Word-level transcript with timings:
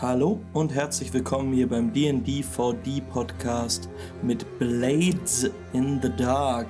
Hallo 0.00 0.40
und 0.54 0.72
herzlich 0.72 1.12
willkommen 1.12 1.52
hier 1.52 1.68
beim 1.68 1.92
D&D 1.92 2.42
4D 2.42 3.02
Podcast 3.02 3.90
mit 4.22 4.58
Blades 4.58 5.48
in 5.74 6.00
the 6.02 6.08
Dark 6.08 6.66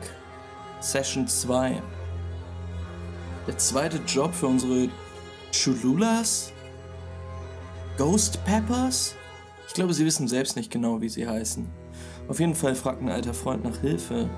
Session 0.81 1.27
2. 1.27 1.81
Der 3.47 3.57
zweite 3.57 3.99
Job 4.09 4.35
für 4.35 4.49
unsere 4.49 4.89
Chululas? 5.53 6.53
Ghost 7.97 8.45
Peppers? 8.45 9.15
Ich 9.69 9.75
glaube, 9.75 9.95
sie 9.95 10.05
wissen 10.05 10.27
selbst 10.27 10.57
nicht 10.57 10.71
genau, 10.71 11.01
wie 11.01 11.09
sie 11.09 11.27
heißen. 11.27 11.67
Auf 12.29 12.41
jeden 12.41 12.57
Fall 12.57 12.75
fragt 12.75 13.01
ein 13.01 13.09
alter 13.09 13.33
Freund 13.33 13.65
nach 13.65 13.79
Hilfe. 13.79 14.29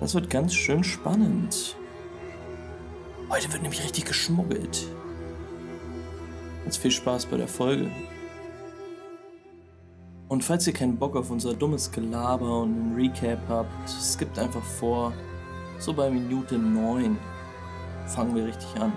Das 0.00 0.14
wird 0.14 0.28
ganz 0.28 0.52
schön 0.52 0.82
spannend. 0.82 1.76
Heute 3.30 3.50
wird 3.52 3.62
nämlich 3.62 3.84
richtig 3.84 4.04
geschmuggelt. 4.04 4.88
Jetzt 6.64 6.76
viel 6.76 6.90
Spaß 6.90 7.26
bei 7.26 7.36
der 7.36 7.48
Folge. 7.48 7.90
Und 10.28 10.44
falls 10.44 10.66
ihr 10.66 10.72
keinen 10.72 10.96
Bock 10.96 11.16
auf 11.16 11.30
unser 11.30 11.54
dummes 11.54 11.90
Gelaber 11.90 12.62
und 12.62 12.72
einen 12.72 12.94
Recap 12.94 13.40
habt, 13.48 13.88
skippt 13.88 14.38
einfach 14.38 14.62
vor. 14.62 15.12
So 15.80 15.92
bei 15.92 16.08
Minute 16.08 16.56
9 16.56 17.18
fangen 18.06 18.36
wir 18.36 18.46
richtig 18.46 18.68
an. 18.76 18.92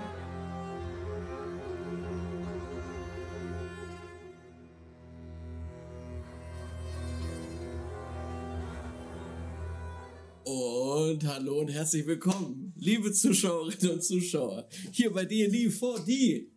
Und 10.44 11.26
hallo 11.26 11.60
und 11.60 11.68
herzlich 11.72 12.06
willkommen, 12.06 12.72
liebe 12.76 13.12
Zuschauerinnen 13.12 13.94
und 13.94 14.04
Zuschauer, 14.04 14.68
hier 14.92 15.12
bei 15.12 15.24
D&D 15.24 15.68
4D. 15.68 16.53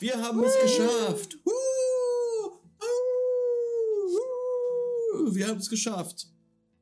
Wir 0.00 0.20
haben 0.20 0.42
es 0.44 0.54
geschafft. 0.60 1.38
Woo! 1.44 1.52
Wir 5.32 5.48
haben 5.48 5.58
es 5.58 5.70
geschafft, 5.70 6.28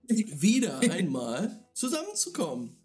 wieder 0.09 0.79
einmal 0.91 1.65
zusammenzukommen. 1.75 2.77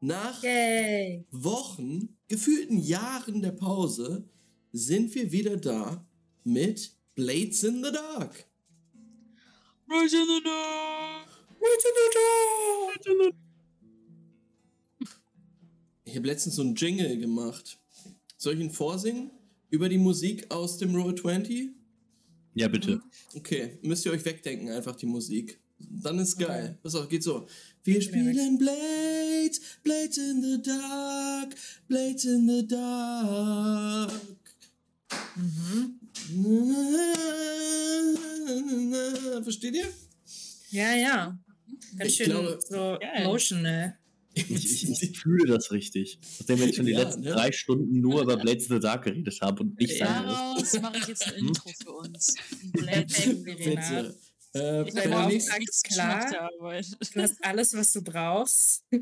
Nach 0.00 0.42
Yay. 0.42 1.24
Wochen, 1.30 2.16
gefühlten 2.28 2.78
Jahren 2.78 3.40
der 3.40 3.52
Pause, 3.52 4.28
sind 4.72 5.14
wir 5.14 5.30
wieder 5.32 5.56
da 5.56 6.04
mit 6.42 6.92
Blades 7.14 7.62
in 7.62 7.82
the 7.84 7.92
Dark. 7.92 8.46
Right 9.88 10.12
in 10.12 10.26
the 10.26 10.42
dark. 10.44 11.28
Ich 16.04 16.16
habe 16.16 16.26
letztens 16.26 16.56
so 16.56 16.62
einen 16.62 16.74
Jingle 16.74 17.16
gemacht. 17.18 17.78
Soll 18.36 18.54
ich 18.54 18.60
ihn 18.60 18.70
vorsingen? 18.70 19.30
Über 19.74 19.88
die 19.88 19.98
Musik 19.98 20.48
aus 20.52 20.78
dem 20.78 20.94
Roll 20.94 21.16
20? 21.16 21.70
Ja, 22.54 22.68
bitte. 22.68 23.00
Okay, 23.34 23.76
müsst 23.82 24.06
ihr 24.06 24.12
euch 24.12 24.24
wegdenken, 24.24 24.68
einfach 24.70 24.94
die 24.94 25.06
Musik. 25.06 25.58
Dann 25.80 26.20
ist 26.20 26.36
geil. 26.38 26.66
Okay. 26.66 26.78
Pass 26.80 26.94
auf, 26.94 27.08
geht 27.08 27.24
so. 27.24 27.48
Wir 27.82 28.00
spielen 28.00 28.56
Blades, 28.56 29.60
Blades 29.82 30.16
in 30.18 30.40
the 30.42 30.62
Dark, 30.62 31.56
Blades 31.88 32.24
in 32.24 32.48
the 32.48 32.64
Dark. 32.68 34.12
Mhm. 35.34 35.98
Versteht 39.42 39.74
ihr? 39.74 39.88
Ja, 40.70 40.94
ja. 40.94 41.38
Ganz 41.98 42.10
Ich 42.10 42.16
schön 42.16 42.26
glaube- 42.26 42.60
so 42.68 42.96
Geil. 43.00 43.22
emotional. 43.22 43.98
Ich, 44.34 44.82
ich, 44.90 45.02
ich 45.02 45.18
fühle 45.18 45.46
das 45.54 45.70
richtig. 45.70 46.18
Nachdem 46.38 46.58
wir 46.58 46.66
jetzt 46.66 46.76
schon 46.76 46.86
die 46.86 46.92
Ja, 46.92 47.02
letzten 47.02 47.20
ne? 47.22 47.30
drei 47.30 47.52
Stunden 47.52 48.00
nur 48.00 48.22
über 48.22 48.36
Blades 48.42 48.66
in 48.66 48.74
the 48.76 48.80
Dark 48.80 49.04
geredet 49.04 49.38
haben 49.40 49.58
und 49.58 49.78
nicht 49.78 49.98
Ja. 49.98 50.06
sagen 50.06 50.26
Daraus 50.26 50.80
mache 50.80 50.98
ich 50.98 51.06
jetzt 51.06 51.26
ein 51.32 51.34
Intro 51.46 51.70
für 51.82 51.92
uns. 51.92 52.34
Verena. 52.74 53.04
Bitte. 53.44 54.16
Äh, 54.54 54.88
Ich 54.88 54.94
der 54.94 55.18
auch 55.18 55.28
nichts 55.28 55.48
ist 55.58 55.84
klar. 55.84 56.50
Du 56.60 57.20
hast 57.22 57.44
alles, 57.44 57.72
was 57.74 57.92
du 57.92 58.02
brauchst. 58.02 58.84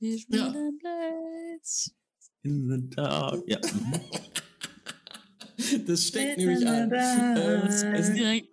Wir 0.00 0.10
Ja. 0.10 0.18
spielen 0.18 0.78
Blades. 0.78 1.92
in 2.42 2.68
the 2.70 2.90
Dark. 2.94 3.42
Ja. 3.46 3.58
mhm. 3.72 4.00
das 5.86 6.06
steckt 6.06 6.36
Blades 6.36 6.60
nämlich 6.60 6.66
an. 6.68 6.92
Ähm, 6.92 7.62
es, 7.94 8.12
Direkt. 8.14 8.48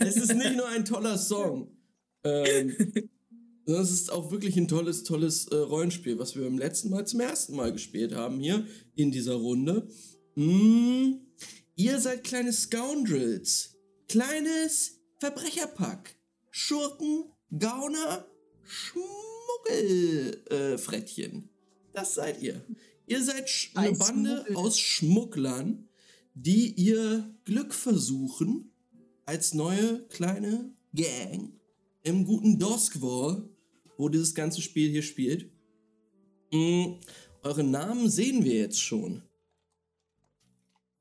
es 0.00 0.16
ist 0.16 0.34
nicht 0.34 0.56
nur 0.56 0.68
ein 0.68 0.84
toller 0.84 1.16
Song, 1.18 1.68
ähm, 2.24 2.76
es 3.66 3.90
ist 3.90 4.12
auch 4.12 4.30
wirklich 4.30 4.56
ein 4.56 4.68
tolles, 4.68 5.02
tolles 5.04 5.46
äh, 5.48 5.56
Rollenspiel, 5.56 6.18
was 6.18 6.36
wir 6.36 6.44
beim 6.44 6.58
letzten 6.58 6.90
Mal 6.90 7.06
zum 7.06 7.20
ersten 7.20 7.56
Mal 7.56 7.72
gespielt 7.72 8.14
haben 8.14 8.40
hier 8.40 8.66
in 8.94 9.10
dieser 9.10 9.34
Runde. 9.34 9.88
Mm, 10.34 11.12
ihr 11.76 11.98
seid 12.00 12.24
kleine 12.24 12.52
Scoundrels, 12.52 13.76
kleines 14.08 15.00
Verbrecherpack, 15.18 16.14
Schurken, 16.50 17.32
Gauner, 17.58 18.26
Schmuggelfrettchen. 18.62 21.36
Äh, 21.36 21.42
das 21.92 22.14
seid 22.14 22.40
ihr. 22.42 22.64
Ihr 23.06 23.24
seid 23.24 23.50
sch 23.50 23.72
eine 23.74 23.96
Bande 23.96 24.46
aus 24.54 24.78
Schmugglern, 24.78 25.88
die 26.34 26.72
ihr 26.74 27.34
Glück 27.44 27.74
versuchen 27.74 28.72
als 29.26 29.52
neue 29.52 30.06
kleine 30.08 30.72
Gang 30.94 31.59
im 32.02 32.24
guten 32.24 32.58
Doskwall, 32.58 33.48
wo 33.96 34.08
dieses 34.08 34.34
ganze 34.34 34.62
Spiel 34.62 34.90
hier 34.90 35.02
spielt. 35.02 35.50
Mm, 36.52 36.94
eure 37.42 37.64
Namen 37.64 38.08
sehen 38.08 38.44
wir 38.44 38.54
jetzt 38.54 38.80
schon. 38.80 39.22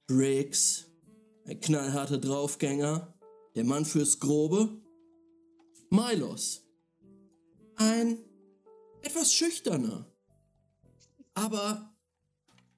Briggs, 0.08 0.88
ein 1.46 1.60
knallharter 1.60 2.18
Draufgänger, 2.18 3.14
der 3.56 3.64
Mann 3.64 3.86
fürs 3.86 4.20
Grobe. 4.20 4.82
Milos, 5.90 6.68
ein 7.76 8.20
etwas 9.02 9.34
schüchterner, 9.34 10.06
aber 11.34 11.96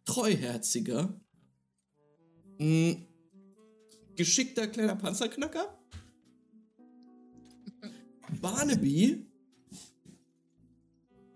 treuherziger, 0.05 1.19
mm, 2.57 2.93
geschickter 4.15 4.67
kleiner 4.67 4.95
Panzerknacker. 4.95 5.80
Barnaby, 8.39 9.25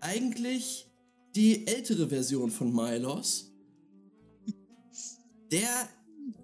eigentlich 0.00 0.90
die 1.34 1.66
ältere 1.66 2.08
Version 2.08 2.50
von 2.50 2.74
Milos, 2.74 3.52
der 5.50 5.88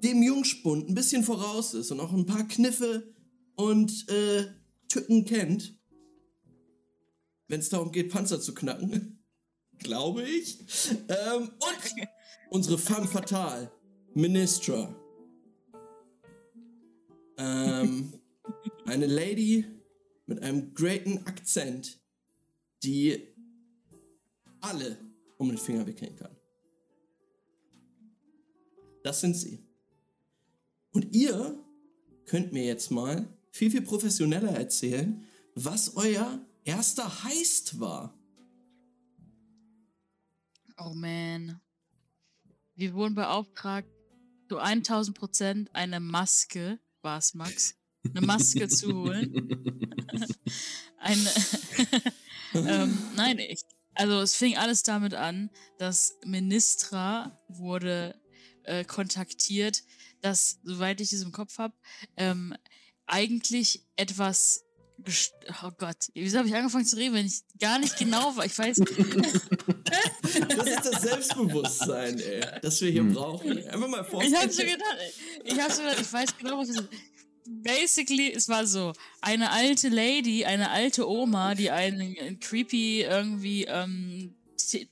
dem 0.03 0.23
Jungspund 0.23 0.89
ein 0.89 0.95
bisschen 0.95 1.25
voraus 1.25 1.75
ist 1.75 1.91
und 1.91 2.01
auch 2.01 2.13
ein 2.13 2.27
paar 2.27 2.47
Kniffe 2.47 3.15
und 3.57 4.09
äh, 4.09 4.47
Tücken 4.89 5.25
kennt, 5.25 5.79
wenn 7.49 7.61
es 7.61 7.69
darum 7.69 7.93
geht, 7.93 8.11
Panzer 8.11 8.41
zu 8.41 8.55
knacken. 8.55 9.19
Glaube 9.79 10.23
ich. 10.23 10.61
Ähm, 11.09 11.49
und 11.49 12.09
unsere 12.51 12.79
femme 12.79 13.09
fatale, 13.09 13.73
Ministra. 14.15 14.95
Ähm, 17.39 18.13
eine 18.85 19.07
Lady 19.07 19.65
mit 20.27 20.43
einem 20.43 20.75
greaten 20.75 21.27
Akzent, 21.27 22.01
die 22.83 23.29
alle 24.61 24.99
um 25.39 25.49
den 25.49 25.59
Finger 25.59 25.87
wickeln 25.87 26.17
kann. 26.17 26.37
Das 29.03 29.21
sind 29.21 29.35
sie. 29.35 29.67
Und 30.93 31.15
ihr 31.15 31.59
könnt 32.27 32.53
mir 32.53 32.65
jetzt 32.65 32.91
mal 32.91 33.27
viel, 33.51 33.71
viel 33.71 33.83
professioneller 33.83 34.53
erzählen, 34.53 35.25
was 35.55 35.97
euer 35.97 36.45
erster 36.65 37.25
Heist 37.25 37.81
war. 37.81 38.19
Oh 40.79 40.95
man. 40.95 41.61
Wir 42.75 42.95
wurden 42.95 43.15
beauftragt, 43.15 43.89
zu 44.49 44.59
1000 44.59 45.17
Prozent 45.17 45.75
eine 45.75 46.01
Maske, 46.01 46.79
war 47.01 47.19
es 47.19 47.35
Max, 47.35 47.75
eine 48.15 48.27
Maske 48.27 48.69
zu 48.69 48.95
holen. 48.95 49.49
Eine, 50.99 51.31
ähm, 52.55 52.97
nein, 53.17 53.39
ich, 53.41 53.63
also 53.95 54.21
es 54.21 54.37
fing 54.37 54.57
alles 54.57 54.85
damit 54.85 55.15
an, 55.15 55.51
dass 55.79 56.17
Ministra 56.25 57.41
wurde 57.49 58.15
äh, 58.63 58.85
kontaktiert, 58.85 59.83
dass, 60.21 60.61
soweit 60.63 61.01
ich 61.01 61.13
es 61.13 61.23
im 61.23 61.33
Kopf 61.33 61.59
habe, 61.59 61.75
ähm, 62.17 62.55
eigentlich 63.07 63.83
etwas 63.97 64.65
gest- 65.03 65.33
Oh 65.65 65.73
Gott, 65.77 65.97
wieso 66.15 66.39
habe 66.39 66.47
ich 66.49 66.55
angefangen 66.55 66.87
zu 66.87 66.95
reden, 66.97 67.15
wenn 67.17 67.27
ich 67.27 67.43
gar 67.59 67.81
nicht 67.81 67.97
genau 67.99 68.37
war? 68.37 68.45
Ich 68.47 68.57
weiß, 68.57 68.77
Das 70.49 70.67
ist 70.67 70.85
das 70.93 71.03
Selbstbewusstsein, 71.03 72.19
ey, 72.21 72.43
das 72.63 72.81
wir 72.81 72.91
hier 72.93 73.01
Hm. 73.03 73.13
brauchen. 73.13 73.59
Einfach 73.69 73.89
mal 73.89 74.03
Ich 74.03 74.07
vorstellen. 74.09 74.37
hab 74.41 74.53
schon 74.55 74.67
gedacht, 74.67 74.97
ich 75.45 75.59
hab 75.61 75.73
schon 75.73 75.85
gedacht, 75.85 76.01
ich 76.01 76.13
weiß 76.13 76.37
genau, 76.39 76.59
was 76.59 76.69
es 76.69 76.77
ist. 76.77 76.89
Basically, 77.47 78.33
es 78.33 78.49
war 78.49 78.67
so, 78.67 78.93
eine 79.21 79.51
alte 79.51 79.89
Lady, 79.89 80.45
eine 80.45 80.71
alte 80.71 81.09
Oma, 81.09 81.55
die 81.55 81.71
einen 81.71 82.39
creepy 82.39 83.03
irgendwie 83.03 83.65
ähm, 83.65 84.35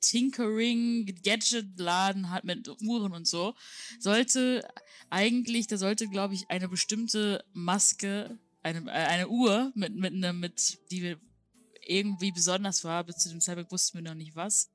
Tinkering, 0.01 1.07
Gadget-Laden 1.23 2.31
hat 2.31 2.45
mit 2.45 2.69
Uhren 2.83 3.13
und 3.13 3.27
so, 3.27 3.55
sollte 3.99 4.67
eigentlich, 5.11 5.67
da 5.67 5.77
sollte, 5.77 6.09
glaube 6.09 6.35
ich, 6.35 6.51
eine 6.51 6.69
bestimmte 6.69 7.45
Maske, 7.53 8.39
eine, 8.63 8.81
äh, 8.89 9.07
eine 9.07 9.29
Uhr 9.29 9.73
mit, 9.75 9.95
mit, 9.95 10.15
ne, 10.15 10.33
mit, 10.33 10.79
die 10.91 11.17
irgendwie 11.87 12.33
besonders 12.33 12.85
war, 12.85 13.05
bis 13.05 13.17
zu 13.17 13.29
dem 13.29 13.41
Zeitpunkt 13.41 13.73
wussten 13.73 13.99
wir 13.99 14.03
noch 14.03 14.15
nicht 14.15 14.37
was, 14.37 14.71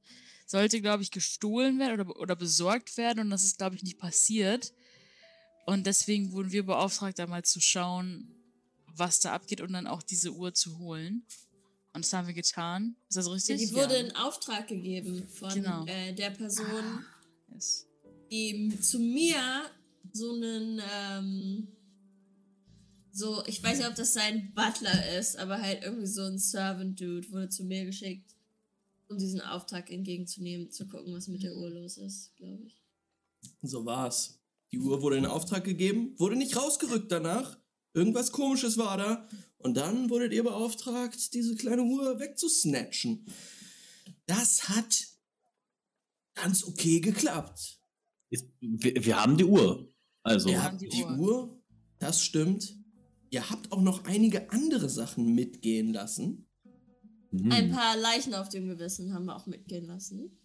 sollte, 0.45 0.81
glaube 0.81 1.03
ich, 1.03 1.11
gestohlen 1.11 1.79
werden 1.79 2.01
oder, 2.01 2.19
oder 2.19 2.35
besorgt 2.35 2.97
werden 2.97 3.19
und 3.19 3.29
das 3.29 3.43
ist, 3.43 3.57
glaube 3.57 3.75
ich, 3.75 3.83
nicht 3.83 3.97
passiert. 3.97 4.73
Und 5.65 5.85
deswegen 5.87 6.31
wurden 6.31 6.51
wir 6.51 6.65
beauftragt, 6.65 7.17
da 7.19 7.27
mal 7.27 7.43
zu 7.43 7.59
schauen, 7.59 8.31
was 8.95 9.19
da 9.19 9.33
abgeht 9.33 9.61
und 9.61 9.73
dann 9.73 9.87
auch 9.87 10.03
diese 10.03 10.31
Uhr 10.31 10.53
zu 10.53 10.77
holen. 10.77 11.25
Und 11.93 12.05
das 12.05 12.13
haben 12.13 12.27
wir 12.27 12.33
getan. 12.33 12.95
Ist 13.09 13.17
das 13.17 13.29
richtig? 13.29 13.57
Die 13.59 13.73
wurde 13.73 13.95
in 13.95 14.15
Auftrag 14.15 14.67
gegeben 14.67 15.27
von 15.29 15.53
Genau. 15.53 15.85
äh, 15.85 16.13
der 16.13 16.29
Person, 16.31 17.03
Yes. 17.53 17.87
die 18.31 18.77
zu 18.79 18.99
mir 18.99 19.39
so 20.13 20.33
einen, 20.33 20.81
ähm, 20.93 21.67
so, 23.11 23.43
ich 23.45 23.63
weiß 23.63 23.77
nicht, 23.79 23.87
ob 23.87 23.95
das 23.95 24.13
sein 24.13 24.53
Butler 24.53 25.17
ist, 25.17 25.37
aber 25.37 25.61
halt 25.61 25.83
irgendwie 25.83 26.05
so 26.07 26.23
ein 26.23 26.37
Servant-Dude 26.37 27.31
wurde 27.31 27.49
zu 27.49 27.63
mir 27.63 27.85
geschickt, 27.85 28.35
um 29.07 29.17
diesen 29.17 29.39
Auftrag 29.41 29.89
entgegenzunehmen, 29.89 30.69
zu 30.69 30.85
gucken, 30.87 31.13
was 31.13 31.27
mit 31.27 31.43
der 31.43 31.55
Uhr 31.55 31.69
los 31.69 31.97
ist, 31.97 32.35
glaube 32.35 32.65
ich. 32.65 32.83
So 33.61 33.85
war's. 33.85 34.37
Die 34.71 34.79
Uhr 34.79 35.01
wurde 35.01 35.17
in 35.17 35.25
Auftrag 35.25 35.63
gegeben, 35.63 36.13
wurde 36.17 36.35
nicht 36.35 36.55
rausgerückt 36.57 37.11
danach. 37.11 37.57
Irgendwas 37.93 38.31
komisches 38.31 38.77
war 38.77 38.97
da. 38.97 39.27
Und 39.57 39.77
dann 39.77 40.09
wurdet 40.09 40.33
ihr 40.33 40.43
beauftragt, 40.43 41.33
diese 41.33 41.55
kleine 41.55 41.83
Uhr 41.83 42.19
wegzusnatchen. 42.19 43.25
Das 44.25 44.69
hat 44.69 45.07
ganz 46.33 46.63
okay 46.65 46.99
geklappt. 46.99 47.79
Ist, 48.29 48.47
wir, 48.59 48.93
wir 49.05 49.21
haben 49.21 49.37
die 49.37 49.45
Uhr. 49.45 49.93
Also, 50.23 50.49
ihr 50.49 50.55
Ja. 50.55 50.63
habt 50.63 50.81
die 50.81 50.89
die 50.89 51.03
Uhr. 51.03 51.17
Uhr, 51.19 51.63
das 51.99 52.23
stimmt. 52.23 52.75
Ihr 53.29 53.49
habt 53.49 53.71
auch 53.71 53.81
noch 53.81 54.03
einige 54.05 54.49
andere 54.51 54.89
Sachen 54.89 55.33
mitgehen 55.33 55.93
lassen. 55.93 56.47
mhm. 57.31 57.51
Ein 57.51 57.71
paar 57.71 57.95
Leichen 57.97 58.33
auf 58.33 58.49
dem 58.49 58.67
Gewissen 58.67 59.13
haben 59.13 59.25
wir 59.25 59.35
auch 59.35 59.45
mitgehen 59.45 59.85
lassen. 59.85 60.37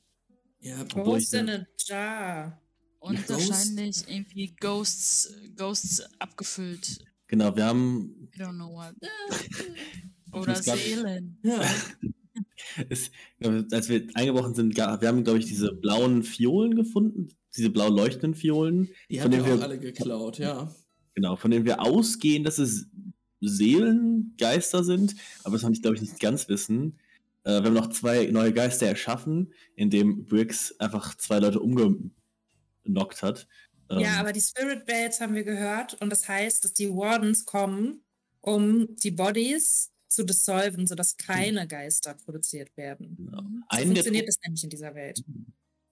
Ihr 0.61 0.77
habt 0.79 0.95
Obwohl 0.95 1.19
ich 1.19 1.25
Ghost 1.31 1.35
in 1.35 1.49
a 1.51 1.67
Jar. 1.79 2.63
Und 3.01 3.27
Ghost- 3.27 3.49
wahrscheinlich 3.51 4.05
irgendwie 4.09 4.55
Ghosts, 4.61 5.35
Ghosts 5.57 6.03
abgefüllt. 6.19 6.99
genau, 7.27 7.55
wir 7.57 7.65
haben 7.65 8.29
I 8.37 8.41
don't 8.41 8.55
know 8.55 8.73
what. 8.75 8.95
Oder 10.33 10.55
Seelen. 10.63 11.39
ja, 11.43 11.61
es, 12.89 13.11
als 13.73 13.89
wir 13.89 14.07
eingebrochen 14.15 14.55
sind, 14.55 14.77
wir 14.77 14.87
haben, 14.87 15.25
glaube 15.25 15.39
ich, 15.41 15.47
diese 15.47 15.73
blauen 15.73 16.23
Fiolen 16.23 16.77
gefunden, 16.77 17.29
diese 17.57 17.71
blau 17.71 17.89
leuchtenden 17.89 18.35
Fiolen, 18.35 18.91
die 19.11 19.17
ihr 19.17 19.29
denen 19.29 19.43
auch 19.43 19.47
wir- 19.47 19.63
alle 19.63 19.79
geklaut, 19.81 20.39
ja. 20.39 20.73
genau, 21.15 21.35
von 21.37 21.51
denen 21.51 21.65
wir 21.65 21.81
ausgehen, 21.83 22.45
dass 22.45 22.59
es 22.59 22.87
Seelengeister 23.41 24.85
sind, 24.85 25.15
aber 25.45 25.55
das 25.55 25.63
noch 25.63 25.71
nicht, 25.71 25.83
glaube 25.83 25.97
ich, 25.97 26.03
nicht 26.03 26.21
ganz 26.21 26.49
wissen. 26.49 26.99
Äh, 27.45 27.61
wir 27.61 27.65
haben 27.65 27.75
noch 27.75 27.89
zwei 27.91 28.27
neue 28.27 28.53
Geister 28.53 28.87
erschaffen, 28.87 29.53
indem 29.75 30.27
Briggs 30.27 30.79
einfach 30.79 31.15
zwei 31.17 31.39
Leute 31.39 31.61
umgenockt 32.85 33.23
hat. 33.23 33.47
Ähm, 33.91 34.01
Ja, 34.01 34.21
aber 34.21 34.33
die 34.33 34.41
Spirit 34.41 34.87
Bells 34.87 35.21
haben 35.21 35.35
wir 35.35 35.45
gehört 35.45 35.95
und 36.01 36.11
das 36.11 36.29
heißt, 36.29 36.65
dass 36.65 36.73
die 36.73 36.91
Wardens 36.91 37.45
kommen, 37.45 38.03
um 38.41 38.97
die 38.97 39.11
Bodies 39.11 39.91
zu 40.09 40.25
dissolven, 40.25 40.87
sodass 40.87 41.17
keine 41.17 41.69
Geister 41.69 42.15
produziert 42.15 42.77
werden. 42.77 43.17
genau. 43.17 43.43
So 43.71 43.79
funktioniert 43.83 44.29
das 44.29 44.39
nämlich 44.45 44.65
in 44.65 44.71
dieser 44.71 44.95
Welt. 44.95 45.23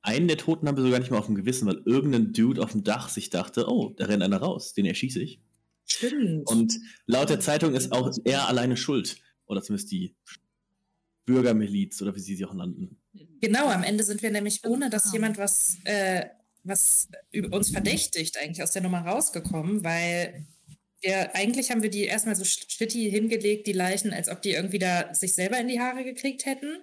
einen 0.03 0.27
der 0.29 0.39
Toten 0.39 0.67
haben 0.67 0.77
wir 0.77 0.83
sogar 0.83 0.99
nicht 0.99 1.11
mal 1.11 1.19
auf 1.19 1.27
dem 1.27 1.35
Gewissen, 1.35 1.67
weil 1.69 1.83
irgendein 1.85 2.33
Dude 2.33 2.63
auf 2.63 2.73
dem 2.73 2.83
Dach 2.83 3.09
sich 3.09 3.31
dachte, 3.31 3.69
oh, 3.69 3.95
da 3.97 4.07
rennt 4.07 4.23
einer 4.23 4.39
raus, 4.39 4.75
den 4.75 4.87
erschieße 4.87 5.21
ich. 5.21 5.41
Stimmt. 5.85 6.49
Und 6.49 6.79
laut 7.07 7.31
der 7.31 7.41
Zeitung 7.41 7.75
ist 7.75 7.93
auch 7.93 8.11
er 8.25 8.49
alleine 8.49 8.77
schuld. 8.77 9.21
Oder 9.47 9.63
zumindest 9.63 9.91
die 9.91 10.15
Bürgermiliz 11.25 12.01
oder 12.03 12.15
wie 12.15 12.21
sie 12.21 12.37
sich 12.37 12.45
auch 12.45 12.55
nannten. 12.55 13.01
Genau, 13.41 13.69
am 13.69 13.83
Ende 13.83 14.05
sind 14.05 14.23
wir 14.23 14.31
nämlich, 14.31 14.65
ohne 14.65 14.91
dass 14.91 15.13
jemand 15.13 15.39
was, 15.39 15.77
äh, 15.85 16.27
was 16.69 17.09
über 17.31 17.57
uns 17.57 17.71
verdächtigt, 17.71 18.37
eigentlich 18.39 18.63
aus 18.63 18.73
der 18.73 18.83
Nummer 18.83 19.01
rausgekommen, 19.01 19.83
weil 19.85 20.47
wir, 21.01 21.35
eigentlich 21.35 21.71
haben 21.71 21.83
wir 21.83 21.91
die 21.91 22.05
erstmal 22.05 22.37
so 22.37 22.45
shitty 22.45 23.11
hingelegt, 23.11 23.67
die 23.67 23.73
Leichen, 23.73 24.13
als 24.13 24.29
ob 24.29 24.43
die 24.43 24.51
irgendwie 24.51 24.79
da 24.79 25.15
sich 25.15 25.35
selber 25.35 25.59
in 25.59 25.69
die 25.69 25.81
Haare 25.81 26.05
gekriegt 26.05 26.45
hätten. 26.47 26.79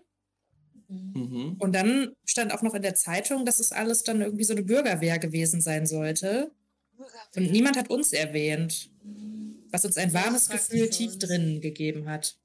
Mhm. 0.87 1.55
Und 1.59 1.73
dann 1.73 2.15
stand 2.25 2.53
auch 2.53 2.61
noch 2.61 2.73
in 2.73 2.81
der 2.81 2.95
Zeitung, 2.95 3.45
dass 3.45 3.59
es 3.59 3.71
alles 3.71 4.03
dann 4.03 4.21
irgendwie 4.21 4.43
so 4.43 4.53
eine 4.53 4.63
Bürgerwehr 4.63 5.19
gewesen 5.19 5.61
sein 5.61 5.85
sollte. 5.85 6.51
Und 7.35 7.51
niemand 7.51 7.77
hat 7.77 7.89
uns 7.89 8.13
erwähnt, 8.13 8.89
was 9.69 9.83
uns 9.83 9.97
ein 9.97 10.13
warmes 10.13 10.47
Gefühl 10.49 10.89
tief 10.89 11.13
uns. 11.13 11.19
drin 11.19 11.59
gegeben 11.59 12.07
hat. 12.07 12.37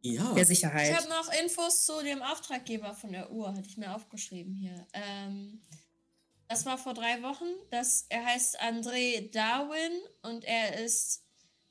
Ja. 0.00 0.32
Der 0.32 0.42
Ich 0.42 0.48
Sicherheit. 0.48 0.96
habe 0.96 1.08
noch 1.08 1.30
Infos 1.42 1.84
zu 1.84 2.02
dem 2.02 2.22
Auftraggeber 2.22 2.94
von 2.94 3.12
der 3.12 3.30
Uhr, 3.30 3.54
hatte 3.54 3.68
ich 3.68 3.76
mir 3.76 3.94
aufgeschrieben 3.94 4.54
hier. 4.54 4.86
Ähm, 4.92 5.60
das 6.52 6.66
war 6.66 6.76
vor 6.76 6.92
drei 6.92 7.22
Wochen. 7.22 7.46
Das, 7.70 8.04
er 8.10 8.26
heißt 8.26 8.60
André 8.60 9.30
Darwin 9.32 9.92
und 10.22 10.44
er 10.44 10.84
ist 10.84 11.24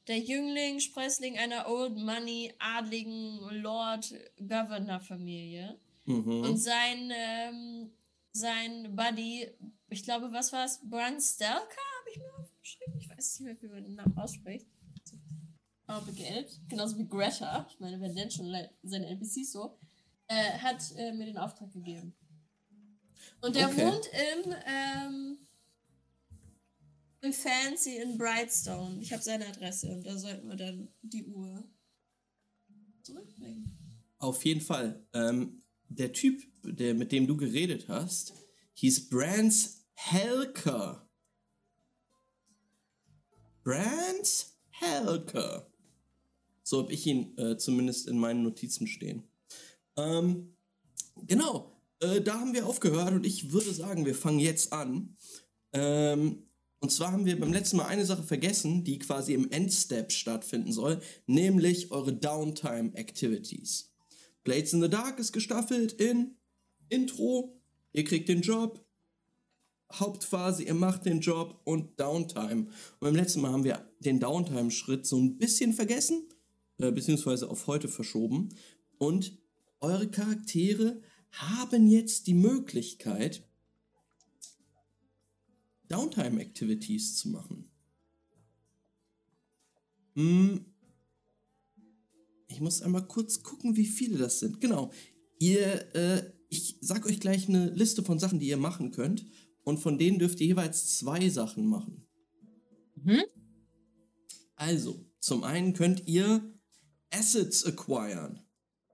der 0.07 0.17
Jüngling, 0.17 0.79
Sprössling 0.79 1.37
einer 1.37 1.69
Old 1.69 1.95
Money, 1.97 2.51
adligen 2.57 3.37
Lord-Governor-Familie. 3.61 5.79
Und 6.07 6.25
Mhm. 6.25 6.57
sein, 6.57 7.11
ähm, 7.13 7.91
sein 8.31 8.95
Buddy, 8.95 9.51
ich 9.89 10.03
glaube, 10.03 10.31
was 10.31 10.51
war 10.51 10.65
es? 10.65 10.79
Bran 10.83 11.21
Stelka, 11.21 11.59
habe 11.59 12.09
ich 12.11 12.17
mir 12.17 12.33
aufgeschrieben. 12.39 12.97
Ich 12.99 13.07
weiß 13.07 13.41
nicht 13.41 13.61
mehr, 13.61 13.61
wie 13.61 13.67
man 13.75 13.83
den 13.83 13.93
Namen 13.95 14.17
ausspricht. 14.17 14.65
Aber 15.85 16.11
Geld, 16.11 16.59
genauso 16.69 16.97
wie 16.97 17.07
Greta, 17.07 17.67
ich 17.69 17.79
meine, 17.79 18.01
wenn 18.01 18.15
denn 18.15 18.31
schon 18.31 18.51
seine 18.81 19.05
NPCs 19.07 19.51
so, 19.51 19.77
äh, 20.27 20.57
hat 20.57 20.81
äh, 20.95 21.11
mir 21.11 21.25
den 21.25 21.37
Auftrag 21.37 21.71
gegeben. 21.71 22.15
Und 23.41 23.55
der 23.55 23.69
Okay. 23.69 23.85
wohnt 23.85 24.07
im, 24.07 24.55
ähm, 24.67 25.47
im 27.21 27.33
Fancy 27.33 27.97
in 27.97 28.17
Brightstone. 28.17 29.01
Ich 29.01 29.11
habe 29.11 29.23
seine 29.23 29.47
Adresse 29.47 29.87
und 29.89 30.05
da 30.05 30.17
sollten 30.17 30.47
wir 30.47 30.55
dann 30.55 30.89
die 31.01 31.25
Uhr 31.25 31.63
zurückbringen. 33.03 33.77
Auf 34.17 34.45
jeden 34.45 34.61
Fall. 34.61 35.05
Ähm, 35.13 35.63
der 35.89 36.13
Typ, 36.13 36.41
der, 36.63 36.93
mit 36.93 37.11
dem 37.11 37.27
du 37.27 37.35
geredet 37.35 37.87
hast, 37.87 38.33
hieß 38.73 39.09
Brands 39.09 39.85
Helker. 39.93 41.09
Brands 43.63 44.57
Helker. 44.69 45.71
So 46.63 46.83
habe 46.83 46.93
ich 46.93 47.05
ihn 47.05 47.37
äh, 47.37 47.57
zumindest 47.57 48.07
in 48.07 48.17
meinen 48.17 48.43
Notizen 48.43 48.87
stehen. 48.87 49.27
Ähm, 49.97 50.55
genau, 51.17 51.70
äh, 52.01 52.21
da 52.21 52.39
haben 52.39 52.53
wir 52.53 52.67
aufgehört 52.67 53.13
und 53.13 53.25
ich 53.25 53.51
würde 53.51 53.73
sagen, 53.73 54.05
wir 54.05 54.15
fangen 54.15 54.39
jetzt 54.39 54.73
an. 54.73 55.15
Ähm, 55.73 56.43
und 56.79 56.91
zwar 56.91 57.11
haben 57.11 57.25
wir 57.25 57.39
beim 57.39 57.53
letzten 57.53 57.77
Mal 57.77 57.85
eine 57.85 58.05
Sache 58.05 58.23
vergessen, 58.23 58.83
die 58.83 58.97
quasi 58.97 59.33
im 59.33 59.51
Endstep 59.51 60.11
stattfinden 60.11 60.73
soll, 60.73 60.99
nämlich 61.27 61.91
eure 61.91 62.11
Downtime 62.11 62.95
Activities. 62.95 63.93
Blades 64.43 64.73
in 64.73 64.81
the 64.81 64.89
Dark 64.89 65.19
ist 65.19 65.31
gestaffelt 65.31 65.93
in 65.93 66.37
Intro, 66.89 67.61
ihr 67.93 68.03
kriegt 68.03 68.27
den 68.27 68.41
Job, 68.41 68.83
Hauptphase, 69.93 70.63
ihr 70.63 70.73
macht 70.73 71.05
den 71.05 71.19
Job 71.19 71.61
und 71.65 71.99
Downtime. 71.99 72.61
Und 72.61 72.99
beim 72.99 73.15
letzten 73.15 73.41
Mal 73.41 73.51
haben 73.51 73.63
wir 73.63 73.87
den 73.99 74.19
Downtime-Schritt 74.19 75.05
so 75.05 75.17
ein 75.17 75.37
bisschen 75.37 75.73
vergessen, 75.73 76.29
äh, 76.79 76.91
beziehungsweise 76.91 77.49
auf 77.49 77.67
heute 77.67 77.89
verschoben. 77.89 78.49
Und 78.97 79.37
eure 79.81 80.09
Charaktere 80.09 81.01
haben 81.31 81.87
jetzt 81.87 82.27
die 82.27 82.33
Möglichkeit, 82.33 83.47
Downtime-Activities 85.87 87.17
zu 87.17 87.29
machen. 87.29 87.69
Hm, 90.15 90.65
ich 92.47 92.59
muss 92.59 92.81
einmal 92.81 93.07
kurz 93.07 93.43
gucken, 93.43 93.75
wie 93.75 93.85
viele 93.85 94.17
das 94.17 94.39
sind. 94.39 94.61
Genau. 94.61 94.91
Ihr, 95.39 95.95
äh, 95.95 96.31
ich 96.49 96.77
sag 96.81 97.05
euch 97.05 97.19
gleich 97.19 97.47
eine 97.47 97.69
Liste 97.69 98.03
von 98.03 98.19
Sachen, 98.19 98.39
die 98.39 98.47
ihr 98.47 98.57
machen 98.57 98.91
könnt. 98.91 99.25
Und 99.63 99.79
von 99.79 99.97
denen 99.97 100.19
dürft 100.19 100.39
ihr 100.41 100.47
jeweils 100.47 100.97
zwei 100.97 101.29
Sachen 101.29 101.65
machen. 101.67 102.07
Mhm. 102.95 103.23
Also, 104.55 105.05
zum 105.19 105.43
einen 105.43 105.73
könnt 105.73 106.07
ihr 106.07 106.53
Assets 107.09 107.65
acquiren. 107.65 108.41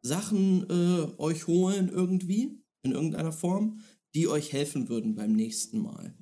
Sachen 0.08 0.68
äh, 0.70 1.22
euch 1.22 1.48
holen 1.48 1.90
irgendwie, 1.90 2.64
in 2.82 2.94
irgendeiner 2.94 3.32
Form, 3.32 3.82
die 4.16 4.28
euch 4.28 4.54
helfen 4.54 4.90
würden 4.90 5.16
beim 5.16 5.34
nächsten 5.34 5.80
Mal. 5.80 6.16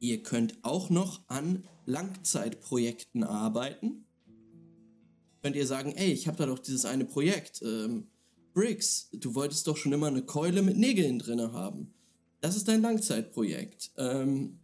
Ihr 0.00 0.22
könnt 0.22 0.58
auch 0.62 0.90
noch 0.90 1.28
an 1.28 1.64
Langzeitprojekten 1.86 3.22
arbeiten. 3.22 4.06
könnt 5.42 5.56
ihr 5.56 5.66
sagen, 5.66 5.92
ey, 5.92 6.12
ich 6.12 6.26
habe 6.26 6.38
da 6.38 6.46
doch 6.46 6.58
dieses 6.58 6.84
eine 6.84 7.04
Projekt. 7.04 7.62
Ähm, 7.62 8.08
Briggs, 8.54 9.10
du 9.12 9.34
wolltest 9.34 9.66
doch 9.66 9.76
schon 9.76 9.92
immer 9.92 10.08
eine 10.08 10.22
Keule 10.22 10.62
mit 10.62 10.76
Nägeln 10.76 11.18
drinne 11.18 11.52
haben. 11.52 11.94
Das 12.40 12.56
ist 12.56 12.68
dein 12.68 12.82
Langzeitprojekt. 12.82 13.92
Ähm, 13.96 14.59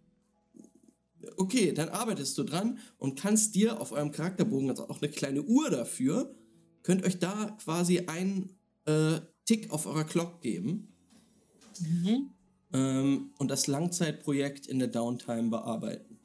okay, 1.37 1.73
dann 1.73 1.88
arbeitest 1.88 2.37
du 2.38 2.45
dran 2.45 2.78
und 2.99 3.18
kannst 3.18 3.54
dir 3.54 3.80
auf 3.80 3.92
eurem 3.92 4.12
Charakterbogen, 4.12 4.71
also 4.71 4.88
auch 4.88 5.00
eine 5.00 5.11
kleine 5.11 5.42
Uhr 5.42 5.71
dafür, 5.71 6.35
könnt 6.83 7.04
euch 7.04 7.18
da 7.18 7.56
quasi 7.62 8.00
einen 8.06 8.59
äh, 8.85 9.21
Tick 9.45 9.71
auf 9.71 9.87
eurer 9.87 10.04
Clock 10.04 10.40
geben 10.40 10.92
Mhm. 11.80 12.30
ähm, 12.73 13.30
und 13.38 13.50
das 13.50 13.66
Langzeitprojekt 13.66 14.66
in 14.66 14.78
der 14.78 14.88
Downtime 14.88 15.50
bearbeiten. 15.50 16.18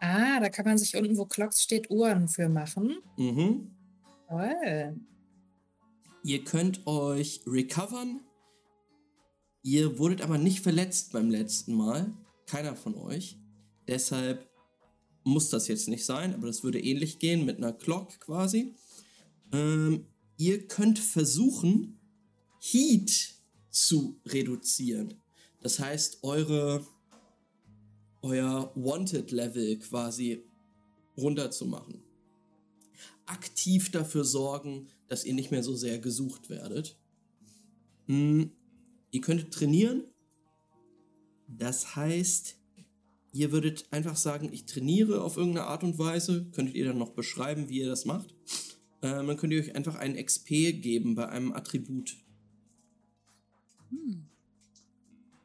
Ah, 0.00 0.38
da 0.40 0.48
kann 0.50 0.66
man 0.66 0.76
sich 0.76 0.96
unten, 0.96 1.16
wo 1.16 1.24
Clocks 1.24 1.62
steht, 1.62 1.90
Uhren 1.90 2.28
für 2.28 2.48
machen. 2.48 2.98
Mhm. 3.16 3.70
Toll. 4.28 5.00
Ihr 6.24 6.44
könnt 6.44 6.86
euch 6.86 7.42
recovern. 7.46 8.20
Ihr 9.62 9.98
wurdet 9.98 10.20
aber 10.20 10.36
nicht 10.36 10.60
verletzt 10.60 11.12
beim 11.12 11.30
letzten 11.30 11.74
Mal. 11.74 12.12
Keiner 12.46 12.76
von 12.76 12.94
euch. 12.94 13.38
Deshalb 13.88 14.48
muss 15.24 15.48
das 15.50 15.68
jetzt 15.68 15.88
nicht 15.88 16.04
sein, 16.04 16.34
aber 16.34 16.46
das 16.46 16.62
würde 16.62 16.80
ähnlich 16.80 17.18
gehen 17.18 17.44
mit 17.44 17.58
einer 17.58 17.72
Clock 17.72 18.20
quasi. 18.20 18.74
Ähm, 19.52 20.06
ihr 20.36 20.66
könnt 20.66 20.98
versuchen, 20.98 21.98
Heat 22.60 23.34
zu 23.70 24.20
reduzieren. 24.26 25.14
Das 25.60 25.78
heißt, 25.78 26.18
eure 26.22 26.86
euer 28.24 28.72
Wanted-Level 28.74 29.78
quasi 29.80 30.42
runterzumachen. 31.16 32.02
Aktiv 33.26 33.90
dafür 33.90 34.24
sorgen, 34.24 34.88
dass 35.08 35.24
ihr 35.24 35.34
nicht 35.34 35.50
mehr 35.50 35.62
so 35.62 35.76
sehr 35.76 35.98
gesucht 35.98 36.48
werdet. 36.48 36.98
Hm, 38.06 38.50
ihr 39.10 39.20
könntet 39.20 39.52
trainieren. 39.52 40.04
Das 41.46 41.96
heißt, 41.96 42.56
ihr 43.34 43.50
würdet 43.50 43.86
einfach 43.90 44.16
sagen, 44.16 44.48
ich 44.52 44.64
trainiere 44.64 45.22
auf 45.22 45.36
irgendeine 45.36 45.66
Art 45.66 45.82
und 45.82 45.98
Weise. 45.98 46.46
Könntet 46.52 46.76
ihr 46.76 46.86
dann 46.86 46.98
noch 46.98 47.10
beschreiben, 47.10 47.68
wie 47.68 47.80
ihr 47.80 47.88
das 47.88 48.04
macht? 48.04 48.34
Ähm, 49.02 49.26
dann 49.26 49.36
könnt 49.36 49.52
ihr 49.52 49.60
euch 49.60 49.74
einfach 49.74 49.96
einen 49.96 50.24
XP 50.24 50.48
geben 50.80 51.16
bei 51.16 51.28
einem 51.28 51.52
Attribut. 51.52 52.16
Hm. 53.90 54.28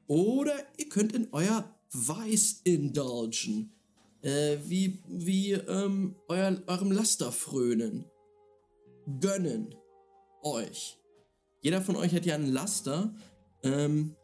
Oder 0.08 0.54
ihr 0.78 0.88
könnt 0.88 1.14
in 1.14 1.28
euer 1.32 1.76
Weiß 1.92 2.62
indulgen. 2.64 3.72
Äh, 4.22 4.58
wie 4.66 5.00
wie 5.08 5.54
ähm, 5.54 6.16
euer, 6.28 6.62
eurem 6.68 6.92
Laster 6.92 7.32
frönen. 7.32 8.06
Gönnen. 9.20 9.74
Euch. 10.44 11.00
Jeder 11.62 11.82
von 11.82 11.96
euch 11.96 12.14
hat 12.14 12.26
ja 12.26 12.36
einen 12.36 12.54
Laster. 12.54 13.16
Ähm, 13.64 14.16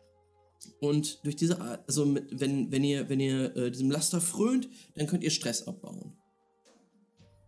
und 0.80 1.24
durch 1.24 1.36
diese 1.36 1.60
Art, 1.62 1.84
also 1.88 2.06
mit, 2.06 2.40
wenn, 2.40 2.72
wenn 2.72 2.84
ihr, 2.84 3.08
wenn 3.10 3.20
ihr 3.20 3.56
äh, 3.56 3.72
diesem 3.72 3.92
Laster 3.92 4.22
frönt, 4.22 4.70
dann 4.96 5.08
könnt 5.08 5.24
ihr 5.24 5.32
Stress 5.32 5.68
abbauen. 5.68 6.16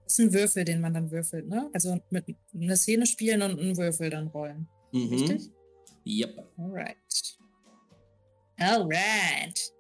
Das 0.04 0.14
ist 0.14 0.20
ein 0.20 0.34
Würfel, 0.34 0.64
den 0.64 0.80
man 0.82 0.94
dann 0.94 1.12
würfelt, 1.12 1.48
ne? 1.50 1.70
Also 1.74 1.98
mit 2.10 2.26
einer 2.54 2.78
Szene 2.78 3.06
spielen 3.06 3.42
und 3.42 3.60
einen 3.60 3.76
Würfel 3.78 4.10
dann 4.10 4.28
rollen. 4.28 4.68
Mhm. 4.94 5.10
Richtig? 5.10 5.52
Yep. 6.06 6.38
Alright. 6.58 7.38
Alright. 8.58 9.74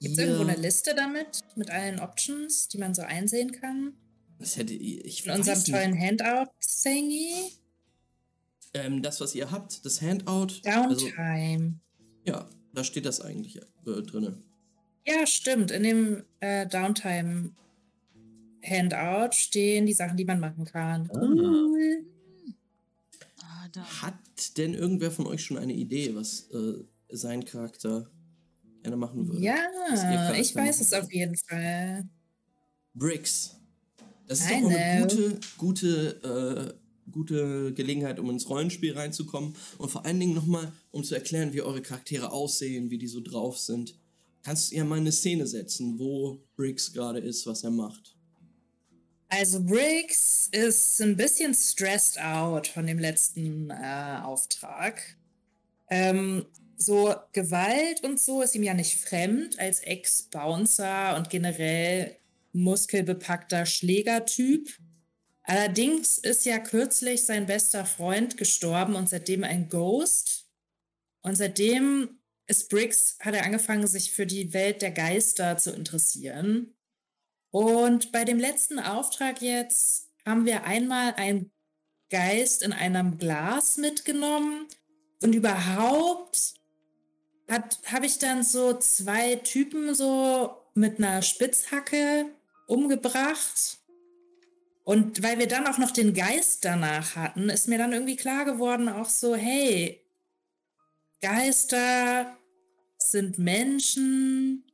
Gibt 0.00 0.12
es 0.12 0.18
Ihr- 0.18 0.26
irgendwo 0.26 0.50
eine 0.50 0.60
Liste 0.60 0.94
damit? 0.94 1.40
Mit 1.56 1.70
allen 1.70 1.98
Options, 2.00 2.68
die 2.68 2.78
man 2.78 2.94
so 2.94 3.02
einsehen 3.02 3.52
kann? 3.52 3.94
Das 4.38 4.56
hätte 4.56 4.74
ich. 4.74 5.24
In 5.24 5.32
unserem 5.32 5.64
tollen 5.64 5.98
Handout-Thingy? 5.98 7.52
Ähm, 8.74 9.02
das, 9.02 9.20
was 9.20 9.34
ihr 9.34 9.50
habt, 9.50 9.84
das 9.84 10.00
Handout. 10.02 10.60
Also, 10.64 11.06
Downtime. 11.06 11.80
ja, 12.24 12.48
da 12.72 12.84
steht 12.84 13.06
das 13.06 13.20
eigentlich 13.20 13.56
äh, 13.58 14.02
drinne. 14.02 14.38
Ja, 15.06 15.26
stimmt. 15.26 15.70
In 15.70 15.82
dem 15.82 16.22
äh, 16.40 16.66
Downtime-Handout 16.66 19.32
stehen 19.32 19.84
die 19.86 19.92
Sachen, 19.92 20.16
die 20.16 20.24
man 20.24 20.40
machen 20.40 20.64
kann. 20.64 21.10
Ah. 21.12 21.18
Cool. 21.20 22.06
Ah. 23.42 23.68
Hat 24.02 24.14
denn 24.56 24.74
irgendwer 24.74 25.10
von 25.10 25.26
euch 25.26 25.44
schon 25.44 25.58
eine 25.58 25.72
Idee, 25.72 26.14
was 26.14 26.48
äh, 26.50 26.84
sein 27.10 27.44
Charakter 27.44 28.08
gerne 28.82 28.96
machen 28.96 29.28
würde? 29.28 29.42
Ja, 29.42 29.56
ich 30.36 30.54
weiß 30.54 30.80
es 30.80 30.92
auf 30.92 31.12
jeden 31.12 31.36
Fall. 31.36 32.08
Bricks. 32.94 33.56
Das 34.26 34.40
ist 34.40 34.50
I 34.50 34.60
doch 34.60 34.64
auch 34.64 34.70
eine 34.70 35.02
gute, 35.02 35.40
gute, 35.58 36.72
äh, 36.72 36.74
gute 37.10 37.72
Gelegenheit, 37.74 38.18
um 38.18 38.30
ins 38.30 38.48
Rollenspiel 38.48 38.96
reinzukommen 38.96 39.54
und 39.78 39.90
vor 39.90 40.04
allen 40.04 40.20
Dingen 40.20 40.34
nochmal, 40.34 40.72
um 40.90 41.04
zu 41.04 41.14
erklären, 41.14 41.52
wie 41.52 41.62
eure 41.62 41.82
Charaktere 41.82 42.32
aussehen, 42.32 42.90
wie 42.90 42.98
die 42.98 43.08
so 43.08 43.20
drauf 43.20 43.58
sind. 43.58 43.94
Kannst 44.42 44.70
du 44.70 44.76
ja 44.76 44.84
mal 44.84 44.98
eine 44.98 45.12
Szene 45.12 45.46
setzen, 45.46 45.98
wo 45.98 46.42
Briggs 46.56 46.92
gerade 46.92 47.18
ist, 47.18 47.46
was 47.46 47.64
er 47.64 47.70
macht? 47.70 48.14
Also 49.28 49.62
Briggs 49.64 50.48
ist 50.52 51.00
ein 51.00 51.16
bisschen 51.16 51.54
stressed 51.54 52.20
out 52.20 52.66
von 52.66 52.86
dem 52.86 52.98
letzten 52.98 53.70
äh, 53.70 54.20
Auftrag. 54.22 55.16
Ähm, 55.90 56.44
so 56.76 57.14
Gewalt 57.32 58.02
und 58.04 58.20
so 58.20 58.42
ist 58.42 58.54
ihm 58.54 58.62
ja 58.62 58.74
nicht 58.74 58.96
fremd 58.96 59.58
als 59.58 59.80
Ex-Bouncer 59.80 61.16
und 61.16 61.30
generell 61.30 62.16
muskelbepackter 62.52 63.66
Schlägertyp. 63.66 64.68
Allerdings 65.44 66.18
ist 66.18 66.46
ja 66.46 66.58
kürzlich 66.58 67.24
sein 67.26 67.46
bester 67.46 67.84
Freund 67.84 68.36
gestorben 68.36 68.94
und 68.94 69.08
seitdem 69.08 69.44
ein 69.44 69.68
Ghost. 69.68 70.48
Und 71.22 71.36
seitdem 71.36 72.18
ist 72.46 72.70
Briggs, 72.70 73.18
hat 73.20 73.34
er 73.34 73.44
angefangen, 73.44 73.86
sich 73.86 74.12
für 74.12 74.26
die 74.26 74.52
Welt 74.52 74.82
der 74.82 74.90
Geister 74.90 75.56
zu 75.58 75.72
interessieren. 75.72 76.74
Und 77.50 78.10
bei 78.10 78.24
dem 78.24 78.38
letzten 78.38 78.78
Auftrag 78.78 79.40
jetzt 79.42 80.10
haben 80.26 80.46
wir 80.46 80.64
einmal 80.64 81.14
einen 81.14 81.52
Geist 82.10 82.62
in 82.62 82.72
einem 82.72 83.18
Glas 83.18 83.76
mitgenommen 83.76 84.66
und 85.22 85.34
überhaupt 85.34 86.54
habe 87.48 88.06
ich 88.06 88.18
dann 88.18 88.42
so 88.42 88.78
zwei 88.78 89.36
Typen 89.36 89.94
so 89.94 90.56
mit 90.74 90.98
einer 90.98 91.22
Spitzhacke 91.22 92.26
umgebracht. 92.66 93.78
Und 94.84 95.22
weil 95.22 95.38
wir 95.38 95.48
dann 95.48 95.66
auch 95.66 95.78
noch 95.78 95.90
den 95.90 96.12
Geist 96.12 96.64
danach 96.64 97.16
hatten, 97.16 97.48
ist 97.48 97.68
mir 97.68 97.78
dann 97.78 97.92
irgendwie 97.92 98.16
klar 98.16 98.44
geworden, 98.44 98.88
auch 98.88 99.08
so, 99.08 99.34
hey, 99.34 100.04
Geister 101.22 102.36
sind 102.98 103.38
Menschen. 103.38 104.64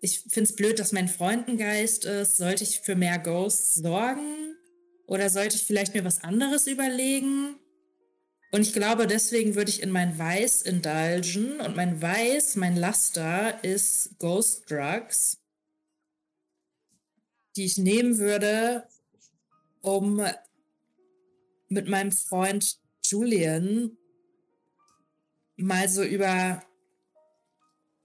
Ich 0.00 0.20
finde 0.20 0.44
es 0.44 0.56
blöd, 0.56 0.78
dass 0.78 0.92
mein 0.92 1.08
Freund 1.08 1.48
ein 1.48 1.58
Geist 1.58 2.06
ist. 2.06 2.38
Sollte 2.38 2.64
ich 2.64 2.80
für 2.80 2.96
mehr 2.96 3.18
Ghosts 3.18 3.74
sorgen? 3.74 4.56
Oder 5.06 5.28
sollte 5.28 5.56
ich 5.56 5.64
vielleicht 5.64 5.94
mir 5.94 6.04
was 6.04 6.24
anderes 6.24 6.66
überlegen? 6.66 7.56
Und 8.52 8.62
ich 8.62 8.72
glaube, 8.72 9.06
deswegen 9.06 9.54
würde 9.54 9.70
ich 9.70 9.82
in 9.82 9.90
mein 9.90 10.18
Weiß 10.18 10.62
indulgen. 10.62 11.60
Und 11.60 11.76
mein 11.76 12.00
Weiß, 12.00 12.56
mein 12.56 12.76
Laster, 12.76 13.62
ist 13.62 14.18
Ghost 14.18 14.70
Drugs, 14.70 15.38
die 17.54 17.66
ich 17.66 17.76
nehmen 17.76 18.16
würde, 18.18 18.88
um 19.86 20.20
mit 21.68 21.88
meinem 21.88 22.10
Freund 22.10 22.78
Julian 23.04 23.96
mal 25.56 25.88
so 25.88 26.02
über 26.02 26.62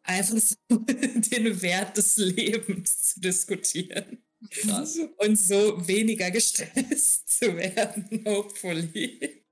einfach 0.03 0.37
so 0.37 0.55
den 0.77 1.61
Wert 1.61 1.97
des 1.97 2.17
Lebens 2.17 3.13
zu 3.13 3.21
diskutieren. 3.21 4.23
Krass. 4.49 4.99
Und 5.17 5.35
so 5.37 5.87
weniger 5.87 6.31
gestresst 6.31 7.29
zu 7.39 7.55
werden, 7.57 8.23
hopefully. 8.27 9.43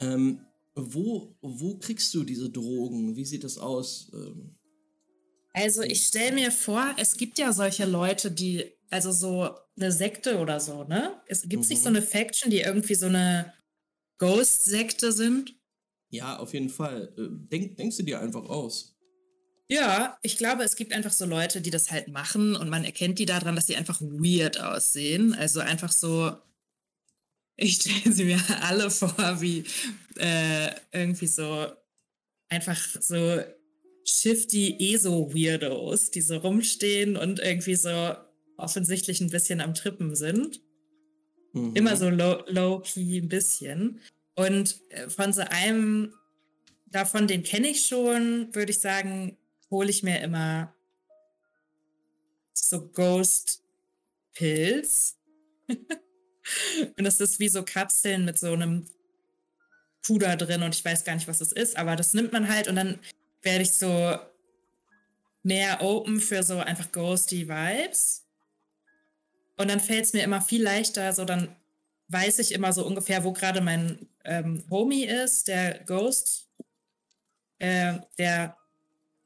Ähm, 0.00 0.40
wo, 0.74 1.36
wo 1.40 1.78
kriegst 1.78 2.14
du 2.14 2.24
diese 2.24 2.50
Drogen? 2.50 3.16
Wie 3.16 3.24
sieht 3.24 3.44
das 3.44 3.58
aus? 3.58 4.10
Ähm, 4.12 4.56
Also 5.52 5.82
ich 5.82 6.06
stelle 6.06 6.34
mir 6.34 6.50
vor, 6.50 6.94
es 6.98 7.16
gibt 7.16 7.38
ja 7.38 7.52
solche 7.52 7.84
Leute, 7.84 8.30
die, 8.30 8.72
also 8.90 9.12
so 9.12 9.50
eine 9.80 9.92
Sekte 9.92 10.38
oder 10.38 10.60
so, 10.60 10.84
ne? 10.84 11.20
Es 11.26 11.42
gibt 11.42 11.68
nicht 11.68 11.78
Mhm. 11.80 11.82
so 11.84 11.88
eine 11.88 12.02
Faction, 12.02 12.50
die 12.50 12.60
irgendwie 12.60 12.94
so 12.94 13.06
eine 13.06 13.52
Ghost-Sekte 14.18 15.12
sind. 15.12 15.54
ja, 16.10 16.38
auf 16.38 16.54
jeden 16.54 16.70
Fall. 16.70 17.12
Äh, 17.18 17.28
denk, 17.52 17.76
denkst 17.76 17.98
du 17.98 18.02
dir 18.02 18.20
einfach 18.20 18.44
aus. 18.48 18.96
Ja, 19.70 20.16
ich 20.22 20.38
glaube, 20.38 20.62
es 20.64 20.74
gibt 20.74 20.92
einfach 20.94 21.12
so 21.12 21.26
Leute, 21.26 21.60
die 21.60 21.70
das 21.70 21.90
halt 21.90 22.08
machen 22.08 22.56
und 22.56 22.70
man 22.70 22.84
erkennt 22.86 23.18
die 23.18 23.26
daran, 23.26 23.54
dass 23.54 23.66
sie 23.66 23.76
einfach 23.76 24.00
weird 24.00 24.58
aussehen. 24.58 25.34
Also 25.34 25.60
einfach 25.60 25.92
so, 25.92 26.34
ich 27.56 27.74
stelle 27.74 28.14
sie 28.14 28.24
mir 28.24 28.40
alle 28.62 28.90
vor, 28.90 29.40
wie 29.42 29.64
äh, 30.16 30.70
irgendwie 30.92 31.26
so 31.26 31.66
einfach 32.48 32.78
so 33.00 33.42
shifty 34.06 34.94
ESO-Weirdos, 34.94 36.10
die 36.10 36.22
so 36.22 36.38
rumstehen 36.38 37.18
und 37.18 37.38
irgendwie 37.40 37.76
so 37.76 38.14
offensichtlich 38.58 39.20
ein 39.20 39.30
bisschen 39.30 39.60
am 39.60 39.74
Trippen 39.74 40.14
sind. 40.14 40.60
Mhm. 41.52 41.74
Immer 41.74 41.96
so 41.96 42.10
low- 42.10 42.44
low-key 42.46 43.18
ein 43.18 43.28
bisschen. 43.28 44.00
Und 44.34 44.80
äh, 44.90 45.08
von 45.08 45.32
so 45.32 45.42
einem 45.48 46.12
davon, 46.86 47.26
den 47.26 47.42
kenne 47.42 47.68
ich 47.68 47.86
schon, 47.86 48.54
würde 48.54 48.70
ich 48.72 48.80
sagen, 48.80 49.36
hole 49.70 49.90
ich 49.90 50.02
mir 50.02 50.20
immer 50.20 50.74
so 52.52 52.88
Ghost 52.88 53.62
Pilz. 54.34 55.16
und 55.68 57.04
das 57.04 57.20
ist 57.20 57.40
wie 57.40 57.48
so 57.48 57.62
Kapseln 57.62 58.24
mit 58.24 58.38
so 58.38 58.52
einem 58.52 58.86
Puder 60.02 60.36
drin 60.36 60.62
und 60.62 60.74
ich 60.74 60.84
weiß 60.84 61.04
gar 61.04 61.14
nicht, 61.14 61.28
was 61.28 61.38
das 61.38 61.52
ist, 61.52 61.76
aber 61.76 61.96
das 61.96 62.14
nimmt 62.14 62.32
man 62.32 62.48
halt 62.48 62.68
und 62.68 62.76
dann 62.76 62.98
werde 63.42 63.62
ich 63.62 63.74
so 63.74 64.16
mehr 65.42 65.82
open 65.82 66.20
für 66.20 66.42
so 66.42 66.58
einfach 66.58 66.90
ghosty 66.92 67.48
Vibes. 67.48 68.24
Und 69.58 69.68
dann 69.68 69.80
fällt 69.80 70.04
es 70.06 70.12
mir 70.12 70.22
immer 70.22 70.40
viel 70.40 70.62
leichter, 70.62 71.12
so 71.12 71.24
dann 71.24 71.54
weiß 72.08 72.38
ich 72.38 72.52
immer 72.52 72.72
so 72.72 72.86
ungefähr, 72.86 73.24
wo 73.24 73.32
gerade 73.32 73.60
mein 73.60 74.08
ähm, 74.24 74.64
Homie 74.70 75.04
ist, 75.04 75.48
der 75.48 75.84
Ghost, 75.84 76.48
äh, 77.58 77.98
der 78.18 78.56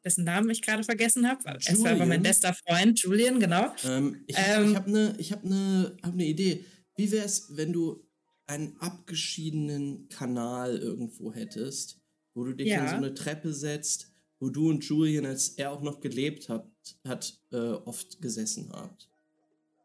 dessen 0.05 0.25
Namen 0.25 0.51
ich 0.51 0.63
gerade 0.63 0.83
vergessen 0.83 1.29
habe. 1.29 1.59
Es 1.65 1.81
war 1.85 1.93
aber 1.93 2.07
mein 2.07 2.23
bester 2.23 2.55
Freund, 2.55 2.99
Julian, 3.01 3.39
genau. 3.39 3.73
Ähm, 3.85 4.25
ich 4.27 4.37
Ähm. 4.37 4.75
habe 4.75 4.87
eine 4.89 5.15
ich 5.19 5.31
hab 5.33 5.45
ne, 5.45 5.97
hab 6.03 6.15
ne 6.15 6.25
Idee. 6.25 6.65
Wie 6.97 7.13
wäre 7.13 7.25
es, 7.25 7.57
wenn 7.57 7.73
du 7.73 8.05
einen 8.47 8.77
abgeschiedenen 8.81 10.09
Kanal 10.09 10.77
irgendwo 10.79 11.33
hättest, 11.33 12.01
wo 12.35 12.45
du 12.45 12.53
dich 12.53 12.69
Ja. 12.69 12.83
in 12.83 12.89
so 12.89 12.97
eine 12.97 13.15
Treppe 13.15 13.53
setzt, 13.55 14.11
wo 14.41 14.49
du 14.51 14.71
und 14.71 14.83
Julian, 14.85 15.25
als 15.27 15.51
er 15.51 15.71
auch 15.71 15.83
noch 15.83 16.01
gelebt 16.01 16.49
hat, 16.49 16.67
hat 17.07 17.39
äh, 17.53 17.57
oft 17.57 18.21
gesessen 18.21 18.73
habt? 18.73 19.09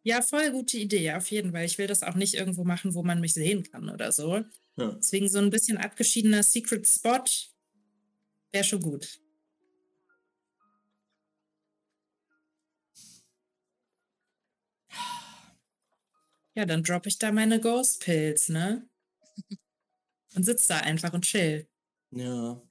Ja, 0.08 0.22
voll 0.22 0.52
gute 0.54 0.78
Idee, 0.78 1.12
auf 1.16 1.30
jeden 1.32 1.52
Fall. 1.52 1.66
Ich 1.66 1.78
will 1.78 1.88
das 1.88 2.02
auch 2.02 2.16
nicht 2.16 2.34
irgendwo 2.34 2.64
machen, 2.64 2.96
wo 2.96 3.04
man 3.04 3.20
mich 3.20 3.34
sehen 3.34 3.64
kann 3.64 3.90
oder 3.90 4.14
so. 4.14 4.42
Ja. 4.78 4.94
Deswegen 4.94 5.28
so 5.28 5.38
ein 5.38 5.50
bisschen 5.50 5.78
abgeschiedener 5.78 6.44
Secret 6.44 6.88
Spot 6.88 7.26
wäre 8.54 8.64
schon 8.64 8.82
gut. 8.82 9.20
Ja, 16.56 16.66
dann 16.66 16.84
droppe 16.84 17.10
ich 17.10 17.20
da 17.20 17.34
meine 17.34 17.60
Ghost 17.60 18.00
Pills, 18.00 18.48
ne? 18.48 18.90
Und 20.36 20.46
sitz 20.46 20.68
da 20.68 20.78
einfach 20.78 21.12
und 21.12 21.26
chill. 21.26 21.68
Ja. 22.12 22.66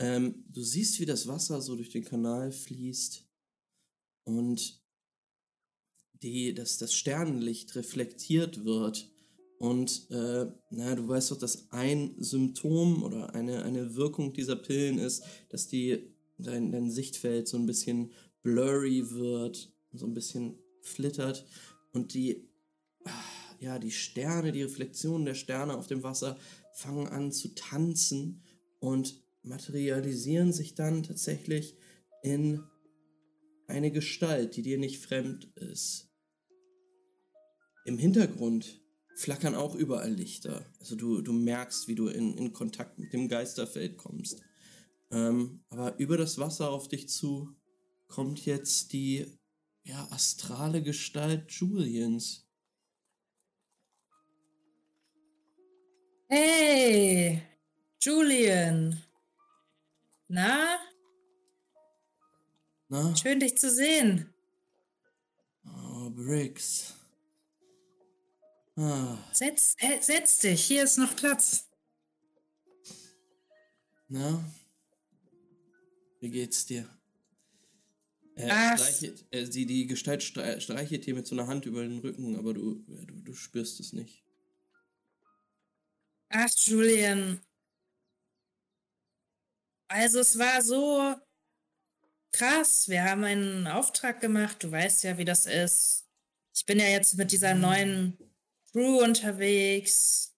Ähm, 0.00 0.44
du 0.50 0.62
siehst, 0.62 1.00
wie 1.00 1.06
das 1.06 1.26
Wasser 1.26 1.62
so 1.62 1.76
durch 1.76 1.88
den 1.88 2.04
Kanal 2.04 2.52
fließt 2.52 3.26
und 4.24 4.77
die, 6.22 6.54
dass 6.54 6.78
das 6.78 6.94
Sternenlicht 6.94 7.74
reflektiert 7.76 8.64
wird. 8.64 9.10
Und 9.58 10.08
äh, 10.10 10.46
na, 10.70 10.94
du 10.94 11.08
weißt 11.08 11.32
doch, 11.32 11.38
dass 11.38 11.70
ein 11.72 12.14
Symptom 12.18 13.02
oder 13.02 13.34
eine, 13.34 13.62
eine 13.64 13.96
Wirkung 13.96 14.32
dieser 14.32 14.56
Pillen 14.56 14.98
ist, 14.98 15.24
dass 15.48 15.66
die 15.66 16.14
dein, 16.38 16.70
dein 16.70 16.90
Sichtfeld 16.90 17.48
so 17.48 17.56
ein 17.56 17.66
bisschen 17.66 18.12
blurry 18.42 19.10
wird, 19.10 19.72
so 19.92 20.06
ein 20.06 20.14
bisschen 20.14 20.58
flittert 20.82 21.44
und 21.92 22.14
die 22.14 22.48
ah, 23.04 23.10
ja, 23.60 23.78
die 23.78 23.90
Sterne, 23.90 24.52
die 24.52 24.62
Reflexionen 24.62 25.26
der 25.26 25.34
Sterne 25.34 25.76
auf 25.76 25.88
dem 25.88 26.02
Wasser 26.02 26.38
fangen 26.72 27.08
an 27.08 27.32
zu 27.32 27.54
tanzen 27.54 28.44
und 28.78 29.20
materialisieren 29.42 30.52
sich 30.52 30.74
dann 30.74 31.02
tatsächlich 31.02 31.76
in 32.22 32.62
eine 33.66 33.90
Gestalt, 33.90 34.56
die 34.56 34.62
dir 34.62 34.78
nicht 34.78 35.02
fremd 35.02 35.46
ist. 35.56 36.07
Im 37.88 37.96
Hintergrund 37.96 38.82
flackern 39.16 39.54
auch 39.54 39.74
überall 39.74 40.12
Lichter. 40.12 40.66
Also 40.78 40.94
du, 40.94 41.22
du 41.22 41.32
merkst, 41.32 41.88
wie 41.88 41.94
du 41.94 42.08
in, 42.08 42.36
in 42.36 42.52
Kontakt 42.52 42.98
mit 42.98 43.14
dem 43.14 43.28
Geisterfeld 43.28 43.96
kommst. 43.96 44.42
Ähm, 45.10 45.64
aber 45.70 45.98
über 45.98 46.18
das 46.18 46.36
Wasser 46.36 46.70
auf 46.70 46.88
dich 46.88 47.08
zu 47.08 47.56
kommt 48.06 48.44
jetzt 48.44 48.92
die 48.92 49.24
ja, 49.84 50.06
astrale 50.10 50.82
Gestalt 50.82 51.50
Julians. 51.50 52.46
Hey, 56.28 57.40
Julian. 58.02 59.02
Na, 60.28 60.78
Na? 62.90 63.16
schön 63.16 63.40
dich 63.40 63.56
zu 63.56 63.70
sehen. 63.70 64.34
Oh, 65.64 66.10
Briggs. 66.10 66.97
Ah, 68.80 69.18
Setz, 69.32 69.74
äh, 69.78 70.00
setz 70.00 70.38
dich, 70.38 70.64
hier 70.64 70.84
ist 70.84 70.98
noch 70.98 71.14
Platz. 71.16 71.68
na? 74.08 74.44
Wie 76.20 76.30
geht's 76.30 76.64
dir? 76.66 76.88
Er 78.36 78.48
Ach. 78.52 78.78
streichelt, 78.78 79.26
äh, 79.32 79.48
die, 79.48 79.66
die 79.66 79.86
Gestalt 79.88 80.22
stre- 80.22 80.60
streichelt 80.60 81.06
dir 81.06 81.14
mit 81.14 81.26
so 81.26 81.34
einer 81.34 81.48
Hand 81.48 81.66
über 81.66 81.82
den 81.82 81.98
Rücken, 81.98 82.36
aber 82.36 82.54
du, 82.54 82.84
ja, 82.86 83.04
du, 83.04 83.20
du 83.20 83.34
spürst 83.34 83.80
es 83.80 83.92
nicht. 83.92 84.24
Ach, 86.30 86.48
Julian. 86.66 87.40
Also 89.88 90.20
es 90.20 90.38
war 90.38 90.62
so 90.62 91.16
krass. 92.32 92.88
Wir 92.88 93.02
haben 93.04 93.24
einen 93.24 93.66
Auftrag 93.66 94.20
gemacht. 94.20 94.62
Du 94.62 94.70
weißt 94.70 95.02
ja, 95.04 95.18
wie 95.18 95.24
das 95.24 95.46
ist. 95.46 96.06
Ich 96.54 96.64
bin 96.64 96.78
ja 96.78 96.86
jetzt 96.86 97.16
mit 97.16 97.32
dieser 97.32 97.54
neuen 97.54 98.16
Crew 98.72 99.02
unterwegs. 99.02 100.34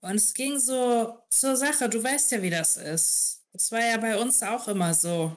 Und 0.00 0.16
es 0.16 0.34
ging 0.34 0.58
so 0.58 1.18
zur 1.28 1.56
Sache. 1.56 1.88
Du 1.88 2.02
weißt 2.02 2.32
ja, 2.32 2.42
wie 2.42 2.50
das 2.50 2.76
ist. 2.76 3.44
Das 3.52 3.70
war 3.72 3.84
ja 3.84 3.96
bei 3.98 4.16
uns 4.18 4.42
auch 4.42 4.68
immer 4.68 4.94
so. 4.94 5.36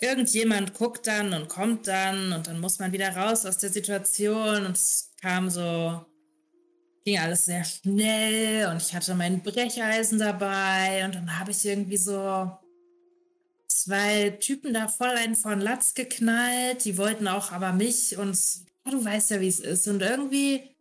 Irgendjemand 0.00 0.74
guckt 0.74 1.06
dann 1.06 1.32
und 1.32 1.48
kommt 1.48 1.86
dann 1.88 2.32
und 2.32 2.46
dann 2.46 2.60
muss 2.60 2.78
man 2.78 2.92
wieder 2.92 3.16
raus 3.16 3.46
aus 3.46 3.58
der 3.58 3.70
Situation 3.70 4.66
und 4.66 4.76
es 4.76 5.10
kam 5.20 5.48
so 5.48 6.04
ging 7.06 7.18
alles 7.18 7.44
sehr 7.44 7.64
schnell 7.64 8.66
und 8.66 8.82
ich 8.82 8.92
hatte 8.92 9.14
mein 9.14 9.40
Brecheisen 9.40 10.18
dabei 10.18 11.04
und 11.04 11.14
dann 11.14 11.38
habe 11.38 11.52
ich 11.52 11.64
irgendwie 11.64 11.96
so 11.96 12.50
zwei 13.68 14.30
Typen 14.30 14.74
da 14.74 14.88
voll 14.88 15.10
einen 15.10 15.36
von 15.36 15.60
Latz 15.60 15.94
geknallt. 15.94 16.84
Die 16.84 16.98
wollten 16.98 17.28
auch 17.28 17.52
aber 17.52 17.72
mich 17.72 18.18
und 18.18 18.36
ja, 18.86 18.92
du 18.92 19.04
weißt 19.04 19.30
ja, 19.30 19.40
wie 19.40 19.48
es 19.48 19.60
ist. 19.60 19.86
Und 19.88 20.02
irgendwie. 20.02 20.74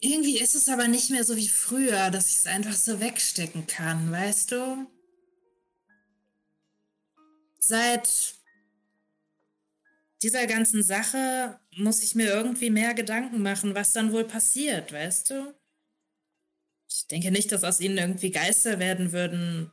Irgendwie 0.00 0.38
ist 0.38 0.54
es 0.54 0.68
aber 0.68 0.86
nicht 0.86 1.10
mehr 1.10 1.24
so 1.24 1.36
wie 1.36 1.48
früher, 1.48 2.10
dass 2.10 2.30
ich 2.30 2.36
es 2.36 2.46
einfach 2.46 2.74
so 2.74 3.00
wegstecken 3.00 3.66
kann, 3.66 4.12
weißt 4.12 4.52
du? 4.52 4.86
Seit 7.58 8.38
dieser 10.22 10.46
ganzen 10.46 10.82
Sache 10.84 11.58
muss 11.76 12.02
ich 12.02 12.14
mir 12.14 12.26
irgendwie 12.28 12.70
mehr 12.70 12.94
Gedanken 12.94 13.42
machen, 13.42 13.74
was 13.74 13.92
dann 13.92 14.12
wohl 14.12 14.24
passiert, 14.24 14.92
weißt 14.92 15.30
du? 15.30 15.54
Ich 16.88 17.06
denke 17.08 17.32
nicht, 17.32 17.50
dass 17.50 17.64
aus 17.64 17.80
ihnen 17.80 17.98
irgendwie 17.98 18.30
Geister 18.30 18.78
werden 18.78 19.12
würden, 19.12 19.72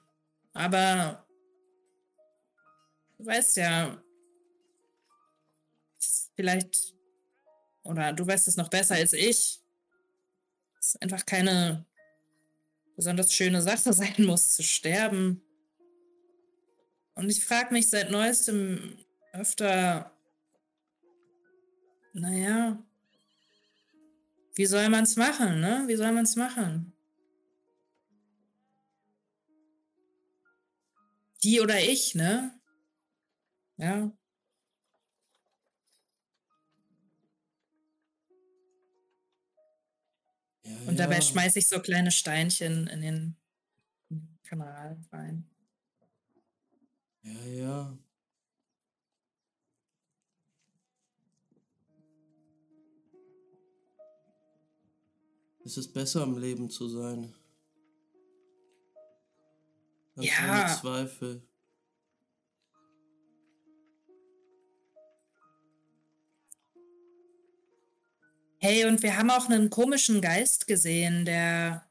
aber 0.53 1.27
du 3.17 3.25
weißt 3.25 3.57
ja, 3.57 4.03
vielleicht, 6.35 6.93
oder 7.83 8.13
du 8.13 8.25
weißt 8.25 8.47
es 8.47 8.57
noch 8.57 8.69
besser 8.69 8.95
als 8.95 9.13
ich, 9.13 9.61
es 10.79 10.95
einfach 10.97 11.25
keine 11.25 11.85
besonders 12.95 13.33
schöne 13.33 13.61
Sache 13.61 13.93
sein 13.93 14.25
muss, 14.25 14.55
zu 14.55 14.63
sterben. 14.63 15.41
Und 17.15 17.29
ich 17.29 17.45
frage 17.45 17.73
mich 17.73 17.89
seit 17.89 18.11
neuestem 18.11 18.97
öfter, 19.33 20.11
naja, 22.13 22.83
wie 24.55 24.65
soll 24.65 24.87
man 24.89 25.03
es 25.03 25.15
machen, 25.17 25.59
ne? 25.59 25.83
Wie 25.87 25.95
soll 25.95 26.11
man 26.13 26.23
es 26.23 26.35
machen? 26.35 26.93
Die 31.43 31.59
oder 31.59 31.79
ich, 31.79 32.15
ne? 32.15 32.59
Ja. 33.77 34.11
Ja, 40.65 40.71
Und 40.87 40.97
dabei 40.99 41.15
ja. 41.15 41.21
schmeiße 41.21 41.59
ich 41.59 41.67
so 41.67 41.79
kleine 41.79 42.11
Steinchen 42.11 42.87
in 42.87 43.01
den 43.01 43.35
Kanal 44.43 44.99
rein. 45.11 45.49
Ja, 47.23 47.45
ja. 47.45 47.97
Es 55.63 55.77
ist 55.77 55.93
besser 55.93 56.23
im 56.23 56.37
Leben 56.37 56.69
zu 56.69 56.87
sein. 56.87 57.33
Ganz 60.15 60.27
Ja. 60.27 60.33
ohne 60.49 60.79
Zweifel. 60.79 61.41
Hey, 68.67 68.85
und 68.85 69.03
wir 69.03 69.15
haben 69.15 69.29
auch 69.29 69.47
einen 69.47 69.69
komischen 69.69 70.21
Geist 70.21 70.65
gesehen, 70.65 71.23
der 71.23 71.87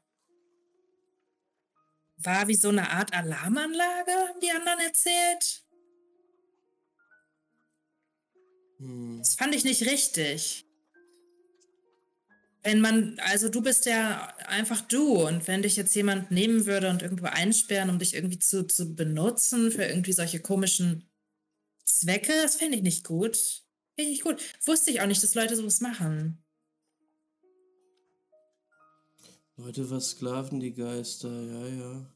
war 2.17 2.49
wie 2.49 2.55
so 2.55 2.67
eine 2.67 2.89
Art 2.89 3.13
Alarmanlage, 3.13 4.11
haben 4.11 4.39
die 4.41 4.51
anderen 4.51 4.79
erzählt. 4.79 5.63
Hm. 8.79 9.19
Das 9.19 9.35
fand 9.35 9.55
ich 9.55 9.63
nicht 9.63 9.83
richtig. 9.83 10.65
Wenn 12.61 12.81
man, 12.81 13.19
also 13.19 13.47
du 13.47 13.61
bist 13.61 13.85
ja 13.85 14.35
einfach 14.45 14.81
du 14.81 15.25
und 15.25 15.47
wenn 15.47 15.61
dich 15.61 15.77
jetzt 15.77 15.95
jemand 15.95 16.29
nehmen 16.31 16.65
würde 16.65 16.89
und 16.89 17.01
irgendwo 17.01 17.27
einsperren, 17.27 17.89
um 17.89 17.99
dich 17.99 18.15
irgendwie 18.15 18.39
zu, 18.39 18.67
zu 18.67 18.95
benutzen 18.95 19.71
für 19.71 19.85
irgendwie 19.85 20.11
solche 20.11 20.41
komischen 20.41 21.09
Zwecke, 21.85 22.33
das 22.43 22.57
fände 22.57 22.75
ich 22.75 22.83
nicht 22.83 23.05
gut. 23.05 23.37
Finde 23.95 24.11
ich 24.11 24.17
nicht 24.17 24.23
gut. 24.23 24.43
Wusste 24.65 24.91
ich 24.91 24.99
auch 24.99 25.07
nicht, 25.07 25.23
dass 25.23 25.35
Leute 25.35 25.55
sowas 25.55 25.79
machen. 25.79 26.44
Leute 29.57 29.85
versklaven 29.85 30.59
die 30.59 30.73
Geister, 30.73 31.29
ja, 31.29 31.67
ja. 31.67 32.15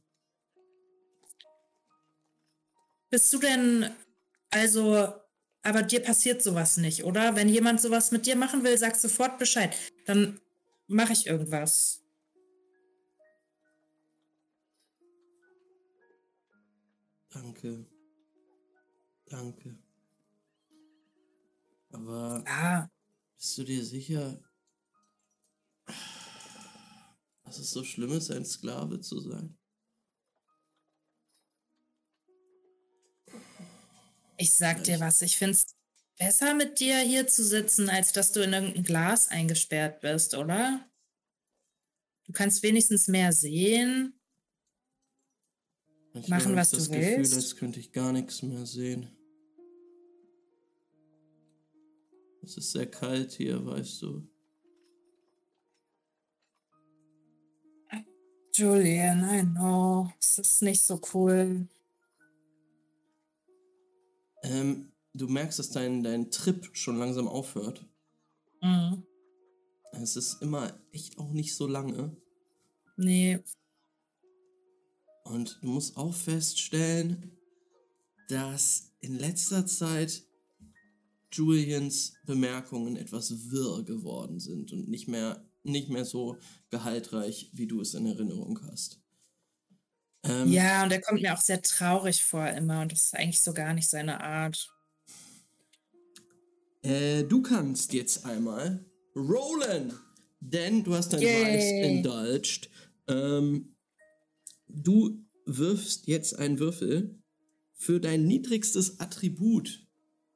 Bist 3.09 3.31
du 3.33 3.39
denn, 3.39 3.89
also, 4.51 5.13
aber 5.63 5.83
dir 5.83 6.01
passiert 6.01 6.43
sowas 6.43 6.77
nicht, 6.77 7.05
oder? 7.05 7.35
Wenn 7.35 7.47
jemand 7.47 7.81
sowas 7.81 8.11
mit 8.11 8.25
dir 8.25 8.35
machen 8.35 8.63
will, 8.63 8.77
sag 8.77 8.95
sofort 8.95 9.39
Bescheid. 9.39 9.75
Dann 10.05 10.39
mache 10.87 11.13
ich 11.13 11.27
irgendwas. 11.27 12.03
Danke. 17.29 17.85
Danke. 19.27 19.77
Aber 21.91 22.43
Ja, 22.45 22.89
bist 23.37 23.57
du 23.57 23.63
dir 23.63 23.83
sicher, 23.83 24.39
dass 27.49 27.59
es 27.59 27.71
so 27.71 27.83
schlimm 27.83 28.11
ist, 28.13 28.31
ein 28.31 28.45
Sklave 28.45 29.01
zu 29.01 29.19
sein? 29.19 29.59
ich 34.39 34.53
sag 34.53 34.83
dir 34.85 34.99
was, 34.99 35.21
ich 35.21 35.37
find's 35.37 35.75
besser 36.17 36.53
mit 36.53 36.79
dir 36.79 36.97
hier 36.99 37.27
zu 37.27 37.43
sitzen, 37.43 37.89
als 37.89 38.13
dass 38.13 38.31
du 38.31 38.41
in 38.41 38.53
irgendein 38.53 38.83
Glas 38.83 39.27
eingesperrt 39.27 40.01
bist, 40.01 40.33
oder? 40.33 40.89
Du 42.25 42.31
kannst 42.31 42.63
wenigstens 42.63 43.07
mehr 43.07 43.33
sehen. 43.33 44.19
Manchmal 46.13 46.39
Machen, 46.39 46.51
ich 46.53 46.57
was 46.57 46.71
du 46.71 46.77
das 46.77 46.89
Gefühl, 46.89 47.17
willst. 47.17 47.33
als 47.35 47.55
könnte 47.55 47.79
ich 47.79 47.91
gar 47.91 48.13
nichts 48.13 48.41
mehr 48.41 48.65
sehen. 48.65 49.09
Es 52.41 52.57
ist 52.57 52.71
sehr 52.71 52.89
kalt 52.89 53.33
hier, 53.33 53.63
weißt 53.65 54.01
du. 54.01 54.27
Julian, 58.59 59.23
I 59.23 59.43
know. 59.43 60.11
Es 60.19 60.37
ist 60.37 60.61
nicht 60.61 60.83
so 60.83 60.99
cool. 61.13 61.67
Ähm, 64.43 64.91
du 65.13 65.27
merkst, 65.27 65.59
dass 65.59 65.69
dein, 65.69 66.03
dein 66.03 66.29
Trip 66.29 66.69
schon 66.73 66.97
langsam 66.97 67.27
aufhört. 67.29 67.85
Mhm. 68.61 69.03
Es 69.93 70.17
ist 70.17 70.41
immer 70.41 70.77
echt 70.91 71.17
auch 71.17 71.31
nicht 71.31 71.55
so 71.55 71.67
lange. 71.67 72.15
Nee, 72.97 73.39
Und 75.23 75.59
du 75.61 75.67
musst 75.67 75.95
auch 75.95 76.13
feststellen, 76.13 77.31
dass 78.27 78.91
in 78.99 79.17
letzter 79.17 79.65
Zeit 79.65 80.23
Julians 81.31 82.13
Bemerkungen 82.25 82.97
etwas 82.97 83.51
wirr 83.51 83.83
geworden 83.83 84.39
sind 84.39 84.73
und 84.73 84.89
nicht 84.89 85.07
mehr, 85.07 85.48
nicht 85.63 85.89
mehr 85.89 86.05
so 86.05 86.37
gehaltreich, 86.69 87.49
wie 87.53 87.67
du 87.67 87.81
es 87.81 87.93
in 87.93 88.05
Erinnerung 88.05 88.59
hast. 88.69 89.01
Ähm, 90.23 90.51
Ja, 90.51 90.83
und 90.83 90.91
er 90.91 91.01
kommt 91.01 91.21
mir 91.21 91.33
auch 91.33 91.41
sehr 91.41 91.61
traurig 91.61 92.23
vor 92.23 92.47
immer 92.47 92.81
und 92.81 92.91
das 92.91 93.05
ist 93.05 93.15
eigentlich 93.15 93.41
so 93.41 93.53
gar 93.53 93.73
nicht 93.73 93.89
seine 93.89 94.21
Art. 94.21 94.69
Äh, 96.81 97.23
du 97.23 97.41
kannst 97.41 97.93
jetzt 97.93 98.25
einmal 98.25 98.85
rollen, 99.15 99.93
denn 100.39 100.83
du 100.83 100.95
hast 100.95 101.13
dein 101.13 101.21
Yay. 101.21 101.57
Vice 101.57 101.87
indulged. 101.87 102.69
Ähm, 103.07 103.75
du 104.67 105.25
wirfst 105.45 106.07
jetzt 106.07 106.37
einen 106.37 106.59
Würfel 106.59 107.19
für 107.73 107.99
dein 107.99 108.25
niedrigstes 108.25 108.99
Attribut. 108.99 109.87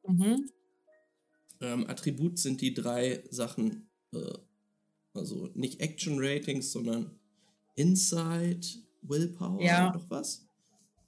Mhm. 0.07 0.49
Ähm, 1.61 1.89
Attribut 1.89 2.39
sind 2.39 2.61
die 2.61 2.73
drei 2.73 3.23
Sachen, 3.29 3.89
äh, 4.13 4.33
also 5.13 5.49
nicht 5.55 5.81
Action 5.81 6.15
Ratings, 6.19 6.71
sondern 6.71 7.19
Insight, 7.75 8.79
Willpower 9.01 9.59
Ja. 9.63 9.85
und 9.85 9.93
noch 9.93 10.09
was. 10.09 10.47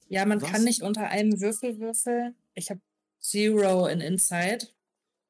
Ja, 0.10 0.26
man 0.26 0.40
Was? 0.40 0.52
kann 0.52 0.64
nicht 0.64 0.82
unter 0.84 1.08
einem 1.10 1.40
Würfel 1.42 1.80
würfeln. 1.80 2.36
Ich 2.54 2.70
habe 2.70 2.82
Zero 3.20 3.88
in 3.88 4.02
Inside 4.02 4.68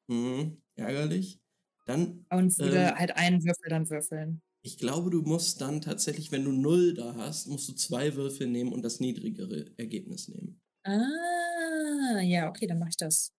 Mhm, 0.08 0.62
ärgerlich. 0.76 1.40
Dann 1.84 2.26
und 2.30 2.58
würde 2.58 2.94
Ähm. 2.94 2.98
halt 2.98 3.12
einen 3.16 3.44
Würfel 3.44 3.68
dann 3.70 3.88
würfeln. 3.90 4.42
Ich 4.60 4.76
glaube, 4.76 5.08
du 5.08 5.22
musst 5.22 5.62
dann 5.62 5.80
tatsächlich, 5.80 6.30
wenn 6.30 6.44
du 6.44 6.52
null 6.52 6.92
da 6.92 7.14
hast, 7.16 7.46
musst 7.46 7.70
du 7.70 7.72
zwei 7.72 8.16
Würfel 8.16 8.46
nehmen 8.48 8.74
und 8.74 8.82
das 8.82 9.00
niedrigere 9.00 9.72
Ergebnis 9.78 10.28
nehmen. 10.28 10.60
Ah, 10.84 12.20
ja, 12.22 12.48
okay, 12.48 12.66
dann 12.66 12.78
mache 12.78 12.90
ich 12.90 12.96
das. 12.96 13.32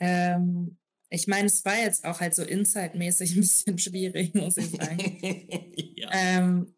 Ähm, 0.00 0.76
ich 1.14 1.28
meine, 1.28 1.46
es 1.46 1.64
war 1.64 1.76
jetzt 1.76 2.04
auch 2.04 2.20
halt 2.20 2.34
so 2.34 2.42
Inside-mäßig 2.42 3.36
ein 3.36 3.40
bisschen 3.40 3.78
schwierig, 3.78 4.34
muss 4.34 4.56
ich 4.56 4.70
sagen. 4.70 5.18
ja. 5.96 6.10
Ähm, 6.12 6.74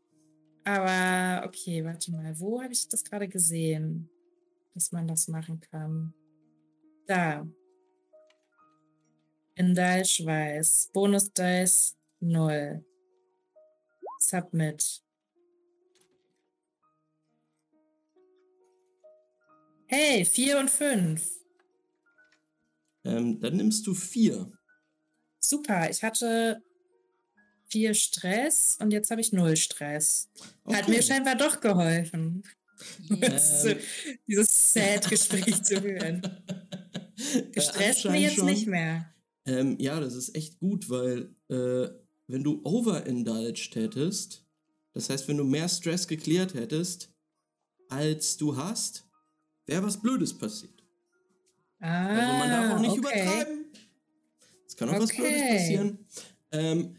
aber 0.64 1.46
okay, 1.46 1.84
warte 1.84 2.10
mal, 2.10 2.38
wo 2.38 2.62
habe 2.62 2.72
ich 2.72 2.88
das 2.88 3.02
gerade 3.02 3.28
gesehen, 3.28 4.10
dass 4.74 4.92
man 4.92 5.08
das 5.08 5.28
machen 5.28 5.60
kann? 5.60 6.12
Da. 7.06 7.46
In 9.54 9.74
Dice 9.74 10.90
Bonus 10.92 11.32
Dice 11.32 11.96
0. 12.20 12.84
Submit. 14.20 15.02
Hey, 19.86 20.24
4 20.24 20.58
und 20.58 20.70
5. 20.70 21.45
ähm, 23.06 23.40
dann 23.40 23.56
nimmst 23.56 23.86
du 23.86 23.94
vier. 23.94 24.50
Super, 25.40 25.88
ich 25.90 26.02
hatte 26.02 26.62
viel 27.68 27.94
Stress 27.94 28.76
und 28.80 28.90
jetzt 28.92 29.10
habe 29.10 29.20
ich 29.20 29.32
null 29.32 29.56
Stress. 29.56 30.28
Hat 30.66 30.88
mir 30.88 30.96
Okay. 30.96 31.02
scheinbar 31.02 31.36
doch 31.36 31.60
geholfen. 31.60 32.42
Yes. 33.08 33.64
Ähm. 33.64 33.78
dieses 34.26 34.72
Sad-Gespräch 34.72 35.62
zu 35.62 35.80
führen. 35.80 36.20
Gestresst 37.52 38.04
mir 38.04 38.10
anscheinend 38.10 38.20
jetzt 38.20 38.36
schon. 38.36 38.44
nicht 38.46 38.66
mehr. 38.66 39.14
Ähm, 39.46 39.76
ja, 39.78 39.98
das 40.00 40.14
ist 40.14 40.34
echt 40.34 40.58
gut, 40.58 40.90
weil 40.90 41.34
äh, 41.48 41.88
wenn 42.26 42.44
du 42.44 42.60
overindulged 42.64 43.74
hättest, 43.76 44.44
das 44.92 45.08
heißt, 45.08 45.28
wenn 45.28 45.36
du 45.38 45.44
mehr 45.44 45.68
Stress 45.68 46.06
geklärt 46.06 46.54
hättest, 46.54 47.10
als 47.88 48.36
du 48.36 48.56
hast, 48.56 49.04
wäre 49.66 49.82
was 49.84 50.00
Blödes 50.00 50.36
passiert. 50.36 50.75
Ah, 51.80 52.06
Also 52.08 52.32
man 52.38 52.50
darf 52.50 52.74
auch 52.74 52.80
nicht 52.80 52.90
okay. 52.90 52.98
übertreiben. 52.98 53.64
Es 54.66 54.76
kann 54.76 54.88
auch 54.88 54.98
was 54.98 55.10
Blödes 55.10 55.32
Okay. 55.32 55.56
passieren. 55.56 55.98
Ähm, 56.52 56.96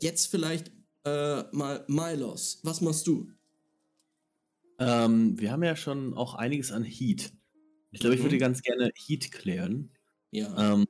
jetzt 0.00 0.26
vielleicht 0.26 0.72
äh, 1.04 1.42
mal 1.52 1.84
Milos. 1.88 2.60
Was 2.62 2.80
machst 2.80 3.06
du? 3.06 3.30
Ähm, 4.78 5.38
wir 5.40 5.52
haben 5.52 5.62
ja 5.62 5.76
schon 5.76 6.14
auch 6.14 6.34
einiges 6.34 6.72
an 6.72 6.84
Heat. 6.84 7.32
Ich 7.92 8.00
glaube, 8.00 8.14
ich 8.14 8.20
Mhm. 8.20 8.24
würde 8.24 8.38
ganz 8.38 8.62
gerne 8.62 8.90
Heat 8.94 9.32
klären. 9.32 9.90
Ja. 10.30 10.74
Ähm, 10.74 10.86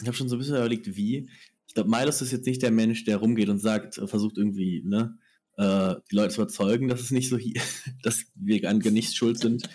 ich 0.00 0.06
habe 0.06 0.16
schon 0.16 0.28
so 0.28 0.36
ein 0.36 0.38
bisschen 0.38 0.56
überlegt, 0.56 0.94
wie. 0.96 1.28
Ich 1.66 1.74
glaube, 1.74 1.90
Milos 1.90 2.22
ist 2.22 2.30
jetzt 2.30 2.46
nicht 2.46 2.62
der 2.62 2.70
Mensch, 2.70 3.04
der 3.04 3.16
rumgeht 3.16 3.48
und 3.48 3.58
sagt, 3.58 3.98
äh, 3.98 4.06
versucht 4.06 4.36
irgendwie, 4.36 4.82
ne, 4.84 5.18
äh, 5.56 5.94
die 6.10 6.14
Leute 6.14 6.34
zu 6.34 6.42
überzeugen, 6.42 6.88
dass 6.88 7.00
es 7.00 7.10
nicht 7.10 7.28
so, 7.28 7.38
dass 8.04 8.24
wir 8.34 8.68
an 8.68 8.78
nichts 8.78 9.14
schuld 9.16 9.38
sind. 9.38 9.68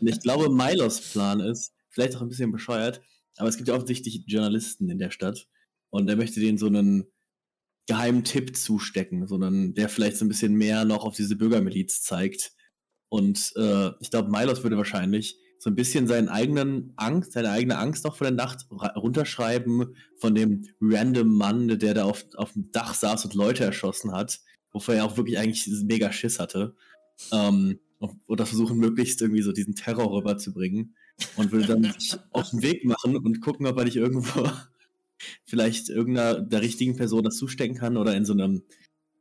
Und 0.00 0.06
ich 0.06 0.20
glaube, 0.20 0.48
Milos 0.48 1.00
Plan 1.12 1.40
ist, 1.40 1.74
vielleicht 1.92 2.16
auch 2.16 2.22
ein 2.22 2.28
bisschen 2.28 2.52
bescheuert, 2.52 3.00
aber 3.36 3.48
es 3.48 3.56
gibt 3.56 3.68
ja 3.68 3.74
offensichtlich 3.74 4.24
Journalisten 4.26 4.90
in 4.90 4.98
der 4.98 5.10
Stadt 5.10 5.46
und 5.90 6.08
er 6.08 6.16
möchte 6.16 6.40
denen 6.40 6.58
so 6.58 6.66
einen 6.66 7.04
geheimen 7.86 8.24
Tipp 8.24 8.56
zustecken, 8.56 9.26
sondern 9.26 9.74
der 9.74 9.88
vielleicht 9.88 10.16
so 10.16 10.24
ein 10.24 10.28
bisschen 10.28 10.54
mehr 10.54 10.84
noch 10.84 11.04
auf 11.04 11.16
diese 11.16 11.36
Bürgermiliz 11.36 12.02
zeigt. 12.02 12.52
Und 13.08 13.52
äh, 13.56 13.90
ich 14.00 14.10
glaube, 14.10 14.30
Milos 14.30 14.62
würde 14.62 14.76
wahrscheinlich 14.76 15.36
so 15.58 15.70
ein 15.70 15.74
bisschen 15.74 16.06
seinen 16.06 16.28
eigenen 16.28 16.92
Angst, 16.96 17.32
seine 17.32 17.50
eigene 17.50 17.78
Angst 17.78 18.04
noch 18.04 18.16
vor 18.16 18.26
der 18.26 18.36
Nacht 18.36 18.66
runterschreiben 18.70 19.96
von 20.18 20.34
dem 20.34 20.66
random 20.80 21.36
Mann, 21.36 21.78
der 21.78 21.94
da 21.94 22.04
auf, 22.04 22.24
auf 22.36 22.52
dem 22.52 22.70
Dach 22.72 22.94
saß 22.94 23.24
und 23.26 23.34
Leute 23.34 23.64
erschossen 23.64 24.12
hat, 24.12 24.40
wovor 24.72 24.94
er 24.94 25.04
auch 25.04 25.16
wirklich 25.16 25.38
eigentlich 25.38 25.68
mega 25.84 26.10
Schiss 26.10 26.40
hatte. 26.40 26.74
Ähm, 27.32 27.78
oder 28.26 28.46
versuchen 28.46 28.78
möglichst 28.78 29.20
irgendwie 29.20 29.42
so 29.42 29.52
diesen 29.52 29.76
Terror 29.76 30.10
rüberzubringen 30.12 30.96
und 31.36 31.52
würde 31.52 31.66
dann 31.66 31.84
sich 31.84 32.16
auf 32.30 32.50
den 32.50 32.62
Weg 32.62 32.84
machen 32.84 33.16
und 33.16 33.40
gucken, 33.40 33.66
ob 33.66 33.78
er 33.78 33.84
nicht 33.84 33.96
irgendwo 33.96 34.48
vielleicht 35.44 35.88
irgendeiner 35.88 36.40
der 36.40 36.62
richtigen 36.62 36.96
Person 36.96 37.22
das 37.22 37.36
zustecken 37.36 37.76
kann 37.76 37.96
oder 37.96 38.14
in 38.16 38.24
so 38.24 38.32
einem, 38.32 38.62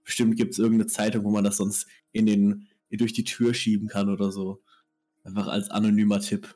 bestimmt 0.03 0.35
gibt 0.35 0.53
es 0.53 0.59
irgendeine 0.59 0.87
Zeitung, 0.87 1.23
wo 1.23 1.31
man 1.31 1.43
das 1.43 1.57
sonst 1.57 1.87
in 2.11 2.25
den, 2.25 2.67
durch 2.89 3.13
die 3.13 3.23
Tür 3.23 3.53
schieben 3.53 3.87
kann 3.87 4.09
oder 4.09 4.31
so. 4.31 4.61
Einfach 5.23 5.47
als 5.47 5.69
anonymer 5.69 6.19
Tipp. 6.19 6.55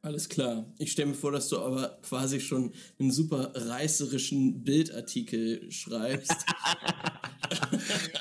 Alles 0.00 0.28
klar. 0.28 0.72
Ich 0.78 0.92
stelle 0.92 1.08
mir 1.08 1.14
vor, 1.14 1.32
dass 1.32 1.48
du 1.48 1.58
aber 1.58 1.98
quasi 2.02 2.40
schon 2.40 2.72
einen 3.00 3.10
super 3.10 3.52
reißerischen 3.54 4.62
Bildartikel 4.62 5.70
schreibst. 5.72 6.36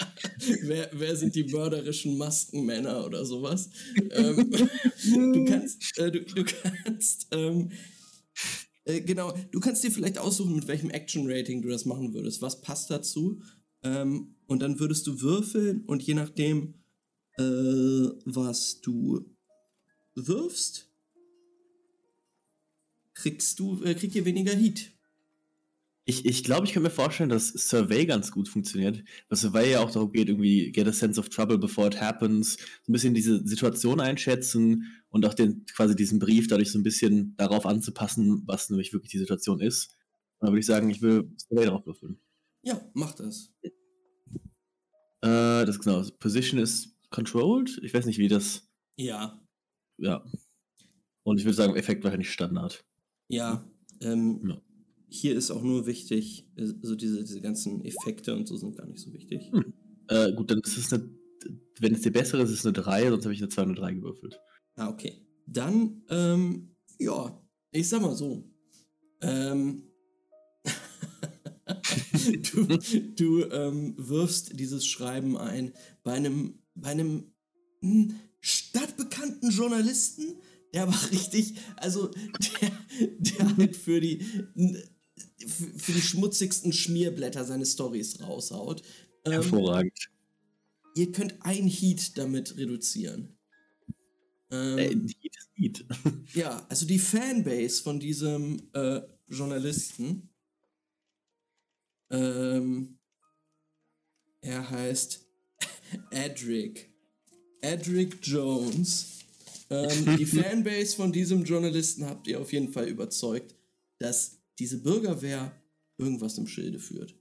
wer, 0.63 0.89
wer, 0.93 1.15
sind 1.15 1.35
die 1.35 1.45
mörderischen 1.45 2.17
Maskenmänner 2.17 3.05
oder 3.05 3.25
sowas? 3.25 3.69
ähm, 4.11 4.51
du 5.33 5.45
kannst, 5.45 5.97
äh, 5.97 6.11
du, 6.11 6.21
du, 6.21 6.43
kannst, 6.43 7.27
ähm, 7.31 7.71
äh, 8.85 9.01
genau, 9.01 9.33
du 9.51 9.59
kannst 9.59 9.83
dir 9.83 9.91
vielleicht 9.91 10.17
aussuchen, 10.17 10.55
mit 10.55 10.67
welchem 10.67 10.89
Action-Rating 10.89 11.61
du 11.61 11.69
das 11.69 11.85
machen 11.85 12.13
würdest. 12.13 12.41
Was 12.41 12.61
passt 12.61 12.89
dazu? 12.89 13.41
Ähm, 13.83 14.35
und 14.47 14.61
dann 14.61 14.79
würdest 14.79 15.05
du 15.07 15.21
würfeln 15.21 15.83
und 15.85 16.03
je 16.03 16.13
nachdem, 16.13 16.75
äh, 17.37 17.43
was 18.25 18.81
du 18.81 19.25
wirfst, 20.15 20.89
kriegst 23.13 23.59
du, 23.59 23.83
äh, 23.83 23.95
kriegt 23.95 24.15
ihr 24.15 24.25
weniger 24.25 24.53
Heat. 24.53 24.91
Ich, 26.09 26.25
ich 26.25 26.45
glaube, 26.45 26.65
ich 26.65 26.71
könnte 26.71 26.87
mir 26.87 26.95
vorstellen, 26.95 27.29
dass 27.29 27.49
Survey 27.49 28.05
ganz 28.05 28.31
gut 28.31 28.47
funktioniert. 28.47 29.03
Weil 29.27 29.37
Survey 29.37 29.71
ja 29.71 29.81
auch 29.81 29.91
darum 29.91 30.13
geht, 30.13 30.29
irgendwie 30.29 30.71
get 30.71 30.87
a 30.87 30.93
sense 30.93 31.19
of 31.19 31.27
trouble 31.27 31.57
before 31.57 31.87
it 31.87 31.99
happens, 31.99 32.53
so 32.53 32.89
ein 32.89 32.93
bisschen 32.93 33.13
diese 33.13 33.45
Situation 33.45 33.99
einschätzen 33.99 34.85
und 35.09 35.25
auch 35.25 35.33
den, 35.33 35.65
quasi 35.65 35.97
diesen 35.97 36.19
Brief 36.19 36.47
dadurch 36.47 36.71
so 36.71 36.79
ein 36.79 36.83
bisschen 36.83 37.35
darauf 37.35 37.65
anzupassen, 37.65 38.41
was 38.45 38.69
nämlich 38.69 38.93
wirklich 38.93 39.11
die 39.11 39.17
Situation 39.17 39.59
ist. 39.59 39.97
Dann 40.39 40.51
würde 40.51 40.61
ich 40.61 40.65
sagen, 40.65 40.89
ich 40.89 41.01
will 41.01 41.29
Survey 41.35 41.65
drauf 41.65 41.85
würfeln. 41.85 42.21
Ja, 42.63 42.79
mach 42.93 43.13
das. 43.13 43.53
Äh, 43.63 45.65
das 45.65 45.71
ist 45.71 45.83
genau. 45.83 46.01
Position 46.19 46.61
ist 46.61 46.95
controlled. 47.09 47.81
Ich 47.83 47.93
weiß 47.93 48.05
nicht, 48.05 48.17
wie 48.17 48.29
das. 48.29 48.65
Ja. 48.95 49.45
Ja. 49.97 50.23
Und 51.23 51.37
ich 51.37 51.43
würde 51.43 51.57
sagen, 51.57 51.75
Effekt 51.75 52.05
wahrscheinlich 52.05 52.31
Standard. 52.31 52.85
Ja, 53.27 53.69
ähm, 53.99 54.41
ja 54.47 54.61
hier 55.09 55.35
ist 55.35 55.51
auch 55.51 55.63
nur 55.63 55.85
wichtig, 55.85 56.47
äh, 56.55 56.65
so 56.81 56.95
diese, 56.95 57.23
diese 57.23 57.41
ganzen 57.41 57.83
Effekte 57.83 58.35
und 58.35 58.47
so 58.47 58.57
sind 58.57 58.77
gar 58.77 58.87
nicht 58.87 58.99
so 58.99 59.13
wichtig. 59.13 59.51
Hm. 59.51 59.73
Äh, 60.09 60.33
gut, 60.33 60.51
dann 60.51 60.59
ist 60.59 60.77
es 60.77 60.93
eine, 60.93 61.09
wenn 61.79 61.93
es 61.93 62.01
dir 62.01 62.11
besser 62.11 62.39
ist, 62.39 62.51
ist 62.51 62.59
es 62.59 62.65
eine 62.65 62.73
3, 62.73 63.09
sonst 63.09 63.23
habe 63.25 63.33
ich 63.33 63.41
eine 63.41 63.49
2 63.49 63.61
und 63.63 63.69
eine 63.69 63.79
3 63.79 63.93
gewürfelt. 63.93 64.39
Ah, 64.75 64.89
okay. 64.89 65.21
Dann, 65.45 66.03
ähm, 66.09 66.75
ja, 66.99 67.41
ich 67.71 67.87
sag 67.87 68.01
mal 68.01 68.15
so. 68.15 68.43
Ähm, 69.21 69.83
du 72.53 72.77
du 73.15 73.43
ähm, 73.51 73.95
wirfst 73.97 74.59
dieses 74.59 74.85
Schreiben 74.85 75.37
ein 75.37 75.73
bei 76.03 76.13
einem, 76.13 76.59
bei 76.75 76.89
einem 76.89 77.31
hm, 77.81 78.15
stadtbekannten 78.41 79.51
Journalisten, 79.51 80.35
der 80.73 80.83
aber 80.83 80.95
richtig, 81.11 81.55
also 81.77 82.07
der, 82.07 82.71
der 83.17 83.57
halt 83.57 83.75
für 83.75 83.99
die 84.01 84.21
für 85.47 85.91
die 85.91 86.01
schmutzigsten 86.01 86.73
Schmierblätter 86.73 87.45
seine 87.45 87.65
Stories 87.65 88.21
raushaut. 88.21 88.83
Ähm, 89.25 89.33
Hervorragend. 89.33 90.09
Ihr 90.95 91.11
könnt 91.11 91.35
ein 91.41 91.67
Heat 91.67 92.17
damit 92.17 92.57
reduzieren. 92.57 93.37
Ähm, 94.51 94.77
äh, 94.77 94.89
Heat 94.89 95.35
ist 95.37 95.49
Heat. 95.53 95.85
ja, 96.33 96.65
also 96.69 96.85
die 96.85 96.99
Fanbase 96.99 97.83
von 97.83 97.99
diesem 97.99 98.69
äh, 98.73 99.01
Journalisten. 99.27 100.29
Ähm, 102.09 102.97
er 104.41 104.69
heißt 104.69 105.25
Edric. 106.11 106.89
Edric 107.61 108.17
Jones. 108.21 109.17
Ähm, 109.69 110.17
die 110.17 110.25
Fanbase 110.25 110.95
von 110.95 111.11
diesem 111.11 111.43
Journalisten 111.43 112.05
habt 112.05 112.27
ihr 112.27 112.39
auf 112.39 112.53
jeden 112.53 112.71
Fall 112.71 112.87
überzeugt, 112.87 113.55
dass 113.99 114.36
diese 114.59 114.81
Bürgerwehr 114.81 115.51
irgendwas 115.97 116.37
im 116.37 116.47
Schilde 116.47 116.79
führt. 116.79 117.15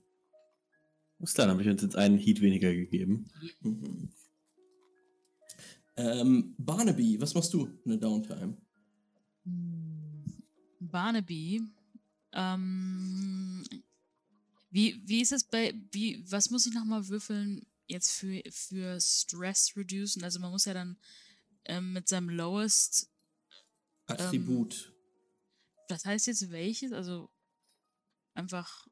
Was 1.19 1.33
dann? 1.33 1.49
Habe 1.49 1.61
ich 1.61 1.67
uns 1.67 1.81
jetzt 1.81 1.95
einen 1.95 2.17
Heat 2.17 2.41
weniger 2.41 2.73
gegeben. 2.73 3.29
Mhm. 3.61 4.09
Ähm, 5.95 6.53
Barnaby, 6.59 7.19
was 7.19 7.33
machst 7.33 7.53
du 7.53 7.65
in 7.65 7.91
der 7.91 7.97
Downtime? 7.97 8.55
Barnaby, 10.79 11.63
ähm, 12.33 13.65
wie, 14.69 15.01
wie 15.05 15.21
ist 15.21 15.31
es 15.31 15.43
bei, 15.43 15.73
wie, 15.91 16.23
was 16.29 16.51
muss 16.51 16.67
ich 16.67 16.73
nochmal 16.73 17.07
würfeln 17.07 17.65
jetzt 17.87 18.11
für, 18.11 18.43
für 18.51 18.99
Stress 19.01 19.73
reducen? 19.75 20.23
Also 20.23 20.39
man 20.39 20.51
muss 20.51 20.65
ja 20.65 20.75
dann 20.75 20.97
ähm, 21.65 21.93
mit 21.93 22.07
seinem 22.07 22.29
Lowest 22.29 23.09
Attribut 24.05 24.93
das 25.87 26.05
heißt 26.05 26.27
jetzt 26.27 26.51
welches? 26.51 26.91
Also 26.91 27.29
einfach. 28.33 28.87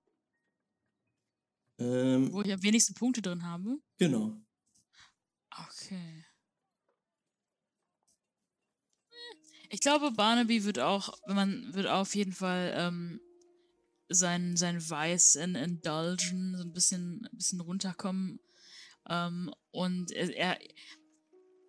Ähm, 1.77 2.31
wo 2.31 2.41
ich 2.41 2.51
am 2.53 2.63
wenigsten 2.63 2.93
Punkte 2.93 3.21
drin 3.21 3.43
habe? 3.43 3.77
Genau. 3.97 4.41
Okay. 5.69 6.25
Ich 9.69 9.81
glaube, 9.81 10.11
Barnaby 10.11 10.63
wird 10.63 10.79
auch, 10.79 11.17
wenn 11.25 11.35
man 11.35 11.73
wird 11.73 11.87
auf 11.87 12.15
jeden 12.15 12.33
Fall 12.33 12.73
ähm, 12.75 13.19
sein, 14.07 14.55
sein 14.55 14.89
Weiß 14.89 15.35
in 15.35 15.55
indulgen, 15.55 16.55
so 16.55 16.63
ein 16.63 16.73
bisschen, 16.73 17.25
ein 17.25 17.37
bisschen 17.37 17.59
runterkommen. 17.59 18.39
Ähm, 19.09 19.51
und 19.71 20.11
er, 20.11 20.59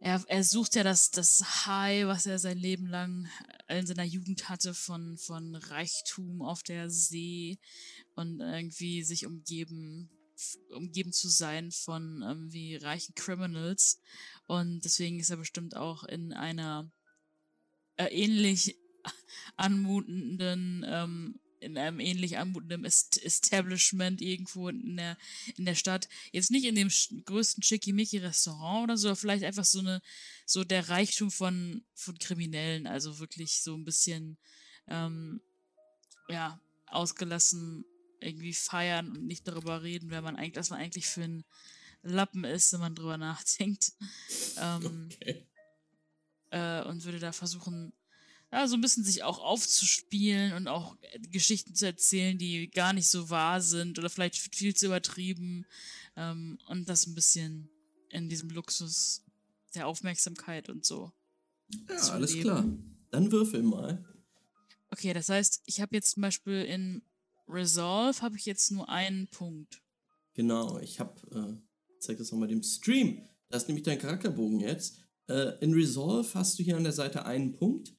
er, 0.00 0.22
er, 0.28 0.44
sucht 0.44 0.74
ja 0.74 0.82
das, 0.82 1.10
das 1.10 1.66
High, 1.66 2.06
was 2.06 2.26
er 2.26 2.38
sein 2.38 2.58
Leben 2.58 2.86
lang 2.86 3.28
in 3.68 3.86
seiner 3.86 4.04
Jugend 4.04 4.48
hatte, 4.48 4.74
von, 4.74 5.16
von 5.18 5.54
Reichtum 5.54 6.42
auf 6.42 6.62
der 6.62 6.90
See 6.90 7.58
und 8.14 8.40
irgendwie 8.40 9.02
sich 9.02 9.26
umgeben, 9.26 10.10
umgeben 10.70 11.12
zu 11.12 11.28
sein 11.28 11.70
von 11.72 12.22
irgendwie 12.22 12.76
reichen 12.76 13.14
Criminals. 13.14 14.00
Und 14.46 14.84
deswegen 14.84 15.18
ist 15.18 15.30
er 15.30 15.38
bestimmt 15.38 15.76
auch 15.76 16.04
in 16.04 16.32
einer 16.32 16.90
äh, 17.96 18.06
ähnlich 18.06 18.76
anmutenden 19.56 20.84
ähm, 20.86 21.40
in 21.60 21.78
einem 21.78 22.00
ähnlich 22.00 22.38
anmutenden 22.38 22.84
Establishment 22.84 24.20
irgendwo 24.20 24.68
in 24.68 24.96
der, 24.96 25.16
in 25.56 25.64
der 25.64 25.74
Stadt. 25.74 26.08
Jetzt 26.32 26.50
nicht 26.50 26.64
in 26.64 26.74
dem 26.74 26.90
größten 27.24 27.62
Schickimicki-Restaurant 27.62 28.84
oder 28.84 28.96
so, 28.96 29.08
aber 29.08 29.16
vielleicht 29.16 29.44
einfach 29.44 29.64
so 29.64 29.80
eine, 29.80 30.00
so 30.44 30.64
der 30.64 30.88
Reichtum 30.88 31.30
von, 31.30 31.84
von 31.94 32.18
Kriminellen, 32.18 32.86
also 32.86 33.18
wirklich 33.18 33.62
so 33.62 33.74
ein 33.74 33.84
bisschen, 33.84 34.38
ähm, 34.88 35.40
ja, 36.28 36.60
ausgelassen 36.86 37.84
irgendwie 38.20 38.54
feiern 38.54 39.10
und 39.10 39.26
nicht 39.26 39.46
darüber 39.46 39.82
reden, 39.82 40.10
wer 40.10 40.22
man 40.22 40.36
eigentlich, 40.36 40.54
dass 40.54 40.70
man 40.70 40.80
eigentlich 40.80 41.06
für 41.06 41.22
ein 41.22 41.44
Lappen 42.02 42.44
ist, 42.44 42.72
wenn 42.72 42.80
man 42.80 42.94
drüber 42.94 43.18
nachdenkt. 43.18 43.92
Ähm, 44.58 45.10
okay. 45.12 45.46
äh, 46.50 46.82
und 46.84 47.04
würde 47.04 47.18
da 47.18 47.32
versuchen, 47.32 47.92
ja, 48.52 48.68
so 48.68 48.76
ein 48.76 48.80
bisschen 48.80 49.04
sich 49.04 49.22
auch 49.22 49.38
aufzuspielen 49.38 50.52
und 50.52 50.68
auch 50.68 50.96
äh, 51.00 51.18
Geschichten 51.20 51.74
zu 51.74 51.86
erzählen, 51.86 52.38
die 52.38 52.70
gar 52.70 52.92
nicht 52.92 53.08
so 53.08 53.28
wahr 53.28 53.60
sind 53.60 53.98
oder 53.98 54.08
vielleicht 54.08 54.36
viel 54.54 54.74
zu 54.74 54.86
übertrieben. 54.86 55.66
Ähm, 56.16 56.58
und 56.68 56.88
das 56.88 57.06
ein 57.06 57.14
bisschen 57.14 57.68
in 58.10 58.28
diesem 58.28 58.50
Luxus 58.50 59.24
der 59.74 59.86
Aufmerksamkeit 59.86 60.68
und 60.68 60.84
so. 60.84 61.12
Ja, 61.88 61.96
alles 62.12 62.32
leben. 62.32 62.42
klar. 62.42 62.64
Dann 63.10 63.32
würfel 63.32 63.62
mal. 63.62 64.04
Okay, 64.90 65.12
das 65.12 65.28
heißt, 65.28 65.62
ich 65.66 65.80
habe 65.80 65.96
jetzt 65.96 66.12
zum 66.12 66.22
Beispiel 66.22 66.62
in 66.62 67.02
Resolve 67.48 68.20
habe 68.22 68.36
ich 68.36 68.46
jetzt 68.46 68.70
nur 68.70 68.88
einen 68.88 69.28
Punkt. 69.28 69.82
Genau, 70.34 70.78
ich 70.78 71.00
habe, 71.00 71.14
äh, 71.30 72.00
zeig 72.00 72.18
das 72.18 72.30
nochmal 72.30 72.48
dem 72.48 72.62
Stream. 72.62 73.22
Da 73.48 73.56
ist 73.56 73.68
nämlich 73.68 73.84
dein 73.84 73.98
Charakterbogen 73.98 74.60
jetzt. 74.60 74.98
Äh, 75.28 75.58
in 75.60 75.72
Resolve 75.72 76.28
hast 76.34 76.58
du 76.58 76.62
hier 76.62 76.76
an 76.76 76.84
der 76.84 76.92
Seite 76.92 77.24
einen 77.24 77.52
Punkt. 77.52 77.95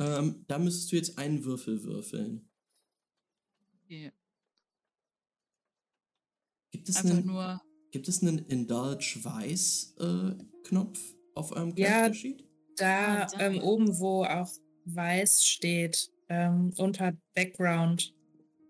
Ähm, 0.00 0.44
da 0.48 0.58
müsstest 0.58 0.90
du 0.90 0.96
jetzt 0.96 1.18
einen 1.18 1.44
Würfel 1.44 1.84
würfeln. 1.84 2.48
Okay. 3.84 4.10
Gibt 6.70 6.88
es 6.88 6.96
Einfach 6.96 7.10
einen, 7.10 7.26
nur. 7.26 7.60
Gibt 7.90 8.08
es 8.08 8.22
einen 8.22 8.38
Indulge 8.38 9.18
Weiß 9.22 9.94
äh, 9.98 10.42
Knopf 10.64 10.98
auf 11.34 11.52
eurem 11.52 11.74
ja, 11.76 12.12
Sheet? 12.12 12.48
Da 12.76 13.26
ah, 13.26 13.28
ähm, 13.38 13.60
oben, 13.60 13.98
wo 13.98 14.24
auch 14.24 14.50
Weiß 14.86 15.44
steht, 15.44 16.10
ähm, 16.28 16.72
unter 16.78 17.12
Background. 17.34 18.14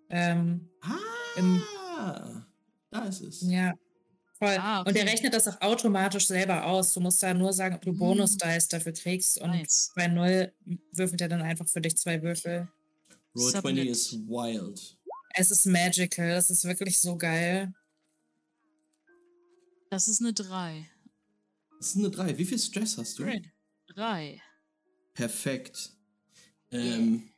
Ähm, 0.08 0.68
ah, 0.80 2.44
da 2.90 3.04
ist 3.04 3.20
es. 3.20 3.42
Ja. 3.42 3.74
Voll. 4.40 4.56
Ah, 4.58 4.80
Und 4.80 4.94
der 4.96 5.02
okay. 5.02 5.12
rechnet 5.12 5.34
das 5.34 5.46
auch 5.46 5.60
automatisch 5.60 6.26
selber 6.26 6.64
aus. 6.64 6.94
Du 6.94 7.00
musst 7.00 7.22
da 7.22 7.34
nur 7.34 7.52
sagen, 7.52 7.74
ob 7.74 7.82
du 7.82 7.92
Mm. 7.92 7.98
Bonus-Dice 7.98 8.68
dafür 8.68 8.92
kriegst. 8.92 9.38
Und 9.38 9.50
Nice. 9.50 9.92
bei 9.94 10.06
Null 10.08 10.52
würfelt 10.92 11.20
er 11.20 11.28
dann 11.28 11.42
einfach 11.42 11.68
für 11.68 11.82
dich 11.82 11.96
zwei 11.98 12.22
Würfel. 12.22 12.66
Roll 13.36 13.52
Submit. 13.52 13.62
20 13.76 13.88
ist 13.90 14.12
wild. 14.28 14.98
Es 15.34 15.50
ist 15.50 15.66
magical. 15.66 16.30
Das 16.30 16.48
ist 16.48 16.64
wirklich 16.64 16.98
so 16.98 17.16
geil. 17.18 17.72
Das 19.90 20.08
ist 20.08 20.20
eine 20.22 20.32
3. 20.32 20.88
Das 21.78 21.88
ist 21.90 21.96
eine 21.96 22.10
3. 22.10 22.38
Wie 22.38 22.44
viel 22.46 22.58
Stress 22.58 22.96
hast 22.96 23.18
du? 23.18 23.24
Great. 23.24 23.44
3. 23.88 24.40
Perfekt. 25.14 25.92
Ähm, 26.70 27.28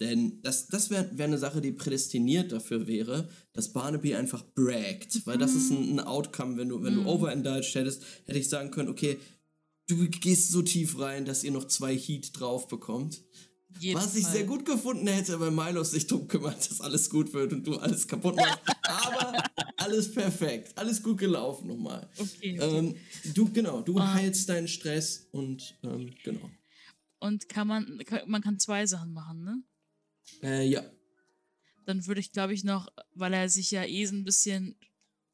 denn 0.00 0.40
das, 0.42 0.66
das 0.68 0.90
wäre 0.90 1.10
wär 1.16 1.26
eine 1.26 1.38
Sache, 1.38 1.60
die 1.60 1.72
prädestiniert 1.72 2.50
dafür 2.52 2.86
wäre, 2.86 3.28
dass 3.52 3.72
Barnaby 3.72 4.14
einfach 4.14 4.44
braggt. 4.54 5.24
Weil 5.26 5.38
das 5.38 5.54
ist 5.54 5.70
ein, 5.70 5.92
ein 5.94 6.00
Outcome, 6.00 6.56
wenn 6.56 6.68
du, 6.70 6.82
wenn 6.82 6.94
du 6.94 7.00
Mhm. 7.02 7.06
overindulged 7.06 7.74
hättest, 7.74 8.02
hätte 8.26 8.38
ich 8.38 8.48
sagen 8.48 8.70
können, 8.70 8.88
okay, 8.88 9.18
du 9.88 10.08
gehst 10.08 10.50
so 10.50 10.62
tief 10.62 10.98
rein, 10.98 11.24
dass 11.24 11.44
ihr 11.44 11.50
noch 11.52 11.66
zwei 11.66 11.96
Heat 11.96 12.38
drauf 12.38 12.66
bekommt. 12.68 13.22
Was 13.94 14.14
ich 14.16 14.26
sehr 14.26 14.44
gut 14.44 14.66
gefunden 14.66 15.06
hätte, 15.06 15.40
weil 15.40 15.50
Milo 15.50 15.82
sich 15.82 16.06
drum 16.06 16.28
kümmert, 16.28 16.70
dass 16.70 16.80
alles 16.82 17.08
gut 17.08 17.32
wird 17.32 17.52
und 17.54 17.66
du 17.66 17.76
alles 17.76 18.06
kaputt 18.06 18.36
machst. 18.36 18.60
Aber 18.82 19.42
alles 19.78 20.12
perfekt. 20.12 20.76
Alles 20.76 21.02
gut 21.02 21.16
gelaufen 21.18 21.68
nochmal. 21.68 22.06
Okay. 22.18 22.60
okay. 22.60 22.78
Ähm, 22.78 22.94
du, 23.34 23.50
genau, 23.50 23.80
du 23.80 23.96
Ah. 23.98 24.12
heilst 24.14 24.48
deinen 24.50 24.68
Stress 24.68 25.26
und 25.32 25.74
ähm, 25.84 26.12
genau. 26.22 26.50
Und 27.20 27.48
kann 27.48 27.66
man, 27.66 27.98
kann, 28.04 28.28
man 28.28 28.42
kann 28.42 28.58
zwei 28.58 28.84
Sachen 28.86 29.12
machen, 29.14 29.42
ne? 29.44 29.62
Äh, 30.42 30.66
ja. 30.68 30.82
Dann 31.84 32.06
würde 32.06 32.20
ich, 32.20 32.32
glaube 32.32 32.54
ich, 32.54 32.64
noch, 32.64 32.88
weil 33.14 33.32
er 33.34 33.48
sich 33.48 33.70
ja 33.70 33.84
eh 33.84 34.04
so 34.06 34.14
ein 34.14 34.24
bisschen 34.24 34.76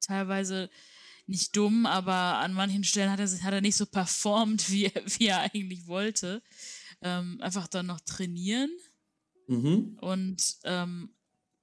teilweise 0.01 0.71
nicht 1.27 1.55
dumm, 1.57 1.85
aber 1.85 2.39
an 2.39 2.55
manchen 2.55 2.85
Stellen 2.85 3.11
hat 3.11 3.21
er, 3.21 3.29
sich- 3.29 3.43
hat 3.43 3.53
er 3.53 3.61
nicht 3.61 3.77
so 3.77 3.85
performt, 3.87 4.71
wie, 4.71 4.87
er- 4.87 5.05
wie 5.19 5.27
er 5.27 5.41
eigentlich 5.41 5.87
wollte. 5.87 6.43
Ähm, 7.03 7.39
einfach 7.41 7.69
dann 7.69 7.87
noch 7.87 8.01
trainieren 8.01 8.71
Mhm. 9.47 9.97
und 10.01 10.57
ähm, 10.65 11.15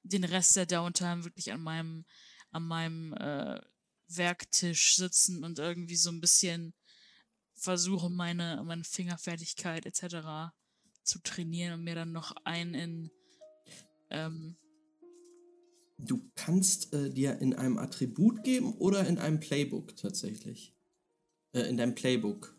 den 0.04 0.24
Rest 0.24 0.56
der 0.56 0.66
Downtime 0.66 1.24
wirklich 1.24 1.52
an 1.52 1.62
meinem, 1.62 2.06
an 2.52 2.64
meinem 2.64 3.14
äh, 3.14 3.60
Werktisch 4.08 4.96
sitzen 4.96 5.44
und 5.44 5.58
irgendwie 5.60 5.96
so 5.96 6.10
ein 6.12 6.22
bisschen 6.22 6.74
versuchen, 7.56 8.16
meine, 8.16 8.64
meine 8.66 8.84
Fingerfertigkeit 8.84 9.86
etc. 9.86 10.54
zu 11.04 11.20
trainieren 11.20 11.74
und 11.74 11.84
mir 11.84 11.96
dann 11.96 12.12
noch 12.12 12.36
einen 12.44 12.74
in 12.76 13.12
ähm, 14.10 14.56
Du 15.98 16.30
kannst 16.36 16.94
äh, 16.94 17.10
dir 17.10 17.40
in 17.40 17.54
einem 17.54 17.78
Attribut 17.78 18.44
geben 18.44 18.74
oder 18.74 19.08
in 19.08 19.18
einem 19.18 19.40
Playbook 19.40 19.96
tatsächlich. 19.96 20.76
Äh, 21.54 21.62
in 21.70 21.78
deinem 21.78 21.96
Playbook. 21.96 22.54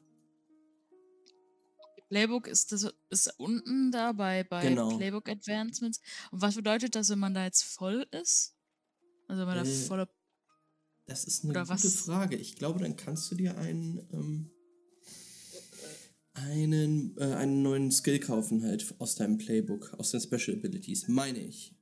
Playbook 2.09 2.47
ist 2.47 2.73
das 2.73 2.89
ist 3.11 3.35
unten 3.39 3.91
da 3.91 4.13
bei, 4.13 4.45
bei 4.45 4.63
Genau. 4.69 4.97
Playbook 4.97 5.29
Advancements. 5.29 6.01
Und 6.31 6.41
was 6.41 6.55
bedeutet 6.55 6.95
das, 6.95 7.11
wenn 7.11 7.19
man 7.19 7.35
da 7.35 7.45
jetzt 7.45 7.65
voll 7.65 8.07
ist? 8.11 8.57
Also 9.29 9.41
wenn 9.41 9.49
man 9.49 9.65
da 9.65 9.71
Äh, 9.71 9.75
volle 9.87 10.09
Das 11.07 11.25
ist 11.25 11.45
eine 11.45 11.53
gute 11.53 11.69
was? 11.69 11.85
Frage. 12.01 12.37
Ich 12.37 12.57
glaube, 12.57 12.81
dann 12.81 12.97
kannst 12.97 13.31
du 13.31 13.35
dir 13.35 13.59
einen, 13.59 13.99
ähm, 14.13 14.51
einen, 16.37 17.17
äh, 17.19 17.35
einen 17.35 17.63
neuen 17.63 17.91
Skill 17.91 18.21
kaufen 18.21 18.63
halt 18.63 18.95
aus 18.99 19.15
deinem 19.17 19.39
Playbook, 19.39 19.95
aus 19.95 20.11
den 20.11 20.21
Special 20.21 20.57
Abilities, 20.57 21.09
meine 21.09 21.41
ich. 21.41 21.75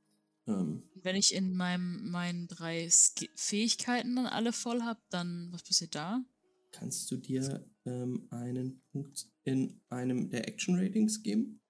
Ähm, 0.47 0.83
Wenn 0.95 1.15
ich 1.15 1.33
in 1.33 1.53
meinem, 1.55 2.09
meinen 2.09 2.47
drei 2.47 2.89
Ski 2.89 3.29
Fähigkeiten 3.35 4.15
dann 4.15 4.27
alle 4.27 4.53
voll 4.53 4.81
habe, 4.83 4.99
dann 5.09 5.49
was 5.51 5.63
passiert 5.63 5.95
da? 5.95 6.23
kannst 6.71 7.09
du 7.09 7.15
dir 7.15 7.65
ähm, 7.85 8.27
einen 8.31 8.81
Punkt 8.91 9.27
in 9.45 9.79
einem 9.89 10.29
der 10.29 10.45
Action 10.47 10.77
Ratings 10.77 11.23
geben? 11.23 11.61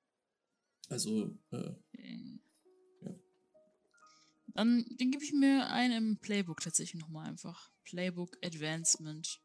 Also, 0.89 1.38
äh, 1.52 1.74
Äh, 1.93 2.39
Ja. 3.02 3.15
Dann 4.48 4.86
den 5.00 5.12
gebe 5.12 5.24
ich 5.24 5.32
mir 5.34 5.69
einen 5.69 5.93
im 6.12 6.17
Playbook 6.17 6.62
tatsächlich 6.62 7.00
nochmal 7.02 7.28
einfach. 7.30 7.71
Playbook 7.84 8.38
Advancement. 8.43 9.41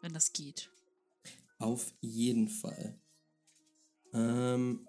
Wenn 0.00 0.12
das 0.12 0.32
geht. 0.32 0.70
Auf 1.62 1.94
jeden 2.00 2.48
Fall. 2.48 2.98
Ähm, 4.12 4.88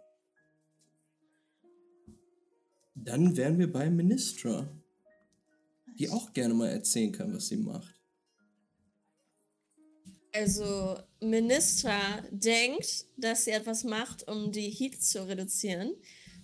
dann 2.96 3.38
wären 3.38 3.60
wir 3.60 3.72
bei 3.72 3.92
Ministra, 3.92 4.68
die 6.00 6.10
auch 6.10 6.34
gerne 6.34 6.56
mal 6.56 6.70
erzählen 6.70 7.12
kann, 7.12 7.32
was 7.32 7.50
sie 7.50 7.58
macht. 7.58 7.94
Also, 10.32 10.98
Ministra 11.22 12.24
denkt, 12.32 13.06
dass 13.18 13.46
sie 13.46 13.52
etwas 13.52 13.84
macht, 13.84 14.28
um 14.28 14.52
die 14.52 14.72
Heat 14.72 15.00
zu 15.04 15.28
reduzieren, 15.28 15.94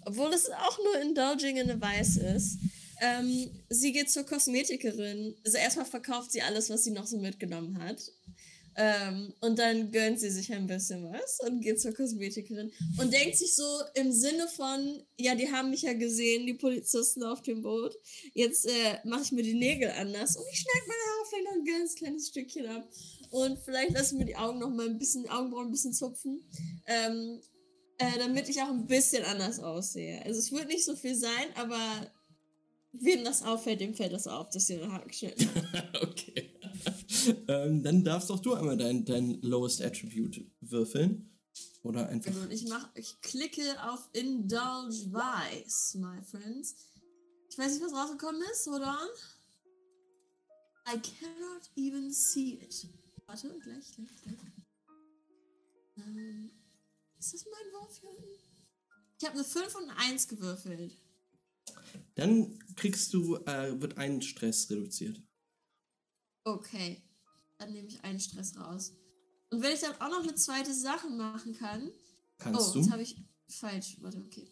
obwohl 0.06 0.32
es 0.32 0.48
auch 0.52 0.78
nur 0.78 1.02
Indulging 1.02 1.58
in 1.58 1.72
a 1.72 1.82
Vice 1.82 2.18
ist. 2.18 2.60
Ähm, 3.02 3.50
sie 3.70 3.94
geht 3.94 4.12
zur 4.12 4.28
Kosmetikerin. 4.28 5.36
Also, 5.44 5.58
erstmal 5.58 5.88
verkauft 5.88 6.32
sie 6.32 6.44
alles, 6.44 6.70
was 6.70 6.84
sie 6.84 6.92
noch 6.92 7.08
so 7.08 7.18
mitgenommen 7.18 7.80
hat. 7.80 8.12
Ähm, 8.82 9.34
und 9.42 9.60
dann 9.60 9.92
gönnt 9.92 10.22
sie 10.22 10.30
sich 10.30 10.54
ein 10.54 10.66
bisschen 10.66 11.12
was 11.12 11.42
und 11.42 11.60
geht 11.60 11.82
zur 11.82 11.94
Kosmetikerin 11.94 12.72
und 12.98 13.12
denkt 13.12 13.36
sich 13.36 13.54
so 13.54 13.66
im 13.96 14.14
Sinne 14.14 14.48
von, 14.48 15.04
ja, 15.18 15.36
die 15.36 15.52
haben 15.52 15.72
mich 15.72 15.82
ja 15.82 15.92
gesehen, 15.92 16.46
die 16.46 16.54
Polizisten 16.54 17.24
auf 17.24 17.42
dem 17.42 17.62
Boot. 17.62 17.94
Jetzt 18.34 18.66
äh, 18.66 19.00
mache 19.04 19.24
ich 19.24 19.32
mir 19.34 19.44
die 19.44 19.56
Nägel 19.56 19.92
anders 19.92 20.38
und 20.38 20.46
ich 20.50 20.60
schneide 20.60 20.88
meine 20.88 21.02
Haare 21.02 21.26
vielleicht 21.28 21.46
noch 21.46 21.54
ein 21.56 21.66
ganz 21.66 21.96
kleines 21.96 22.28
Stückchen 22.30 22.68
ab. 22.68 22.90
Und 23.32 23.60
vielleicht 23.60 23.92
lasse 23.92 24.16
ich 24.16 24.20
mir 24.20 24.26
die 24.26 24.38
Augen 24.38 24.60
noch 24.60 24.70
mal 24.70 24.88
ein 24.88 24.98
bisschen, 24.98 25.28
Augenbrauen 25.28 25.68
ein 25.68 25.72
bisschen 25.72 25.94
zupfen. 25.94 26.42
Ähm, 26.88 27.42
äh, 27.98 28.18
damit 28.18 28.48
ich 28.48 28.62
auch 28.62 28.70
ein 28.70 28.88
bisschen 28.88 29.26
anders 29.26 29.60
aussehe. 29.60 30.24
Also 30.24 30.40
es 30.40 30.54
wird 30.54 30.70
nicht 30.70 30.86
so 30.86 30.96
viel 30.96 31.16
sein, 31.16 31.48
aber 31.56 32.10
wem 32.94 33.26
das 33.26 33.44
auffällt, 33.44 33.82
dem 33.82 33.94
fällt 33.94 34.14
das 34.14 34.26
auf, 34.26 34.50
dass 34.52 34.68
sie 34.68 34.76
ihre 34.76 34.90
Haare 34.90 35.08
geschnitten 35.08 35.50
hat. 35.54 36.02
okay. 36.02 36.49
Ähm, 37.48 37.84
dann 37.84 38.04
darfst 38.04 38.32
auch 38.32 38.40
du 38.40 38.54
einmal 38.54 38.78
dein, 38.78 39.06
dein 39.06 39.42
Lowest 39.42 39.82
Attribute 39.82 40.46
würfeln. 40.62 41.30
Oder 41.84 42.10
einfach. 42.10 42.36
Und 42.36 42.52
ich 42.52 42.68
mach, 42.68 42.90
ich 42.96 43.22
klicke 43.22 43.62
auf 43.90 44.10
Indulge 44.14 45.12
Vice, 45.12 45.96
my 45.96 46.22
friends. 46.24 46.76
Ich 47.50 47.58
weiß 47.58 47.74
nicht, 47.74 47.84
was 47.84 47.94
rausgekommen 47.94 48.42
ist, 48.52 48.68
on. 48.68 48.84
I 50.88 51.00
cannot 51.00 51.70
even 51.76 52.12
see 52.12 52.60
it. 52.62 52.88
Warte, 53.26 53.50
gleich, 53.60 53.92
gleich, 53.94 54.22
gleich. 54.24 54.38
Ähm, 55.98 56.52
ist 57.18 57.34
das 57.34 57.46
mein 57.46 57.74
Wurf 57.74 57.98
hier 58.00 58.10
unten? 58.10 58.24
Ich 59.20 59.26
habe 59.26 59.36
eine 59.36 59.44
5 59.44 59.76
und 59.76 59.90
eine 59.90 59.98
1 59.98 60.28
gewürfelt. 60.28 60.98
Dann 62.16 62.58
kriegst 62.76 63.14
du, 63.14 63.36
äh, 63.46 63.80
wird 63.80 63.98
ein 63.98 64.22
Stress 64.22 64.70
reduziert. 64.70 65.22
Okay, 66.44 67.02
dann 67.60 67.72
nehme 67.74 67.88
ich 67.88 68.04
einen 68.04 68.20
Stress 68.20 68.58
raus. 68.58 68.94
Und 69.52 69.62
wenn 69.62 69.74
ich 69.74 69.82
dann 69.82 69.94
auch 70.00 70.10
noch 70.10 70.24
eine 70.24 70.36
zweite 70.36 70.74
Sache 70.74 71.10
machen 71.10 71.54
kann, 71.54 71.92
Kannst 72.40 72.70
oh, 72.70 72.74
du? 72.74 72.80
jetzt 72.80 72.92
habe 72.92 73.02
ich 73.04 73.18
falsch. 73.48 73.98
Warte, 74.00 74.20
okay. 74.20 74.48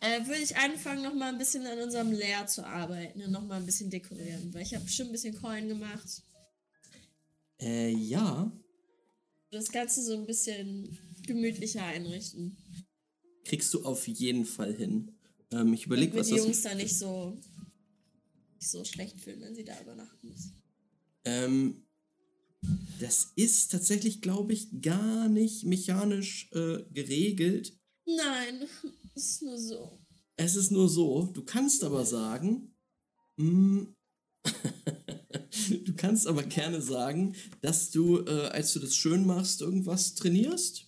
Äh, 0.00 0.26
würde 0.26 0.42
ich 0.42 0.54
anfangen, 0.56 1.02
noch 1.02 1.14
mal 1.14 1.32
ein 1.32 1.38
bisschen 1.38 1.66
an 1.66 1.78
unserem 1.78 2.12
Lair 2.12 2.46
zu 2.46 2.64
arbeiten 2.64 3.22
und 3.22 3.30
noch 3.30 3.44
mal 3.46 3.56
ein 3.56 3.66
bisschen 3.66 3.88
dekorieren, 3.88 4.52
weil 4.52 4.62
ich 4.62 4.74
habe 4.74 4.84
bestimmt 4.84 5.08
ein 5.08 5.12
bisschen 5.12 5.40
Coin 5.40 5.68
gemacht. 5.68 6.22
Äh, 7.58 7.90
ja. 7.92 8.52
Das 9.50 9.72
Ganze 9.72 10.02
so 10.02 10.12
ein 10.12 10.26
bisschen 10.26 10.98
gemütlicher 11.26 11.82
einrichten. 11.82 12.58
Kriegst 13.44 13.72
du 13.72 13.84
auf 13.84 14.06
jeden 14.06 14.44
Fall 14.44 14.74
hin. 14.74 15.16
Ähm, 15.50 15.72
ich 15.72 15.86
überlege, 15.86 16.18
was 16.18 16.26
die 16.26 16.34
das. 16.34 16.44
Jungs 16.44 16.62
da 16.62 16.74
nicht 16.74 16.98
so, 16.98 17.38
nicht 18.56 18.70
so 18.70 18.84
schlecht 18.84 19.18
fühlen, 19.18 19.40
wenn 19.40 19.54
sie 19.54 19.64
da 19.64 19.80
übernachten 19.80 20.28
müssen. 20.28 20.62
Ähm, 21.24 21.85
das 23.00 23.32
ist 23.36 23.70
tatsächlich, 23.70 24.20
glaube 24.20 24.52
ich, 24.52 24.80
gar 24.80 25.28
nicht 25.28 25.64
mechanisch 25.64 26.50
äh, 26.52 26.82
geregelt. 26.90 27.78
Nein, 28.06 28.68
es 29.14 29.24
ist 29.24 29.42
nur 29.42 29.58
so. 29.58 29.98
Es 30.36 30.56
ist 30.56 30.70
nur 30.70 30.88
so, 30.88 31.26
du 31.26 31.44
kannst 31.44 31.82
aber 31.82 32.04
sagen, 32.04 32.74
mm, 33.36 33.84
du 35.84 35.94
kannst 35.96 36.26
aber 36.26 36.42
gerne 36.42 36.80
sagen, 36.82 37.34
dass 37.62 37.90
du, 37.90 38.20
äh, 38.26 38.48
als 38.48 38.72
du 38.74 38.80
das 38.80 38.94
schön 38.94 39.26
machst, 39.26 39.60
irgendwas 39.60 40.14
trainierst. 40.14 40.86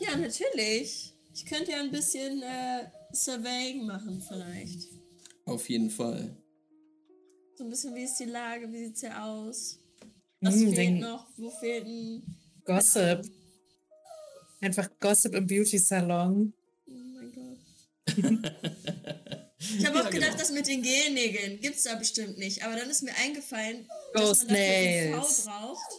Ja, 0.00 0.16
natürlich. 0.16 1.14
Ich 1.34 1.44
könnte 1.44 1.72
ja 1.72 1.80
ein 1.80 1.90
bisschen 1.90 2.42
äh, 2.42 2.90
Surveying 3.12 3.86
machen 3.86 4.22
vielleicht. 4.22 4.88
Auf 5.44 5.68
jeden 5.68 5.90
Fall. 5.90 6.39
So 7.60 7.64
ein 7.66 7.70
bisschen, 7.70 7.94
wie 7.94 8.04
ist 8.04 8.16
die 8.16 8.24
Lage, 8.24 8.72
wie 8.72 8.86
sieht's 8.86 9.00
hier 9.00 9.22
aus? 9.22 9.78
Was 10.40 10.54
Mm, 10.56 10.72
fehlt 10.72 11.00
noch? 11.00 11.26
Wo 11.36 11.50
fehlt 11.50 11.84
ein... 11.86 12.22
Gossip. 12.64 13.20
Einfach 14.62 14.88
Gossip 14.98 15.34
im 15.34 15.46
Beauty-Salon. 15.46 16.54
Oh 16.86 16.90
mein 16.90 17.32
Gott. 17.34 17.58
Ich 19.58 19.84
habe 19.84 19.98
Ja, 19.98 20.04
auch 20.06 20.10
gedacht, 20.10 20.30
genau. 20.30 20.38
das 20.38 20.52
mit 20.52 20.66
den 20.68 20.80
Gelnägeln 20.82 21.60
gibt's 21.60 21.82
da 21.82 21.94
bestimmt 21.96 22.38
nicht. 22.38 22.64
Aber 22.64 22.76
dann 22.76 22.88
ist 22.88 23.02
mir 23.02 23.14
eingefallen, 23.16 23.86
Ghost 24.14 24.44
dass 24.44 24.48
man 24.48 24.56
dafür 24.56 25.10
Nails. 25.10 25.38
UV 25.40 25.44
braucht. 25.44 25.92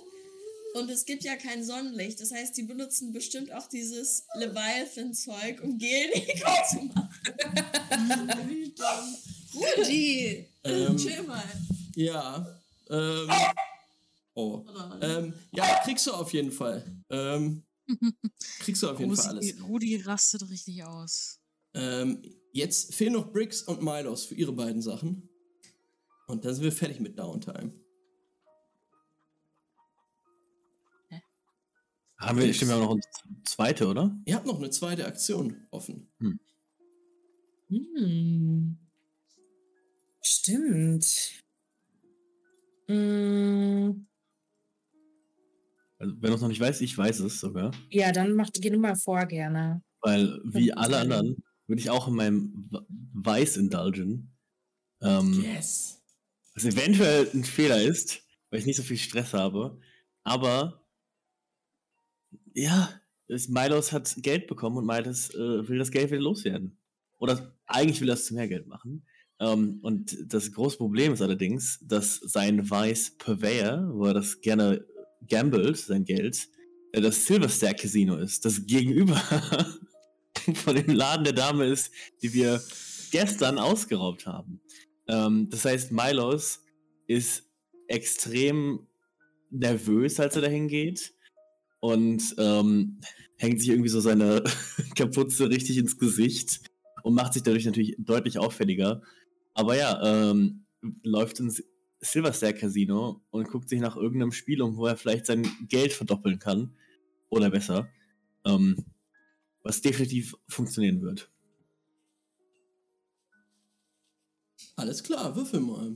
Und 0.73 0.89
es 0.89 1.05
gibt 1.05 1.23
ja 1.23 1.35
kein 1.35 1.63
Sonnenlicht. 1.63 2.19
Das 2.21 2.31
heißt, 2.31 2.57
die 2.57 2.63
benutzen 2.63 3.13
bestimmt 3.13 3.53
auch 3.53 3.67
dieses 3.67 4.23
Leviathan-Zeug, 4.33 5.61
um 5.61 5.77
Gelnägel 5.77 6.33
zu 6.71 6.81
machen. 6.85 7.09
Rudi, 9.53 10.47
Ähm, 10.63 10.97
chill 10.97 11.23
mal. 11.23 11.43
Ja. 11.95 12.59
Ähm, 12.89 13.29
oh. 14.33 14.65
Ähm, 15.01 15.33
ja, 15.51 15.79
kriegst 15.83 16.05
du 16.07 16.11
auf 16.11 16.33
jeden 16.33 16.51
Fall. 16.51 17.03
Ähm, 17.09 17.63
kriegst 18.59 18.83
du 18.83 18.89
auf 18.89 18.99
jeden 18.99 19.15
Fall 19.15 19.35
Rudi, 19.35 19.51
alles. 19.51 19.63
Rudi 19.63 19.95
rastet 19.97 20.49
richtig 20.49 20.83
aus. 20.83 21.39
Ähm, 21.73 22.21
jetzt 22.51 22.93
fehlen 22.93 23.13
noch 23.13 23.31
Bricks 23.31 23.61
und 23.61 23.81
Milos 23.81 24.25
für 24.25 24.35
ihre 24.35 24.53
beiden 24.53 24.81
Sachen. 24.81 25.29
Und 26.27 26.45
dann 26.45 26.53
sind 26.53 26.63
wir 26.63 26.71
fertig 26.71 26.99
mit 26.99 27.17
Downtime. 27.17 27.73
Haben 32.21 32.39
wir, 32.39 32.53
stimmt, 32.53 32.69
wir 32.69 32.75
haben 32.75 32.83
noch 32.83 32.91
eine 32.91 33.01
zweite, 33.45 33.87
oder? 33.87 34.15
Ihr 34.25 34.35
habt 34.35 34.45
noch 34.45 34.59
eine 34.59 34.69
zweite 34.69 35.07
Aktion 35.07 35.65
offen. 35.71 36.07
Hm. 36.19 36.39
Stimmt. 40.31 41.41
Hm. 42.87 44.07
Also, 45.99 46.13
wenn 46.19 46.29
du 46.29 46.35
es 46.35 46.41
noch 46.41 46.47
nicht 46.47 46.59
weißt, 46.61 46.81
ich 46.81 46.97
weiß 46.97 47.19
es 47.19 47.39
sogar. 47.41 47.71
Ja, 47.89 48.11
dann 48.13 48.33
mach, 48.33 48.49
geh 48.53 48.69
du 48.69 48.79
mal 48.79 48.95
vor, 48.95 49.25
gerne. 49.25 49.83
Weil, 50.01 50.39
wie 50.45 50.71
alle 50.73 50.97
anderen, 50.99 51.43
würde 51.67 51.81
ich 51.81 51.89
auch 51.89 52.07
in 52.07 52.15
meinem 52.15 52.69
Weiß 53.13 53.57
indulgen. 53.57 54.31
Ähm, 55.01 55.41
Yes. 55.43 56.01
Was 56.55 56.65
eventuell 56.65 57.29
ein 57.33 57.43
Fehler 57.43 57.81
ist, 57.81 58.21
weil 58.49 58.59
ich 58.59 58.65
nicht 58.65 58.77
so 58.77 58.83
viel 58.83 58.97
Stress 58.97 59.33
habe. 59.33 59.79
Aber 60.23 60.85
ja, 62.53 62.89
es- 63.27 63.47
Milos 63.49 63.91
hat 63.91 64.13
Geld 64.17 64.47
bekommen 64.47 64.77
und 64.77 64.85
Milos 64.85 65.29
äh, 65.35 65.67
will 65.67 65.77
das 65.77 65.91
Geld 65.91 66.09
wieder 66.11 66.21
loswerden. 66.21 66.77
Oder 67.19 67.53
eigentlich 67.65 67.99
will 68.01 68.09
er 68.09 68.15
es 68.15 68.25
zu 68.25 68.33
mehr 68.33 68.47
Geld 68.47 68.67
machen. 68.67 69.05
Ähm, 69.41 69.79
und 69.81 70.15
das 70.31 70.51
große 70.51 70.77
Problem 70.77 71.13
ist 71.13 71.21
allerdings, 71.21 71.79
dass 71.81 72.17
sein 72.17 72.69
Weiß 72.69 73.17
Purveyor, 73.17 73.91
wo 73.93 74.05
er 74.05 74.13
das 74.13 74.39
gerne 74.39 74.85
gambelt, 75.27 75.77
sein 75.77 76.05
Geld, 76.05 76.47
äh, 76.93 77.01
das 77.01 77.25
Silverstack 77.25 77.79
Casino 77.79 78.17
ist, 78.17 78.45
das 78.45 78.65
gegenüber 78.67 79.15
von 80.53 80.75
dem 80.75 80.93
Laden 80.93 81.23
der 81.23 81.33
Dame 81.33 81.65
ist, 81.65 81.91
die 82.21 82.33
wir 82.33 82.61
gestern 83.11 83.57
ausgeraubt 83.57 84.27
haben. 84.27 84.61
Ähm, 85.07 85.49
das 85.49 85.65
heißt, 85.65 85.91
Milos 85.91 86.61
ist 87.07 87.43
extrem 87.87 88.87
nervös, 89.49 90.19
als 90.19 90.35
er 90.35 90.43
dahin 90.43 90.67
geht 90.67 91.13
und 91.79 92.35
ähm, 92.37 93.01
hängt 93.37 93.59
sich 93.59 93.69
irgendwie 93.69 93.89
so 93.89 93.99
seine 93.99 94.43
Kapuze 94.95 95.49
richtig 95.49 95.77
ins 95.77 95.97
Gesicht 95.97 96.61
und 97.03 97.15
macht 97.15 97.33
sich 97.33 97.41
dadurch 97.41 97.65
natürlich 97.65 97.95
deutlich 97.97 98.37
auffälliger. 98.37 99.01
Aber 99.53 99.75
ja, 99.75 100.01
ähm, 100.03 100.65
läuft 101.03 101.39
ins 101.39 101.63
Silverstair 101.99 102.53
Casino 102.53 103.23
und 103.29 103.47
guckt 103.49 103.69
sich 103.69 103.79
nach 103.79 103.95
irgendeinem 103.95 104.31
Spiel 104.31 104.61
um, 104.61 104.75
wo 104.77 104.87
er 104.87 104.97
vielleicht 104.97 105.27
sein 105.27 105.47
Geld 105.67 105.93
verdoppeln 105.93 106.39
kann. 106.39 106.75
Oder 107.29 107.49
besser. 107.49 107.87
Ähm, 108.45 108.75
was 109.63 109.81
definitiv 109.81 110.35
funktionieren 110.47 111.01
wird. 111.01 111.31
Alles 114.75 115.03
klar, 115.03 115.35
würfel 115.35 115.59
mal. 115.59 115.95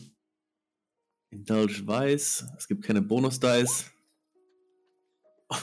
Indulge 1.32 1.86
weiß. 1.86 2.46
Es 2.58 2.68
gibt 2.68 2.84
keine 2.84 3.02
Bonus-Dice. 3.02 3.92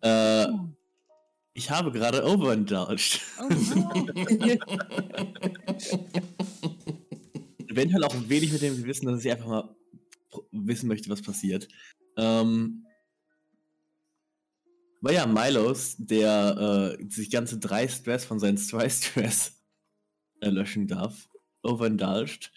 äh, 0.00 0.46
ich 1.54 1.70
habe 1.70 1.92
gerade 1.92 2.24
overindulged. 2.24 3.20
Oh. 3.40 3.48
Eventuell 7.68 8.04
auch 8.04 8.14
ein 8.14 8.28
wenig 8.28 8.52
mit 8.52 8.62
dem 8.62 8.76
Gewissen, 8.76 9.06
dass 9.06 9.24
ich 9.24 9.30
einfach 9.30 9.46
mal 9.46 9.74
wissen 10.50 10.88
möchte, 10.88 11.08
was 11.10 11.22
passiert. 11.22 11.68
Ähm, 12.16 12.84
aber 15.02 15.12
ja, 15.12 15.26
Milos, 15.26 15.96
der 15.98 16.96
äh, 16.98 17.10
sich 17.10 17.30
ganze 17.30 17.58
drei 17.58 17.88
Stress 17.88 18.24
von 18.24 18.38
seinen 18.38 18.56
zwei 18.56 18.88
Stress 18.88 19.52
erlöschen 20.40 20.86
darf, 20.86 21.28
overindulged. 21.62 22.52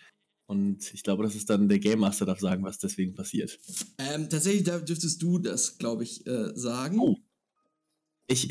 Und 0.48 0.94
ich 0.94 1.02
glaube, 1.02 1.24
das 1.24 1.34
ist 1.34 1.50
dann 1.50 1.68
der 1.68 1.80
Game 1.80 2.00
Master 2.00 2.26
darf 2.26 2.40
sagen, 2.40 2.64
was 2.64 2.78
deswegen 2.78 3.16
passiert. 3.16 3.60
Ähm, 3.98 4.30
tatsächlich 4.30 4.64
dürftest 4.64 5.22
du 5.22 5.40
das, 5.40 5.80
glaube 5.80 6.04
ich, 6.04 6.26
äh, 6.28 6.52
sagen. 6.54 7.00
Oh. 7.00 7.18
Ich, 8.28 8.50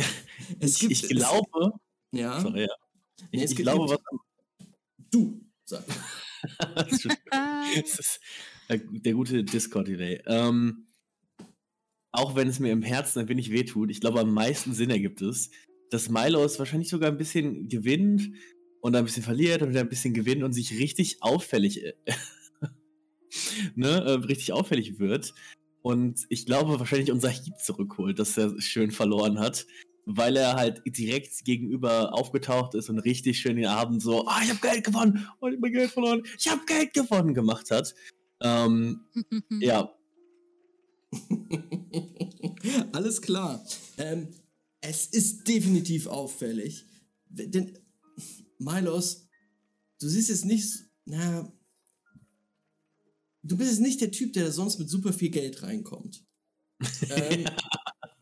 Es 0.61 0.79
gibt- 0.79 0.93
ich 0.93 1.09
glaube, 1.09 1.73
Es, 2.13 2.21
ja. 2.21 2.41
sorry, 2.41 2.63
ja. 2.63 2.69
Ich, 3.17 3.25
Nee, 3.33 3.45
es 3.45 3.51
ich 3.53 3.57
glaube, 3.57 3.89
was 3.89 3.99
Du, 5.11 5.41
sag. 5.65 5.85
das 6.77 7.99
ist 7.99 8.21
äh, 8.69 8.79
der 8.91 9.15
gute 9.15 9.43
Discord-Delay. 9.45 10.23
Ähm, 10.27 10.87
auch 12.13 12.37
wenn 12.37 12.49
es 12.49 12.61
mir 12.61 12.73
im 12.73 12.83
Herzen 12.83 13.21
ein 13.21 13.29
wenig 13.29 13.51
wehtut, 13.51 13.91
ich 13.91 14.01
glaube, 14.01 14.21
am 14.21 14.33
meisten 14.33 14.75
Sinn 14.75 14.91
ergibt 14.91 15.23
es, 15.23 15.51
dass 15.91 16.09
Milos 16.09 16.59
wahrscheinlich 16.59 16.89
sogar 16.89 17.11
ein 17.11 17.17
bisschen 17.19 17.69
gewinnt 17.69 18.31
und 18.81 18.93
dann 18.93 19.03
ein 19.03 19.07
bisschen 19.07 19.23
verliert 19.23 19.63
und 19.63 19.71
wieder 19.71 19.81
ein 19.81 19.89
bisschen 19.89 20.15
gewinnt 20.15 20.43
und 20.43 20.53
sich 20.53 20.79
richtig 20.79 21.23
auffällig, 21.23 21.83
ne, 23.75 23.89
äh, 24.05 24.11
richtig 24.13 24.53
auffällig 24.53 24.99
wird. 24.99 25.35
Und 25.85 26.25
ich 26.31 26.47
glaube, 26.47 26.79
wahrscheinlich 26.79 27.13
unser 27.13 27.29
Heat 27.29 27.61
zurückholt, 27.61 28.19
dass 28.19 28.39
er 28.39 28.59
schön 28.61 28.91
verloren 28.91 29.39
hat, 29.39 29.67
weil 30.07 30.37
er 30.37 30.55
halt 30.55 30.83
direkt 30.87 31.45
gegenüber 31.45 32.15
aufgetaucht 32.15 32.75
ist 32.75 32.89
und 32.89 32.99
richtig 33.01 33.39
schön 33.39 33.57
den 33.57 33.67
Abend 33.67 34.03
so, 34.03 34.27
ah, 34.27 34.41
ich 34.43 34.49
habe 34.49 34.61
Geld 34.61 34.85
gewonnen, 34.85 35.29
oh, 35.41 35.49
ich 35.49 35.57
habe 35.57 35.71
Geld 35.71 35.91
verloren, 35.91 36.23
ich 36.39 36.49
habe 36.49 36.65
Geld 36.67 36.95
gewonnen 36.95 37.35
gemacht 37.35 37.71
hat. 37.71 37.95
Ähm, 38.41 39.01
ja, 39.61 39.95
Alles 42.93 43.21
klar. 43.21 43.65
Ähm, 43.99 44.29
es 44.81 45.07
ist 45.07 45.47
definitiv 45.47 46.07
auffällig. 46.07 46.87
Denn, 47.29 47.79
Milos, 48.59 49.27
du 50.01 50.09
siehst 50.09 50.29
jetzt 50.29 50.45
nicht, 50.45 50.85
na, 51.05 51.53
du 53.45 53.57
bist 53.57 53.71
jetzt 53.71 53.81
nicht 53.81 54.01
der 54.01 54.11
Typ, 54.11 54.33
der 54.33 54.51
sonst 54.53 54.79
mit 54.79 54.89
super 54.89 55.13
viel 55.13 55.31
Geld 55.31 55.63
reinkommt. 55.63 56.25
ähm, 57.11 57.45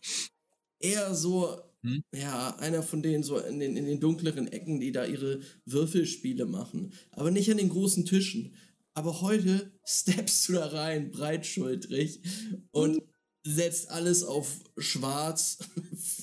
eher 0.80 1.14
so, 1.14 1.58
Hm? 1.84 2.04
ja, 2.14 2.54
einer 2.58 2.82
von 2.82 3.02
denen 3.02 3.24
so 3.24 3.38
in 3.38 3.58
den, 3.58 3.76
in 3.76 3.86
den 3.86 3.98
dunkleren 3.98 4.46
Ecken, 4.46 4.78
die 4.78 4.92
da 4.92 5.04
ihre 5.04 5.40
Würfelspiele 5.66 6.46
machen. 6.46 6.92
Aber 7.10 7.30
nicht 7.30 7.50
an 7.50 7.56
den 7.56 7.70
großen 7.70 8.04
Tischen. 8.04 8.54
Aber 8.94 9.20
heute 9.20 9.72
steppst 9.84 10.48
du 10.48 10.54
da 10.54 10.66
rein, 10.66 11.10
breitschultrig, 11.10 12.20
und 12.70 13.02
setzt 13.44 13.90
alles 13.90 14.22
auf 14.22 14.60
schwarz 14.78 15.58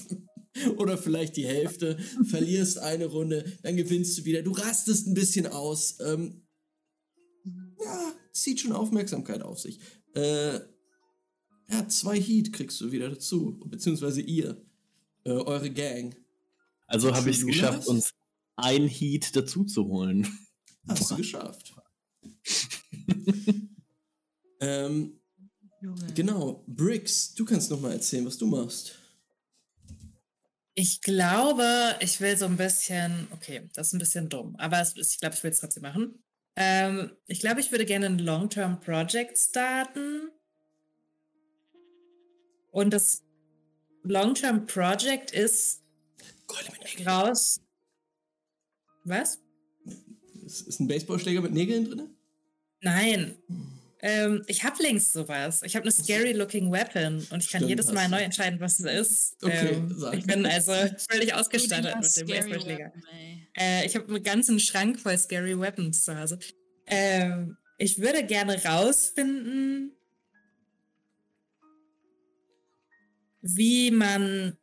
oder 0.77 0.97
vielleicht 0.97 1.35
die 1.35 1.45
Hälfte, 1.45 1.97
verlierst 2.23 2.77
eine 2.77 3.07
Runde, 3.07 3.43
dann 3.61 3.75
gewinnst 3.75 4.17
du 4.17 4.25
wieder. 4.25 4.41
Du 4.41 4.51
rastest 4.51 5.07
ein 5.07 5.13
bisschen 5.13 5.47
aus. 5.47 5.97
Ähm, 5.99 6.47
ja, 7.83 8.13
zieht 8.41 8.59
schon 8.59 8.71
Aufmerksamkeit 8.71 9.41
auf 9.41 9.59
sich. 9.59 9.79
Äh, 10.13 10.59
ja, 11.69 11.87
zwei 11.87 12.19
Heat 12.19 12.51
kriegst 12.51 12.81
du 12.81 12.91
wieder 12.91 13.09
dazu, 13.09 13.59
beziehungsweise 13.65 14.21
ihr, 14.21 14.61
äh, 15.23 15.31
eure 15.31 15.69
Gang. 15.69 16.15
also 16.87 17.13
habe 17.13 17.29
ich 17.29 17.37
es 17.37 17.45
geschafft, 17.45 17.87
uns 17.87 18.13
ein 18.55 18.87
Heat 18.87 19.35
dazu 19.35 19.63
zu 19.63 19.85
holen. 19.85 20.27
Hast 20.87 21.11
du 21.11 21.17
geschafft. 21.17 21.75
ähm, 24.59 25.19
Junge. 25.81 26.13
genau, 26.13 26.63
Briggs, 26.67 27.33
du 27.35 27.45
kannst 27.45 27.69
noch 27.69 27.79
mal 27.79 27.93
erzählen, 27.93 28.25
was 28.25 28.37
du 28.37 28.47
machst. 28.47 28.95
Ich 30.73 31.01
glaube, 31.01 31.95
ich 31.99 32.19
will 32.21 32.37
so 32.37 32.45
ein 32.45 32.57
bisschen, 32.57 33.27
okay, 33.31 33.69
das 33.73 33.87
ist 33.87 33.93
ein 33.93 33.99
bisschen 33.99 34.29
dumm, 34.29 34.55
aber 34.57 34.81
ich 34.81 35.19
glaube, 35.19 35.35
ich 35.35 35.43
will 35.43 35.51
es 35.51 35.59
trotzdem 35.59 35.83
machen. 35.83 36.23
Ähm, 36.61 37.11
ich 37.25 37.39
glaube, 37.39 37.61
ich 37.61 37.71
würde 37.71 37.85
gerne 37.85 38.07
ein 38.07 38.19
Long-Term-Project 38.19 39.37
starten. 39.37 40.29
Und 42.71 42.91
das 42.91 43.23
Long-Term-Project 44.03 45.31
ist 45.31 45.81
Keule 46.47 46.69
mit 46.71 46.83
Nägeln. 46.83 47.07
raus. 47.07 47.61
Was? 49.05 49.39
Ist, 50.45 50.67
ist 50.67 50.81
ein 50.81 50.87
Baseballschläger 50.89 51.41
mit 51.41 51.53
Nägeln 51.53 51.85
drin? 51.85 52.09
Nein. 52.81 53.37
Ähm, 54.01 54.43
ich 54.47 54.63
habe 54.63 54.81
links 54.81 55.11
sowas. 55.11 55.61
Ich 55.63 55.75
habe 55.75 55.83
eine 55.83 55.91
scary 55.91 56.31
looking 56.31 56.71
weapon 56.71 57.15
und 57.31 57.43
ich 57.43 57.49
kann 57.49 57.59
Stimmt, 57.59 57.69
jedes 57.69 57.91
Mal 57.91 58.07
neu 58.07 58.21
entscheiden, 58.21 58.59
was 58.59 58.79
es 58.79 58.85
ist. 58.85 59.43
Okay, 59.43 59.73
ähm, 59.73 59.93
sag. 59.93 60.13
ich 60.17 60.25
bin 60.25 60.45
also 60.45 60.71
völlig 61.09 61.33
ausgestattet 61.33 61.95
mit 61.99 62.17
dem 62.17 62.27
Baseballschläger. 62.27 62.93
Äh, 63.57 63.85
ich 63.85 63.95
habe 63.95 64.07
einen 64.07 64.23
ganzen 64.23 64.59
Schrank 64.59 64.99
voll 64.99 65.17
scary 65.17 65.59
Weapons 65.59 66.05
zu 66.05 66.17
Hause. 66.17 66.39
Ähm, 66.87 67.57
ich 67.77 67.99
würde 67.99 68.25
gerne 68.25 68.63
rausfinden, 68.63 69.91
wie 73.41 73.91
man 73.91 74.57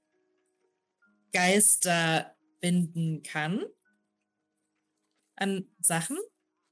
Geister 1.32 2.34
binden 2.60 3.22
kann 3.22 3.64
an 5.36 5.66
Sachen. 5.80 6.16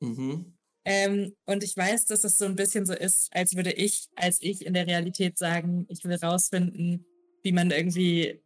Mhm. 0.01 0.55
Ähm, 0.85 1.35
und 1.47 1.65
ich 1.65 1.77
weiß, 1.77 2.05
dass 2.07 2.25
es 2.25 2.37
so 2.37 2.45
ein 2.45 2.57
bisschen 2.57 2.85
so 2.85 2.93
ist, 2.93 3.35
als 3.35 3.57
würde 3.57 3.73
ich, 3.73 4.09
als 4.17 4.43
ich 4.43 4.67
in 4.67 4.75
der 4.75 4.87
Realität 4.87 5.39
sagen, 5.39 5.87
ich 5.89 6.05
will 6.05 6.17
rausfinden, 6.17 7.07
wie 7.43 7.53
man 7.53 7.71
irgendwie, 7.71 8.43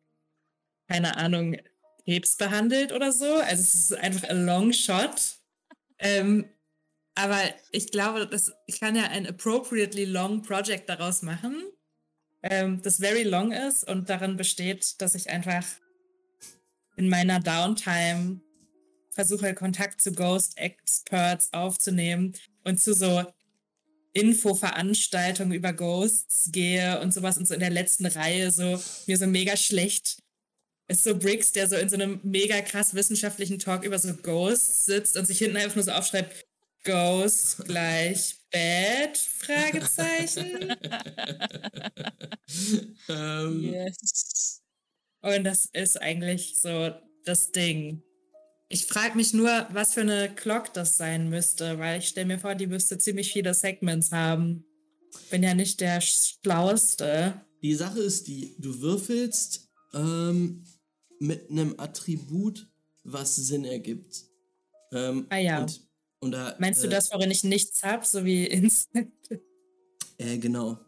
keine 0.89 1.16
Ahnung, 1.16 1.57
Krebs 2.05 2.36
behandelt 2.36 2.93
oder 2.93 3.12
so. 3.12 3.26
Also 3.26 3.62
es 3.62 3.74
ist 3.74 3.95
einfach 3.95 4.28
a 4.28 4.32
long 4.32 4.72
shot. 4.72 5.39
Ähm, 5.99 6.47
aber 7.14 7.41
ich 7.72 7.91
glaube, 7.91 8.28
dass 8.28 8.53
ich 8.66 8.78
kann 8.78 8.95
ja 8.95 9.09
ein 9.09 9.26
appropriately 9.26 10.05
long 10.05 10.43
project 10.43 10.89
daraus 10.89 11.22
machen, 11.22 11.64
ähm, 12.43 12.80
das 12.82 12.99
very 12.99 13.24
long 13.24 13.51
ist 13.51 13.82
und 13.82 14.09
darin 14.09 14.36
besteht, 14.36 15.01
dass 15.01 15.16
ich 15.16 15.28
einfach 15.28 15.64
in 16.97 17.09
meiner 17.09 17.41
Downtime 17.41 18.41
versuche 19.19 19.53
Kontakt 19.53 20.01
zu 20.01 20.12
Ghost 20.12 20.57
Experts 20.59 21.53
aufzunehmen 21.53 22.37
und 22.62 22.81
zu 22.81 22.95
so 22.95 23.25
Infoveranstaltungen 24.12 25.55
über 25.55 25.73
Ghosts 25.73 26.51
gehe 26.53 27.01
und 27.01 27.12
sowas 27.12 27.37
und 27.37 27.49
so 27.49 27.55
in 27.55 27.59
der 27.59 27.71
letzten 27.71 28.07
Reihe 28.07 28.53
so 28.53 28.81
mir 29.09 29.19
so 29.19 29.27
mega 29.27 29.57
schlecht 29.57 30.23
ist 30.87 31.03
so 31.03 31.19
Briggs, 31.19 31.51
der 31.51 31.69
so 31.69 31.75
in 31.75 31.89
so 31.89 31.97
einem 31.97 32.21
mega 32.23 32.61
krass 32.61 32.95
wissenschaftlichen 32.95 33.59
Talk 33.59 33.83
über 33.83 33.99
so 33.99 34.14
Ghosts 34.14 34.85
sitzt 34.85 35.16
und 35.16 35.27
sich 35.27 35.39
hinten 35.39 35.57
einfach 35.57 35.75
nur 35.75 35.85
so 35.85 35.91
aufschreibt 35.91 36.47
Ghost 36.85 37.64
gleich 37.64 38.37
Bad 38.53 39.19
Fragezeichen 39.19 40.77
ähm, 43.09 43.64
Yes. 43.64 44.62
und 45.23 45.43
das 45.43 45.66
ist 45.73 46.01
eigentlich 46.01 46.61
so 46.61 46.95
das 47.25 47.51
Ding. 47.51 48.05
Ich 48.71 48.85
frage 48.85 49.16
mich 49.16 49.33
nur, 49.33 49.66
was 49.73 49.95
für 49.95 50.03
eine 50.03 50.29
Clock 50.35 50.75
das 50.75 50.99
sein 50.99 51.31
müsste, 51.31 51.79
weil 51.79 52.01
ich 52.01 52.09
stelle 52.09 52.27
mir 52.27 52.39
vor, 52.39 52.55
die 52.55 52.66
müsste 52.66 52.99
ziemlich 52.99 53.33
viele 53.33 53.55
Segments 53.55 54.12
haben. 54.12 54.64
Bin 55.31 55.43
ja 55.43 55.55
nicht 55.55 55.81
der 55.81 56.03
Schlauste. 56.03 57.41
Die 57.62 57.75
Sache 57.75 58.01
ist 58.01 58.29
die, 58.29 58.55
du 58.59 58.81
würfelst 58.83 59.71
ähm, 59.95 60.64
mit 61.19 61.51
einem 61.51 61.75
Attribut, 61.79 62.69
was 63.05 63.37
Sinn 63.37 63.64
ergibt. 63.64 64.25
Ähm, 64.93 65.27
Ah 65.31 65.39
ja. 65.39 65.62
Und, 65.62 65.89
und 66.21 66.33
da, 66.33 66.55
Meinst 66.59 66.83
du 66.83 66.89
äh, 66.89 66.91
das, 66.91 67.11
worin 67.11 67.31
ich 67.31 67.45
nichts 67.45 67.83
habe, 67.83 68.05
so 68.05 68.27
wie 68.27 68.47
Instant? 68.47 69.12
Äh, 70.19 70.37
genau. 70.37 70.79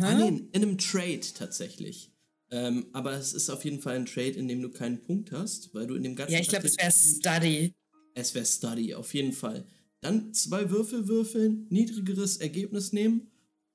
Ah, 0.00 0.14
nee, 0.14 0.28
in 0.52 0.62
einem 0.62 0.78
Trade 0.78 1.22
tatsächlich. 1.34 2.12
Ähm, 2.50 2.86
aber 2.92 3.12
es 3.12 3.34
ist 3.34 3.50
auf 3.50 3.64
jeden 3.64 3.80
Fall 3.80 3.96
ein 3.96 4.06
Trade, 4.06 4.30
in 4.30 4.48
dem 4.48 4.62
du 4.62 4.70
keinen 4.70 5.02
Punkt 5.02 5.32
hast, 5.32 5.74
weil 5.74 5.86
du 5.86 5.94
in 5.94 6.02
dem 6.02 6.16
ganzen. 6.16 6.32
Ja, 6.32 6.40
ich 6.40 6.48
glaube, 6.48 6.66
es 6.66 6.78
wäre 6.78 6.90
Study. 6.90 7.74
Es 8.14 8.34
wäre 8.34 8.46
Study, 8.46 8.94
auf 8.94 9.12
jeden 9.14 9.32
Fall. 9.32 9.66
Dann 10.00 10.32
zwei 10.32 10.70
Würfel 10.70 11.08
würfeln, 11.08 11.66
niedrigeres 11.70 12.38
Ergebnis 12.38 12.92
nehmen 12.92 13.30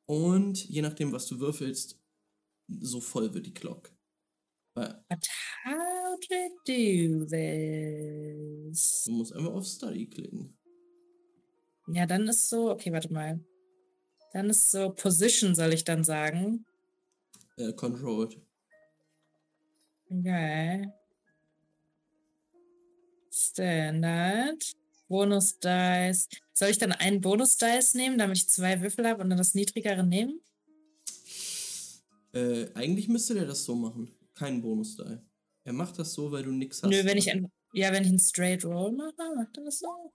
und 0.06 0.68
je 0.68 0.82
nachdem, 0.82 1.12
was 1.12 1.28
du 1.28 1.40
würfelst, 1.40 2.00
so 2.68 3.00
voll 3.00 3.34
wird 3.34 3.46
die 3.46 3.54
Clock. 3.54 3.94
Weil 4.74 5.04
But 5.08 5.28
how 5.66 6.20
to 6.20 6.36
do 6.66 7.26
this? 7.26 9.04
du 9.06 9.12
musst 9.12 9.34
einfach 9.34 9.54
auf 9.54 9.66
Study 9.66 10.08
klicken. 10.08 10.58
Ja, 11.88 12.06
dann 12.06 12.28
ist 12.28 12.50
so, 12.50 12.72
okay, 12.72 12.92
warte 12.92 13.12
mal. 13.12 13.40
Dann 14.32 14.50
ist 14.50 14.72
so 14.72 14.90
Position, 14.92 15.54
soll 15.54 15.74
ich 15.74 15.84
dann 15.84 16.04
sagen. 16.04 16.66
Äh, 17.58 17.74
controlled. 17.74 18.42
Okay. 20.20 20.92
Standard. 23.32 24.64
Bonus 25.08 25.60
Dice. 25.60 26.28
Soll 26.54 26.70
ich 26.70 26.78
dann 26.78 26.92
einen 26.92 27.22
Bonus 27.22 27.58
Dice 27.58 27.96
nehmen, 27.96 28.18
damit 28.18 28.38
ich 28.38 28.50
zwei 28.50 28.82
Würfel 28.82 29.08
habe 29.08 29.24
und 29.24 29.30
dann 29.30 29.38
das 29.38 29.54
niedrigere 29.56 30.04
nehmen? 30.04 30.40
Äh, 32.34 32.68
eigentlich 32.74 33.08
müsste 33.08 33.34
der 33.34 33.46
das 33.46 33.64
so 33.64 33.76
machen. 33.76 34.12
Keinen 34.34 34.62
Bonus-Die. 34.62 35.20
Er 35.64 35.74
macht 35.74 36.00
das 36.00 36.14
so, 36.14 36.32
weil 36.32 36.44
du 36.44 36.52
nix 36.52 36.82
hast. 36.82 36.90
Nö, 36.90 37.06
wenn 37.06 37.18
ich 37.18 37.32
ein, 37.32 37.52
ja, 37.74 37.92
wenn 37.92 38.04
ich 38.04 38.10
einen 38.10 38.20
Straight 38.20 38.66
Roll 38.66 38.92
mache, 38.92 39.36
macht 39.36 39.58
er 39.58 39.66
das 39.66 39.80
so. 39.80 40.12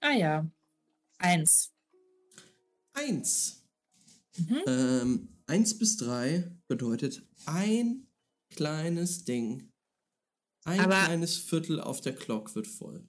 Ah 0.00 0.12
ja. 0.12 0.46
Eins. 1.18 1.72
Eins. 2.92 3.62
Mhm. 4.36 4.62
Ähm, 4.66 5.28
eins 5.46 5.78
bis 5.78 5.96
drei 5.96 6.50
bedeutet 6.68 7.22
ein 7.46 8.06
kleines 8.50 9.24
Ding. 9.24 9.70
Ein 10.64 10.80
Aber- 10.80 11.04
kleines 11.06 11.36
Viertel 11.36 11.80
auf 11.80 12.00
der 12.00 12.14
Clock 12.14 12.54
wird 12.54 12.66
voll. 12.66 13.06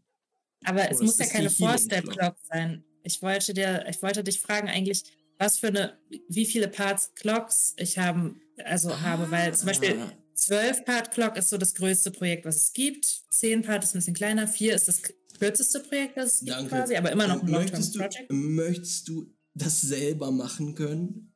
Aber 0.65 0.89
es 0.89 0.99
Oh, 1.01 1.03
muss 1.03 1.17
ja 1.17 1.25
keine 1.25 1.49
Healing 1.49 1.67
Four-Step 1.69 2.03
Clock. 2.05 2.17
Clock 2.17 2.35
sein. 2.49 2.83
Ich 3.03 3.21
wollte 3.21 3.53
dir, 3.53 3.85
ich 3.89 4.01
wollte 4.01 4.23
dich 4.23 4.39
fragen 4.39 4.69
eigentlich, 4.69 5.03
was 5.37 5.59
für 5.59 5.67
eine, 5.67 5.99
wie 6.29 6.45
viele 6.45 6.67
Parts 6.69 7.13
Clocks 7.15 7.73
ich 7.77 7.97
haben, 7.97 8.39
also 8.63 9.01
habe, 9.01 9.29
weil 9.29 9.53
zum 9.55 9.67
Beispiel 9.67 9.99
Ah, 9.99 10.11
12 10.35 10.85
Part 10.85 11.11
Clock 11.11 11.35
ist 11.37 11.49
so 11.49 11.57
das 11.57 11.73
größte 11.75 12.11
Projekt, 12.11 12.45
was 12.45 12.55
es 12.55 12.73
gibt. 12.73 13.05
10 13.31 13.61
Part 13.61 13.83
ist 13.83 13.93
ein 13.93 13.99
bisschen 13.99 14.13
kleiner, 14.13 14.47
4 14.47 14.73
ist 14.73 14.87
das 14.87 15.01
kürzeste 15.37 15.81
Projekt, 15.81 16.15
das 16.17 16.35
es 16.35 16.39
gibt 16.39 16.51
danke. 16.51 16.69
quasi, 16.69 16.95
aber 16.95 17.11
immer 17.11 17.27
noch 17.27 17.41
ein 17.41 17.47
Ähm, 17.47 17.53
Long-Term 17.53 17.71
möchtest 17.79 17.95
du, 17.95 17.99
Project. 17.99 18.31
möchtest 18.31 19.07
du 19.09 19.35
das 19.53 19.81
selber 19.81 20.31
machen 20.31 20.75
können? 20.75 21.32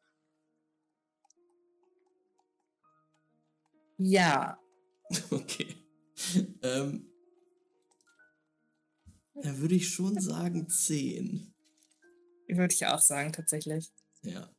Ja. 3.97 4.59
Okay. 5.31 5.75
ähm, 6.63 7.09
da 9.35 9.57
würde 9.57 9.75
ich 9.75 9.87
schon 9.87 10.19
sagen 10.19 10.67
10. 10.67 11.53
Würde 12.49 12.73
ich 12.73 12.85
auch 12.85 12.99
sagen, 12.99 13.31
tatsächlich. 13.31 13.91
Ja. 14.23 14.51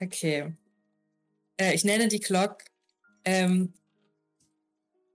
Okay. 0.00 0.56
Äh, 1.56 1.74
ich 1.74 1.84
nenne 1.84 2.06
die 2.08 2.20
Clock 2.20 2.64
ähm, 3.24 3.74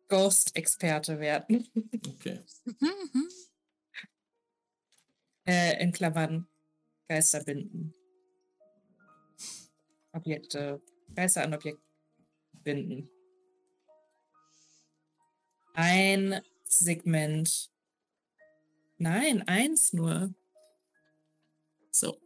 Ghost-Experte 0.10 1.20
werden. 1.20 1.68
Okay. 2.08 2.42
Äh, 5.50 5.82
in 5.82 5.94
Klammern 5.94 6.46
Geister 7.08 7.42
binden. 7.42 7.94
Objekte, 10.12 10.82
Geister 11.16 11.44
an 11.44 11.54
Objekte 11.54 11.87
binden. 12.68 13.10
Ein 15.74 16.42
Segment. 16.66 17.72
Nein, 18.98 19.48
eins 19.48 19.94
nur. 19.94 20.34
So. 21.92 22.20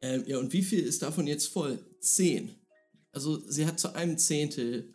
Ähm, 0.00 0.22
ja, 0.28 0.38
und 0.38 0.52
wie 0.52 0.62
viel 0.62 0.84
ist 0.84 1.02
davon 1.02 1.26
jetzt 1.26 1.48
voll? 1.48 1.84
10. 2.00 2.54
Also 3.10 3.40
sie 3.48 3.66
hat 3.66 3.80
zu 3.80 3.92
einem 3.96 4.16
Zehntel 4.16 4.94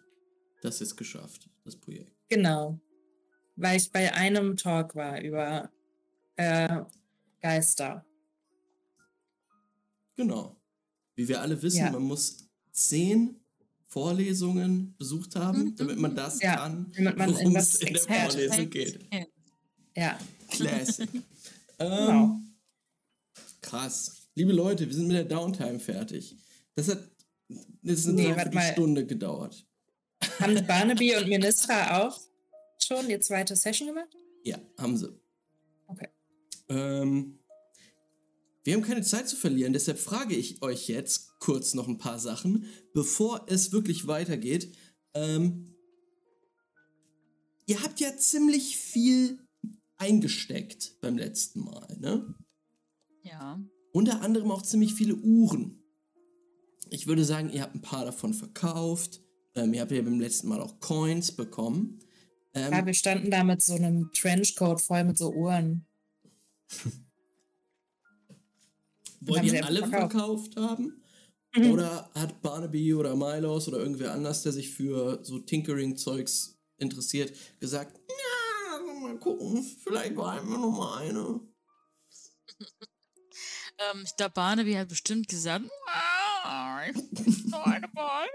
das 0.61 0.79
jetzt 0.79 0.95
geschafft, 0.95 1.49
das 1.65 1.75
Projekt. 1.75 2.15
Genau. 2.29 2.79
Weil 3.57 3.77
ich 3.77 3.91
bei 3.91 4.13
einem 4.13 4.55
Talk 4.55 4.95
war 4.95 5.19
über 5.19 5.69
äh, 6.37 6.83
Geister. 7.41 8.05
Genau. 10.15 10.55
Wie 11.15 11.27
wir 11.27 11.41
alle 11.41 11.61
wissen, 11.61 11.79
Ja. 11.79 11.91
man 11.91 12.03
muss 12.03 12.47
10 12.71 13.38
Vorlesungen 13.89 14.95
besucht 14.97 15.35
haben, 15.35 15.63
Mhm. 15.65 15.75
damit 15.75 15.97
man 15.97 16.15
das 16.15 16.41
Ja, 16.41 16.55
kann, 16.57 16.91
worum 16.93 17.55
es 17.55 17.75
in 17.75 17.93
der 17.93 18.01
Vorlesung 18.01 18.69
geht. 18.69 18.99
Ja, 19.95 20.17
Classic. 20.51 21.09
genau. 21.77 22.23
ähm, 22.23 22.55
krass. 23.61 24.27
Liebe 24.35 24.53
Leute, 24.53 24.85
wir 24.87 24.93
sind 24.93 25.07
mit 25.07 25.17
der 25.17 25.25
Downtime 25.25 25.79
fertig. 25.79 26.37
Das 26.75 26.87
hat 26.87 27.09
das 27.81 27.99
ist 27.99 28.07
eine 28.07 28.15
Nee, 28.21 28.33
mal. 28.53 28.71
Stunde 28.73 29.05
gedauert. 29.07 29.65
Haben 30.39 30.65
Barnaby 30.67 31.15
und 31.15 31.27
Ministra 31.27 32.03
auch 32.05 32.19
schon 32.77 33.07
die 33.09 33.19
zweite 33.19 33.55
Session 33.55 33.87
gemacht? 33.87 34.09
Ja, 34.43 34.59
haben 34.77 34.95
sie. 34.97 35.19
Okay. 35.87 36.09
Ähm, 36.69 37.39
wir 38.63 38.75
haben 38.75 38.83
keine 38.83 39.01
Zeit 39.01 39.27
zu 39.27 39.35
verlieren, 39.35 39.73
deshalb 39.73 39.97
frage 39.97 40.35
ich 40.35 40.61
euch 40.61 40.87
jetzt 40.87 41.28
kurz 41.39 41.73
noch 41.73 41.87
ein 41.87 41.97
paar 41.97 42.19
Sachen, 42.19 42.65
bevor 42.93 43.45
es 43.47 43.71
wirklich 43.71 44.07
weitergeht. 44.07 44.75
Ähm, 45.13 45.73
ihr 47.65 47.81
habt 47.81 47.99
ja 47.99 48.15
ziemlich 48.17 48.77
viel 48.77 49.39
eingesteckt 49.97 50.99
beim 51.01 51.17
letzten 51.17 51.61
Mal, 51.61 51.97
ne? 51.99 52.35
Ja. 53.23 53.61
Unter 53.91 54.21
anderem 54.21 54.51
auch 54.51 54.61
ziemlich 54.61 54.93
viele 54.93 55.15
Uhren. 55.15 55.83
Ich 56.89 57.07
würde 57.07 57.25
sagen, 57.25 57.49
ihr 57.49 57.61
habt 57.61 57.75
ein 57.75 57.81
paar 57.81 58.05
davon 58.05 58.33
verkauft. 58.33 59.21
Ähm, 59.55 59.73
ihr 59.73 59.81
habt 59.81 59.91
ja 59.91 60.01
beim 60.01 60.19
letzten 60.19 60.47
Mal 60.47 60.61
auch 60.61 60.79
Coins 60.79 61.31
bekommen. 61.31 61.99
Ähm, 62.53 62.71
Ja, 62.71 62.85
wir 62.85 62.93
standen 62.93 63.29
da 63.29 63.43
mit 63.43 63.61
so 63.61 63.73
einem 63.73 64.11
Trenchcoat 64.13 64.81
voll 64.81 65.03
mit 65.03 65.17
so 65.17 65.31
Uhren. 65.31 65.85
wollt 69.21 69.39
haben 69.39 69.47
ihr 69.47 69.65
alle 69.65 69.83
einfach 69.83 69.99
verkauft 69.99 70.55
haben? 70.55 70.98
Mhm. 71.55 71.71
Oder 71.71 72.09
hat 72.13 72.41
Barnaby 72.41 72.93
oder 72.93 73.15
Milos 73.15 73.67
oder 73.67 73.79
irgendwer 73.79 74.13
anders, 74.13 74.43
der 74.43 74.51
sich 74.51 74.69
für 74.69 75.19
so 75.23 75.39
Tinkering-Zeugs 75.39 76.59
interessiert, 76.77 77.33
gesagt, 77.59 77.99
ja, 78.09 78.93
mal 79.01 79.17
gucken, 79.17 79.63
vielleicht 79.83 80.15
behalten 80.15 80.49
wir 80.49 80.57
noch 80.59 80.71
mal 80.71 80.97
eine. 80.99 81.39
Ähm, 83.79 84.01
ich 84.03 84.15
glaube, 84.17 84.33
Barnaby 84.33 84.73
hat 84.73 84.89
bestimmt 84.89 85.29
gesagt, 85.29 85.63
"Ah, 85.87 86.83
ich 86.89 86.95
will 86.95 87.49
noch 87.49 87.65
eine 87.65 87.87
behalten." 87.87 88.29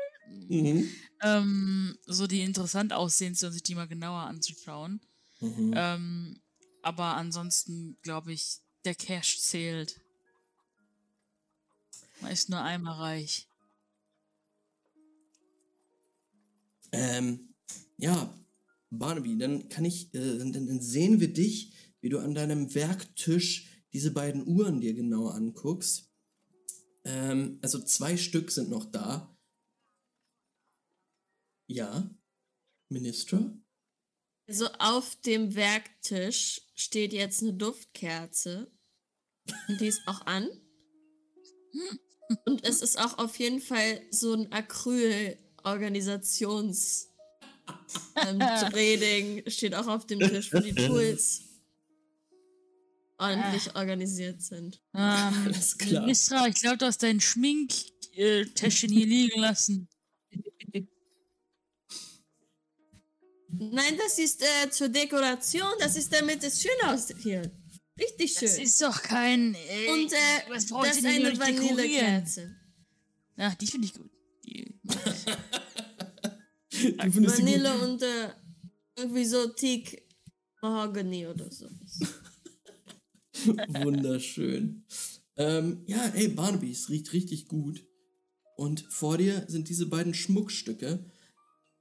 Mhm. 0.48 0.90
ähm, 1.20 1.98
so 2.06 2.26
die 2.26 2.40
interessant 2.40 2.94
aussehen, 2.94 3.36
und 3.42 3.52
sich 3.52 3.62
die 3.62 3.74
mal 3.74 3.86
genauer 3.86 4.20
anzuschauen. 4.22 5.00
Mhm. 5.40 5.74
Ähm, 5.76 6.42
aber 6.82 7.16
ansonsten 7.16 7.98
glaube 8.02 8.32
ich, 8.32 8.60
der 8.86 8.94
Cash 8.94 9.40
zählt. 9.40 10.00
Man 12.24 12.32
ist 12.32 12.48
nur 12.48 12.62
einmal 12.62 12.94
reich. 12.94 13.46
Ähm, 16.90 17.54
ja, 17.98 18.34
Barnaby, 18.88 19.36
dann 19.36 19.68
kann 19.68 19.84
ich, 19.84 20.14
äh, 20.14 20.38
dann, 20.38 20.54
dann 20.54 20.80
sehen 20.80 21.20
wir 21.20 21.30
dich, 21.30 21.74
wie 22.00 22.08
du 22.08 22.20
an 22.20 22.34
deinem 22.34 22.74
Werktisch 22.74 23.68
diese 23.92 24.10
beiden 24.10 24.46
Uhren 24.46 24.80
dir 24.80 24.94
genau 24.94 25.28
anguckst. 25.28 26.10
Ähm, 27.04 27.58
also 27.60 27.78
zwei 27.84 28.16
Stück 28.16 28.50
sind 28.50 28.70
noch 28.70 28.86
da. 28.86 29.36
Ja, 31.66 32.08
Minister? 32.88 33.54
Also 34.48 34.68
auf 34.78 35.14
dem 35.26 35.54
Werktisch 35.54 36.62
steht 36.74 37.12
jetzt 37.12 37.42
eine 37.42 37.52
Duftkerze. 37.52 38.72
Und 39.68 39.78
die 39.78 39.88
ist 39.88 40.00
auch 40.06 40.24
an. 40.24 40.48
Und 42.44 42.64
es 42.64 42.82
ist 42.82 42.98
auch 42.98 43.18
auf 43.18 43.38
jeden 43.38 43.60
Fall 43.60 44.00
so 44.10 44.34
ein 44.34 44.52
Acryl-Organisations- 44.52 47.06
ähm, 48.16 48.38
Trading 48.38 49.42
steht 49.48 49.74
auch 49.74 49.86
auf 49.86 50.06
dem 50.06 50.20
Tisch, 50.20 50.52
wo 50.52 50.58
die 50.58 50.74
Tools 50.74 51.42
ordentlich 53.18 53.74
organisiert 53.74 54.42
sind. 54.42 54.80
Ähm, 54.94 55.44
Alles 55.46 55.78
klar. 55.78 56.04
Mistra, 56.04 56.46
ich 56.46 56.60
glaube, 56.60 56.78
du 56.78 56.86
hast 56.86 57.02
dein 57.02 57.20
Schminktäschchen 57.20 58.90
hier 58.90 59.06
liegen 59.06 59.40
lassen. 59.40 59.88
Nein, 63.56 63.96
das 63.96 64.18
ist 64.18 64.42
äh, 64.42 64.70
zur 64.70 64.88
Dekoration, 64.88 65.72
das 65.78 65.96
ist 65.96 66.12
damit 66.12 66.42
es 66.42 66.60
schön 66.60 66.88
aussieht 66.88 67.18
hier. 67.22 67.50
Richtig 67.98 68.32
schön. 68.32 68.48
Das 68.48 68.58
ist 68.58 68.80
doch 68.82 69.02
kein. 69.02 69.54
Äh, 69.54 69.92
Und 69.92 70.12
äh, 70.12 70.16
was 70.48 70.66
brauche 70.66 70.86
das 70.86 70.98
ich 70.98 71.04
ist 71.04 71.12
denn 71.16 71.26
eine? 71.26 71.38
Vanillekerze. 71.38 72.56
Ja, 73.36 73.54
die 73.54 73.66
finde 73.66 73.86
ich 73.86 73.94
gut. 73.94 74.10
Die 74.44 74.74
Vanille 76.98 77.72
gut. 77.72 77.82
und 77.82 78.02
äh, 78.02 78.30
irgendwie 78.96 79.24
so 79.24 79.46
Teak 79.48 80.02
Mahogany 80.60 81.26
oder 81.26 81.50
so. 81.50 81.68
Wunderschön. 83.68 84.84
Ähm, 85.36 85.82
ja, 85.86 86.06
ey, 86.14 86.28
Barnaby, 86.28 86.70
es 86.70 86.88
riecht 86.88 87.12
richtig 87.12 87.48
gut. 87.48 87.84
Und 88.56 88.86
vor 88.90 89.18
dir 89.18 89.44
sind 89.48 89.68
diese 89.68 89.86
beiden 89.86 90.14
Schmuckstücke. 90.14 91.10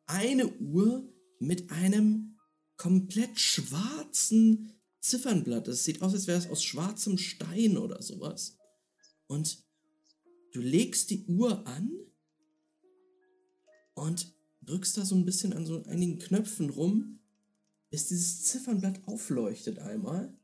Eine 0.05 0.47
Uhr 0.59 1.07
mit 1.39 1.71
einem 1.71 2.37
komplett 2.77 3.39
schwarzen 3.39 4.72
Ziffernblatt. 5.03 5.67
Das 5.67 5.83
sieht 5.83 6.01
aus, 6.01 6.13
als 6.13 6.27
wäre 6.27 6.39
es 6.39 6.49
aus 6.49 6.63
schwarzem 6.63 7.17
Stein 7.17 7.77
oder 7.77 8.01
sowas. 8.01 8.57
Und 9.27 9.63
du 10.53 10.61
legst 10.61 11.09
die 11.09 11.25
Uhr 11.25 11.67
an 11.67 11.91
und 13.95 14.33
drückst 14.61 14.97
da 14.97 15.05
so 15.05 15.15
ein 15.15 15.25
bisschen 15.25 15.53
an 15.53 15.65
so 15.65 15.83
einigen 15.83 16.19
Knöpfen 16.19 16.69
rum, 16.69 17.19
bis 17.89 18.07
dieses 18.07 18.43
Ziffernblatt 18.43 19.05
aufleuchtet 19.05 19.79
einmal. 19.79 20.37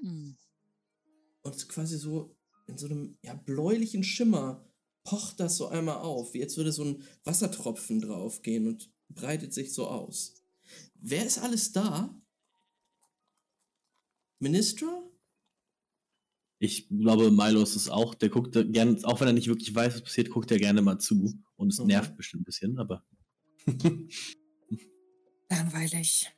hm. 0.00 0.36
und 1.42 1.68
quasi 1.68 1.98
so 1.98 2.36
in 2.66 2.78
so 2.78 2.86
einem 2.86 3.16
ja, 3.22 3.34
bläulichen 3.34 4.04
Schimmer 4.04 4.64
pocht 5.02 5.40
das 5.40 5.56
so 5.56 5.68
einmal 5.68 5.98
auf, 5.98 6.32
wie 6.32 6.38
jetzt 6.38 6.56
würde 6.56 6.72
so 6.72 6.84
ein 6.84 7.02
Wassertropfen 7.24 8.00
draufgehen 8.00 8.66
und 8.68 8.90
breitet 9.08 9.52
sich 9.52 9.72
so 9.72 9.88
aus. 9.88 10.33
Wer 11.06 11.26
ist 11.26 11.38
alles 11.38 11.70
da? 11.70 12.18
Ministra? 14.38 15.02
Ich 16.58 16.88
glaube, 16.88 17.30
Milos 17.30 17.76
ist 17.76 17.90
auch, 17.90 18.14
der 18.14 18.30
guckt 18.30 18.56
da 18.56 18.62
gerne, 18.62 18.98
auch 19.04 19.20
wenn 19.20 19.26
er 19.28 19.34
nicht 19.34 19.48
wirklich 19.48 19.74
weiß, 19.74 19.92
was 19.94 20.02
passiert, 20.02 20.30
guckt 20.30 20.50
er 20.50 20.58
gerne 20.58 20.80
mal 20.80 20.98
zu. 20.98 21.34
Und 21.56 21.68
es 21.74 21.78
Mhm. 21.78 21.88
nervt 21.88 22.16
bestimmt 22.16 22.40
ein 22.42 22.44
bisschen, 22.44 22.78
aber. 22.78 23.04
Langweilig. 25.50 26.32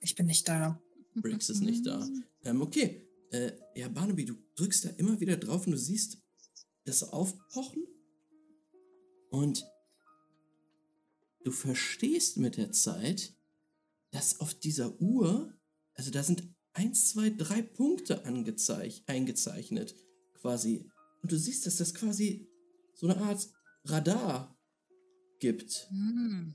Ich 0.00 0.14
bin 0.14 0.26
nicht 0.26 0.48
da. 0.48 0.80
Briggs 1.16 1.48
ist 1.50 1.60
nicht 1.62 1.84
da. 1.84 2.06
Ähm, 2.44 2.62
okay. 2.62 3.08
Äh, 3.32 3.52
ja, 3.74 3.88
Barnaby, 3.88 4.26
du 4.26 4.34
drückst 4.54 4.84
da 4.84 4.88
immer 4.90 5.18
wieder 5.18 5.36
drauf 5.36 5.66
und 5.66 5.72
du 5.72 5.78
siehst 5.78 6.18
das 6.84 7.02
aufpochen. 7.02 7.82
Und 9.30 9.64
du 11.42 11.50
verstehst 11.50 12.36
mit 12.36 12.56
der 12.58 12.70
Zeit, 12.70 13.34
dass 14.14 14.38
auf 14.38 14.54
dieser 14.54 15.00
Uhr, 15.00 15.52
also 15.94 16.12
da 16.12 16.22
sind 16.22 16.48
eins, 16.72 17.08
zwei, 17.08 17.30
drei 17.30 17.62
Punkte 17.62 18.24
angezeich 18.24 19.02
eingezeichnet, 19.06 19.96
quasi. 20.34 20.88
Und 21.20 21.32
du 21.32 21.36
siehst, 21.36 21.66
dass 21.66 21.76
das 21.76 21.94
quasi 21.94 22.48
so 22.94 23.08
eine 23.08 23.20
Art 23.20 23.50
Radar 23.82 24.56
gibt. 25.40 25.88
Hm. 25.90 26.54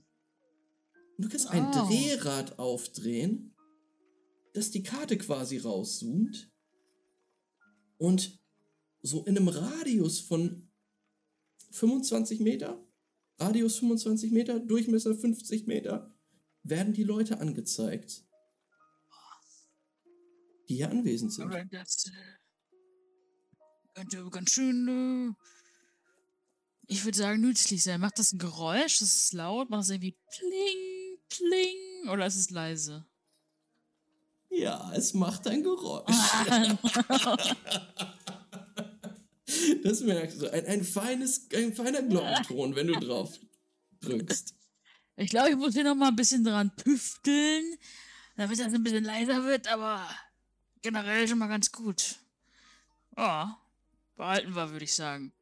Und 1.17 1.25
du 1.25 1.27
kannst 1.27 1.49
ein 1.49 1.65
Oh. 1.65 1.85
Drehrad 1.85 2.59
aufdrehen, 2.59 3.53
das 4.53 4.71
die 4.71 4.83
Karte 4.83 5.17
quasi 5.17 5.57
rauszoomt 5.57 6.49
und 7.97 8.41
so 9.01 9.25
in 9.25 9.37
einem 9.37 9.49
Radius 9.49 10.21
von 10.21 10.71
25 11.71 12.39
Meter, 12.39 12.87
Radius 13.37 13.79
25 13.79 14.31
Meter, 14.31 14.61
Durchmesser 14.61 15.13
50 15.13 15.67
Meter, 15.67 16.15
werden 16.69 16.93
die 16.93 17.03
Leute 17.03 17.39
angezeigt, 17.39 18.23
die 20.67 20.75
hier 20.75 20.89
anwesend 20.89 21.33
sind. 21.33 21.45
Aber 21.45 21.65
das 21.65 22.05
äh, 22.05 22.11
könnte 23.95 24.29
ganz 24.29 24.51
schön, 24.51 24.87
äh, 24.87 25.33
ich 26.87 27.03
würde 27.05 27.17
sagen, 27.17 27.41
nützlich 27.41 27.83
sein. 27.83 28.01
Macht 28.01 28.19
das 28.19 28.33
ein 28.33 28.39
Geräusch? 28.39 28.99
Das 28.99 29.13
ist 29.15 29.33
laut? 29.33 29.69
Macht 29.69 29.81
das 29.81 29.89
irgendwie 29.89 30.17
pling, 30.31 31.17
pling? 31.29 32.09
Oder 32.09 32.25
ist 32.25 32.35
es 32.35 32.49
leise? 32.49 33.05
Ja, 34.49 34.91
es 34.93 35.13
macht 35.13 35.47
ein 35.47 35.63
Geräusch. 35.63 36.15
Ah, 36.15 37.57
Das 39.83 40.01
merkst 40.01 40.41
du. 40.41 40.51
Ein, 40.51 40.65
ein, 40.65 40.83
feines, 40.83 41.47
ein 41.53 41.73
feiner 41.73 42.03
Glockenton, 42.03 42.75
wenn 42.75 42.87
du 42.87 42.99
drauf 42.99 43.39
drückst. 44.01 44.55
Ich 45.19 45.29
glaube, 45.29 45.49
ich 45.49 45.57
muss 45.57 45.73
hier 45.73 45.83
noch 45.83 45.95
mal 45.95 46.07
ein 46.07 46.15
bisschen 46.15 46.43
dran 46.43 46.71
tüfteln, 46.77 47.77
damit 48.37 48.57
das 48.57 48.73
ein 48.73 48.83
bisschen 48.83 49.03
leiser 49.03 49.43
wird, 49.43 49.67
aber 49.67 50.07
generell 50.81 51.27
schon 51.27 51.37
mal 51.37 51.47
ganz 51.47 51.71
gut. 51.71 52.15
Ja, 53.17 53.59
behalten 54.15 54.55
wir, 54.55 54.71
würde 54.71 54.85
ich 54.85 54.93
sagen. 54.93 55.33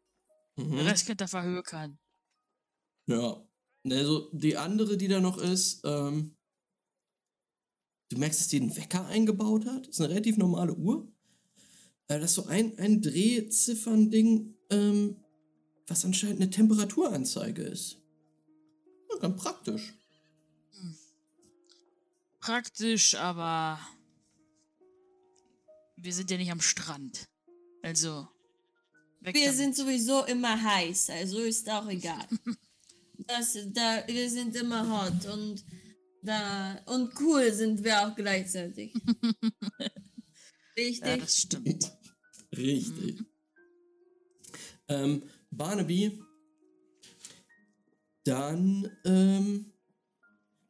Mhm. 0.56 0.80
Rest 0.80 1.06
könnt 1.06 1.22
ihr 1.22 1.28
verhökern. 1.28 2.00
Ja. 3.06 3.44
Also 3.90 4.30
die 4.34 4.58
andere, 4.58 4.98
die 4.98 5.08
da 5.08 5.22
noch 5.22 5.38
ist, 5.38 5.82
ähm, 5.86 6.36
du 8.10 8.18
merkst, 8.18 8.40
dass 8.40 8.48
die 8.48 8.60
einen 8.60 8.76
Wecker 8.76 9.06
eingebaut 9.06 9.66
hat. 9.66 9.88
Das 9.88 9.96
ist 9.96 10.02
eine 10.02 10.10
relativ 10.10 10.38
normale 10.38 10.74
Uhr. 10.74 11.08
Äh, 12.08 12.20
das 12.20 12.32
ist 12.32 12.36
so 12.36 12.48
ein, 12.48 12.78
ein 12.80 13.02
Drehziffern-Ding, 13.02 14.56
ähm, 14.72 15.24
was 15.86 16.04
anscheinend 16.04 16.42
eine 16.42 16.50
Temperaturanzeige 16.50 17.62
ist. 17.62 18.02
Ja, 19.18 19.28
ganz 19.28 19.42
praktisch. 19.42 19.94
Praktisch, 22.40 23.16
aber 23.16 23.80
wir 25.98 26.14
sind 26.14 26.32
ja 26.32 26.38
nicht 26.38 26.52
am 26.52 26.62
Strand. 26.62 27.28
Also. 27.82 28.28
weg 29.22 29.36
Wir 29.36 29.46
damit. 29.46 29.58
sind 29.58 29.76
sowieso 29.76 30.24
immer 30.26 30.62
heiß, 30.62 31.10
also 31.10 31.40
ist 31.40 31.70
auch 31.70 31.88
egal. 31.90 32.26
Das, 33.26 33.58
da, 33.74 34.04
wir 34.08 34.30
sind 34.30 34.56
immer 34.56 34.88
hot 34.88 35.26
und 35.26 35.66
Da, 36.22 36.80
und 36.86 37.12
cool 37.20 37.52
sind 37.52 37.84
wir 37.84 38.08
auch 38.08 38.16
gleichzeitig. 38.16 38.94
Richtig? 40.78 41.08
Ja, 41.08 41.18
das 41.18 41.38
stimmt. 41.38 41.92
Richtig. 42.56 43.20
Ähm, 44.88 45.24
Barnaby, 45.52 46.22
dann, 48.28 48.90
ähm, 49.06 49.74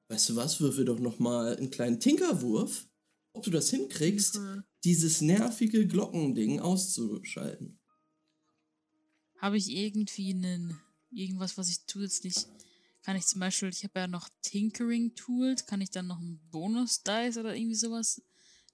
weißt 0.10 0.30
du 0.30 0.36
was, 0.36 0.60
würfel 0.60 0.86
doch 0.86 1.00
noch 1.00 1.20
mal 1.20 1.56
einen 1.58 1.72
kleinen 1.72 2.00
Tinkerwurf, 2.00 2.88
ob 3.34 3.44
du 3.44 3.52
das 3.52 3.70
hinkriegst, 3.70 4.40
dieses 4.84 5.22
nervige 5.22 5.88
Glockending 5.88 6.60
auszuschalten. 6.60 7.80
Habe 9.38 9.58
ich 9.58 9.70
irgendwie 9.70 10.34
einen, 10.34 10.80
irgendwas, 11.12 11.58
was 11.58 11.70
ich 11.70 11.86
zusätzlich, 11.86 12.48
kann 13.04 13.16
ich 13.16 13.26
zum 13.26 13.40
Beispiel, 13.40 13.70
ich 13.70 13.84
habe 13.84 14.00
ja 14.00 14.08
noch 14.08 14.30
Tinkering 14.42 15.16
Tools, 15.16 15.66
kann 15.66 15.82
ich 15.82 15.92
dann 15.92 16.08
noch 16.08 16.20
einen 16.20 16.40
Bonus-Dice 16.52 17.38
oder 17.38 17.56
irgendwie 17.56 17.76
sowas 17.76 18.22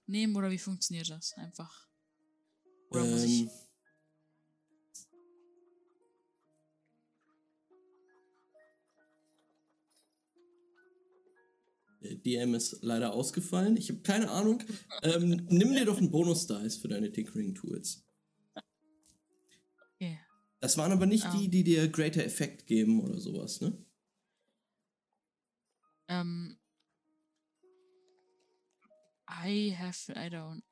nehmen 0.06 0.36
oder 0.36 0.50
wie 0.50 0.58
funktioniert 0.58 1.10
das? 1.10 1.34
Einfach. 1.34 1.88
Oder 2.90 3.04
muss 3.04 3.22
ich, 3.22 3.46
DM 12.04 12.54
ist 12.54 12.78
leider 12.82 13.12
ausgefallen. 13.12 13.76
Ich 13.76 13.88
habe 13.90 14.00
keine 14.00 14.30
Ahnung. 14.30 14.62
Ähm, 15.02 15.46
nimm 15.48 15.72
dir 15.72 15.84
doch 15.84 15.98
einen 15.98 16.10
Bonus-Dice 16.10 16.76
für 16.76 16.88
deine 16.88 17.10
Tinkering-Tools. 17.10 18.04
okay. 19.94 20.18
Das 20.60 20.76
waren 20.78 20.92
aber 20.92 21.06
nicht 21.06 21.24
Ah. 21.26 21.36
die, 21.36 21.48
die 21.48 21.64
dir 21.64 21.88
Greater 21.88 22.24
Effect 22.24 22.66
geben 22.66 23.00
oder 23.02 23.18
sowas, 23.20 23.60
ne? 23.60 23.76
Ähm, 26.08 26.58
I 29.28 29.70
have, 29.76 30.12
I 30.12 30.28
don't. 30.30 30.62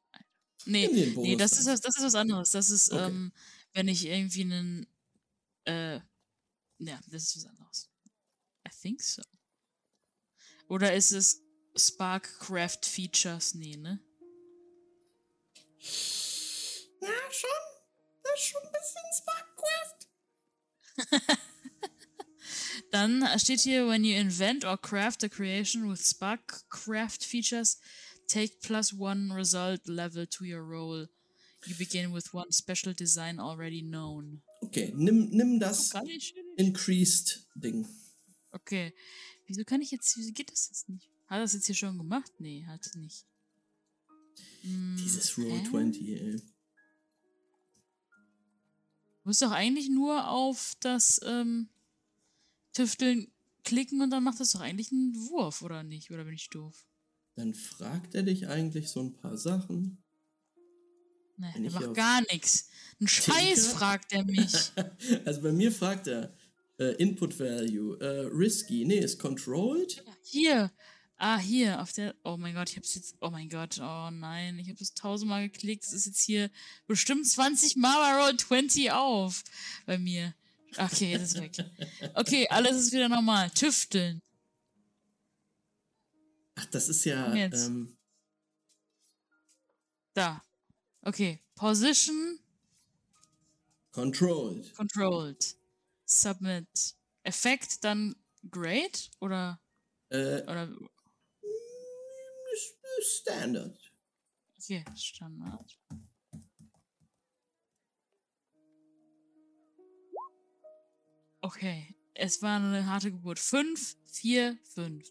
Nee, 0.66 0.88
nee, 1.16 1.36
das 1.36 1.58
ist, 1.58 1.66
was, 1.66 1.80
das 1.80 1.96
ist 1.96 2.04
was 2.04 2.14
anderes. 2.14 2.50
Das 2.50 2.70
ist, 2.70 2.92
Okay. 2.92 3.06
ähm, 3.08 3.32
wenn 3.72 3.88
ich 3.88 4.06
irgendwie 4.06 4.42
einen, 4.42 4.86
äh, 5.64 5.96
ja, 6.78 7.00
das 7.10 7.24
ist 7.24 7.36
was 7.38 7.46
anderes. 7.46 7.90
I 8.66 8.70
think 8.80 9.02
so. 9.02 9.22
Oder 10.72 10.94
ist 10.94 11.12
es 11.12 11.42
Spark 11.76 12.38
Craft 12.38 12.86
Features? 12.86 13.54
Nee, 13.54 13.76
ne? 13.76 14.00
Ja, 16.98 17.12
schon. 17.30 17.50
Das 18.22 18.32
ist 18.36 18.46
schon 18.46 18.62
ein 18.62 18.72
bisschen 18.72 19.02
Sparkcraft. 19.68 20.08
Dann 22.90 23.38
steht 23.38 23.60
hier, 23.60 23.86
when 23.86 24.02
you 24.02 24.16
invent 24.16 24.64
or 24.64 24.78
craft 24.78 25.22
a 25.24 25.28
creation 25.28 25.90
with 25.90 26.00
Spark 26.08 26.66
Craft 26.70 27.22
Features, 27.22 27.78
take 28.26 28.62
plus 28.62 28.94
one 28.94 29.30
result 29.30 29.86
level 29.86 30.26
to 30.26 30.46
your 30.46 30.62
roll. 30.62 31.06
You 31.66 31.74
begin 31.76 32.14
with 32.14 32.32
one 32.32 32.50
special 32.50 32.94
design 32.94 33.38
already 33.38 33.82
known. 33.82 34.40
Okay, 34.62 34.90
nimm, 34.96 35.28
nimm 35.32 35.60
das 35.60 35.90
schwierig. 35.90 36.32
Increased 36.56 37.46
Ding. 37.54 37.86
Okay. 38.52 38.94
Wieso 39.52 39.64
kann 39.64 39.82
ich 39.82 39.90
jetzt, 39.90 40.16
wieso 40.16 40.32
geht 40.32 40.50
das 40.50 40.68
jetzt 40.68 40.88
nicht? 40.88 41.10
Hat 41.26 41.36
er 41.36 41.42
das 41.42 41.52
jetzt 41.52 41.66
hier 41.66 41.74
schon 41.74 41.98
gemacht? 41.98 42.32
Nee, 42.38 42.64
hat 42.66 42.86
es 42.86 42.94
nicht. 42.94 43.26
Hm, 44.62 44.96
Dieses? 44.98 45.36
Roll 45.36 45.62
20, 45.62 46.08
ey. 46.08 46.36
Du 46.38 46.44
musst 49.24 49.42
doch 49.42 49.50
eigentlich 49.50 49.90
nur 49.90 50.26
auf 50.26 50.72
das 50.80 51.20
ähm, 51.26 51.68
Tüfteln 52.72 53.30
klicken 53.62 54.00
und 54.00 54.08
dann 54.08 54.24
macht 54.24 54.40
das 54.40 54.52
doch 54.52 54.60
eigentlich 54.60 54.90
einen 54.90 55.14
Wurf, 55.28 55.60
oder 55.60 55.82
nicht? 55.82 56.10
Oder 56.10 56.24
bin 56.24 56.32
ich 56.32 56.48
doof? 56.48 56.86
Dann 57.34 57.52
fragt 57.52 58.14
er 58.14 58.22
dich 58.22 58.48
eigentlich 58.48 58.88
so 58.88 59.00
ein 59.00 59.12
paar 59.12 59.36
Sachen. 59.36 60.02
Der 61.36 61.50
ich 61.50 61.56
hier 61.56 61.70
macht 61.72 61.94
gar 61.94 62.22
nichts. 62.32 62.70
Ein 63.02 63.08
Scheiß 63.08 63.66
fragt 63.66 64.14
er 64.14 64.24
mich. 64.24 64.72
Also 65.26 65.42
bei 65.42 65.52
mir 65.52 65.70
fragt 65.72 66.06
er 66.06 66.34
äh, 66.82 66.92
Input 67.02 67.38
Value, 67.38 67.98
äh, 68.00 68.26
Risky, 68.26 68.84
nee, 68.84 68.98
ist 68.98 69.18
Controlled. 69.18 70.04
Hier. 70.22 70.72
Ah, 71.16 71.38
hier, 71.38 71.80
auf 71.80 71.92
der. 71.92 72.16
Oh 72.24 72.36
mein 72.36 72.54
Gott, 72.54 72.70
ich 72.70 72.76
hab's 72.76 72.96
jetzt. 72.96 73.14
Oh 73.20 73.30
mein 73.30 73.48
Gott, 73.48 73.78
oh 73.80 74.10
nein, 74.10 74.58
ich 74.58 74.68
habe 74.68 74.78
es 74.80 74.92
tausendmal 74.94 75.48
geklickt. 75.48 75.84
Es 75.84 75.92
ist 75.92 76.06
jetzt 76.06 76.22
hier 76.22 76.50
bestimmt 76.88 77.28
20 77.28 77.76
Mal 77.76 78.20
Roll 78.20 78.36
20 78.36 78.90
auf. 78.90 79.44
Bei 79.86 79.98
mir. 79.98 80.34
Okay, 80.76 81.12
das 81.14 81.34
ist 81.34 81.40
weg. 81.40 81.56
Okay, 82.14 82.48
alles 82.48 82.76
ist 82.76 82.92
wieder 82.92 83.08
normal. 83.08 83.50
Tüfteln. 83.50 84.20
Ach, 86.56 86.66
das 86.66 86.88
ist 86.88 87.04
ja. 87.04 87.32
Ähm, 87.34 87.96
Da. 90.14 90.42
Okay. 91.02 91.40
Position 91.54 92.38
controlled. 93.92 94.74
controlled. 94.74 95.56
Submit. 96.20 96.96
Effekt 97.24 97.84
dann 97.84 98.14
Grade 98.50 98.98
oder 99.20 99.60
Äh, 100.10 100.42
oder 100.42 100.68
Standard. 103.00 103.78
okay, 104.58 104.84
Standard. 104.94 105.78
Okay, 111.40 111.96
es 112.14 112.40
war 112.42 112.56
eine 112.56 112.86
harte 112.86 113.10
Geburt. 113.10 113.38
5, 113.38 113.96
4, 114.06 114.58
5. 114.74 115.08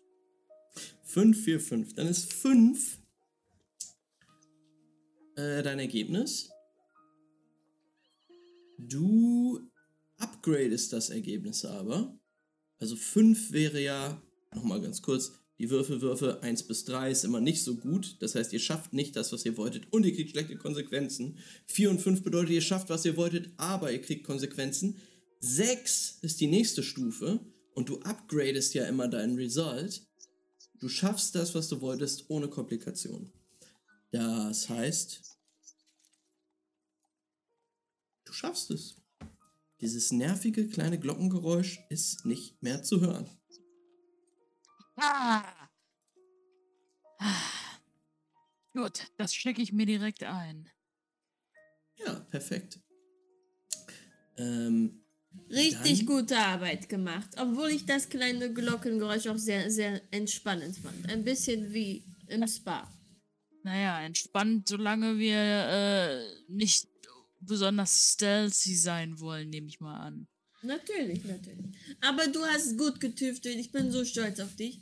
5, 1.04 1.44
4, 1.44 1.60
5. 1.60 1.94
Dann 1.96 2.08
ist 2.08 2.32
5 2.32 3.02
äh, 5.36 5.62
dein 5.62 5.80
Ergebnis. 5.80 6.50
Du 8.78 9.71
upgradest 10.22 10.94
das 10.94 11.10
Ergebnis 11.10 11.66
aber. 11.66 12.18
Also 12.80 12.96
5 12.96 13.52
wäre 13.52 13.82
ja, 13.82 14.22
nochmal 14.54 14.82
ganz 14.82 15.02
kurz, 15.02 15.34
die 15.60 15.70
Würfelwürfe 15.70 16.42
1 16.42 16.64
bis 16.64 16.86
3 16.86 17.12
ist 17.12 17.24
immer 17.24 17.40
nicht 17.40 17.64
so 17.64 17.76
gut. 17.76 18.18
Das 18.20 18.34
heißt, 18.34 18.52
ihr 18.54 18.60
schafft 18.60 18.94
nicht 18.94 19.16
das, 19.16 19.32
was 19.32 19.46
ihr 19.46 19.58
wolltet 19.58 19.92
und 19.94 20.06
ihr 20.06 20.16
kriegt 20.16 20.32
schlechte 20.32 20.58
Konsequenzen. 20.58 21.38
4 21.68 21.92
und 21.92 22.02
5 22.02 22.24
bedeutet, 22.24 22.52
ihr 22.52 22.62
schafft, 22.62 22.90
was 22.90 23.06
ihr 23.06 23.16
wolltet, 23.16 23.52
aber 23.58 23.92
ihr 23.92 24.02
kriegt 24.02 24.26
Konsequenzen. 24.26 25.00
6 25.40 26.20
ist 26.22 26.42
die 26.42 26.48
nächste 26.48 26.82
Stufe 26.82 27.40
und 27.76 27.90
du 27.90 28.00
upgradest 28.00 28.74
ja 28.74 28.86
immer 28.86 29.08
deinen 29.08 29.36
Result. 29.36 30.02
Du 30.80 30.90
schaffst 30.90 31.36
das, 31.36 31.54
was 31.54 31.68
du 31.68 31.80
wolltest, 31.82 32.30
ohne 32.30 32.48
Komplikationen. 32.48 33.32
Das 34.12 34.68
heißt, 34.68 35.22
du 38.26 38.34
schaffst 38.34 38.72
es. 38.72 39.01
Dieses 39.82 40.12
nervige 40.12 40.68
kleine 40.68 41.00
Glockengeräusch 41.00 41.80
ist 41.90 42.26
nicht 42.26 42.62
mehr 42.62 42.84
zu 42.84 43.02
hören. 43.02 43.28
Ah. 44.96 45.44
Ah. 47.18 47.42
Gut, 48.74 49.12
das 49.18 49.34
stecke 49.34 49.62
ich 49.62 49.74
mir 49.74 49.86
direkt 49.88 50.24
ein. 50.24 50.70
Ja, 51.98 52.14
perfekt. 52.30 52.80
Ähm, 54.38 54.98
Richtig 55.50 56.00
Dann- 56.00 56.06
gute 56.08 56.38
Arbeit 56.38 56.90
gemacht. 56.90 57.30
Obwohl 57.38 57.70
ich 57.70 57.86
das 57.86 58.10
kleine 58.10 58.54
Glockengeräusch 58.54 59.28
auch 59.28 59.38
sehr, 59.38 59.72
sehr 59.72 60.02
entspannend 60.12 60.78
fand. 60.78 61.10
Ein 61.10 61.24
bisschen 61.24 61.72
wie 61.74 62.04
im 62.28 62.46
Spa. 62.48 62.92
Naja, 63.64 64.02
entspannt, 64.02 64.68
solange 64.68 65.18
wir 65.18 65.38
äh, 65.38 66.26
nicht 66.50 66.88
besonders 67.42 68.14
stealthy 68.14 68.76
sein 68.76 69.20
wollen, 69.20 69.50
nehme 69.50 69.68
ich 69.68 69.80
mal 69.80 69.98
an. 69.98 70.28
Natürlich, 70.64 71.24
natürlich. 71.26 71.66
Aber 72.02 72.28
du 72.28 72.46
hast 72.46 72.78
gut 72.78 73.00
getüftelt. 73.00 73.58
Ich 73.58 73.72
bin 73.72 73.92
so 73.92 74.06
stolz 74.06 74.40
auf 74.40 74.56
dich. 74.56 74.82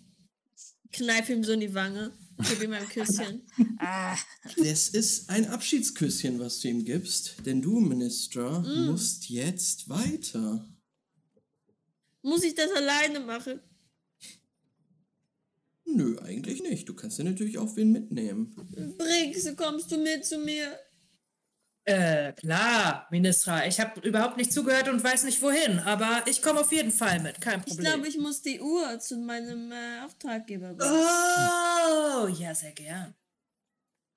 Kneif 0.92 1.30
ihm 1.30 1.44
so 1.44 1.54
in 1.54 1.62
die 1.62 1.74
Wange. 1.74 2.12
Gib 2.50 2.64
ihm 2.64 2.74
ein 2.74 2.88
Küsschen. 2.88 3.48
Ah, 3.82 4.18
es 4.58 4.90
ist 4.90 5.30
ein 5.30 5.48
Abschiedsküsschen, 5.48 6.38
was 6.38 6.60
du 6.60 6.68
ihm 6.68 6.84
gibst, 6.84 7.46
denn 7.46 7.62
du, 7.62 7.80
Minister, 7.80 8.60
musst 8.88 9.30
jetzt 9.30 9.88
weiter. 9.88 10.68
Muss 12.22 12.44
ich 12.44 12.56
das 12.56 12.70
alleine 12.74 13.22
machen? 13.22 13.62
Nö, 15.86 16.20
eigentlich 16.20 16.62
nicht. 16.62 16.90
Du 16.90 16.94
kannst 16.94 17.20
ja 17.20 17.24
natürlich 17.24 17.58
auch 17.58 17.76
wen 17.78 17.94
mitnehmen. 17.94 18.54
Briggs, 18.98 19.48
kommst 19.56 19.92
du 19.92 19.98
mit 19.98 20.26
zu 20.26 20.38
mir? 20.40 20.78
Äh, 21.86 22.34
klar, 22.34 23.08
Ministra. 23.10 23.66
Ich 23.66 23.80
habe 23.80 24.00
überhaupt 24.02 24.38
nicht 24.38 24.54
zugehört 24.54 24.90
und 24.90 25.04
weiß 25.04 25.24
nicht 25.24 25.42
wohin, 25.42 25.80
aber 25.80 26.24
ich 26.28 26.42
komme 26.42 26.60
auf 26.60 26.72
jeden 26.72 26.92
Fall 26.92 27.20
mit, 27.20 27.42
kein 27.42 27.60
Ich 27.62 27.66
Problem. 27.66 27.86
glaube, 27.86 28.08
ich 28.08 28.18
muss 28.18 28.42
die 28.42 28.60
Uhr 28.62 29.00
zu 29.00 29.18
meinem 29.18 29.72
äh, 29.72 30.02
Auftraggeber 30.06 30.74
bringen. 30.76 30.92
Oh, 30.94 32.28
ja, 32.28 32.54
sehr 32.54 32.74
gern. 32.74 33.16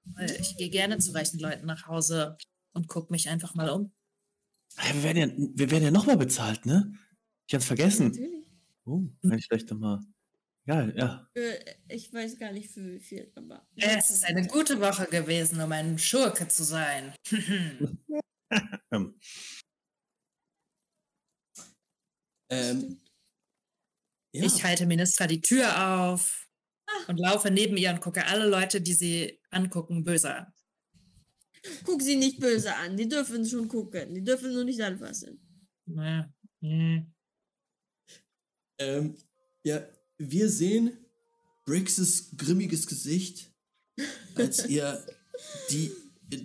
Weil 0.04 0.30
Ich 0.32 0.56
gehe 0.56 0.68
gerne 0.68 0.98
zu 0.98 1.12
reichen 1.12 1.38
Leuten 1.38 1.66
nach 1.66 1.86
Hause 1.86 2.36
und 2.74 2.88
gucke 2.88 3.12
mich 3.12 3.28
einfach 3.28 3.54
mal 3.54 3.70
um. 3.70 3.92
Ja, 4.76 4.94
wir 4.94 5.02
werden 5.02 5.18
ja, 5.18 5.48
wir 5.54 5.70
werden 5.70 5.84
ja 5.84 5.90
nochmal 5.90 6.16
bezahlt, 6.16 6.66
ne? 6.66 6.92
Ich 7.46 7.54
hab's 7.54 7.66
vergessen. 7.66 8.08
Natürlich. 8.08 8.46
Oh, 8.84 9.02
kann 9.22 9.38
ich 9.38 9.46
vielleicht 9.46 9.70
nochmal 9.70 10.00
Geil, 10.64 10.94
ja. 10.96 11.28
Äh, 11.34 11.58
ich 11.88 12.12
weiß 12.12 12.38
gar 12.38 12.52
nicht 12.52 12.70
für 12.70 12.84
wie 12.84 13.00
viel, 13.00 13.32
aber. 13.34 13.66
Es 13.74 14.10
ist 14.10 14.24
eine 14.24 14.46
gute 14.46 14.80
Woche 14.80 15.06
gewesen, 15.06 15.60
um 15.60 15.72
ein 15.72 15.98
Schurke 15.98 16.48
zu 16.48 16.64
sein. 16.64 17.14
Ähm, 22.52 23.00
ja. 24.34 24.44
Ich 24.44 24.62
halte 24.62 24.84
Ministra 24.84 25.26
die 25.26 25.40
Tür 25.40 26.04
auf 26.04 26.46
und 27.08 27.18
laufe 27.18 27.50
neben 27.50 27.78
ihr 27.78 27.90
und 27.90 28.02
gucke 28.02 28.26
alle 28.26 28.46
Leute, 28.46 28.82
die 28.82 28.92
sie 28.92 29.40
angucken, 29.50 30.04
böse 30.04 30.34
an. 30.34 30.52
Guck 31.84 32.02
sie 32.02 32.16
nicht 32.16 32.40
böse 32.40 32.74
an. 32.76 32.96
Die 32.96 33.08
dürfen 33.08 33.46
schon 33.46 33.68
gucken. 33.68 34.14
Die 34.14 34.22
dürfen 34.22 34.52
nur 34.52 34.64
nicht 34.64 34.82
anfassen. 34.82 35.40
Ja. 35.86 36.30
Hm. 36.60 37.12
Ähm, 38.78 39.16
ja, 39.64 39.86
wir 40.30 40.48
sehen 40.48 40.92
Briggs' 41.64 42.30
grimmiges 42.36 42.86
Gesicht, 42.86 43.52
als 44.34 44.66
ihr 44.66 45.04
die 45.70 45.90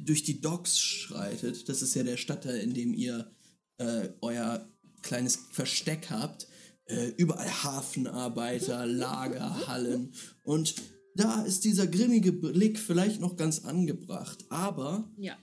durch 0.05 0.23
die 0.23 0.41
Docks 0.41 0.79
schreitet. 0.79 1.69
Das 1.69 1.81
ist 1.81 1.95
ja 1.95 2.03
der 2.03 2.17
Stadtteil, 2.17 2.59
in 2.59 2.73
dem 2.73 2.93
ihr 2.93 3.31
äh, 3.77 4.09
euer 4.21 4.67
kleines 5.01 5.37
Versteck 5.51 6.09
habt. 6.09 6.47
Äh, 6.85 7.09
überall 7.17 7.63
Hafenarbeiter, 7.63 8.85
Lagerhallen. 8.85 10.13
Und 10.43 10.75
da 11.15 11.43
ist 11.43 11.63
dieser 11.63 11.87
grimmige 11.87 12.31
Blick 12.31 12.77
vielleicht 12.79 13.19
noch 13.21 13.37
ganz 13.37 13.59
angebracht. 13.65 14.45
Aber 14.49 15.09
Ja. 15.17 15.37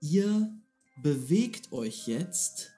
ihr 0.00 0.54
bewegt 1.02 1.72
euch 1.72 2.06
jetzt 2.06 2.70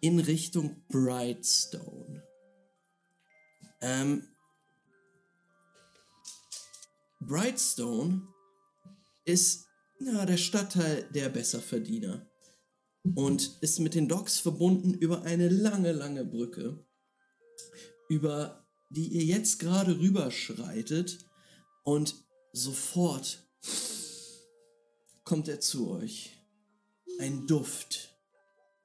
in 0.00 0.20
Richtung 0.20 0.76
Brightstone. 0.88 2.22
Ähm, 3.80 4.22
Brightstone 7.20 8.26
ist 9.24 9.66
ja, 10.00 10.24
der 10.24 10.36
Stadtteil 10.36 11.08
der 11.12 11.28
Besserverdiener 11.28 12.26
und 13.14 13.58
ist 13.60 13.80
mit 13.80 13.94
den 13.94 14.08
Docks 14.08 14.38
verbunden 14.38 14.94
über 14.94 15.22
eine 15.22 15.48
lange, 15.48 15.92
lange 15.92 16.24
Brücke, 16.24 16.84
über 18.08 18.66
die 18.90 19.08
ihr 19.08 19.24
jetzt 19.24 19.58
gerade 19.58 19.98
rüberschreitet 19.98 21.18
und 21.84 22.14
sofort 22.52 23.44
kommt 25.24 25.48
er 25.48 25.60
zu 25.60 25.90
euch. 25.90 26.32
Ein 27.18 27.46
Duft. 27.46 28.17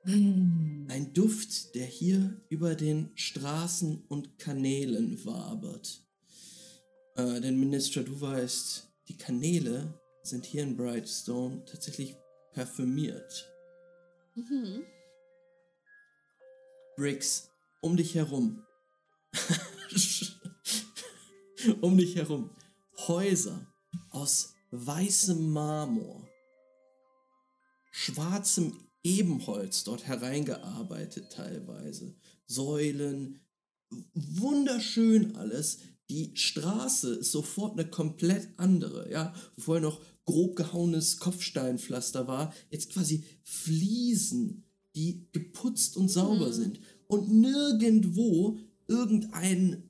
Ein 0.05 1.11
Duft, 1.13 1.75
der 1.75 1.85
hier 1.85 2.41
über 2.49 2.75
den 2.75 3.11
Straßen 3.15 4.03
und 4.09 4.37
Kanälen 4.37 5.23
wabert. 5.25 6.05
Äh, 7.15 7.39
denn 7.39 7.57
Minister, 7.57 8.03
du 8.03 8.19
weißt, 8.19 8.89
die 9.07 9.17
Kanäle 9.17 9.97
sind 10.21 10.45
hier 10.45 10.63
in 10.63 10.75
Brightstone 10.75 11.63
tatsächlich 11.65 12.17
parfümiert. 12.53 13.49
Mhm. 14.35 14.83
Bricks, 16.97 17.49
um 17.81 17.95
dich 17.95 18.15
herum. 18.15 18.61
um 21.81 21.97
dich 21.97 22.17
herum. 22.17 22.49
Häuser 23.07 23.73
aus 24.09 24.53
weißem 24.71 25.51
Marmor, 25.51 26.27
schwarzem 27.91 28.89
Ebenholz 29.03 29.83
dort 29.83 30.05
hereingearbeitet 30.07 31.31
teilweise. 31.31 32.15
Säulen, 32.45 33.39
wunderschön 34.13 35.35
alles. 35.35 35.79
Die 36.09 36.31
Straße 36.35 37.15
ist 37.15 37.31
sofort 37.31 37.73
eine 37.79 37.89
komplett 37.89 38.47
andere, 38.57 39.11
ja. 39.11 39.33
Wo 39.55 39.61
vorher 39.61 39.83
noch 39.83 40.01
grob 40.25 40.55
gehauenes 40.55 41.17
Kopfsteinpflaster 41.17 42.27
war, 42.27 42.53
jetzt 42.69 42.91
quasi 42.91 43.23
Fliesen, 43.43 44.63
die 44.95 45.27
geputzt 45.31 45.97
und 45.97 46.09
sauber 46.09 46.47
Mhm. 46.49 46.53
sind. 46.53 46.79
Und 47.07 47.31
nirgendwo 47.31 48.57
irgendein 48.87 49.89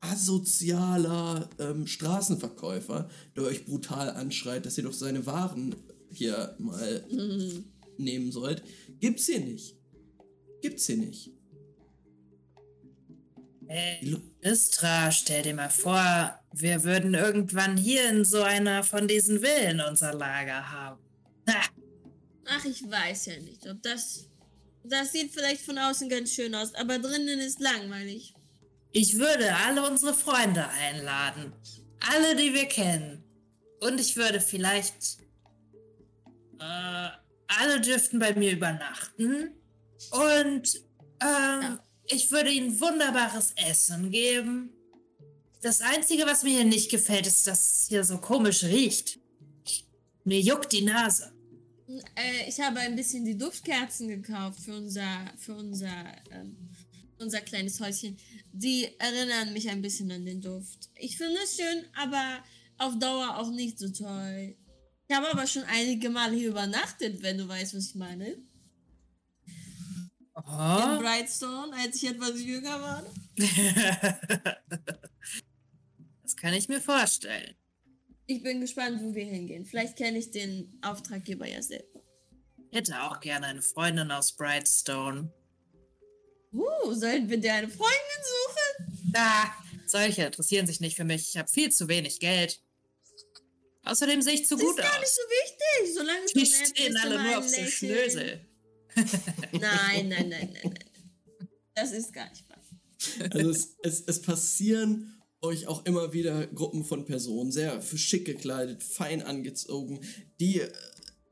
asozialer 0.00 1.48
ähm, 1.58 1.86
Straßenverkäufer, 1.86 3.08
der 3.34 3.42
euch 3.44 3.64
brutal 3.64 4.10
anschreit, 4.10 4.66
dass 4.66 4.76
ihr 4.78 4.84
doch 4.84 4.92
seine 4.92 5.26
Waren 5.26 5.74
hier 6.10 6.54
mal 6.58 7.04
Mhm. 7.10 7.64
Nehmen 7.98 8.32
sollt. 8.32 8.62
Gibt's 9.00 9.26
hier 9.26 9.40
nicht. 9.40 9.76
Gibt's 10.62 10.86
hier 10.86 10.96
nicht. 10.98 11.30
Hey, 13.68 14.16
Istra, 14.42 15.10
stell 15.10 15.42
dir 15.42 15.54
mal 15.54 15.70
vor, 15.70 16.38
wir 16.52 16.84
würden 16.84 17.14
irgendwann 17.14 17.76
hier 17.76 18.08
in 18.08 18.24
so 18.24 18.42
einer 18.42 18.84
von 18.84 19.08
diesen 19.08 19.40
Villen 19.40 19.80
unser 19.80 20.14
Lager 20.14 20.70
haben. 20.70 21.02
Ha, 21.48 21.62
Ach, 22.48 22.64
ich 22.64 22.88
weiß 22.88 23.26
ja 23.26 23.40
nicht, 23.40 23.66
ob 23.68 23.82
das. 23.82 24.28
Das 24.84 25.10
sieht 25.10 25.32
vielleicht 25.32 25.62
von 25.62 25.78
außen 25.78 26.08
ganz 26.08 26.32
schön 26.32 26.54
aus, 26.54 26.72
aber 26.74 27.00
drinnen 27.00 27.40
ist 27.40 27.60
langweilig. 27.60 28.34
ich 28.92 29.18
würde 29.18 29.52
alle 29.56 29.84
unsere 29.88 30.14
Freunde 30.14 30.68
einladen. 30.68 31.52
Alle, 32.08 32.36
die 32.36 32.54
wir 32.54 32.66
kennen. 32.66 33.24
Und 33.80 34.00
ich 34.00 34.16
würde 34.16 34.40
vielleicht. 34.40 35.18
Äh, 36.60 37.08
alle 37.48 37.80
dürften 37.80 38.18
bei 38.18 38.34
mir 38.34 38.52
übernachten. 38.52 39.50
Und 40.10 40.80
ähm, 41.20 41.78
ich 42.06 42.30
würde 42.30 42.50
ihnen 42.50 42.80
wunderbares 42.80 43.52
Essen 43.56 44.10
geben. 44.10 44.70
Das 45.62 45.80
Einzige, 45.80 46.26
was 46.26 46.42
mir 46.42 46.50
hier 46.50 46.64
nicht 46.64 46.90
gefällt, 46.90 47.26
ist, 47.26 47.46
dass 47.46 47.82
es 47.82 47.88
hier 47.88 48.04
so 48.04 48.18
komisch 48.18 48.64
riecht. 48.64 49.18
Mir 50.24 50.40
juckt 50.40 50.72
die 50.72 50.82
Nase. 50.82 51.32
Äh, 51.88 52.48
ich 52.48 52.60
habe 52.60 52.80
ein 52.80 52.96
bisschen 52.96 53.24
die 53.24 53.38
Duftkerzen 53.38 54.08
gekauft 54.08 54.60
für 54.60 54.76
unser, 54.76 55.32
für 55.36 55.54
unser, 55.54 56.04
ähm, 56.30 56.56
unser 57.18 57.40
kleines 57.40 57.80
Häuschen. 57.80 58.16
Die 58.52 58.88
erinnern 58.98 59.52
mich 59.52 59.68
ein 59.68 59.82
bisschen 59.82 60.10
an 60.10 60.24
den 60.24 60.40
Duft. 60.40 60.90
Ich 60.96 61.16
finde 61.16 61.38
es 61.42 61.56
schön, 61.56 61.84
aber 61.94 62.44
auf 62.78 62.98
Dauer 62.98 63.38
auch 63.38 63.50
nicht 63.50 63.78
so 63.78 63.88
toll. 63.88 64.56
Ich 65.08 65.14
habe 65.14 65.28
aber 65.30 65.46
schon 65.46 65.62
einige 65.64 66.10
Male 66.10 66.34
hier 66.36 66.48
übernachtet, 66.48 67.22
wenn 67.22 67.38
du 67.38 67.46
weißt, 67.46 67.74
was 67.74 67.88
ich 67.90 67.94
meine. 67.94 68.26
In 68.28 68.50
Oh. 70.34 70.98
Brightstone, 71.00 71.74
als 71.74 71.96
ich 71.96 72.10
etwas 72.10 72.40
jünger 72.42 72.80
war. 72.80 73.02
das 76.22 76.36
kann 76.36 76.52
ich 76.52 76.68
mir 76.68 76.80
vorstellen. 76.80 77.56
Ich 78.26 78.42
bin 78.42 78.60
gespannt, 78.60 79.00
wo 79.02 79.14
wir 79.14 79.24
hingehen. 79.24 79.64
Vielleicht 79.64 79.96
kenne 79.96 80.18
ich 80.18 80.30
den 80.30 80.78
Auftraggeber 80.82 81.46
ja 81.48 81.62
selber. 81.62 82.02
Hätte 82.70 83.00
auch 83.02 83.20
gerne 83.20 83.46
eine 83.46 83.62
Freundin 83.62 84.10
aus 84.10 84.36
Brightstone. 84.36 85.32
Uh, 86.52 86.92
sollten 86.92 87.30
wir 87.30 87.38
dir 87.38 87.54
eine 87.54 87.68
Freundin 87.68 88.22
suchen? 88.22 89.12
Ah, 89.14 89.50
solche 89.86 90.24
interessieren 90.24 90.66
sich 90.66 90.80
nicht 90.80 90.96
für 90.96 91.04
mich. 91.04 91.30
Ich 91.30 91.36
habe 91.38 91.48
viel 91.48 91.70
zu 91.72 91.88
wenig 91.88 92.20
Geld. 92.20 92.60
Außerdem 93.86 94.20
sehe 94.22 94.34
ich 94.34 94.46
zu 94.46 94.56
Das 94.56 94.64
gut 94.64 94.78
ist 94.78 94.82
gar 94.82 94.98
nicht 95.00 95.08
aus. 95.08 95.16
so 95.16 95.22
wichtig, 95.22 95.94
solange 95.94 96.24
es 96.24 96.32
Die 96.32 96.46
stehen 96.46 96.96
alle 96.96 97.22
nur 97.22 97.38
auf 97.38 97.48
so. 97.48 97.62
Schnösel. 97.64 98.40
Nein, 99.52 100.08
nein, 100.08 100.08
nein, 100.08 100.28
nein, 100.28 100.50
nein. 100.62 100.74
Das 101.74 101.92
ist 101.92 102.12
gar 102.12 102.28
nicht 102.30 102.48
wahr. 102.48 102.56
Also 103.30 103.50
es, 103.50 103.76
es, 103.82 104.00
es 104.06 104.22
passieren 104.22 105.12
euch 105.42 105.66
auch 105.66 105.84
immer 105.84 106.12
wieder 106.12 106.46
Gruppen 106.46 106.84
von 106.84 107.04
Personen, 107.04 107.52
sehr 107.52 107.80
schick 107.82 108.24
gekleidet, 108.24 108.82
fein 108.82 109.22
angezogen, 109.22 110.00
die 110.40 110.60
äh, 110.60 110.72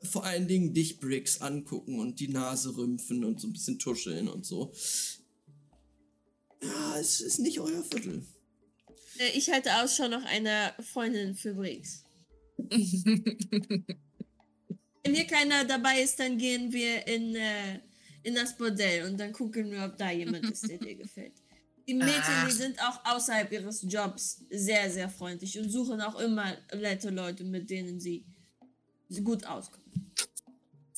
vor 0.03 0.25
allen 0.25 0.47
Dingen 0.47 0.75
dich, 0.75 1.01
Briggs, 1.01 1.41
angucken 1.41 1.99
und 1.99 2.21
die 2.21 2.29
Nase 2.29 2.77
rümpfen 2.77 3.25
und 3.25 3.41
so 3.41 3.49
ein 3.49 3.53
bisschen 3.55 3.79
tuscheln 3.79 4.29
und 4.29 4.45
so. 4.45 4.73
Ja, 6.63 6.99
es 6.99 7.21
ist 7.21 7.39
nicht 7.41 7.61
euer 7.61 7.83
Viertel. 7.83 8.25
Äh, 9.19 9.31
Ich 9.37 9.51
halte 9.51 9.75
Ausschau 9.83 10.09
nach 10.09 10.25
einer 10.27 10.75
Freundin 10.93 11.35
für 11.35 11.55
Briggs. 11.55 12.04
Wenn 15.05 15.15
hier 15.15 15.27
keiner 15.27 15.65
dabei 15.65 16.01
ist, 16.01 16.19
dann 16.19 16.39
gehen 16.39 16.73
wir 16.73 17.07
in, 17.07 17.35
äh, 17.35 17.81
in 18.23 18.35
das 18.35 18.57
Bordell 18.57 19.07
und 19.07 19.19
dann 19.19 19.33
gucken 19.33 19.71
wir, 19.71 19.85
ob 19.85 19.97
da 19.99 20.11
jemand 20.11 20.51
ist, 20.51 20.69
der 20.69 20.79
dir 20.79 20.95
gefällt. 20.95 21.35
Die 21.87 21.95
Mädchen, 21.95 22.23
Ach. 22.27 22.47
die 22.47 22.53
sind 22.53 22.81
auch 22.81 23.05
außerhalb 23.05 23.53
ihres 23.53 23.83
Jobs 23.83 24.43
sehr, 24.51 24.91
sehr 24.91 25.11
freundlich 25.11 25.59
und 25.59 25.69
suchen 25.69 26.01
auch 26.01 26.19
immer 26.19 26.57
nette 26.75 27.11
Leute, 27.11 27.45
mit 27.45 27.69
denen 27.69 28.01
sie 28.01 28.25
gut 29.23 29.45
auskommen. 29.45 29.85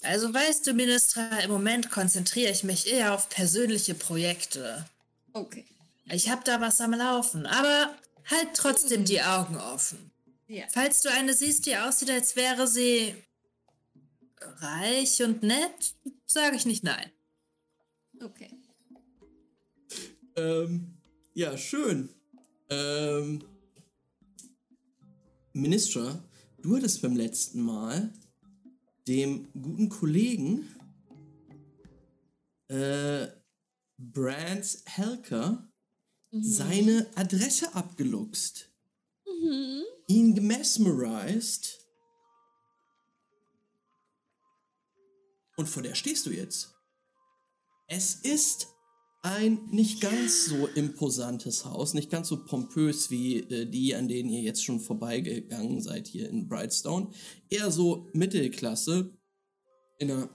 Also 0.03 0.33
weißt 0.33 0.67
du, 0.67 0.75
Ministra, 0.75 1.41
im 1.41 1.51
Moment 1.51 1.91
konzentriere 1.91 2.53
ich 2.53 2.63
mich 2.63 2.87
eher 2.93 3.13
auf 3.15 3.29
persönliche 3.29 3.95
Projekte. 3.95 4.87
Okay. 5.33 5.67
Ich 6.13 6.31
habe 6.31 6.43
da 6.45 6.61
was 6.61 6.81
am 6.81 6.93
Laufen, 6.93 7.47
aber 7.47 7.93
halt 8.31 8.49
trotzdem 8.55 9.05
die 9.05 9.23
Augen 9.23 9.57
offen. 9.57 10.13
Ja. 10.49 10.67
Falls 10.71 11.03
du 11.03 11.11
eine 11.11 11.35
siehst, 11.35 11.67
die 11.67 11.77
aussieht, 11.77 12.11
als 12.11 12.37
wäre 12.37 12.67
sie 12.69 13.15
reich 14.41 15.23
und 15.23 15.43
nett, 15.43 15.95
sage 16.27 16.57
ich 16.57 16.67
nicht 16.67 16.85
nein. 16.85 17.11
Okay. 18.23 18.51
Ähm, 20.37 20.93
Ja, 21.35 21.57
schön. 21.59 22.09
Ähm, 22.71 23.45
Minister, 25.53 26.23
du 26.63 26.77
hattest 26.77 27.03
beim 27.03 27.17
letzten 27.17 27.61
Mal 27.63 28.13
dem 29.09 29.49
guten 29.53 29.89
Kollegen 29.89 30.69
äh, 32.69 33.29
Brands 33.99 34.83
Helker 34.87 35.69
seine 36.33 37.07
Adresse 37.15 37.75
abgeluchst, 37.75 38.71
Mhm. 39.27 39.83
Ihn 40.07 40.35
gemesmerized 40.35 41.81
und 45.57 45.69
vor 45.69 45.83
der 45.83 45.95
stehst 45.95 46.27
du 46.27 46.31
jetzt. 46.31 46.75
Es 47.89 48.15
ist 48.17 48.69
ein 49.23 49.67
nicht 49.71 50.01
ganz 50.01 50.47
so 50.47 50.69
imposantes 50.69 51.65
Haus, 51.65 51.95
nicht 51.95 52.11
ganz 52.11 52.29
so 52.29 52.45
pompös 52.45 53.11
wie 53.11 53.39
äh, 53.39 53.67
die, 53.67 53.95
an 53.95 54.07
denen 54.07 54.29
ihr 54.29 54.41
jetzt 54.41 54.65
schon 54.65 54.79
vorbeigegangen 54.79 55.81
seid 55.81 56.07
hier 56.07 56.29
in 56.29 56.49
Brightstone. 56.49 57.09
Eher 57.49 57.73
so 57.73 58.09
Mittelklasse, 58.13 59.17
in 59.99 60.11
einer, 60.11 60.29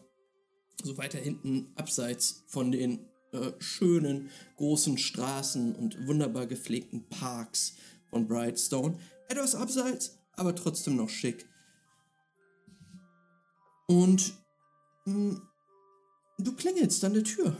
so 0.83 0.97
weiter 0.97 1.19
hinten 1.19 1.71
abseits 1.75 2.43
von 2.47 2.71
den 2.71 3.07
äh, 3.31 3.51
schönen 3.59 4.29
großen 4.57 4.97
Straßen 4.97 5.75
und 5.75 6.07
wunderbar 6.07 6.47
gepflegten 6.47 7.07
Parks 7.07 7.75
von 8.09 8.27
Brightstone. 8.27 8.97
Etwas 9.31 9.55
abseits, 9.55 10.17
aber 10.33 10.53
trotzdem 10.53 10.97
noch 10.97 11.07
schick. 11.07 11.47
Und 13.87 14.33
mh, 15.05 15.39
du 16.37 16.53
klingelst 16.53 17.01
an 17.05 17.13
der 17.13 17.23
Tür. 17.23 17.55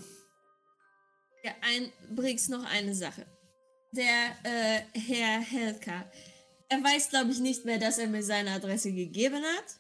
Ja, 1.46 1.54
ein 1.62 1.90
Briggs 2.14 2.50
noch 2.50 2.66
eine 2.66 2.94
Sache. 2.94 3.26
Der 3.94 4.36
äh, 4.44 4.82
Herr 5.00 5.40
Helka, 5.40 6.12
er 6.68 6.84
weiß, 6.84 7.10
glaube 7.10 7.32
ich, 7.32 7.40
nicht 7.40 7.64
mehr, 7.64 7.78
dass 7.78 7.98
er 7.98 8.08
mir 8.08 8.24
seine 8.24 8.52
Adresse 8.52 8.92
gegeben 8.92 9.42
hat. 9.42 9.78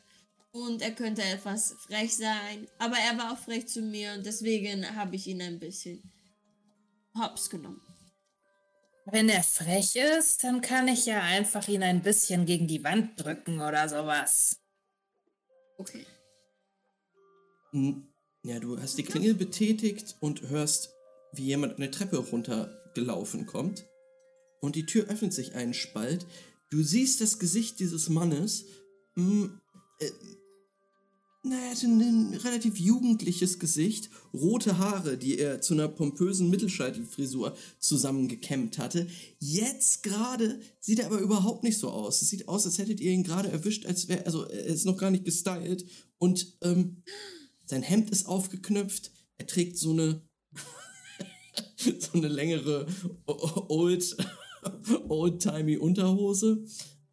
Und 0.53 0.81
er 0.81 0.91
könnte 0.91 1.23
etwas 1.23 1.73
frech 1.85 2.15
sein. 2.15 2.69
Aber 2.77 2.95
er 2.97 3.17
war 3.17 3.33
auch 3.33 3.37
frech 3.37 3.67
zu 3.67 3.81
mir 3.81 4.13
und 4.13 4.25
deswegen 4.25 4.95
habe 4.95 5.17
ich 5.17 5.27
ihn 5.27 5.41
ein 5.41 5.59
bisschen 5.59 6.01
hops 7.17 7.49
genommen. 7.49 7.81
Wenn 9.05 9.29
er 9.29 9.43
frech 9.43 9.95
ist, 9.95 10.43
dann 10.43 10.61
kann 10.61 10.87
ich 10.87 11.05
ja 11.05 11.21
einfach 11.21 11.67
ihn 11.67 11.83
ein 11.83 12.03
bisschen 12.03 12.45
gegen 12.45 12.67
die 12.67 12.83
Wand 12.83 13.21
drücken 13.21 13.59
oder 13.61 13.89
sowas. 13.89 14.59
Okay. 15.77 16.05
Hm, 17.71 18.07
Ja, 18.43 18.59
du 18.59 18.79
hast 18.79 18.97
die 18.97 19.03
Klingel 19.03 19.33
betätigt 19.33 20.15
und 20.19 20.41
hörst, 20.49 20.89
wie 21.33 21.45
jemand 21.45 21.77
eine 21.77 21.89
Treppe 21.91 22.17
runtergelaufen 22.17 23.45
kommt. 23.45 23.85
Und 24.61 24.75
die 24.75 24.85
Tür 24.85 25.05
öffnet 25.09 25.33
sich 25.33 25.55
einen 25.55 25.73
Spalt. 25.73 26.25
Du 26.69 26.83
siehst 26.83 27.21
das 27.21 27.39
Gesicht 27.39 27.79
dieses 27.79 28.09
Mannes. 28.09 28.65
Hm, 29.15 29.59
äh, 29.99 30.11
er 31.43 31.71
hat 31.71 31.81
ein, 31.83 32.33
relativ 32.35 32.77
jugendliches 32.77 33.57
Gesicht, 33.57 34.09
rote 34.33 34.77
Haare, 34.77 35.17
die 35.17 35.39
er 35.39 35.59
zu 35.61 35.73
einer 35.73 35.87
pompösen 35.87 36.49
Mittelscheitelfrisur 36.49 37.55
zusammengekämmt 37.79 38.77
hatte. 38.77 39.07
Jetzt 39.39 40.03
gerade 40.03 40.59
sieht 40.79 40.99
er 40.99 41.07
aber 41.07 41.19
überhaupt 41.19 41.63
nicht 41.63 41.79
so 41.79 41.89
aus. 41.89 42.21
Es 42.21 42.29
sieht 42.29 42.47
aus, 42.47 42.65
als 42.65 42.77
hättet 42.77 42.99
ihr 42.99 43.11
ihn 43.11 43.23
gerade 43.23 43.49
erwischt, 43.49 43.85
als 43.87 44.07
wäre, 44.07 44.25
also 44.25 44.43
er 44.45 44.65
ist 44.65 44.85
noch 44.85 44.97
gar 44.97 45.09
nicht 45.09 45.25
gestylt. 45.25 45.85
Und 46.19 46.57
ähm, 46.61 47.03
sein 47.65 47.81
Hemd 47.81 48.11
ist 48.11 48.27
aufgeknöpft. 48.27 49.11
Er 49.37 49.47
trägt 49.47 49.77
so 49.79 49.91
eine 49.91 50.21
so 51.75 52.13
eine 52.13 52.27
längere 52.27 52.85
o- 53.25 53.65
old 53.69 54.15
old-timey 55.09 55.77
Unterhose. 55.77 56.63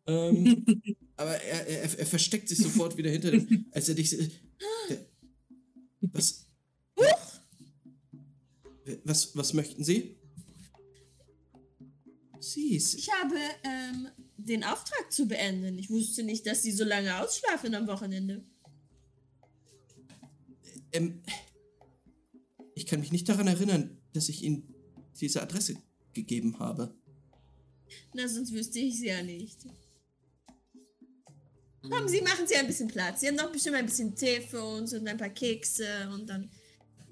Ähm, 0.06 0.64
aber 1.18 1.36
er, 1.42 1.66
er, 1.66 1.98
er 1.98 2.06
versteckt 2.06 2.48
sich 2.48 2.58
sofort 2.58 2.96
wieder 2.96 3.10
hinter 3.10 3.32
dem, 3.32 3.66
als 3.72 3.88
er 3.88 3.94
dich 3.94 4.10
der, 4.10 5.06
was, 6.00 6.46
was 9.04 9.36
was 9.36 9.52
möchten 9.52 9.84
Sie? 9.84 10.16
Süß. 12.40 12.94
Ich 12.94 13.10
habe 13.12 13.34
ähm, 13.64 14.08
den 14.36 14.62
Auftrag 14.62 15.12
zu 15.12 15.26
beenden. 15.26 15.76
Ich 15.78 15.90
wusste 15.90 16.22
nicht, 16.22 16.46
dass 16.46 16.62
sie 16.62 16.72
so 16.72 16.84
lange 16.84 17.20
ausschlafen 17.20 17.74
am 17.74 17.86
Wochenende. 17.88 18.44
Ähm, 20.92 21.20
ich 22.74 22.86
kann 22.86 23.00
mich 23.00 23.10
nicht 23.10 23.28
daran 23.28 23.48
erinnern, 23.48 23.98
dass 24.12 24.28
ich 24.28 24.44
Ihnen 24.44 24.72
diese 25.20 25.42
Adresse 25.42 25.76
gegeben 26.12 26.60
habe. 26.60 26.94
Na, 28.14 28.28
sonst 28.28 28.52
wüsste 28.52 28.78
ich 28.78 29.00
sie 29.00 29.08
ja 29.08 29.22
nicht. 29.22 29.66
Kommen 31.82 32.08
Sie, 32.08 32.20
machen 32.22 32.46
Sie 32.46 32.56
ein 32.56 32.66
bisschen 32.66 32.88
Platz. 32.88 33.20
Sie 33.20 33.28
haben 33.28 33.36
doch 33.36 33.52
bestimmt 33.52 33.76
ein 33.76 33.86
bisschen 33.86 34.14
Tee 34.14 34.40
für 34.40 34.62
uns 34.62 34.92
und 34.92 35.06
ein 35.06 35.16
paar 35.16 35.30
Kekse 35.30 35.86
und 36.12 36.26
dann 36.28 36.50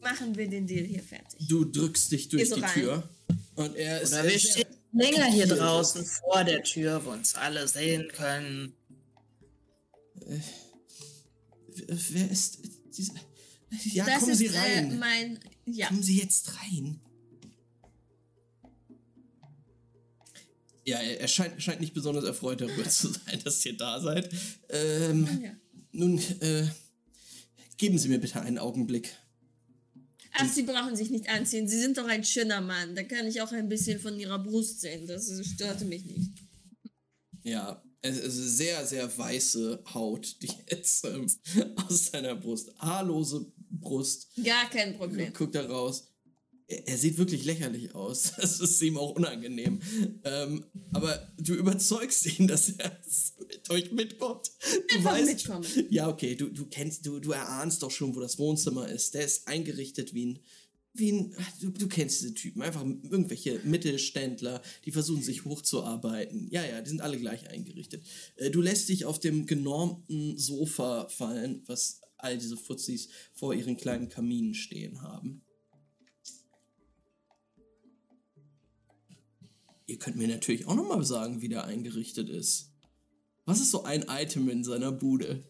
machen 0.01 0.37
wir 0.37 0.49
den 0.49 0.67
Deal 0.67 0.85
hier 0.85 1.03
fertig. 1.03 1.47
Du 1.49 1.65
drückst 1.65 2.13
dich 2.13 2.29
durch 2.29 2.49
so 2.49 2.57
die 2.57 2.63
rein. 2.63 2.73
Tür 2.73 3.09
und 3.55 3.77
er 3.77 4.01
ist 4.01 4.13
Oder 4.13 4.25
wir 4.25 4.39
stehen 4.39 4.67
länger 4.93 5.27
hier 5.27 5.47
draußen 5.47 6.05
vor 6.05 6.45
der 6.45 6.63
Tür, 6.63 7.05
wo 7.05 7.11
uns 7.11 7.35
alle 7.35 7.67
sehen 7.69 8.09
können. 8.09 8.75
Wer 11.87 12.31
ist 12.31 12.59
diese? 12.97 13.13
Ja, 13.93 14.05
das 14.05 14.21
kommen 14.21 14.33
ist 14.33 14.39
Sie 14.39 14.47
äh, 14.47 14.59
rein. 14.59 14.99
mein. 14.99 15.41
Ja. 15.67 15.89
kommen 15.89 16.03
Sie 16.03 16.19
jetzt 16.21 16.53
rein. 16.61 17.01
Ja, 20.87 20.99
er, 20.99 21.27
scheint, 21.27 21.61
scheint 21.61 21.81
nicht 21.81 21.95
besonders 21.95 22.25
erfreut 22.25 22.61
darüber 22.61 22.85
zu 22.89 23.09
sein, 23.09 23.41
dass 23.45 23.65
ihr 23.67 23.77
da 23.77 24.01
seid. 24.01 24.33
Ähm, 24.71 25.29
ja. 25.43 25.51
nun, 25.93 26.19
äh, 26.41 26.69
geben 27.77 27.99
Sie 27.99 28.09
mir 28.09 28.21
bitte 28.21 28.41
einen 28.41 28.59
Augenblick. 28.59 29.17
Ach, 30.33 30.49
Sie 30.49 30.63
brauchen 30.63 30.95
sich 30.95 31.11
nicht 31.11 31.29
anziehen. 31.29 31.67
Sie 31.67 31.81
sind 31.81 31.99
doch 31.99 32.07
ein 32.07 32.23
schöner 32.23 32.61
Mann. 32.61 32.95
Da 32.95 33.03
kann 33.03 33.27
ich 33.27 33.41
auch 33.41 33.51
ein 33.53 33.69
bisschen 33.69 33.99
von 33.99 34.19
Ihrer 34.19 34.39
Brust 34.39 34.81
sehen. 34.81 35.07
Das 35.07 35.29
störte 35.45 35.87
mich 35.87 36.05
nicht. 36.05 36.31
Ja, 37.43 37.83
es 38.03 38.19
ist 38.19 38.57
sehr, 38.57 38.87
sehr 38.87 39.19
weiße 39.19 39.83
Haut, 39.93 40.37
die 40.43 40.51
jetzt 40.71 41.05
ähm, 41.05 41.27
aus 41.89 42.07
seiner 42.07 42.37
Brust, 42.37 42.73
haarlose 42.79 43.53
Brust, 43.71 44.29
Gar 44.43 44.71
kein 44.71 44.97
Problem. 44.97 45.33
guckt 45.33 45.55
da 45.55 45.67
raus. 45.67 46.07
Er, 46.69 46.99
sieht 46.99 47.17
wirklich 47.17 47.45
lächerlich 47.45 47.95
aus. 47.95 48.33
Das 48.41 48.61
ist 48.61 48.83
ihm 48.83 48.99
auch 48.99 49.15
unangenehm. 49.15 49.81
Ähm, 50.25 50.65
aber 50.93 51.33
du 51.39 51.55
überzeugst 51.55 52.27
ihn, 52.39 52.49
dass 52.49 52.71
er 52.71 52.99
mit 53.39 53.71
euch 53.71 53.93
mitkommt. 53.93 54.51
Du 54.89 54.97
Einfach 54.97 55.13
weißt, 55.13 55.27
mitkommen. 55.27 55.67
Ja, 55.91 56.09
okay, 56.09 56.35
du, 56.35 56.49
du 56.49 56.67
kennst, 56.67 57.07
du, 57.07 57.21
du 57.21 57.33
erahnst 57.33 57.83
doch 57.83 57.91
schon, 57.91 58.15
wo 58.17 58.21
das 58.21 58.39
Wohnzimmer 58.39 58.89
ist. 58.89 59.15
Der 59.15 59.25
ist 59.25 59.47
eingerichtet 59.47 60.13
wie 60.13 60.27
ein, 60.27 60.39
wie 60.95 61.13
ein, 61.13 61.37
du, 61.61 61.71
du 61.71 61.87
kennst 61.87 62.23
diese 62.23 62.35
Typen, 62.35 62.63
einfach 62.63 62.85
irgendwelche 62.85 63.61
Mittelständler, 63.63 64.61
die 64.85 64.93
versuchen 64.93 65.23
sich 65.23 65.45
hochzuarbeiten. 65.45 66.49
Ja, 66.51 66.65
ja, 66.65 66.81
die 66.81 66.89
sind 66.89 67.01
alle 67.01 67.19
gleich 67.19 67.49
eingerichtet. 67.49 68.05
Äh, 68.37 68.51
Du 68.51 68.61
lässt 68.61 68.89
dich 68.89 69.05
auf 69.05 69.21
dem 69.21 69.47
genormten 69.47 70.37
Sofa 70.37 71.09
fallen, 71.09 71.63
was 71.67 72.01
all 72.17 72.39
diese 72.39 72.57
Fuzis 72.57 73.09
vor 73.35 73.55
ihren 73.55 73.77
kleinen 73.77 74.09
Kaminen 74.09 74.55
stehen 74.55 75.03
haben. 75.03 75.43
Ihr 79.87 79.99
könnt 79.99 80.17
mir 80.17 80.29
natürlich 80.29 80.67
auch 80.67 80.75
nochmal 80.75 81.05
sagen, 81.05 81.41
wie 81.43 81.49
der 81.49 81.65
eingerichtet 81.65 82.29
ist. 82.29 82.73
Was 83.45 83.61
ist 83.61 83.71
so 83.71 83.85
ein 83.85 84.07
Item 84.09 84.49
in 84.49 84.65
seiner 84.65 84.91
Bude? 84.91 85.45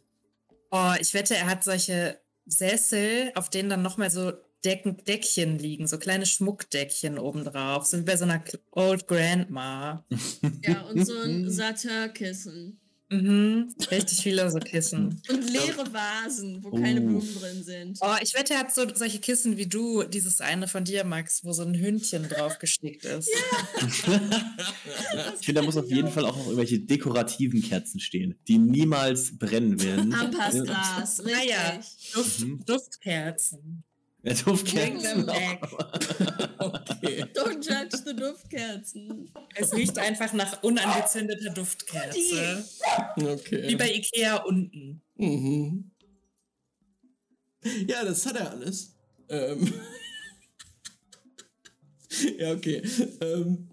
Oh, 0.71 0.93
ich 1.01 1.15
wette, 1.15 1.35
er 1.35 1.47
hat 1.47 1.65
solche 1.65 2.21
Sessel, 2.45 3.33
auf 3.35 3.49
denen 3.49 3.71
dann 3.71 3.83
nochmal 3.83 4.11
so 4.11 4.33
Decken, 4.65 4.97
Deckchen 5.05 5.59
liegen, 5.59 5.87
so 5.87 5.99
kleine 5.99 6.27
Schmuckdeckchen 6.27 7.19
obendrauf, 7.19 7.87
so 7.87 7.99
wie 7.99 8.03
bei 8.03 8.17
so 8.17 8.25
einer 8.25 8.43
Old 8.73 9.07
Grandma. 9.07 10.05
Ja, 10.63 10.83
und 10.83 11.07
so 11.07 11.17
ein 11.19 11.51
Satinkissen. 11.51 12.81
Mhm, 13.09 13.73
richtig 13.93 14.19
viele 14.21 14.51
so 14.51 14.59
Kissen. 14.59 15.23
Und 15.29 15.51
leere 15.51 15.93
Vasen, 15.93 16.59
wo 16.65 16.71
keine 16.73 17.01
Oh. 17.01 17.05
Blumen 17.07 17.35
drin 17.41 17.63
sind. 17.63 17.99
Oh, 18.01 18.17
ich 18.21 18.35
wette, 18.35 18.55
er 18.55 18.61
hat 18.61 18.75
so 18.75 18.85
solche 18.95 19.21
Kissen 19.21 19.57
wie 19.57 19.67
du, 19.67 20.03
dieses 20.03 20.41
eine 20.41 20.67
von 20.67 20.83
dir, 20.85 21.05
Max, 21.05 21.45
wo 21.45 21.53
so 21.53 21.63
ein 21.63 21.75
Hündchen 21.79 22.29
drauf 22.29 22.59
gestickt 22.59 23.05
ist. 23.05 23.31
Ich 25.41 25.47
finde, 25.47 25.61
da 25.61 25.63
muss 25.63 25.77
auf 25.77 25.89
jeden 25.89 26.11
Fall 26.11 26.25
auch 26.25 26.37
noch 26.37 26.45
irgendwelche 26.47 26.81
dekorativen 26.81 27.63
Kerzen 27.63 28.01
stehen, 28.01 28.35
die 28.49 28.59
niemals 28.59 29.39
brennen 29.39 29.81
werden. 29.81 30.13
Ampassglas, 30.13 31.21
Ah 31.25 31.43
ja, 31.47 31.71
richtig. 31.77 32.13
Duft, 32.13 32.41
Mhm. 32.41 32.65
Duftkerzen. 32.67 33.85
Ja, 34.27 34.35
Duftkerzen. 34.35 34.93
Bring 34.93 35.03
them 35.03 35.27
back. 35.27 35.61
Okay. 36.59 37.25
Don't 37.35 37.63
judge 37.63 37.99
the 38.05 38.17
Duftkerzen. 38.17 39.31
Es 39.55 39.73
riecht 39.73 39.99
einfach 39.99 40.33
nach 40.33 40.63
unangezündeter 40.63 41.51
Duftkerze. 41.51 42.65
Okay. 43.17 43.69
Wie 43.69 43.77
bei 43.77 43.93
Ikea 43.93 44.39
unten. 44.39 45.03
Mhm. 45.17 45.91
Ja, 47.87 48.05
das 48.05 48.27
hat 48.27 48.37
er 48.37 48.51
alles. 48.51 48.97
Ähm. 49.29 49.73
ja, 52.39 52.53
okay. 52.53 52.83
Ähm, 53.21 53.69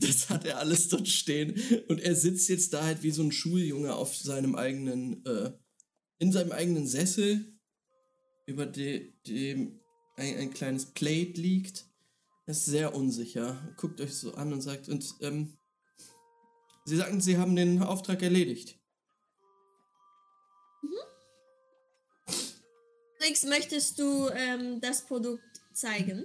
Das 0.00 0.30
hat 0.30 0.44
er 0.46 0.58
alles 0.58 0.88
dort 0.88 1.08
stehen. 1.08 1.60
Und 1.88 2.00
er 2.00 2.14
sitzt 2.14 2.48
jetzt 2.48 2.72
da 2.72 2.84
halt 2.84 3.02
wie 3.02 3.10
so 3.10 3.22
ein 3.22 3.32
Schuljunge 3.32 3.94
auf 3.94 4.16
seinem 4.16 4.54
eigenen, 4.54 5.24
äh, 5.26 5.52
in 6.20 6.30
seinem 6.32 6.52
eigenen 6.52 6.86
Sessel, 6.86 7.51
über 8.46 8.66
de, 8.66 9.12
dem 9.26 9.80
ein, 10.16 10.36
ein 10.38 10.50
kleines 10.52 10.86
Plate 10.86 11.40
liegt. 11.40 11.86
Ist 12.46 12.64
sehr 12.66 12.94
unsicher. 12.94 13.72
Guckt 13.76 14.00
euch 14.00 14.14
so 14.14 14.34
an 14.34 14.52
und 14.52 14.60
sagt, 14.60 14.88
und 14.88 15.14
ähm, 15.20 15.56
Sie 16.84 16.96
sagten, 16.96 17.20
Sie 17.20 17.38
haben 17.38 17.54
den 17.54 17.80
Auftrag 17.82 18.22
erledigt. 18.22 18.78
Rix, 23.22 23.44
möchtest 23.44 24.00
du 24.00 24.28
ähm, 24.30 24.80
das 24.80 25.06
Produkt 25.06 25.62
zeigen? 25.72 26.24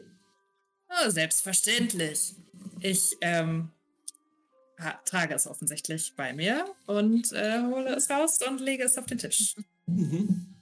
Oh, 0.89 1.09
selbstverständlich. 1.09 2.36
Ich 2.80 3.15
ähm, 3.22 3.72
ha- 4.80 4.99
trage 5.05 5.36
es 5.36 5.45
offensichtlich 5.45 6.13
bei 6.15 6.34
mir 6.34 6.65
und 6.88 7.32
äh, 7.34 7.61
hole 7.61 7.95
es 7.95 8.09
raus 8.09 8.39
und 8.47 8.59
lege 8.61 8.84
es 8.84 8.97
auf 8.97 9.05
den 9.05 9.20
Tisch. 9.20 9.55
Mhm. 9.86 10.57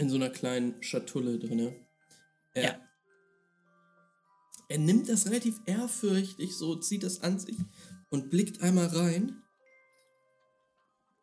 In 0.00 0.08
so 0.08 0.16
einer 0.16 0.30
kleinen 0.30 0.82
Schatulle 0.82 1.38
drinne. 1.38 1.76
Er, 2.54 2.62
Ja. 2.62 2.88
er 4.68 4.78
nimmt 4.78 5.10
das 5.10 5.26
relativ 5.26 5.60
ehrfürchtig, 5.66 6.56
so 6.56 6.76
zieht 6.76 7.04
es 7.04 7.20
an 7.20 7.38
sich 7.38 7.58
und 8.08 8.30
blickt 8.30 8.62
einmal 8.62 8.86
rein 8.86 9.42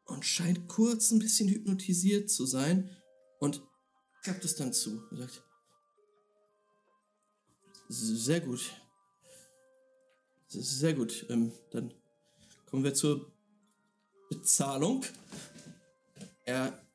und 0.06 0.24
scheint 0.26 0.68
kurz 0.68 1.10
ein 1.10 1.18
bisschen 1.18 1.50
hypnotisiert 1.50 2.30
zu 2.30 2.46
sein 2.46 2.96
und 3.40 3.64
klappt 4.22 4.46
es 4.46 4.56
dann 4.56 4.74
zu 4.74 5.02
und 5.10 5.18
sagt, 5.18 5.44
sehr 7.90 8.42
gut. 8.42 8.62
Sehr 10.50 10.94
gut. 10.94 11.26
Ähm, 11.30 11.52
dann 11.72 11.94
kommen 12.68 12.84
wir 12.84 12.94
zur 12.94 13.34
Bezahlung. 14.30 15.04
Er 16.46 16.87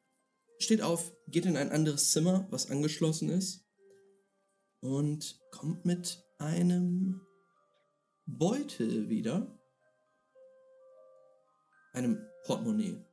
steht 0.63 0.83
auf, 0.83 1.13
geht 1.29 1.47
in 1.47 1.57
ein 1.57 1.71
anderes 1.71 2.11
Zimmer, 2.11 2.47
was 2.51 2.71
angeschlossen 2.71 3.29
ist, 3.31 3.65
und 4.81 5.41
kommt 5.51 5.85
mit 5.85 6.25
einem 6.39 7.21
Beutel 8.27 9.09
wieder. 9.09 9.59
Einem 11.93 12.27
Portemonnaie. 12.45 13.05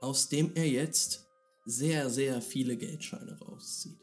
Aus 0.00 0.28
dem 0.28 0.54
er 0.54 0.68
jetzt 0.68 1.26
sehr, 1.64 2.10
sehr 2.10 2.42
viele 2.42 2.76
Geldscheine 2.76 3.38
rauszieht. 3.38 4.00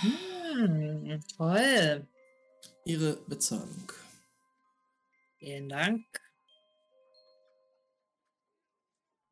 Hm, 0.00 1.20
toll. 1.36 2.06
Ihre 2.84 3.16
Bezahlung. 3.26 3.92
Vielen 5.38 5.68
Dank. 5.68 6.04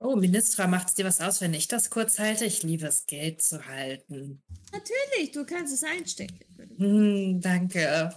Oh, 0.00 0.14
Ministra, 0.14 0.66
macht 0.68 0.88
es 0.88 0.94
dir 0.94 1.04
was 1.04 1.20
aus, 1.20 1.40
wenn 1.40 1.54
ich 1.54 1.66
das 1.66 1.90
kurz 1.90 2.18
halte? 2.18 2.44
Ich 2.44 2.62
liebe 2.62 2.86
es, 2.86 3.06
Geld 3.06 3.42
zu 3.42 3.66
halten. 3.66 4.40
Natürlich, 4.72 5.32
du 5.32 5.44
kannst 5.44 5.74
es 5.74 5.82
einstecken. 5.82 6.38
Hm, 6.76 7.40
danke. 7.40 8.14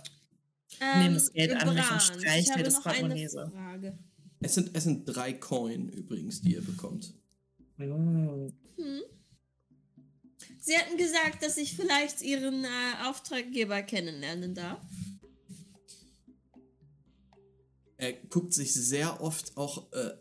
Nehme 0.79 1.15
das 1.15 1.31
Geld 1.33 1.53
an 1.53 1.73
mich 1.73 1.91
und 1.91 2.01
streiche 2.01 2.49
mir 2.49 2.53
habe 2.53 2.63
das 2.63 2.73
noch 2.75 2.85
eine 2.85 2.99
Portemonnaie 2.99 3.27
so. 3.27 3.51
Es 4.41 4.55
sind, 4.55 4.71
es 4.73 4.83
sind 4.83 5.05
drei 5.05 5.33
Coin 5.33 5.89
übrigens, 5.89 6.41
die 6.41 6.53
ihr 6.53 6.61
bekommt. 6.61 7.13
Hm? 7.77 8.51
Sie 10.59 10.77
hatten 10.77 10.97
gesagt, 10.97 11.43
dass 11.43 11.57
ich 11.57 11.75
vielleicht 11.75 12.21
Ihren 12.21 12.63
äh, 12.63 12.67
Auftraggeber 13.05 13.81
kennenlernen 13.81 14.53
darf. 14.53 14.79
Er 17.97 18.13
guckt 18.13 18.53
sich 18.53 18.73
sehr 18.73 19.21
oft 19.21 19.57
auch, 19.57 19.91
äh, 19.93 20.11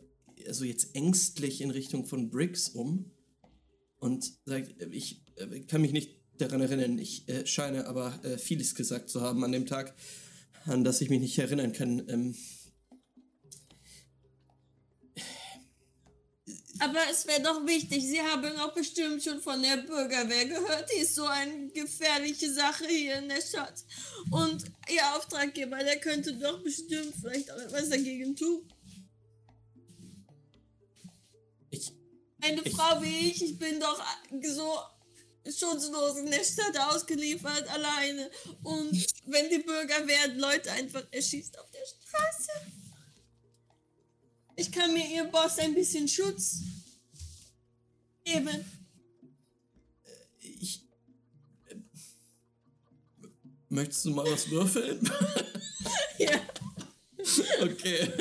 also 0.46 0.64
jetzt 0.64 0.94
ängstlich 0.94 1.60
in 1.60 1.70
Richtung 1.70 2.06
von 2.06 2.30
Briggs 2.30 2.68
um 2.68 3.10
und 3.98 4.32
sagt, 4.44 4.82
ich 4.90 5.24
äh, 5.36 5.60
kann 5.60 5.82
mich 5.82 5.92
nicht 5.92 6.16
daran 6.38 6.60
erinnern, 6.60 6.98
ich 6.98 7.28
äh, 7.28 7.46
scheine 7.46 7.86
aber 7.86 8.18
äh, 8.24 8.38
vieles 8.38 8.74
gesagt 8.74 9.10
zu 9.10 9.20
haben 9.20 9.44
an 9.44 9.52
dem 9.52 9.66
Tag, 9.66 9.94
an 10.64 10.84
das 10.84 11.00
ich 11.00 11.10
mich 11.10 11.20
nicht 11.20 11.38
erinnern 11.38 11.72
kann. 11.72 12.08
Ähm, 12.08 12.34
Aber 16.80 17.00
es 17.10 17.26
wäre 17.26 17.42
doch 17.42 17.66
wichtig, 17.66 18.02
Sie 18.02 18.22
haben 18.22 18.56
auch 18.56 18.72
bestimmt 18.72 19.22
schon 19.22 19.42
von 19.42 19.60
der 19.60 19.76
Bürgerwehr 19.76 20.46
gehört. 20.46 20.90
Die 20.90 21.02
ist 21.02 21.14
so 21.14 21.24
eine 21.26 21.68
gefährliche 21.68 22.50
Sache 22.50 22.86
hier 22.88 23.18
in 23.18 23.28
der 23.28 23.42
Stadt. 23.42 23.84
Und 24.30 24.64
Ihr 24.88 25.14
Auftraggeber, 25.14 25.76
der 25.76 26.00
könnte 26.00 26.32
doch 26.32 26.62
bestimmt 26.62 27.12
vielleicht 27.20 27.50
auch 27.50 27.58
etwas 27.58 27.90
dagegen 27.90 28.34
tun. 28.34 28.66
Eine 32.42 32.62
Ich- 32.62 32.72
Frau 32.74 33.00
wie 33.02 33.30
ich, 33.30 33.42
ich 33.44 33.58
bin 33.58 33.78
doch 33.80 34.02
so 34.42 34.78
schutzlos 35.44 36.18
in 36.18 36.30
der 36.30 36.44
Stadt 36.44 36.76
ausgeliefert, 36.78 37.68
alleine. 37.68 38.30
Und 38.62 39.06
wenn 39.26 39.48
die 39.50 39.58
Bürgerwehr 39.58 40.28
Leute 40.36 40.70
einfach 40.72 41.04
erschießt 41.10 41.58
auf 41.58 41.70
der 41.70 41.80
Straße. 41.86 42.50
Ich 44.56 44.70
kann 44.70 44.92
mir 44.92 45.06
ihr 45.06 45.24
Boss 45.24 45.58
ein 45.58 45.74
bisschen 45.74 46.06
Schutz 46.06 46.58
geben. 48.24 48.64
ich 50.60 50.82
äh, 51.68 51.76
möchtest 53.70 54.04
du 54.04 54.10
mal 54.10 54.30
was 54.30 54.48
würfeln? 54.50 55.00
Ja. 56.18 56.38
okay. 57.62 58.12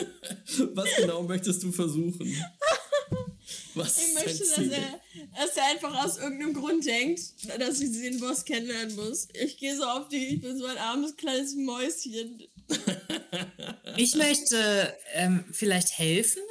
Was 0.73 0.87
genau 0.95 1.21
möchtest 1.23 1.61
du 1.63 1.69
versuchen? 1.73 2.33
Was 3.75 3.97
Ich 3.97 4.07
ist 4.07 4.15
dein 4.15 4.25
möchte, 4.25 4.43
dass 4.43 4.79
er, 4.79 5.01
dass 5.35 5.57
er 5.57 5.65
einfach 5.65 6.05
aus 6.05 6.17
irgendeinem 6.17 6.53
Grund 6.53 6.85
denkt, 6.85 7.21
dass 7.59 7.81
ich 7.81 7.91
den 7.91 8.19
Boss 8.19 8.45
kennenlernen 8.45 8.95
muss. 8.95 9.27
Ich 9.33 9.57
gehe 9.57 9.75
so 9.75 9.83
auf 9.83 10.07
die, 10.09 10.35
ich 10.35 10.41
bin 10.41 10.57
so 10.57 10.65
ein 10.65 10.77
armes 10.77 11.15
kleines 11.15 11.55
Mäuschen. 11.55 12.43
Ich 13.97 14.15
möchte 14.15 14.95
ähm, 15.13 15.45
vielleicht 15.51 15.97
helfen. 15.97 16.41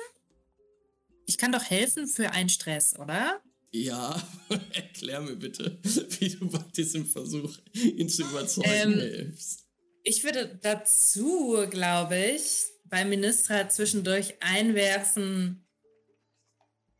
Ich 1.26 1.38
kann 1.38 1.52
doch 1.52 1.64
helfen 1.64 2.06
für 2.06 2.30
einen 2.30 2.48
Stress, 2.48 2.98
oder? 2.98 3.40
Ja, 3.70 4.20
erklär 4.72 5.20
mir 5.20 5.36
bitte, 5.36 5.78
wie 6.18 6.30
du 6.30 6.48
bei 6.48 6.64
diesem 6.76 7.06
Versuch, 7.06 7.58
ihn 7.72 8.08
zu 8.08 8.22
überzeugen 8.22 8.70
Ähm, 8.70 8.92
hilfst. 8.94 9.66
Ich 10.04 10.24
würde 10.24 10.58
dazu, 10.62 11.66
glaube 11.68 12.16
ich, 12.16 12.64
bei 12.84 13.04
Ministra 13.04 13.68
zwischendurch 13.68 14.34
einwerfen 14.40 15.67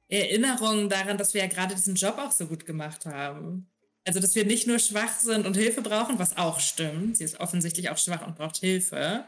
Erinnerungen 0.09 0.89
daran, 0.89 1.19
dass 1.19 1.35
wir 1.35 1.43
ja 1.43 1.49
gerade 1.49 1.75
diesen 1.75 1.95
Job 1.95 2.19
auch 2.19 2.33
so 2.33 2.47
gut 2.47 2.67
gemacht 2.67 3.07
haben. 3.07 3.71
Also, 4.05 4.21
dass 4.21 4.35
wir 4.35 4.47
nicht 4.47 4.67
nur 4.67 4.79
schwach 4.79 5.21
sind 5.21 5.47
und 5.47 5.57
Hilfe 5.57 5.83
brauchen, 5.83 6.19
was 6.19 6.37
auch 6.37 6.61
stimmt. 6.61 7.19
Sie 7.19 7.25
ist 7.25 7.41
offensichtlich 7.41 7.91
auch 7.91 7.99
schwach 7.99 8.27
und 8.27 8.37
braucht 8.37 8.57
Hilfe. 8.57 9.25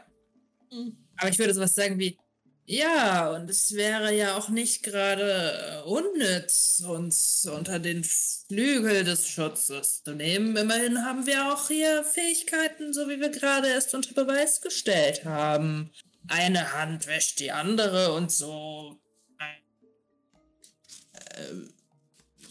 Hm. 0.71 0.97
Aber 1.17 1.29
ich 1.29 1.37
würde 1.37 1.53
sowas 1.53 1.75
sagen 1.75 1.99
wie, 1.99 2.17
ja, 2.65 3.31
und 3.31 3.49
es 3.49 3.73
wäre 3.73 4.15
ja 4.15 4.37
auch 4.37 4.47
nicht 4.47 4.81
gerade 4.81 5.83
äh, 5.83 5.89
unnütz, 5.89 6.81
uns 6.87 7.45
unter 7.45 7.79
den 7.79 8.03
Flügel 8.03 9.03
des 9.03 9.27
Schutzes 9.27 10.03
zu 10.03 10.13
nehmen. 10.13 10.55
Immerhin 10.55 11.03
haben 11.03 11.25
wir 11.25 11.51
auch 11.51 11.67
hier 11.67 12.03
Fähigkeiten, 12.03 12.93
so 12.93 13.09
wie 13.09 13.19
wir 13.19 13.29
gerade 13.29 13.67
erst 13.67 13.93
unter 13.93 14.13
Beweis 14.13 14.61
gestellt 14.61 15.25
haben. 15.25 15.91
Eine 16.27 16.73
Hand 16.73 17.07
wäscht 17.07 17.39
die 17.39 17.51
andere 17.51 18.13
und 18.13 18.31
so. 18.31 19.00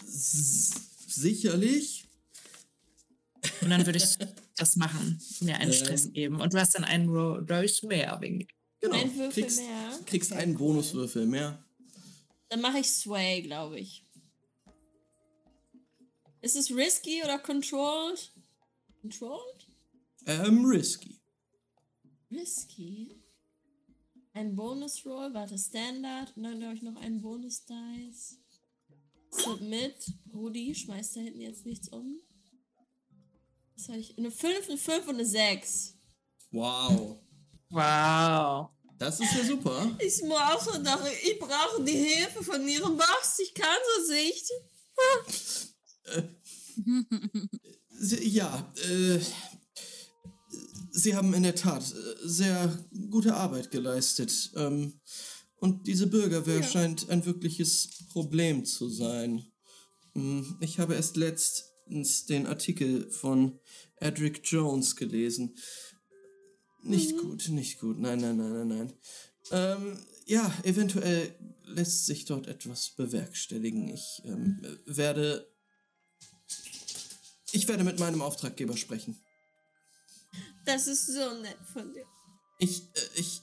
Sicherlich. 0.07 2.07
Und 3.61 3.71
dann 3.71 3.87
würde 3.87 3.99
ich 3.99 4.17
das 4.57 4.77
machen, 4.77 5.21
mir 5.41 5.57
einen 5.57 5.73
Ähm. 5.73 5.79
Stress 5.79 6.13
geben. 6.13 6.41
Und 6.41 6.53
du 6.53 6.61
hast 6.61 6.75
dann 6.75 6.85
einen 6.85 7.09
Ro 7.09 7.41
Dose 7.41 7.87
mehr 7.87 8.19
wegen 8.21 8.47
Genau. 8.81 8.97
Ein 8.97 9.15
Würfel 9.15 9.43
kriegst, 9.43 9.61
mehr. 9.61 10.01
kriegst 10.07 10.33
einen. 10.33 10.57
Bonuswürfel 10.57 11.27
mehr. 11.27 11.63
Dann 12.49 12.63
mache 12.63 12.79
ich 12.79 12.91
Sway, 12.91 13.43
glaube 13.43 13.79
ich. 13.79 14.05
Ist 16.41 16.57
es 16.57 16.71
risky 16.71 17.23
oder 17.23 17.39
controlled? 17.39 18.33
Controlled? 19.03 19.67
Ähm, 20.27 20.65
risky. 20.65 21.21
Risky. 22.31 23.15
Ein 24.33 24.57
Bonus-Roll, 24.57 25.35
warte, 25.35 25.59
Standard. 25.59 26.35
Und 26.37 26.45
dann 26.45 26.59
glaube 26.59 26.75
ich 26.75 26.83
noch 26.83 26.97
einen 26.97 27.21
Bonus-Dice. 27.21 28.39
Submit. 29.31 29.95
Rudi, 30.33 30.75
schmeißt 30.75 31.17
da 31.17 31.21
hinten 31.21 31.41
jetzt 31.41 31.67
nichts 31.67 31.89
um. 31.89 32.21
Was 33.77 33.89
habe 33.89 33.99
ich? 33.99 34.17
Eine 34.19 34.31
5, 34.31 34.69
eine 34.69 34.79
5 34.79 35.09
und 35.09 35.15
eine 35.15 35.27
6. 35.27 35.95
Wow. 36.51 37.19
Wow. 37.71 38.71
Das 38.99 39.19
ist 39.19 39.35
ja 39.35 39.45
super. 39.45 39.97
Ich 39.99 40.21
brauche 40.21 40.79
doch, 40.83 41.07
ich 41.25 41.39
brauche 41.39 41.83
die 41.83 41.93
Hilfe 41.93 42.45
von 42.45 42.69
ihrem 42.69 42.97
Boss. 42.97 43.39
Ich 43.39 43.55
kann 43.55 43.79
so 44.07 44.13
nicht. 44.13 44.51
Ja, 48.23 48.73
äh, 48.89 49.21
Sie 50.91 51.15
haben 51.15 51.33
in 51.35 51.45
der 51.45 51.55
Tat 51.55 51.83
äh, 51.83 52.17
sehr 52.23 52.85
gute 53.11 53.35
Arbeit 53.35 53.71
geleistet. 53.71 54.51
Ähm, 54.57 55.01
und 55.61 55.87
diese 55.87 56.07
Bürgerwehr 56.07 56.61
Ja. 56.61 56.67
scheint 56.67 57.09
ein 57.11 57.25
wirkliches 57.25 57.89
Problem 58.13 58.65
zu 58.65 58.89
sein. 58.89 59.45
Hm, 60.15 60.57
Ich 60.61 60.79
habe 60.79 60.95
erst 60.95 61.17
letztens 61.17 62.27
den 62.27 62.47
Artikel 62.47 63.11
von 63.11 63.59
Edric 63.97 64.41
Jones 64.45 64.97
gelesen. 64.97 65.57
Nicht 66.83 67.19
gut, 67.19 67.49
nicht 67.51 67.79
gut. 67.79 67.99
Nein, 67.99 68.21
nein, 68.21 68.37
nein, 68.39 68.53
nein, 68.53 68.69
nein. 68.69 68.93
Ähm, 69.53 69.99
ja, 70.27 70.53
eventuell 70.63 71.35
lässt 71.65 72.07
sich 72.07 72.25
dort 72.25 72.47
etwas 72.47 72.91
bewerkstelligen. 72.97 73.89
Ich 73.89 74.23
ähm, 74.25 74.61
werde. 74.87 75.47
Ich 77.53 77.67
werde 77.69 77.85
mit 77.85 77.99
meinem 77.99 78.23
Auftraggeber 78.23 78.77
sprechen. 78.77 79.21
Das 80.65 80.87
ist 80.87 81.07
so 81.07 81.41
nett 81.43 81.59
von 81.73 81.93
dir. 81.93 82.05
Ich, 82.59 82.83
äh, 82.95 83.09
ich, 83.17 83.41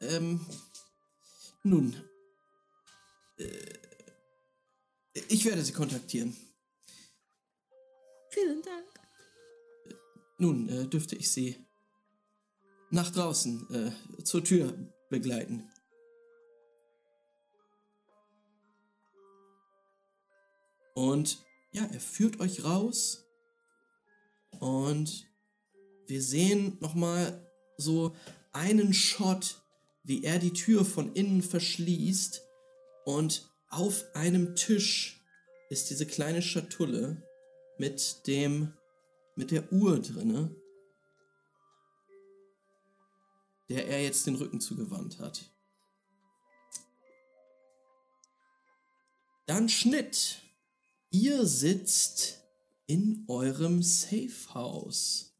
ähm, 0.00 0.44
nun, 1.64 1.96
äh, 3.38 3.78
ich 5.28 5.44
werde 5.44 5.62
Sie 5.62 5.72
kontaktieren. 5.72 6.36
Vielen 8.30 8.62
Dank. 8.62 8.86
Nun, 10.38 10.68
äh, 10.68 10.86
dürfte 10.86 11.16
ich 11.16 11.30
Sie 11.30 11.64
nach 12.90 13.10
draußen, 13.10 13.70
äh, 13.70 14.24
zur 14.24 14.44
Tür 14.44 14.72
begleiten. 15.10 15.70
Und 20.94 21.44
ja, 21.72 21.84
er 21.86 22.00
führt 22.00 22.38
euch 22.40 22.64
raus 22.64 23.24
und 24.60 25.28
wir 26.06 26.22
sehen 26.22 26.76
nochmal 26.80 27.50
so 27.76 28.14
einen 28.52 28.94
Shot, 28.94 29.63
wie 30.04 30.22
er 30.22 30.38
die 30.38 30.52
Tür 30.52 30.84
von 30.84 31.12
innen 31.14 31.42
verschließt 31.42 32.42
und 33.04 33.50
auf 33.68 34.04
einem 34.14 34.54
Tisch 34.54 35.20
ist 35.70 35.90
diese 35.90 36.06
kleine 36.06 36.42
Schatulle 36.42 37.26
mit 37.78 38.26
dem 38.26 38.72
mit 39.36 39.50
der 39.50 39.72
Uhr 39.72 40.00
drinne, 40.00 40.54
der 43.68 43.88
er 43.88 44.02
jetzt 44.02 44.26
den 44.26 44.36
Rücken 44.36 44.60
zugewandt 44.60 45.18
hat. 45.18 45.50
Dann 49.46 49.68
Schnitt. 49.68 50.40
Ihr 51.10 51.46
sitzt 51.46 52.42
in 52.86 53.24
eurem 53.28 53.82
Safe 53.82 54.54
House. 54.54 55.34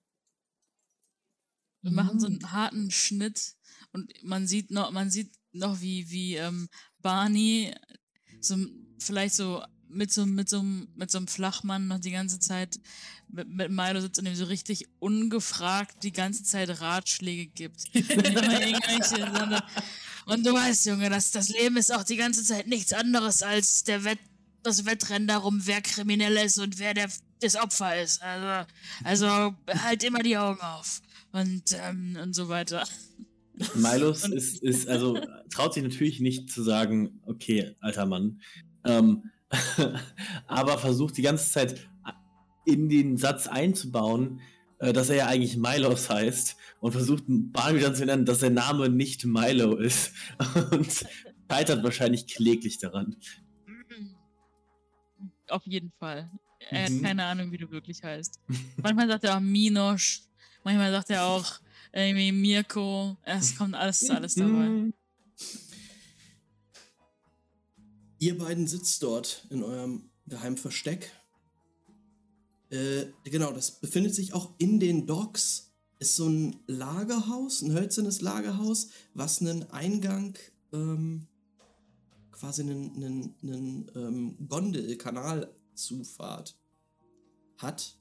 Wir 1.83 1.91
machen 1.91 2.21
so 2.21 2.27
einen 2.27 2.53
harten 2.53 2.91
Schnitt 2.91 3.57
und 3.95 4.13
man 4.23 4.47
sieht 4.47 4.71
noch, 4.71 4.91
man 4.91 5.11
sieht 5.11 5.33
noch, 5.53 5.81
wie, 5.81 6.11
wie 6.11 6.37
ähm, 6.37 6.69
Barney 7.01 7.73
so 8.41 8.57
vielleicht 8.99 9.35
so 9.35 9.63
mit 9.89 10.13
so 10.13 10.27
mit 10.27 10.49
so 10.49 10.63
mit 10.63 11.11
so 11.11 11.19
einem 11.19 11.29
Flachmann 11.29 11.87
noch 11.87 12.01
die 12.01 12.11
ganze 12.11 12.39
Zeit 12.41 12.79
mit, 13.29 13.49
mit 13.49 13.71
Milo 13.71 14.01
sitzt 14.01 14.19
und 14.19 14.27
ihm 14.27 14.35
so 14.35 14.45
richtig 14.45 14.89
ungefragt 14.99 16.03
die 16.03 16.13
ganze 16.13 16.43
Zeit 16.43 16.81
Ratschläge 16.81 17.47
gibt. 17.47 17.85
Und 20.27 20.47
du 20.47 20.55
weißt, 20.55 20.87
Junge, 20.87 21.11
das, 21.11 21.33
das 21.33 21.51
Leben 21.51 21.77
ist 21.77 21.93
auch 21.93 22.03
die 22.03 22.17
ganze 22.17 22.43
Zeit 22.43 22.67
nichts 22.67 22.95
anderes 22.95 23.43
als 23.43 23.85
der 23.85 24.05
Wett, 24.05 24.19
das 24.63 24.87
Wettrennen 24.87 25.29
darum, 25.29 25.61
wer 25.67 25.83
kriminell 25.83 26.39
ist 26.39 26.59
und 26.59 26.79
wer 26.79 26.95
der, 26.95 27.11
das 27.41 27.57
Opfer 27.57 28.01
ist. 28.01 28.23
Also, 28.23 28.67
also 29.05 29.55
halt 29.83 30.03
immer 30.03 30.21
die 30.21 30.39
Augen 30.39 30.61
auf. 30.63 31.03
Und, 31.33 31.73
ähm, 31.73 32.17
und 32.23 32.33
so 32.33 32.49
weiter. 32.49 32.87
Milos 33.75 34.29
ist, 34.29 34.63
ist, 34.63 34.89
also 34.89 35.19
traut 35.53 35.75
sich 35.75 35.83
natürlich 35.83 36.21
nicht 36.21 36.51
zu 36.51 36.63
sagen, 36.63 37.21
okay, 37.27 37.77
alter 37.81 38.07
Mann. 38.07 38.41
Ähm, 38.85 39.31
aber 40.47 40.79
versucht 40.79 41.17
die 41.17 41.23
ganze 41.23 41.51
Zeit 41.51 41.89
in 42.67 42.89
den 42.89 43.17
Satz 43.17 43.47
einzubauen, 43.47 44.41
äh, 44.79 44.93
dass 44.93 45.11
er 45.11 45.17
ja 45.17 45.27
eigentlich 45.27 45.57
Milos 45.57 46.11
heißt 46.11 46.57
und 46.81 46.93
versucht 46.93 47.25
Barney 47.29 47.81
dann 47.81 47.95
zu 47.95 48.05
nennen, 48.05 48.25
dass 48.25 48.41
der 48.41 48.51
Name 48.51 48.89
nicht 48.89 49.25
Milo 49.25 49.77
ist 49.77 50.13
und 50.71 51.07
scheitert 51.51 51.85
wahrscheinlich 51.85 52.27
kläglich 52.27 52.79
daran. 52.79 53.17
Auf 55.49 55.67
jeden 55.67 55.93
Fall. 55.99 56.31
Er 56.71 56.91
Mhm. 56.91 56.97
hat 56.97 57.03
keine 57.03 57.25
Ahnung, 57.25 57.53
wie 57.53 57.59
du 57.59 57.71
wirklich 57.71 58.03
heißt. 58.03 58.41
Manchmal 58.83 59.09
sagt 59.09 59.25
er 59.25 59.37
auch 59.37 59.41
Minosch, 59.41 60.23
manchmal 60.65 60.91
sagt 60.91 61.11
er 61.11 61.25
auch 61.27 61.61
irgendwie 61.95 62.33
Mirko. 62.33 63.17
Es 63.23 63.57
kommt 63.57 63.75
alles, 63.75 64.09
alles 64.11 64.35
dabei. 64.35 64.69
Mhm. 64.69 64.95
Ihr 68.19 68.39
beiden 68.39 68.67
sitzt 68.67 69.03
dort 69.03 69.47
in 69.51 69.63
eurem 69.63 70.11
geheimen 70.27 70.57
Versteck. 70.57 71.13
Äh, 72.71 73.07
genau, 73.25 73.53
das 73.53 73.81
befindet 73.81 74.15
sich 74.15 74.35
auch 74.35 74.55
in 74.59 74.81
den 74.81 75.07
Docks. 75.07 75.73
Ist 76.01 76.17
so 76.17 76.29
ein 76.29 76.57
Lagerhaus, 76.67 77.63
ein 77.63 77.73
hölzernes 77.73 78.21
Lagerhaus, 78.21 78.89
was 79.15 79.41
einen 79.41 79.71
Eingang, 79.71 80.37
ähm, 80.73 81.29
quasi 82.33 82.63
einen, 82.63 82.97
einen, 82.97 83.35
einen 83.43 83.91
ähm, 83.95 84.49
Gondel, 84.49 84.97
Kanalzufahrt 84.97 86.59
hat. 87.59 87.97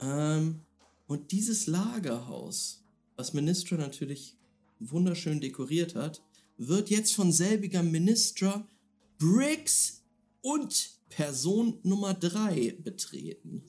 Ähm, 0.00 0.60
und 1.06 1.32
dieses 1.32 1.66
Lagerhaus, 1.66 2.83
was 3.16 3.32
Ministra 3.32 3.76
natürlich 3.76 4.36
wunderschön 4.80 5.40
dekoriert 5.40 5.94
hat, 5.94 6.22
wird 6.56 6.90
jetzt 6.90 7.14
von 7.14 7.32
selbiger 7.32 7.82
Ministra 7.82 8.68
Briggs 9.18 10.04
und 10.42 10.98
Person 11.08 11.78
Nummer 11.82 12.14
3 12.14 12.78
betreten, 12.82 13.64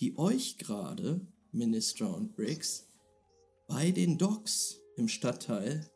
die 0.00 0.16
euch 0.16 0.58
gerade, 0.58 1.20
Ministra 1.52 2.06
und 2.06 2.36
Briggs, 2.36 2.86
bei 3.66 3.90
den 3.90 4.18
Docks 4.18 4.80
im 4.96 5.08
Stadtteil, 5.08 5.90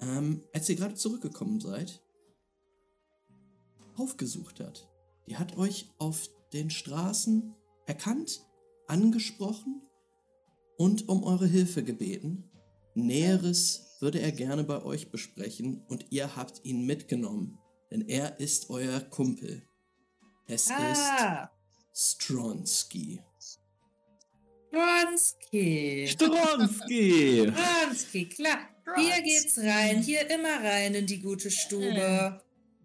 ähm, 0.00 0.42
als 0.52 0.68
ihr 0.68 0.76
gerade 0.76 0.94
zurückgekommen 0.94 1.60
seid, 1.60 2.02
aufgesucht 3.96 4.60
hat. 4.60 4.88
Die 5.28 5.36
hat 5.36 5.56
euch 5.56 5.90
auf 5.98 6.28
den 6.52 6.70
Straßen 6.70 7.54
erkannt, 7.86 8.44
angesprochen 8.88 9.82
und 10.76 11.08
um 11.08 11.22
eure 11.24 11.46
Hilfe 11.46 11.82
gebeten. 11.82 12.50
Näheres 12.94 13.96
würde 14.00 14.20
er 14.20 14.32
gerne 14.32 14.64
bei 14.64 14.82
euch 14.82 15.10
besprechen 15.10 15.82
und 15.88 16.06
ihr 16.10 16.36
habt 16.36 16.64
ihn 16.64 16.84
mitgenommen, 16.86 17.58
denn 17.90 18.02
er 18.08 18.40
ist 18.40 18.68
euer 18.70 19.00
Kumpel. 19.00 19.62
Es 20.46 20.68
Ah, 20.70 21.50
ist 21.92 22.18
Stronsky. 22.18 23.20
Bronski. 24.70 26.06
Stronski! 26.08 27.50
Bronski, 27.52 28.28
klar. 28.28 28.58
Hier 28.96 29.22
geht's 29.22 29.58
rein, 29.58 30.02
hier 30.02 30.28
immer 30.30 30.62
rein 30.62 30.94
in 30.94 31.06
die 31.06 31.20
gute 31.20 31.50
Stube. 31.50 32.40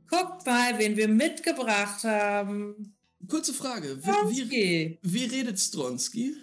Guckt 0.09 0.45
mal, 0.45 0.77
wen 0.77 0.95
wir 0.95 1.07
mitgebracht 1.07 2.03
haben. 2.03 2.95
Kurze 3.27 3.53
Frage, 3.53 3.97
wie, 4.03 4.49
wie, 4.49 4.99
wie 5.01 5.23
redet 5.25 5.59
Stronsky? 5.59 6.35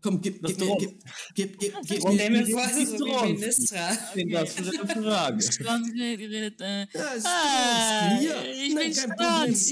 Komm, 0.00 0.20
gib, 0.20 0.40
Das 0.42 0.52
gib, 0.56 0.60
mir, 0.60 0.76
gib, 0.78 0.90
gib, 1.34 1.58
gib, 1.58 1.72
gib 1.88 1.90
Ich 1.90 2.14
stell 2.14 2.30
mir 2.30 2.46
vor, 2.46 2.68
so 2.68 3.04
wie. 3.04 3.32
Ministra. 3.32 3.98
Was 4.32 4.52
für 4.52 4.80
eine 4.80 5.02
Frage. 5.02 5.42
Stronski 5.42 6.14
redet, 6.14 6.60
äh, 6.60 6.86
Ja, 6.94 7.12
ist 7.14 7.26
Ah, 7.26 8.20
ja. 8.20 8.42
ich 8.44 8.74
bin 8.74 8.92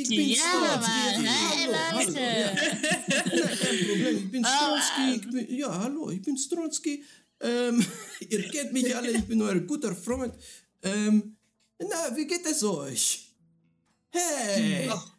bin 0.08 0.28
Ja. 0.30 0.42
Mann. 0.80 1.28
Hallo, 1.28 1.72
Hey, 1.94 2.06
Leute. 2.06 3.56
kein 3.56 3.78
Problem. 3.86 4.16
Ich 4.18 4.30
bin 4.32 4.44
Ah. 4.44 4.48
Stronsky. 4.56 5.14
Ich 5.16 5.30
bin, 5.46 5.56
ja, 5.58 5.78
hallo, 5.80 6.10
ich 6.10 6.22
bin 6.22 6.36
Stronsky. 6.36 7.04
Ähm, 7.40 7.84
ihr 8.28 8.48
kennt 8.48 8.72
mich 8.72 8.96
alle, 8.96 9.10
ich 9.12 9.24
bin 9.24 9.40
euer 9.42 9.60
guter 9.60 9.94
Freund. 9.94 10.34
Ähm, 10.82 11.36
na, 11.78 12.16
wie 12.16 12.26
geht 12.26 12.44
es 12.46 12.62
euch? 12.64 13.32
Hey! 14.10 14.88
Ach, 14.90 15.15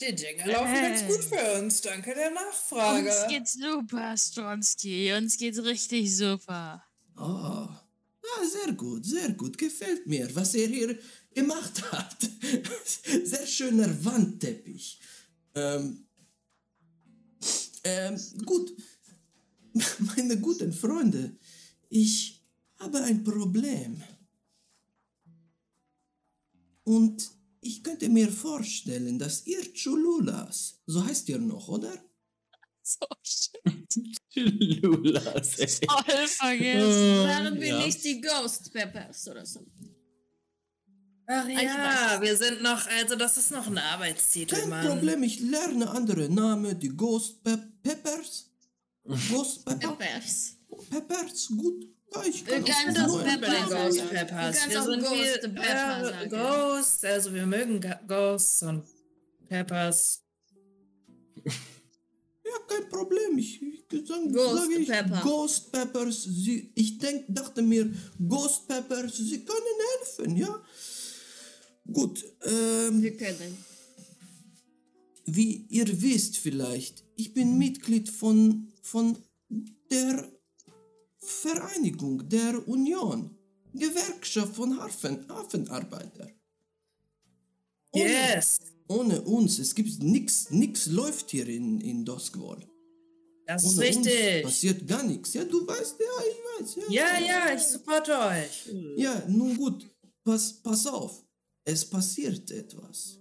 Die 0.00 0.14
Dinge 0.14 0.52
laufen 0.52 0.74
ganz 0.74 1.06
gut 1.06 1.24
für 1.24 1.58
uns. 1.58 1.80
Danke 1.80 2.14
der 2.14 2.30
Nachfrage. 2.30 3.08
uns 3.08 3.28
geht's 3.28 3.52
super, 3.54 4.16
Stronski. 4.16 5.12
Uns 5.12 5.36
geht's 5.38 5.62
richtig 5.62 6.16
super. 6.16 6.84
Oh, 7.16 7.20
ah, 7.20 7.78
sehr 8.50 8.72
gut, 8.74 9.04
sehr 9.04 9.30
gut. 9.32 9.56
Gefällt 9.56 10.06
mir, 10.06 10.34
was 10.34 10.54
ihr 10.54 10.66
hier 10.68 10.98
gemacht 11.34 11.82
habt. 11.92 12.28
Sehr 13.24 13.46
schöner 13.46 14.04
Wandteppich. 14.04 15.00
Ähm, 15.54 16.06
ähm, 17.84 18.20
gut. 18.44 18.74
Meine 20.16 20.38
guten 20.38 20.72
Freunde, 20.72 21.36
ich 21.88 22.44
habe 22.78 23.02
ein 23.02 23.24
Problem. 23.24 24.02
Und 26.84 27.30
ich 27.64 27.82
könnte 27.82 28.08
mir 28.08 28.30
vorstellen, 28.30 29.18
dass 29.18 29.46
ihr 29.46 29.62
Chululas, 29.72 30.80
so 30.86 31.04
heißt 31.04 31.28
ihr 31.30 31.38
noch, 31.38 31.68
oder? 31.68 31.92
So 32.82 33.06
schön. 33.22 33.86
Lulas, 34.82 35.58
ey. 35.58 35.68
Voll 35.88 36.26
vergessen. 36.28 37.28
Waren 37.28 37.60
wir 37.60 37.68
Ja. 37.68 37.86
nicht 37.86 38.04
die 38.04 38.20
Ghost 38.20 38.72
Peppers 38.72 39.26
oder 39.28 39.46
so? 39.46 39.64
Ach 41.26 41.48
ja, 41.48 42.18
wir 42.20 42.36
sind 42.36 42.62
noch, 42.62 42.86
also 42.86 43.16
das 43.16 43.38
ist 43.38 43.50
noch 43.52 43.66
ein 43.66 43.78
Arbeitstitel, 43.78 44.56
Kein 44.56 44.68
Mann. 44.68 44.86
Problem, 44.86 45.22
ich 45.22 45.40
lerne 45.40 45.88
andere 45.90 46.28
Namen, 46.28 46.78
die 46.78 46.90
Ghost 46.90 47.42
Pe 47.42 47.56
Peppers. 47.82 48.50
Ghost 49.30 49.64
Pepper 49.64 49.92
Peppers. 49.92 50.56
Peppers, 50.90 51.48
gut. 51.48 51.86
Ja, 52.14 52.22
ich 52.28 52.46
Wir 52.46 52.62
kann 52.62 52.94
können 52.94 53.10
auch 53.10 53.22
Pepper 53.24 53.68
Ghost. 53.68 54.10
Peppers. 54.10 54.56
Wir 54.68 54.80
auch 54.80 54.84
sind 54.86 55.00
Ghost 55.02 55.42
wie, 55.42 55.48
Pepper 55.48 56.22
äh. 56.22 56.28
Ghosts, 56.28 57.04
also 57.04 57.34
wir 57.34 57.46
mögen 57.46 57.80
Ghosts 58.06 58.62
und 58.62 58.84
Peppers. 59.48 60.22
Ja, 61.44 62.52
kein 62.68 62.88
Problem. 62.88 63.38
Ich, 63.38 63.60
ich 63.62 64.06
sag, 64.06 64.32
Ghost 64.32 64.62
sage 64.62 64.78
ich 64.78 64.88
Pepper. 64.88 65.20
Ghost 65.22 65.72
Peppers. 65.72 66.22
Sie, 66.24 66.72
ich 66.74 66.98
denk, 66.98 67.24
dachte 67.28 67.62
mir, 67.62 67.90
Ghost 68.28 68.68
Peppers, 68.68 69.16
sie 69.16 69.44
können 69.44 69.78
helfen, 69.98 70.36
ja? 70.36 70.62
Gut, 71.92 72.24
ähm, 72.42 73.02
Wir 73.02 73.16
können. 73.16 73.58
wie 75.26 75.66
ihr 75.68 76.00
wisst 76.02 76.38
vielleicht, 76.38 77.04
ich 77.16 77.34
bin 77.34 77.58
Mitglied 77.58 78.08
von, 78.08 78.72
von 78.82 79.18
der 79.90 80.33
Vereinigung 81.24 82.28
der 82.28 82.66
Union, 82.68 83.36
Gewerkschaft 83.72 84.54
von 84.56 84.78
Hafen, 84.78 85.26
Hafenarbeiter. 85.28 86.28
Ohne, 87.92 88.04
Yes, 88.04 88.58
ohne 88.88 89.20
uns, 89.22 89.58
es 89.58 89.74
gibt 89.74 90.02
nichts, 90.02 90.50
nichts 90.50 90.86
läuft 90.86 91.30
hier 91.30 91.46
in, 91.48 91.80
in 91.80 92.04
Doskwall. 92.04 92.66
das 93.46 93.62
ist 93.64 93.78
Ohne 93.78 93.86
uns 93.96 94.06
richtig. 94.06 94.42
passiert 94.42 94.86
gar 94.88 95.02
nichts. 95.02 95.32
Ja, 95.34 95.44
du 95.44 95.66
weißt, 95.66 95.96
ja, 96.00 96.24
ich 96.30 96.60
weiß. 96.76 96.76
Ja, 96.90 97.18
ja, 97.18 97.54
ich 97.54 97.62
supporte 97.62 98.12
euch. 98.18 98.68
Ja, 98.96 99.22
nun 99.28 99.56
gut, 99.56 99.86
pass, 100.24 100.52
pass 100.62 100.86
auf. 100.86 101.24
Es 101.64 101.84
passiert 101.88 102.50
etwas. 102.50 103.18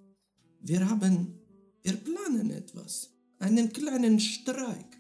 Wir 0.60 0.88
haben, 0.90 1.40
wir 1.84 1.94
planen 1.98 2.52
etwas. 2.52 3.10
Einen 3.40 3.72
kleinen 3.72 4.20
Streik. 4.20 4.93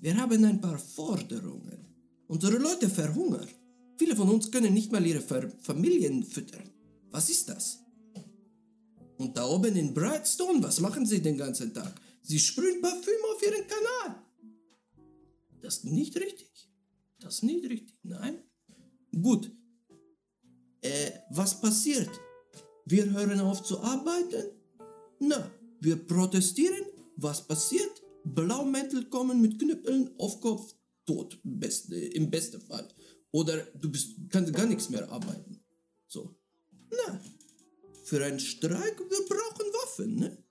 Wir 0.00 0.16
haben 0.16 0.44
ein 0.44 0.60
paar 0.60 0.78
Forderungen. 0.78 1.86
Unsere 2.26 2.58
Leute 2.58 2.88
verhungern. 2.88 3.48
Viele 3.98 4.16
von 4.16 4.30
uns 4.30 4.50
können 4.50 4.72
nicht 4.72 4.90
mal 4.92 5.06
ihre 5.06 5.20
Familien 5.60 6.24
füttern. 6.24 6.70
Was 7.10 7.28
ist 7.28 7.48
das? 7.48 7.80
Und 9.18 9.36
da 9.36 9.46
oben 9.46 9.76
in 9.76 9.92
Brightstone, 9.92 10.62
was 10.62 10.80
machen 10.80 11.04
sie 11.04 11.20
den 11.20 11.36
ganzen 11.36 11.74
Tag? 11.74 12.00
Sie 12.22 12.38
sprühen 12.38 12.80
Parfüm 12.80 13.22
auf 13.34 13.42
ihren 13.42 13.66
Kanal. 13.66 14.22
Das 15.60 15.78
ist 15.78 15.84
nicht 15.84 16.16
richtig. 16.16 16.70
Das 17.18 17.34
ist 17.34 17.42
nicht 17.42 17.68
richtig. 17.68 17.94
Nein. 18.02 18.38
Gut. 19.12 19.52
Äh, 20.80 21.10
was 21.30 21.60
passiert? 21.60 22.08
Wir 22.86 23.10
hören 23.10 23.40
auf 23.40 23.62
zu 23.62 23.80
arbeiten? 23.80 24.46
Na, 25.18 25.50
wir 25.80 25.96
protestieren. 25.96 26.86
Was 27.16 27.46
passiert? 27.46 27.99
Blaumäntel 28.24 29.08
kommen 29.08 29.40
mit 29.40 29.58
Knüppeln 29.58 30.10
auf 30.18 30.40
Kopf, 30.40 30.74
tot, 31.06 31.38
best, 31.42 31.92
äh, 31.92 32.08
im 32.08 32.30
besten 32.30 32.60
Fall. 32.60 32.88
Oder 33.32 33.62
du 33.74 33.90
bist, 33.90 34.16
kannst 34.28 34.52
gar 34.52 34.66
nichts 34.66 34.90
mehr 34.90 35.08
arbeiten. 35.10 35.62
So. 36.06 36.36
Na, 36.90 37.20
für 38.04 38.24
einen 38.24 38.40
Streik, 38.40 38.98
wir 38.98 39.26
brauchen 39.28 39.66
Waffen, 39.72 40.16
ne? 40.16 40.44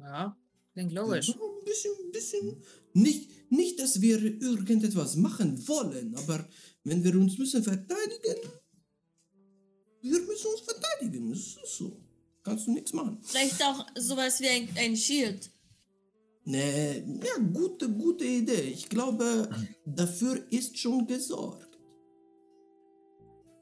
Ja, 0.00 0.36
klingt 0.72 0.92
logisch. 0.92 1.30
Ein 1.30 1.64
bisschen, 1.64 1.92
bisschen. 2.12 2.62
Nicht, 2.92 3.30
nicht, 3.50 3.78
dass 3.78 4.00
wir 4.00 4.22
irgendetwas 4.22 5.16
machen 5.16 5.66
wollen, 5.68 6.14
aber 6.16 6.46
wenn 6.84 7.02
wir 7.04 7.14
uns 7.14 7.38
müssen 7.38 7.62
verteidigen, 7.62 8.50
wir 10.02 10.20
müssen 10.20 10.46
uns 10.48 10.60
verteidigen. 10.60 11.30
Das 11.30 11.38
ist 11.38 11.76
so. 11.78 12.01
Kannst 12.42 12.66
du 12.66 12.72
nichts 12.72 12.92
machen. 12.92 13.18
Vielleicht 13.22 13.62
auch 13.62 13.86
sowas 13.96 14.40
wie 14.40 14.48
ein, 14.48 14.68
ein 14.76 14.96
Shield. 14.96 15.50
Nee, 16.44 16.98
ja, 16.98 17.38
gute, 17.52 17.88
gute 17.88 18.24
Idee. 18.24 18.62
Ich 18.62 18.88
glaube, 18.88 19.48
dafür 19.84 20.44
ist 20.50 20.76
schon 20.76 21.06
gesorgt. 21.06 21.78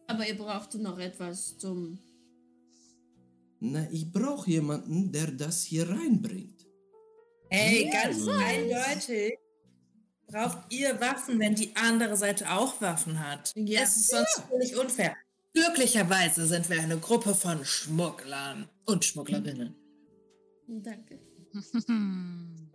Aber 0.07 0.27
ihr 0.27 0.37
braucht 0.37 0.75
noch 0.75 0.99
etwas 0.99 1.59
zum. 1.59 1.99
Na, 3.61 3.87
ich 3.91 4.11
brauche 4.11 4.51
jemanden, 4.51 5.13
der 5.13 5.31
das 5.31 5.63
hier 5.65 5.89
reinbringt. 5.89 6.67
Hey, 7.51 7.91
ganz 7.91 8.27
eindeutig 8.27 9.39
braucht 10.31 10.73
ihr 10.73 11.01
Waffen, 11.01 11.39
wenn 11.39 11.55
die 11.55 11.75
andere 11.77 12.17
Seite 12.17 12.51
auch 12.51 12.81
Waffen 12.81 13.19
hat. 13.19 13.53
Ja. 13.55 13.81
Das 13.81 13.97
ist 13.97 14.11
sonst 14.11 14.43
völlig 14.49 14.77
unfair. 14.77 15.17
Glücklicherweise 15.53 16.47
sind 16.47 16.69
wir 16.71 16.81
eine 16.81 16.99
Gruppe 16.99 17.35
von 17.35 17.65
Schmugglern 17.65 18.69
und 18.87 19.05
Schmugglerinnen. 19.05 19.75
Danke. 20.69 21.19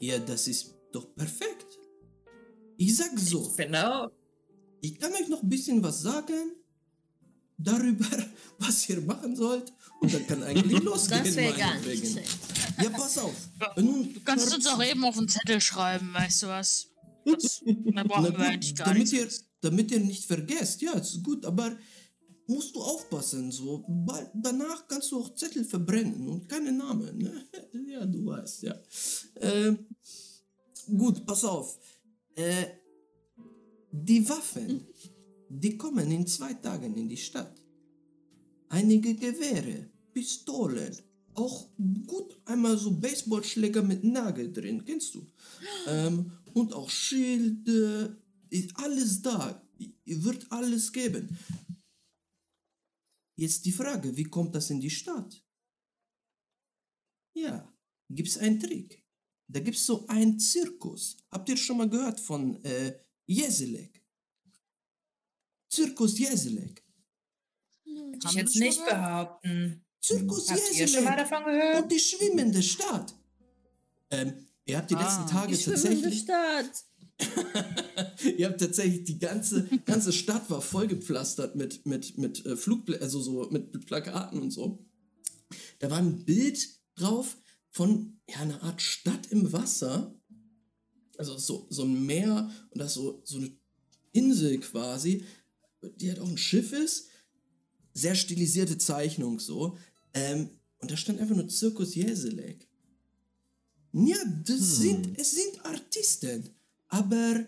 Ja, 0.00 0.16
das 0.20 0.46
ist 0.46 0.74
doch 0.92 1.12
perfekt. 1.16 1.66
Ich 2.76 2.96
sag 2.96 3.18
so. 3.18 3.52
Genau. 3.56 4.08
Ich 4.80 4.96
kann 4.98 5.12
euch 5.12 5.26
noch 5.28 5.42
ein 5.42 5.48
bisschen 5.48 5.82
was 5.82 6.02
sagen 6.02 6.52
darüber, 7.56 8.06
was 8.58 8.88
ihr 8.88 9.00
machen 9.00 9.34
sollt. 9.34 9.72
Und 10.00 10.14
dann 10.14 10.24
kann 10.28 10.42
eigentlich 10.44 10.80
losgehen. 10.82 11.24
Das 11.24 11.34
wäre 11.34 11.56
gar 11.56 11.76
nicht. 11.80 12.16
Ja, 12.80 12.90
pass 12.90 13.18
auf. 13.18 13.34
Nun, 13.76 14.14
Du 14.14 14.20
kannst 14.20 14.46
es 14.46 14.54
uns 14.54 14.66
auch 14.68 14.82
eben 14.84 15.04
auf 15.04 15.16
den 15.16 15.26
Zettel 15.28 15.60
schreiben, 15.60 16.14
weißt 16.14 16.42
du 16.42 16.46
was? 16.46 16.86
Das, 17.24 17.60
da 17.64 17.72
Na 17.92 18.04
brauchen 18.04 18.24
wir 18.24 18.30
gut, 18.30 18.40
eigentlich 18.40 18.74
gar 18.76 18.86
damit 18.86 19.10
nichts. 19.10 19.12
ihr, 19.12 19.47
damit 19.60 19.90
ihr 19.90 20.00
nicht 20.00 20.24
vergesst, 20.24 20.82
ja, 20.82 20.92
ist 20.92 21.22
gut, 21.22 21.44
aber 21.44 21.76
musst 22.46 22.74
du 22.74 22.80
aufpassen, 22.80 23.52
so. 23.52 23.84
Bald 23.88 24.30
danach 24.34 24.86
kannst 24.88 25.12
du 25.12 25.20
auch 25.20 25.34
Zettel 25.34 25.64
verbrennen 25.64 26.28
und 26.28 26.48
keine 26.48 26.72
Namen, 26.72 27.18
ne? 27.18 27.46
Ja, 27.86 28.04
du 28.04 28.26
weißt, 28.26 28.62
ja. 28.62 28.74
Ähm, 29.36 29.86
gut, 30.96 31.24
pass 31.26 31.44
auf. 31.44 31.78
Äh, 32.34 32.66
die 33.90 34.28
Waffen, 34.28 34.86
die 35.48 35.76
kommen 35.76 36.10
in 36.10 36.26
zwei 36.26 36.54
Tagen 36.54 36.96
in 36.96 37.08
die 37.08 37.16
Stadt. 37.16 37.54
Einige 38.68 39.14
Gewehre, 39.14 39.90
Pistolen, 40.12 40.96
auch 41.34 41.68
gut 42.06 42.36
einmal 42.44 42.76
so 42.76 42.90
Baseballschläger 42.90 43.82
mit 43.82 44.04
Nagel 44.04 44.52
drin, 44.52 44.84
kennst 44.84 45.14
du? 45.14 45.26
Ähm, 45.86 46.32
und 46.54 46.74
auch 46.74 46.90
Schilde, 46.90 48.16
ist 48.50 48.76
alles 48.76 49.22
da. 49.22 49.62
Wird 50.04 50.50
alles 50.50 50.92
geben. 50.92 51.38
Jetzt 53.36 53.64
die 53.64 53.72
Frage, 53.72 54.16
wie 54.16 54.24
kommt 54.24 54.54
das 54.54 54.70
in 54.70 54.80
die 54.80 54.90
Stadt? 54.90 55.44
Ja, 57.34 57.72
gibt 58.08 58.28
es 58.28 58.38
einen 58.38 58.58
Trick. 58.58 59.04
Da 59.46 59.60
gibt 59.60 59.76
es 59.76 59.86
so 59.86 60.06
einen 60.08 60.38
Zirkus. 60.40 61.16
Habt 61.30 61.48
ihr 61.48 61.56
schon 61.56 61.76
mal 61.78 61.88
gehört 61.88 62.20
von 62.20 62.62
äh, 62.64 62.98
Jeselek? 63.26 64.04
Zirkus 65.70 66.18
Jeselek. 66.18 66.84
Ich 67.84 68.24
Haben 68.26 68.36
jetzt 68.36 68.56
nicht 68.56 68.78
gehört? 68.78 68.90
behaupten. 68.90 69.84
Zirkus 70.00 70.50
Habt 70.50 70.60
ihr 70.74 70.88
schon 70.88 71.04
mal 71.04 71.10
Jeselek. 71.16 71.30
davon 71.30 71.44
gehört? 71.44 71.82
Und 71.82 71.92
die 71.92 71.98
schwimmende 72.00 72.62
Stadt. 72.62 73.14
Ähm, 74.10 74.46
ihr 74.64 74.78
habt 74.78 74.90
die 74.90 74.96
Ah. 74.96 75.02
letzten 75.02 75.26
Tage 75.30 75.52
Die 75.52 75.62
schwimmende 75.62 75.82
tatsächlich... 75.88 76.20
Stadt. 76.22 76.84
Ihr 78.36 78.48
habt 78.48 78.60
tatsächlich 78.60 79.04
die 79.04 79.18
ganze, 79.18 79.66
ganze 79.84 80.12
Stadt 80.12 80.48
war 80.50 80.60
vollgepflastert 80.60 81.56
mit, 81.56 81.84
mit, 81.86 82.18
mit 82.18 82.44
äh, 82.46 82.56
Flugpla 82.56 82.98
also 82.98 83.20
so 83.20 83.48
mit 83.50 83.86
Plakaten 83.86 84.40
und 84.40 84.50
so. 84.50 84.86
Da 85.78 85.90
war 85.90 85.98
ein 85.98 86.24
Bild 86.24 86.58
drauf 86.94 87.36
von 87.70 88.20
ja, 88.28 88.38
einer 88.38 88.62
Art 88.62 88.82
Stadt 88.82 89.30
im 89.30 89.52
Wasser. 89.52 90.14
Also 91.16 91.36
so, 91.36 91.66
so 91.70 91.82
ein 91.82 92.06
Meer 92.06 92.50
und 92.70 92.80
das 92.80 92.94
so, 92.94 93.22
so 93.24 93.38
eine 93.38 93.50
Insel 94.12 94.58
quasi, 94.60 95.24
die 95.96 96.08
halt 96.08 96.20
auch 96.20 96.28
ein 96.28 96.38
Schiff 96.38 96.72
ist. 96.72 97.08
Sehr 97.94 98.14
stilisierte 98.14 98.78
Zeichnung 98.78 99.40
so. 99.40 99.76
Ähm, 100.14 100.50
und 100.80 100.90
da 100.90 100.96
stand 100.96 101.20
einfach 101.20 101.34
nur 101.34 101.48
Zirkus 101.48 101.94
Jeselek. 101.94 102.68
Ja, 103.92 104.16
das 104.44 104.76
sind, 104.76 105.18
es 105.18 105.32
sind 105.32 105.64
Artisten, 105.64 106.50
aber 106.88 107.46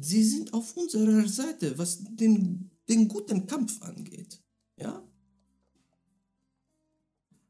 sie 0.00 0.24
sind 0.24 0.52
auf 0.52 0.76
unserer 0.76 1.26
Seite, 1.28 1.76
was 1.78 2.02
den, 2.04 2.70
den 2.88 3.08
guten 3.08 3.46
Kampf 3.46 3.80
angeht. 3.82 4.40
Ja? 4.76 5.06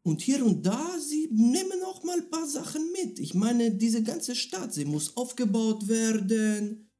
Und 0.02 0.22
hier 0.22 0.44
und 0.44 0.64
da, 0.64 0.98
sie 0.98 1.28
nehmen 1.30 1.82
auch 1.84 2.02
mal 2.02 2.18
ein 2.18 2.30
paar 2.30 2.46
Sachen 2.46 2.90
mit. 2.92 3.18
Ich 3.18 3.34
meine, 3.34 3.70
diese 3.70 4.02
ganze 4.02 4.34
Stadt, 4.34 4.72
sie 4.72 4.86
muss 4.86 5.16
aufgebaut 5.16 5.88
werden. 5.88 6.90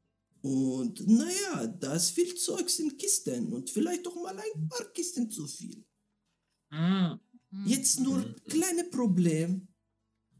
Und 0.42 1.06
naja, 1.06 1.66
da 1.66 1.94
ist 1.94 2.10
viel 2.10 2.34
Zeugs 2.34 2.78
in 2.78 2.96
Kisten 2.96 3.52
und 3.52 3.70
vielleicht 3.70 4.06
auch 4.06 4.16
mal 4.16 4.38
ein 4.38 4.68
paar 4.68 4.86
Kisten 4.92 5.30
zu 5.30 5.46
viel. 5.46 5.84
Hm. 6.70 7.18
Jetzt 7.66 8.00
nur 8.00 8.34
kleine 8.48 8.84
Problem. 8.84 9.68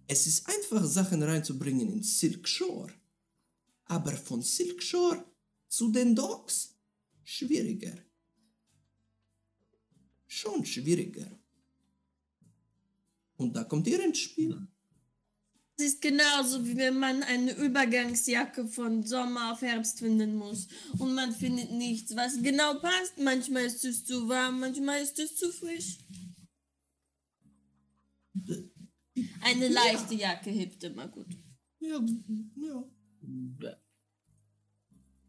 Es 0.07 0.27
ist 0.27 0.47
einfach, 0.47 0.85
Sachen 0.85 1.23
reinzubringen 1.23 1.91
in 1.91 2.03
Silk 2.03 2.47
Shore. 2.49 2.93
Aber 3.91 4.13
von 4.13 4.41
Silk 4.41 4.81
Shore 4.85 5.25
zu 5.69 5.91
den 5.91 6.15
Docks 6.15 6.77
schwieriger. 7.25 7.97
Schon 10.29 10.65
schwieriger. 10.65 11.29
Und 13.37 13.57
da 13.57 13.65
kommt 13.65 13.89
ihr 13.89 14.01
ins 14.05 14.19
Spiel. 14.19 14.69
Es 15.77 15.87
ist 15.87 16.03
genauso, 16.03 16.65
wie 16.65 16.77
wenn 16.77 17.01
man 17.01 17.25
eine 17.25 17.53
Übergangsjacke 17.57 18.69
von 18.69 19.03
Sommer 19.03 19.53
auf 19.53 19.63
Herbst 19.63 19.99
finden 19.99 20.37
muss. 20.37 20.69
Und 20.99 21.15
man 21.15 21.33
findet 21.33 21.73
nichts, 21.73 22.15
was 22.15 22.41
genau 22.41 22.75
passt. 22.79 23.19
Manchmal 23.19 23.65
ist 23.65 23.85
es 23.85 24.05
zu 24.05 24.29
warm, 24.29 24.61
manchmal 24.61 25.03
ist 25.03 25.19
es 25.19 25.35
zu 25.35 25.51
frisch. 25.51 25.99
Eine 29.41 29.67
leichte 29.67 30.15
Jacke 30.15 30.51
hilft 30.51 30.85
immer 30.85 31.09
gut. 31.09 31.35
Ja, 31.81 32.01
ja. 32.55 32.89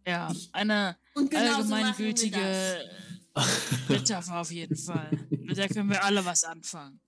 Ja, 0.05 0.33
eine 0.51 0.97
Und 1.15 1.35
allgemeingültige 1.35 2.89
Metapher 3.89 4.41
auf 4.41 4.51
jeden 4.51 4.75
Fall. 4.75 5.11
Mit 5.29 5.57
der 5.57 5.69
können 5.69 5.89
wir 5.89 6.03
alle 6.03 6.25
was 6.25 6.43
anfangen. 6.43 6.99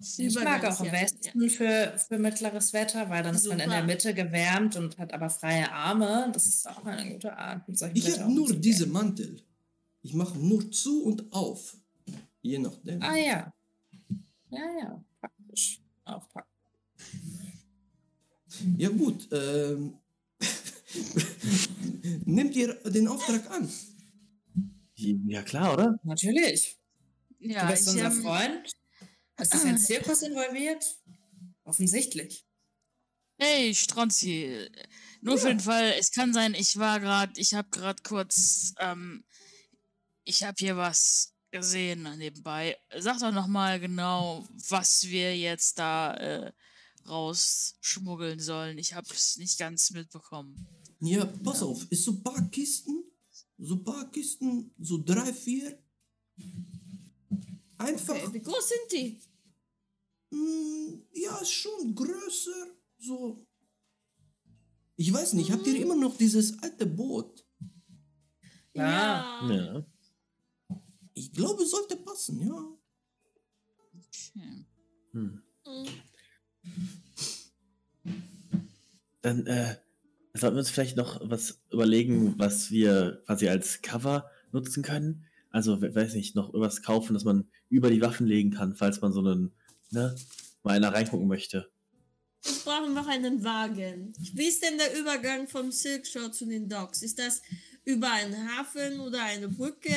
Ich 0.00 0.34
mag 0.34 0.64
auch 0.64 0.80
Übergangsjacke, 0.80 0.90
besten 0.90 1.48
für, 1.50 1.96
für 1.96 2.18
mittleres 2.18 2.72
Wetter, 2.72 3.08
weil 3.08 3.22
dann 3.22 3.34
ist 3.34 3.46
man 3.46 3.60
in 3.60 3.70
der 3.70 3.78
Super. 3.80 3.86
Mitte 3.86 4.14
gewärmt 4.14 4.76
und 4.76 4.98
hat 4.98 5.14
aber 5.14 5.30
freie 5.30 5.70
Arme. 5.72 6.30
Das 6.32 6.46
ist 6.46 6.68
auch 6.68 6.84
eine 6.84 7.12
gute 7.12 7.36
Art, 7.36 7.66
mit 7.68 7.78
solchen 7.78 7.96
Ich 7.96 8.10
habe 8.10 8.30
nur 8.30 8.42
umzugehen. 8.42 8.62
diese 8.62 8.86
Mantel. 8.88 9.40
Ich 10.02 10.12
mache 10.12 10.36
nur 10.36 10.70
zu 10.70 11.04
und 11.04 11.32
auf. 11.32 11.76
Je 12.42 12.58
nachdem. 12.58 13.00
Ah 13.02 13.16
ja. 13.16 13.54
Ja, 14.50 14.62
ja. 14.80 15.04
Praktisch. 15.20 15.80
Auch 16.04 16.28
praktisch. 16.28 16.52
Ja 18.76 18.88
gut, 18.90 19.28
ähm, 19.32 19.94
nehmt 22.24 22.54
ihr 22.56 22.74
den 22.84 23.08
Auftrag 23.08 23.50
an? 23.50 23.70
Ja, 24.96 25.42
klar, 25.42 25.74
oder? 25.74 25.98
Natürlich. 26.04 26.78
Ja, 27.40 27.66
du 27.66 27.72
bist 27.72 27.88
ich, 27.88 27.94
unser 27.94 28.06
ähm, 28.06 28.22
Freund. 28.22 28.72
Ist 29.40 29.54
das 29.54 29.64
ein 29.64 29.78
Zirkus 29.78 30.22
involviert? 30.22 30.84
Offensichtlich. 31.64 32.44
Hey, 33.38 33.74
Stronzi. 33.74 34.68
Nur 35.20 35.38
für 35.38 35.48
den 35.48 35.60
Fall, 35.60 35.94
es 35.98 36.12
kann 36.12 36.32
sein, 36.32 36.54
ich 36.54 36.78
war 36.78 37.00
gerade, 37.00 37.32
ich 37.36 37.54
habe 37.54 37.68
gerade 37.70 38.02
kurz, 38.02 38.74
ähm, 38.78 39.24
ich 40.22 40.42
habe 40.44 40.54
hier 40.58 40.76
was 40.76 41.34
gesehen 41.50 42.02
nebenbei. 42.18 42.76
Sag 42.98 43.18
doch 43.20 43.32
noch 43.32 43.46
mal 43.46 43.80
genau, 43.80 44.46
was 44.68 45.04
wir 45.04 45.36
jetzt 45.36 45.78
da 45.78 46.14
äh, 46.14 46.52
rausschmuggeln 47.08 48.40
sollen. 48.40 48.78
Ich 48.78 48.94
habe 48.94 49.06
es 49.12 49.36
nicht 49.36 49.58
ganz 49.58 49.90
mitbekommen. 49.90 50.66
Ja, 51.00 51.24
pass 51.26 51.62
auf, 51.62 51.86
ist 51.90 52.04
so 52.04 52.12
ein 52.12 52.22
paar 52.22 52.48
Kisten, 52.50 53.04
so 53.58 53.74
ein 53.74 53.84
paar 53.84 54.10
Kisten, 54.10 54.70
so 54.78 55.02
drei, 55.02 55.32
vier. 55.32 55.78
Einfach, 57.78 58.14
Okay, 58.14 58.32
wie 58.34 58.40
groß 58.40 58.68
sind 58.68 58.92
die? 58.92 59.20
mm, 60.30 61.02
ja, 61.12 61.36
ist 61.38 61.52
schon 61.52 61.94
größer, 61.94 62.66
so. 62.98 63.46
Ich 64.96 65.12
weiß 65.12 65.32
nicht, 65.34 65.50
habt 65.50 65.66
ihr 65.66 65.80
immer 65.80 65.96
noch 65.96 66.16
dieses 66.16 66.58
alte 66.62 66.86
Boot? 66.86 67.44
Ja. 68.74 69.48
Ja. 69.50 69.86
Ich 71.14 71.32
glaube, 71.32 71.64
sollte 71.66 71.96
passen, 71.96 72.40
ja. 72.40 72.78
Okay. 73.92 74.66
Hm. 75.12 75.42
Mhm. 75.66 75.88
Dann 79.22 79.46
äh, 79.46 79.76
sollten 80.40 80.56
wir 80.56 80.60
uns 80.60 80.70
vielleicht 80.70 80.96
noch 80.96 81.20
was 81.22 81.60
überlegen, 81.70 82.34
was 82.38 82.70
wir 82.70 83.22
quasi 83.26 83.48
als 83.48 83.82
Cover 83.82 84.30
nutzen 84.52 84.82
können. 84.82 85.24
Also, 85.50 85.80
we- 85.80 85.94
weiß 85.94 86.14
nicht, 86.14 86.34
noch 86.34 86.48
irgendwas 86.52 86.82
kaufen, 86.82 87.14
das 87.14 87.24
man 87.24 87.46
über 87.70 87.90
die 87.90 88.00
Waffen 88.00 88.26
legen 88.26 88.50
kann, 88.50 88.74
falls 88.74 89.00
man 89.00 89.12
so 89.12 89.20
einen, 89.20 89.52
ne, 89.90 90.14
mal 90.64 90.72
einer 90.74 90.92
reingucken 90.92 91.28
möchte. 91.28 91.70
Ich 92.44 92.64
brauche 92.64 92.90
noch 92.90 93.06
einen 93.06 93.42
Wagen. 93.44 94.12
Wie 94.34 94.46
ist 94.46 94.62
denn 94.62 94.76
der 94.76 94.98
Übergang 94.98 95.46
vom 95.48 95.70
Silk 95.72 96.06
Shore 96.06 96.30
zu 96.30 96.44
den 96.46 96.68
Docks? 96.68 97.02
Ist 97.02 97.18
das 97.18 97.40
über 97.84 98.10
einen 98.12 98.48
Hafen 98.56 99.00
oder 99.00 99.22
eine 99.24 99.48
Brücke? 99.48 99.94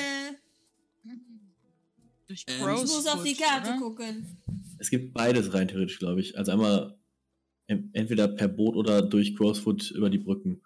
Durch 2.27 2.45
Ähm, 2.47 2.55
Ich 2.76 2.81
muss 2.84 3.07
auf 3.07 3.23
die 3.23 3.35
Karte 3.35 3.69
oder? 3.72 3.80
gucken. 3.80 4.38
Es 4.77 4.89
gibt 4.89 5.14
beides 5.14 5.53
rein 5.53 5.68
theoretisch, 5.68 5.97
glaube 5.99 6.22
ich. 6.22 6.38
Also 6.38 6.51
einmal 6.51 6.97
entweder 7.68 8.27
per 8.27 8.48
Boot 8.48 8.76
oder 8.76 9.02
durch 9.02 9.35
Crowsfoot 9.35 9.91
über 9.91 10.10
die 10.10 10.18
Brücken. 10.19 10.61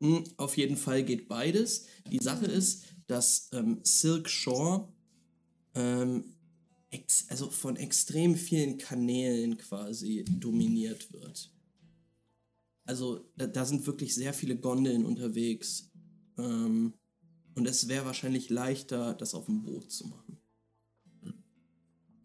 Mm, 0.00 0.18
Auf 0.36 0.56
jeden 0.56 0.76
Fall 0.76 1.04
geht 1.04 1.28
beides. 1.28 1.86
Die 2.10 2.18
Sache 2.22 2.46
ist, 2.46 2.84
dass 3.06 3.48
ähm, 3.52 3.80
Silk 3.82 4.28
Shore 4.28 4.88
ähm, 5.74 6.24
also 7.28 7.50
von 7.50 7.76
extrem 7.76 8.36
vielen 8.36 8.78
Kanälen 8.78 9.58
quasi 9.58 10.24
dominiert 10.24 11.12
wird. 11.12 11.52
Also 12.84 13.28
da, 13.36 13.46
da 13.46 13.64
sind 13.64 13.86
wirklich 13.86 14.14
sehr 14.14 14.32
viele 14.32 14.56
Gondeln 14.56 15.04
unterwegs. 15.04 15.90
Ähm, 16.38 16.94
und 17.54 17.66
es 17.66 17.88
wäre 17.88 18.06
wahrscheinlich 18.06 18.50
leichter, 18.50 19.14
das 19.14 19.34
auf 19.34 19.46
dem 19.46 19.62
Boot 19.62 19.90
zu 19.90 20.06
machen. 20.06 20.38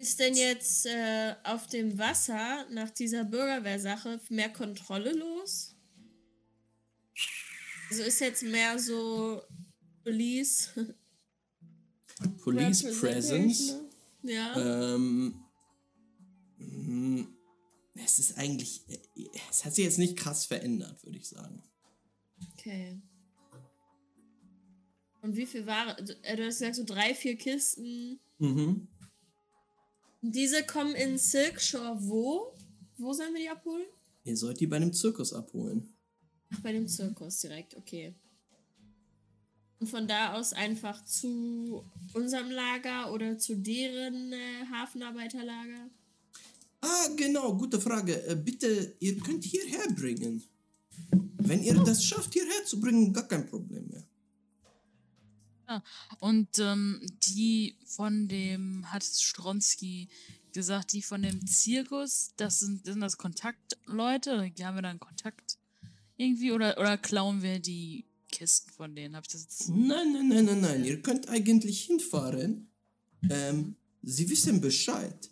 Ist 0.01 0.19
denn 0.19 0.35
jetzt 0.35 0.87
äh, 0.87 1.35
auf 1.43 1.67
dem 1.67 1.95
Wasser 1.99 2.65
nach 2.71 2.89
dieser 2.89 3.23
Bürgerwehrsache 3.23 4.19
mehr 4.29 4.49
Kontrolle 4.49 5.13
los? 5.13 5.75
Also 7.87 8.01
ist 8.01 8.19
jetzt 8.19 8.41
mehr 8.41 8.79
so 8.79 9.43
Police. 10.03 10.71
Police 12.43 12.99
Presence. 12.99 13.75
ne? 14.23 14.33
Ja. 14.33 14.95
Ähm, 14.95 15.35
mm, 16.57 17.27
es 18.03 18.17
ist 18.17 18.39
eigentlich, 18.39 18.81
es 19.51 19.63
hat 19.63 19.75
sich 19.75 19.85
jetzt 19.85 19.99
nicht 19.99 20.17
krass 20.17 20.47
verändert, 20.47 21.03
würde 21.03 21.19
ich 21.19 21.29
sagen. 21.29 21.61
Okay. 22.53 22.99
Und 25.21 25.35
wie 25.35 25.45
viel 25.45 25.67
Ware? 25.67 25.95
also, 25.95 26.13
äh, 26.23 26.35
Du 26.35 26.43
hast 26.47 26.57
gesagt, 26.57 26.75
so 26.77 26.85
drei, 26.85 27.13
vier 27.13 27.37
Kisten. 27.37 28.19
Mhm. 28.39 28.87
Diese 30.21 30.63
kommen 30.63 30.95
in 30.95 31.17
Silk 31.17 31.59
Shore 31.59 31.97
wo? 31.99 32.53
Wo 32.97 33.11
sollen 33.13 33.33
wir 33.33 33.41
die 33.41 33.49
abholen? 33.49 33.87
Ihr 34.23 34.37
sollt 34.37 34.59
die 34.59 34.67
bei 34.67 34.75
einem 34.75 34.93
Zirkus 34.93 35.33
abholen. 35.33 35.91
Ach, 36.53 36.59
bei 36.61 36.71
dem 36.71 36.87
Zirkus 36.87 37.39
direkt, 37.39 37.75
okay. 37.75 38.13
Und 39.79 39.87
von 39.87 40.07
da 40.07 40.33
aus 40.33 40.53
einfach 40.53 41.03
zu 41.05 41.83
unserem 42.13 42.51
Lager 42.51 43.11
oder 43.11 43.39
zu 43.39 43.55
deren 43.55 44.31
äh, 44.31 44.65
Hafenarbeiterlager? 44.71 45.89
Ah, 46.81 47.07
genau, 47.15 47.55
gute 47.55 47.81
Frage. 47.81 48.23
Äh, 48.27 48.35
bitte, 48.35 48.95
ihr 48.99 49.17
könnt 49.17 49.43
hierher 49.43 49.87
bringen. 49.95 50.43
Wenn 51.37 51.63
ihr 51.63 51.73
das 51.73 52.05
schafft, 52.05 52.33
hierher 52.33 52.63
zu 52.65 52.79
bringen, 52.79 53.11
gar 53.11 53.27
kein 53.27 53.47
Problem 53.47 53.87
mehr. 53.87 54.03
Und 56.19 56.59
ähm, 56.59 57.01
die 57.27 57.77
von 57.85 58.27
dem, 58.27 58.91
hat 58.91 59.03
Stronski 59.03 60.09
gesagt, 60.53 60.93
die 60.93 61.01
von 61.01 61.21
dem 61.21 61.45
Zirkus, 61.47 62.33
das 62.37 62.59
sind, 62.59 62.85
sind 62.85 63.01
das 63.01 63.17
Kontaktleute? 63.17 64.51
Haben 64.61 64.75
wir 64.75 64.81
da 64.81 64.89
einen 64.89 64.99
Kontakt 64.99 65.57
irgendwie? 66.17 66.51
Oder, 66.51 66.77
oder 66.77 66.97
klauen 66.97 67.41
wir 67.41 67.59
die 67.59 68.05
Kisten 68.31 68.71
von 68.71 68.95
denen? 68.95 69.15
Hab 69.15 69.25
ich 69.25 69.33
das 69.33 69.43
jetzt. 69.43 69.69
Nein, 69.69 70.13
nein, 70.13 70.27
nein, 70.27 70.45
nein, 70.45 70.61
nein. 70.61 70.85
Ihr 70.85 71.01
könnt 71.01 71.29
eigentlich 71.29 71.83
hinfahren. 71.83 72.69
Ähm, 73.29 73.75
sie 74.01 74.29
wissen 74.29 74.61
Bescheid. 74.61 75.29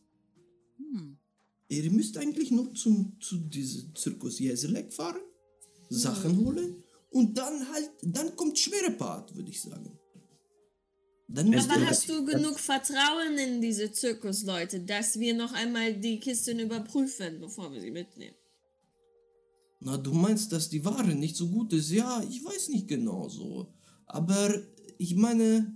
Hm. 0.77 1.17
Ihr 1.67 1.91
müsst 1.91 2.17
eigentlich 2.17 2.51
nur 2.51 2.73
zum, 2.73 3.19
zu 3.19 3.37
diesem 3.37 3.95
Zirkus 3.95 4.39
Jeselek 4.39 4.93
fahren, 4.93 5.21
Sachen 5.89 6.37
holen 6.37 6.83
und 7.11 7.37
dann 7.37 7.67
halt, 7.71 7.91
dann 8.01 8.35
kommt 8.35 8.57
schwere 8.57 8.91
Part, 8.91 9.35
würde 9.35 9.49
ich 9.49 9.61
sagen. 9.61 9.98
Dann 11.31 11.49
müsst 11.49 11.69
Aber 11.69 11.85
hast 11.85 12.09
du 12.09 12.25
genug 12.25 12.59
Vertrauen 12.59 13.37
in 13.37 13.61
diese 13.61 13.91
Zirkusleute, 13.91 14.79
dass 14.79 15.19
wir 15.19 15.35
noch 15.35 15.53
einmal 15.53 15.93
die 15.93 16.19
Kisten 16.19 16.59
überprüfen, 16.59 17.39
bevor 17.39 17.71
wir 17.71 17.79
sie 17.79 17.91
mitnehmen? 17.91 18.35
Na, 19.79 19.95
du 19.97 20.11
meinst, 20.11 20.51
dass 20.51 20.69
die 20.69 20.83
Ware 20.83 21.13
nicht 21.15 21.35
so 21.35 21.47
gut 21.49 21.71
ist? 21.73 21.91
Ja, 21.91 22.21
ich 22.29 22.43
weiß 22.43 22.69
nicht 22.69 22.87
genau 22.87 23.29
so. 23.29 23.71
Aber 24.07 24.53
ich 24.97 25.15
meine, 25.15 25.71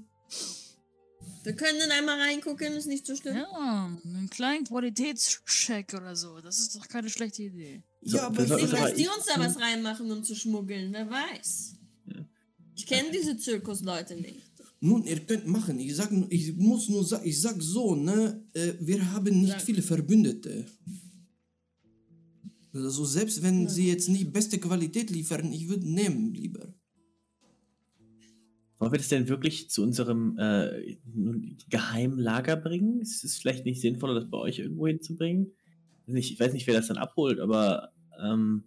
Wir 1.44 1.54
können 1.56 1.78
dann 1.80 1.92
einmal 1.92 2.20
reingucken, 2.20 2.74
ist 2.74 2.88
nicht 2.88 3.06
so 3.06 3.16
schlimm. 3.16 3.38
Ja, 3.38 3.98
einen 4.04 4.30
kleinen 4.32 4.66
Qualitätscheck 4.66 5.94
oder 5.94 6.16
so. 6.16 6.42
Das 6.42 6.60
ist 6.60 6.76
doch 6.76 6.88
keine 6.88 7.10
schlechte 7.10 7.44
Idee. 7.44 7.84
So, 8.02 8.18
ja, 8.18 8.28
aber 8.28 8.42
aber- 8.44 8.58
dass 8.68 8.96
die 8.96 9.08
uns 9.08 9.26
da 9.26 9.40
was 9.40 9.60
reinmachen, 9.60 10.12
um 10.12 10.24
zu 10.24 10.36
schmuggeln, 10.36 10.92
wer 10.94 11.10
weiß. 11.10 11.76
Ich 12.76 12.88
kenne 12.88 13.12
diese 13.12 13.38
Zirkusleute 13.38 14.16
nicht. 14.16 14.43
Nun, 14.84 15.06
ihr 15.06 15.22
könnt 15.22 15.48
machen. 15.48 15.80
Ich 15.80 15.96
sag, 15.96 16.12
ich 16.30 16.58
muss 16.58 16.90
nur 16.90 17.06
sagen, 17.06 17.26
ich 17.26 17.40
sag 17.40 17.62
so, 17.62 17.96
ne, 17.96 18.46
äh, 18.52 18.74
wir 18.82 19.14
haben 19.14 19.40
nicht 19.40 19.54
Sag. 19.54 19.62
viele 19.62 19.82
Verbündete. 19.82 20.66
Also 22.74 23.06
selbst 23.06 23.42
wenn 23.42 23.70
sie 23.70 23.88
jetzt 23.88 24.10
nicht 24.10 24.34
beste 24.34 24.58
Qualität 24.58 25.10
liefern, 25.10 25.54
ich 25.54 25.70
würde 25.70 25.90
nehmen 25.90 26.34
lieber. 26.34 26.74
Wollen 28.78 28.92
wir 28.92 28.98
das 28.98 29.08
denn 29.08 29.30
wirklich 29.30 29.70
zu 29.70 29.84
unserem 29.84 30.38
äh, 30.38 30.98
Geheimlager 31.70 32.58
bringen? 32.58 33.00
Ist 33.00 33.24
es 33.24 33.38
vielleicht 33.38 33.64
nicht 33.64 33.80
sinnvoller, 33.80 34.16
das 34.16 34.30
bei 34.30 34.38
euch 34.38 34.60
irgendwo 34.60 34.88
hinzubringen? 34.88 35.54
Ich 36.08 36.38
weiß 36.38 36.52
nicht, 36.52 36.68
wer 36.68 36.74
das 36.74 36.88
dann 36.88 36.98
abholt, 36.98 37.40
aber 37.40 37.94
ähm, 38.22 38.66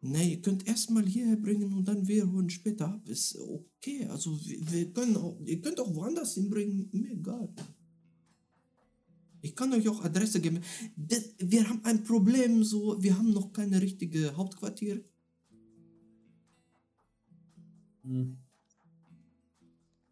Nee, 0.00 0.30
ihr 0.34 0.42
könnt 0.42 0.66
erstmal 0.66 1.04
hierher 1.06 1.36
bringen 1.36 1.72
und 1.74 1.86
dann 1.88 2.06
wir 2.06 2.30
holen 2.30 2.50
später 2.50 2.88
ab. 2.88 3.08
Ist 3.08 3.36
okay. 3.36 4.06
Also 4.06 4.38
wir, 4.44 4.70
wir 4.70 4.92
können 4.92 5.16
auch, 5.16 5.40
ihr 5.44 5.60
könnt 5.60 5.80
auch 5.80 5.94
woanders 5.94 6.34
hinbringen, 6.34 6.88
mir 6.92 7.12
egal. 7.12 7.48
Ich 9.40 9.54
kann 9.56 9.72
euch 9.72 9.88
auch 9.88 10.04
Adresse 10.04 10.40
geben. 10.40 10.60
Das, 10.96 11.34
wir 11.38 11.68
haben 11.68 11.84
ein 11.84 12.02
Problem, 12.04 12.62
so, 12.64 13.00
wir 13.02 13.16
haben 13.18 13.32
noch 13.32 13.52
keine 13.52 13.80
richtige 13.80 14.36
Hauptquartier. 14.36 15.02
hm, 18.04 18.38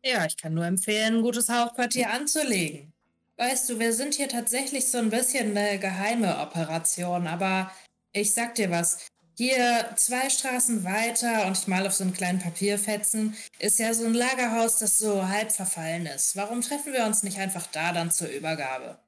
Ja, 0.04 0.24
ich 0.26 0.36
kann 0.36 0.54
nur 0.54 0.64
empfehlen, 0.64 1.16
ein 1.16 1.22
gutes 1.22 1.48
Hauptquartier 1.48 2.10
anzulegen. 2.12 2.92
Weißt 3.38 3.68
du, 3.68 3.78
wir 3.78 3.92
sind 3.92 4.14
hier 4.14 4.28
tatsächlich 4.28 4.86
so 4.88 4.98
ein 4.98 5.10
bisschen 5.10 5.56
eine 5.56 5.78
geheime 5.78 6.38
Operation, 6.38 7.26
aber 7.26 7.70
ich 8.12 8.32
sag 8.32 8.54
dir 8.54 8.70
was. 8.70 9.08
Hier 9.38 9.92
zwei 9.96 10.30
Straßen 10.30 10.82
weiter 10.84 11.46
und 11.46 11.58
ich 11.58 11.66
mal 11.66 11.86
auf 11.86 11.92
so 11.92 12.04
einen 12.04 12.14
kleinen 12.14 12.38
Papierfetzen 12.38 13.36
ist 13.58 13.78
ja 13.78 13.92
so 13.92 14.06
ein 14.06 14.14
Lagerhaus, 14.14 14.78
das 14.78 14.98
so 14.98 15.28
halb 15.28 15.52
verfallen 15.52 16.06
ist. 16.06 16.36
Warum 16.36 16.62
treffen 16.62 16.94
wir 16.94 17.04
uns 17.04 17.22
nicht 17.22 17.38
einfach 17.38 17.66
da 17.66 17.92
dann 17.92 18.10
zur 18.10 18.28
Übergabe? 18.28 18.98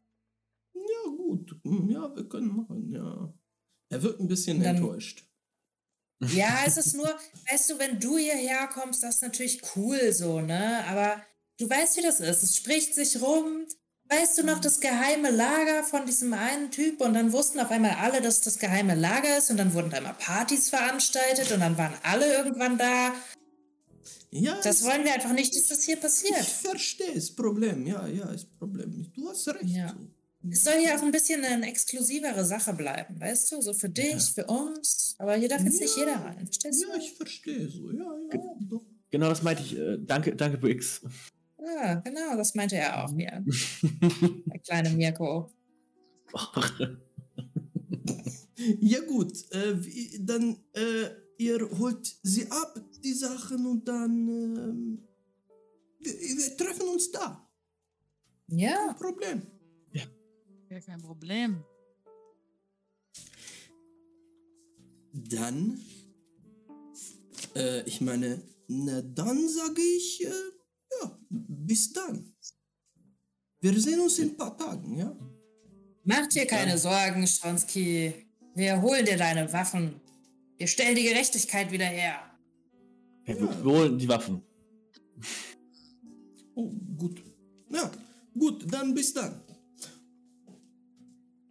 Ja, 0.75 1.11
gut. 1.17 1.57
Hm, 1.65 1.91
Ja, 1.91 2.15
wir 2.15 2.29
können 2.29 2.55
machen, 2.55 2.93
ja. 2.93 3.33
Er 3.91 4.03
wirkt 4.03 4.21
ein 4.21 4.29
bisschen 4.29 4.63
Dann- 4.63 4.77
enttäuscht. 4.77 5.25
Ja, 6.21 6.65
es 6.67 6.77
ist 6.77 6.95
nur, 6.95 7.09
weißt 7.51 7.71
du, 7.71 7.79
wenn 7.79 8.01
du 8.01 8.19
hierher 8.19 8.67
kommst, 8.67 9.05
das 9.05 9.17
ist 9.17 9.23
natürlich 9.23 9.63
cool 9.77 10.13
so, 10.13 10.41
ne? 10.41 10.85
Aber 10.89 11.23
du 11.59 11.71
weißt, 11.71 11.97
wie 11.97 12.03
das 12.03 12.19
ist. 12.21 12.43
Es 12.43 12.57
spricht 12.57 12.95
sich 12.95 13.23
rum. 13.23 13.67
Weißt 14.11 14.39
du 14.39 14.43
noch 14.45 14.59
das 14.61 14.81
geheime 14.81 15.31
Lager 15.31 15.83
von 15.85 16.07
diesem 16.07 16.33
einen 16.33 16.71
Typ? 16.71 17.01
Und 17.03 17.13
dann 17.15 17.33
wussten 17.33 17.61
auf 17.61 17.71
einmal 17.71 17.93
alle, 18.01 18.23
dass 18.23 18.41
das 18.41 18.59
geheime 18.59 18.95
Lager 18.95 19.37
ist. 19.37 19.51
Und 19.51 19.59
dann 19.59 19.75
wurden 19.75 19.91
da 19.91 19.99
immer 19.99 20.15
Partys 20.15 20.71
veranstaltet. 20.71 21.53
Und 21.53 21.61
dann 21.61 21.77
waren 21.77 21.93
alle 22.03 22.33
irgendwann 22.37 22.79
da. 22.79 23.13
Ja, 24.31 24.59
Das 24.63 24.83
wollen 24.85 25.05
wir 25.05 25.13
einfach 25.15 25.33
nicht, 25.33 25.55
dass 25.57 25.69
das 25.69 25.85
hier 25.85 25.97
passiert. 25.97 26.41
ich 26.41 26.49
verstehe 26.49 27.15
das 27.15 27.31
Problem. 27.35 27.87
Ja, 27.87 28.07
ja, 28.07 28.31
ist 28.31 28.59
Problem. 28.59 29.11
Du 29.15 29.29
hast 29.29 29.47
recht. 29.49 29.65
Ja. 29.65 29.95
Es 30.51 30.65
soll 30.65 30.75
hier 30.79 30.95
auch 30.97 31.03
ein 31.03 31.11
bisschen 31.13 31.45
eine 31.45 31.67
exklusivere 31.67 32.45
Sache 32.45 32.73
bleiben, 32.73 33.21
weißt 33.21 33.53
du? 33.53 33.61
So 33.61 33.75
für 33.75 33.89
dich, 33.89 34.23
für 34.35 34.45
uns. 34.47 35.15
Aber 35.19 35.35
hier 35.35 35.49
darf 35.49 35.63
jetzt 35.65 35.81
nicht 35.81 35.97
Ja. 35.97 36.05
jeder 36.05 36.25
rein. 36.25 36.47
Verstehst 36.47 36.85
Ja, 36.89 36.97
ich 36.97 37.13
verstehe 37.15 37.69
so. 37.69 37.91
Ja, 37.91 38.05
ja, 38.33 38.41
doch. 38.61 38.83
genau 39.11 39.29
das 39.29 39.43
meinte 39.43 39.63
ich. 39.63 39.77
Äh, 39.77 39.99
danke, 40.01 40.35
danke, 40.37 40.57
Briggs. 40.59 41.03
Ja, 41.75 41.95
genau, 41.97 42.37
das 42.37 42.55
meinte 42.55 42.77
er 42.77 43.05
auch 43.05 43.13
hier. 43.15 43.45
Der 44.47 44.61
kleine 44.61 44.91
Mirko. 44.91 45.51
Ja 48.81 49.01
gut, 49.01 49.33
äh, 49.53 49.85
wie, 49.85 50.19
dann 50.25 50.57
äh, 50.73 51.11
ihr 51.39 51.71
holt 51.79 52.19
sie 52.23 52.51
ab, 52.51 52.81
die 53.05 53.13
Sachen, 53.13 53.67
und 53.67 53.87
dann 53.87 54.29
ähm, 54.29 55.09
wir, 56.01 56.13
wir 56.13 56.57
treffen 56.57 56.89
uns 56.89 57.11
da. 57.11 57.49
Ja, 58.49 58.77
Kein 58.89 58.97
Problem. 58.97 59.43
Ja, 60.71 60.81
kein 60.81 61.01
Problem. 61.01 61.65
Dann, 65.13 65.81
äh, 67.55 67.83
ich 67.85 68.01
meine, 68.01 68.43
na 68.67 69.01
dann 69.03 69.49
sage 69.49 69.81
ich, 69.81 70.27
äh, 70.27 70.31
ja, 71.03 71.19
bis 71.31 71.93
dann. 71.93 72.35
Wir 73.61 73.81
sehen 73.81 74.01
uns 74.01 74.19
in 74.19 74.31
ein 74.31 74.37
paar 74.37 74.57
Tagen, 74.57 74.97
ja? 74.97 75.17
Mach 76.05 76.27
dir 76.29 76.47
keine 76.47 76.79
Sorgen, 76.79 77.27
Stronsky. 77.27 78.15
Wir 78.55 78.81
holen 78.81 79.05
dir 79.05 79.17
deine 79.17 79.53
Waffen. 79.53 80.01
Wir 80.57 80.67
stellen 80.67 80.97
die 80.97 81.05
Gerechtigkeit 81.05 81.71
wieder 81.71 81.85
her. 81.85 82.19
Ja, 83.27 83.35
wir, 83.39 83.65
wir 83.65 83.73
holen 83.73 83.99
die 83.99 84.09
Waffen. 84.09 84.43
Oh, 86.55 86.71
gut. 86.97 87.23
Ja, 87.71 87.91
gut, 88.37 88.65
dann 88.73 88.95
bis 88.95 89.13
dann. 89.13 89.43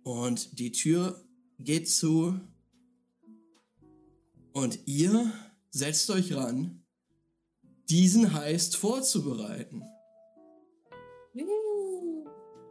Und 0.03 0.57
die 0.57 0.71
Tür 0.71 1.23
geht 1.59 1.89
zu. 1.89 2.39
Und 4.53 4.79
ihr 4.85 5.31
setzt 5.69 6.09
euch 6.09 6.33
ran, 6.33 6.83
diesen 7.89 8.33
Heist 8.33 8.75
vorzubereiten. 8.77 9.83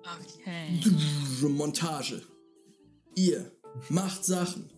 Okay. 0.03 0.81
Montage. 1.49 2.23
Ihr 3.15 3.51
macht 3.89 4.25
Sachen, 4.25 4.71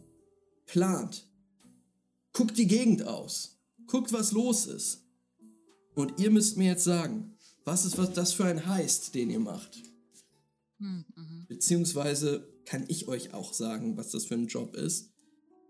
plant, 0.67 1.29
guckt 2.33 2.57
die 2.57 2.67
Gegend 2.67 3.03
aus, 3.03 3.59
guckt, 3.87 4.13
was 4.13 4.33
los 4.33 4.67
ist. 4.67 5.05
Und 5.95 6.21
ihr 6.21 6.31
müsst 6.31 6.57
mir 6.57 6.69
jetzt 6.69 6.85
sagen, 6.85 7.37
was 7.65 7.85
ist 7.85 7.99
was 7.99 8.13
das 8.13 8.33
für 8.33 8.45
ein 8.45 8.67
Heist, 8.67 9.15
den 9.15 9.31
ihr 9.31 9.41
macht? 9.41 9.83
Hm, 10.79 11.05
mhm. 11.15 11.47
Beziehungsweise 11.49 12.49
kann 12.65 12.85
ich 12.89 13.09
euch 13.09 13.35
auch 13.35 13.53
sagen, 13.53 13.97
was 13.97 14.11
das 14.11 14.27
für 14.27 14.35
ein 14.35 14.47
Job 14.47 14.77
ist. 14.77 15.13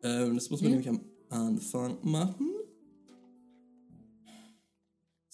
Ähm, 0.03 0.35
das 0.35 0.51
muss 0.51 0.61
man 0.61 0.73
Hm? 0.73 0.81
nämlich 0.81 0.89
am 0.89 1.05
Anfang 1.31 1.99
machen. 2.03 2.58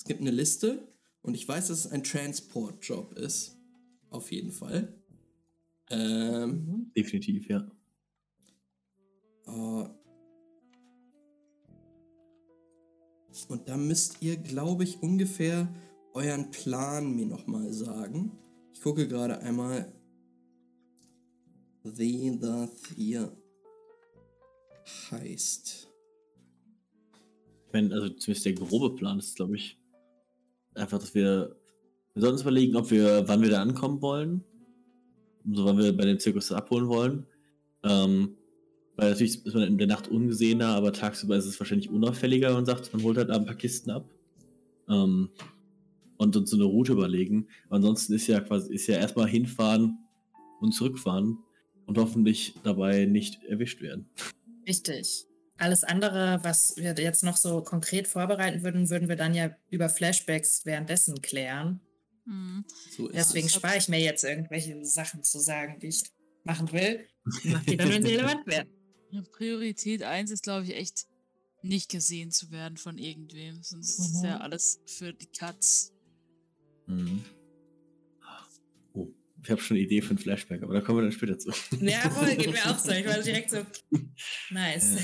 Es 0.04 0.08
gibt 0.08 0.20
eine 0.20 0.32
Liste 0.32 0.86
und 1.22 1.34
ich 1.34 1.48
weiß, 1.48 1.68
dass 1.68 1.86
es 1.86 1.90
ein 1.90 2.04
Transport-Job 2.04 3.14
ist. 3.14 3.56
Auf 4.10 4.30
jeden 4.32 4.52
Fall. 4.52 4.92
Ähm, 5.88 6.92
Definitiv, 6.94 7.48
ja. 7.48 7.66
äh, 9.46 9.88
und 13.48 13.66
da 13.66 13.78
müsst 13.78 14.20
ihr, 14.20 14.36
glaube 14.36 14.84
ich, 14.84 15.02
ungefähr 15.02 15.74
euren 16.12 16.50
Plan 16.50 17.16
mir 17.16 17.24
nochmal 17.24 17.72
sagen. 17.72 18.38
Ich 18.74 18.82
gucke 18.82 19.08
gerade 19.08 19.38
einmal, 19.40 19.90
wie 21.82 22.38
das 22.38 22.68
hier 22.94 23.34
heißt. 25.10 25.88
Ich 27.68 27.72
meine, 27.72 27.94
also 27.94 28.10
zumindest 28.10 28.44
der 28.44 28.52
grobe 28.52 28.94
Plan 28.94 29.18
ist, 29.18 29.36
glaube 29.36 29.56
ich, 29.56 29.78
einfach, 30.74 30.98
dass 30.98 31.14
wir. 31.14 31.56
Wir 32.14 32.20
sollten 32.20 32.34
uns 32.34 32.42
überlegen, 32.42 32.76
ob 32.76 32.92
wir, 32.92 33.26
wann 33.26 33.42
wir 33.42 33.50
da 33.50 33.60
ankommen 33.60 34.00
wollen. 34.00 34.44
So, 35.52 35.64
wann 35.64 35.78
wir 35.78 35.96
bei 35.96 36.04
dem 36.04 36.20
Zirkus 36.20 36.48
das 36.48 36.56
abholen 36.56 36.88
wollen. 36.88 37.26
Ähm, 37.82 38.36
weil 38.96 39.10
natürlich 39.10 39.44
ist 39.44 39.54
man 39.54 39.64
in 39.64 39.78
der 39.78 39.88
Nacht 39.88 40.06
ungesehener, 40.08 40.68
aber 40.68 40.92
tagsüber 40.92 41.36
ist 41.36 41.46
es 41.46 41.58
wahrscheinlich 41.58 41.90
unauffälliger 41.90 42.56
und 42.56 42.66
sagt, 42.66 42.92
man 42.92 43.02
holt 43.02 43.16
halt 43.16 43.30
ein 43.30 43.44
paar 43.44 43.56
Kisten 43.56 43.90
ab. 43.90 44.08
Ähm, 44.88 45.30
und 46.16 46.36
uns 46.36 46.50
so 46.50 46.56
eine 46.56 46.64
Route 46.64 46.92
überlegen. 46.92 47.48
Aber 47.66 47.76
ansonsten 47.76 48.14
ist 48.14 48.28
ja 48.28 48.40
quasi, 48.40 48.72
ist 48.72 48.86
ja 48.86 48.96
erstmal 48.96 49.28
hinfahren 49.28 49.98
und 50.60 50.72
zurückfahren 50.72 51.38
und 51.86 51.98
hoffentlich 51.98 52.54
dabei 52.62 53.06
nicht 53.06 53.42
erwischt 53.44 53.82
werden. 53.82 54.08
Richtig. 54.66 55.26
Alles 55.56 55.84
andere, 55.84 56.40
was 56.42 56.74
wir 56.76 56.94
jetzt 56.94 57.22
noch 57.22 57.36
so 57.36 57.62
konkret 57.62 58.08
vorbereiten 58.08 58.62
würden, 58.62 58.90
würden 58.90 59.08
wir 59.08 59.16
dann 59.16 59.34
ja 59.34 59.54
über 59.70 59.88
Flashbacks 59.88 60.64
währenddessen 60.66 61.22
klären. 61.22 61.80
Hm. 62.26 62.64
So 62.96 63.06
ist 63.08 63.14
Deswegen 63.16 63.46
es. 63.46 63.54
spare 63.54 63.76
ich 63.76 63.88
mir 63.88 64.00
jetzt 64.00 64.24
irgendwelche 64.24 64.84
Sachen 64.84 65.22
zu 65.22 65.38
sagen, 65.38 65.78
die 65.80 65.88
ich 65.88 66.02
machen 66.42 66.72
will. 66.72 67.06
Ich 67.38 67.44
mach 67.52 67.62
die 67.64 67.76
dann, 67.76 67.88
wenn 67.90 68.02
sie 68.04 68.16
relevant 68.16 68.46
werden. 68.46 68.70
Priorität 69.32 70.02
1 70.02 70.32
ist, 70.32 70.42
glaube 70.42 70.64
ich, 70.64 70.74
echt 70.74 71.06
nicht 71.62 71.88
gesehen 71.90 72.30
zu 72.32 72.50
werden 72.50 72.76
von 72.76 72.98
irgendwem. 72.98 73.62
Sonst 73.62 73.98
ist 73.98 74.16
Mhm. 74.16 74.24
ja 74.24 74.36
alles 74.38 74.80
für 74.86 75.12
die 75.12 75.26
Katz. 75.30 75.92
Mhm. 76.86 77.24
Ich 79.44 79.50
habe 79.50 79.60
schon 79.60 79.76
eine 79.76 79.84
Idee 79.84 80.00
für 80.00 80.14
ein 80.14 80.18
Flashback, 80.18 80.62
aber 80.62 80.72
da 80.74 80.80
kommen 80.80 80.98
wir 80.98 81.02
dann 81.02 81.12
später 81.12 81.38
zu. 81.38 81.50
Ja, 81.80 82.08
voll, 82.10 82.34
geht 82.34 82.50
mir 82.50 82.64
auch 82.70 82.78
so. 82.78 82.90
Ich 82.92 83.06
war 83.06 83.18
direkt 83.20 83.50
so, 83.50 83.58
nice. 84.50 84.96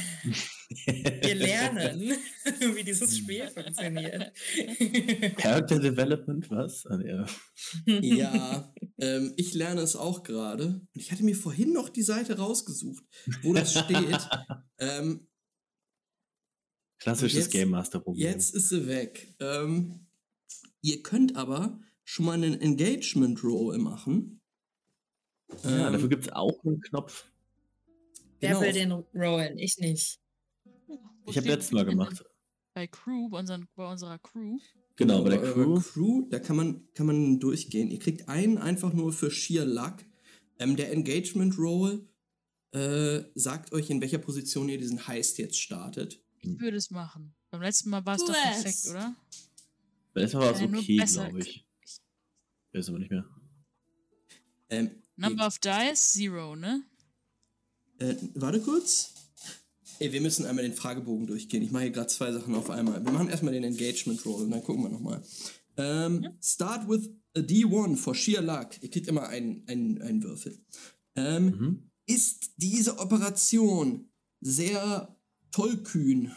Wir 0.87 1.35
lernen, 1.35 2.13
wie 2.75 2.83
dieses 2.83 3.19
Spiel 3.19 3.47
funktioniert. 3.49 4.33
Character 5.37 5.79
Development, 5.79 6.49
was? 6.51 6.87
Ah, 6.87 6.99
ja. 7.05 7.27
Ja, 7.87 8.75
ähm, 8.99 9.35
ich 9.37 9.53
lerne 9.55 9.83
es 9.83 9.95
auch 9.95 10.23
gerade. 10.23 10.67
Und 10.67 10.89
ich 10.95 11.13
hatte 11.13 11.23
mir 11.25 11.37
vorhin 11.37 11.73
noch 11.75 11.91
die 11.91 12.03
Seite 12.03 12.39
rausgesucht, 12.39 13.05
wo 13.43 13.53
das 13.53 13.79
steht. 13.79 14.29
ähm, 14.79 15.27
Klassisches 16.99 17.45
Jetzt- 17.45 17.53
Game 17.53 17.71
Master 17.71 18.01
Problem. 18.01 18.27
jetzt 18.27 18.55
ist 18.55 18.69
sie 18.71 18.87
weg. 18.87 19.35
Ähm, 19.41 20.07
ihr 20.83 21.03
könnt 21.03 21.37
aber 21.37 21.81
schon 22.11 22.27
mal 22.27 22.33
einen 22.33 22.61
Engagement 22.61 23.43
Roll 23.45 23.79
machen. 23.79 24.41
ja, 25.63 25.87
Ähm, 25.87 25.93
dafür 25.93 26.09
gibt 26.09 26.25
es 26.27 26.33
auch 26.33 26.65
einen 26.65 26.81
Knopf. 26.81 27.31
Wer 28.41 28.51
Genau. 28.51 28.61
will 28.63 28.73
den 28.73 28.93
rollen? 29.15 29.59
Ich 29.59 29.79
nicht. 29.79 30.19
Wo 30.89 31.31
Ich 31.31 31.37
habe 31.37 31.47
letztes 31.47 31.71
Mal 31.71 31.85
gemacht. 31.85 32.25
Bei 32.75 32.89
Crew, 32.89 33.29
bei, 33.29 33.39
unseren, 33.39 33.69
bei 33.77 33.89
unserer 33.89 34.19
Crew. 34.19 34.59
Genau, 34.97 35.23
bei 35.23 35.31
der 35.31 35.53
Crew. 35.53 35.81
Crew, 35.81 36.27
da 36.31 36.41
kann 36.41 36.57
man, 36.57 36.89
kann 36.95 37.07
man 37.07 37.39
durchgehen. 37.39 37.91
Ihr 37.91 38.01
kriegt 38.01 38.29
einen 38.29 38.59
einfach 38.59 38.93
nur 38.93 39.13
für 39.13 39.31
Sheer 39.31 39.65
Luck. 39.65 39.99
Ähm, 40.59 40.75
der 40.77 40.91
Engagement 40.93 41.57
Roll 41.59 42.09
äh, 42.73 43.23
sagt 43.37 43.73
euch, 43.73 43.89
in 43.89 44.01
welcher 44.01 44.19
Position 44.19 44.69
ihr 44.69 44.79
diesen 44.79 45.07
Heist 45.07 45.39
jetzt 45.39 45.61
startet. 45.61 46.21
Ich 46.41 46.59
würde 46.61 46.77
es 46.77 46.91
machen. 46.91 47.35
Beim 47.51 47.63
letzten 47.63 47.91
Mal 47.91 48.05
war 48.05 48.17
es 48.17 48.25
doch 48.25 48.35
perfekt, 48.35 48.87
oder? 48.91 49.15
Letztes 50.15 50.35
Mal 50.35 50.41
war 50.43 50.53
es 50.55 50.61
Äh, 50.61 50.65
okay, 50.77 50.97
glaube 50.97 51.39
ich. 51.39 51.67
Ich 52.73 52.79
weiß 52.79 52.89
aber 52.89 52.99
nicht 52.99 53.11
mehr. 53.11 53.25
Ähm, 54.71 54.91
Number 55.17 55.47
of 55.47 55.59
Dice, 55.59 56.13
Zero, 56.13 56.57
ne? 56.57 56.83
Äh, 57.99 58.15
warte 58.35 58.61
kurz. 58.61 59.15
Ey, 59.99 60.13
wir 60.13 60.21
müssen 60.21 60.47
einmal 60.47 60.65
den 60.65 60.73
Fragebogen 60.75 61.27
durchgehen. 61.27 61.63
Ich 61.63 61.71
mache 61.73 61.83
hier 61.85 61.93
gerade 61.93 62.07
zwei 62.09 62.33
Sachen 62.33 62.55
auf 62.55 62.71
einmal. 62.71 63.05
Wir 63.05 63.13
machen 63.13 63.29
erstmal 63.29 63.53
den 63.53 63.65
Engagement 63.65 64.25
Roll 64.25 64.45
und 64.45 64.51
dann 64.51 64.63
gucken 64.65 64.83
wir 64.85 64.89
nochmal. 64.89 65.23
Ähm, 65.77 66.27
Start 66.43 66.89
with 66.89 67.11
a 67.37 67.41
D1 67.41 67.97
for 67.97 68.15
sheer 68.15 68.41
luck. 68.41 68.83
Ihr 68.83 68.91
kriegt 68.91 69.09
immer 69.09 69.29
einen, 69.29 69.67
einen, 69.69 70.01
einen 70.01 70.23
Würfel. 70.23 70.59
Ähm, 71.17 71.47
Mhm. 71.47 71.91
Ist 72.07 72.55
diese 72.57 72.99
Operation 72.99 74.11
sehr 74.41 75.17
tollkühn? 75.53 76.33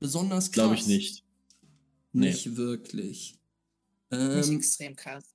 Besonders 0.00 0.46
krass? 0.46 0.52
Glaube 0.52 0.74
ich 0.74 0.86
nicht. 0.86 1.24
Nee. 2.12 2.26
Nicht 2.26 2.56
wirklich. 2.56 3.39
Nicht 4.10 4.48
Ähm, 4.48 4.56
extrem 4.56 4.96
krass. 4.96 5.34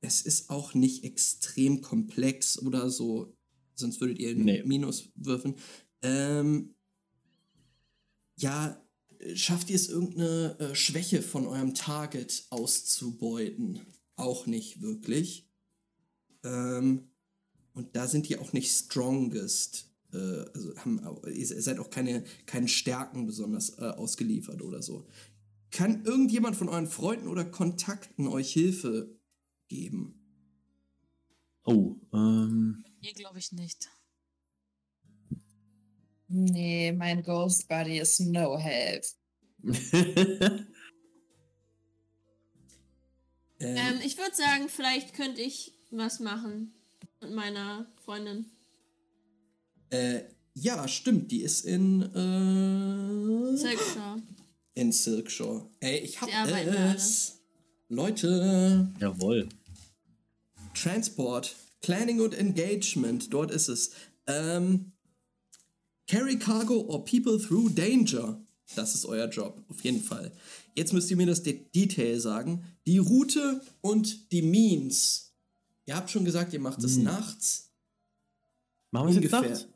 es 0.00 0.22
ist 0.22 0.50
auch 0.50 0.74
nicht 0.74 1.04
extrem 1.04 1.82
komplex 1.82 2.58
oder 2.60 2.90
so, 2.90 3.36
sonst 3.74 4.00
würdet 4.00 4.18
ihr 4.18 4.34
Nee. 4.34 4.62
Minus 4.64 5.10
würfeln. 5.16 5.56
Ähm, 6.02 6.74
ja, 8.38 8.80
schafft 9.34 9.70
ihr 9.70 9.76
es, 9.76 9.88
irgendeine 9.88 10.58
äh, 10.60 10.74
Schwäche 10.74 11.22
von 11.22 11.46
eurem 11.46 11.74
Target 11.74 12.46
auszubeuten? 12.50 13.80
Auch 14.16 14.46
nicht 14.46 14.80
wirklich. 14.80 15.48
Ähm, 16.44 17.10
und 17.72 17.96
da 17.96 18.06
sind 18.06 18.28
die 18.28 18.38
auch 18.38 18.52
nicht 18.52 18.70
strongest. 18.70 19.90
Äh, 20.12 20.16
also 20.54 20.76
haben, 20.76 21.00
ihr 21.32 21.46
seid 21.46 21.78
auch 21.78 21.90
keine, 21.90 22.24
keinen 22.46 22.68
Stärken 22.68 23.26
besonders 23.26 23.78
äh, 23.78 23.82
ausgeliefert 23.82 24.62
oder 24.62 24.82
so. 24.82 25.06
Kann 25.76 26.06
irgendjemand 26.06 26.56
von 26.56 26.70
euren 26.70 26.86
Freunden 26.86 27.28
oder 27.28 27.44
Kontakten 27.44 28.28
euch 28.28 28.50
Hilfe 28.50 29.14
geben? 29.68 30.18
Oh, 31.66 31.96
ähm. 32.14 32.82
Hier 33.02 33.12
glaube 33.12 33.38
ich 33.38 33.52
nicht. 33.52 33.90
Nee, 36.28 36.92
mein 36.92 37.22
Ghost 37.22 37.68
Buddy 37.68 37.98
ist 37.98 38.20
no 38.20 38.58
help. 38.58 39.04
Ähm, 43.58 43.76
Ähm, 43.78 44.00
ich 44.04 44.18
würde 44.18 44.36
sagen, 44.36 44.68
vielleicht 44.68 45.14
könnte 45.14 45.40
ich 45.40 45.72
was 45.90 46.20
machen 46.20 46.74
mit 47.22 47.32
meiner 47.32 47.90
Freundin. 48.04 48.50
äh, 49.88 50.24
ja, 50.52 50.86
stimmt, 50.88 51.30
die 51.32 51.40
ist 51.40 51.64
in, 51.64 52.02
äh, 52.02 53.56
Silkshaw. 53.56 54.20
In 54.76 54.92
Silkshore. 54.92 55.68
Ey, 55.80 55.98
ich 55.98 56.20
hab 56.20 56.28
es. 56.94 57.40
Leute, 57.88 58.88
Jawohl. 59.00 59.48
Transport, 60.74 61.56
Planning 61.80 62.20
und 62.20 62.34
Engagement, 62.34 63.32
dort 63.32 63.50
ist 63.50 63.68
es. 63.68 63.90
Ähm, 64.26 64.92
carry 66.06 66.38
cargo 66.38 66.80
or 66.88 67.04
people 67.04 67.38
through 67.40 67.70
danger. 67.74 68.40
Das 68.74 68.94
ist 68.94 69.06
euer 69.06 69.28
Job, 69.28 69.64
auf 69.68 69.82
jeden 69.82 70.02
Fall. 70.02 70.32
Jetzt 70.74 70.92
müsst 70.92 71.10
ihr 71.10 71.16
mir 71.16 71.26
das 71.26 71.42
De 71.42 71.58
Detail 71.74 72.18
sagen. 72.20 72.64
Die 72.86 72.98
Route 72.98 73.62
und 73.80 74.32
die 74.32 74.42
Means. 74.42 75.32
Ihr 75.86 75.96
habt 75.96 76.10
schon 76.10 76.24
gesagt, 76.24 76.52
ihr 76.52 76.60
macht 76.60 76.82
es 76.82 76.96
Hm. 76.96 77.04
nachts, 77.04 77.70
Machen 78.90 79.08
wir 79.08 79.16
es 79.16 79.22
jetzt 79.22 79.32
nachts? 79.32 79.66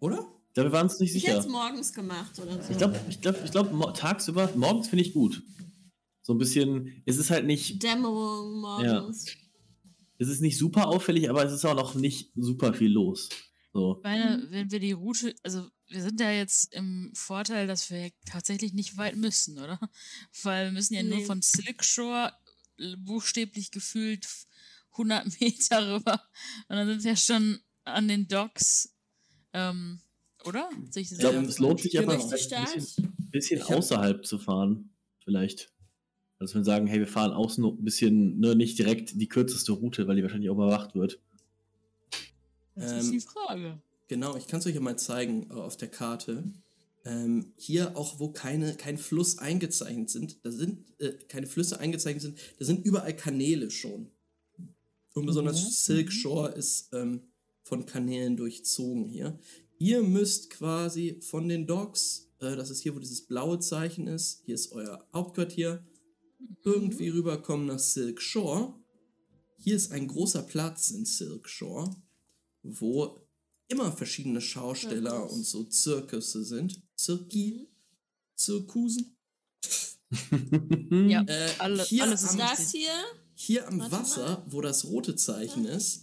Oder? 0.00 0.26
Ich 0.48 0.54
glaube, 0.54 0.70
wir 0.70 0.72
waren 0.72 0.86
uns 0.88 0.98
nicht 0.98 1.14
Ich 1.14 1.22
hätte 1.24 1.36
sicher. 1.36 1.46
es 1.46 1.52
morgens 1.52 1.92
gemacht 1.92 2.38
oder 2.40 2.60
so. 2.62 2.70
Ich 2.72 2.78
glaube, 2.78 3.00
ich 3.08 3.20
glaube, 3.20 3.38
ich 3.44 3.50
glaube, 3.50 3.74
mo 3.74 3.90
tagsüber, 3.92 4.50
morgens 4.56 4.88
finde 4.88 5.04
ich 5.04 5.12
gut. 5.12 5.42
So 6.22 6.34
ein 6.34 6.38
bisschen, 6.38 7.02
es 7.06 7.16
ist 7.16 7.30
halt 7.30 7.46
nicht, 7.46 7.82
Dämmerung 7.82 8.60
morgens. 8.60 9.26
es 10.18 10.28
ist 10.28 10.40
nicht 10.40 10.58
super 10.58 10.88
auffällig, 10.88 11.30
aber 11.30 11.44
es 11.44 11.52
ist 11.52 11.64
auch 11.64 11.74
noch 11.76 11.94
nicht 11.94 12.32
super 12.34 12.74
viel 12.74 12.90
los. 12.90 13.28
So. 13.72 13.96
Ich 13.98 14.02
meine, 14.04 14.46
wenn 14.50 14.70
wir 14.70 14.80
die 14.80 14.92
Route, 14.92 15.34
also 15.42 15.68
wir 15.86 16.02
sind 16.02 16.20
ja 16.20 16.30
jetzt 16.32 16.74
im 16.74 17.12
Vorteil, 17.14 17.66
dass 17.66 17.88
wir 17.90 18.10
tatsächlich 18.26 18.72
nicht 18.72 18.96
weit 18.96 19.16
müssen, 19.16 19.58
oder? 19.58 19.78
Weil 20.42 20.66
wir 20.66 20.72
müssen 20.72 20.94
ja 20.94 21.02
nur 21.02 21.18
Nee. 21.18 21.24
von 21.24 21.40
Silkshore 21.40 22.32
äh, 22.78 22.96
buchstäblich 22.96 23.70
gefühlt 23.70 24.26
100 24.92 25.40
Meter 25.40 25.94
rüber 25.94 26.20
und 26.68 26.76
dann 26.76 26.88
sind 26.88 27.04
wir 27.04 27.16
schon 27.16 27.60
an 27.84 28.08
den 28.08 28.26
Docks, 28.28 28.94
ähm, 29.52 30.00
oder? 30.44 30.68
Ich 30.94 31.18
glaube, 31.18 31.38
es 31.38 31.58
lohnt 31.58 31.80
sich 31.80 31.92
vielleicht 31.92 32.52
ein 32.52 32.64
bisschen, 32.64 33.12
bisschen 33.30 33.62
außerhalb 33.62 34.24
zu 34.24 34.38
fahren. 34.38 34.90
Vielleicht. 35.24 35.72
Dass 36.38 36.54
wir 36.54 36.62
sagen, 36.64 36.86
hey, 36.86 37.00
wir 37.00 37.08
fahren 37.08 37.32
außen 37.32 37.64
ein 37.64 37.84
bisschen, 37.84 38.38
ne, 38.38 38.54
nicht 38.54 38.78
direkt 38.78 39.20
die 39.20 39.28
kürzeste 39.28 39.72
Route, 39.72 40.06
weil 40.06 40.16
die 40.16 40.22
wahrscheinlich 40.22 40.50
auch 40.50 40.54
überwacht 40.54 40.94
wird. 40.94 41.20
Das 42.74 42.92
Ähm, 42.92 42.98
ist 42.98 43.10
die 43.12 43.20
Frage. 43.20 43.82
Genau, 44.06 44.36
ich 44.36 44.46
kann 44.46 44.60
es 44.60 44.66
euch 44.66 44.74
ja 44.74 44.80
mal 44.80 44.96
zeigen 44.96 45.50
äh, 45.50 45.54
auf 45.54 45.76
der 45.76 45.88
Karte. 45.88 46.44
Ähm, 47.04 47.52
hier 47.56 47.96
auch, 47.96 48.20
wo 48.20 48.30
keine, 48.30 48.74
kein 48.74 48.98
Fluss 48.98 49.38
eingezeichnet 49.38 50.10
sind, 50.10 50.44
da 50.44 50.50
sind 50.50 50.84
äh, 51.00 51.12
keine 51.28 51.46
Flüsse 51.46 51.80
eingezeichnet 51.80 52.22
sind, 52.22 52.38
da 52.58 52.64
sind 52.64 52.84
überall 52.84 53.14
Kanäle 53.14 53.70
schon. 53.70 54.10
Und 55.14 55.26
besonders 55.26 55.62
Mhm. 55.64 55.70
Silk 55.70 56.12
Shore 56.12 56.50
ist 56.52 56.90
ähm, 56.92 57.22
von 57.62 57.86
Kanälen 57.86 58.36
durchzogen 58.36 59.04
hier. 59.04 59.38
Ihr 59.78 60.02
müsst 60.02 60.50
quasi 60.50 61.20
von 61.20 61.48
den 61.48 61.66
Docks, 61.66 62.28
äh, 62.40 62.56
das 62.56 62.70
ist 62.70 62.80
hier, 62.82 62.94
wo 62.94 62.98
dieses 62.98 63.26
blaue 63.26 63.58
Zeichen 63.60 64.06
ist, 64.06 64.42
hier 64.44 64.54
ist 64.54 64.72
euer 64.72 65.06
Hauptquartier, 65.12 65.84
irgendwie 66.64 67.08
rüberkommen 67.08 67.66
nach 67.66 67.78
Silk 67.78 68.20
Shore. 68.20 68.74
Hier 69.58 69.76
ist 69.76 69.92
ein 69.92 70.06
großer 70.08 70.42
Platz 70.42 70.90
in 70.90 71.04
Silk 71.04 71.48
Shore, 71.48 71.94
wo 72.62 73.26
immer 73.68 73.92
verschiedene 73.92 74.40
Schausteller 74.40 75.10
Zirkus. 75.10 75.32
und 75.32 75.44
so 75.46 75.64
Zirkusse 75.64 76.44
sind. 76.44 76.80
Zirki, 76.96 77.68
Zirkusen. 78.36 79.16
Ja, 80.90 81.22
Äh, 81.26 81.50
alle, 81.58 81.82
hier 81.84 82.04
alles 82.04 82.22
ist 82.22 82.30
am- 82.30 82.38
Das 82.38 82.58
richtig. 82.60 82.80
hier, 82.80 82.92
Hier 83.34 83.68
am 83.68 83.78
Warte 83.78 83.92
Wasser, 83.92 84.44
wo 84.48 84.60
das 84.60 84.84
rote 84.86 85.14
Zeichen 85.16 85.64
ist, 85.66 86.02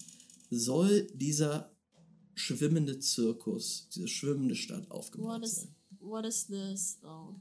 soll 0.52 1.08
dieser 1.14 1.75
schwimmende 2.36 3.00
Zirkus, 3.00 3.90
diese 3.90 4.08
schwimmende 4.08 4.56
Stadt 4.56 4.90
what 4.90 4.92
aufgebaut 4.92 5.44
is, 5.44 5.56
sein. 5.56 5.76
what 6.00 6.26
is 6.26 6.46
this? 6.48 7.00
Oh. 7.04 7.36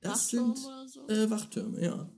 Das 0.00 0.32
Wachturm 0.32 0.56
sind 0.56 0.66
oder 0.66 0.88
so? 0.88 1.08
äh, 1.08 1.30
Wachtürme, 1.30 1.82
ja. 1.82 2.10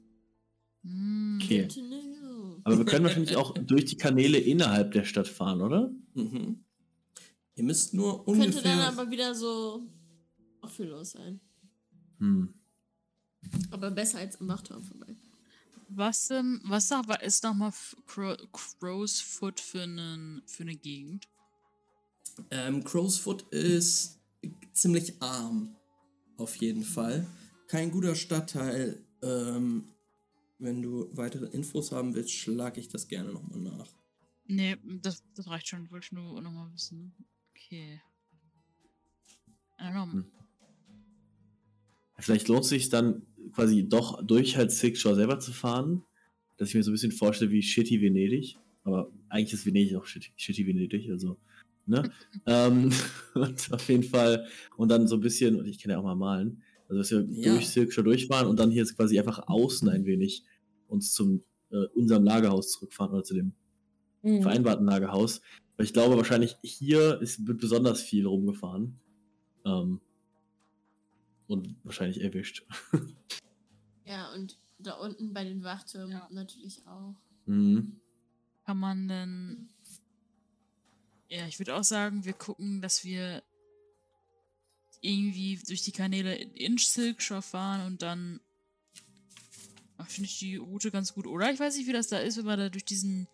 Hm. 0.83 1.39
Okay. 1.43 1.63
Good 1.63 1.75
to 1.75 1.81
know. 1.81 2.61
Aber 2.65 2.79
wir 2.79 2.85
können 2.85 3.05
wahrscheinlich 3.05 3.37
auch 3.37 3.55
durch 3.55 3.85
die 3.87 3.97
Kanäle 3.97 4.39
innerhalb 4.39 4.93
der 4.93 5.05
Stadt 5.05 5.29
fahren, 5.29 5.61
oder? 5.61 5.91
Mhm. 6.15 6.65
Ihr 7.57 7.65
müsst 7.65 7.95
nur 7.95 8.25
Könnte 8.25 8.43
ungefähr. 8.47 8.63
dann 8.63 8.81
aber 8.81 9.11
wieder 9.11 9.35
so 9.35 9.87
auch 10.61 10.71
viel 10.71 10.87
los 10.87 11.13
sein. 11.13 11.41
Hm. 12.19 12.55
Aber 13.71 13.91
besser 13.91 14.19
als 14.19 14.41
am 14.41 14.49
Wachturm 14.49 14.83
vorbei. 14.83 15.15
Was, 15.89 16.31
ähm, 16.31 16.61
was 16.65 16.91
ist 17.23 17.45
nochmal 17.45 17.73
Crow, 18.07 18.37
Crow's 18.81 19.21
Foot 19.21 19.61
für, 19.61 19.83
einen, 19.83 20.43
für 20.47 20.63
eine 20.63 20.75
Gegend? 20.75 21.29
Ähm, 22.51 22.85
Crow's 22.85 23.19
Foot 23.19 23.43
ist 23.53 24.21
ziemlich 24.73 25.21
arm, 25.21 25.77
auf 26.37 26.57
jeden 26.57 26.83
Fall. 26.83 27.27
Kein 27.69 27.91
guter 27.91 28.15
Stadtteil. 28.15 29.03
Ähm, 29.23 29.89
wenn 30.59 30.83
du 30.83 31.09
weitere 31.13 31.47
Infos 31.47 31.93
haben 31.93 32.15
willst, 32.15 32.33
schlage 32.33 32.81
ich 32.81 32.89
das 32.89 33.09
gerne 33.09 33.33
nochmal 33.33 33.61
nach. 33.61 33.89
Nee, 34.47 34.77
das, 35.03 35.23
das 35.35 35.49
reicht 35.49 35.69
schon. 35.69 35.91
Wollte 35.91 36.07
ich 36.07 36.13
nur 36.13 36.41
nochmal 36.41 36.73
wissen. 36.73 37.15
Okay. 37.51 38.01
I 39.81 39.85
don't 39.85 39.93
know. 39.93 40.13
Hm. 40.13 40.25
Vielleicht 42.19 42.49
lohnt 42.49 42.65
es 42.65 42.69
sich 42.69 42.89
dann 42.89 43.27
quasi 43.53 43.89
doch 43.89 44.25
durch 44.25 44.57
halt 44.57 44.71
Six 44.71 45.01
Shore 45.01 45.17
selber 45.17 45.41
zu 45.41 45.53
fahren, 45.53 46.05
dass 46.57 46.69
ich 46.69 46.75
mir 46.75 46.83
so 46.83 46.91
ein 46.91 46.95
bisschen 46.95 47.13
vorstelle 47.13 47.51
wie 47.51 47.63
Shitty 47.63 48.01
Venedig. 48.01 48.57
Aber 48.85 49.11
eigentlich 49.29 49.55
ist 49.55 49.67
Venedig 49.67 49.97
auch 49.97 50.07
Shitty, 50.07 50.33
Shitty 50.37 50.67
Venedig, 50.67 51.11
also, 51.11 51.39
ne? 51.87 52.11
ähm, 52.47 52.91
und 53.35 53.73
auf 53.73 53.89
jeden 53.89 54.05
Fall, 54.05 54.47
und 54.77 54.89
dann 54.89 55.07
so 55.09 55.17
ein 55.17 55.21
bisschen, 55.21 55.57
und 55.59 55.67
ich 55.67 55.79
kann 55.79 55.91
ja 55.91 55.99
auch 55.99 56.05
mal 56.05 56.15
malen, 56.17 56.63
also 56.89 56.99
dass 56.99 57.11
wir 57.11 57.27
Ja. 57.31 57.53
durch 57.53 57.69
Silk 57.71 57.93
Shore 57.93 58.05
durchfahren 58.05 58.47
und 58.49 58.59
dann 58.59 58.71
hier 58.71 58.83
jetzt 58.83 58.97
quasi 58.97 59.19
einfach 59.19 59.47
außen 59.49 59.89
ein 59.89 60.05
wenig 60.05 60.45
uns 60.89 61.13
zum 61.13 61.43
äh, 61.71 61.87
unserem 61.95 62.25
Lagerhaus 62.25 62.71
zurückfahren 62.73 63.13
oder 63.13 63.25
zu 63.25 63.35
dem 63.35 63.55
Mhm. 64.23 64.43
vereinbarten 64.43 64.87
Lagerhaus. 64.87 65.41
Weil 65.77 65.87
ich 65.87 65.93
glaube, 65.93 66.17
wahrscheinlich 66.17 66.57
hier 66.63 67.21
ist, 67.21 67.47
wird 67.47 67.59
besonders 67.61 68.01
viel 68.01 68.27
rumgefahren. 68.27 69.01
Ähm, 69.67 70.01
und 71.47 71.77
wahrscheinlich 71.85 72.21
erwischt. 72.23 72.65
Ja, 74.07 74.31
und 74.35 74.59
da 74.79 74.95
unten 74.95 75.33
bei 75.33 75.45
den 75.45 75.65
Wachtürmen 75.65 76.13
Ja. 76.13 76.29
natürlich 76.31 76.87
auch. 76.87 77.15
mhm. 77.47 78.01
Kann 78.67 78.79
man 78.79 79.09
denn. 79.09 79.69
Ja, 81.29 81.47
ich 81.47 81.59
würde 81.59 81.75
auch 81.75 81.85
sagen, 81.85 82.25
wir 82.25 82.33
gucken, 82.33 82.81
dass 82.81 83.05
wir 83.05 83.43
irgendwie 85.01 85.59
durch 85.67 85.83
die 85.83 85.93
Kanäle 85.93 86.35
in 86.35 86.79
Silkshore 86.79 87.43
fahren 87.43 87.87
und 87.87 88.03
dann. 88.03 88.41
Ach, 89.97 90.09
finde 90.09 90.29
ich 90.29 90.39
die 90.39 90.57
Route 90.57 90.91
ganz 90.91 91.15
gut, 91.15 91.27
oder? 91.27 91.53
Ich 91.53 91.61
weiß 91.61 91.77
nicht, 91.77 91.87
wie 91.87 91.93
das 91.93 92.09
da 92.09 92.19
ist, 92.19 92.37
wenn 92.37 92.45
man 92.47 92.59
da 92.59 92.69
durch 92.69 92.85
diesen. 92.85 93.29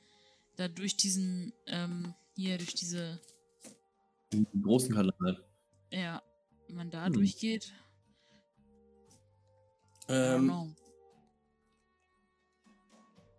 Da 0.57 0.69
durch 0.69 0.97
diesen. 0.97 1.53
Ähm, 1.67 2.15
hier, 2.37 2.59
durch 2.59 2.75
diese. 2.75 3.21
Im 4.33 4.47
großen 4.63 4.95
Kanal. 4.95 5.45
Ja, 5.91 6.23
wenn 6.67 6.77
man 6.77 6.91
da 6.91 7.07
Hm. 7.07 7.13
durchgeht. 7.15 7.73
Ähm, 10.09 10.75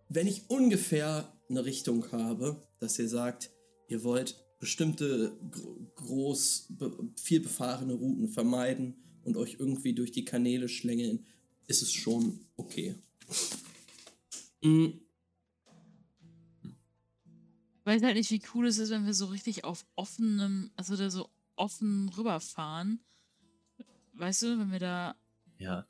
wenn 0.07 0.27
ich 0.27 0.49
ungefähr 0.49 1.31
eine 1.49 1.65
Richtung 1.65 2.09
habe, 2.11 2.61
dass 2.79 2.97
ihr 2.97 3.09
sagt, 3.09 3.51
ihr 3.91 4.03
wollt 4.03 4.35
bestimmte 4.59 5.37
gro 5.51 5.77
groß, 5.95 6.73
viel 7.17 7.41
befahrene 7.41 7.93
Routen 7.93 8.27
vermeiden 8.27 8.95
und 9.23 9.37
euch 9.37 9.57
irgendwie 9.59 9.93
durch 9.93 10.11
die 10.11 10.25
Kanäle 10.25 10.67
schlängeln, 10.67 11.25
ist 11.67 11.81
es 11.83 11.91
schon 11.91 12.39
okay. 12.55 12.95
Mm, 14.63 14.87
Ich 17.81 17.85
weiß 17.85 18.03
halt 18.03 18.15
nicht, 18.15 18.29
wie 18.31 18.41
cool 18.53 18.67
es 18.67 18.77
ist, 18.77 18.91
wenn 18.91 19.05
wir 19.05 19.13
so 19.13 19.25
richtig 19.25 19.63
auf 19.63 19.85
offenem, 19.95 20.71
also 20.75 20.95
da 20.95 21.09
so 21.09 21.29
offen 21.55 22.09
rüberfahren. 22.09 22.99
Weißt 24.13 24.43
du, 24.43 24.59
wenn 24.59 24.71
wir 24.71 24.79
da. 24.79 25.15
Ja. 25.57 25.87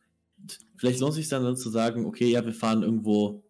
Vielleicht 0.77 0.99
lohnt 1.01 1.11
es 1.11 1.17
sich 1.17 1.27
dann, 1.27 1.43
dann 1.43 1.57
zu 1.57 1.69
sagen, 1.69 2.05
okay, 2.05 2.31
ja, 2.31 2.45
wir 2.45 2.53
fahren 2.53 2.83
irgendwo 2.83 3.43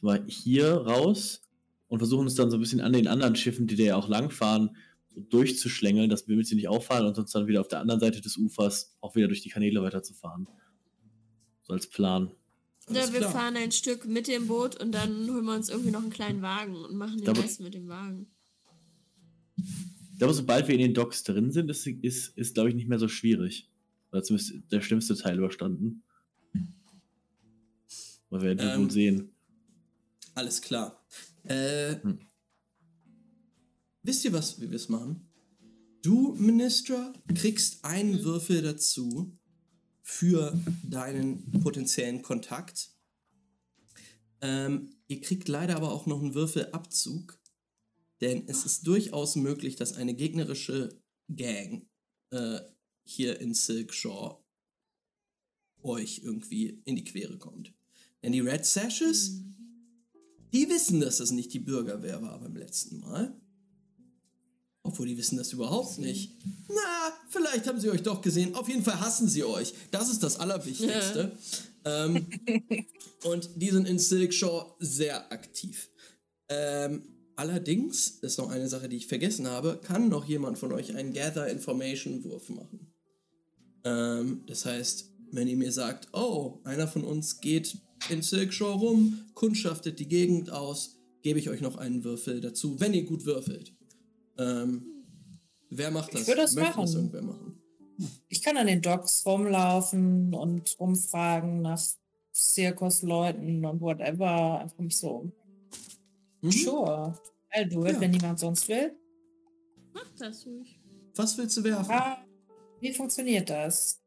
mal, 0.00 0.24
hier 0.26 0.72
raus 0.72 1.42
und 1.88 1.98
versuchen 1.98 2.22
uns 2.26 2.34
dann 2.34 2.50
so 2.50 2.56
ein 2.56 2.60
bisschen 2.60 2.80
an 2.80 2.92
den 2.92 3.06
anderen 3.08 3.34
Schiffen, 3.36 3.66
die 3.66 3.76
da 3.76 3.82
ja 3.84 3.96
auch 3.96 4.08
langfahren, 4.08 4.76
so 5.08 5.20
durchzuschlängeln, 5.20 6.08
dass 6.10 6.28
wir 6.28 6.36
mit 6.36 6.46
sie 6.46 6.54
nicht 6.54 6.68
auffallen 6.68 7.06
und 7.06 7.18
uns 7.18 7.32
dann 7.32 7.46
wieder 7.46 7.60
auf 7.60 7.68
der 7.68 7.80
anderen 7.80 8.00
Seite 8.00 8.20
des 8.20 8.36
Ufers 8.36 8.96
auch 9.00 9.14
wieder 9.16 9.28
durch 9.28 9.42
die 9.42 9.48
Kanäle 9.48 9.82
weiterzufahren. 9.82 10.46
So 11.62 11.72
als 11.72 11.88
Plan. 11.88 12.30
Oder 12.88 13.12
wir 13.12 13.20
klar. 13.20 13.32
fahren 13.32 13.56
ein 13.56 13.72
Stück 13.72 14.06
mit 14.06 14.28
dem 14.28 14.46
Boot 14.46 14.80
und 14.82 14.92
dann 14.92 15.28
holen 15.28 15.44
wir 15.44 15.54
uns 15.54 15.68
irgendwie 15.68 15.90
noch 15.90 16.00
einen 16.02 16.10
kleinen 16.10 16.40
Wagen 16.40 16.74
und 16.74 16.94
machen 16.96 17.18
den 17.18 17.26
Da- 17.26 17.32
Rest 17.32 17.60
mit 17.60 17.74
dem 17.74 17.88
Wagen. 17.88 18.26
Ich 19.56 20.18
glaube, 20.18 20.34
sobald 20.34 20.66
wir 20.68 20.74
in 20.74 20.80
den 20.80 20.94
Docks 20.94 21.22
drin 21.22 21.52
sind, 21.52 21.70
ist, 21.70 21.86
ist, 21.86 22.36
ist 22.36 22.54
glaube 22.54 22.70
ich, 22.70 22.74
nicht 22.74 22.88
mehr 22.88 22.98
so 22.98 23.08
schwierig. 23.08 23.68
Oder 24.10 24.22
zumindest 24.22 24.54
der 24.72 24.80
schlimmste 24.80 25.14
Teil 25.16 25.36
überstanden. 25.38 26.02
Weil 28.30 28.42
wir 28.42 28.52
ja 28.54 28.74
Ähm, 28.74 28.82
wohl 28.82 28.90
sehen. 28.90 29.30
Alles 30.34 30.60
klar. 30.60 31.02
Äh, 31.48 32.02
Hm. 32.02 32.20
Wisst 34.02 34.24
ihr, 34.24 34.32
was 34.32 34.60
wir 34.60 34.72
es 34.72 34.88
machen? 34.88 35.28
Du, 36.02 36.34
Minister, 36.34 37.12
kriegst 37.34 37.84
einen 37.84 38.22
Würfel 38.22 38.62
dazu 38.62 39.36
für 40.02 40.58
deinen 40.84 41.50
potenziellen 41.60 42.22
Kontakt. 42.22 42.90
Ähm, 44.40 44.94
ihr 45.08 45.20
kriegt 45.20 45.48
leider 45.48 45.76
aber 45.76 45.92
auch 45.92 46.06
noch 46.06 46.22
einen 46.22 46.34
Würfelabzug, 46.34 47.38
denn 48.20 48.48
es 48.48 48.64
ist 48.64 48.86
durchaus 48.86 49.36
möglich, 49.36 49.76
dass 49.76 49.94
eine 49.94 50.14
gegnerische 50.14 51.02
Gang 51.28 51.88
äh, 52.30 52.60
hier 53.04 53.40
in 53.40 53.52
Silkshore 53.52 54.42
euch 55.82 56.20
irgendwie 56.22 56.80
in 56.84 56.96
die 56.96 57.04
Quere 57.04 57.36
kommt. 57.38 57.74
Denn 58.22 58.32
die 58.32 58.40
Red 58.40 58.64
Sashes, 58.64 59.42
die 60.52 60.68
wissen, 60.68 61.00
dass 61.00 61.18
das 61.18 61.30
nicht 61.30 61.52
die 61.52 61.58
Bürgerwehr 61.58 62.22
war 62.22 62.38
beim 62.40 62.56
letzten 62.56 63.00
Mal. 63.00 63.34
Obwohl 64.82 65.06
die 65.06 65.18
wissen 65.18 65.36
das 65.36 65.52
überhaupt 65.52 65.98
nicht. 65.98 66.32
Na, 66.68 67.12
vielleicht 67.28 67.66
haben 67.66 67.78
sie 67.78 67.90
euch 67.90 68.02
doch 68.02 68.22
gesehen. 68.22 68.54
Auf 68.54 68.68
jeden 68.68 68.82
Fall 68.82 69.00
hassen 69.00 69.28
sie 69.28 69.44
euch. 69.44 69.74
Das 69.90 70.08
ist 70.08 70.22
das 70.22 70.40
Allerwichtigste. 70.40 71.32
ähm, 71.84 72.26
und 73.24 73.50
die 73.56 73.70
sind 73.70 73.86
in 73.86 73.98
Silkshore 73.98 74.76
sehr 74.78 75.30
aktiv. 75.30 75.90
Ähm, 76.48 77.02
allerdings 77.36 78.08
ist 78.22 78.38
noch 78.38 78.50
eine 78.50 78.68
Sache, 78.68 78.88
die 78.88 78.96
ich 78.96 79.08
vergessen 79.08 79.46
habe. 79.46 79.78
Kann 79.82 80.08
noch 80.08 80.24
jemand 80.24 80.58
von 80.58 80.72
euch 80.72 80.96
einen 80.96 81.12
Gather 81.12 81.48
Information 81.48 82.24
Wurf 82.24 82.48
machen? 82.48 82.92
Ähm, 83.84 84.44
das 84.46 84.64
heißt, 84.64 85.10
wenn 85.32 85.48
ihr 85.48 85.56
mir 85.56 85.72
sagt, 85.72 86.08
oh, 86.12 86.60
einer 86.64 86.88
von 86.88 87.04
uns 87.04 87.40
geht 87.40 87.76
in 88.10 88.22
Silkshore 88.22 88.78
rum, 88.78 89.24
kundschaftet 89.34 89.98
die 89.98 90.08
Gegend 90.08 90.50
aus, 90.50 90.96
gebe 91.22 91.38
ich 91.38 91.48
euch 91.50 91.60
noch 91.60 91.76
einen 91.76 92.04
Würfel 92.04 92.40
dazu, 92.40 92.78
wenn 92.80 92.94
ihr 92.94 93.04
gut 93.04 93.24
würfelt. 93.24 93.74
Ähm, 94.38 94.86
wer 95.70 95.90
macht 95.90 96.14
das? 96.14 96.22
Ich 96.22 96.28
würde 96.28 96.42
das 96.42 96.54
Möchte 96.54 96.68
das 96.80 96.92
machen. 96.94 96.96
irgendwer 96.96 97.22
machen? 97.22 97.54
Ich 98.28 98.42
kann 98.42 98.56
an 98.56 98.68
den 98.68 98.80
Docks 98.80 99.26
rumlaufen 99.26 100.32
und 100.32 100.76
rumfragen 100.78 101.62
nach 101.62 101.80
Zirkusleuten 102.32 103.64
und 103.64 103.80
whatever. 103.80 104.60
Einfach 104.60 104.78
mich 104.78 104.96
so. 104.96 105.32
Mhm. 106.40 106.50
Sure. 106.52 107.18
I'll 107.52 107.68
do 107.68 107.84
it, 107.86 107.94
Ja. 107.94 108.00
wenn 108.00 108.10
niemand 108.12 108.38
sonst 108.38 108.68
will. 108.68 108.92
Mach 109.92 110.06
das 110.18 110.46
ruhig. 110.46 110.80
Was 111.16 111.36
willst 111.36 111.56
du 111.56 111.64
werfen? 111.64 111.90
Ah, 111.90 112.18
wie 112.80 112.92
funktioniert 112.92 113.50
das? 113.50 114.00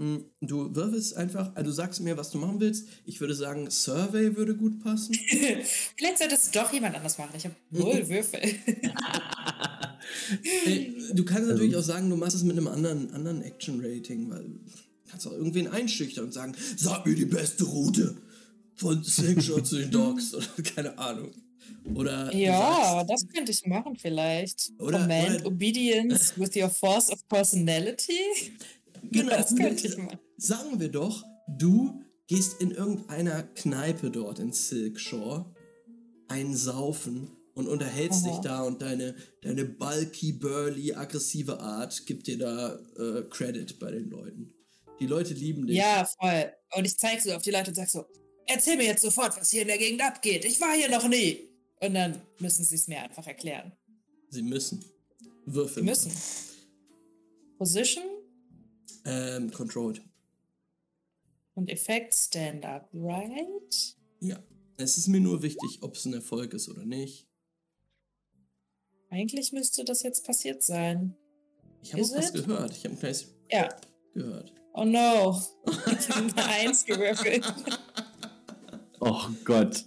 Mm, 0.00 0.16
Du 0.40 0.74
würfelst 0.74 1.14
einfach, 1.16 1.54
also 1.54 1.70
du 1.70 1.74
sagst 1.74 2.00
mir, 2.00 2.16
was 2.16 2.30
du 2.30 2.38
machen 2.38 2.58
willst. 2.58 2.86
Ich 3.04 3.20
würde 3.20 3.34
sagen, 3.34 3.70
Survey 3.70 4.34
würde 4.36 4.56
gut 4.56 4.82
passen. 4.82 5.14
Vielleicht 5.96 6.18
sollte 6.18 6.34
es 6.36 6.50
doch 6.50 6.72
jemand 6.72 6.96
anders 6.96 7.18
machen. 7.18 7.32
Ich 7.36 7.44
habe 7.44 7.54
null 7.70 8.08
Würfel. 8.08 8.40
Äh, 10.64 10.86
du 11.12 11.24
kannst 11.24 11.48
natürlich 11.48 11.76
auch 11.76 11.82
sagen, 11.82 12.08
du 12.08 12.16
machst 12.16 12.34
es 12.34 12.42
mit 12.42 12.56
einem 12.56 12.68
anderen, 12.68 13.12
anderen 13.12 13.42
Action-Rating, 13.42 14.30
weil 14.30 14.44
du 14.44 14.60
kannst 15.10 15.26
auch 15.26 15.32
irgendwen 15.32 15.68
einschüchtern 15.68 16.24
und 16.26 16.32
sagen, 16.32 16.54
sag 16.76 17.04
mir 17.06 17.14
die 17.14 17.26
beste 17.26 17.64
Route 17.64 18.16
von 18.76 19.02
Silkshore 19.02 19.62
zu 19.62 19.76
den 19.76 19.90
Docks 19.92 20.34
oder 20.34 20.46
keine 20.74 20.96
Ahnung. 20.98 21.30
Oder 21.94 22.34
ja, 22.34 23.04
sagst, 23.06 23.10
das 23.10 23.28
könnte 23.28 23.52
ich 23.52 23.64
machen 23.66 23.96
vielleicht. 23.96 24.72
Oder- 24.78 25.00
Command 25.02 25.40
oder- 25.40 25.46
Obedience 25.46 26.32
with 26.36 26.56
your 26.56 26.70
force 26.70 27.10
of 27.10 27.26
personality. 27.28 28.18
Genau. 29.02 29.30
Das 29.30 29.54
könnte 29.54 29.86
ich. 29.86 29.96
Sagen 30.36 30.80
wir 30.80 30.88
doch, 30.88 31.24
du 31.48 32.02
gehst 32.26 32.60
in 32.60 32.70
irgendeiner 32.70 33.42
Kneipe 33.42 34.10
dort 34.10 34.38
in 34.38 34.52
Silkshore, 34.52 35.52
ein 36.28 36.54
Saufen 36.54 37.36
und 37.54 37.68
unterhältst 37.68 38.24
Aha. 38.24 38.30
dich 38.30 38.40
da 38.40 38.62
und 38.62 38.80
deine, 38.82 39.16
deine 39.42 39.64
bulky, 39.64 40.32
burly, 40.32 40.94
aggressive 40.94 41.58
Art 41.58 42.06
gibt 42.06 42.26
dir 42.26 42.38
da 42.38 42.78
äh, 42.96 43.22
Credit 43.28 43.78
bei 43.78 43.90
den 43.90 44.08
Leuten. 44.10 44.54
Die 45.00 45.06
Leute 45.06 45.34
lieben 45.34 45.66
dich. 45.66 45.76
Ja, 45.76 46.08
voll. 46.20 46.52
Und 46.76 46.84
ich 46.84 46.96
zeige 46.98 47.20
so 47.20 47.32
auf 47.32 47.42
die 47.42 47.50
Leute 47.50 47.70
und 47.70 47.74
sage 47.74 47.90
so, 47.90 48.04
erzähl 48.46 48.76
mir 48.76 48.86
jetzt 48.86 49.02
sofort, 49.02 49.36
was 49.36 49.50
hier 49.50 49.62
in 49.62 49.68
der 49.68 49.78
Gegend 49.78 50.02
abgeht. 50.02 50.44
Ich 50.44 50.60
war 50.60 50.74
hier 50.76 50.90
noch 50.90 51.08
nie. 51.08 51.48
Und 51.80 51.94
dann 51.94 52.20
müssen 52.38 52.64
sie 52.64 52.74
es 52.74 52.86
mir 52.86 53.02
einfach 53.02 53.26
erklären. 53.26 53.72
Sie 54.28 54.42
müssen. 54.42 54.84
Würfeln. 55.46 55.84
Sie 55.84 55.90
müssen. 55.90 56.12
Position 57.58 58.19
Ähm, 59.04 59.50
controlled. 59.50 60.02
und 61.54 61.68
Effekt 61.70 62.14
Stand 62.14 62.64
Up, 62.64 62.88
right? 62.92 63.96
Ja. 64.20 64.38
Es 64.76 64.96
ist 64.96 65.08
mir 65.08 65.20
nur 65.20 65.42
wichtig, 65.42 65.78
ob 65.82 65.94
es 65.96 66.04
ein 66.06 66.14
Erfolg 66.14 66.54
ist 66.54 66.68
oder 66.68 66.84
nicht. 66.86 67.26
Eigentlich 69.10 69.52
müsste 69.52 69.84
das 69.84 70.02
jetzt 70.02 70.24
passiert 70.24 70.62
sein. 70.62 71.16
Ich 71.82 71.92
habe 71.92 72.02
was 72.02 72.28
it? 72.30 72.34
gehört. 72.46 72.76
Ich 72.76 72.84
habe 72.84 72.94
ein 72.94 72.98
kleines 72.98 73.26
Ja. 73.50 73.68
gehört. 74.14 74.52
Oh 74.72 74.84
no. 74.84 75.40
Ich 75.66 76.08
habe 76.10 76.20
eine 76.32 76.44
Eins 76.46 76.84
gewürfelt. 76.84 77.44
Oh 79.02 79.28
Gott. 79.46 79.82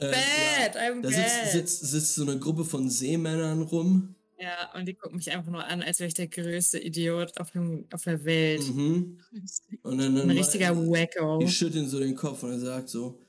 Äh, 0.00 0.10
bad, 0.10 0.74
ja. 0.74 0.80
I'm 0.82 1.00
Da 1.02 1.10
bad. 1.10 1.12
sitzt, 1.12 1.52
sitzt, 1.52 1.80
sitzt 1.90 2.14
so 2.16 2.22
eine 2.22 2.38
Gruppe 2.40 2.64
von 2.64 2.90
Seemännern 2.90 3.62
rum. 3.62 4.14
Ja, 4.40 4.72
und 4.74 4.86
die 4.86 4.94
gucken 4.94 5.16
mich 5.16 5.30
einfach 5.32 5.50
nur 5.50 5.64
an, 5.64 5.82
als 5.82 5.98
wäre 5.98 6.08
ich 6.08 6.14
der 6.14 6.28
größte 6.28 6.78
Idiot 6.78 7.38
auf, 7.40 7.50
dem, 7.50 7.86
auf 7.92 8.04
der 8.04 8.24
Welt. 8.24 8.62
Mhm. 8.72 9.18
Und 9.82 9.98
dann, 9.98 10.14
dann 10.14 10.30
Ein 10.30 10.38
richtiger 10.38 10.76
Wacko. 10.76 11.38
Die 11.38 11.48
schütteln 11.48 11.88
so 11.88 11.98
den 11.98 12.14
Kopf 12.14 12.44
und 12.44 12.52
er 12.52 12.60
sagt 12.60 12.88
so, 12.88 13.20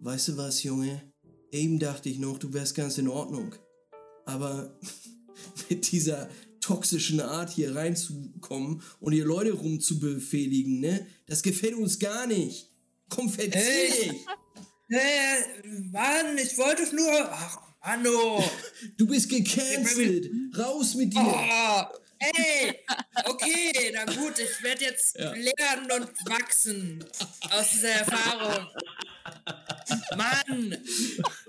weißt 0.00 0.28
du 0.28 0.36
was, 0.36 0.62
Junge? 0.64 1.02
Eben 1.52 1.78
dachte 1.78 2.08
ich 2.08 2.18
noch, 2.18 2.38
du 2.38 2.52
wärst 2.52 2.74
ganz 2.74 2.98
in 2.98 3.06
Ordnung. 3.06 3.54
Aber 4.24 4.76
mit 5.70 5.92
dieser 5.92 6.28
toxischen 6.60 7.20
Art 7.20 7.50
hier 7.50 7.76
reinzukommen 7.76 8.82
und 8.98 9.12
hier 9.12 9.24
Leute 9.24 9.52
rumzubefehligen, 9.52 10.80
ne? 10.80 11.06
Das 11.26 11.44
gefällt 11.44 11.74
uns 11.74 12.00
gar 12.00 12.26
nicht. 12.26 12.72
Komm, 13.08 13.30
verzieh 13.30 13.50
dich! 13.52 14.26
Äh, 14.88 15.68
Mann, 15.92 16.38
ich 16.38 16.58
wollte 16.58 16.82
es 16.82 16.92
nur. 16.92 17.10
Ach, 17.30 17.65
Manno. 17.86 18.42
Du 18.96 19.06
bist 19.06 19.28
gecancelt. 19.28 20.28
Raus 20.58 20.94
mit 20.96 21.14
dir. 21.14 21.20
Oh, 21.20 21.98
hey, 22.18 22.74
okay, 23.26 23.92
na 23.94 24.04
gut, 24.06 24.38
ich 24.38 24.62
werde 24.62 24.84
jetzt 24.84 25.16
Ja. 25.16 25.32
lernen 25.32 25.92
und 25.92 26.08
wachsen 26.30 27.04
aus 27.50 27.70
dieser 27.70 27.90
Erfahrung. 27.90 28.66
Mann, 30.16 30.76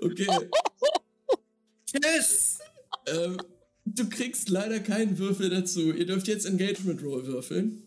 Okay. 0.00 0.26
tschüss. 1.86 2.58
ähm, 3.06 3.38
du 3.84 4.08
kriegst 4.08 4.48
leider 4.48 4.78
keinen 4.80 5.18
Würfel 5.18 5.50
dazu. 5.50 5.92
Ihr 5.92 6.06
dürft 6.06 6.28
jetzt 6.28 6.44
Engagement 6.46 7.02
Roll 7.02 7.26
würfeln. 7.26 7.82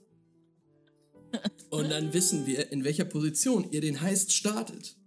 Und 1.70 1.90
dann 1.90 2.14
wissen 2.14 2.46
wir, 2.46 2.70
in 2.74 2.84
welcher 2.84 3.06
Position 3.06 3.72
ihr 3.72 3.80
den 3.80 4.02
Heist 4.02 4.34
startet. 4.34 4.98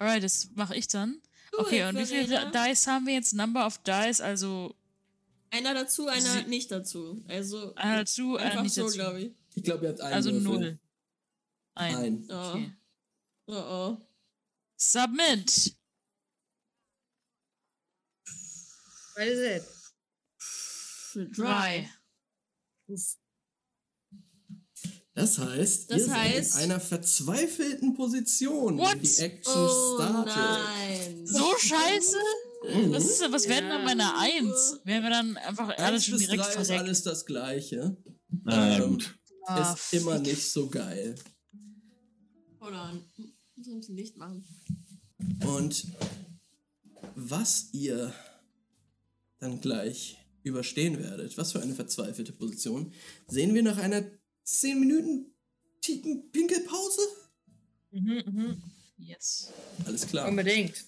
Alright, 0.00 0.22
das 0.24 0.48
mache 0.54 0.74
ich 0.76 0.88
dann. 0.88 1.20
Okay, 1.58 1.84
und 1.84 1.98
wie 1.98 2.06
viele. 2.06 2.50
Dice 2.52 2.86
haben 2.86 3.06
wir 3.06 3.12
jetzt? 3.14 3.34
Number 3.34 3.66
of 3.66 3.76
Dice, 3.82 4.20
also 4.22 4.74
Einer 5.50 5.74
dazu, 5.74 6.06
einer 6.08 6.20
Sie- 6.42 6.44
nicht 6.44 6.70
dazu. 6.70 7.22
Also 7.28 7.74
einer 7.74 7.98
dazu, 7.98 8.36
einer 8.36 8.62
nicht 8.62 8.72
so, 8.74 8.84
dazu. 8.84 8.94
glaube 8.94 9.20
ich. 9.20 9.32
Ich 9.56 9.62
glaube, 9.64 9.84
ihr 9.84 9.90
habt 9.90 10.00
einen 10.00 10.14
Also 10.14 10.30
Würfel. 10.32 10.42
null. 10.42 10.78
Ein. 11.74 11.96
Ein. 11.96 12.26
Oh. 12.30 12.34
Okay. 12.50 12.72
Oh 13.48 13.52
oh. 13.52 13.98
Submit. 14.76 15.74
What 19.16 19.26
is 19.26 19.38
it? 19.40 19.64
Für 20.38 21.26
Drei. 21.26 21.90
Das 25.14 25.38
heißt, 25.38 25.90
Das 25.90 26.02
ihr 26.02 26.06
heißt- 26.14 26.52
seid 26.52 26.64
in 26.64 26.70
einer 26.70 26.80
verzweifelten 26.80 27.94
Position, 27.94 28.78
What? 28.78 28.92
wenn 28.92 29.02
die 29.02 29.16
Action 29.16 29.52
Oh 29.56 29.96
startet. 29.96 30.36
nein. 30.36 31.26
So 31.26 31.44
scheiße? 31.58 32.16
Mhm. 32.74 32.92
Was, 32.92 33.04
ist, 33.04 33.32
was 33.32 33.48
werden 33.48 33.70
dann 33.70 33.84
bei 33.84 33.90
einer 33.92 34.04
Ja. 34.04 34.18
Eins? 34.20 34.80
Wären 34.84 35.02
wir 35.02 35.10
dann 35.10 35.36
einfach 35.38 35.76
alles 35.78 36.04
schon 36.04 36.18
bis 36.18 36.28
direkt 36.28 36.54
drei 36.54 36.60
ist 36.62 36.70
alles 36.70 37.02
das 37.02 37.26
Gleiche. 37.26 37.96
Ja, 38.46 38.76
Ähm, 38.76 38.90
gut. 38.90 39.14
Ah, 39.46 39.72
ist 39.72 39.92
immer 40.00 40.18
nicht 40.18 40.50
so 40.52 40.68
geil. 40.68 41.16
Hold 42.60 42.74
on. 42.74 43.04
Muss 43.56 43.66
ein 43.66 43.76
bisschen 43.80 43.96
Licht 43.96 44.16
machen. 44.16 44.44
Und 45.44 45.86
was 47.16 47.68
ihr 47.72 48.12
dann 49.38 49.60
gleich 49.60 50.18
überstehen 50.42 50.98
werdet, 50.98 51.36
was 51.36 51.52
für 51.52 51.60
eine 51.60 51.74
verzweifelte 51.74 52.32
Position, 52.32 52.92
sehen 53.26 53.54
wir 53.54 53.62
nach 53.62 53.78
einer 53.78 54.04
10 54.44 54.80
Minuten 54.80 55.34
ticken 55.80 56.30
Pinkelpause? 56.30 57.00
Mhm, 57.90 58.22
mhm. 58.26 58.62
Yes. 58.98 59.52
Alles 59.86 60.06
klar. 60.06 60.28
Unbedingt. 60.28 60.84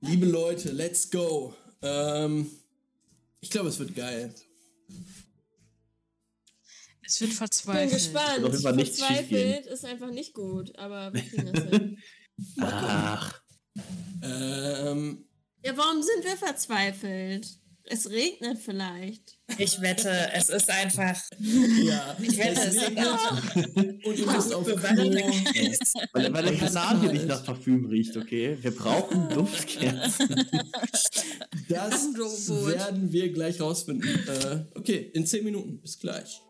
Liebe 0.00 0.26
Leute, 0.26 0.70
let's 0.72 1.10
go. 1.10 1.54
Ähm, 1.82 2.50
ich 3.40 3.50
glaube, 3.50 3.68
es 3.68 3.78
wird 3.78 3.94
geil. 3.94 4.34
Es 7.02 7.20
wird 7.20 7.30
Bin 7.30 7.36
verzweifelt. 7.38 7.92
gespannt. 7.92 8.36
Wird 8.42 8.44
auf 8.46 8.52
jeden 8.52 8.62
Fall 8.62 8.76
nichts 8.76 8.98
Verzweifelt 8.98 9.66
ist 9.66 9.84
einfach 9.84 10.10
nicht 10.10 10.32
gut, 10.34 10.74
aber 10.76 11.12
wir 11.12 11.22
kriegen 11.22 11.52
das 11.52 11.64
hin. 11.64 11.98
Ach, 12.60 13.42
Ähm, 14.22 15.26
Ja, 15.64 15.76
warum 15.76 16.02
sind 16.02 16.24
wir 16.24 16.36
verzweifelt? 16.36 17.59
Es 17.92 18.08
regnet 18.08 18.58
vielleicht. 18.58 19.36
Ich 19.58 19.80
wette, 19.80 20.10
es 20.32 20.48
ist 20.48 20.70
einfach. 20.70 21.20
ja, 21.40 22.16
Ich 22.20 22.38
wette, 22.38 22.60
es 22.60 22.74
ist 22.76 22.82
regnet 22.86 24.06
und 24.06 24.18
ihr 24.18 24.26
müsst 24.26 24.54
auf 24.54 24.64
weil, 24.64 26.32
weil 26.32 26.44
der 26.44 26.56
Kanadier 26.56 27.12
nicht 27.12 27.26
nach 27.26 27.44
Parfüm 27.44 27.86
riecht, 27.86 28.16
okay? 28.16 28.56
Wir 28.60 28.70
brauchen 28.70 29.28
Duftkerzen. 29.30 30.46
Das 31.68 32.48
werden 32.48 33.12
wir 33.12 33.32
gleich 33.32 33.60
rausfinden. 33.60 34.08
Äh, 34.28 34.78
okay, 34.78 35.10
in 35.12 35.26
10 35.26 35.44
Minuten. 35.44 35.80
Bis 35.80 35.98
gleich. 35.98 36.42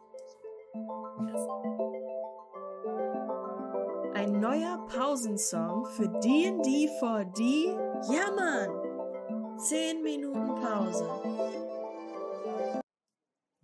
Ein 4.15 4.41
neuer 4.41 4.87
Pausensong 4.89 5.87
für 5.97 6.09
D&D 6.23 6.89
4D? 7.01 8.12
Ja, 8.12 8.31
Mann! 8.37 8.80
10 9.69 10.03
Minuten 10.03 10.55
Pause. 10.62 11.05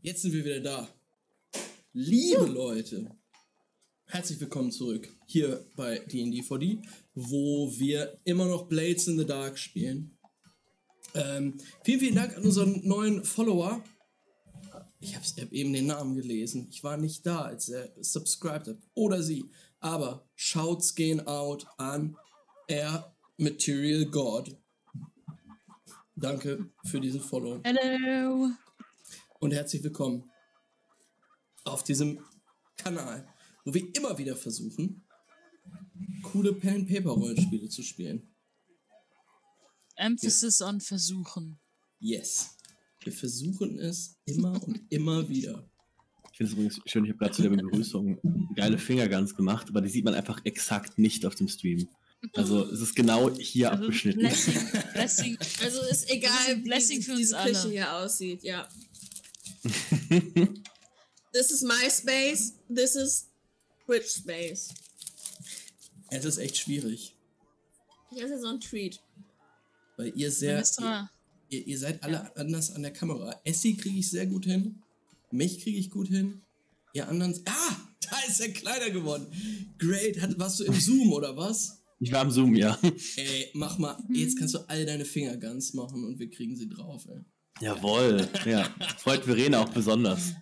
Jetzt 0.02 0.20
sind 0.20 0.34
wir 0.34 0.44
wieder 0.44 0.60
da. 0.60 0.88
Liebe 1.94 2.44
Leute, 2.44 3.16
herzlich 4.04 4.38
willkommen 4.38 4.70
zurück 4.70 5.08
hier 5.26 5.64
bei 5.74 6.00
D&D 6.00 6.42
4D, 6.42 6.86
wo 7.14 7.72
wir 7.78 8.20
immer 8.24 8.44
noch 8.44 8.68
Blades 8.68 9.06
in 9.08 9.16
the 9.16 9.24
Dark 9.24 9.58
spielen. 9.58 10.18
Ähm, 11.14 11.56
vielen, 11.82 12.00
vielen 12.00 12.14
Dank 12.16 12.36
an 12.36 12.44
unseren 12.44 12.86
neuen 12.86 13.24
Follower. 13.24 13.82
Ich 15.00 15.16
habe 15.16 15.24
hab 15.24 15.52
eben 15.52 15.72
den 15.72 15.86
Namen 15.86 16.14
gelesen. 16.14 16.68
Ich 16.70 16.84
war 16.84 16.98
nicht 16.98 17.24
da, 17.24 17.42
als 17.42 17.70
er 17.70 17.90
subscribed 18.02 18.68
hat. 18.68 18.78
Oder 18.92 19.22
sie. 19.22 19.46
Aber 19.80 20.28
Shouts 20.34 20.94
gehen 20.94 21.26
out 21.26 21.66
an 21.78 22.18
Air 22.68 23.16
Material 23.38 24.04
God. 24.04 24.58
Danke 26.18 26.70
für 26.82 26.98
diesen 26.98 27.20
Follow 27.20 27.60
Hello. 27.62 28.48
und 29.38 29.52
herzlich 29.52 29.84
willkommen 29.84 30.30
auf 31.64 31.84
diesem 31.84 32.20
Kanal, 32.78 33.28
wo 33.66 33.74
wir 33.74 33.94
immer 33.94 34.16
wieder 34.16 34.34
versuchen, 34.34 35.04
coole 36.22 36.54
Pen-Paper-Rollenspiele 36.54 37.68
zu 37.68 37.82
spielen. 37.82 38.34
Emphasis 39.96 40.62
on 40.62 40.80
versuchen. 40.80 41.58
Yes. 41.98 42.56
Wir 43.02 43.12
versuchen 43.12 43.78
es 43.78 44.16
immer 44.24 44.62
und 44.66 44.80
immer 44.88 45.28
wieder. 45.28 45.68
Ich 46.32 46.38
finde 46.38 46.50
es 46.50 46.52
übrigens 46.52 46.80
schön, 46.86 47.04
ich 47.04 47.10
habe 47.10 47.18
gerade 47.18 47.34
zu 47.34 47.42
der 47.42 47.50
Begrüßung 47.50 48.18
geile 48.54 48.78
Fingerguns 48.78 49.34
gemacht, 49.34 49.68
aber 49.68 49.82
die 49.82 49.90
sieht 49.90 50.06
man 50.06 50.14
einfach 50.14 50.40
exakt 50.46 50.98
nicht 50.98 51.26
auf 51.26 51.34
dem 51.34 51.48
Stream. 51.48 51.86
Also 52.34 52.64
es 52.72 52.80
ist 52.80 52.96
genau 52.96 53.30
hier 53.30 53.70
Also 53.70 53.84
abgeschnitten. 53.84 54.20
Blessing, 54.20 54.54
Blessing. 54.92 55.38
Also 55.62 55.82
ist 55.82 56.02
ist 56.02 56.10
egal, 56.10 56.56
Blessing 56.58 56.98
wie 56.98 57.02
für 57.02 57.12
uns 57.12 57.20
diese 57.20 57.38
alle. 57.38 57.52
Küche 57.52 57.70
hier 57.70 57.92
aussieht, 57.92 58.42
ja. 58.42 58.68
This 61.32 61.50
is 61.50 61.62
my 61.62 61.90
space, 61.90 62.54
this 62.74 62.94
is 62.96 63.28
Twitch 63.84 64.08
space. 64.08 64.68
Es 66.08 66.24
ist 66.24 66.38
echt 66.38 66.56
schwierig, 66.56 67.14
Ich 68.12 68.22
esse 68.22 68.38
so 68.40 68.46
ein 68.48 68.60
Treat. 68.60 69.00
weil 69.96 70.12
ihr 70.16 70.30
sehr, 70.30 70.64
ihr, 71.50 71.66
ihr, 71.66 71.78
seid 71.78 72.02
alle 72.02 72.34
anders 72.36 72.70
an 72.70 72.82
der 72.82 72.92
Kamera. 72.92 73.38
Essie 73.44 73.76
kriege 73.76 73.98
ich 73.98 74.08
sehr 74.08 74.26
gut 74.26 74.44
hin, 74.46 74.82
mich 75.30 75.60
kriege 75.62 75.78
ich 75.78 75.90
gut 75.90 76.08
hin, 76.08 76.40
ihr 76.94 77.08
anderen... 77.08 77.34
Ah, 77.46 77.76
da 78.08 78.18
ist 78.28 78.40
er 78.40 78.52
kleiner 78.52 78.90
geworden. 78.90 79.26
Great, 79.78 80.20
Hat, 80.20 80.38
warst 80.38 80.60
du 80.60 80.64
im 80.64 80.78
Zoom 80.80 81.12
oder 81.12 81.36
was? 81.36 81.82
Ich 81.98 82.12
war 82.12 82.20
am 82.20 82.30
Zoom, 82.30 82.54
ja. 82.54 82.78
Ey, 83.16 83.50
mach 83.54 83.78
mal, 83.78 83.96
jetzt 84.12 84.38
kannst 84.38 84.54
du 84.54 84.58
all 84.68 84.84
deine 84.84 85.04
Finger 85.04 85.36
ganz 85.38 85.72
machen 85.72 86.04
und 86.04 86.18
wir 86.18 86.30
kriegen 86.30 86.54
sie 86.54 86.68
drauf, 86.68 87.06
ey. 87.08 87.24
Jawohl. 87.60 88.28
Ja. 88.44 88.64
Freut 88.98 89.24
Verena 89.24 89.62
auch 89.62 89.70
besonders. 89.70 90.34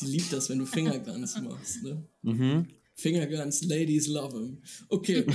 Die 0.00 0.06
liebt 0.06 0.32
das, 0.32 0.48
wenn 0.48 0.58
du 0.58 0.66
Fingerguns 0.66 1.40
machst, 1.40 1.82
ne? 1.82 2.04
Mhm. 2.22 2.66
Fingerguns, 2.94 3.62
Ladies 3.64 4.08
love 4.08 4.32
them. 4.32 4.60
Okay. 4.88 5.24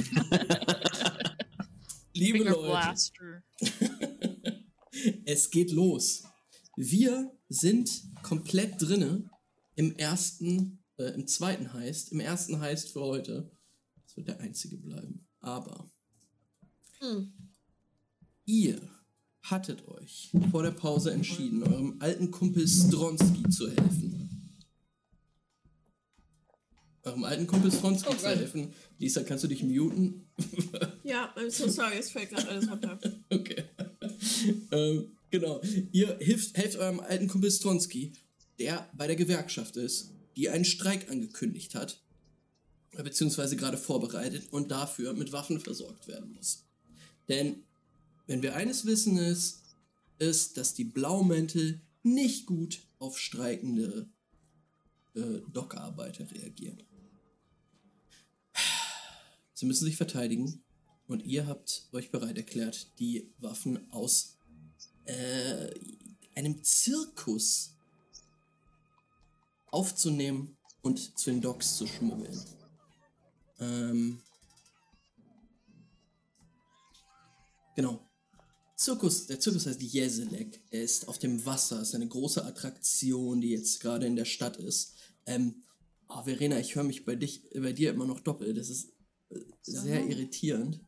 Liebe 2.14 2.40
Finger 2.40 2.52
Leute, 2.52 2.68
Blaster. 2.68 3.44
es 5.26 5.50
geht 5.50 5.72
los. 5.72 6.24
Wir 6.76 7.32
sind 7.48 7.90
komplett 8.22 8.82
drinne 8.82 9.30
im 9.76 9.96
ersten, 9.96 10.84
äh, 10.98 11.14
im 11.14 11.28
zweiten 11.28 11.72
Heist, 11.72 12.12
im 12.12 12.20
ersten 12.20 12.60
Heist 12.60 12.92
für 12.92 13.02
heute. 13.02 13.50
Das 14.14 14.18
wird 14.18 14.28
der 14.28 14.40
einzige 14.42 14.78
bleiben. 14.78 15.26
Aber 15.40 15.90
Hm. 17.00 17.34
ihr 18.46 18.80
hattet 19.42 19.88
euch 19.88 20.32
vor 20.52 20.62
der 20.62 20.70
Pause 20.72 21.12
entschieden, 21.12 21.64
eurem 21.64 21.96
alten 22.00 22.30
Kumpel 22.30 22.68
Stronski 22.68 23.50
zu 23.50 23.68
helfen. 23.72 24.60
Eurem 27.02 27.24
alten 27.24 27.48
Kumpel 27.48 27.72
Stronski 27.72 28.10
Oh 28.10 28.14
zu 28.16 28.22
Gott. 28.28 28.36
helfen. 28.38 28.72
Lisa, 29.00 29.24
kannst 29.24 29.44
du 29.44 29.48
dich 29.48 29.64
muten? 29.64 30.28
Ja, 31.04 31.34
I'm 31.36 31.50
so 31.50 31.68
sorry, 31.68 31.98
es 31.98 32.12
fällt 32.12 32.30
gerade 32.30 32.48
alles 32.48 32.70
runter. 32.70 32.98
Okay. 33.30 33.64
ähm, 34.72 35.12
genau. 35.32 35.60
Ihr 35.92 36.18
hilft, 36.22 36.56
helft 36.56 36.78
eurem 36.78 37.00
alten 37.02 37.28
Kumpel 37.28 37.52
Stronski, 37.52 38.14
der 38.60 38.88
bei 38.94 39.08
der 39.08 39.16
Gewerkschaft 39.18 39.76
ist, 39.76 40.12
die 40.38 40.50
einen 40.50 40.64
Streik 40.66 41.10
angekündigt 41.12 41.76
hat, 41.76 42.02
beziehungsweise 43.02 43.56
gerade 43.56 43.78
vorbereitet 43.78 44.52
und 44.52 44.70
dafür 44.70 45.14
mit 45.14 45.32
Waffen 45.32 45.60
versorgt 45.60 46.08
werden 46.08 46.34
muss. 46.34 46.64
Denn, 47.28 47.64
wenn 48.28 48.44
wir 48.44 48.56
eines 48.56 48.86
wissen, 48.86 49.18
ist, 49.18 49.62
ist, 50.20 50.58
dass 50.58 50.74
die 50.74 50.84
Blaumäntel 50.84 51.82
nicht 52.04 52.46
gut 52.46 52.82
auf 53.00 53.18
streikende 53.18 54.08
äh, 55.16 55.40
Dockarbeiter 55.52 56.30
reagieren. 56.30 56.84
Sie 59.54 59.66
müssen 59.66 59.86
sich 59.86 59.98
verteidigen. 59.98 60.64
Und 61.08 61.26
ihr 61.26 61.48
habt 61.48 61.88
euch 61.92 62.12
bereit 62.12 62.38
erklärt, 62.38 62.88
die 63.00 63.34
Waffen 63.38 63.92
aus 63.92 64.38
äh, 65.06 65.70
einem 66.36 66.64
Zirkus 66.64 67.76
aufzunehmen 69.68 70.58
und 70.82 71.18
zu 71.20 71.30
den 71.30 71.42
Docks 71.42 71.78
zu 71.78 71.88
schmuggeln. 71.88 72.42
Ähm, 73.64 74.22
genau. 77.76 78.10
Zirkus, 78.76 79.28
der 79.28 79.40
Zirkus 79.40 79.66
heißt 79.66 79.82
Jeselek. 79.82 80.62
Er 80.72 80.84
ist 80.84 81.08
auf 81.08 81.20
dem 81.20 81.46
Wasser, 81.46 81.82
ist 81.82 81.96
eine 81.96 82.08
große 82.08 82.44
Attraktion, 82.44 83.40
die 83.40 83.52
jetzt 83.52 83.80
gerade 83.80 84.06
in 84.06 84.16
der 84.16 84.26
Stadt 84.26 84.58
ist. 84.58 84.96
Ähm, 85.26 85.64
oh, 86.10 86.24
Verena, 86.24 86.60
ich 86.60 86.76
höre 86.76 86.84
mich 86.84 87.06
bei 87.06 87.16
dich, 87.16 87.50
bei 87.54 87.72
dir 87.72 87.92
immer 87.92 88.06
noch 88.06 88.20
doppelt. 88.20 88.58
Das 88.58 88.70
ist 88.70 88.92
äh, 89.30 89.40
sehr 89.62 90.06
irritierend. 90.06 90.82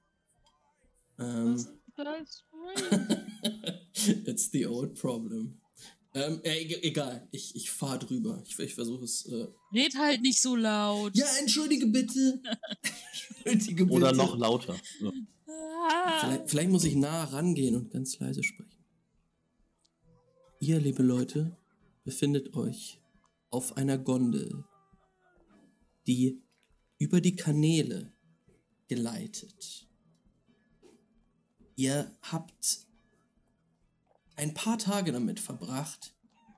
Ähm, 1.19 1.65
It's 4.25 4.49
the 4.51 4.65
old 4.65 4.95
problem. 4.95 5.61
Ähm, 6.15 6.39
äh, 6.43 6.61
egal, 6.87 7.27
ich, 7.31 7.53
ich 7.57 7.69
fahre 7.69 7.99
drüber. 7.99 8.41
Ich, 8.47 8.57
ich 8.57 8.73
versuche 8.73 9.03
es. 9.03 9.25
Äh, 9.25 9.47
Red 9.73 9.95
halt 9.97 10.21
nicht 10.21 10.41
so 10.41 10.55
laut. 10.55 11.15
ja, 11.15 11.27
entschuldige 11.41 11.87
bitte. 11.87 12.41
entschuldige 13.43 13.85
bitte. 13.85 13.97
Oder 13.97 14.13
noch 14.13 14.37
lauter. 14.37 14.77
So. 15.01 15.11
Ah. 15.45 16.19
Vielleicht, 16.21 16.49
vielleicht 16.49 16.69
muss 16.69 16.85
ich 16.85 16.95
nah 16.95 17.25
rangehen 17.25 17.75
und 17.75 17.91
ganz 17.91 18.17
leise 18.19 18.43
sprechen. 18.43 18.85
Ihr, 20.61 20.79
liebe 20.79 21.03
Leute, 21.03 21.57
befindet 22.05 22.55
euch 22.55 23.01
auf 23.49 23.75
einer 23.75 23.97
Gondel, 23.97 24.63
die 26.07 26.41
über 26.97 27.19
die 27.19 27.35
Kanäle 27.35 28.13
geleitet. 28.87 29.85
Ihr 31.75 32.09
habt 32.21 32.87
ein 34.35 34.53
paar 34.53 34.77
Tage 34.77 35.11
damit 35.11 35.39
verbracht, 35.39 36.15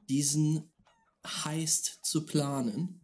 diesen 0.10 0.64
Heist 1.26 2.00
zu 2.04 2.26
planen. 2.26 3.02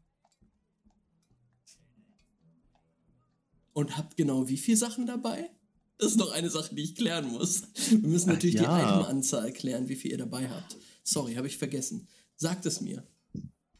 Und 3.74 3.98
habt 3.98 4.18
genau 4.18 4.48
wie 4.48 4.58
viele 4.58 4.78
Sachen 4.78 5.06
dabei? 5.06 5.50
Das 5.98 6.12
ist 6.12 6.18
noch 6.18 6.32
eine 6.32 6.50
Sache, 6.50 6.76
die 6.76 6.84
ich 6.84 6.96
klären 6.96 7.28
muss. 7.32 7.64
Wir 7.90 8.08
müssen 8.08 8.30
Ach 8.30 8.34
natürlich 8.34 8.58
die 8.58 8.64
ja. 8.64 9.00
Itemanzahl 9.00 9.52
klären, 9.52 9.90
wie 9.90 9.96
viel 9.96 10.12
ihr 10.12 10.18
dabei 10.18 10.50
habt. 10.50 10.78
Sorry, 11.04 11.36
habe 11.36 11.48
ich 11.48 11.58
vergessen. 11.58 12.08
Sagt 12.36 12.66
es 12.66 12.82
mir. 12.82 13.08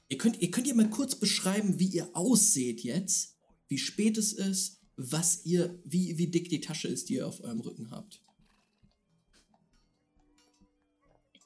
Ihr 0.10 0.18
könnt, 0.18 0.42
ihr 0.42 0.52
könnt 0.52 0.68
ja 0.68 0.76
mal 0.76 0.90
kurz 0.90 1.16
beschreiben, 1.16 1.80
wie 1.80 1.88
ihr 1.88 2.10
ausseht 2.16 2.82
jetzt, 2.84 3.36
wie 3.68 3.78
spät 3.78 4.18
es 4.18 4.34
ist, 4.34 4.80
was 4.96 5.46
ihr, 5.46 5.80
wie, 5.86 6.18
wie 6.18 6.28
dick 6.28 6.50
die 6.50 6.62
Tasche 6.62 6.88
ist, 6.88 7.10
die 7.10 7.16
ihr 7.16 7.28
auf 7.28 7.42
eurem 7.42 7.62
Rücken 7.62 7.90
habt. 7.92 8.22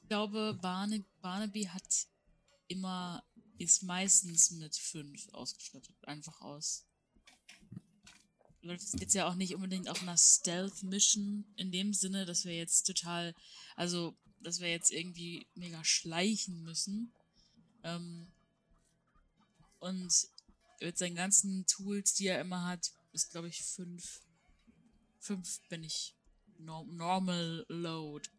Ich 0.08 0.10
glaube, 0.10 0.58
Barnaby 0.62 1.64
hat 1.64 2.06
immer, 2.66 3.22
ist 3.58 3.82
meistens 3.82 4.50
mit 4.52 4.74
fünf 4.74 5.28
ausgestattet. 5.34 5.94
Einfach 6.06 6.40
aus. 6.40 6.86
Läuft 8.62 8.84
es 8.84 8.98
jetzt 8.98 9.12
ja 9.12 9.28
auch 9.28 9.34
nicht 9.34 9.54
unbedingt 9.54 9.90
auf 9.90 10.00
einer 10.00 10.16
Stealth-Mission 10.16 11.44
in 11.56 11.72
dem 11.72 11.92
Sinne, 11.92 12.24
dass 12.24 12.46
wir 12.46 12.56
jetzt 12.56 12.84
total, 12.84 13.34
also, 13.76 14.16
dass 14.40 14.60
wir 14.60 14.70
jetzt 14.70 14.92
irgendwie 14.92 15.46
mega 15.54 15.84
schleichen 15.84 16.62
müssen. 16.62 17.12
Ähm, 17.82 18.32
und 19.80 20.10
mit 20.80 20.96
seinen 20.96 21.16
ganzen 21.16 21.66
Tools, 21.66 22.14
die 22.14 22.28
er 22.28 22.40
immer 22.40 22.64
hat, 22.64 22.92
ist, 23.12 23.30
glaube 23.30 23.48
ich, 23.48 23.62
fünf. 23.62 24.22
Fünf 25.20 25.60
bin 25.68 25.84
ich. 25.84 26.16
Nor 26.56 26.86
normal 26.86 27.66
Load. 27.68 28.30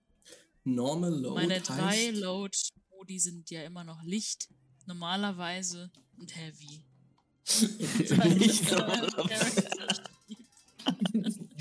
Normal 0.76 1.14
Load 1.14 1.36
Meine 1.36 1.62
drei 1.62 2.08
heißt, 2.08 2.20
Load-Modi 2.20 3.20
sind 3.20 3.50
ja 3.50 3.64
immer 3.64 3.84
noch 3.84 4.04
Licht, 4.04 4.48
normalerweise 4.86 5.92
und 6.18 6.36
Heavy. 6.36 6.84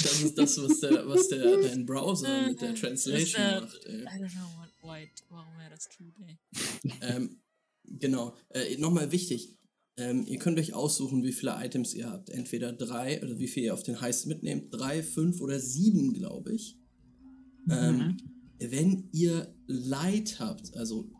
das 0.03 0.23
ist 0.23 0.37
das, 0.39 0.63
was 0.63 0.81
der, 0.81 1.09
was 1.09 1.29
der 1.29 1.57
dein 1.63 1.87
Browser 1.87 2.49
mit 2.49 2.61
der 2.61 2.75
Translation 2.75 3.43
Das, 3.43 3.45
äh, 3.45 3.61
macht. 3.61 3.85
Ey. 3.87 4.03
I 4.03 4.23
don't 4.23 4.33
know 4.33 4.49
what, 4.59 4.69
why, 4.83 5.09
warum 5.31 5.59
er 5.61 5.71
das 5.71 5.89
tut, 5.89 6.15
ey. 6.21 6.39
Ähm, 7.01 7.41
genau. 7.85 8.37
Äh, 8.51 8.77
Nochmal 8.77 9.13
wichtig. 9.13 9.57
Ähm, 9.97 10.27
ihr 10.27 10.39
könnt 10.39 10.59
euch 10.59 10.75
aussuchen, 10.75 11.25
wie 11.25 11.33
viele 11.33 11.57
Items 11.59 11.95
ihr 11.95 12.11
habt. 12.11 12.31
Entweder 12.31 12.73
drei, 12.73 13.23
oder 13.23 13.39
wie 13.39 13.49
viel 13.49 13.65
ihr 13.65 13.75
auf 13.75 13.83
den 13.83 14.01
Heist 14.01 14.27
mitnehmt. 14.27 14.73
Drei, 14.73 15.03
fünf 15.03 15.41
oder 15.41 15.59
sieben, 15.59 16.13
glaube 16.13 16.55
ich. 16.55 16.77
Ähm, 17.71 18.17
wenn 18.59 19.09
ihr 19.13 19.55
Light 19.67 20.41
habt, 20.41 20.77
also 20.77 21.11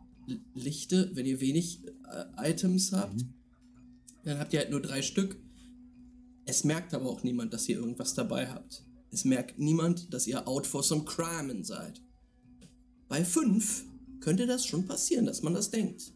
Lichte, 0.53 1.11
wenn 1.13 1.25
ihr 1.25 1.39
wenig 1.39 1.83
äh, 1.85 2.51
Items 2.51 2.91
habt, 2.91 3.25
dann 4.23 4.39
habt 4.39 4.53
ihr 4.53 4.59
halt 4.59 4.71
nur 4.71 4.81
drei 4.81 5.01
Stück. 5.01 5.39
Es 6.45 6.63
merkt 6.63 6.93
aber 6.93 7.09
auch 7.09 7.23
niemand, 7.23 7.53
dass 7.53 7.67
ihr 7.69 7.77
irgendwas 7.77 8.13
dabei 8.13 8.49
habt. 8.49 8.83
Es 9.11 9.25
merkt 9.25 9.57
niemand, 9.57 10.13
dass 10.13 10.27
ihr 10.27 10.47
out 10.47 10.67
for 10.67 10.83
some 10.83 11.05
crime 11.05 11.63
seid. 11.63 12.01
Bei 13.07 13.25
fünf 13.25 13.85
könnte 14.19 14.45
das 14.45 14.65
schon 14.65 14.85
passieren, 14.85 15.25
dass 15.25 15.41
man 15.41 15.53
das 15.53 15.71
denkt. 15.71 16.13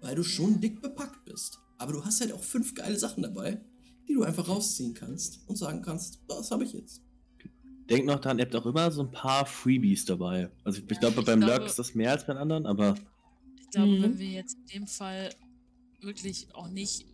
Weil 0.00 0.14
du 0.14 0.22
schon 0.22 0.60
dick 0.60 0.82
bepackt 0.82 1.24
bist. 1.24 1.58
Aber 1.78 1.92
du 1.92 2.04
hast 2.04 2.20
halt 2.20 2.32
auch 2.32 2.42
fünf 2.42 2.74
geile 2.74 2.98
Sachen 2.98 3.22
dabei, 3.22 3.64
die 4.08 4.14
du 4.14 4.22
einfach 4.22 4.48
rausziehen 4.48 4.92
kannst 4.92 5.40
und 5.46 5.56
sagen 5.56 5.82
kannst, 5.82 6.20
das 6.28 6.50
habe 6.50 6.64
ich 6.64 6.72
jetzt. 6.72 7.02
Denkt 7.90 8.06
noch 8.06 8.20
daran, 8.20 8.38
ihr 8.38 8.44
habt 8.44 8.54
auch 8.54 8.66
immer 8.66 8.90
so 8.90 9.02
ein 9.02 9.10
paar 9.10 9.44
Freebies 9.44 10.04
dabei. 10.04 10.50
Also 10.64 10.80
ich 10.80 10.90
Ja, 10.90 10.98
glaube, 11.00 11.20
ich 11.20 11.26
beim 11.26 11.40
glaube- 11.40 11.56
Lurk 11.56 11.66
ist 11.66 11.78
das 11.78 11.94
mehr 11.94 12.12
als 12.12 12.24
bei 12.26 12.32
den 12.34 12.40
anderen, 12.42 12.66
aber 12.66 12.94
Ich 13.62 13.70
glaube, 13.70 13.92
Mhm. 13.98 14.02
wenn 14.02 14.18
wir 14.18 14.28
jetzt 14.28 14.54
in 14.54 14.66
dem 14.80 14.86
Fall 14.88 15.30
wirklich 16.00 16.52
auch 16.54 16.68
nicht, 16.68 17.06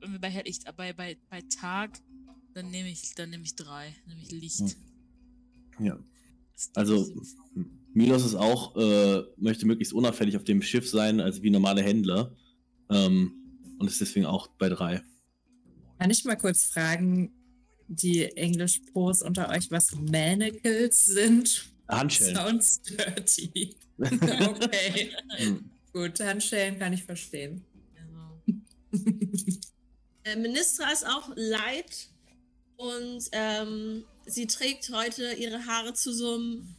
wenn 0.00 0.12
wir 0.12 0.18
bei 0.18 0.28
Helllicht, 0.28 0.64
bei, 0.76 0.92
bei, 0.92 1.16
bei 1.30 1.40
Tag, 1.42 1.98
dann 2.54 2.70
nehme 2.70 2.90
ich, 2.90 3.14
dann 3.14 3.30
nehme 3.30 3.44
ich 3.44 3.54
drei, 3.54 3.94
nämlich 4.06 4.30
Licht. 4.30 4.76
Hm. 5.78 5.86
ja. 5.86 5.98
Also. 6.74 7.06
Milos 7.94 8.24
ist 8.24 8.34
auch, 8.34 8.76
äh, 8.76 9.22
möchte 9.38 9.66
möglichst 9.66 9.94
unauffällig 9.94 10.36
auf 10.36 10.44
dem 10.44 10.60
Schiff 10.62 10.88
sein, 10.88 11.20
also 11.20 11.42
wie 11.42 11.50
normale 11.50 11.82
Händler. 11.82 12.36
Ähm, 12.90 13.32
und 13.78 13.86
ist 13.86 14.00
deswegen 14.00 14.26
auch 14.26 14.46
bei 14.58 14.68
drei. 14.68 15.02
Kann 15.98 16.10
ich 16.10 16.24
mal 16.24 16.36
kurz 16.36 16.64
fragen, 16.64 17.32
die 17.88 18.24
Englisch-Pros 18.36 19.22
unter 19.22 19.48
euch, 19.48 19.70
was 19.70 19.92
Manacles 19.94 21.04
sind? 21.06 21.66
Handschellen. 21.88 22.36
Sounds 22.36 22.82
dirty. 22.82 23.74
okay, 23.98 25.10
Hm. 25.38 25.70
gut, 25.92 26.20
Handschellen 26.20 26.78
kann 26.78 26.92
ich 26.92 27.02
verstehen. 27.04 27.64
Also, 27.96 28.60
Äh, 30.24 30.36
Ministra 30.36 30.90
ist 30.92 31.06
auch 31.06 31.30
light 31.36 32.08
und 32.76 33.24
ähm, 33.32 34.04
sie 34.26 34.46
trägt 34.46 34.90
heute 34.90 35.32
ihre 35.32 35.64
Haare 35.66 35.94
zu 35.94 36.12
so 36.12 36.34
einem, 36.34 36.74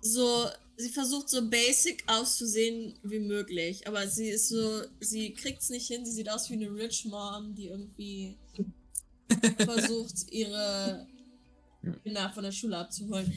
so, 0.00 0.48
sie 0.76 0.88
versucht 0.90 1.28
so 1.28 1.48
basic 1.48 2.02
auszusehen 2.08 2.98
wie 3.04 3.20
möglich, 3.20 3.86
aber 3.86 4.08
sie 4.08 4.28
ist 4.30 4.48
so, 4.48 4.82
sie 5.00 5.32
kriegt 5.32 5.62
es 5.62 5.70
nicht 5.70 5.86
hin, 5.86 6.04
sie 6.04 6.12
sieht 6.12 6.28
aus 6.28 6.50
wie 6.50 6.54
eine 6.54 6.74
Rich 6.74 7.04
Mom, 7.04 7.54
die 7.54 7.68
irgendwie 7.68 8.36
versucht, 9.58 10.30
ihre 10.30 11.06
Kinder 12.02 12.30
von 12.32 12.44
der 12.44 12.52
Schule 12.52 12.78
abzuholen. 12.78 13.32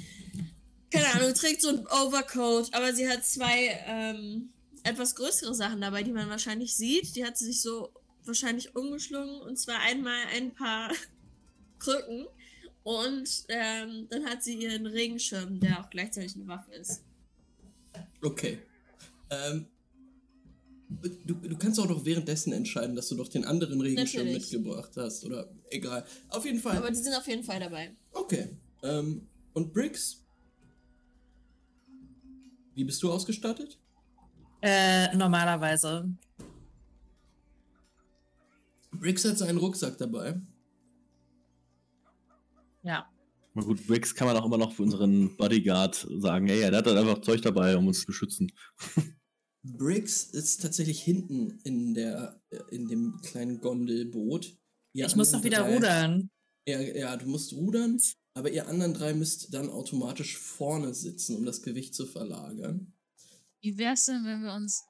Keine 0.91 1.07
Ahnung, 1.13 1.34
trägt 1.34 1.61
so 1.61 1.69
ein 1.69 1.85
Overcoat, 1.88 2.73
aber 2.73 2.93
sie 2.93 3.07
hat 3.09 3.26
zwei 3.26 3.84
ähm, 3.85 4.49
etwas 4.84 5.15
größere 5.15 5.53
Sachen 5.53 5.81
dabei, 5.81 6.03
die 6.03 6.11
man 6.11 6.30
wahrscheinlich 6.30 6.76
sieht. 6.76 7.15
Die 7.15 7.26
hat 7.26 7.38
sie 7.38 7.45
sich 7.45 7.61
so 7.61 7.91
wahrscheinlich 8.23 8.76
umgeschlungen 8.76 9.41
und 9.41 9.57
zwar 9.57 9.80
einmal 9.80 10.26
ein 10.34 10.53
paar 10.53 10.91
Krücken 11.80 12.27
und 12.84 13.45
ähm, 13.49 14.07
dann 14.09 14.26
hat 14.26 14.43
sie 14.43 14.55
ihren 14.55 14.85
Regenschirm, 14.85 15.59
der 15.59 15.80
auch 15.80 15.89
gleichzeitig 15.89 16.35
eine 16.35 16.47
Waffe 16.47 16.73
ist. 16.73 17.03
Okay. 18.22 18.59
Ähm, 19.30 19.67
du, 20.90 21.34
du 21.34 21.57
kannst 21.57 21.80
auch 21.80 21.90
noch 21.90 22.06
währenddessen 22.06 22.53
entscheiden, 22.53 22.95
dass 22.95 23.10
du 23.10 23.16
doch 23.16 23.28
den 23.28 23.45
anderen 23.45 23.82
Regenschirm 23.82 24.26
Natürlich. 24.26 24.52
mitgebracht 24.52 24.91
hast. 24.95 25.26
Oder 25.26 25.49
egal. 25.70 26.06
Auf 26.30 26.45
jeden 26.45 26.60
Fall. 26.60 26.78
Aber 26.78 26.90
die 26.90 26.98
sind 26.98 27.14
auf 27.14 27.28
jeden 27.28 27.44
Fall 27.44 27.60
dabei. 27.60 27.95
Okay. 28.12 28.57
Ähm, 28.84 29.28
und 29.53 29.74
Briggs? 29.74 30.24
Wie 32.74 32.84
bist 32.84 33.02
du 33.02 33.12
ausgestattet? 33.12 33.80
Äh, 34.62 35.16
normalerweise. 35.16 36.10
Briggs 38.91 39.26
hat 39.26 39.38
seinen 39.38 39.57
Rucksack 39.57 39.98
dabei. 39.98 40.40
Ja. 42.84 43.10
Na 43.53 43.62
gut, 43.64 43.86
Briggs 43.88 44.14
kann 44.14 44.28
man 44.28 44.36
auch 44.38 44.45
immer 44.45 44.57
noch 44.57 44.74
für 44.74 44.84
unseren 44.84 45.36
Bodyguard 45.38 46.07
sagen, 46.20 46.48
ey, 46.49 46.60
der 46.60 46.78
hat 46.78 46.86
halt 46.86 46.98
einfach 46.98 47.22
Zeug 47.22 47.41
dabei, 47.41 47.76
um 47.78 47.88
uns 47.88 48.02
zu 48.02 48.07
beschützen. 48.07 48.52
Briggs 49.66 50.24
ist 50.24 50.62
tatsächlich 50.62 51.02
hinten 51.02 51.60
in 51.64 51.94
der 51.94 52.40
in 52.72 52.88
dem 52.88 53.20
kleinen 53.22 53.60
Gondelboot. 53.62 54.56
Ihr 54.94 55.08
ich 55.08 55.16
muss 55.16 55.32
doch 55.32 55.44
wieder 55.44 55.60
drei- 55.64 55.76
rudern. 55.76 56.30
Ja, 56.68 56.80
ja, 56.82 57.18
du 57.18 57.28
musst 57.28 57.54
rudern, 57.54 58.00
aber 58.34 58.50
ihr 58.52 58.68
anderen 58.68 58.94
drei 58.94 59.14
müsst 59.14 59.54
dann 59.54 59.70
automatisch 59.70 60.38
vorne 60.38 60.94
sitzen, 60.94 61.36
um 61.36 61.46
das 61.46 61.62
Gewicht 61.62 61.94
zu 61.94 62.06
verlagern. 62.08 62.94
Wie 63.62 63.78
wär's 63.78 64.06
denn, 64.06 64.24
wenn 64.26 64.42
wir 64.44 64.54
uns. 64.54 64.84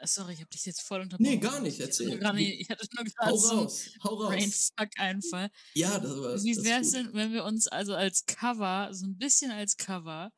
Äh, 0.00 0.06
Sorry, 0.06 0.32
ich 0.34 0.40
hab 0.40 0.50
dich 0.50 0.64
jetzt 0.66 0.82
voll 0.82 1.00
unterbrochen. 1.00 1.30
Nee, 1.30 1.38
gar 1.38 1.60
nicht, 1.60 1.74
Ich 1.78 1.80
hatte 1.80 1.90
erzähl. 1.90 2.08
nur 2.08 2.18
gerade- 2.18 2.40
Ich 2.42 2.68
hatte 2.70 2.86
nur 2.94 3.04
Hau 3.04 3.10
gerade 3.24 3.38
so 3.38 3.48
einen 3.50 3.58
raus, 3.60 3.90
hau 4.02 4.14
raus. 4.14 4.28
Brainfuck-Einfall. 4.30 5.50
Ja, 5.74 5.98
das 5.98 6.10
war 6.12 6.42
Wie 6.42 6.54
gut. 6.54 6.64
denn, 6.64 7.10
wenn 7.12 7.32
wir 7.32 7.44
uns 7.44 7.66
also 7.68 7.94
als 7.94 8.24
Cover, 8.26 8.88
so 8.92 9.06
ein 9.06 9.16
bisschen 9.18 9.50
als 9.50 9.76
Cover, 9.76 10.32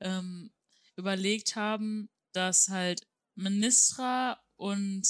ähm, 0.00 0.50
überlegt 0.96 1.56
haben, 1.56 2.08
dass 2.32 2.68
halt 2.68 3.06
Ministra 3.34 4.40
und 4.56 5.06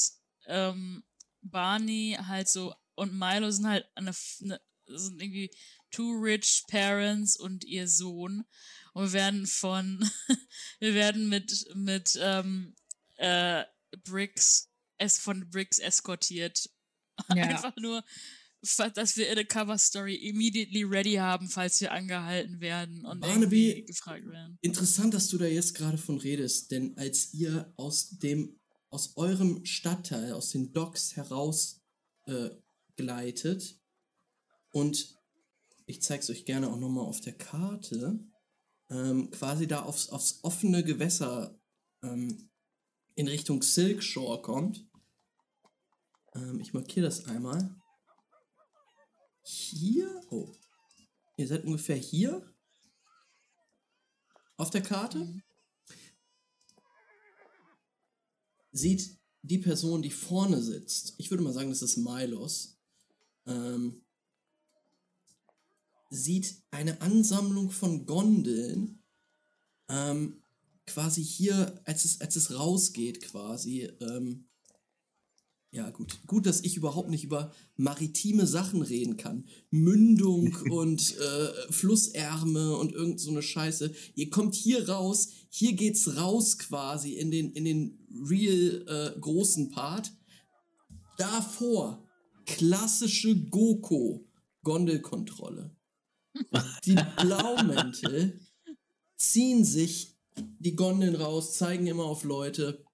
ähm, 0.46 1.04
Barney 1.40 2.16
halt 2.26 2.48
so 2.48 2.74
und 2.94 3.18
Milo 3.18 3.50
sind 3.50 3.66
halt 3.66 3.86
eine, 3.94 4.12
eine 4.42 4.60
sind 4.86 5.20
irgendwie 5.20 5.50
two 5.90 6.12
rich 6.12 6.64
parents 6.68 7.36
und 7.36 7.64
ihr 7.64 7.88
Sohn 7.88 8.44
und 8.94 9.04
wir 9.04 9.12
werden 9.12 9.46
von 9.46 10.08
wir 10.78 10.94
werden 10.94 11.28
mit 11.28 11.66
mit 11.74 12.18
ähm, 12.20 12.74
äh, 13.16 13.64
Bricks 14.04 14.70
es 14.98 15.18
von 15.18 15.48
Bricks 15.50 15.78
eskortiert 15.78 16.68
Ja. 17.34 17.44
einfach 17.44 17.76
nur, 17.76 18.04
dass 18.62 19.16
wir 19.16 19.30
eine 19.30 19.44
Cover 19.44 19.76
Story 19.76 20.14
immediately 20.14 20.84
ready 20.84 21.14
haben, 21.14 21.48
falls 21.48 21.80
wir 21.80 21.92
angehalten 21.92 22.60
werden 22.60 23.04
und 23.04 23.20
Barnaby- 23.20 23.84
gefragt 23.84 24.26
werden. 24.26 24.56
Interessant, 24.60 25.14
dass 25.14 25.28
du 25.28 25.38
da 25.38 25.46
jetzt 25.46 25.74
gerade 25.74 25.98
von 25.98 26.18
redest, 26.18 26.70
denn 26.70 26.96
als 26.96 27.34
ihr 27.34 27.72
aus 27.76 28.10
dem, 28.10 28.60
aus 28.90 29.16
eurem 29.16 29.64
Stadtteil, 29.64 30.32
aus 30.32 30.50
den 30.50 30.72
Docks 30.72 31.16
heraus 31.16 31.82
äh, 32.26 32.50
gleitet 32.96 33.80
und 34.72 35.16
ich 35.86 36.00
zeige 36.02 36.22
es 36.22 36.30
euch 36.30 36.44
gerne 36.44 36.70
auch 36.70 36.78
nochmal 36.78 37.04
auf 37.04 37.20
der 37.20 37.36
Karte, 37.36 38.24
ähm, 38.90 39.30
quasi 39.30 39.66
da 39.66 39.82
aufs, 39.82 40.08
aufs 40.08 40.38
offene 40.42 40.84
Gewässer 40.84 41.58
ähm, 42.02 42.48
in 43.16 43.26
Richtung 43.26 43.62
Silk 43.62 44.02
Shore 44.02 44.40
kommt. 44.40 44.86
Ähm, 46.34 46.60
ich 46.60 46.72
markiere 46.72 47.06
das 47.06 47.24
einmal. 47.26 47.81
Hier? 49.42 50.22
Oh. 50.30 50.52
Ihr 51.36 51.48
seid 51.48 51.64
ungefähr 51.64 51.96
hier 51.96 52.52
auf 54.56 54.70
der 54.70 54.82
Karte. 54.82 55.42
Sieht 58.70 59.18
die 59.42 59.58
Person, 59.58 60.02
die 60.02 60.10
vorne 60.10 60.62
sitzt, 60.62 61.14
ich 61.18 61.30
würde 61.30 61.42
mal 61.42 61.52
sagen, 61.52 61.70
das 61.70 61.82
ist 61.82 61.96
Milos, 61.96 62.78
ähm, 63.46 64.02
sieht 66.10 66.62
eine 66.70 67.00
Ansammlung 67.00 67.70
von 67.70 68.06
Gondeln 68.06 69.02
ähm, 69.88 70.42
quasi 70.86 71.24
hier, 71.24 71.80
als 71.84 72.04
es, 72.04 72.20
als 72.20 72.36
es 72.36 72.56
rausgeht 72.56 73.22
quasi. 73.22 73.82
Ähm, 74.00 74.48
ja, 75.74 75.88
gut. 75.88 76.18
Gut, 76.26 76.44
dass 76.44 76.60
ich 76.60 76.76
überhaupt 76.76 77.08
nicht 77.08 77.24
über 77.24 77.50
maritime 77.78 78.46
Sachen 78.46 78.82
reden 78.82 79.16
kann. 79.16 79.46
Mündung 79.70 80.54
und 80.70 81.16
äh, 81.18 81.72
Flussärme 81.72 82.76
und 82.76 82.92
irgend 82.92 83.18
so 83.20 83.30
eine 83.30 83.42
Scheiße. 83.42 83.90
Ihr 84.14 84.28
kommt 84.28 84.54
hier 84.54 84.90
raus, 84.90 85.30
hier 85.48 85.72
geht's 85.72 86.16
raus 86.16 86.58
quasi 86.58 87.14
in 87.14 87.30
den, 87.30 87.52
in 87.52 87.64
den 87.64 87.98
real 88.28 88.84
äh, 88.86 89.18
großen 89.18 89.70
Part. 89.70 90.12
Davor 91.16 92.06
klassische 92.44 93.34
Goko 93.34 94.28
Gondelkontrolle. 94.64 95.74
Die 96.84 96.96
Blaumäntel 97.16 98.40
ziehen 99.16 99.64
sich 99.64 100.18
die 100.36 100.76
Gondeln 100.76 101.14
raus, 101.14 101.56
zeigen 101.56 101.86
immer 101.86 102.04
auf 102.04 102.24
Leute 102.24 102.84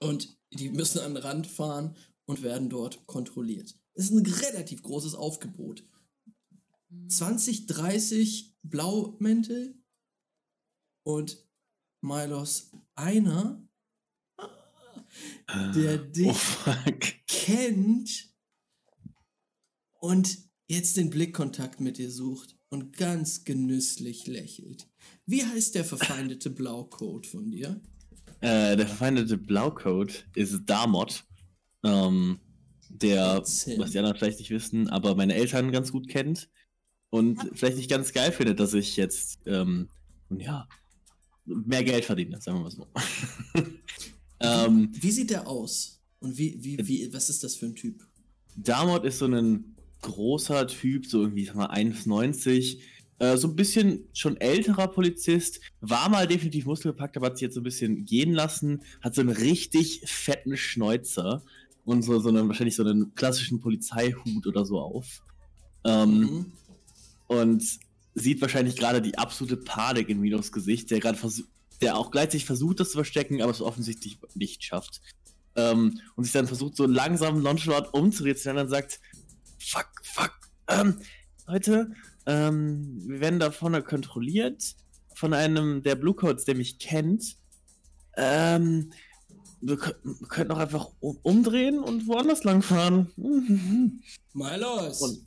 und 0.00 0.37
die 0.52 0.70
müssen 0.70 1.00
an 1.00 1.14
den 1.14 1.22
Rand 1.22 1.46
fahren 1.46 1.96
und 2.26 2.42
werden 2.42 2.68
dort 2.68 3.06
kontrolliert. 3.06 3.74
Es 3.94 4.10
ist 4.10 4.12
ein 4.12 4.26
relativ 4.26 4.82
großes 4.82 5.14
Aufgebot. 5.14 5.84
20, 7.08 7.66
30 7.66 8.56
Blaumäntel 8.62 9.74
und 11.02 11.44
Milos 12.00 12.70
einer, 12.94 13.66
der 15.74 16.02
Oh 16.02 16.12
dich 16.12 16.36
fuck. 16.36 17.00
kennt 17.26 18.32
und 20.00 20.38
jetzt 20.68 20.96
den 20.96 21.10
Blickkontakt 21.10 21.80
mit 21.80 21.98
dir 21.98 22.10
sucht 22.10 22.56
und 22.68 22.96
ganz 22.96 23.44
genüsslich 23.44 24.26
lächelt. 24.26 24.88
Wie 25.26 25.44
heißt 25.44 25.74
der 25.74 25.84
verfeindete 25.84 26.50
Blaucode 26.50 27.26
von 27.26 27.50
dir? 27.50 27.80
Äh, 28.40 28.76
der 28.76 28.86
verfeindete 28.86 29.36
Blaucoat 29.36 30.26
ist 30.34 30.62
Damot. 30.66 31.24
Ähm, 31.84 32.40
der, 32.88 33.38
was 33.40 33.64
die 33.64 33.98
anderen 33.98 34.16
vielleicht 34.16 34.38
nicht 34.38 34.50
wissen, 34.50 34.88
aber 34.88 35.14
meine 35.14 35.34
Eltern 35.34 35.72
ganz 35.72 35.92
gut 35.92 36.08
kennt. 36.08 36.48
Und 37.10 37.40
vielleicht 37.54 37.76
nicht 37.76 37.90
ganz 37.90 38.12
geil 38.12 38.32
findet, 38.32 38.60
dass 38.60 38.74
ich 38.74 38.96
jetzt, 38.96 39.40
ähm, 39.46 39.88
ja, 40.30 40.68
mehr 41.46 41.82
Geld 41.82 42.04
verdiene, 42.04 42.40
sagen 42.40 42.58
wir 42.58 42.64
mal 42.64 42.70
so. 42.70 42.86
ähm, 44.40 44.90
Wie 44.92 45.10
sieht 45.10 45.30
der 45.30 45.46
aus? 45.46 46.02
Und 46.20 46.36
wie, 46.36 46.56
wie, 46.62 46.78
wie, 46.86 47.12
was 47.12 47.30
ist 47.30 47.44
das 47.44 47.56
für 47.56 47.66
ein 47.66 47.74
Typ? 47.74 48.06
Damot 48.56 49.04
ist 49.04 49.18
so 49.18 49.26
ein 49.26 49.76
großer 50.02 50.66
Typ, 50.66 51.06
so 51.06 51.22
irgendwie, 51.22 51.44
sag 51.46 51.56
mal, 51.56 51.70
1,90. 51.70 52.80
Äh, 53.18 53.36
so 53.36 53.48
ein 53.48 53.56
bisschen 53.56 54.04
schon 54.12 54.36
älterer 54.36 54.88
Polizist. 54.88 55.60
War 55.80 56.08
mal 56.08 56.26
definitiv 56.26 56.66
muskelgepackt, 56.66 57.16
aber 57.16 57.26
hat 57.26 57.36
sich 57.38 57.42
jetzt 57.42 57.54
so 57.54 57.60
ein 57.60 57.64
bisschen 57.64 58.04
gehen 58.04 58.32
lassen. 58.32 58.82
Hat 59.00 59.14
so 59.14 59.20
einen 59.20 59.30
richtig 59.30 60.02
fetten 60.06 60.56
Schnäuzer. 60.56 61.42
Und 61.84 62.02
so, 62.02 62.20
so 62.20 62.28
einen, 62.28 62.48
wahrscheinlich 62.48 62.76
so 62.76 62.84
einen 62.84 63.14
klassischen 63.14 63.60
Polizeihut 63.60 64.46
oder 64.46 64.64
so 64.66 64.78
auf. 64.80 65.22
Ähm, 65.84 66.20
Mhm. 66.20 66.52
und 67.28 67.64
sieht 68.14 68.40
wahrscheinlich 68.40 68.76
gerade 68.76 69.00
die 69.00 69.16
absolute 69.16 69.56
Panik 69.56 70.08
in 70.08 70.20
Minos 70.20 70.50
Gesicht, 70.52 70.90
der 70.90 71.00
gerade 71.00 71.16
versucht, 71.16 71.48
der 71.80 71.96
auch 71.96 72.10
gleichzeitig 72.10 72.44
versucht, 72.46 72.80
das 72.80 72.88
zu 72.90 72.98
verstecken, 72.98 73.40
aber 73.42 73.52
es 73.52 73.60
offensichtlich 73.62 74.18
nicht 74.34 74.64
schafft. 74.64 75.00
Ähm, 75.56 76.00
und 76.16 76.24
sich 76.24 76.32
dann 76.32 76.46
versucht, 76.48 76.76
so 76.76 76.84
langsam 76.86 77.42
nonchalant 77.42 77.94
umzudrehen 77.94 78.36
und 78.36 78.56
dann 78.56 78.68
sagt, 78.68 79.00
fuck, 79.58 79.88
fuck, 80.02 80.32
ähm, 80.68 80.96
Leute, 81.46 81.92
ähm, 82.28 83.02
wir 83.08 83.18
werden 83.20 83.40
da 83.40 83.50
vorne 83.50 83.82
kontrolliert 83.82 84.76
von 85.14 85.32
einem 85.34 85.82
der 85.82 85.96
Bluecoats, 85.96 86.44
der 86.44 86.54
mich 86.54 86.78
kennt. 86.78 87.36
Ähm, 88.16 88.92
wir, 89.60 89.76
kö- 89.76 89.94
wir 90.04 90.28
könnten 90.28 90.52
auch 90.52 90.58
einfach 90.58 90.90
um, 91.00 91.18
umdrehen 91.22 91.80
und 91.80 92.06
woanders 92.06 92.44
langfahren. 92.44 93.10
Milos! 94.34 95.00
Und- 95.02 95.26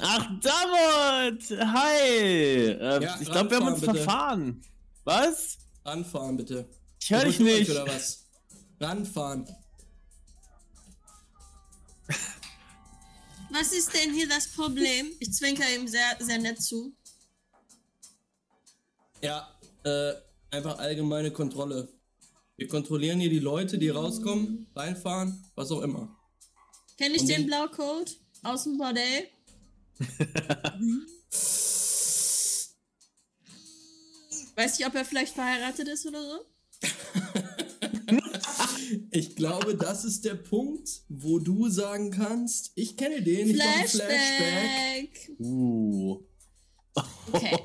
Ach, 0.00 0.26
Damot! 0.42 1.42
Hi! 1.50 2.66
Ähm, 2.80 3.02
Ja, 3.02 3.16
ich 3.20 3.30
glaube, 3.30 3.50
wir 3.50 3.58
haben 3.58 3.68
uns 3.68 3.80
bitte. 3.80 3.94
verfahren. 3.94 4.60
Was? 5.04 5.58
Ranfahren 5.84 6.36
bitte. 6.36 6.66
Ich 7.00 7.10
höre 7.10 7.24
dich 7.26 7.38
nicht. 7.38 7.70
Oder 7.70 7.86
was? 7.86 8.24
Ranfahren. 8.80 9.46
Was 13.54 13.72
ist 13.72 13.94
denn 13.94 14.12
hier 14.12 14.28
das 14.28 14.48
Problem? 14.48 15.12
Ich 15.20 15.32
zwinker 15.32 15.62
ihm 15.76 15.86
sehr, 15.86 16.16
sehr 16.18 16.38
nett 16.38 16.60
zu. 16.60 16.92
Ja, 19.22 19.48
äh, 19.84 20.14
einfach 20.50 20.76
allgemeine 20.78 21.30
Kontrolle. 21.30 21.88
Wir 22.56 22.66
kontrollieren 22.66 23.20
hier 23.20 23.30
die 23.30 23.38
Leute, 23.38 23.78
die 23.78 23.90
rauskommen, 23.90 24.66
reinfahren, 24.74 25.44
was 25.54 25.70
auch 25.70 25.82
immer. 25.82 26.08
Kenn 26.98 27.14
ich 27.14 27.20
Und 27.20 27.28
den 27.28 27.46
Blaucode 27.46 28.18
aus 28.42 28.64
dem 28.64 28.76
Bordell? 28.76 29.28
Weiß 34.56 34.80
ich, 34.80 34.86
ob 34.86 34.96
er 34.96 35.04
vielleicht 35.04 35.34
verheiratet 35.34 35.86
ist 35.86 36.06
oder 36.06 36.22
so? 36.22 36.44
Ich 39.10 39.36
glaube, 39.36 39.76
das 39.76 40.04
ist 40.04 40.24
der 40.24 40.34
Punkt, 40.34 41.02
wo 41.08 41.38
du 41.38 41.68
sagen 41.68 42.10
kannst, 42.10 42.72
ich 42.74 42.96
kenne 42.96 43.22
den, 43.22 43.50
ich 43.50 43.56
mache 43.56 43.88
Flashback. 43.88 45.10
Flashback! 45.26 45.30
Uh. 45.38 46.20
Okay. 47.32 47.56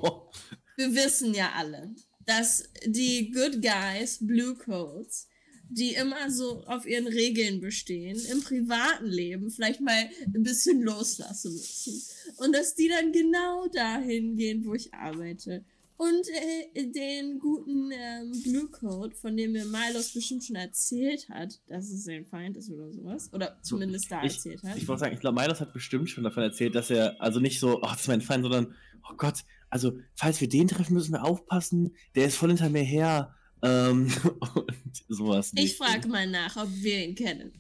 Wir 0.78 0.96
wissen 0.96 1.34
ja 1.34 1.52
alle, 1.56 1.94
dass 2.26 2.64
die 2.86 3.32
Good 3.32 3.62
Guys, 3.62 4.20
Blue 4.22 4.56
Coats, 4.56 5.28
die 5.70 5.94
immer 5.94 6.32
so 6.32 6.64
auf 6.66 6.88
ihren 6.88 7.08
Regeln 7.08 7.60
bestehen, 7.60 8.20
im 8.32 8.42
privaten 8.42 9.06
Leben 9.06 9.52
vielleicht 9.52 9.82
mal 9.82 10.10
ein 10.26 10.44
bisschen 10.44 10.82
loslassen 10.82 11.54
müssen. 11.54 12.02
Und 12.38 12.54
dass 12.56 12.76
die 12.76 12.88
dann 12.88 13.12
genau 13.12 13.68
dahin 13.68 14.36
gehen, 14.36 14.66
wo 14.66 14.74
ich 14.74 14.94
arbeite. 14.94 15.64
Und 16.00 16.30
äh, 16.30 16.92
den 16.92 17.40
guten 17.40 17.92
ähm, 17.92 18.32
Blue 18.42 18.70
Code, 18.70 19.14
von 19.18 19.36
dem 19.36 19.52
mir 19.52 19.66
Milos 19.66 20.14
bestimmt 20.14 20.46
schon 20.46 20.56
erzählt 20.56 21.28
hat, 21.28 21.60
dass 21.68 21.90
es 21.90 22.06
sein 22.06 22.26
Feind 22.26 22.56
ist 22.56 22.72
oder 22.72 22.90
sowas. 22.90 23.30
Oder 23.34 23.60
zumindest 23.64 24.10
da 24.10 24.24
ich, 24.24 24.36
erzählt 24.36 24.64
hat. 24.64 24.78
Ich 24.78 24.88
wollte 24.88 25.02
sagen, 25.02 25.14
ich 25.14 25.20
glaube, 25.20 25.42
Milos 25.42 25.60
hat 25.60 25.74
bestimmt 25.74 26.10
schon 26.10 26.24
davon 26.24 26.44
erzählt, 26.44 26.74
dass 26.74 26.90
er, 26.90 27.22
also 27.22 27.42
nicht 27.42 27.60
so, 27.60 27.80
oh, 27.80 27.82
das 27.82 28.00
ist 28.00 28.08
mein 28.08 28.22
Feind, 28.22 28.44
sondern, 28.44 28.74
oh 29.12 29.16
Gott, 29.18 29.44
also, 29.70 30.00
falls 30.16 30.40
wir 30.40 30.48
den 30.48 30.70
treffen, 30.70 30.94
müssen 30.94 31.12
wir 31.12 31.26
aufpassen, 31.26 31.94
der 32.16 32.28
ist 32.28 32.38
voll 32.38 32.48
hinter 32.48 32.70
mir 32.70 32.84
her. 32.84 33.36
Ähm, 33.62 34.10
und 34.56 35.04
sowas. 35.10 35.52
ich 35.54 35.76
frage 35.76 36.08
mal 36.08 36.28
nach, 36.28 36.56
ob 36.56 36.70
wir 36.72 37.06
ihn 37.06 37.14
kennen. 37.14 37.52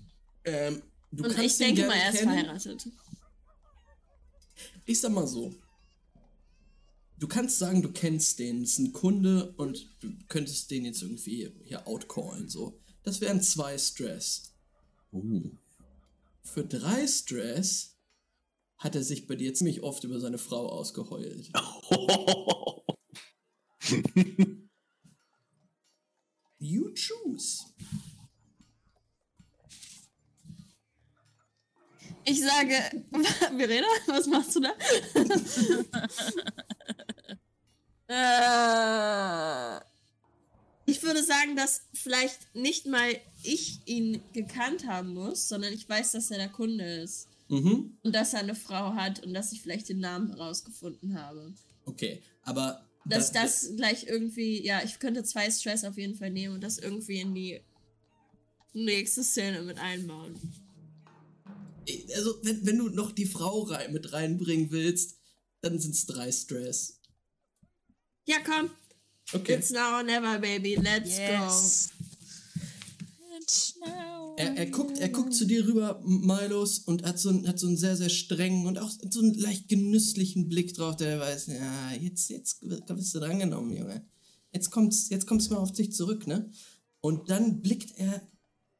Ähm, 0.45 0.81
du 1.11 1.25
Und 1.25 1.37
ich 1.37 1.57
denke 1.57 1.85
mal, 1.85 1.91
er 1.91 2.11
ist 2.11 2.19
kennen. 2.19 2.31
verheiratet. 2.31 2.87
Ich 4.85 5.01
sag 5.01 5.11
mal 5.11 5.27
so. 5.27 5.53
Du 7.19 7.27
kannst 7.27 7.59
sagen, 7.59 7.81
du 7.81 7.91
kennst 7.91 8.39
den, 8.39 8.61
das 8.61 8.71
ist 8.71 8.79
ein 8.79 8.93
Kunde 8.93 9.53
und 9.57 9.89
du 9.99 10.09
könntest 10.29 10.71
den 10.71 10.85
jetzt 10.85 11.01
irgendwie 11.01 11.51
hier 11.65 11.85
outcallen, 11.85 12.47
so. 12.47 12.79
Das 13.03 13.19
wären 13.19 13.41
zwei 13.41 13.77
Stress. 13.77 14.53
Uh. 15.11 15.51
Für 16.43 16.63
drei 16.63 17.05
Stress 17.07 17.97
hat 18.77 18.95
er 18.95 19.03
sich 19.03 19.27
bei 19.27 19.35
dir 19.35 19.53
ziemlich 19.53 19.83
oft 19.83 20.05
über 20.05 20.19
seine 20.19 20.37
Frau 20.37 20.69
ausgeheult. 20.69 21.51
You 26.61 26.93
choose. 26.93 27.63
Ich 32.29 32.41
sage, 32.41 32.75
Verena, 33.57 33.87
was 34.05 34.27
machst 34.27 34.55
du 34.55 34.59
da? 34.59 34.69
äh, 39.77 39.79
ich 40.85 41.01
würde 41.01 41.23
sagen, 41.23 41.55
dass 41.55 41.81
vielleicht 41.93 42.53
nicht 42.53 42.85
mal 42.85 43.19
ich 43.41 43.79
ihn 43.85 44.21
gekannt 44.33 44.85
haben 44.85 45.15
muss, 45.15 45.49
sondern 45.49 45.73
ich 45.73 45.89
weiß, 45.89 46.11
dass 46.11 46.29
er 46.29 46.37
der 46.37 46.49
Kunde 46.49 47.01
ist. 47.01 47.27
Mhm. 47.47 47.97
Und 48.03 48.13
dass 48.13 48.33
er 48.33 48.41
eine 48.41 48.53
Frau 48.53 48.93
hat 48.93 49.23
und 49.23 49.33
dass 49.33 49.51
ich 49.51 49.63
vielleicht 49.63 49.89
den 49.89 49.99
Namen 49.99 50.29
herausgefunden 50.29 51.19
habe. 51.19 51.55
Okay, 51.85 52.21
aber 52.43 52.85
Dass 53.05 53.31
das 53.31 53.71
gleich 53.75 54.05
irgendwie, 54.05 54.63
ja, 54.63 54.83
ich 54.83 54.99
könnte 54.99 55.23
zwei 55.23 55.49
Stress 55.49 55.83
auf 55.83 55.97
jeden 55.97 56.13
Fall 56.13 56.29
nehmen 56.29 56.53
und 56.53 56.61
das 56.61 56.77
irgendwie 56.77 57.21
in 57.21 57.33
die 57.33 57.59
nächste 58.73 59.23
Szene 59.23 59.63
mit 59.63 59.79
einbauen. 59.79 60.39
Also 62.15 62.39
wenn, 62.43 62.65
wenn 62.65 62.77
du 62.77 62.89
noch 62.89 63.11
die 63.11 63.25
Frau 63.25 63.61
rein, 63.63 63.93
mit 63.93 64.13
reinbringen 64.13 64.71
willst, 64.71 65.17
dann 65.61 65.79
sind 65.79 65.95
es 65.95 66.05
drei 66.05 66.31
Stress. 66.31 66.99
Ja, 68.25 68.37
komm, 68.45 68.69
Okay. 69.33 69.55
it's 69.55 69.69
now 69.71 69.97
or 69.97 70.03
never, 70.03 70.39
baby, 70.39 70.75
let's 70.75 71.17
Yes. 71.17 71.89
It's 73.39 73.75
now 73.79 74.35
Er, 74.37 74.55
er, 74.55 74.65
guckt, 74.67 74.97
er 74.97 75.09
guckt 75.09 75.33
zu 75.33 75.45
dir 75.45 75.67
rüber, 75.67 76.01
Milos, 76.05 76.79
und 76.79 77.03
hat 77.03 77.19
so, 77.19 77.29
einen, 77.29 77.47
hat 77.47 77.59
so 77.59 77.67
einen 77.67 77.77
sehr, 77.77 77.97
sehr 77.97 78.09
strengen 78.09 78.65
und 78.65 78.77
auch 78.77 78.89
so 79.09 79.19
einen 79.19 79.33
leicht 79.33 79.67
genüsslichen 79.67 80.47
Blick 80.47 80.73
drauf, 80.73 80.95
der 80.95 81.19
weiß, 81.19 81.47
ja, 81.47 81.91
jetzt, 81.99 82.29
jetzt 82.29 82.61
wirst 82.61 83.15
du 83.15 83.19
drangenommen, 83.19 83.75
Junge. 83.75 84.05
Jetzt 84.53 84.71
kommt's, 84.71 85.09
jetzt 85.09 85.27
kommt's 85.27 85.49
mal 85.49 85.57
auf 85.57 85.73
dich 85.73 85.91
zurück, 85.91 86.25
ne? 86.25 86.49
Und 87.01 87.29
dann 87.29 87.61
blickt 87.61 87.97
er 87.97 88.21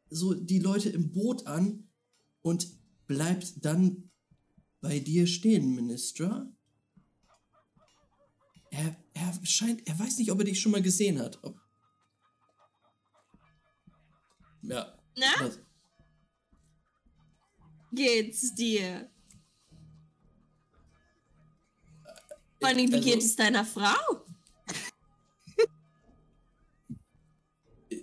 so 0.10 0.34
die 0.34 0.60
Leute 0.60 0.90
im 0.90 1.12
Boot 1.12 1.46
an 1.46 1.90
und 2.42 2.68
bleibt 3.10 3.66
dann 3.66 4.10
bei 4.82 5.00
dir 5.00 5.26
stehen, 5.28 5.74
Minister. 5.76 6.48
Er, 8.72 8.96
er 9.14 9.34
scheint, 9.46 9.86
er 9.88 9.98
weiß 10.00 10.20
nicht, 10.20 10.32
ob 10.32 10.38
er 10.40 10.46
dich 10.46 10.62
schon 10.62 10.72
mal 10.72 10.82
gesehen 10.84 11.20
hat. 11.20 11.44
Ob 11.44 11.60
ja. 14.62 14.96
Na, 15.18 15.26
Was? 15.40 15.60
geht's 17.92 18.54
dir? 18.54 19.10
Vor 22.60 22.68
allem, 22.70 22.90
wie 22.92 22.96
Also- 22.96 23.10
geht 23.10 23.24
es 23.24 23.36
deiner 23.36 23.66
Frau? 23.66 23.86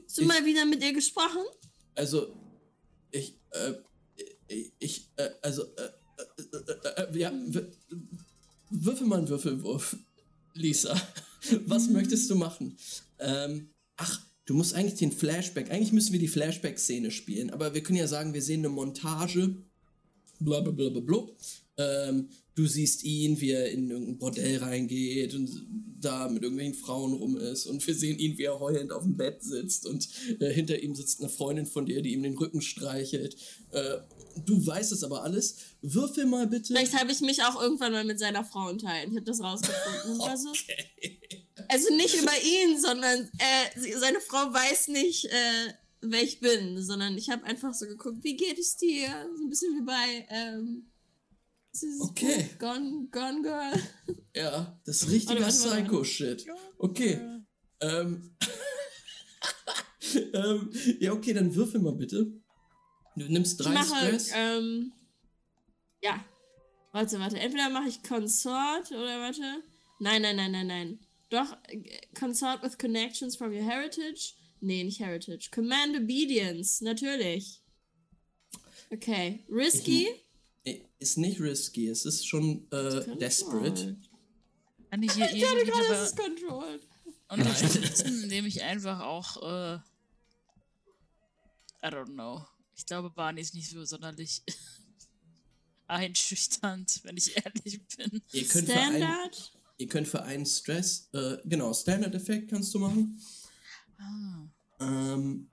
Hast 0.05 0.19
du 0.19 0.23
Ich- 0.23 0.27
mal 0.29 0.45
wieder 0.45 0.65
mit 0.65 0.83
ihr 0.83 0.93
gesprochen? 0.93 1.45
Also, 1.95 2.35
ich, 3.13 3.39
äh, 3.51 3.75
ich, 4.79 5.09
äh, 5.17 5.31
also, 5.43 5.63
äh, 5.63 5.91
äh, 6.39 6.57
äh, 6.57 7.15
äh, 7.15 7.19
ja, 7.19 7.33
würfel 8.71 9.07
mal 9.07 9.19
einen 9.19 9.29
Würfelwurf, 9.29 9.97
Lisa. 10.55 11.01
Was 11.67 11.89
möchtest 11.89 12.31
du 12.31 12.35
machen? 12.35 12.77
Ähm, 13.19 13.71
ach, 13.97 14.21
du 14.47 14.55
musst 14.55 14.75
eigentlich 14.75 14.99
den 14.99 15.13
Flashback, 15.13 15.71
eigentlich 15.71 15.93
müssen 15.93 16.13
wir 16.13 16.21
die 16.21 16.29
Flashback-Szene 16.29 17.11
spielen, 17.11 17.51
aber 17.51 17.75
wir 17.75 17.83
können 17.83 17.99
ja 17.99 18.09
sagen, 18.09 18.35
wir 18.35 18.43
sehen 18.43 18.61
eine 18.61 18.69
Montage, 18.69 19.57
bla 20.41 20.61
bla 20.61 20.73
bla 20.73 20.89
bla 20.91 21.01
bla. 21.01 21.27
Ähm, 21.79 22.29
du 22.57 22.67
siehst 22.67 23.05
ihn, 23.05 23.41
wie 23.41 23.51
er 23.51 23.71
in 23.71 23.91
irgendein 23.91 24.19
Bordell 24.19 24.59
reingeht 24.59 25.35
und 25.35 25.51
da 26.01 26.29
mit 26.29 26.43
irgendwelchen 26.43 26.75
Frauen 26.75 27.13
rum 27.13 27.37
ist 27.37 27.67
und 27.67 27.87
wir 27.87 27.95
sehen 27.95 28.19
ihn, 28.19 28.37
wie 28.39 28.45
er 28.45 28.59
heulend 28.61 28.93
auf 28.93 29.03
dem 29.03 29.17
Bett 29.17 29.43
sitzt 29.43 29.87
und 29.87 30.09
äh, 30.41 30.53
hinter 30.53 30.79
ihm 30.83 30.95
sitzt 30.95 31.21
eine 31.21 31.29
Freundin 31.29 31.67
von 31.67 31.87
dir, 31.87 32.03
die 32.03 32.13
ihm 32.13 32.23
den 32.23 32.37
Rücken 32.37 32.63
streichelt. 32.63 33.37
Äh, 33.73 33.99
du 34.45 34.67
weißt 34.67 34.93
es 34.93 35.05
aber 35.05 35.23
alles. 35.23 35.57
Würfel 35.83 36.27
mal 36.27 36.47
bitte. 36.47 36.69
Vielleicht 36.69 36.99
habe 36.99 37.13
ich 37.13 37.21
mich 37.21 37.43
auch 37.43 37.61
irgendwann 37.61 37.93
mal 37.93 38.05
mit 38.05 38.19
seiner 38.19 38.45
Frau 38.45 38.69
unterhalten. 38.69 39.13
Ich 39.13 39.17
habe 39.17 39.27
das 39.27 39.41
rausgefunden. 39.41 40.19
Das 40.19 40.19
war 40.19 40.37
so, 40.37 40.49
also 41.69 41.95
nicht 41.95 42.15
über 42.21 42.33
ihn, 42.43 42.81
sondern 42.81 43.31
äh, 43.39 43.97
seine 43.99 44.21
Frau 44.21 44.53
weiß 44.53 44.89
nicht, 44.89 45.27
äh, 45.27 45.73
wer 46.01 46.23
ich 46.23 46.41
bin, 46.41 46.83
sondern 46.83 47.19
ich 47.19 47.29
habe 47.31 47.45
einfach 47.45 47.75
so 47.75 47.87
geguckt, 47.87 48.23
wie 48.23 48.37
geht 48.37 48.59
es 48.59 48.77
dir? 48.77 49.09
So 49.37 49.45
ein 49.45 49.51
bisschen 49.51 49.79
wie 49.79 49.85
bei 49.85 50.27
ähm, 50.31 50.87
dieses 51.83 52.01
Okay. 52.01 52.49
Buch, 52.53 52.59
Gone, 52.59 53.09
Gone 53.11 53.43
Girl. 53.43 53.83
Ja, 54.35 54.81
das 54.85 55.03
ist 55.03 55.11
richtiger. 55.11 55.47
Psycho-Shit. 55.47 56.47
Okay. 56.79 57.21
Ähm. 57.81 58.37
ähm, 60.35 60.71
ja, 61.01 61.13
okay, 61.13 61.33
dann 61.33 61.55
würfel 61.55 61.81
mal 61.81 61.95
bitte. 61.95 62.33
Du 63.17 63.25
nimmst 63.27 63.59
Ich 63.61 63.67
drei 63.67 63.75
mache, 63.75 64.07
Stress. 64.07 64.31
ähm, 64.35 64.93
ja. 66.03 66.25
Warte, 66.93 67.19
warte. 67.19 67.39
Entweder 67.39 67.71
mache 67.71 67.89
ich 67.89 68.03
Consort 68.03 68.91
oder 68.91 69.21
warte. 69.21 69.63
Nein, 69.99 70.23
nein, 70.23 70.37
nein, 70.37 70.53
nein, 70.53 70.67
nein. 70.67 71.01
Doch, 71.31 71.57
Consort 72.19 72.63
with 72.63 72.79
connections 72.79 73.37
from 73.37 73.53
your 73.53 73.65
heritage. 73.65 74.35
Nee, 74.61 74.85
nicht 74.85 75.01
Heritage. 75.01 75.51
Command 75.51 75.97
Obedience, 75.97 76.81
natürlich. 76.83 77.63
Okay. 78.91 79.45
Risky. 79.51 80.07
Äh, 80.07 80.26
Ist 80.99 81.19
nicht 81.19 81.41
risky, 81.41 81.89
es 81.89 82.05
ist 82.07 82.27
schon 82.27 82.67
äh, 82.73 83.17
desperate. 83.19 83.97
Kann 84.91 85.03
ich 85.03 85.13
hier 85.13 85.31
Ich 85.33 85.43
dachte 85.43 85.65
gerade, 85.65 85.95
es 85.95 86.09
ist 86.11 86.17
controlled. 86.17 86.87
unterstützen, 87.29 88.23
indem 88.25 88.47
ich 88.47 88.63
einfach 88.63 89.01
auch, 89.01 89.37
äh, 89.43 89.75
I 91.85 91.89
don't 91.91 92.07
know. 92.15 92.45
Ich 92.77 92.85
glaube, 92.87 93.11
Barney 93.11 93.43
ist 93.43 93.55
nicht 93.55 93.71
so 93.71 93.85
sonderlich 93.85 94.43
einschüchternd, 95.87 97.01
wenn 97.05 97.17
ich 97.17 97.37
ehrlich 97.37 97.81
bin. 97.97 98.21
Ihr 98.33 98.49
könnt, 98.49 98.67
für 98.67 98.75
einen, 98.75 98.97
Standard. 98.97 99.53
ihr 99.79 99.87
könnt 99.89 100.09
für 100.09 100.23
einen 100.25 100.47
Stress, 100.47 101.09
äh, 101.13 101.37
genau, 101.45 101.73
Standard-Effekt 101.75 102.51
kannst 102.51 102.75
du 102.75 102.81
machen. 102.81 103.21
Ah. 103.99 104.49
Ähm, 104.81 105.49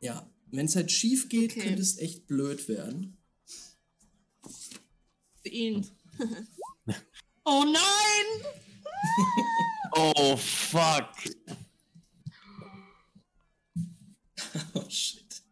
ja, 0.00 0.26
wenn 0.46 0.66
es 0.66 0.74
halt 0.76 0.90
schief 0.90 1.28
geht, 1.28 1.50
Okay. 1.52 1.62
könnte 1.64 1.82
es 1.82 1.98
echt 1.98 2.26
blöd 2.26 2.66
werden. 2.68 3.17
Für 5.42 5.48
ihn. 5.48 5.86
oh 7.44 7.64
nein! 7.64 8.46
Oh, 10.00 10.36
fuck. 10.36 11.08
Oh 14.74 14.84
shit. 14.88 15.42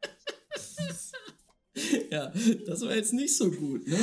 ja, 2.10 2.32
das 2.66 2.80
war 2.82 2.94
jetzt 2.94 3.12
nicht 3.12 3.36
so 3.36 3.50
gut, 3.50 3.86
ne? 3.86 3.98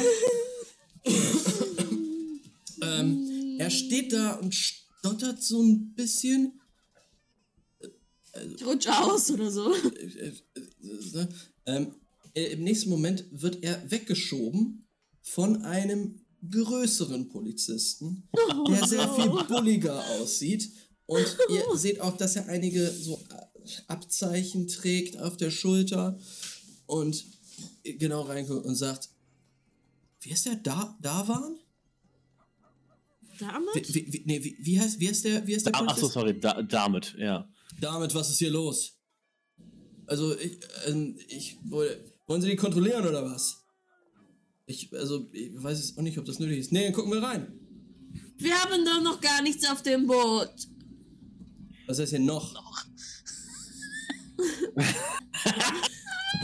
ähm, 2.82 3.58
er 3.60 3.70
steht 3.70 4.14
da 4.14 4.34
und 4.34 4.54
stottert 4.54 5.42
so 5.42 5.62
ein 5.62 5.94
bisschen. 5.94 6.60
Ich 8.56 8.66
rutsch 8.66 8.88
aus 8.88 9.32
oder 9.32 9.52
so. 9.52 9.74
Äh, 9.74 9.88
äh, 9.88 10.34
äh, 10.58 11.28
ähm, 11.66 11.96
äh, 12.36 12.54
Im 12.54 12.64
nächsten 12.64 12.90
Moment 12.90 13.26
wird 13.32 13.64
er 13.64 13.90
weggeschoben 13.90 14.83
von 15.24 15.64
einem 15.64 16.20
größeren 16.52 17.30
Polizisten, 17.30 18.30
der 18.70 18.86
sehr 18.86 19.10
viel 19.14 19.30
bulliger 19.48 20.04
aussieht. 20.20 20.70
Und 21.06 21.26
ihr 21.50 21.64
seht 21.78 22.00
auch, 22.02 22.16
dass 22.18 22.36
er 22.36 22.48
einige 22.48 22.90
so 22.92 23.20
Abzeichen 23.88 24.68
trägt 24.68 25.18
auf 25.20 25.38
der 25.38 25.50
Schulter 25.52 26.20
und 26.86 27.26
genau 27.84 28.22
reinguckt 28.22 28.66
und 28.66 28.76
sagt, 28.76 29.10
wie 30.22 30.30
ist 30.32 30.46
der 30.46 30.56
da, 30.56 30.98
da 31.02 31.28
waren? 31.28 31.58
Damit? 33.40 33.94
Wie, 33.96 34.14
wie, 34.14 34.24
nee, 34.26 34.44
wie, 34.44 34.58
wie, 34.60 34.80
heißt, 34.80 35.00
wie 35.00 35.10
heißt 35.10 35.26
der, 35.26 35.48
wie 35.48 35.56
heißt 35.56 35.66
der 35.66 35.76
Ah, 35.76 35.86
Achso, 35.88 36.08
sorry, 36.08 36.40
da, 36.40 36.62
damit, 36.62 37.16
ja. 37.18 37.50
Damit, 37.82 38.14
was 38.14 38.30
ist 38.30 38.38
hier 38.40 38.52
los? 38.52 38.94
Also, 40.06 40.38
ich, 40.38 40.60
ähm, 40.88 41.18
ich, 41.28 41.58
woll- 41.64 42.00
wollen 42.28 42.42
Sie 42.42 42.50
die 42.50 42.56
kontrollieren 42.56 43.06
oder 43.08 43.24
was? 43.26 43.63
Ich, 44.66 44.94
also, 44.94 45.30
ich 45.34 45.52
weiß 45.62 45.78
jetzt 45.80 45.98
auch 45.98 46.02
nicht, 46.04 46.18
ob 46.18 46.26
das 46.26 46.40
nötig 46.40 46.60
ist. 46.60 46.72
Nee, 46.72 46.86
dann 46.86 46.94
gucken 46.94 47.12
wir 47.12 47.22
rein. 47.22 47.52
Wir 48.38 48.56
haben 48.62 48.86
doch 48.86 49.02
noch 49.02 49.20
gar 49.22 49.42
nichts 49.42 49.68
auf 49.70 49.82
dem 49.82 50.08
Boot. 50.08 50.52
Was 51.88 52.00
heißt 52.00 52.12
hier 52.12 52.20
noch? 52.20 52.56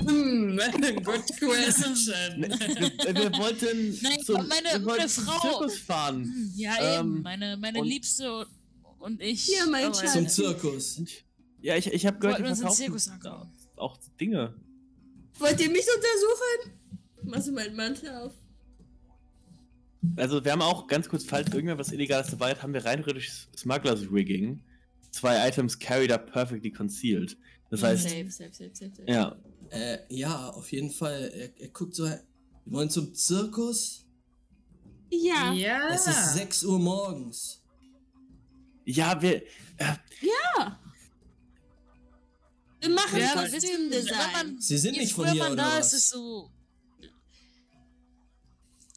Hm, 0.06 0.58
good 1.04 1.26
question. 1.40 1.96
Wir, 2.42 3.16
wir 3.16 3.32
wollten 3.38 3.98
Nein, 4.02 4.20
zum, 4.24 4.48
meine- 4.48 4.64
wir 4.64 4.86
wollten 4.86 4.86
meine 4.86 5.08
zum 5.08 5.24
Frau. 5.26 5.40
Zirkus 5.60 5.78
fahren. 5.80 6.52
Ja, 6.56 7.00
eben. 7.00 7.18
Ähm, 7.18 7.22
Meine, 7.22 7.58
meine 7.58 7.80
und- 7.80 7.88
Liebste 7.88 8.46
und, 9.00 9.22
ich. 9.22 9.44
Hier, 9.44 9.66
mein 9.68 9.94
Schatz. 9.94 10.14
Zum 10.14 10.28
Zirkus. 10.28 11.02
Ja, 11.62 11.76
ich, 11.76 11.88
ich 11.88 12.06
habe 12.06 12.20
gehört, 12.20 12.40
Wollten 12.40 12.46
die 12.46 12.50
uns 12.52 12.60
verkaufen 12.60 12.78
Zirkus 12.84 13.08
angucken. 13.10 13.52
auch 13.78 13.98
Dinge. 14.20 14.54
Wollt 15.40 15.60
ihr 15.62 15.70
mich 15.70 15.86
untersuchen? 15.96 16.79
Machst 17.30 17.48
du 17.48 17.52
meinen 17.52 17.76
Mantel 17.76 18.10
auf? 18.10 18.34
Also 20.16 20.44
wir 20.44 20.52
haben 20.52 20.62
auch 20.62 20.88
ganz 20.88 21.10
kurz, 21.10 21.24
falls 21.26 21.52
irgendwer 21.54 21.78
was 21.78 21.92
Illegales 21.92 22.28
dabei 22.32 22.52
hat, 22.52 22.64
haben 22.64 22.74
wir 22.74 22.86
rein 22.86 23.00
theoretisch 23.04 23.48
Smugglers 23.56 24.12
Rigging. 24.12 24.64
Zwei 25.12 25.48
Items 25.48 25.78
carried 25.78 26.12
up 26.12 26.32
perfectly 26.32 26.72
concealed. 26.72 27.38
Das 27.70 27.84
heißt, 27.84 28.04
Safe, 28.04 28.32
safe, 28.32 28.54
safe, 28.54 28.72
safe, 28.74 28.92
safe. 28.96 29.12
ja, 29.12 29.36
Äh, 29.72 30.00
ja, 30.10 30.50
auf 30.50 30.72
jeden 30.72 30.90
Fall. 30.90 31.32
Er, 31.34 31.60
er 31.62 31.68
guckt 31.70 31.94
so, 31.96 32.06
wir 32.06 32.22
wollen 32.66 32.90
zum 32.90 33.14
Zirkus. 33.14 34.06
Ja. 35.12 35.54
Ja. 35.54 35.90
Es 35.94 36.08
ist 36.08 36.34
6 36.36 36.64
Uhr 36.64 36.80
morgens. 36.80 37.62
ja, 38.86 39.22
wir, 39.22 39.44
Wir 42.82 42.90
machen 42.90 43.18
Ja, 43.20 43.26
ja, 43.36 43.44
ihr, 43.46 43.52
wenn 43.52 43.52
Kostümdesign. 43.52 44.32
man- 44.34 44.62
Sie 44.62 44.78
sind 44.78 44.96
nicht 44.98 45.14
von 45.14 45.30
hier, 45.30 45.44
man 45.44 45.54
oder 45.54 45.64
da 45.64 45.78
was? 45.80 45.88
ist, 45.94 46.00
ist 46.04 46.10
so. 46.10 46.50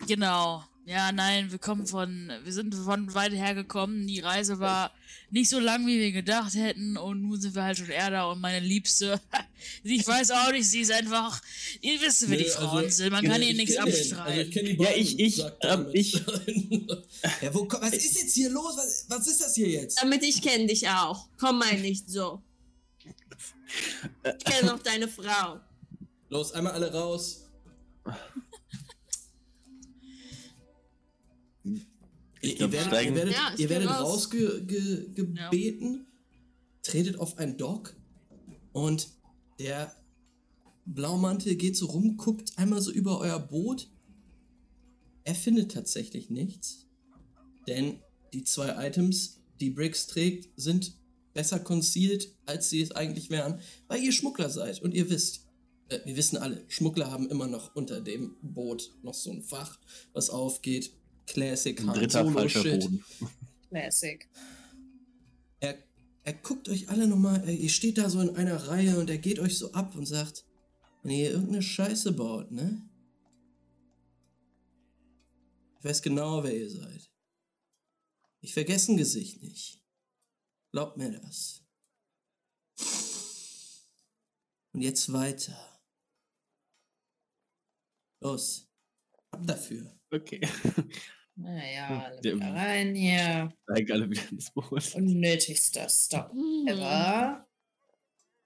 Genau. 0.07 0.65
Ja, 0.85 1.13
nein, 1.13 1.53
wir 1.53 1.59
kommen 1.59 1.87
von, 1.87 2.29
wir 2.43 2.53
sind 2.53 2.75
von 2.75 3.15
weit 3.15 3.33
her 3.33 3.55
gekommen. 3.55 4.05
Die 4.09 4.19
Reise 4.19 4.59
war 4.59 4.91
nicht 5.31 5.49
so 5.49 5.61
lang, 5.61 5.87
wie 5.87 6.01
wir 6.01 6.11
gedacht 6.11 6.55
hätten. 6.55 6.97
Und 6.97 7.23
nun 7.23 7.41
sind 7.41 7.55
wir 7.55 7.63
halt 7.63 7.79
schon 7.79 7.89
eher 7.89 8.11
da. 8.11 8.25
Und 8.25 8.41
meine 8.41 8.59
Liebste, 8.59 9.21
ich 9.85 10.05
weiß 10.05 10.33
auch 10.33 10.51
nicht, 10.51 10.69
sie 10.69 10.81
ist 10.81 10.91
einfach, 10.91 11.41
ihr 11.83 12.01
wisst, 12.01 12.29
wie 12.29 12.37
die 12.37 12.43
Nee, 12.43 12.49
Frauen 12.49 12.85
also, 12.85 12.97
sind. 12.97 13.13
Man 13.13 13.25
kann 13.25 13.41
ihnen 13.43 13.59
nichts 13.59 13.77
abstreiten. 13.77 14.19
Also 14.19 14.41
ich 14.41 14.51
die 14.51 14.83
Ja, 14.83 14.91
ich- 14.97 15.19
ich, 15.21 15.45
ähm, 15.63 15.87
ich- 15.93 16.15
ja, 17.41 17.55
wo, 17.55 17.69
was 17.71 17.93
ist 17.93 18.21
jetzt 18.21 18.35
hier 18.35 18.51
los? 18.51 18.77
Was, 18.77 19.07
was 19.09 19.27
ist 19.29 19.41
das 19.41 19.55
hier 19.55 19.69
jetzt? 19.69 20.03
Damit 20.03 20.25
ich 20.25 20.43
kenne 20.43 20.67
dich 20.67 20.89
auch. 20.89 21.29
Komm 21.39 21.61
mal 21.61 21.79
nicht 21.79 22.11
so. 22.11 22.43
Ich 24.25 24.45
kenne 24.45 24.75
auch 24.75 24.81
deine 24.81 25.07
Frau. 25.07 25.61
Los, 26.29 26.51
einmal 26.53 26.73
alle 26.73 26.93
raus. 26.93 27.45
Ihr, 32.43 32.57
glaub, 32.57 32.73
ihr 32.73 32.91
werdet, 32.91 33.05
ihr 33.07 33.15
werdet, 33.15 33.35
Ja, 33.35 33.55
ihr 33.57 33.69
werdet 33.71 33.89
raus. 33.89 34.29
rausgebeten, 34.31 36.07
tretet 36.83 37.19
auf 37.19 37.39
ein 37.39 37.57
Dock 37.57 37.95
und 38.73 39.09
der 39.59 39.95
Blaumantel 40.85 41.55
geht 41.55 41.77
so 41.77 41.87
rum, 41.87 42.17
guckt 42.17 42.53
einmal 42.59 42.81
so 42.81 42.91
über 42.91 43.21
euer 43.21 43.39
Boot. 43.39 43.89
Er 45.25 45.37
findet 45.37 45.71
tatsächlich 45.71 46.31
nichts, 46.31 46.89
denn 47.69 48.01
die 48.33 48.43
zwei 48.43 48.89
Items, 48.89 49.41
die 49.61 49.71
Briggs 49.71 50.09
trägt, 50.09 50.49
sind 50.57 50.95
besser 51.35 51.61
concealed, 51.61 52.35
als 52.45 52.71
sie 52.71 52.83
es 52.83 52.91
eigentlich 52.91 53.31
wären, 53.31 53.61
weil 53.87 54.03
ihr 54.03 54.11
Schmuggler 54.13 54.51
seid 54.51 54.83
und 54.83 54.93
ihr 54.95 55.09
wisst, 55.09 55.47
äh, 55.89 56.01
wir 56.05 56.17
wissen 56.17 56.37
alle, 56.39 56.65
Schmuggler 56.69 57.11
haben 57.13 57.31
immer 57.31 57.47
noch 57.47 57.75
unter 57.77 58.01
dem 58.01 58.35
Boot 58.43 58.93
noch 59.03 59.15
so 59.15 59.31
ein 59.31 59.43
Fach, 59.43 59.79
was 60.13 60.29
aufgeht. 60.29 60.93
Classic 61.33 61.81
Han 61.81 61.95
dritter 61.95 62.25
Solo 62.25 62.31
falscher 62.39 62.63
Shit. 62.63 62.81
Boden. 62.81 63.05
Classic. 63.71 64.29
Er, 65.61 65.79
er 66.25 66.33
guckt 66.35 66.69
euch 66.69 66.91
alle 66.91 67.07
nochmal, 67.07 67.49
ihr 67.49 67.71
steht 67.71 67.97
da 67.97 68.11
so 68.11 68.21
in 68.21 68.37
einer 68.37 68.69
Reihe 68.69 68.99
und 68.99 69.09
er 69.09 69.17
geht 69.19 69.39
euch 69.39 69.57
so 69.57 69.73
ab 69.73 69.95
und 69.97 70.05
sagt, 70.05 70.45
wenn 71.03 71.13
ihr 71.13 71.31
irgendeine 71.31 71.63
Scheiße 71.63 72.13
baut, 72.13 72.51
ne? 72.51 72.87
Ich 75.79 75.85
weiß 75.85 76.03
genau, 76.03 76.45
wer 76.45 76.57
ihr 76.57 76.71
seid. 76.71 77.11
Ich 78.41 78.53
vergesse 78.53 78.93
ein 78.93 78.99
Gesicht 78.99 79.43
nicht. 79.43 79.81
Glaubt 80.71 80.99
mir 80.99 81.13
das. 81.13 81.65
Und 84.73 84.83
jetzt 84.83 85.13
weiter. 85.13 85.57
Los. 88.21 88.69
Ab 89.31 89.47
dafür. 89.47 89.99
Okay. 90.11 90.41
Naja, 91.35 91.89
Hm, 91.89 91.99
alle 92.01 92.21
der- 92.21 92.37
wieder 92.37 92.55
rein 92.55 92.95
hier. 92.95 93.53
Steigen 93.65 93.93
alle 93.93 94.11
wieder 94.11 94.23
ins 94.31 94.51
Boot. 94.53 94.95
Unnötigster 94.95 95.89
Stop 95.89 96.31
Hm. 96.33 96.67
ever. 96.69 97.47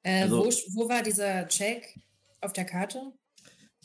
Äh, 0.03 0.23
Also- 0.23 0.39
wo, 0.45 0.51
wo 0.85 0.89
war 0.89 1.03
dieser 1.03 1.49
Check 1.49 1.99
auf 2.41 2.53
der 2.53 2.65
Karte? 2.65 3.13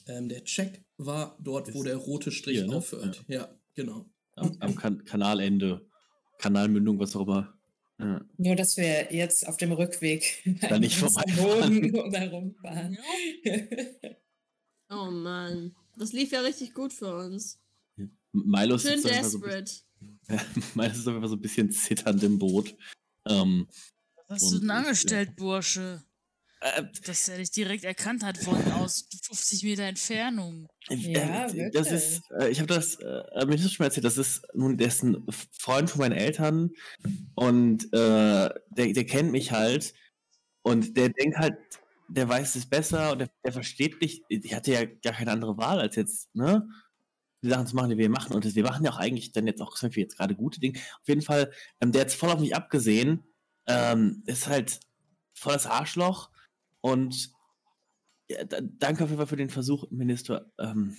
Ähm, 0.07 0.30
der 0.30 0.44
Check 0.44 0.84
war 0.98 1.36
dort, 1.40 1.73
wo 1.73 1.84
der 1.84 1.95
rote 1.98 2.32
Strich 2.32 2.57
Hier, 2.60 2.68
ne? 2.68 2.76
aufhört. 2.76 3.23
Ja, 3.28 3.49
genau. 3.76 4.06
Am, 4.36 4.56
am 4.60 4.76
kan 4.76 5.03
Kanalende. 5.03 5.86
Kanalmündung, 6.40 6.98
was 6.99 7.15
auch 7.15 7.22
immer. 7.28 7.53
Ja. 7.99 8.19
Nur, 8.38 8.56
dass 8.56 8.78
wir 8.78 9.14
jetzt 9.14 9.48
auf 9.48 9.57
dem 9.57 9.72
Rückweg 9.73 10.44
Da 10.68 10.80
nicht 10.80 10.95
vorbeifahren. 10.98 11.91
Bogen 11.91 12.14
herumfahren. 12.14 12.98
Oh 14.94 15.10
Mann. 15.10 15.73
Das 15.95 16.11
lief 16.11 16.32
ja 16.34 16.41
richtig 16.41 16.73
gut 16.73 16.91
für 16.91 17.15
uns. 17.15 17.60
Milo 18.33 18.75
ist 18.75 18.83
Schön 18.87 19.01
so 19.01 19.09
ein 19.09 19.21
bisschen- 19.21 19.41
desperate. 19.41 19.71
Milo 20.75 20.91
ist 20.91 20.99
auf 20.99 21.13
jeden 21.13 21.19
Fall 21.21 21.29
so 21.29 21.35
ein 21.35 21.41
bisschen 21.41 21.71
zitternd 21.71 22.23
im 22.23 22.39
Boot. 22.39 22.75
Ähm, 23.27 23.67
Was 24.27 24.41
hast 24.43 24.53
du 24.53 24.59
denn 24.59 24.69
angestellt, 24.71 25.35
Bursche? 25.35 26.03
äh, 26.61 26.83
Dass 27.05 27.27
er 27.27 27.37
dich 27.37 27.51
direkt 27.51 27.83
erkannt 27.83 28.23
hat 28.23 28.37
von 28.37 28.55
aus 28.73 29.07
50 29.23 29.63
Meter 29.63 29.83
Entfernung. 29.83 30.67
Ja, 30.89 31.47
äh, 31.47 31.71
das 31.71 31.89
wirklich. 31.89 31.91
ist, 31.91 32.21
äh, 32.39 32.49
ich 32.49 32.59
habe 32.59 32.67
das, 32.73 32.95
äh, 32.95 33.45
mir 33.45 33.55
ist 33.55 33.65
das 33.65 33.73
schon 33.73 33.83
mal 33.83 33.87
erzählt, 33.87 34.05
das 34.05 34.17
ist 34.17 34.41
nun, 34.53 34.77
der 34.77 34.87
ist 34.87 35.03
ein 35.03 35.25
Freund 35.51 35.89
von 35.89 35.99
meinen 35.99 36.11
Eltern 36.17 36.69
und 37.35 37.85
äh, 37.93 38.49
der, 38.69 38.93
der 38.93 39.05
kennt 39.05 39.31
mich 39.31 39.51
halt 39.51 39.93
und 40.63 40.95
der 40.97 41.09
denkt 41.09 41.37
halt, 41.37 41.55
der 42.07 42.27
weiß 42.29 42.55
es 42.55 42.65
besser 42.67 43.13
und 43.13 43.19
der, 43.19 43.29
der 43.43 43.53
versteht 43.53 43.99
nicht, 44.01 44.23
ich 44.29 44.53
hatte 44.53 44.71
ja 44.73 44.85
gar 44.85 45.13
keine 45.13 45.31
andere 45.31 45.57
Wahl 45.57 45.79
als 45.79 45.95
jetzt, 45.95 46.33
ne? 46.35 46.67
Die 47.43 47.49
Sachen 47.49 47.65
zu 47.68 47.76
machen, 47.76 47.89
die 47.89 47.97
wir 47.97 48.09
machen. 48.09 48.34
Und 48.35 48.45
das, 48.45 48.55
wir 48.55 48.63
machen 48.63 48.85
ja 48.85 48.91
auch 48.91 48.97
eigentlich 48.97 49.31
dann 49.31 49.47
jetzt 49.47 49.61
auch 49.61 49.76
jetzt 49.81 50.18
gerade 50.18 50.35
gute 50.35 50.59
Dinge. 50.59 50.77
Auf 50.80 51.07
jeden 51.07 51.22
Fall, 51.22 51.51
ähm, 51.80 51.91
der 51.91 52.01
hat 52.01 52.11
voll 52.11 52.30
auf 52.30 52.39
mich 52.39 52.55
abgesehen. 52.55 53.23
Ähm, 53.68 54.23
ist 54.26 54.47
halt 54.47 54.80
voll 55.34 55.53
das 55.53 55.65
Arschloch. 55.65 56.30
Und 56.81 57.31
ja, 58.30 58.43
da, 58.43 58.59
danke 58.61 59.03
auf 59.03 59.09
jeden 59.09 59.18
Fall 59.19 59.27
für 59.27 59.35
den 59.38 59.49
Versuch, 59.49 59.89
Minister. 59.89 60.51
Ähm, 60.59 60.95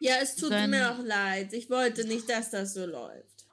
Ja, 0.00 0.14
es 0.22 0.36
tut 0.36 0.50
Dann- 0.50 0.70
mir 0.70 0.92
auch 0.92 1.02
leid. 1.02 1.52
Ich 1.54 1.70
wollte 1.70 2.06
nicht, 2.06 2.28
dass 2.28 2.50
das 2.50 2.74
so 2.74 2.84
läuft. 2.84 3.46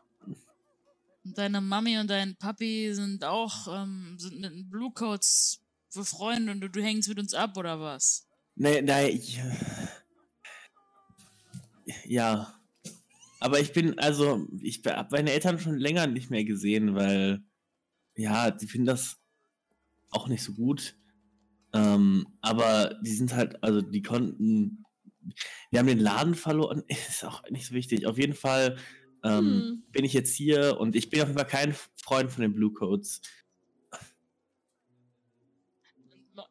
Und 1.25 1.37
deine 1.37 1.61
Mami 1.61 1.97
und 1.99 2.09
dein 2.09 2.35
Papi 2.35 2.93
sind 2.93 3.23
auch 3.23 3.67
ähm, 3.69 4.17
sind 4.19 4.41
mit 4.41 4.51
den 4.51 4.69
Bluecoats 4.69 5.61
befreundet 5.95 6.55
und 6.55 6.61
du, 6.61 6.69
du 6.69 6.81
hängst 6.81 7.07
mit 7.07 7.17
uns 7.19 7.33
ab 7.33 7.55
oder 7.55 7.79
was? 7.79 8.27
Nee, 8.55 8.81
nein, 8.81 9.07
ich, 9.15 9.39
ja. 12.05 12.59
Aber 13.39 13.59
ich 13.59 13.73
bin, 13.73 13.99
also, 13.99 14.47
ich 14.61 14.81
habe 14.85 15.09
meine 15.11 15.31
Eltern 15.31 15.59
schon 15.59 15.77
länger 15.77 16.07
nicht 16.07 16.29
mehr 16.29 16.45
gesehen, 16.45 16.95
weil, 16.95 17.43
ja, 18.15 18.51
die 18.51 18.67
finden 18.67 18.87
das 18.87 19.17
auch 20.11 20.27
nicht 20.27 20.43
so 20.43 20.53
gut. 20.53 20.95
Ähm, 21.73 22.27
aber 22.41 22.99
die 23.03 23.13
sind 23.13 23.33
halt, 23.33 23.61
also, 23.63 23.81
die 23.81 24.01
konnten, 24.01 24.85
die 25.71 25.79
haben 25.79 25.87
den 25.87 25.99
Laden 25.99 26.35
verloren, 26.35 26.83
ist 26.87 27.25
auch 27.25 27.43
nicht 27.49 27.67
so 27.67 27.73
wichtig. 27.73 28.05
Auf 28.05 28.17
jeden 28.17 28.35
Fall 28.35 28.77
ähm, 29.23 29.41
Hm. 29.41 29.83
bin 29.91 30.05
ich 30.05 30.13
jetzt 30.13 30.35
hier 30.35 30.77
und 30.79 30.95
ich 30.95 31.09
bin 31.09 31.21
auf 31.21 31.27
jeden 31.27 31.39
Fall 31.39 31.47
kein 31.47 31.75
Freund 31.95 32.31
von 32.31 32.41
den 32.41 32.53
Blue 32.53 32.73
Coats. 32.73 33.21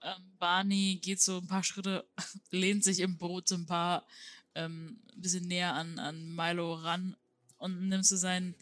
Ähm, 0.02 0.32
Barney 0.38 0.98
geht 1.02 1.20
so 1.20 1.38
ein 1.38 1.46
paar 1.46 1.64
Schritte, 1.64 2.08
lehnt 2.50 2.84
sich 2.84 3.00
im 3.00 3.18
Boot 3.18 3.48
so 3.48 3.56
ein 3.56 3.66
paar 3.66 4.06
ähm, 4.54 5.00
ein 5.14 5.20
bisschen 5.20 5.46
näher 5.48 5.74
an, 5.74 5.98
an 5.98 6.34
Milo 6.34 6.74
ran 6.74 7.16
und 7.58 7.88
nimmt 7.88 8.06
so 8.06 8.16
seinen, 8.16 8.54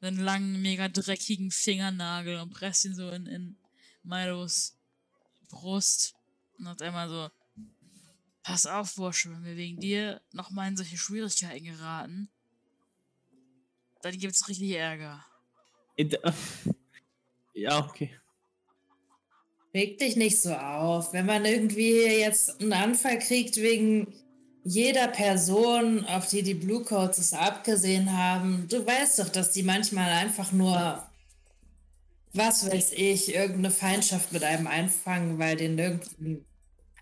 seinen 0.00 0.18
langen, 0.18 0.60
mega 0.62 0.88
dreckigen 0.88 1.50
Fingernagel 1.50 2.40
und 2.40 2.50
presst 2.50 2.84
ihn 2.84 2.94
so 2.94 3.10
in, 3.10 3.26
in 3.26 3.56
Milos 4.02 4.76
Brust 5.48 6.14
und 6.58 6.68
hat 6.68 6.82
einmal 6.82 7.08
so, 7.08 7.30
pass 8.42 8.66
auf, 8.66 8.96
Bursche, 8.96 9.30
wenn 9.30 9.44
wir 9.44 9.56
wegen 9.56 9.80
dir 9.80 10.20
nochmal 10.32 10.68
in 10.68 10.76
solche 10.76 10.98
Schwierigkeiten 10.98 11.64
geraten, 11.64 12.28
dann 14.02 14.18
gibt's 14.18 14.48
richtig 14.48 14.72
Ärger. 14.72 15.24
Ja, 17.54 17.84
okay. 17.84 18.16
Reg 19.74 19.98
dich 19.98 20.14
nicht 20.14 20.40
so 20.40 20.54
auf. 20.54 21.12
Wenn 21.12 21.26
man 21.26 21.44
irgendwie 21.44 22.02
jetzt 22.02 22.60
einen 22.60 22.72
Anfall 22.72 23.18
kriegt 23.18 23.56
wegen 23.56 24.14
jeder 24.64 25.08
Person, 25.08 26.04
auf 26.06 26.28
die 26.28 26.42
die 26.42 26.54
Blue 26.54 26.84
Coats 26.84 27.18
es 27.18 27.32
abgesehen 27.32 28.16
haben, 28.16 28.68
du 28.68 28.84
weißt 28.84 29.18
doch, 29.18 29.28
dass 29.28 29.52
die 29.52 29.62
manchmal 29.62 30.10
einfach 30.10 30.52
nur, 30.52 31.08
was 32.32 32.70
weiß 32.70 32.92
ich, 32.92 33.34
irgendeine 33.34 33.70
Feindschaft 33.70 34.32
mit 34.32 34.44
einem 34.44 34.66
einfangen, 34.66 35.38
weil 35.38 35.56
den 35.56 35.78
irgendwie, 35.78 36.44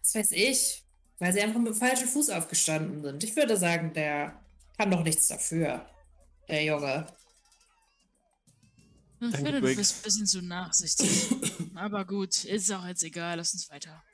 was 0.00 0.14
weiß 0.14 0.30
ich, 0.32 0.84
weil 1.18 1.32
sie 1.32 1.40
einfach 1.40 1.58
mit 1.60 1.68
dem 1.68 1.78
falschen 1.78 2.08
Fuß 2.08 2.30
aufgestanden 2.30 3.02
sind. 3.02 3.24
Ich 3.24 3.34
würde 3.36 3.56
sagen, 3.56 3.92
der 3.94 4.40
kann 4.76 4.90
doch 4.90 5.02
nichts 5.02 5.26
dafür, 5.28 5.86
der 6.48 6.64
Junge. 6.64 7.06
Ich 9.18 9.32
Danke, 9.32 9.36
finde, 9.36 9.60
du 9.60 9.60
Briggs. 9.62 9.76
bist 9.76 9.96
ein 9.96 10.02
bisschen 10.02 10.26
zu 10.26 10.42
nachsichtig. 10.42 11.30
Aber 11.74 12.04
gut, 12.04 12.44
ist 12.44 12.70
auch 12.70 12.86
jetzt 12.86 13.02
egal, 13.02 13.38
lass 13.38 13.54
uns 13.54 13.70
weiter. 13.70 14.04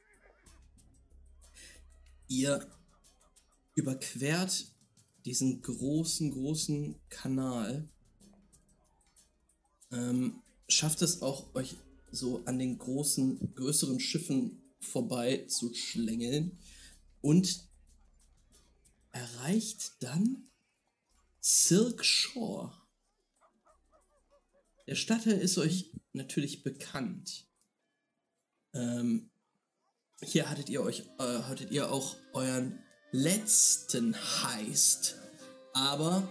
Ihr 2.29 2.67
überquert 3.75 4.67
diesen 5.25 5.63
großen, 5.63 6.33
großen 6.33 6.97
Kanal. 7.09 7.89
Ähm, 9.91 10.43
schafft 10.69 11.03
es 11.03 11.23
auch, 11.23 11.55
euch 11.55 11.77
so 12.11 12.45
an 12.45 12.59
den 12.59 12.79
großen, 12.79 13.55
größeren 13.55 14.01
Schiffen 14.01 14.63
vorbei 14.81 15.47
zu 15.47 15.73
schlängeln 15.75 16.59
und 17.21 17.69
erreicht 19.13 19.93
dann 20.01 20.49
Silk 21.41 22.05
Shore. 22.05 22.73
Der 24.87 24.95
Stadtteil 24.95 25.39
ist 25.39 25.59
euch 25.59 25.93
natürlich 26.13 26.63
bekannt. 26.63 27.47
Ähm, 28.75 29.31
hier 30.23 30.51
hattet 30.51 30.69
ihr 30.69 30.83
euch, 30.83 31.05
äh, 31.19 31.43
hattet 31.43 31.71
ihr 31.71 31.91
auch 31.91 32.17
euren 32.33 32.79
letzten 33.13 34.17
Heist, 34.17 35.17
aber 35.75 36.27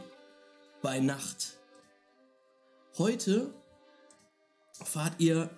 bei 0.82 1.00
Nacht. 1.00 1.58
Heute 2.98 3.54
fahrt 4.84 5.20
ihr 5.20 5.50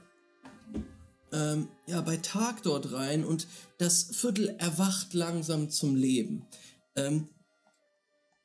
ähm, 1.31 1.69
ja 1.87 2.01
bei 2.01 2.17
Tag 2.17 2.61
dort 2.63 2.91
rein 2.91 3.23
und 3.23 3.47
das 3.77 4.03
Viertel 4.11 4.49
erwacht 4.59 5.13
langsam 5.13 5.69
zum 5.69 5.95
Leben. 5.95 6.45
Ähm, 6.97 7.29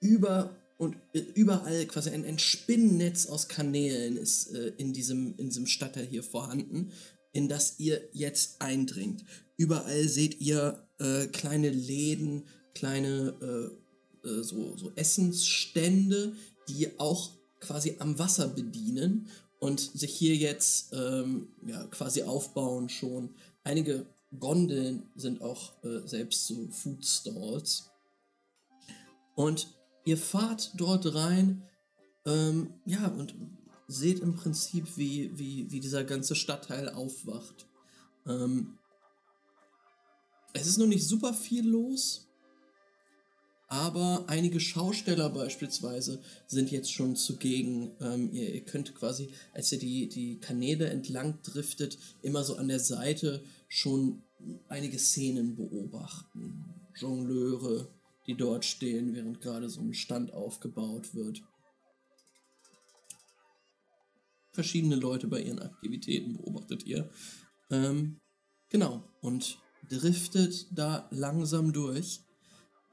über 0.00 0.56
und 0.78 0.96
äh, 1.12 1.18
überall 1.34 1.84
quasi 1.86 2.10
ein, 2.10 2.24
ein 2.24 2.38
Spinnennetz 2.38 3.26
aus 3.26 3.48
Kanälen 3.48 4.16
ist 4.16 4.54
äh, 4.54 4.72
in, 4.78 4.92
diesem, 4.92 5.34
in 5.36 5.48
diesem 5.48 5.66
Stadtteil 5.66 6.06
hier 6.06 6.22
vorhanden, 6.22 6.92
in 7.32 7.48
das 7.48 7.80
ihr 7.80 8.08
jetzt 8.12 8.62
eindringt. 8.62 9.24
Überall 9.56 10.08
seht 10.08 10.40
ihr 10.40 10.88
äh, 11.00 11.26
kleine 11.26 11.70
Läden, 11.70 12.44
kleine 12.74 13.34
äh, 13.40 14.28
äh, 14.28 14.42
so, 14.42 14.76
so 14.76 14.92
Essensstände, 14.94 16.34
die 16.68 16.98
auch 16.98 17.30
quasi 17.60 17.96
am 17.98 18.18
Wasser 18.18 18.48
bedienen 18.48 19.28
und 19.58 19.80
sich 19.80 20.14
hier 20.14 20.36
jetzt 20.36 20.92
ähm, 20.92 21.48
ja, 21.66 21.84
quasi 21.86 22.22
aufbauen 22.22 22.88
schon. 22.88 23.34
Einige 23.64 24.06
Gondeln 24.38 25.08
sind 25.16 25.42
auch 25.42 25.82
äh, 25.84 26.06
selbst 26.06 26.46
so 26.46 26.68
Food 26.70 27.04
Stalls. 27.04 27.90
Und 29.34 29.68
ihr 30.04 30.18
fahrt 30.18 30.72
dort 30.76 31.14
rein, 31.14 31.62
ähm, 32.26 32.74
ja, 32.84 33.08
und 33.08 33.34
seht 33.86 34.20
im 34.20 34.34
Prinzip, 34.34 34.96
wie, 34.96 35.36
wie, 35.38 35.70
wie 35.70 35.80
dieser 35.80 36.04
ganze 36.04 36.34
Stadtteil 36.34 36.90
aufwacht. 36.90 37.66
Ähm, 38.26 38.78
es 40.52 40.66
ist 40.66 40.78
noch 40.78 40.86
nicht 40.86 41.06
super 41.06 41.32
viel 41.32 41.66
los, 41.66 42.27
aber 43.68 44.24
einige 44.28 44.60
Schausteller 44.60 45.28
beispielsweise 45.28 46.22
sind 46.46 46.70
jetzt 46.70 46.90
schon 46.90 47.16
zugegen. 47.16 47.90
Ähm, 48.00 48.30
ihr, 48.32 48.54
ihr 48.54 48.64
könnt 48.64 48.94
quasi, 48.94 49.28
als 49.52 49.70
ihr 49.72 49.78
die, 49.78 50.08
die 50.08 50.40
Kanäle 50.40 50.88
entlang 50.88 51.42
driftet, 51.42 51.98
immer 52.22 52.44
so 52.44 52.56
an 52.56 52.68
der 52.68 52.80
Seite 52.80 53.44
schon 53.68 54.22
einige 54.68 54.98
Szenen 54.98 55.54
beobachten. 55.54 56.64
Jongleure, 56.96 57.88
die 58.26 58.36
dort 58.36 58.64
stehen, 58.64 59.14
während 59.14 59.42
gerade 59.42 59.68
so 59.68 59.82
ein 59.82 59.92
Stand 59.92 60.32
aufgebaut 60.32 61.14
wird. 61.14 61.42
Verschiedene 64.52 64.96
Leute 64.96 65.28
bei 65.28 65.42
ihren 65.42 65.60
Aktivitäten 65.60 66.38
beobachtet 66.38 66.86
ihr. 66.86 67.10
Ähm, 67.70 68.18
genau, 68.70 69.04
und 69.20 69.58
driftet 69.90 70.66
da 70.72 71.06
langsam 71.10 71.72
durch, 71.72 72.22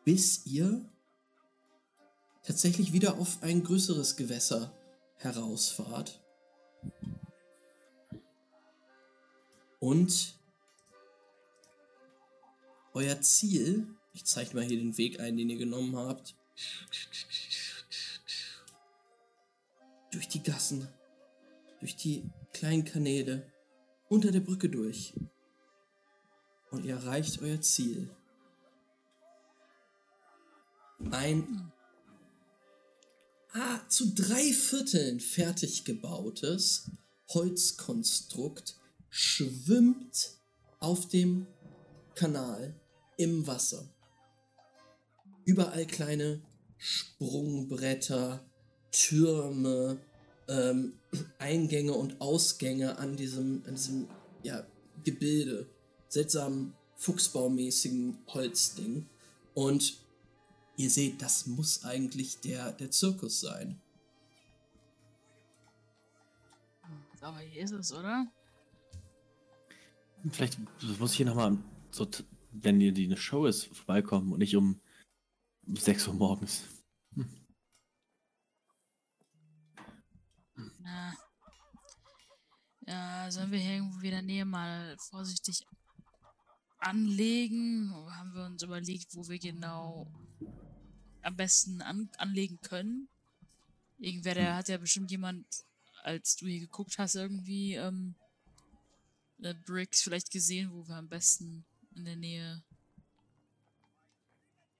bis 0.06 0.45
ihr 0.45 0.88
tatsächlich 2.44 2.94
wieder 2.94 3.18
auf 3.18 3.41
ein 3.41 3.64
größeres 3.64 4.15
Gewässer 4.15 4.72
herausfahrt. 5.18 6.22
Und 9.80 10.36
euer 12.94 13.19
Ziel, 13.22 13.88
ich 14.14 14.23
zeichne 14.26 14.61
mal 14.61 14.68
hier 14.68 14.77
den 14.77 14.98
Weg 14.98 15.19
ein, 15.19 15.36
den 15.36 15.49
ihr 15.49 15.57
genommen 15.57 15.98
habt, 15.98 16.36
durch 20.11 20.27
die 20.30 20.44
Gassen, 20.44 20.88
durch 21.80 21.95
die 21.98 22.30
kleinen 22.53 22.86
Kanäle, 22.86 23.52
unter 24.07 24.32
der 24.32 24.40
Brücke 24.40 24.69
durch. 24.69 25.14
Und 26.72 26.86
ihr 26.86 26.95
erreicht 26.95 27.41
euer 27.41 27.60
Ziel. 27.60 28.10
Ein 31.11 31.72
ah, 33.53 33.80
zu 33.89 34.13
drei 34.13 34.53
Vierteln 34.53 35.19
fertig 35.19 35.84
gebautes 35.85 36.89
Holzkonstrukt 37.30 38.76
schwimmt 39.09 40.38
auf 40.80 41.07
dem 41.07 41.47
Kanal 42.15 42.80
im 43.17 43.45
Wasser. 43.47 43.89
Überall 45.45 45.85
kleine 45.85 46.41
Sprungbretter, 46.77 48.45
Türme, 48.91 49.99
ähm, 50.47 50.93
Eingänge 51.39 51.93
und 51.93 52.22
Ausgänge 52.22 52.97
an 52.97 53.15
diesem, 53.15 53.63
an 53.67 53.76
diesem 53.76 54.07
ja, 54.43 54.65
Gebilde. 55.03 55.67
Seltsam 56.07 56.73
fuchsbaumäßigen 56.97 58.17
Holzding. 58.27 59.07
Und 59.53 60.05
ihr 60.77 60.89
seht, 60.89 61.22
das 61.22 61.45
muss 61.45 61.84
eigentlich 61.84 62.39
der, 62.39 62.72
der 62.73 62.91
Zirkus 62.91 63.39
sein. 63.39 63.80
Aber 67.22 67.39
hier 67.39 67.64
ist 67.64 67.72
es, 67.72 67.91
oder? 67.91 68.27
Vielleicht 70.31 70.60
muss 70.99 71.11
ich 71.11 71.18
hier 71.18 71.26
nochmal, 71.26 71.57
so, 71.89 72.07
wenn 72.52 72.80
dir 72.80 72.91
die 72.91 73.06
eine 73.06 73.18
Show 73.18 73.45
ist, 73.47 73.65
vorbeikommen 73.76 74.31
und 74.31 74.39
nicht 74.39 74.56
um 74.56 74.80
6 75.68 76.07
Uhr 76.10 76.14
morgens. 76.14 76.64
Na. 80.80 81.15
Ja, 82.88 83.31
sollen 83.31 83.52
wir 83.52 83.57
hier 83.60 83.77
irgendwo 83.77 83.99
in 84.02 84.11
der 84.11 84.22
Nähe 84.22 84.45
mal 84.45 84.95
vorsichtig 85.10 85.65
anlegen? 86.77 87.91
Oder 87.91 88.15
haben 88.18 88.35
wir 88.35 88.45
uns 88.45 88.61
überlegt, 88.61 89.15
wo 89.15 89.27
wir 89.27 89.39
genau 89.39 90.11
am 91.26 91.35
besten 91.35 91.81
an 91.81 92.10
anlegen 92.18 92.60
können? 92.61 93.10
Irgendwer, 93.97 94.35
der 94.35 94.56
hat 94.56 94.69
ja 94.69 94.77
bestimmt 94.77 95.11
jemand, 95.11 95.45
als 96.03 96.35
du 96.35 96.47
hier 96.47 96.60
geguckt 96.60 96.97
hast, 96.97 97.15
irgendwie 97.15 97.76
ähm, 97.76 98.15
äh, 99.41 99.53
Bricks 99.65 100.02
vielleicht 100.02 100.31
gesehen, 100.31 100.72
wo 100.72 100.88
wir 100.88 100.95
am 100.95 101.10
besten 101.10 101.65
in 101.95 102.06
der 102.06 102.15
Nähe 102.15 102.64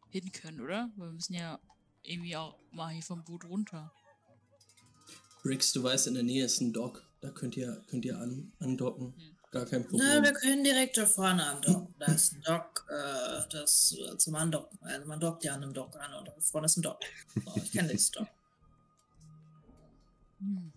hin 0.10 0.32
können, 0.32 0.62
oder? 0.62 0.92
Weil 0.96 1.10
wir 1.10 1.14
müssen 1.14 1.34
ja 1.34 1.60
irgendwie 2.04 2.36
auch 2.36 2.58
mal 2.72 2.94
hier 2.94 3.04
vom 3.04 3.24
Boot 3.24 3.46
runter. 3.46 3.92
Briggs, 5.42 5.74
du 5.74 5.84
weißt, 5.84 6.08
in 6.08 6.16
der 6.16 6.24
Nähe 6.24 6.46
ist 6.46 6.62
ein 6.62 6.74
Dock. 6.74 7.08
Da 7.22 7.32
könnt 7.32 7.58
ihr, 7.58 7.84
könnt 7.88 8.06
ihr 8.06 8.20
an, 8.20 8.52
andocken. 8.60 9.14
Gar 9.56 9.66
kein 9.68 9.88
Problem. 9.88 10.02
Na, 10.06 10.22
wir 10.22 10.34
können 10.34 10.66
direkt 10.66 10.98
da 10.98 11.06
vorne 11.06 11.46
andocken. 11.46 11.96
Da 11.98 12.08
ist 12.08 12.34
ein 12.34 12.42
Dock, 12.42 12.86
äh, 12.90 13.42
das 13.50 13.96
äh, 13.98 14.18
zum 14.18 14.36
Andocken. 14.36 14.78
Also 14.82 15.08
man 15.08 15.18
dockt 15.18 15.46
ja 15.46 15.54
an 15.54 15.64
einem 15.64 15.74
Dock 15.74 15.96
an 15.96 16.14
und 16.14 16.28
da 16.28 16.34
vorne 16.42 16.66
ist 16.66 16.76
ein 16.76 16.82
Dock. 16.82 17.00
So, 17.34 17.54
ich 17.56 17.72
kenne 17.72 17.94
das 17.94 18.12
Dock. 18.12 18.28
Hm. 20.40 20.74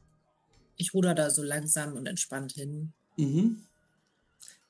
Ich 0.77 0.95
ruder 0.95 1.17
da 1.17 1.29
so 1.29 1.43
langsam 1.43 1.95
und 1.95 2.07
entspannt 2.07 2.53
hin. 2.53 2.93
Mhm. 3.17 3.65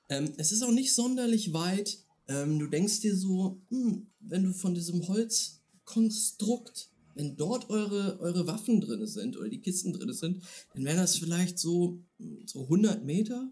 Ähm, 0.09 0.32
es 0.39 0.52
ist 0.52 0.62
auch 0.62 0.72
nicht 0.72 0.94
sonderlich 0.94 1.52
weit. 1.52 1.98
Ähm, 2.28 2.59
du 2.59 2.66
denkst 2.66 3.01
dir 3.01 3.14
so, 3.14 3.60
hm, 3.68 4.06
wenn 4.20 4.43
du 4.43 4.55
von 4.55 4.74
diesem 4.74 5.06
Holzkonstrukt 5.06 6.89
wenn 7.14 7.36
dort 7.36 7.68
eure, 7.68 8.20
eure 8.20 8.47
Waffen 8.47 8.80
drin 8.80 9.05
sind 9.05 9.36
oder 9.36 9.48
die 9.48 9.60
Kisten 9.60 9.93
drin 9.93 10.12
sind, 10.12 10.40
dann 10.72 10.85
wären 10.85 10.98
das 10.98 11.18
vielleicht 11.18 11.59
so, 11.59 11.98
so 12.47 12.62
100 12.62 13.05
Meter. 13.05 13.51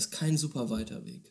Ist 0.00 0.12
kein 0.12 0.38
super 0.38 0.70
weiter 0.70 1.04
Weg. 1.04 1.30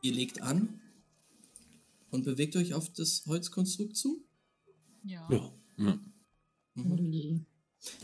Ihr 0.00 0.14
legt 0.14 0.40
an 0.40 0.80
und 2.10 2.24
bewegt 2.24 2.56
euch 2.56 2.72
auf 2.72 2.90
das 2.94 3.26
Holzkonstrukt 3.26 3.94
zu. 3.94 4.24
Ja. 5.04 5.28
Ja. 5.76 6.00
Mhm. 6.74 7.44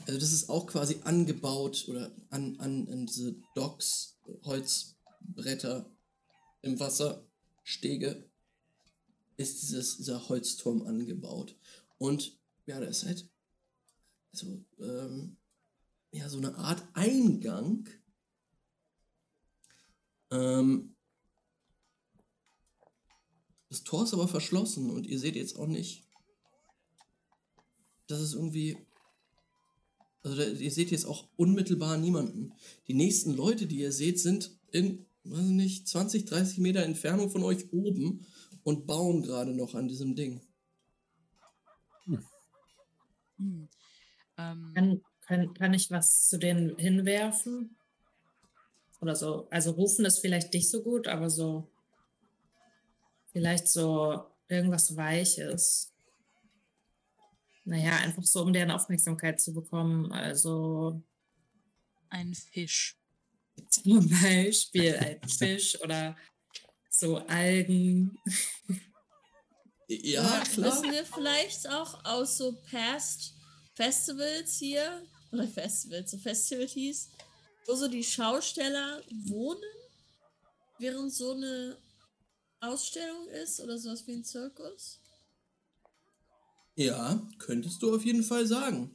Also 0.07 0.21
das 0.21 0.33
ist 0.35 0.51
auch 0.51 0.67
quasi 0.67 1.01
angebaut 1.05 1.87
oder 1.89 2.15
an, 2.29 2.61
an, 2.61 2.87
an 2.89 3.07
diese 3.07 3.41
Docks, 3.55 4.19
Holzbretter 4.45 5.91
im 6.61 6.79
Wasser, 6.79 7.27
Stege, 7.63 8.29
ist 9.39 9.63
dieses, 9.63 9.97
dieser 9.97 10.29
Holzturm 10.29 10.83
angebaut. 10.83 11.57
Und 11.97 12.39
ja, 12.67 12.79
da 12.79 12.87
ist 12.87 13.07
halt 13.07 13.31
also, 14.33 14.65
ähm, 14.79 15.38
ja, 16.11 16.29
so 16.29 16.39
eine 16.39 16.57
Art 16.57 16.87
Eingang. 16.95 17.89
Ähm, 20.31 20.97
das 23.69 23.85
Tor 23.85 24.05
ist 24.05 24.15
aber 24.15 24.29
verschlossen 24.29 24.91
und 24.91 25.07
ihr 25.07 25.19
seht 25.19 25.37
jetzt 25.37 25.57
auch 25.57 25.67
nicht, 25.67 26.09
dass 28.07 28.21
es 28.21 28.35
irgendwie 28.35 28.79
also 30.23 30.37
da, 30.37 30.45
ihr 30.47 30.71
seht 30.71 30.91
jetzt 30.91 31.07
auch 31.07 31.29
unmittelbar 31.37 31.97
niemanden. 31.97 32.53
Die 32.87 32.95
nächsten 32.95 33.35
Leute, 33.35 33.67
die 33.67 33.79
ihr 33.79 33.93
seht, 33.93 34.21
sind 34.21 34.59
in, 34.71 35.07
weiß 35.25 35.47
ich 35.47 35.53
nicht, 35.53 35.89
20, 35.89 36.25
30 36.25 36.59
Meter 36.59 36.83
Entfernung 36.83 37.31
von 37.31 37.43
euch 37.43 37.73
oben 37.73 38.27
und 38.63 38.87
bauen 38.87 39.23
gerade 39.23 39.55
noch 39.55 39.75
an 39.75 39.89
diesem 39.89 40.17
Ding. 40.17 40.43
Hm. 43.37 43.69
Ähm, 44.37 45.03
Kann, 45.29 45.53
kann, 45.53 45.75
ich 45.75 45.91
was 45.91 46.27
zu 46.31 46.39
denen 46.39 46.79
hinwerfen? 46.79 47.77
Oder 49.03 49.15
so. 49.15 49.47
Also 49.51 49.73
rufen 49.73 50.07
ist 50.07 50.21
vielleicht 50.21 50.55
nicht 50.55 50.71
so 50.71 50.83
gut, 50.83 51.07
aber 51.07 51.29
so. 51.29 51.71
Vielleicht 53.33 53.69
so 53.69 54.25
irgendwas 54.49 54.97
Weiches. 54.97 55.93
Naja, 57.67 57.97
einfach 57.97 58.25
so, 58.25 58.41
um 58.41 58.55
deren 58.55 58.71
Aufmerksamkeit 58.71 59.39
zu 59.39 59.53
bekommen. 59.53 60.11
Also 60.13 61.03
ein 62.09 62.35
Fisch. 62.35 62.97
zum 63.69 64.09
Beispiel 64.09 64.97
ein 64.97 65.29
Fisch 65.29 65.79
oder 65.83 66.17
so 66.89 67.19
Algen. 67.19 68.19
Ja, 69.89 70.41
klar. 70.41 70.73
Wissen 70.73 70.91
wir 70.91 71.05
vielleicht 71.05 71.69
auch 71.69 72.03
aus 72.07 72.39
so 72.39 72.57
Past 72.71 73.35
Festivals 73.75 74.57
hier, 74.59 75.03
oder 75.33 75.47
Festivals, 75.47 76.11
so 76.11 76.19
Festivities, 76.19 77.11
wo 77.67 77.75
so 77.75 77.89
die 77.89 78.05
Schausteller 78.05 79.03
wohnen, 79.27 79.63
während 80.79 81.13
so 81.13 81.33
eine 81.33 81.77
Ausstellung 82.61 83.29
ist 83.29 83.61
oder 83.61 83.79
sowas 83.79 84.07
wie 84.07 84.15
ein 84.15 84.25
Zirkus? 84.25 85.01
Ja, 86.75 87.21
könntest 87.39 87.83
du 87.83 87.95
auf 87.95 88.05
jeden 88.05 88.23
Fall 88.23 88.47
sagen. 88.47 88.95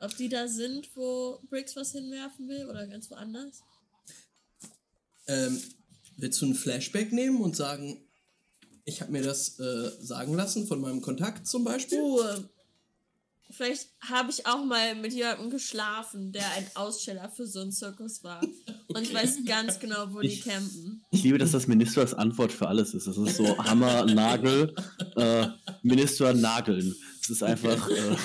Ob 0.00 0.16
die 0.16 0.28
da 0.28 0.48
sind, 0.48 0.94
wo 0.94 1.40
Briggs 1.48 1.76
was 1.76 1.92
hinwerfen 1.92 2.48
will 2.48 2.66
oder 2.66 2.86
ganz 2.86 3.10
woanders? 3.10 3.62
Ähm, 5.26 5.60
willst 6.16 6.40
du 6.42 6.46
ein 6.46 6.54
Flashback 6.54 7.12
nehmen 7.12 7.40
und 7.40 7.56
sagen, 7.56 8.06
ich 8.84 9.00
habe 9.00 9.12
mir 9.12 9.22
das 9.22 9.58
äh, 9.58 9.90
sagen 10.00 10.34
lassen 10.34 10.66
von 10.66 10.80
meinem 10.80 11.00
Kontakt 11.00 11.46
zum 11.46 11.64
Beispiel? 11.64 11.98
Äh, 11.98 12.42
vielleicht 13.50 13.88
habe 14.00 14.30
ich 14.30 14.46
auch 14.46 14.64
mal 14.64 14.94
mit 14.96 15.12
jemandem 15.12 15.50
geschlafen, 15.50 16.32
der 16.32 16.50
ein 16.52 16.66
Aussteller 16.74 17.30
für 17.30 17.46
so 17.46 17.60
einen 17.60 17.72
Zirkus 17.72 18.22
war. 18.24 18.40
Und 18.88 19.02
ich 19.02 19.12
weiß 19.14 19.44
ganz 19.46 19.78
genau, 19.78 20.12
wo 20.12 20.20
die 20.20 20.28
Ich- 20.28 20.44
campen. 20.44 21.04
Ich 21.10 21.22
liebe, 21.22 21.38
dass 21.38 21.52
das 21.52 21.66
Ministers 21.66 22.14
Antwort 22.14 22.52
für 22.52 22.68
alles 22.68 22.94
ist. 22.94 23.06
Das 23.06 23.16
ist 23.16 23.36
so 23.36 23.56
Hammer, 23.58 24.04
Nagel, 24.06 24.74
äh, 25.16 25.46
Minister 25.82 26.34
Nageln. 26.34 26.94
Das 27.20 27.30
ist 27.30 27.42
einfach. 27.42 27.88
Äh, 27.90 28.16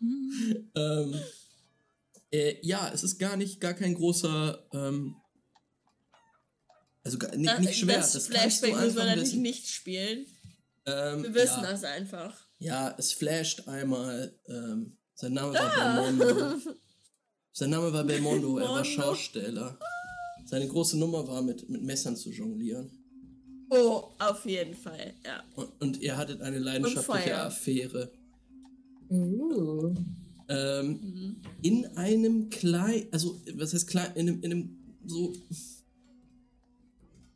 Hm. 0.00 0.70
Ähm, 0.76 1.20
äh, 2.30 2.56
ja, 2.62 2.90
es 2.92 3.02
ist 3.02 3.18
gar 3.18 3.36
nicht, 3.36 3.60
gar 3.60 3.72
kein 3.74 3.94
großer, 3.94 4.66
ähm, 4.74 5.16
also 7.02 7.18
gar, 7.18 7.34
nicht, 7.34 7.48
Da- 7.48 7.58
nicht 7.58 7.78
schwer. 7.78 7.96
Das, 7.98 8.12
Das, 8.12 8.26
Flashback 8.26 8.74
müssen 8.76 8.96
wir 8.96 9.04
natürlich 9.04 9.28
wissen. 9.30 9.42
nicht 9.42 9.68
spielen. 9.68 10.26
Ähm, 10.84 11.22
Wir 11.22 11.34
wissen 11.34 11.62
ja, 11.62 11.70
das 11.70 11.84
einfach. 11.84 12.45
Ja, 12.58 12.94
es 12.98 13.12
flasht 13.12 13.68
einmal. 13.68 14.32
Ähm, 14.48 14.96
sein 15.14 15.32
Name 15.34 15.58
Ah. 15.58 15.62
war 15.62 16.14
Belmondo. 16.16 16.56
Sein 17.52 17.70
Name 17.70 17.90
war 17.92 18.04
Belmondo, 18.04 18.58
er 18.58 18.68
war. 18.68 18.84
Schausteller. 18.84 19.78
Seine 20.44 20.68
große 20.68 20.98
Nummer 20.98 21.26
war, 21.26 21.40
mit, 21.42 21.68
mit 21.70 21.82
Messern 21.82 22.14
zu 22.16 22.30
jonglieren. 22.30 22.90
Oh, 23.70 24.04
auf 24.18 24.44
jeden 24.44 24.74
Fall, 24.74 25.14
ja. 25.24 25.42
Und, 25.56 25.68
und 25.80 26.00
ihr 26.00 26.16
hattet 26.16 26.40
eine 26.42 26.58
leidenschaftliche. 26.58 27.36
Affäre. 27.38 28.12
Uh. 29.10 29.94
Ähm, 30.48 30.88
Mhm. 31.02 31.36
in 31.62 31.86
einem 31.96 32.50
kleinen, 32.50 33.08
also 33.12 33.40
was 33.54 33.72
heißt 33.74 33.88
klein, 33.88 34.12
in 34.14 34.28
einem, 34.28 34.42
in 34.42 34.52
einem 34.52 34.78
so. 35.06 35.32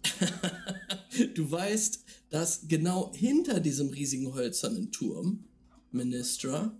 du 1.35 1.51
weißt, 1.51 2.05
dass 2.31 2.69
genau 2.69 3.13
hinter 3.15 3.61
diesem 3.61 3.89
riesigen 3.89 4.35
hölzernen 4.35 4.93
Turm, 4.93 5.45
Ministra, 5.93 6.77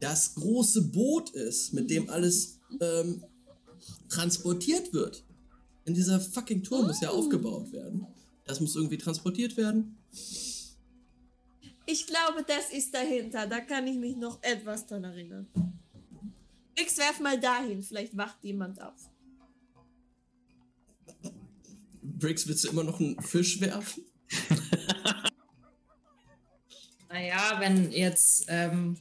das 0.00 0.34
große 0.34 0.82
Boot 0.82 1.30
ist, 1.30 1.72
mit 1.72 1.90
dem 1.90 2.08
alles 2.10 2.60
ähm, 2.80 3.24
transportiert 4.08 4.92
wird. 4.92 5.24
In 5.84 5.94
dieser 5.94 6.20
fucking 6.20 6.62
Turm 6.62 6.86
muss 6.86 7.00
ja 7.00 7.10
aufgebaut 7.10 7.72
werden. 7.72 8.06
Das 8.44 8.60
muss 8.60 8.76
irgendwie 8.76 8.98
transportiert 8.98 9.56
werden. 9.56 9.96
Ich 11.86 12.06
glaube, 12.06 12.44
das 12.46 12.72
ist 12.72 12.92
dahinter. 12.92 13.46
Da 13.46 13.60
kann 13.60 13.86
ich 13.86 13.96
mich 13.96 14.16
noch 14.16 14.42
etwas 14.42 14.86
dran 14.86 15.04
erinnern. 15.04 15.46
X, 16.76 16.98
werf 16.98 17.20
mal 17.20 17.38
dahin. 17.38 17.82
Vielleicht 17.82 18.16
wacht 18.16 18.42
jemand 18.42 18.80
auf. 18.82 19.10
Briggs, 22.18 22.46
willst 22.46 22.64
du 22.64 22.68
immer 22.68 22.84
noch 22.84 23.00
einen 23.00 23.20
Fisch 23.20 23.60
werfen? 23.60 24.04
Naja, 27.08 27.56
wenn 27.60 27.92
jetzt 27.92 28.44
ähm, 28.48 28.98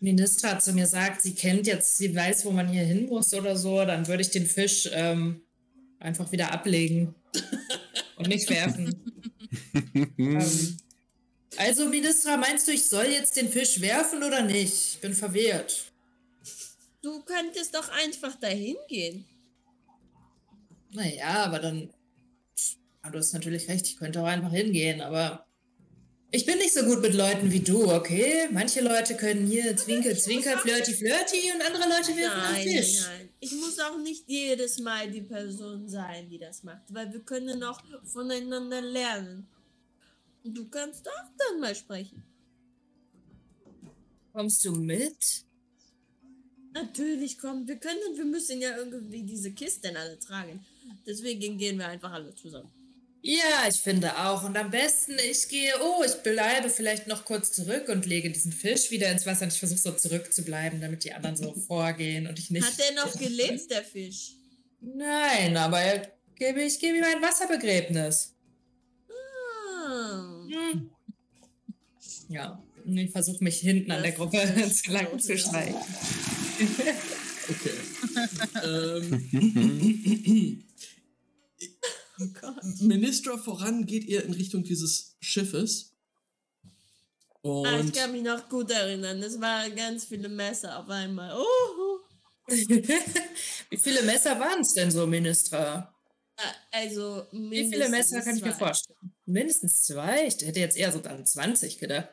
Ministra 0.00 0.58
zu 0.58 0.72
mir 0.72 0.86
sagt, 0.86 1.20
sie 1.20 1.34
kennt 1.34 1.66
jetzt, 1.66 1.98
sie 1.98 2.14
weiß, 2.14 2.46
wo 2.46 2.50
man 2.50 2.68
hier 2.68 2.84
hin 2.84 3.06
muss 3.06 3.34
oder 3.34 3.56
so, 3.56 3.84
dann 3.84 4.06
würde 4.06 4.22
ich 4.22 4.30
den 4.30 4.46
Fisch 4.46 4.88
ähm, 4.92 5.42
einfach 5.98 6.32
wieder 6.32 6.52
ablegen 6.52 7.14
und 8.16 8.28
nicht 8.28 8.48
werfen. 8.48 8.94
ähm, 9.94 10.78
also, 11.56 11.88
Ministra, 11.88 12.36
meinst 12.36 12.68
du, 12.68 12.72
ich 12.72 12.84
soll 12.84 13.06
jetzt 13.06 13.36
den 13.36 13.50
Fisch 13.50 13.80
werfen 13.82 14.22
oder 14.22 14.42
nicht? 14.42 14.94
Ich 14.94 15.00
bin 15.00 15.12
verwirrt. 15.12 15.92
Du 17.02 17.22
könntest 17.22 17.74
doch 17.74 17.90
einfach 17.90 18.34
dahin 18.40 18.76
gehen. 18.88 19.26
Naja, 20.94 21.44
aber 21.44 21.58
dann. 21.58 21.90
Ja, 23.02 23.10
du 23.10 23.18
hast 23.18 23.32
natürlich 23.32 23.68
recht, 23.68 23.86
ich 23.86 23.96
könnte 23.96 24.20
auch 24.20 24.26
einfach 24.26 24.52
hingehen, 24.52 25.00
aber. 25.00 25.46
Ich 26.30 26.46
bin 26.46 26.58
nicht 26.58 26.74
so 26.74 26.84
gut 26.84 27.00
mit 27.00 27.14
Leuten 27.14 27.52
wie 27.52 27.60
du, 27.60 27.92
okay? 27.92 28.48
Manche 28.50 28.80
Leute 28.80 29.14
können 29.14 29.46
hier 29.46 29.76
Zwinker, 29.76 30.16
Zwinker, 30.16 30.58
Flirty, 30.58 30.92
Flirty 30.92 31.52
und 31.54 31.62
andere 31.64 31.84
Leute 31.88 32.16
werfen 32.16 32.40
einen 32.40 32.54
Nein, 32.54 32.66
nein, 32.66 32.76
Fisch. 32.82 33.02
nein. 33.02 33.28
Ich 33.38 33.52
muss 33.52 33.78
auch 33.78 33.98
nicht 33.98 34.24
jedes 34.26 34.80
Mal 34.80 35.08
die 35.12 35.20
Person 35.20 35.88
sein, 35.88 36.28
die 36.28 36.38
das 36.38 36.64
macht, 36.64 36.92
weil 36.92 37.12
wir 37.12 37.20
können 37.20 37.62
auch 37.62 37.80
voneinander 38.04 38.80
lernen. 38.80 39.46
Und 40.42 40.56
du 40.56 40.68
kannst 40.68 41.06
auch 41.06 41.30
dann 41.38 41.60
mal 41.60 41.74
sprechen. 41.74 42.24
Kommst 44.32 44.64
du 44.64 44.72
mit? 44.72 45.44
Natürlich, 46.72 47.38
komm, 47.38 47.68
wir 47.68 47.76
können, 47.76 48.16
wir 48.16 48.24
müssen 48.24 48.60
ja 48.60 48.76
irgendwie 48.76 49.22
diese 49.22 49.52
Kisten 49.52 49.96
alle 49.96 50.18
tragen. 50.18 50.66
Deswegen 51.06 51.58
gehen 51.58 51.78
wir 51.78 51.88
einfach 51.88 52.12
alle 52.12 52.34
zusammen. 52.34 52.70
Ja, 53.26 53.66
ich 53.68 53.80
finde 53.80 54.18
auch. 54.18 54.44
Und 54.44 54.56
am 54.58 54.70
besten, 54.70 55.14
ich 55.30 55.48
gehe, 55.48 55.72
oh, 55.82 56.02
ich 56.04 56.12
bleibe 56.22 56.68
vielleicht 56.68 57.06
noch 57.06 57.24
kurz 57.24 57.52
zurück 57.52 57.88
und 57.88 58.04
lege 58.04 58.30
diesen 58.30 58.52
Fisch 58.52 58.90
wieder 58.90 59.10
ins 59.10 59.24
Wasser 59.24 59.44
und 59.44 59.52
ich 59.52 59.58
versuche 59.58 59.78
so 59.78 59.92
zurückzubleiben, 59.92 60.78
damit 60.80 61.04
die 61.04 61.12
anderen 61.14 61.36
so 61.36 61.54
vorgehen 61.66 62.26
und 62.26 62.38
ich 62.38 62.50
nicht. 62.50 62.66
Hat 62.66 62.78
der 62.78 62.94
noch 63.02 63.18
gelebt, 63.18 63.70
der 63.70 63.82
Fisch? 63.82 64.32
Nein, 64.80 65.56
aber 65.56 65.80
er- 65.80 66.12
gebe 66.34 66.62
ich 66.62 66.78
gebe 66.78 66.98
ihm 66.98 67.04
ein 67.04 67.22
Wasserbegräbnis. 67.22 68.34
Ah. 69.08 70.46
Hm. 70.50 70.90
Ja, 72.28 72.62
und 72.84 72.98
ich 72.98 73.10
versuche 73.10 73.42
mich 73.42 73.58
hinten 73.60 73.90
an 73.90 74.02
der 74.02 74.12
Das 74.12 74.18
Gruppe 74.18 74.70
zu 74.74 74.90
lang 74.90 75.18
zu 75.18 75.32
ja. 75.32 75.38
schleichen. 75.38 75.76
Okay. 77.48 77.70
ähm, 78.64 80.64
Oh 82.20 82.26
Gott. 82.40 82.62
Ministra 82.80 83.36
voran 83.38 83.86
geht 83.86 84.04
ihr 84.04 84.24
in 84.24 84.32
Richtung 84.32 84.62
dieses 84.64 85.16
Schiffes. 85.20 85.92
Und 87.42 87.66
Ah, 87.66 87.80
ich 87.80 87.92
kann 87.92 88.12
mich 88.12 88.22
noch 88.22 88.48
gut 88.48 88.70
erinnern. 88.70 89.22
Es 89.22 89.40
waren 89.40 89.74
ganz 89.76 90.04
viele 90.06 90.28
Messer 90.28 90.78
auf 90.78 90.88
einmal. 90.88 91.36
Oh, 91.36 91.98
Wie 92.48 93.76
viele 93.78 94.02
Messer 94.02 94.38
waren 94.38 94.60
es 94.60 94.74
denn 94.74 94.90
so, 94.90 95.06
Ministra? 95.06 95.94
Ah, 96.36 96.42
also 96.72 97.26
Wie 97.32 97.68
viele 97.70 97.88
Messer 97.88 98.20
kann 98.22 98.36
ich 98.36 98.42
mir 98.44 98.50
zwei. 98.52 98.58
vorstellen? 98.66 99.14
Mindestens 99.26 99.82
zwei? 99.84 100.26
Ich 100.26 100.34
hätte 100.46 100.60
jetzt 100.60 100.76
eher 100.76 100.92
so 100.92 101.00
an 101.02 101.24
20 101.24 101.78
gedacht. 101.78 102.08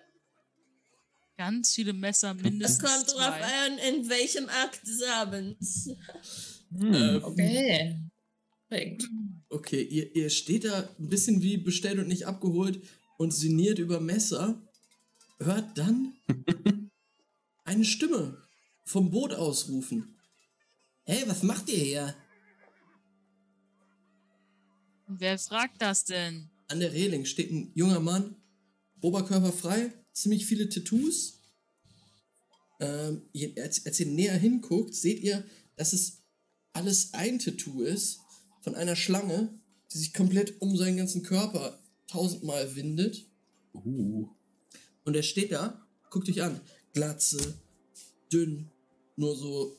Ganz 1.37 1.73
viele 1.73 1.93
Messer, 1.93 2.35
Es 2.37 2.43
mindestens 2.43 2.79
kommt 2.89 3.07
drauf 3.11 3.35
zwei. 3.37 3.65
an, 3.65 3.77
in 3.77 4.09
welchem 4.09 4.47
Akt 4.49 4.85
des 4.87 5.01
Abends. 5.03 5.89
ähm, 6.79 7.21
Okay. 7.23 7.99
Bringt. 8.69 9.03
Okay, 9.51 9.81
ihr, 9.81 10.15
ihr 10.15 10.29
steht 10.29 10.65
da 10.65 10.89
ein 10.97 11.09
bisschen 11.09 11.41
wie 11.41 11.57
bestellt 11.57 11.99
und 11.99 12.07
nicht 12.07 12.25
abgeholt 12.25 12.81
und 13.17 13.31
sinniert 13.31 13.79
über 13.79 13.99
Messer. 13.99 14.61
Hört 15.39 15.77
dann 15.77 16.13
eine 17.63 17.85
Stimme 17.85 18.41
vom 18.85 19.11
Boot 19.11 19.33
ausrufen. 19.33 20.17
Hey, 21.03 21.23
was 21.27 21.43
macht 21.43 21.69
ihr 21.69 21.77
hier? 21.77 22.15
Wer 25.07 25.37
fragt 25.37 25.81
das 25.81 26.05
denn? 26.05 26.49
An 26.67 26.79
der 26.79 26.93
Reling 26.93 27.25
steht 27.25 27.51
ein 27.51 27.71
junger 27.75 27.99
Mann, 27.99 28.35
Oberkörper 29.01 29.51
frei, 29.51 29.91
ziemlich 30.13 30.45
viele 30.45 30.69
Tattoos. 30.69 31.41
Ähm, 32.79 33.29
als, 33.57 33.85
als 33.85 33.99
ihr 33.99 34.05
näher 34.05 34.37
hinguckt, 34.37 34.95
seht 34.95 35.19
ihr, 35.19 35.43
dass 35.75 35.93
es 35.93 36.23
alles 36.73 37.13
ein 37.13 37.39
Tattoo 37.39 37.81
ist 37.81 38.20
von 38.61 38.75
einer 38.75 38.95
Schlange, 38.95 39.53
die 39.91 39.97
sich 39.97 40.13
komplett 40.13 40.61
um 40.61 40.77
seinen 40.77 40.97
ganzen 40.97 41.23
Körper 41.23 41.79
tausendmal 42.07 42.75
windet. 42.75 43.25
Uh. 43.73 44.29
Und 45.03 45.15
er 45.15 45.23
steht 45.23 45.51
da, 45.51 45.85
guckt 46.09 46.29
euch 46.29 46.41
an, 46.41 46.61
Glatze, 46.93 47.59
dünn, 48.31 48.69
nur 49.15 49.35
so 49.35 49.77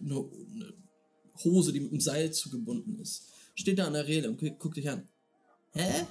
nur 0.00 0.32
eine 0.32 0.74
Hose, 1.44 1.72
die 1.72 1.80
mit 1.80 1.90
einem 1.92 2.00
Seil 2.00 2.32
zugebunden 2.32 2.98
ist. 3.00 3.28
Steht 3.54 3.78
da 3.78 3.86
an 3.86 3.92
der 3.92 4.06
Reling 4.06 4.32
und 4.32 4.38
gu- 4.38 4.56
guckt 4.58 4.78
euch 4.78 4.88
an. 4.88 5.08
Hä? 5.72 6.06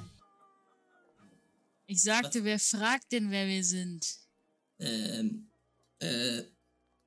Ich 1.87 2.01
sagte, 2.01 2.43
wer 2.43 2.59
fragt 2.59 3.11
denn, 3.11 3.29
wer 3.29 3.47
wir 3.47 3.63
sind? 3.63 4.15
Ähm, 4.79 5.49
äh, 5.99 6.43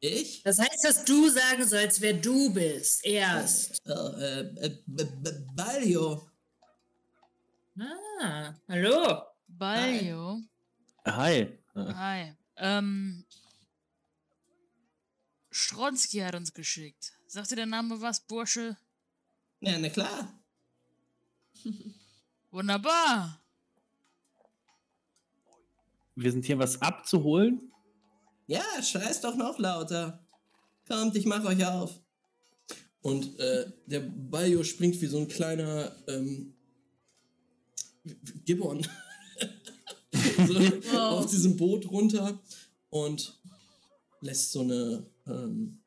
ich? 0.01 0.43
Das 0.43 0.59
heißt, 0.59 0.85
dass 0.85 1.05
du 1.05 1.29
sagen 1.29 1.67
sollst, 1.67 2.01
wer 2.01 2.15
du 2.15 2.53
bist. 2.53 3.05
Erst. 3.05 3.81
Oh, 3.87 3.91
äh, 4.19 4.41
äh, 4.41 4.79
B- 4.87 5.05
B- 5.05 5.45
Balio. 5.55 6.31
Ah, 7.79 8.55
hallo. 8.69 9.23
Baljo. 9.49 10.41
Hi. 11.07 11.41
Äh, 11.41 11.59
Hi. 11.75 12.35
Ähm. 12.57 13.25
Stronski 15.51 16.19
hat 16.19 16.35
uns 16.35 16.53
geschickt. 16.53 17.13
Sagt 17.27 17.51
dir 17.51 17.57
der 17.57 17.67
Name 17.67 18.01
was, 18.01 18.21
Bursche? 18.21 18.77
Ja, 19.61 19.79
na 19.79 19.89
klar. 19.89 20.39
Wunderbar. 22.51 23.43
Wir 26.15 26.31
sind 26.33 26.45
hier, 26.45 26.59
was 26.59 26.81
abzuholen. 26.81 27.73
Ja, 28.47 28.65
scheiß 28.83 29.21
doch 29.21 29.37
noch 29.37 29.59
lauter. 29.59 30.25
Kommt, 30.87 31.17
ich 31.17 31.27
mach 31.27 31.45
euch 31.45 31.65
auf. 31.65 32.01
Und 33.03 33.39
äh, 33.39 33.71
der 33.87 34.01
Balio 34.01 34.63
springt 34.65 35.01
wie 35.01 35.07
so 35.07 35.19
ein 35.19 35.29
kleiner 35.29 35.97
ähm, 36.09 36.55
Gibbon 38.45 38.83
so, 40.13 40.55
Wow. 40.55 41.21
auf 41.25 41.27
diesem 41.31 41.57
Boot 41.57 41.89
runter 41.91 42.41
und 42.91 43.39
lässt 44.21 44.53
so 44.53 44.61
eine 44.61 45.07
ähm, 45.27 45.81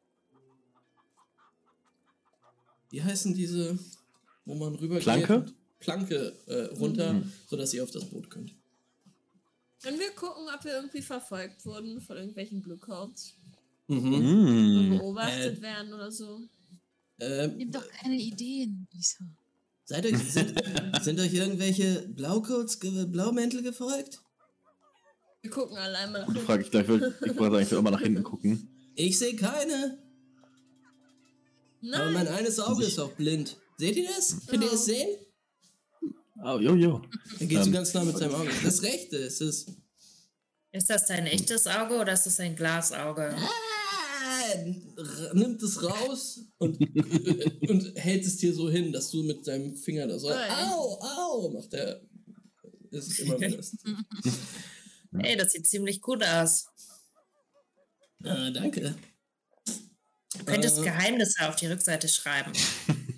wie 2.89 3.03
heißen 3.03 3.33
diese, 3.33 3.77
wo 4.45 4.55
man 4.55 4.75
rüber 4.75 4.99
Planke? 4.99 5.45
Planke 5.79 6.33
äh, 6.47 6.75
runter, 6.75 7.21
sodass 7.47 7.73
ihr 7.73 7.83
auf 7.83 7.91
das 7.91 8.05
Boot 8.05 8.29
könnt. 8.29 8.53
Können 9.81 9.99
wir 9.99 10.11
gucken, 10.11 10.43
ob 10.53 10.63
wir 10.65 10.73
irgendwie 10.73 11.01
verfolgt 11.01 11.65
wurden 11.65 12.01
von 12.01 12.17
irgendwelchen 12.17 12.61
Bluecoats? 12.61 13.35
Mhm. 13.87 14.89
Mm. 14.93 14.97
Beobachtet 14.97 15.57
Äh. 15.59 15.61
werden 15.61 15.93
oder 15.93 16.11
so? 16.11 16.41
Ähm, 17.19 17.57
Nimm 17.57 17.71
doch 17.71 17.87
keine 17.89 18.15
Ideen, 18.15 18.87
Lisa. 18.93 19.23
Seid 19.85 20.05
euch, 20.05 20.17
sind, 20.31 20.53
sind 21.01 21.19
euch 21.19 21.33
irgendwelche 21.33 22.07
Blaucoats, 22.09 22.77
Blaumäntel 22.79 23.63
gefolgt? 23.63 24.21
Wir 25.41 25.49
gucken 25.51 25.77
allein 25.77 26.11
mal 26.11 26.19
nach 26.19 26.27
Gute 26.27 26.39
hinten. 26.39 26.45
Frage. 26.47 26.63
Ich, 26.63 26.73
ich 26.73 26.87
wollte 26.87 27.15
ich 27.25 27.37
wollte 27.37 27.57
eigentlich 27.57 27.71
immer 27.71 27.91
nach 27.91 28.01
hinten 28.01 28.23
gucken. 28.23 28.69
Ich 28.95 29.17
sehe 29.17 29.35
keine. 29.35 29.97
Aber 31.93 32.11
mein 32.11 32.25
Nein, 32.25 32.27
eines 32.27 32.59
Auge 32.59 32.83
ist 32.83 32.99
auch 32.99 33.13
blind. 33.13 33.57
Seht 33.77 33.95
ihr 33.95 34.07
das? 34.07 34.45
Könnt 34.47 34.63
ihr 34.63 34.73
es 34.73 34.85
sehen? 34.85 35.07
Oh, 36.43 36.57
jo, 36.59 36.75
jo. 36.75 37.01
Geht 37.39 37.59
so 37.63 37.65
Ähm. 37.67 37.71
ganz 37.73 37.93
nah 37.93 38.03
mit 38.03 38.17
seinem 38.17 38.35
Auge. 38.35 38.49
Das 38.63 38.81
rechte 38.81 39.17
ist 39.17 39.41
es. 39.41 39.65
Ist 40.71 40.89
das 40.89 41.05
dein 41.07 41.25
echtes 41.27 41.67
Auge 41.67 41.95
oder 41.97 42.13
ist 42.13 42.25
das 42.25 42.39
ein 42.39 42.55
Glasauge? 42.55 43.35
Ah, 43.35 45.33
nimmt 45.33 45.61
es 45.63 45.83
raus 45.83 46.39
und, 46.59 46.79
und 47.69 47.93
hält 47.95 48.25
es 48.25 48.37
dir 48.37 48.53
so 48.53 48.69
hin, 48.69 48.91
dass 48.93 49.09
du 49.11 49.23
mit 49.23 49.45
deinem 49.47 49.75
Finger 49.75 50.07
da 50.07 50.17
so. 50.19 50.29
Au, 50.29 50.99
au, 51.01 51.49
macht 51.49 51.73
er. 51.73 52.01
Ist 52.91 53.19
immer 53.19 53.37
mindest. 53.37 53.75
Ey, 55.19 55.35
das 55.37 55.51
sieht 55.53 55.67
ziemlich 55.67 56.01
gut 56.01 56.23
aus. 56.23 56.67
ah, 58.23 58.49
danke. 58.51 58.95
Du 60.37 60.45
könntest 60.45 60.77
Äh. 60.79 60.83
Geheimnisse 60.83 61.47
auf 61.49 61.55
die 61.55 61.65
Rückseite 61.67 62.07
schreiben. 62.07 62.51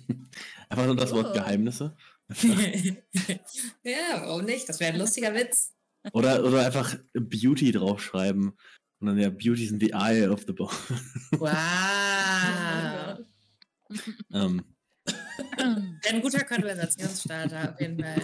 Einfach 0.70 0.86
nur 0.86 0.96
das 0.96 1.12
Wort 1.12 1.28
Oh. 1.30 1.32
Geheimnisse. 1.34 1.94
ja, 3.84 4.20
warum 4.22 4.44
nicht? 4.44 4.68
Das 4.68 4.80
wäre 4.80 4.92
ein 4.92 4.98
lustiger 4.98 5.34
Witz. 5.34 5.72
Oder, 6.12 6.44
oder 6.44 6.66
einfach 6.66 6.96
Beauty 7.14 7.72
draufschreiben. 7.72 8.52
Und 9.00 9.06
dann 9.06 9.18
ja, 9.18 9.30
Beauty 9.30 9.64
is 9.64 9.70
in 9.72 9.80
the 9.80 9.92
eye 9.92 10.26
of 10.28 10.44
the 10.46 10.52
ball. 10.52 10.68
Oh 11.34 11.40
Wow. 11.40 13.18
ähm, 14.32 14.62
Ein 16.08 16.22
guter 16.22 16.44
Konversationsstarter 16.44 17.72
auf 17.74 17.80
jeden 17.80 17.98
Fall. 18.02 18.22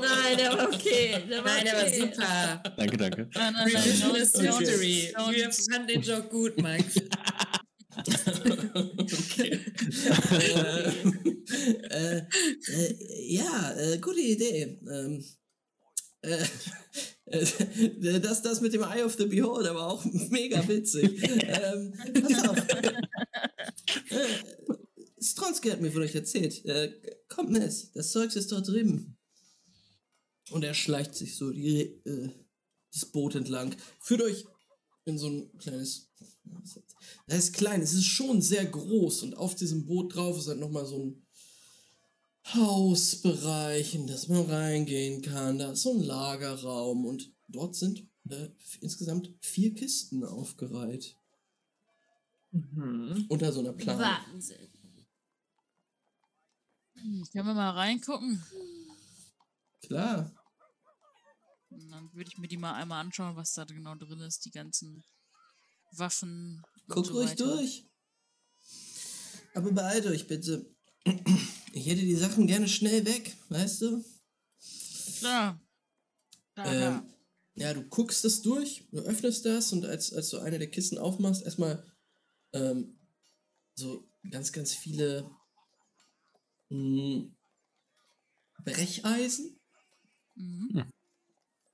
nein, 0.00 0.36
der 0.38 0.52
war 0.58 0.68
okay. 0.68 1.22
Der 1.28 1.44
war 1.44 1.54
Nein, 1.54 1.64
der 1.64 1.74
war 1.74 1.82
okay. 1.82 2.00
super. 2.00 2.62
danke, 2.76 2.96
danke. 2.96 3.28
Nein, 3.34 3.52
nein, 3.52 3.52
nein, 3.54 3.66
Revision 3.76 4.10
don't- 4.12 4.16
is 4.16 4.34
don't- 4.34 4.58
history. 4.58 5.12
Wir 5.30 5.50
fanden 5.52 5.86
den 5.88 6.02
Joke 6.02 6.28
gut, 6.28 6.60
Max. 6.60 6.94
Okay. 8.08 9.60
äh, 10.40 10.90
äh, 11.90 12.18
äh, 12.18 13.32
ja, 13.32 13.74
äh, 13.76 13.98
gute 13.98 14.20
Idee. 14.20 14.78
Ähm, 14.90 15.24
äh, 16.22 16.44
äh, 17.26 18.20
das, 18.20 18.42
das 18.42 18.60
mit 18.60 18.72
dem 18.72 18.82
Eye 18.82 19.04
of 19.04 19.14
the 19.16 19.26
Beholder 19.26 19.74
war 19.74 19.92
auch 19.92 20.04
mega 20.30 20.66
witzig. 20.66 21.22
ähm, 21.22 21.94
pass 22.22 22.48
auf. 22.48 22.58
Äh, 24.10 24.26
Stronsky 25.20 25.70
hat 25.70 25.80
mir 25.80 25.90
von 25.90 26.02
euch 26.02 26.14
erzählt. 26.14 26.64
Äh, 26.66 26.92
kommt 27.28 27.50
mit, 27.50 27.62
das 27.62 28.10
Zeugs 28.10 28.36
ist 28.36 28.52
dort 28.52 28.68
drüben. 28.68 29.16
Und 30.50 30.62
er 30.64 30.74
schleicht 30.74 31.14
sich 31.14 31.36
so 31.36 31.50
die, 31.50 31.80
äh, 32.04 32.30
das 32.92 33.06
Boot 33.06 33.34
entlang. 33.34 33.74
Führt 34.00 34.22
euch 34.22 34.44
in 35.04 35.18
so 35.18 35.28
ein 35.28 35.58
kleines. 35.58 36.10
Das 37.26 37.38
ist 37.38 37.54
klein, 37.54 37.80
es 37.82 37.92
ist 37.92 38.06
schon 38.06 38.42
sehr 38.42 38.64
groß 38.64 39.22
und 39.22 39.34
auf 39.36 39.54
diesem 39.54 39.86
Boot 39.86 40.14
drauf 40.14 40.38
ist 40.38 40.48
halt 40.48 40.60
nochmal 40.60 40.86
so 40.86 40.98
ein 40.98 41.26
Hausbereich, 42.52 43.94
in 43.94 44.06
das 44.06 44.28
man 44.28 44.42
reingehen 44.42 45.22
kann. 45.22 45.58
Da 45.58 45.72
ist 45.72 45.82
so 45.82 45.92
ein 45.92 46.02
Lagerraum 46.02 47.06
und 47.06 47.32
dort 47.48 47.74
sind 47.74 48.06
äh, 48.28 48.50
insgesamt 48.80 49.32
vier 49.40 49.74
Kisten 49.74 50.24
aufgereiht. 50.24 51.18
Mhm. 52.50 53.26
Unter 53.28 53.52
so 53.52 53.60
einer 53.60 53.72
Plane. 53.72 54.00
Wahnsinn. 54.00 54.68
Können 57.32 57.46
wir 57.46 57.54
mal 57.54 57.70
reingucken? 57.70 58.42
Klar. 59.82 60.32
Und 61.70 61.90
Dann 61.90 62.12
würde 62.14 62.30
ich 62.30 62.38
mir 62.38 62.48
die 62.48 62.56
mal 62.56 62.74
einmal 62.74 63.00
anschauen, 63.00 63.36
was 63.36 63.52
da 63.54 63.64
genau 63.64 63.94
drin 63.96 64.20
ist. 64.20 64.44
Die 64.44 64.50
ganzen 64.50 65.04
Waffen. 65.98 66.62
Guckt 66.88 67.06
so 67.08 67.14
ruhig 67.14 67.30
weiter. 67.30 67.44
durch. 67.56 67.86
Aber 69.54 69.72
beeilt 69.72 70.06
euch 70.06 70.26
bitte. 70.26 70.66
Ich 71.72 71.86
hätte 71.86 72.00
die 72.02 72.16
Sachen 72.16 72.46
gerne 72.46 72.68
schnell 72.68 73.04
weg, 73.04 73.36
weißt 73.48 73.82
du? 73.82 74.04
Klar. 75.18 75.60
Klar, 76.54 76.66
Ähm, 76.66 76.72
klar. 76.76 77.06
ja, 77.54 77.74
du 77.74 77.82
guckst 77.88 78.24
es 78.24 78.42
durch, 78.42 78.86
du 78.90 78.98
öffnest 79.00 79.44
das 79.44 79.72
und 79.72 79.84
als, 79.84 80.12
als 80.12 80.30
du 80.30 80.38
eine 80.38 80.58
der 80.58 80.70
Kisten 80.70 80.98
aufmachst, 80.98 81.42
erstmal 81.42 81.84
ähm, 82.52 82.98
so 83.74 84.08
ganz, 84.30 84.52
ganz 84.52 84.72
viele 84.72 85.30
mh, 86.70 87.28
Brecheisen 88.64 89.60
Mhm. 90.36 90.90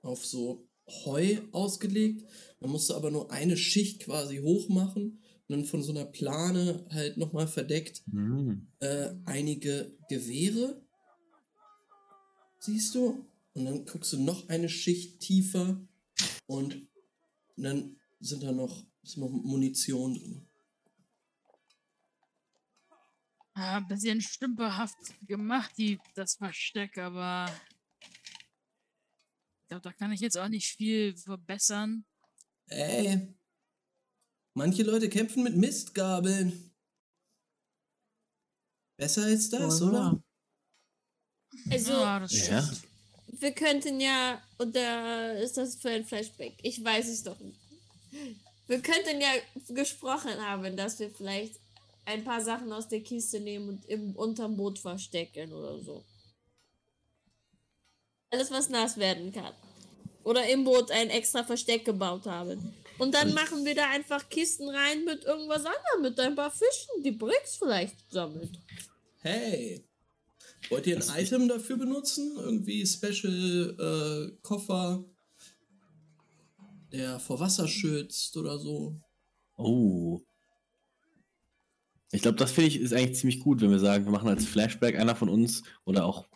auf 0.02 0.24
so 0.26 0.69
Heu 1.05 1.39
ausgelegt. 1.52 2.25
Man 2.60 2.70
musste 2.70 2.94
aber 2.94 3.10
nur 3.10 3.31
eine 3.31 3.57
Schicht 3.57 4.01
quasi 4.01 4.39
hoch 4.39 4.69
machen 4.69 5.23
und 5.49 5.57
dann 5.57 5.65
von 5.65 5.83
so 5.83 5.93
einer 5.93 6.05
Plane 6.05 6.86
halt 6.91 7.17
nochmal 7.17 7.49
verdeckt 7.49 8.02
Hm. 8.10 8.69
äh, 8.81 9.10
einige 9.25 9.97
Gewehre. 10.09 10.83
Siehst 12.60 12.94
du? 12.94 13.27
Und 13.55 13.65
dann 13.65 13.85
guckst 13.85 14.12
du 14.12 14.19
noch 14.20 14.49
eine 14.49 14.69
Schicht 14.69 15.20
tiefer 15.20 15.81
und 16.47 16.86
dann 17.57 17.97
sind 18.20 18.43
da 18.43 18.52
noch, 18.52 18.85
ist 19.02 19.17
noch 19.17 19.31
Munition 19.31 20.15
drin. 20.15 20.47
Ja, 23.57 23.78
ein 23.78 23.89
bisschen 23.89 24.20
stümperhaft 24.20 24.97
gemacht, 25.27 25.73
die, 25.77 25.99
das 26.15 26.36
Versteck, 26.36 26.97
aber 26.99 27.51
glaube, 29.70 29.82
da 29.82 29.92
kann 29.92 30.12
ich 30.12 30.20
jetzt 30.20 30.36
auch 30.36 30.49
nicht 30.49 30.66
viel 30.76 31.16
verbessern. 31.16 32.05
Ey. 32.66 33.34
Manche 34.55 34.82
Leute 34.82 35.08
kämpfen 35.08 35.44
mit 35.44 35.57
Mistgabeln. 35.57 36.73
Besser 38.99 39.24
als 39.24 39.49
das, 39.49 39.81
Oh, 39.81 39.86
oder? 39.86 40.23
Also, 41.70 41.92
ja, 41.92 42.20
das 42.20 42.49
Ja. 42.49 42.70
wir 43.28 43.52
könnten 43.52 44.00
ja, 44.00 44.42
oder 44.58 45.40
ist 45.40 45.57
das 45.57 45.76
für 45.76 45.90
ein 45.90 46.05
Flashback? 46.05 46.55
Ich 46.62 46.82
weiß 46.84 47.08
es 47.08 47.23
doch 47.23 47.39
nicht. 47.39 47.58
Wir 48.66 48.81
könnten 48.82 49.20
ja 49.20 49.31
gesprochen 49.68 50.36
haben, 50.40 50.76
dass 50.76 50.99
wir 50.99 51.10
vielleicht 51.10 51.58
ein 52.07 52.24
paar 52.24 52.40
Sachen 52.40 52.73
aus 52.73 52.89
der 52.89 53.02
Kiste 53.02 53.40
nehmen 53.40 53.68
und 53.68 53.84
im 53.86 54.16
unterm 54.16 54.57
Boot 54.57 54.81
verstecken 54.81 55.52
oder 55.52 55.78
so. 55.81 56.05
Alles, 58.31 58.50
was 58.50 58.68
nass 58.68 58.97
werden 58.97 59.33
kann. 59.33 59.52
Oder 60.23 60.49
im 60.49 60.65
Boot 60.65 60.91
ein 60.91 61.10
extra 61.10 61.42
Versteck 61.42 61.84
gebaut 61.84 62.26
haben. 62.26 62.75
Und 62.99 63.15
dann 63.15 63.33
machen 63.33 63.65
wir 63.65 63.75
da 63.75 63.89
einfach 63.91 64.28
Kisten 64.28 64.68
rein 64.68 65.05
mit 65.05 65.25
irgendwas 65.25 65.65
anderem, 65.65 66.02
mit 66.02 66.20
ein 66.20 66.36
paar 66.36 66.50
Fischen, 66.50 67.02
die 67.02 67.12
Bricks 67.12 67.57
vielleicht 67.57 67.97
sammelt. 68.10 68.50
Hey. 69.20 69.84
Wollt 70.68 70.86
ihr 70.86 70.97
ein 70.97 71.23
Item 71.23 71.49
dafür 71.49 71.76
benutzen? 71.78 72.36
Irgendwie 72.36 72.86
Special 72.86 73.76
äh, 73.78 74.36
Koffer, 74.42 75.05
der 76.92 77.18
vor 77.18 77.41
Wasser 77.41 77.67
schützt 77.67 78.36
oder 78.36 78.59
so? 78.59 79.00
Oh. 79.57 80.20
Ich 82.12 82.23
glaube, 82.23 82.36
das 82.36 82.52
finde 82.52 82.68
ich 82.68 82.81
ist 82.81 82.92
eigentlich 82.92 83.18
ziemlich 83.18 83.41
gut, 83.41 83.60
wenn 83.60 83.70
wir 83.70 83.78
sagen, 83.78 84.05
wir 84.05 84.12
machen 84.12 84.28
als 84.28 84.44
Flashback 84.44 84.99
einer 84.99 85.17
von 85.17 85.28
uns 85.28 85.62
oder 85.84 86.05
auch 86.05 86.28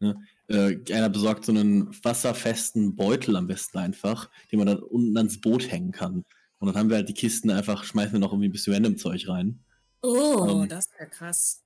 ne, 0.00 0.16
äh, 0.48 0.76
einer 0.92 1.08
besorgt 1.08 1.44
so 1.44 1.52
einen 1.52 1.92
wasserfesten 2.04 2.94
Beutel 2.96 3.36
am 3.36 3.46
besten 3.46 3.78
einfach, 3.78 4.30
den 4.50 4.58
man 4.58 4.66
dann 4.68 4.78
unten 4.80 5.16
ans 5.16 5.40
Boot 5.40 5.70
hängen 5.70 5.92
kann. 5.92 6.24
Und 6.58 6.68
dann 6.68 6.76
haben 6.76 6.88
wir 6.88 6.96
halt 6.96 7.08
die 7.08 7.14
Kisten 7.14 7.50
einfach, 7.50 7.84
schmeißen 7.84 8.12
wir 8.12 8.20
noch 8.20 8.32
irgendwie 8.32 8.48
ein 8.48 8.52
bisschen 8.52 8.72
random 8.74 8.96
Zeug 8.96 9.26
rein. 9.28 9.60
Oh, 10.02 10.62
Ähm. 10.62 10.68
das 10.68 10.88
wäre 10.98 11.10
krass. 11.10 11.62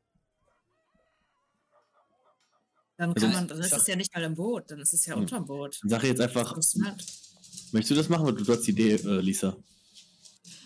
Dann 2.97 3.11
Also 3.15 3.21
kann 3.21 3.31
ich- 3.31 3.35
man, 3.37 3.49
dann 3.49 3.61
ist 3.61 3.71
sag- 3.71 3.81
es 3.81 3.87
ja 3.87 3.97
nicht 3.97 4.15
mal 4.15 4.23
im 4.25 4.35
Boot, 4.35 4.71
dann 4.71 4.81
ist 4.81 4.93
es 4.93 5.07
ja 5.07 5.15
Hm. 5.15 5.23
unterm 5.23 5.47
Boot. 5.47 5.79
Dann 5.83 5.91
sage 5.91 6.05
ich 6.05 6.11
jetzt 6.11 6.21
einfach, 6.21 6.61
smart. 6.63 7.03
möchtest 7.73 7.91
du 7.93 7.95
das 7.95 8.09
machen? 8.09 8.27
Du, 8.27 8.33
du 8.45 8.53
hast 8.53 8.63
die 8.67 8.73
Idee, 8.73 8.95
äh, 8.95 9.21
Lisa. 9.21 9.57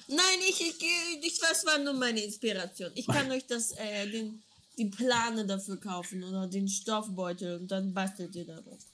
Nein, 0.09 0.19
ich, 0.49 0.61
ich, 0.61 0.75
ich, 1.23 1.39
das 1.41 1.65
war 1.65 1.79
nur 1.79 1.95
meine 1.95 2.21
Inspiration. 2.21 2.91
Ich 2.95 3.07
kann 3.07 3.31
euch 3.33 3.47
das, 3.47 3.73
äh, 3.73 4.11
den, 4.11 4.43
die 4.79 4.87
Plane 4.87 5.47
dafür 5.47 5.79
kaufen 5.79 6.23
oder 6.23 6.47
den 6.47 6.69
Stoffbeutel 6.69 7.61
und 7.61 7.71
dann 7.71 7.95
bastelt 7.95 8.35
ihr 8.35 8.47
daraus. 8.47 8.91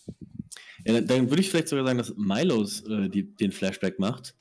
Ja, 0.85 0.95
dann, 0.95 1.07
dann 1.07 1.31
würde 1.31 1.41
ich 1.41 1.51
vielleicht 1.51 1.69
sogar 1.69 1.85
sagen, 1.85 1.99
dass 1.99 2.15
Milos 2.17 2.83
äh, 2.83 3.09
die, 3.09 3.35
den 3.37 3.53
Flashback 3.53 3.99
macht. 3.99 4.35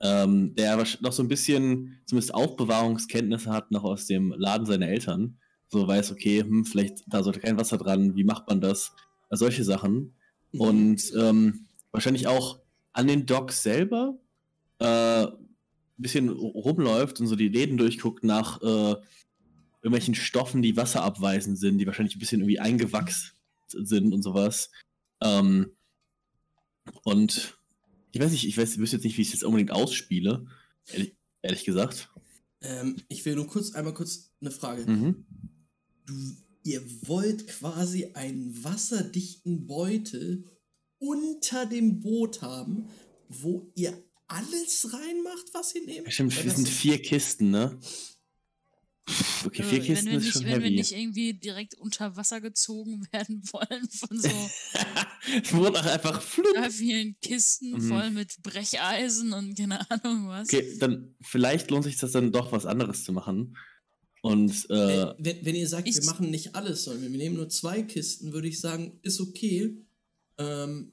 Ähm, 0.00 0.54
der 0.54 0.76
noch 1.00 1.12
so 1.12 1.24
ein 1.24 1.28
bisschen 1.28 1.98
zumindest 2.06 2.32
Aufbewahrungskenntnisse 2.32 3.50
hat, 3.50 3.72
noch 3.72 3.82
aus 3.82 4.06
dem 4.06 4.32
Laden 4.36 4.64
seiner 4.64 4.86
Eltern. 4.86 5.38
So 5.66 5.88
weiß, 5.88 6.12
okay, 6.12 6.40
hm, 6.40 6.64
vielleicht 6.64 7.02
da 7.08 7.22
sollte 7.22 7.40
kein 7.40 7.58
Wasser 7.58 7.78
dran, 7.78 8.14
wie 8.14 8.24
macht 8.24 8.46
man 8.46 8.60
das? 8.60 8.92
Äh, 9.30 9.36
solche 9.36 9.64
Sachen. 9.64 10.14
Mhm. 10.52 10.60
Und 10.60 11.12
ähm, 11.18 11.66
wahrscheinlich 11.90 12.28
auch 12.28 12.60
an 12.92 13.08
den 13.08 13.26
Docks 13.26 13.62
selber 13.62 14.18
äh, 14.78 15.24
ein 15.24 15.32
bisschen 15.96 16.28
rumläuft 16.28 17.20
und 17.20 17.26
so 17.26 17.34
die 17.34 17.48
Läden 17.48 17.76
durchguckt 17.76 18.22
nach 18.22 18.62
äh, 18.62 18.96
irgendwelchen 19.82 20.14
Stoffen, 20.14 20.62
die 20.62 20.76
wasserabweisend 20.76 21.58
sind, 21.58 21.78
die 21.78 21.86
wahrscheinlich 21.86 22.16
ein 22.16 22.18
bisschen 22.18 22.40
irgendwie 22.40 22.60
eingewachsen 22.60 23.30
sind 23.68 24.12
und 24.12 24.22
sowas. 24.22 24.70
Ähm, 25.22 25.76
und 27.04 27.58
ich 28.12 28.20
weiß 28.20 28.32
nicht, 28.32 28.46
ich 28.46 28.56
weiß, 28.56 28.72
ich 28.72 28.78
wüsste 28.78 28.96
jetzt 28.96 29.04
nicht, 29.04 29.16
wie 29.18 29.22
ich 29.22 29.28
es 29.28 29.34
jetzt 29.34 29.44
unbedingt 29.44 29.70
ausspiele. 29.70 30.46
Ehrlich, 30.86 31.16
ehrlich 31.42 31.64
gesagt. 31.64 32.10
Ähm, 32.60 32.96
ich 33.08 33.24
will 33.24 33.36
nur 33.36 33.46
kurz 33.46 33.72
einmal 33.72 33.94
kurz 33.94 34.30
eine 34.40 34.50
Frage. 34.50 34.90
Mhm. 34.90 35.26
Du, 36.06 36.14
ihr 36.64 36.82
wollt 37.06 37.46
quasi 37.46 38.12
einen 38.14 38.64
wasserdichten 38.64 39.66
Beutel 39.66 40.44
unter 40.98 41.66
dem 41.66 42.00
Boot 42.00 42.42
haben, 42.42 42.88
wo 43.28 43.70
ihr 43.74 44.02
alles 44.26 44.92
reinmacht, 44.92 45.46
was 45.52 45.74
ihr 45.74 45.84
nehmt? 45.84 46.06
Ja, 46.06 46.10
Stimmt, 46.10 46.44
das- 46.44 46.56
sind 46.56 46.68
vier 46.68 47.00
Kisten, 47.00 47.50
ne? 47.50 47.78
Okay, 49.46 49.62
vier 49.62 49.78
Äh, 49.82 49.86
Kisten 49.86 50.06
wenn 50.06 50.12
wir 50.12 50.18
ist 50.18 50.24
nicht, 50.24 50.32
schon 50.34 50.44
wenn 50.44 50.50
wir 50.60 50.66
heavy. 50.66 50.76
nicht 50.76 50.92
irgendwie 50.92 51.34
direkt 51.34 51.74
unter 51.76 52.16
Wasser 52.16 52.40
gezogen 52.40 53.06
werden 53.12 53.42
wollen 53.52 53.88
von 53.90 54.20
so 54.20 54.28
es 55.42 55.52
wurde 55.52 55.80
auch 55.80 55.86
einfach 55.86 56.22
total 56.34 56.70
vielen 56.70 57.16
Kisten 57.20 57.72
Mhm. 57.72 57.88
voll 57.88 58.10
mit 58.10 58.42
Brecheisen 58.42 59.32
und 59.32 59.56
keine 59.56 59.90
Ahnung 59.90 60.28
was. 60.28 60.48
Okay, 60.52 60.76
dann 60.78 61.14
vielleicht 61.22 61.70
lohnt 61.70 61.84
sich 61.84 61.96
das 61.96 62.12
dann 62.12 62.32
doch 62.32 62.52
was 62.52 62.66
anderes 62.66 63.04
zu 63.04 63.12
machen. 63.12 63.56
Und 64.20 64.66
äh, 64.70 65.02
Äh, 65.02 65.14
wenn, 65.18 65.44
wenn 65.46 65.54
ihr 65.54 65.68
sagt, 65.68 65.86
wir 65.86 66.04
machen 66.04 66.30
nicht 66.30 66.54
alles, 66.56 66.84
sondern 66.84 67.10
wir 67.12 67.18
nehmen 67.18 67.36
nur 67.36 67.48
zwei 67.48 67.82
Kisten, 67.82 68.32
würde 68.32 68.48
ich 68.48 68.60
sagen, 68.60 68.98
ist 69.02 69.20
okay. 69.20 69.76
Ähm, 70.38 70.92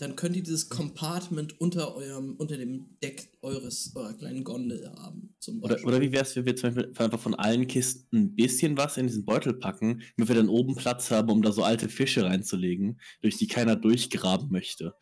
dann 0.00 0.16
könnt 0.16 0.36
ihr 0.36 0.42
dieses 0.42 0.68
Compartment 0.68 1.60
unter 1.60 1.94
eurem, 1.94 2.34
unter 2.36 2.56
dem 2.56 2.96
Deck 3.02 3.32
eures 3.42 3.92
eurer 3.94 4.14
kleinen 4.14 4.44
Gondel 4.44 4.90
haben. 4.98 5.34
Zum 5.40 5.62
Oder, 5.62 5.82
oder 5.84 6.00
wie 6.00 6.12
wäre 6.12 6.24
es, 6.24 6.34
wenn 6.36 6.46
wir 6.46 6.56
zum 6.56 6.74
Beispiel 6.74 6.92
einfach 6.98 7.20
von 7.20 7.34
allen 7.34 7.66
Kisten 7.66 8.16
ein 8.16 8.34
bisschen 8.34 8.76
was 8.76 8.96
in 8.96 9.06
diesen 9.06 9.24
Beutel 9.24 9.54
packen, 9.54 10.02
damit 10.16 10.28
wir 10.28 10.36
dann 10.36 10.48
oben 10.48 10.74
Platz 10.74 11.10
haben, 11.10 11.30
um 11.30 11.42
da 11.42 11.52
so 11.52 11.62
alte 11.62 11.88
Fische 11.88 12.24
reinzulegen, 12.24 13.00
durch 13.20 13.36
die 13.36 13.46
keiner 13.46 13.76
durchgraben 13.76 14.50
möchte. 14.50 14.94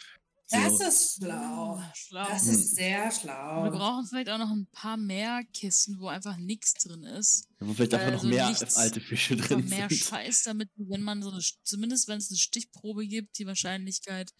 Das 0.50 0.78
So. 0.78 0.84
ist 0.88 1.16
schlau. 1.18 1.78
Schlau. 1.94 2.26
Das 2.26 2.44
Hm. 2.46 2.50
ist 2.54 2.74
sehr 2.74 3.04
Wir 3.04 3.10
schlau. 3.12 3.70
brauchen 3.70 4.06
vielleicht 4.06 4.30
auch 4.30 4.38
noch 4.38 4.50
ein 4.50 4.66
paar 4.72 4.96
mehr 4.96 5.42
Kisten, 5.52 5.98
wo 6.00 6.06
einfach 6.08 6.38
nichts 6.38 6.72
drin 6.72 7.02
ist. 7.04 7.48
Wo 7.60 7.74
vielleicht 7.74 7.92
einfach 7.92 8.06
noch 8.12 8.14
Also 8.24 8.28
mehr 8.28 8.48
nichts- 8.48 8.76
alte 8.76 8.98
Fische 9.02 9.36
drin 9.36 9.68
mehr 9.68 9.90
sind. 9.90 9.98
Scheiß, 9.98 10.44
damit, 10.44 10.70
wenn 10.76 11.02
man 11.02 11.22
so 11.22 11.30
eine, 11.30 11.42
zumindest 11.64 12.08
wenn 12.08 12.16
es 12.16 12.30
eine 12.30 12.38
Stichprobe 12.38 13.06
gibt, 13.06 13.38
die 13.38 13.46
Wahrscheinlichkeit 13.46 14.30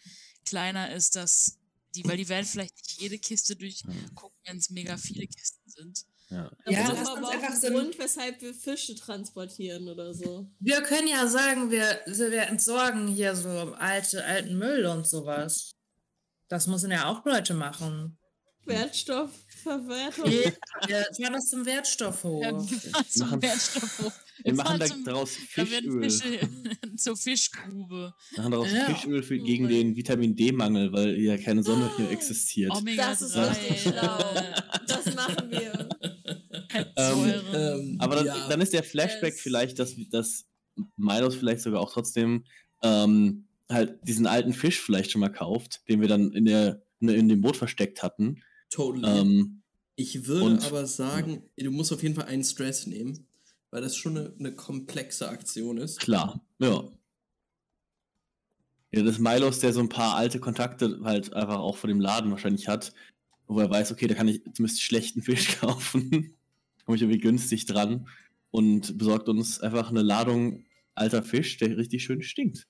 kleiner 0.49 0.93
ist, 0.95 1.17
dass 1.17 1.59
die, 1.95 2.05
weil 2.05 2.17
die 2.17 2.29
werden 2.29 2.45
vielleicht 2.47 2.77
nicht 2.77 3.01
jede 3.01 3.19
Kiste 3.19 3.57
durchgucken, 3.57 4.37
wenn 4.47 4.59
es 4.59 4.71
mega 4.71 4.97
viele 4.97 5.27
Kisten 5.27 5.71
sind. 5.71 6.05
Ja. 6.31 6.51
Ja, 6.67 6.89
wir 6.93 6.99
uns 7.01 7.09
aber 7.09 7.27
auch 7.29 7.33
einfach 7.33 7.55
so 7.57 7.67
ein- 7.69 7.73
Grund, 7.73 7.99
weshalb 7.99 8.43
wir 8.43 8.53
Fische 8.55 8.95
transportieren 8.95 9.89
oder 9.89 10.13
so. 10.13 10.51
Wir 10.61 10.83
können 10.83 11.09
ja 11.09 11.27
sagen, 11.27 11.71
wir, 11.71 12.01
wir 12.07 12.43
entsorgen 12.49 13.09
hier 13.09 13.35
so 13.35 13.49
alte, 13.79 14.25
alten 14.25 14.59
Müll 14.59 14.85
und 14.87 15.07
sowas. 15.07 15.73
Das 16.49 16.67
müssen 16.67 16.91
ja 16.91 17.07
auch 17.07 17.25
Leute 17.25 17.55
machen. 17.55 18.19
Wertstoffverwertung. 18.65 20.31
Ja, 20.31 20.53
wir 20.89 21.05
fahren 21.17 21.33
das 21.33 21.47
zum 21.49 21.65
Wertstoffhof. 21.65 22.43
Ja, 22.45 22.59
zum 23.09 23.29
machen- 23.29 23.43
Wertstoff 23.43 23.99
hoch. 24.01 24.13
Wir 24.45 24.55
machen 24.55 24.81
zum- 24.87 25.05
daraus 25.05 25.31
Fischöl. 25.49 26.03
Fische 26.03 26.39
zur 26.97 27.17
Fischgrube. 27.17 28.15
Wir 28.31 28.39
machen 28.39 28.53
daraus 28.53 28.73
Ja. 28.73 28.87
Fischöl 28.87 29.23
für, 29.23 29.39
gegen 29.39 29.69
den 29.69 29.97
Vitamin 29.97 30.35
D-Mangel, 30.37 30.93
weil 30.93 31.19
ja 31.21 31.37
keine 31.39 31.63
Sonne 31.63 31.91
hier 31.97 32.09
Ah. 32.09 32.13
existiert. 32.13 32.73
Omega 32.77 33.11
Das 33.11 33.23
ist 33.23 33.35
3. 33.35 33.49
richtig 33.49 33.81
schlau. 33.83 34.19
Das 34.87 35.15
machen 35.15 35.51
wir. 35.51 35.89
Säure. 36.97 37.79
Ähm, 37.81 37.97
Aber 37.99 38.17
dann, 38.17 38.27
ja, 38.27 38.49
dann 38.49 38.61
ist 38.61 38.73
der 38.73 38.83
Flashback 38.83 39.35
Yes. 39.35 39.41
vielleicht, 39.41 39.79
dass, 39.79 39.95
dass 40.11 40.47
Milos 40.97 41.35
vielleicht 41.35 41.61
sogar 41.61 41.81
auch 41.81 41.93
trotzdem 41.93 42.45
ähm, 42.83 43.47
halt 43.71 43.99
diesen 44.03 44.27
alten 44.27 44.53
Fisch 44.53 44.81
vielleicht 44.81 45.11
schon 45.11 45.21
mal 45.21 45.29
kauft, 45.31 45.81
den 45.89 46.01
wir 46.01 46.09
dann 46.09 46.33
in, 46.33 46.45
der, 46.45 46.83
in, 47.01 47.09
in 47.09 47.29
dem 47.29 47.41
Boot 47.41 47.57
versteckt 47.57 48.03
hatten. 48.03 48.43
totally. 48.71 49.07
Ähm, 49.21 49.63
Ich 49.97 50.27
würde 50.27 50.45
Und- 50.45 50.65
aber 50.65 50.87
sagen, 50.87 51.43
du 51.57 51.71
musst 51.71 51.93
auf 51.93 52.03
jeden 52.03 52.15
Fall 52.15 52.27
einen 52.27 52.45
Stress 52.45 52.87
nehmen, 52.87 53.27
weil 53.71 53.83
das 53.83 53.97
schon 53.97 54.17
eine, 54.17 54.35
eine 54.39 54.55
komplexe 54.55 55.29
Aktion 55.29 55.79
ist. 55.79 56.01
klar, 56.01 56.45
ja. 56.59 56.89
Ja, 58.91 59.03
das 59.03 59.17
ist 59.17 59.21
Milos, 59.21 59.61
der 59.61 59.75
so 59.75 59.81
ein 59.81 59.91
paar 59.91 60.17
alte 60.17 60.41
Kontakte 60.41 61.01
halt 61.05 61.35
einfach 61.35 61.59
auch 61.59 61.77
vor 61.77 61.89
dem 61.89 62.01
Laden 62.01 62.31
wahrscheinlich 62.31 62.69
hat, 62.69 62.95
wo 63.47 63.61
er 63.61 63.69
weiß, 63.69 63.93
okay, 63.93 64.07
da 64.07 64.15
kann 64.15 64.29
ich 64.29 64.43
zumindest 64.55 64.83
schlechten 64.83 65.21
Fisch 65.23 65.57
kaufen. 65.61 66.35
Komme 66.85 66.97
ich 66.97 67.03
irgendwie 67.03 67.21
günstig 67.21 67.67
dran. 67.67 68.09
und 68.51 68.97
besorgt 68.99 69.29
uns 69.29 69.61
einfach 69.61 69.91
eine 69.91 70.03
Ladung 70.03 70.65
alter 70.95 71.23
Fisch, 71.23 71.59
der 71.59 71.77
richtig 71.77 72.03
schön 72.03 72.23
stinkt. 72.23 72.67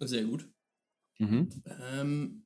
Sehr 0.00 0.24
gut. 0.24 0.48
Mhm. 1.18 1.48
Ähm, 1.92 2.44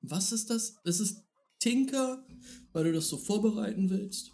was 0.00 0.32
ist 0.32 0.50
das? 0.50 0.80
Ist 0.84 1.00
es 1.00 1.24
Tinker, 1.60 2.26
weil 2.72 2.84
du 2.84 2.92
das 2.92 3.08
so 3.08 3.16
vorbereiten 3.16 3.90
willst? 3.90 4.32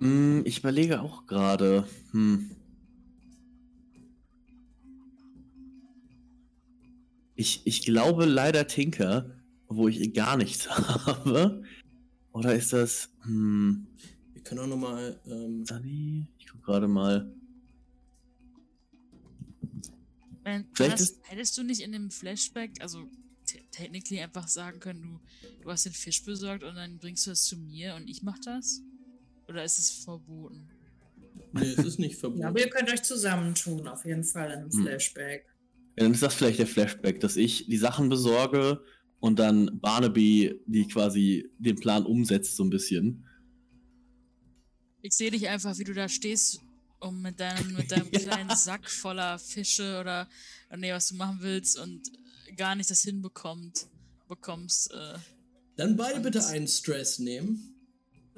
Mm, 0.00 0.42
Ich 0.44 0.58
überlege 0.58 1.00
auch 1.00 1.26
gerade. 1.26 1.86
Hm. 2.12 2.50
Ich, 7.36 7.62
ich 7.66 7.82
glaube 7.84 8.26
leider 8.26 8.66
Tinker, 8.66 9.34
wo 9.68 9.88
ich 9.88 10.12
gar 10.12 10.36
nichts 10.36 10.68
habe. 11.06 11.62
Oder 12.32 12.54
ist 12.54 12.72
das. 12.72 13.10
Hm. 13.22 13.86
Wir 14.34 14.42
können 14.42 14.60
auch 14.60 14.66
nochmal. 14.66 15.18
Ähm, 15.26 15.64
Sunny? 15.64 16.26
Ich 16.38 16.46
guck 16.48 16.62
gerade 16.62 16.88
mal. 16.88 17.32
Wenn, 20.42 20.66
Vielleicht 20.74 20.92
hast, 20.94 21.00
ist- 21.00 21.20
hättest 21.24 21.58
du 21.58 21.62
nicht 21.62 21.80
in 21.80 21.92
dem 21.92 22.10
Flashback, 22.10 22.80
also 22.80 23.06
te- 23.46 23.60
technically 23.70 24.20
einfach 24.20 24.48
sagen 24.48 24.80
können, 24.80 25.02
du, 25.02 25.20
du 25.62 25.70
hast 25.70 25.84
den 25.84 25.92
Fisch 25.92 26.24
besorgt 26.24 26.64
und 26.64 26.74
dann 26.76 26.98
bringst 26.98 27.26
du 27.26 27.30
es 27.30 27.44
zu 27.44 27.56
mir 27.58 27.94
und 27.94 28.08
ich 28.08 28.22
mach 28.22 28.38
das? 28.38 28.80
Oder 29.50 29.64
ist 29.64 29.78
es 29.78 29.90
verboten? 29.90 30.68
nee, 31.52 31.66
es 31.76 31.84
ist 31.84 31.98
nicht 31.98 32.16
verboten. 32.16 32.42
Ja, 32.42 32.48
aber 32.48 32.60
ihr 32.60 32.70
könnt 32.70 32.90
euch 32.90 33.02
zusammentun, 33.02 33.88
auf 33.88 34.04
jeden 34.04 34.22
Fall 34.24 34.52
in 34.52 34.58
einem 34.60 34.70
Hm. 34.72 34.82
Flashback. 34.82 35.44
Ja, 35.96 36.04
dann 36.04 36.12
ist 36.14 36.22
das 36.22 36.34
vielleicht 36.34 36.60
der 36.60 36.68
Flashback, 36.68 37.18
dass 37.20 37.36
ich 37.36 37.66
die 37.66 37.76
Sachen 37.76 38.08
besorge 38.08 38.80
und 39.18 39.38
dann 39.40 39.80
Barnaby 39.80 40.60
die 40.66 40.86
quasi 40.86 41.50
den 41.58 41.76
Plan 41.76 42.06
umsetzt, 42.06 42.56
so 42.56 42.62
ein 42.64 42.70
bisschen. 42.70 43.26
Ich 45.02 45.14
sehe 45.14 45.30
dich 45.30 45.48
einfach, 45.48 45.76
wie 45.78 45.84
du 45.84 45.94
da 45.94 46.08
stehst, 46.08 46.60
um 47.00 47.20
mit 47.22 47.40
deinem, 47.40 47.72
mit 47.74 47.90
deinem 47.90 48.10
kleinen 48.12 48.54
Sack 48.54 48.88
voller 48.88 49.38
Fische 49.38 49.98
oder, 50.00 50.28
nee, 50.76 50.92
was 50.92 51.08
du 51.08 51.16
machen 51.16 51.38
willst 51.40 51.78
und 51.78 52.02
gar 52.56 52.74
nicht 52.76 52.90
das 52.90 53.02
hinbekommt, 53.02 53.88
bekommst. 54.28 54.92
Äh, 54.92 55.18
Dann 55.76 55.96
beide 55.96 56.20
bitte 56.20 56.46
einen 56.46 56.68
Stress 56.68 57.18
nehmen. 57.18 57.69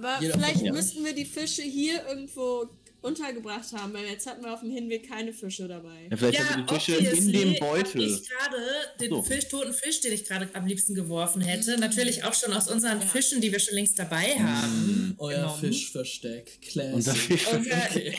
Aber 0.03 0.21
Jeder 0.21 0.35
vielleicht 0.35 0.63
müssten 0.73 1.05
wir 1.05 1.15
die 1.15 1.25
Fische 1.25 1.63
hier 1.63 2.05
irgendwo 2.09 2.69
untergebracht 3.03 3.73
haben, 3.73 3.93
weil 3.95 4.05
jetzt 4.07 4.27
hatten 4.29 4.45
wir 4.45 4.55
auf 4.55 4.61
dem 4.61 4.71
Hinweg 4.71 5.09
keine 5.09 5.33
Fische 5.33 5.67
dabei. 5.67 6.07
Ja, 6.09 6.17
vielleicht 6.17 6.39
haben 6.51 6.61
wir 6.61 6.67
die 6.67 6.75
Fische 6.75 6.97
in 7.17 7.33
dem 7.33 7.59
Beutel. 7.59 8.01
Ich 8.03 8.29
gerade 8.29 8.57
den 9.01 9.11
So. 9.11 9.23
Fisch, 9.23 9.49
toten 9.49 9.73
Fisch, 9.75 10.01
den 10.01 10.13
ich 10.13 10.25
gerade 10.25 10.49
am 10.53 10.67
liebsten 10.67 10.95
geworfen 10.95 11.41
hätte, 11.43 11.79
natürlich 11.79 12.23
auch 12.23 12.33
schon 12.35 12.53
aus 12.53 12.69
unseren 12.71 13.01
Ja. 13.01 13.07
Fischen, 13.07 13.41
die 13.41 13.51
wir 13.51 13.59
schon 13.59 13.75
längst 13.75 13.99
dabei 13.99 14.37
haben. 14.39 15.15
Euer 15.19 15.37
genommen. 15.41 15.61
Fischversteck. 15.61 16.61
Classic. 16.63 16.93
Unser- 16.95 17.17
Okay. 17.57 18.15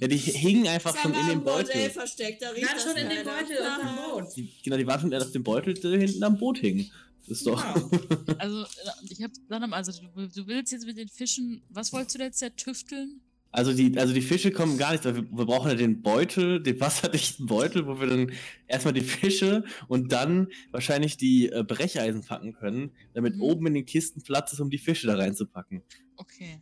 Ja, 0.00 0.08
die 0.08 0.16
hingen 0.16 0.66
einfach 0.66 0.96
schon 1.00 1.14
in 1.14 1.28
dem 1.28 1.44
Beutel. 1.44 1.88
versteckt, 1.90 2.42
da 2.42 2.50
riecht 2.50 2.68
schon 2.82 2.96
in 2.96 3.08
dem. 3.08 3.24
Beutel 3.24 3.58
am 3.58 3.80
Aha. 3.80 4.10
Boot. 4.14 4.36
Die, 4.36 4.48
genau, 4.64 4.76
die 4.76 4.86
waren 4.86 5.00
schon 5.00 5.14
auf 5.14 5.30
dem 5.30 5.44
Beutel, 5.44 5.74
der 5.74 5.92
hinten 5.98 6.22
am 6.24 6.36
Boot 6.38 6.58
hing. 6.58 6.90
Ist 7.28 7.46
doch. 7.46 7.62
Genau. 7.74 7.90
also, 8.38 8.62
äh, 8.62 8.66
ich 9.10 9.22
hab 9.22 9.30
dann, 9.48 9.72
also 9.72 9.92
du, 9.92 10.28
du 10.28 10.46
willst 10.46 10.72
jetzt 10.72 10.86
mit 10.86 10.96
den 10.96 11.08
Fischen, 11.08 11.62
was 11.68 11.92
wolltest 11.92 12.18
du 12.18 12.22
jetzt 12.22 12.38
zertüfteln? 12.38 13.20
Also 13.50 13.72
die, 13.72 13.96
also 13.98 14.12
die 14.12 14.20
Fische 14.20 14.50
kommen 14.50 14.76
gar 14.76 14.92
nicht, 14.92 15.04
weil 15.06 15.16
wir, 15.16 15.22
wir 15.30 15.46
brauchen 15.46 15.70
ja 15.70 15.74
den 15.74 16.02
Beutel, 16.02 16.62
den 16.62 16.78
wasserdichten 16.80 17.46
Beutel, 17.46 17.86
wo 17.86 17.98
wir 17.98 18.06
dann 18.06 18.32
erstmal 18.66 18.92
die 18.92 19.00
Fische 19.00 19.64
und 19.88 20.12
dann 20.12 20.48
wahrscheinlich 20.70 21.16
die 21.16 21.48
äh, 21.50 21.64
Brecheisen 21.66 22.22
packen 22.24 22.52
können, 22.52 22.90
damit 23.14 23.36
Mhm. 23.36 23.42
oben 23.42 23.66
in 23.68 23.74
den 23.74 23.86
Kisten 23.86 24.22
Platz 24.22 24.52
ist, 24.52 24.60
um 24.60 24.68
die 24.68 24.78
Fische 24.78 25.06
da 25.06 25.16
reinzupacken. 25.16 25.82
Okay. 26.16 26.60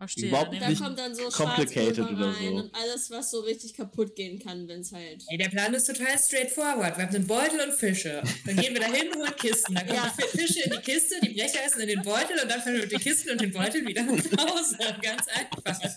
Verstehe. 0.00 0.28
Überhaupt 0.28 0.54
Da 0.58 0.66
nicht 0.70 0.80
kommt 0.82 0.98
dann 0.98 1.14
so 1.14 1.24
complicated 1.28 1.98
oder 1.98 2.28
rein 2.28 2.34
so. 2.48 2.54
und 2.54 2.74
alles, 2.74 3.10
was 3.10 3.30
so 3.30 3.40
richtig 3.40 3.74
kaputt 3.74 4.16
gehen 4.16 4.38
kann, 4.38 4.66
wenn 4.66 4.80
es 4.80 4.92
halt... 4.92 5.22
Ey, 5.28 5.36
der 5.36 5.50
Plan 5.50 5.74
ist 5.74 5.84
total 5.88 6.18
straightforward. 6.18 6.96
Wir 6.96 7.04
haben 7.04 7.14
einen 7.16 7.26
Beutel 7.26 7.60
und 7.60 7.74
Fische. 7.74 8.22
Dann 8.46 8.56
gehen 8.56 8.72
wir 8.72 8.80
dahin, 8.80 9.14
holen 9.14 9.36
Kisten. 9.36 9.74
Dann 9.74 9.86
kommen 9.86 9.98
Ja. 9.98 10.14
die 10.18 10.22
Fi- 10.22 10.38
Fische 10.38 10.60
in 10.62 10.70
die 10.70 10.78
Kiste, 10.78 11.16
die 11.22 11.28
Brecheisen 11.34 11.80
in 11.82 11.88
den 11.88 12.00
Beutel 12.02 12.38
und 12.42 12.50
dann 12.50 12.62
fahren 12.62 12.72
wir 12.76 12.80
mit 12.80 12.92
den 12.92 12.98
Kisten 13.00 13.28
und 13.30 13.42
den 13.42 13.52
Beutel 13.52 13.86
wieder 13.86 14.02
nach 14.04 14.14
Hause. 14.54 14.78
Ganz 15.02 15.26
einfach. 15.28 15.90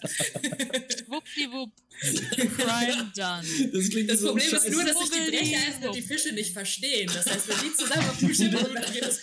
Schwuppdiwupp. 1.05 1.71
Crime 2.57 3.11
done. 3.15 3.43
Das 3.71 3.89
klingt 3.89 4.09
Das 4.09 4.19
so 4.19 4.27
Problem 4.29 4.53
ist 4.55 4.69
nur, 4.69 4.83
dass 4.83 4.97
sich 4.99 5.09
die 5.11 5.15
Schwubbeli- 5.15 5.29
Brecheisen 5.39 5.83
und 5.87 5.95
die 5.95 6.01
Fische 6.01 6.33
nicht 6.33 6.51
verstehen. 6.51 7.09
Das 7.13 7.25
heißt, 7.25 7.47
wenn 7.47 7.55
die 7.69 7.73
zusammen 7.73 8.09
auf 8.09 8.17
dem 8.17 8.27
Schiff 8.29 8.37
sind, 8.37 8.53
dann 8.53 8.93
geht 8.93 9.03
es. 9.03 9.21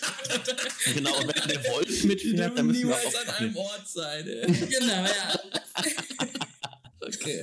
Genau, 0.95 1.17
und 1.19 1.27
wenn 1.27 1.47
der 1.49 1.63
Wolf 1.71 2.01
Die 2.01 2.07
mitfährt, 2.07 2.57
dann 2.57 2.65
müssen 2.65 2.89
wir 2.89 2.95
niemals 2.97 3.15
an 3.15 3.29
einem 3.35 3.57
auch. 3.57 3.61
Ort 3.71 3.87
sein. 3.87 4.27
Ey. 4.27 4.70
Genau, 4.79 5.05
ja. 5.05 5.39
Okay. 7.03 7.41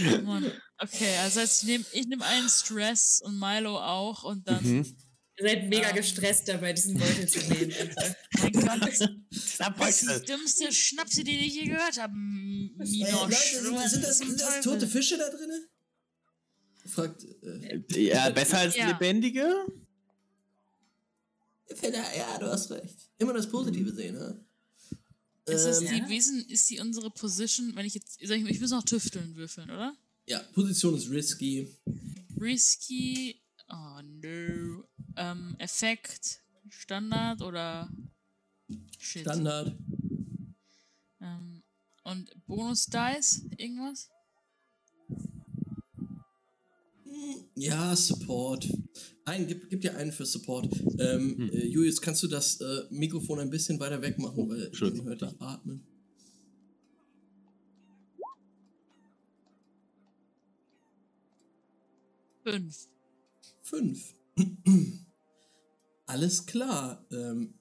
Oh 0.00 0.22
Mann. 0.22 0.52
Okay, 0.78 1.16
also 1.22 1.40
heißt, 1.40 1.62
ich 1.62 1.68
nehme 1.68 1.84
ich 1.92 2.06
nehm 2.06 2.22
einen 2.22 2.48
Stress 2.48 3.20
und 3.24 3.38
Milo 3.38 3.78
auch 3.78 4.22
und 4.24 4.46
dann. 4.48 4.62
Mhm. 4.62 4.96
Ihr 5.36 5.48
seid 5.48 5.68
mega 5.68 5.90
gestresst 5.90 6.46
dabei, 6.46 6.72
diesen 6.72 6.96
Beutel 6.96 7.28
zu 7.28 7.40
nehmen. 7.40 7.72
Mein 8.40 8.52
Gott, 8.52 8.82
das 8.82 9.00
ist 9.00 10.20
die 10.20 10.26
dümmste 10.26 10.72
Schnapse, 10.72 11.24
die 11.24 11.46
ich 11.46 11.54
je 11.54 11.64
gehört 11.64 11.98
habe. 12.00 12.12
Minosch. 12.14 13.54
Leute, 13.62 13.88
sind, 13.88 13.88
sind, 13.90 14.04
das, 14.04 14.18
sind 14.18 14.40
das 14.40 14.60
tote 14.60 14.86
Fische 14.86 15.18
da 15.18 15.28
drin? 15.30 15.50
Fragt. 16.86 17.24
Äh, 17.42 17.82
Ja, 18.00 18.30
besser 18.30 18.58
als 18.58 18.76
Ja. 18.76 18.88
lebendige? 18.88 19.66
Ja, 21.82 22.38
du 22.38 22.46
hast 22.46 22.70
recht. 22.70 23.10
Immer 23.18 23.32
das 23.32 23.48
Positive 23.48 23.92
sehen, 23.92 24.18
ha? 24.20 24.34
Ist 25.46 25.64
das 25.66 25.82
Ähm, 25.82 25.88
die 25.88 26.08
Wesen, 26.08 26.48
ist 26.48 26.70
die 26.70 26.80
unsere 26.80 27.10
Position, 27.10 27.74
wenn 27.76 27.84
ich 27.84 27.94
jetzt, 27.94 28.18
sag 28.22 28.36
ich, 28.36 28.42
mal, 28.42 28.50
ich 28.50 28.60
muss 28.60 28.70
noch 28.70 28.84
tüfteln 28.84 29.36
würfeln, 29.36 29.70
oder? 29.70 29.94
ja, 30.26 30.38
Position 30.54 30.96
ist 30.96 31.10
risky. 31.10 31.68
Risky, 32.40 33.40
oh 33.68 34.00
no, 34.02 34.84
ähm, 35.16 35.54
Effekt, 35.58 36.42
Standard 36.70 37.42
oder 37.42 37.90
Shit. 38.98 39.22
Standard. 39.22 39.76
Ähm, 41.20 41.62
und 42.04 42.46
Bonus 42.46 42.86
Dice, 42.86 43.42
irgendwas? 43.56 44.10
Ja, 47.54 47.94
Support. 47.96 48.68
Ein, 49.24 49.46
gib, 49.46 49.70
gib 49.70 49.80
dir 49.80 49.96
einen 49.96 50.12
für 50.12 50.26
Support. 50.26 50.68
Ähm, 50.98 51.36
Hm. 51.38 51.50
äh, 51.50 51.66
Julius, 51.66 52.00
kannst 52.00 52.22
du 52.22 52.28
das 52.28 52.60
äh, 52.60 52.82
Mikrofon 52.90 53.38
ein 53.40 53.50
bisschen 53.50 53.78
weiter 53.80 54.02
weg 54.02 54.18
machen, 54.18 54.48
weil 54.48 54.66
Entschuldigung, 54.66 55.06
man 55.06 55.18
hört 55.18 55.22
dich 55.32 55.40
atmen. 55.40 55.86
Fünf. 62.42 62.88
Fünf. 63.62 64.14
Alles 66.06 66.44
klar. 66.46 67.06
Ähm, 67.10 67.54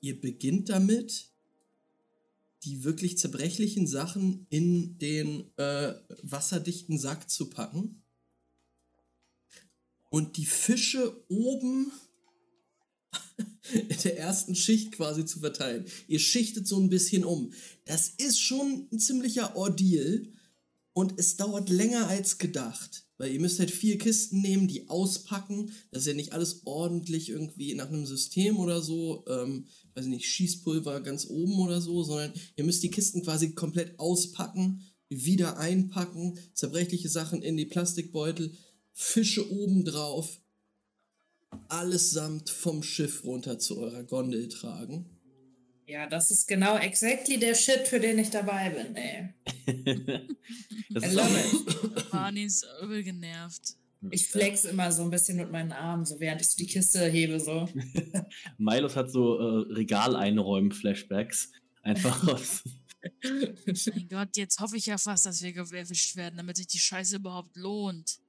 ihr 0.00 0.20
beginnt 0.20 0.68
damit, 0.68 1.32
die 2.62 2.84
wirklich 2.84 3.18
zerbrechlichen 3.18 3.86
Sachen 3.86 4.46
in 4.50 4.98
den 4.98 5.50
äh, 5.56 5.94
wasserdichten 6.22 6.98
Sack 6.98 7.28
zu 7.28 7.50
packen. 7.50 8.03
Und 10.14 10.36
die 10.36 10.46
Fische 10.46 11.24
oben 11.28 11.90
in 13.72 13.98
der 14.04 14.16
ersten 14.16 14.54
Schicht 14.54 14.92
quasi 14.92 15.26
zu 15.26 15.40
verteilen. 15.40 15.86
Ihr 16.06 16.20
schichtet 16.20 16.68
so 16.68 16.78
ein 16.78 16.88
bisschen 16.88 17.24
um. 17.24 17.52
Das 17.84 18.12
ist 18.18 18.38
schon 18.38 18.86
ein 18.92 19.00
ziemlicher 19.00 19.56
Ordeal. 19.56 20.28
Und 20.92 21.14
es 21.18 21.36
dauert 21.36 21.68
länger 21.68 22.06
als 22.06 22.38
gedacht. 22.38 23.08
Weil 23.18 23.32
ihr 23.32 23.40
müsst 23.40 23.58
halt 23.58 23.72
vier 23.72 23.98
Kisten 23.98 24.40
nehmen, 24.40 24.68
die 24.68 24.88
auspacken. 24.88 25.72
Das 25.90 26.02
ist 26.02 26.06
ja 26.06 26.14
nicht 26.14 26.32
alles 26.32 26.60
ordentlich 26.64 27.30
irgendwie 27.30 27.74
nach 27.74 27.88
einem 27.88 28.06
System 28.06 28.58
oder 28.58 28.82
so. 28.82 29.24
Ähm, 29.26 29.66
weiß 29.96 30.04
ich 30.04 30.10
nicht, 30.10 30.28
Schießpulver 30.28 31.00
ganz 31.00 31.26
oben 31.28 31.58
oder 31.58 31.80
so, 31.80 32.04
sondern 32.04 32.32
ihr 32.54 32.62
müsst 32.62 32.84
die 32.84 32.92
Kisten 32.92 33.24
quasi 33.24 33.54
komplett 33.54 33.98
auspacken, 33.98 34.80
wieder 35.08 35.58
einpacken, 35.58 36.38
zerbrechliche 36.52 37.08
Sachen 37.08 37.42
in 37.42 37.56
die 37.56 37.66
Plastikbeutel, 37.66 38.56
Fische 38.96 39.50
oben 39.50 39.84
drauf, 39.84 40.40
allesamt 41.68 42.48
vom 42.48 42.82
Schiff 42.82 43.24
runter 43.24 43.58
zu 43.58 43.78
eurer 43.78 44.04
Gondel 44.04 44.48
tragen. 44.48 45.10
Ja, 45.86 46.06
das 46.06 46.30
ist 46.30 46.46
genau 46.46 46.78
exactly 46.78 47.38
der 47.38 47.54
Shit, 47.54 47.88
für 47.88 48.00
den 48.00 48.18
ich 48.18 48.30
dabei 48.30 48.70
bin, 48.70 48.96
ey. 48.96 49.34
das 50.90 51.04
I 51.04 51.06
ist 51.08 51.14
love 51.14 51.40
it. 51.40 52.10
Barney 52.10 52.44
ist 52.44 52.66
übel 52.82 53.02
genervt. 53.02 53.74
Ich 54.10 54.28
flex 54.28 54.64
immer 54.64 54.92
so 54.92 55.02
ein 55.02 55.10
bisschen 55.10 55.38
mit 55.38 55.50
meinen 55.50 55.72
Armen, 55.72 56.04
so 56.04 56.20
während 56.20 56.40
ich 56.40 56.48
so 56.48 56.56
die 56.56 56.66
Kiste 56.66 57.06
hebe, 57.06 57.40
so. 57.40 57.68
Milos 58.58 58.96
hat 58.96 59.10
so 59.10 59.38
äh, 59.38 59.72
Regaleinräumen-Flashbacks. 59.72 61.50
Einfach 61.82 62.28
aus. 62.28 62.62
Mein 63.22 64.08
Gott, 64.08 64.36
jetzt 64.36 64.60
hoffe 64.60 64.76
ich 64.76 64.86
ja 64.86 64.98
fast, 64.98 65.26
dass 65.26 65.42
wir 65.42 65.54
erwischt 65.54 66.16
werden, 66.16 66.36
damit 66.36 66.56
sich 66.56 66.66
die 66.66 66.78
Scheiße 66.78 67.16
überhaupt 67.16 67.56
lohnt. 67.56 68.20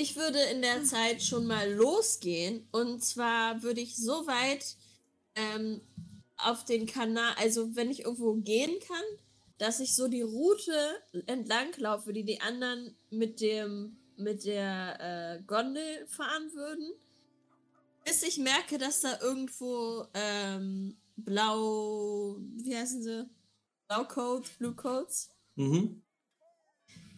Ich 0.00 0.14
würde 0.14 0.40
in 0.52 0.62
der 0.62 0.84
Zeit 0.84 1.22
schon 1.24 1.44
mal 1.46 1.72
losgehen. 1.72 2.68
Und 2.70 3.04
zwar 3.04 3.64
würde 3.64 3.80
ich 3.80 3.96
so 3.96 4.28
weit 4.28 4.76
ähm, 5.34 5.80
auf 6.36 6.64
den 6.64 6.86
Kanal, 6.86 7.34
also 7.36 7.74
wenn 7.74 7.90
ich 7.90 8.04
irgendwo 8.04 8.34
gehen 8.34 8.78
kann, 8.86 9.02
dass 9.58 9.80
ich 9.80 9.96
so 9.96 10.06
die 10.06 10.22
Route 10.22 11.02
entlang 11.26 11.72
laufe, 11.78 12.12
die 12.12 12.22
die 12.22 12.40
anderen 12.40 12.96
mit 13.10 13.40
dem 13.40 13.96
mit 14.16 14.44
der 14.44 15.38
äh, 15.40 15.42
Gondel 15.46 16.06
fahren 16.06 16.52
würden, 16.52 16.92
bis 18.04 18.22
ich 18.22 18.38
merke, 18.38 18.78
dass 18.78 19.00
da 19.00 19.20
irgendwo 19.20 20.06
ähm, 20.14 20.96
blau, 21.16 22.36
wie 22.56 22.76
heißen 22.76 23.02
sie? 23.02 23.28
Blaucoats, 23.88 24.50
Blue 24.58 24.74
Coats, 24.74 25.30
Mhm. 25.56 26.02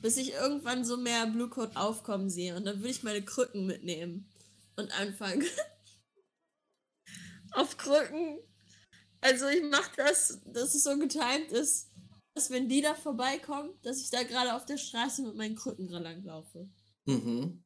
Bis 0.01 0.17
ich 0.17 0.33
irgendwann 0.33 0.85
so 0.85 0.97
mehr 0.97 1.27
Blue 1.27 1.49
Coat 1.49 1.77
aufkommen 1.77 2.31
sehe 2.31 2.57
und 2.57 2.65
dann 2.65 2.79
würde 2.79 2.91
ich 2.91 3.03
meine 3.03 3.23
Krücken 3.23 3.67
mitnehmen 3.67 4.29
und 4.77 4.91
anfangen 4.99 5.45
auf 7.53 7.77
Krücken. 7.77 8.39
Also 9.21 9.49
ich 9.49 9.63
mache 9.63 9.91
das, 9.97 10.41
dass 10.47 10.75
es 10.75 10.83
so 10.83 10.99
getimt 10.99 11.53
ist, 11.53 11.91
dass 12.35 12.51
wenn 12.51 12.69
die 12.69 12.81
da 12.81 12.95
vorbeikommen, 12.95 13.71
dass 13.83 14.01
ich 14.01 14.11
da 14.11 14.23
gerade 14.23 14.55
auf 14.55 14.65
der 14.65 14.79
Straße 14.79 15.23
mit 15.23 15.37
meinen 15.37 15.57
Krücken 15.57 15.89
dran 15.89 16.03
langlaufe. 16.03 16.69
Mhm. 17.07 17.63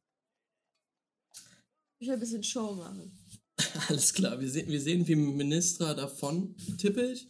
Ich 1.99 2.07
will 2.07 2.15
ein 2.15 2.19
bisschen 2.19 2.43
Show 2.43 2.73
machen. 2.73 3.17
Alles 3.87 4.13
klar, 4.13 4.39
wir 4.39 4.49
sehen, 4.49 4.67
wir 4.67 4.81
sehen, 4.81 5.07
wie 5.07 5.15
Ministra 5.15 5.93
davon 5.93 6.57
tippelt. 6.77 7.27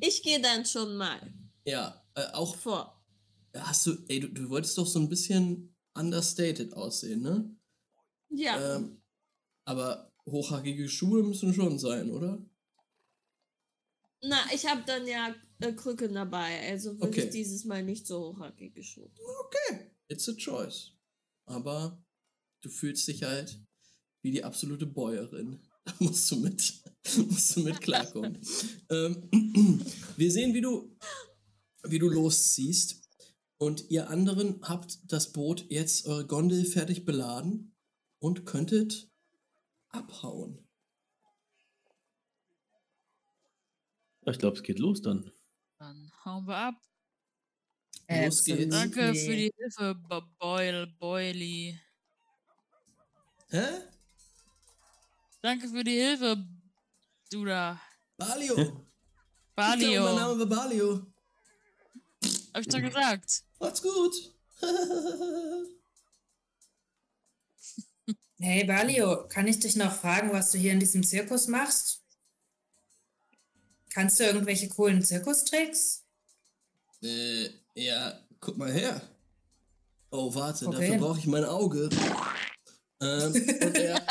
Ich 0.00 0.22
gehe 0.22 0.40
dann 0.40 0.64
schon 0.64 0.96
mal 0.96 1.20
Ja, 1.64 2.02
äh, 2.14 2.26
auch 2.32 2.56
vor. 2.56 2.99
Hast 3.54 3.86
du, 3.86 3.96
ey, 4.08 4.20
du, 4.20 4.28
du 4.28 4.48
wolltest 4.48 4.76
doch 4.78 4.86
so 4.86 4.98
ein 4.98 5.08
bisschen 5.08 5.74
understated 5.94 6.72
aussehen, 6.74 7.22
ne? 7.22 7.56
Ja, 8.30 8.76
Ähm, 8.76 9.02
aber 9.64 10.12
hochhackige 10.26 10.88
Schuhe 10.88 11.22
müssen 11.22 11.52
schon 11.54 11.78
sein, 11.78 12.10
oder? 12.10 12.44
na, 14.22 14.38
ich 14.54 14.66
habe 14.66 14.82
dann 14.86 15.06
ja 15.06 15.34
äh, 15.60 15.72
Krücken 15.72 16.14
dabei, 16.14 16.68
also 16.68 16.98
will 17.00 17.08
Okay. 17.08 17.24
ich 17.24 17.30
dieses 17.30 17.64
Mal 17.64 17.82
nicht 17.82 18.06
so 18.06 18.34
hochhackig 18.34 18.74
geschoben. 18.74 19.14
Okay, 19.46 19.90
it's 20.08 20.28
a 20.28 20.34
choice. 20.34 20.92
Aber 21.46 22.02
du 22.60 22.68
fühlst 22.68 23.08
dich 23.08 23.22
halt 23.22 23.58
wie 24.22 24.30
die 24.30 24.44
absolute 24.44 24.86
Bäuerin. 24.86 25.60
Da 25.82 25.94
musst 25.98 26.30
du 26.30 26.36
mit, 26.36 26.82
musst 27.30 27.56
du 27.56 27.60
mit 27.60 27.80
klarkommen. 27.80 28.38
ähm, 28.90 29.30
wir 30.16 30.30
sehen, 30.30 30.52
wie 30.52 30.60
du, 30.60 30.94
wie 31.84 31.98
du 31.98 32.10
losziehst. 32.10 32.99
Und 33.60 33.90
ihr 33.90 34.08
anderen 34.08 34.58
habt 34.66 35.12
das 35.12 35.32
Boot 35.32 35.66
jetzt 35.70 36.06
eure 36.06 36.26
Gondel 36.26 36.64
fertig 36.64 37.04
beladen 37.04 37.76
und 38.18 38.46
könntet 38.46 39.10
abhauen. 39.90 40.66
Ich 44.24 44.38
glaube, 44.38 44.56
es 44.56 44.62
geht 44.62 44.78
los 44.78 45.02
dann. 45.02 45.30
Dann 45.78 46.10
hauen 46.24 46.46
wir 46.46 46.56
ab. 46.56 46.74
Los 48.08 48.44
geht's. 48.44 48.74
Danke 48.74 49.14
für 49.14 49.36
die 49.36 49.52
Hilfe, 49.54 49.94
Bo- 49.94 50.22
Boyle, 50.38 50.86
Boily. 50.98 51.78
Hä? 53.50 53.66
Danke 55.42 55.68
für 55.68 55.84
die 55.84 56.00
Hilfe, 56.00 56.48
du 57.30 57.44
da. 57.44 57.78
Balio! 58.16 58.56
Ich 58.56 58.64
glaube, 58.64 58.86
Balio. 59.54 60.02
mein 60.04 60.14
Name 60.16 60.38
war 60.38 60.46
Balio. 60.46 61.12
Hab 62.54 62.62
ich 62.62 62.68
doch 62.68 62.80
gesagt. 62.80 63.44
Macht's 63.60 63.82
gut. 63.82 64.14
Hey 68.42 68.64
Balio, 68.64 69.28
kann 69.28 69.46
ich 69.46 69.60
dich 69.60 69.76
noch 69.76 69.92
fragen, 69.94 70.32
was 70.32 70.50
du 70.50 70.56
hier 70.56 70.72
in 70.72 70.80
diesem 70.80 71.04
Zirkus 71.04 71.46
machst? 71.46 72.02
Kannst 73.92 74.18
du 74.18 74.24
irgendwelche 74.24 74.70
coolen 74.70 75.02
Zirkustricks? 75.04 76.06
Äh, 77.02 77.50
ja, 77.74 78.18
guck 78.40 78.56
mal 78.56 78.72
her. 78.72 79.02
Oh, 80.10 80.34
warte, 80.34 80.68
Okay. 80.68 80.78
dafür 80.88 80.96
brauche 80.96 81.18
ich 81.18 81.26
mein 81.26 81.44
Auge. 81.44 81.90
Ähm, 83.02 83.32
und 83.34 83.74
er, 83.76 84.06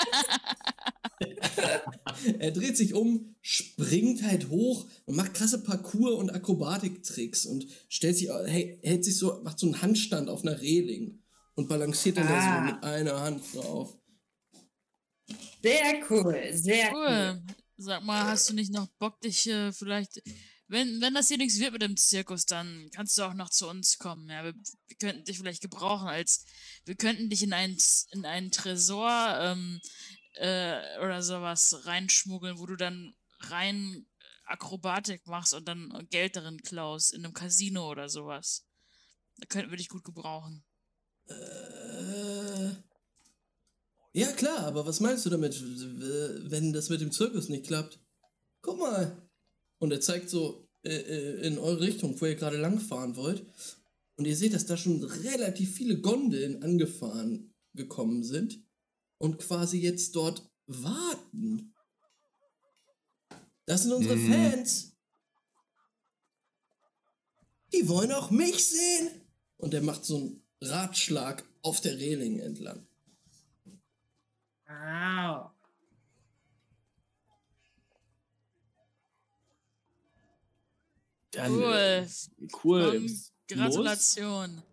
er 2.40 2.52
dreht 2.52 2.78
sich 2.78 2.94
um, 2.94 3.36
springt 3.42 4.24
halt 4.24 4.50
hoch 4.50 4.90
und 5.06 5.16
macht 5.16 5.34
krasse 5.34 5.64
Parcours- 5.64 6.16
und 6.18 6.30
Akrobatiktricks 6.30 7.46
und 7.46 7.68
stellt 7.88 8.18
sich, 8.18 8.30
hey, 8.30 8.80
hält 8.84 9.06
sich 9.06 9.18
so, 9.18 9.42
macht 9.44 9.60
so 9.60 9.68
einen 9.68 9.82
Handstand 9.82 10.30
auf 10.30 10.44
einer 10.44 10.60
Reling 10.62 11.22
und 11.56 11.68
balanciert 11.70 12.18
dann 12.18 12.28
da 12.28 12.38
Ah. 12.38 12.66
so 12.68 12.74
mit 12.74 12.84
einer 12.84 13.20
Hand 13.22 13.44
drauf. 13.54 13.96
Sehr 15.62 16.02
cool, 16.10 16.50
sehr 16.54 16.94
cool. 16.94 17.08
Cool. 17.08 17.56
Sag 17.78 18.04
mal, 18.04 18.26
hast 18.28 18.50
du 18.50 18.54
nicht 18.54 18.72
noch 18.74 18.88
Bock, 19.00 19.22
dich 19.22 19.48
äh, 19.48 19.72
vielleicht. 19.72 20.22
Wenn, 20.68 21.02
wenn 21.02 21.14
das 21.16 21.30
hier 21.30 21.38
nichts 21.38 21.60
wird 21.60 21.74
mit 21.74 21.82
dem 21.82 21.98
Zirkus, 21.98 22.46
dann 22.46 22.90
kannst 22.94 23.18
du 23.18 23.24
auch 23.24 23.34
noch 23.34 23.50
zu 23.50 23.68
uns 23.68 23.98
kommen. 23.98 24.30
Ja, 24.30 24.44
wir, 24.44 24.54
wir 24.54 24.98
könnten 24.98 25.24
dich 25.24 25.38
vielleicht 25.38 25.62
gebrauchen 25.62 26.08
als. 26.08 26.46
Wir 26.86 26.96
könnten 26.96 27.30
dich 27.30 27.42
in 27.42 27.54
einen, 27.54 27.78
in 28.12 28.26
einen 28.26 28.52
Tresor 28.52 29.38
ähm, 29.42 29.80
äh, 30.34 31.00
oder 31.04 31.22
sowas 31.22 31.86
reinschmuggeln, 31.86 32.60
wo 32.60 32.66
du 32.66 32.76
dann 32.76 33.14
rein 33.42 34.06
Akrobatik 34.46 35.28
machst 35.28 35.54
und 35.54 35.68
dann 35.68 36.08
Geld 36.10 36.36
darin 36.36 36.62
klaust, 36.62 37.14
in 37.14 37.24
einem 37.24 37.34
Casino 37.34 37.90
oder 37.90 38.10
sowas. 38.10 38.66
Da 39.38 39.46
könnten 39.46 39.72
wir 39.72 39.78
dich 39.78 39.90
gut 39.90 40.04
gebrauchen. 40.04 40.64
Äh, 41.28 42.72
ja, 44.14 44.32
klar, 44.32 44.60
aber 44.60 44.86
was 44.86 45.00
meinst 45.00 45.26
du 45.26 45.30
damit, 45.30 45.62
wenn 46.50 46.74
das 46.74 46.90
mit 46.90 47.02
dem 47.02 47.12
Zirkus 47.12 47.50
nicht 47.50 47.68
klappt? 47.68 48.00
Guck 48.62 48.80
mal. 48.80 49.30
Und 49.78 49.92
er 49.92 50.02
zeigt 50.02 50.30
so 50.30 50.68
äh, 50.84 50.96
äh, 50.96 51.48
in 51.48 51.58
eure 51.58 51.82
Richtung, 51.82 52.20
wo 52.20 52.26
ihr 52.26 52.36
gerade 52.36 52.58
langfahren 52.58 53.16
wollt. 53.16 53.46
Und 54.16 54.26
ihr 54.26 54.36
seht, 54.36 54.54
dass 54.54 54.66
da 54.66 54.76
schon 54.76 55.04
relativ 55.04 55.76
viele 55.76 56.02
Gondeln 56.02 56.64
angefahren 56.64 57.54
gekommen 57.74 58.24
sind 58.24 58.60
und 59.20 59.38
quasi 59.40 59.80
jetzt 59.80 60.16
dort 60.16 60.50
warten. 60.66 61.74
Das 63.66 63.84
sind 63.84 63.94
unsere 63.94 64.16
Mhm. 64.16 64.32
Fans. 64.34 64.96
Die 67.72 67.88
wollen 67.88 68.12
auch 68.12 68.32
mich 68.32 68.68
sehen. 68.68 69.12
Und 69.58 69.74
er 69.76 69.82
macht 69.82 70.04
so 70.06 70.18
einen 70.18 70.44
Ratschlag 70.62 71.44
auf 71.62 71.80
der 71.82 71.98
Reling 71.98 72.40
entlang. 72.40 72.88
Wow. 74.68 75.52
Dann, 81.32 81.52
Cool. 81.52 81.74
äh, 81.74 82.08
cool. 82.64 83.10
Gratulation. 83.48 84.64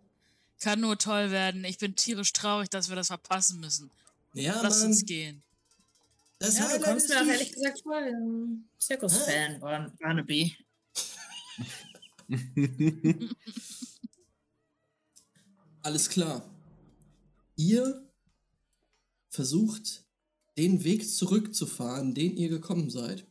Kann 0.61 0.81
nur 0.81 0.97
toll 0.99 1.31
werden. 1.31 1.65
Ich 1.65 1.79
bin 1.79 1.97
tierisch 1.97 2.33
traurig, 2.33 2.71
dass 2.71 2.89
wir 2.89 2.97
das 2.97 3.09
verpassen 3.09 3.61
müssen. 3.61 3.91
Ja, 4.37 4.61
Lass 4.63 4.81
Mann. 4.81 4.89
uns 4.91 5.05
gehen. 5.05 5.43
Das 6.39 6.59
Ja, 6.59 6.77
du 6.77 6.85
kommst 6.85 7.07
ist 7.07 7.15
mir 7.15 7.23
auch 7.23 7.27
ehrlich 7.27 7.53
gesagt 7.53 7.81
vor, 7.83 7.93
wie 8.05 8.11
ein 8.15 8.69
Zirkusfan, 8.79 9.59
Barn- 9.61 9.93
Barnaby. 9.99 10.55
Alles 15.83 16.09
klar. 16.11 16.43
Ihr 17.57 18.07
versucht, 19.31 20.05
den 20.59 20.85
Weg 20.85 21.09
zurückzufahren, 21.09 22.15
den 22.15 22.37
ihr 22.37 22.49
gekommen 22.49 22.91
seid. 22.91 23.27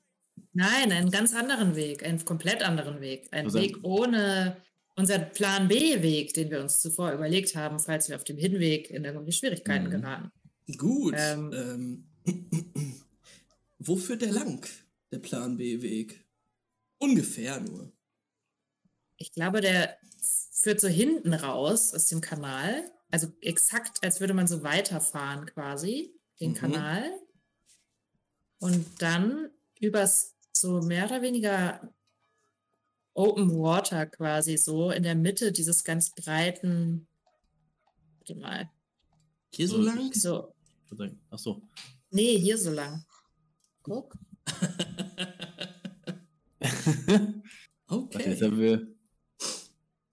Nein, 0.53 0.92
einen 0.92 1.11
ganz 1.11 1.34
anderen 1.34 1.75
Weg, 1.75 2.03
einen 2.03 2.24
komplett 2.24 2.64
anderen 2.64 3.01
Weg. 3.01 3.27
Ein 3.32 3.45
Also 3.45 3.59
Weg 3.59 3.77
ohne 3.84 4.61
unseren 4.95 5.30
Plan 5.32 5.67
B-Weg, 5.67 6.34
den 6.34 6.50
wir 6.50 6.61
uns 6.61 6.80
zuvor 6.80 7.11
überlegt 7.11 7.56
haben, 7.56 7.80
falls 7.80 8.08
wir 8.09 8.16
auf 8.16 8.24
dem 8.24 8.38
Hinweg 8.38 8.90
in 8.90 9.03
irgendwie 9.03 9.32
Schwierigkeiten 9.34 9.85
Mhm. 9.88 9.92
geraten. 10.01 10.32
Gut. 10.77 11.16
Ähm. 11.18 11.52
Ähm, 11.53 12.10
wo 13.80 13.95
führt 13.95 14.22
der 14.22 14.32
lang, 14.32 14.66
der 15.11 15.19
Plan 15.19 15.58
B-Weg? 15.58 16.26
Ungefähr 16.98 17.60
nur. 17.60 17.92
Ich 19.18 19.32
glaube, 19.32 19.61
der 19.61 19.98
führt 20.52 20.82
so 20.82 20.88
hinten 20.88 21.34
raus 21.34 21.94
aus 21.94 22.08
dem 22.08 22.22
Kanal. 22.22 22.92
Also 23.11 23.27
exakt, 23.42 24.03
als 24.03 24.19
würde 24.19 24.34
man 24.34 24.48
so 24.48 24.64
weiterfahren 24.64 25.45
quasi, 25.45 26.14
den 26.40 26.52
Mhm. 26.52 26.56
Kanal. 26.56 27.11
Und 28.60 28.85
dann 29.02 29.50
übers 29.80 30.35
so 30.52 30.82
mehr 30.82 31.06
oder 31.06 31.22
weniger 31.22 31.94
Open 33.14 33.52
Water 33.52 34.06
quasi 34.08 34.58
so 34.58 34.92
in 34.92 35.03
der 35.03 35.16
Mitte 35.16 35.52
dieses 35.52 35.84
ganz 35.84 36.11
breiten, 36.11 37.08
warte 38.18 38.35
mal, 38.35 38.69
Hier 39.53 39.68
so 39.69 39.77
So, 39.77 39.82
lang? 39.84 40.14
so, 40.14 40.55
Sagen, 40.91 41.19
Ach 41.30 41.39
so. 41.39 41.61
nee, 42.11 42.38
hier 42.39 42.57
so 42.57 42.72
lang. 42.72 43.03
Guck. 43.81 44.15
Warte, 46.59 47.43
jetzt 48.30 48.41
Okay. 48.41 48.41
haben 48.45 48.59
wir. 48.59 48.88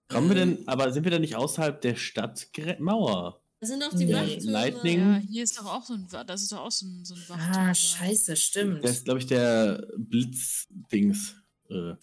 Kommen 0.09 0.29
wir 0.29 0.35
denn, 0.35 0.67
aber 0.67 0.91
sind 0.93 1.03
wir 1.05 1.11
denn 1.11 1.21
nicht 1.21 1.35
außerhalb 1.35 1.81
der 1.81 1.95
Stadtmauer? 1.95 3.41
Da 3.59 3.67
sind 3.67 3.81
doch 3.81 3.91
die 3.97 4.05
Nee. 4.05 4.13
Wachtürme. 4.13 4.51
Lightning. 4.51 4.99
Ja, 4.99 5.15
hier 5.17 5.43
ist 5.43 5.57
doch 5.57 5.65
auch 5.65 5.83
so 5.85 5.93
ein, 5.93 6.07
das 6.27 6.41
ist 6.43 6.51
doch 6.51 6.59
auch 6.59 6.71
so 6.71 6.85
ein, 6.85 7.03
so 7.05 7.15
ein 7.15 7.21
Wachturm. 7.29 7.49
Ah, 7.55 7.73
scheiße, 7.73 8.35
stimmt. 8.35 8.83
Das 8.83 8.91
ist, 8.91 9.05
glaube 9.05 9.19
ich, 9.21 9.25
der 9.25 9.87
Blitzdings. 9.97 11.35
Äh, 11.69 11.93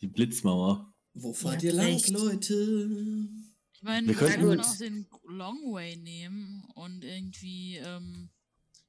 die 0.00 0.08
Blitzmauer. 0.08 0.92
Wo 1.14 1.32
fahrt 1.32 1.62
Ja, 1.62 1.70
ihr 1.70 1.76
lang. 1.76 2.00
Leute? 2.08 3.28
Ich 3.80 3.84
meine, 3.84 4.08
Wir 4.08 4.14
können 4.14 4.60
auch 4.60 4.76
den 4.76 5.06
Long 5.24 5.72
Way 5.72 5.96
nehmen 5.96 6.68
und 6.74 7.02
irgendwie, 7.02 7.76
ähm, 7.78 8.28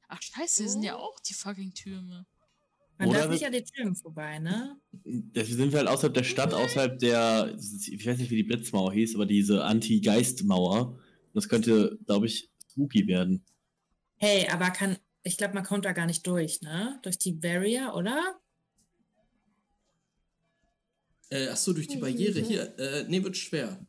ach 0.09 0.21
scheiße, 0.21 0.63
hier 0.63 0.69
sind 0.69 0.83
ja 0.83 0.97
auch 0.97 1.17
die 1.21 1.33
fucking 1.33 1.73
Türme. 1.73 2.25
Man 2.97 3.07
Oder 3.07 3.19
darf 3.19 3.29
nicht 3.29 3.45
an 3.45 3.53
die 3.53 3.63
Türen 3.63 3.95
vorbei, 3.95 4.39
ne? 4.39 4.77
Dafür 4.91 5.55
sind 5.55 5.71
wir 5.71 5.79
halt 5.79 5.87
außerhalb 5.87 6.13
der 6.13 6.25
Stadt, 6.25 6.53
außerhalb 6.53 6.99
der, 6.99 7.55
ich 7.57 8.05
weiß 8.05 8.17
nicht, 8.17 8.31
wie 8.31 8.35
die 8.35 8.43
Blitzmauer 8.43 8.91
hieß, 8.91 9.15
aber 9.15 9.25
diese 9.25 9.63
Anti-Geist-Mauer. 9.63 10.99
Das 11.33 11.47
könnte, 11.47 11.97
glaube 12.05 12.25
ich, 12.25 12.51
spooky 12.69 13.07
werden. 13.07 13.45
Hey, 14.17 14.45
aber 14.49 14.71
kann, 14.71 14.97
ich 15.23 15.37
glaube, 15.37 15.53
man 15.53 15.63
kommt 15.63 15.85
da 15.85 15.93
gar 15.93 16.05
nicht 16.05 16.27
durch, 16.27 16.61
ne? 16.61 16.99
Durch 17.01 17.17
die 17.17 17.31
Barrier, 17.31 17.93
oder? 17.95 18.41
Äh, 21.29 21.47
achso, 21.47 21.71
durch 21.71 21.87
die 21.87 21.97
Barriere 21.97 22.41
hier. 22.41 22.77
Äh, 22.77 23.05
nee, 23.07 23.23
wird 23.23 23.37
schwer. 23.37 23.79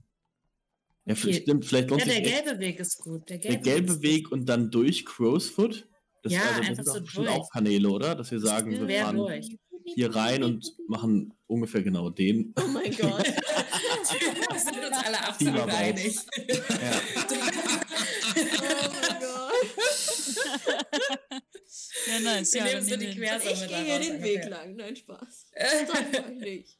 Ja, 1.05 1.15
Okay. 1.15 1.35
stimmt, 1.35 1.65
vielleicht 1.65 1.91
lohnt 1.91 2.03
Ja, 2.03 2.07
sich 2.13 2.23
der 2.23 2.27
echt 2.33 2.45
gelbe 2.45 2.61
Weg 2.61 2.79
ist 2.81 2.99
gut. 2.99 3.29
Der 3.29 3.39
der 3.39 3.51
gelbe, 3.57 3.63
gelbe 3.71 3.93
ist 3.93 4.03
Weg 4.03 4.31
und 4.31 4.47
dann 4.47 4.71
durch 4.71 5.05
Crowsfoot. 5.05 5.89
Das, 6.23 6.33
Ja, 6.33 6.41
also, 6.43 6.61
das 6.61 6.69
einfach 6.79 6.85
sind 6.95 7.11
so 7.11 7.23
durch. 7.23 7.29
auch 7.35 7.51
Kanäle, 7.51 7.89
oder? 7.91 8.15
Dass 8.15 8.31
wir 8.31 8.39
sagen, 8.41 8.71
wir 8.87 9.01
fahren 9.01 9.17
durch. 9.17 9.59
hier 9.85 10.15
rein 10.15 10.45
und 10.45 10.65
machen 10.87 11.35
ungefähr 11.49 11.83
genau 11.83 12.09
den. 12.11 12.55
Oh 12.57 12.69
mein 12.69 12.91
Gott. 12.97 13.25
Wir 13.27 14.59
sind 14.61 14.79
uns 14.79 14.97
alle 15.05 15.21
absolut 15.27 15.69
einig. 15.69 16.15
Ja. 16.37 17.03
Oh 17.17 17.29
mein 18.93 19.21
Gott. 19.21 19.53
Ja, 22.07 22.21
nice. 22.21 22.53
Wir 22.55 22.61
ja, 22.61 22.67
nehmen 22.67 22.83
so 22.83 22.97
die 22.97 23.15
Quersumme 23.17 23.53
Ich 23.53 23.69
gehe 23.69 23.85
hier 23.85 23.99
den 24.01 24.23
Weg 24.23 24.45
lang. 24.49 24.75
Nein, 24.77 24.97
Spaß. 24.97 25.47
Das 25.55 25.89
mach 25.89 26.21
ich 26.31 26.37
nicht. 26.41 26.79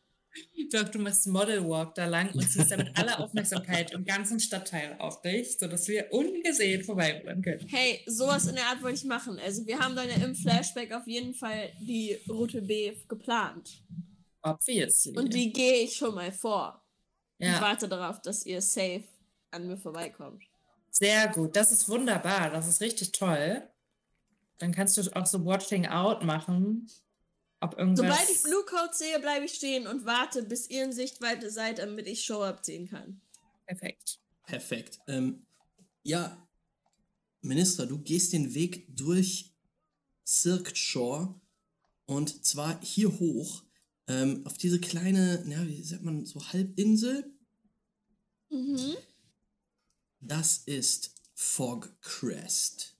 Doch, 0.73 0.89
du 0.89 0.99
machst 0.99 1.27
Model 1.27 1.69
Walk 1.69 1.95
da 1.95 2.07
lang 2.07 2.31
und 2.33 2.49
ziehst 2.49 2.71
damit 2.71 2.97
alle 2.99 3.19
Aufmerksamkeit 3.19 3.93
im 3.93 4.05
ganzen 4.05 4.41
Stadtteil 4.41 4.97
auf 4.99 5.21
dich, 5.21 5.59
sodass 5.59 5.87
wir 5.89 6.11
ungesehen 6.11 6.83
vorbeifahren 6.83 7.43
können. 7.43 7.67
Hey, 7.69 8.01
sowas 8.07 8.47
in 8.47 8.55
der 8.55 8.65
Art 8.67 8.83
wollte 8.83 8.97
ich 8.97 9.05
machen. 9.05 9.39
Also 9.39 9.67
wir 9.67 9.79
haben 9.79 9.95
dann 9.95 10.09
ja 10.09 10.17
im 10.17 10.35
Flashback 10.35 10.93
auf 10.93 11.07
jeden 11.07 11.35
Fall 11.35 11.71
die 11.81 12.19
Route 12.29 12.63
B 12.63 12.97
geplant. 13.07 13.83
Obviously. 14.43 15.17
Und 15.17 15.35
die 15.35 15.53
gehe 15.53 15.85
ich 15.85 15.97
schon 15.97 16.15
mal 16.15 16.33
vor. 16.33 16.83
Ich 17.39 17.49
ja, 17.49 17.61
warte 17.61 17.89
darauf, 17.89 18.23
dass 18.23 18.47
ihr 18.47 18.63
safe 18.63 19.05
an 19.51 19.67
mir 19.67 19.77
vorbeikommt. 19.77 20.43
sehr 20.91 21.29
gut. 21.29 21.55
Das 21.57 21.73
ist 21.73 21.89
wunderbar. 21.89 22.51
Das 22.51 22.67
ist 22.67 22.81
richtig 22.81 23.13
toll. 23.13 23.63
Dann 24.59 24.73
kannst 24.73 24.97
du 24.97 25.17
auch 25.17 25.27
so 25.27 25.45
Watching 25.45 25.87
Out 25.87 26.25
machen. 26.25 26.89
Ob 27.63 27.79
irgendwas. 27.79 28.07
Sobald 28.07 28.31
ich 28.31 28.43
Blue 28.43 28.65
Code 28.65 28.93
sehe, 28.93 29.21
bleibe 29.21 29.45
ich 29.45 29.55
stehen 29.55 29.87
und 29.87 30.05
warte, 30.05 30.43
bis 30.43 30.69
ihr 30.69 30.83
in 30.83 30.93
Sichtweite 30.93 31.49
seid, 31.49 31.79
damit 31.79 32.09
ich 32.09 32.25
Show 32.25 32.43
abziehen 32.43 32.89
kann. 32.89 33.21
Perfekt. 33.67 34.19
Perfekt. 34.45 34.99
Ähm, 35.07 35.47
ja, 36.03 36.37
Minister, 37.41 37.87
du 37.87 37.99
gehst 37.99 38.33
den 38.33 38.55
Weg 38.55 38.87
durch 38.97 39.55
Cirque 40.27 40.75
Shore 40.75 41.41
und 42.07 42.45
zwar 42.45 42.81
hier 42.83 43.17
hoch 43.21 43.63
ähm, 44.09 44.45
auf 44.45 44.59
diese 44.59 44.81
kleine, 44.81 45.45
ja, 45.47 45.65
wie 45.65 45.83
sagt 45.85 46.03
man, 46.03 46.27
so 46.27 46.45
Halbinsel. 46.53 47.33
Mhm. 48.51 48.97
Das 50.21 50.63
ist 50.67 51.15
Fog 51.35 51.95
Crest. 52.01 52.97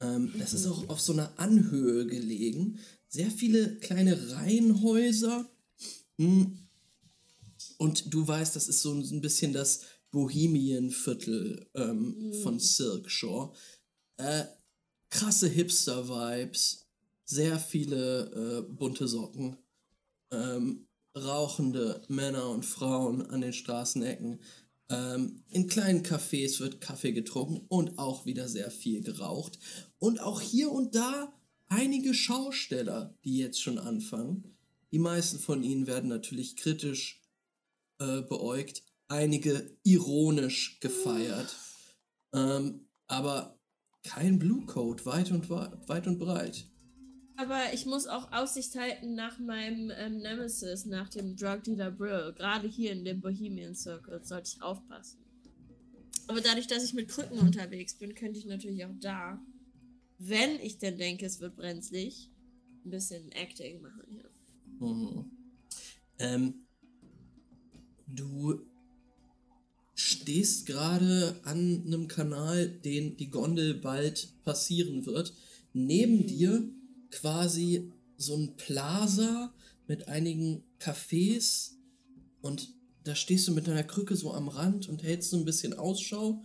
Ähm, 0.00 0.34
das 0.38 0.52
ist 0.52 0.66
auch 0.66 0.88
auf 0.90 1.00
so 1.00 1.14
einer 1.14 1.32
Anhöhe 1.38 2.06
gelegen. 2.06 2.78
Sehr 3.12 3.30
viele 3.30 3.76
kleine 3.76 4.32
Reihenhäuser. 4.32 5.46
Hm. 6.18 6.66
Und 7.76 8.14
du 8.14 8.26
weißt, 8.26 8.56
das 8.56 8.68
ist 8.68 8.80
so 8.80 8.90
ein 8.94 9.20
bisschen 9.20 9.52
das 9.52 9.82
Bohemian-Viertel 10.12 11.68
ähm, 11.74 12.32
von 12.42 12.58
Silk 12.58 13.10
Shore. 13.10 13.52
Äh, 14.16 14.44
krasse 15.10 15.46
Hipster-Vibes. 15.46 16.86
Sehr 17.26 17.58
viele 17.58 18.64
äh, 18.66 18.72
bunte 18.72 19.06
Socken. 19.06 19.58
Ähm, 20.30 20.88
rauchende 21.14 22.00
Männer 22.08 22.48
und 22.48 22.64
Frauen 22.64 23.26
an 23.26 23.42
den 23.42 23.52
Straßenecken. 23.52 24.40
Ähm, 24.88 25.44
in 25.50 25.66
kleinen 25.66 26.02
Cafés 26.02 26.60
wird 26.60 26.80
Kaffee 26.80 27.12
getrunken 27.12 27.66
und 27.68 27.98
auch 27.98 28.24
wieder 28.24 28.48
sehr 28.48 28.70
viel 28.70 29.02
geraucht. 29.02 29.58
Und 29.98 30.18
auch 30.18 30.40
hier 30.40 30.72
und 30.72 30.94
da 30.94 31.30
einige 31.72 32.12
Schausteller, 32.12 33.14
die 33.24 33.38
jetzt 33.38 33.60
schon 33.60 33.78
anfangen. 33.78 34.56
Die 34.92 34.98
meisten 34.98 35.38
von 35.38 35.62
ihnen 35.62 35.86
werden 35.86 36.10
natürlich 36.10 36.56
kritisch 36.56 37.22
äh, 37.98 38.20
beäugt, 38.20 38.82
einige 39.08 39.78
ironisch 39.82 40.80
gefeiert. 40.80 41.56
Ähm, 42.34 42.86
aber 43.06 43.58
kein 44.04 44.38
Blue 44.38 44.66
Code, 44.66 45.04
weit 45.06 45.30
und, 45.30 45.48
weit 45.48 46.06
und 46.06 46.18
breit. 46.18 46.66
Aber 47.36 47.72
ich 47.72 47.86
muss 47.86 48.06
auch 48.06 48.30
Aussicht 48.32 48.76
halten 48.76 49.14
nach 49.14 49.38
meinem 49.38 49.90
ähm, 49.96 50.18
Nemesis, 50.18 50.84
nach 50.84 51.08
dem 51.08 51.36
Drug 51.36 51.62
Dealer 51.62 51.90
Brill. 51.90 52.34
Gerade 52.36 52.68
hier 52.68 52.92
in 52.92 53.04
dem 53.04 53.22
Bohemian 53.22 53.74
Circle 53.74 54.22
sollte 54.22 54.50
ich 54.54 54.62
aufpassen. 54.62 55.18
Aber 56.28 56.40
dadurch, 56.42 56.66
dass 56.66 56.84
ich 56.84 56.92
mit 56.92 57.08
Krücken 57.08 57.38
unterwegs 57.38 57.94
bin, 57.94 58.14
könnte 58.14 58.38
ich 58.38 58.44
natürlich 58.44 58.84
auch 58.84 58.94
da, 59.00 59.40
wenn 60.28 60.58
ich 60.60 60.78
denn 60.78 60.98
denke, 60.98 61.26
es 61.26 61.40
wird 61.40 61.56
brenzlig, 61.56 62.30
ein 62.84 62.90
bisschen 62.90 63.30
Acting 63.32 63.80
machen 63.80 64.02
hier. 64.08 64.30
Mhm. 64.80 65.30
Ähm, 66.18 66.54
du 68.06 68.60
stehst 69.94 70.66
gerade 70.66 71.40
an 71.44 71.84
einem 71.86 72.08
Kanal, 72.08 72.68
den 72.68 73.16
die 73.16 73.30
Gondel 73.30 73.74
bald 73.74 74.28
passieren 74.44 75.06
wird. 75.06 75.34
Neben 75.72 76.26
dir 76.26 76.68
quasi 77.10 77.92
so 78.16 78.36
ein 78.36 78.56
Plaza 78.56 79.52
mit 79.86 80.08
einigen 80.08 80.62
Cafés 80.80 81.72
und 82.40 82.74
da 83.04 83.14
stehst 83.14 83.48
du 83.48 83.52
mit 83.52 83.66
deiner 83.66 83.82
Krücke 83.82 84.16
so 84.16 84.32
am 84.32 84.48
Rand 84.48 84.88
und 84.88 85.02
hältst 85.02 85.30
so 85.30 85.36
ein 85.36 85.44
bisschen 85.44 85.74
Ausschau. 85.74 86.44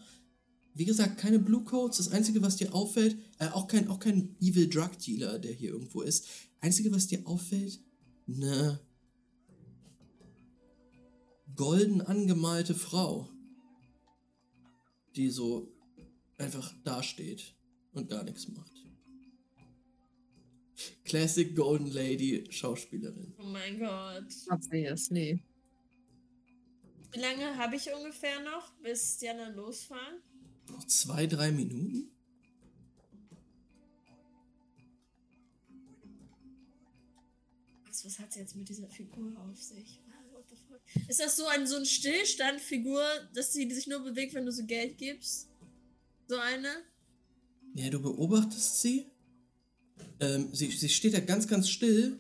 Wie 0.77 0.85
gesagt, 0.85 1.17
keine 1.17 1.39
Blue 1.39 1.63
Coats. 1.63 1.97
Das 1.97 2.11
Einzige, 2.11 2.41
was 2.43 2.55
dir 2.55 2.73
auffällt, 2.75 3.17
äh, 3.39 3.47
auch, 3.47 3.67
kein, 3.67 3.87
auch 3.87 3.99
kein 3.99 4.35
Evil 4.39 4.69
Drug 4.69 4.91
Dealer, 4.99 5.39
der 5.39 5.51
hier 5.51 5.71
irgendwo 5.71 6.01
ist. 6.01 6.27
Einzige, 6.61 6.91
was 6.91 7.07
dir 7.07 7.25
auffällt, 7.25 7.79
eine 8.27 8.79
golden 11.55 12.01
angemalte 12.01 12.75
Frau, 12.75 13.27
die 15.15 15.31
so 15.31 15.73
einfach 16.37 16.71
dasteht 16.83 17.55
und 17.93 18.07
gar 18.09 18.23
nichts 18.23 18.47
macht. 18.49 18.71
Classic 21.05 21.55
Golden 21.55 21.91
Lady 21.91 22.45
Schauspielerin. 22.51 23.33
Oh 23.39 23.43
mein 23.43 23.79
Gott. 23.79 24.25
Obviously. 24.51 25.41
Wie 27.11 27.19
lange 27.19 27.57
habe 27.57 27.77
ich 27.77 27.91
ungefähr 27.91 28.43
noch, 28.43 28.73
bis 28.83 29.17
die 29.17 29.29
anderen 29.29 29.55
losfahren? 29.55 30.21
Noch 30.69 30.85
zwei, 30.85 31.27
drei 31.27 31.51
Minuten? 31.51 32.11
Was, 37.85 38.05
was 38.05 38.19
hat 38.19 38.33
sie 38.33 38.39
jetzt 38.39 38.55
mit 38.55 38.69
dieser 38.69 38.87
Figur 38.87 39.33
auf 39.37 39.61
sich? 39.61 40.01
Ist 41.07 41.19
das 41.19 41.35
so 41.35 41.47
ein, 41.47 41.67
so 41.67 41.77
ein 41.77 41.85
Stillstandfigur, 41.85 43.03
dass 43.33 43.53
sie 43.53 43.69
sich 43.71 43.87
nur 43.87 44.03
bewegt, 44.03 44.33
wenn 44.33 44.45
du 44.45 44.51
so 44.51 44.65
Geld 44.65 44.97
gibst? 44.97 45.49
So 46.27 46.37
eine? 46.37 46.69
Ja, 47.75 47.89
du 47.89 48.01
beobachtest 48.01 48.81
sie. 48.81 49.07
Ähm, 50.19 50.49
sie, 50.53 50.71
sie 50.71 50.89
steht 50.89 51.13
da 51.13 51.19
ganz, 51.19 51.47
ganz 51.47 51.69
still. 51.69 52.19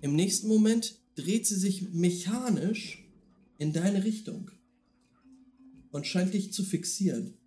Im 0.00 0.14
nächsten 0.14 0.48
Moment 0.48 0.98
dreht 1.14 1.46
sie 1.46 1.56
sich 1.56 1.82
mechanisch 1.90 3.04
in 3.58 3.72
deine 3.72 4.04
Richtung. 4.04 4.50
Und 5.90 6.06
scheint 6.06 6.34
dich 6.34 6.52
zu 6.52 6.64
fixieren. 6.64 7.38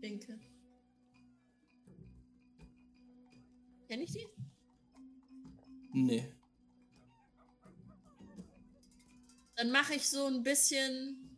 Winke. 0.00 0.38
Kenn 3.88 4.00
ich 4.00 4.12
die? 4.12 4.26
Nee. 5.92 6.32
Dann 9.56 9.70
mache 9.70 9.94
ich 9.94 10.08
so 10.08 10.26
ein 10.26 10.42
bisschen. 10.42 11.30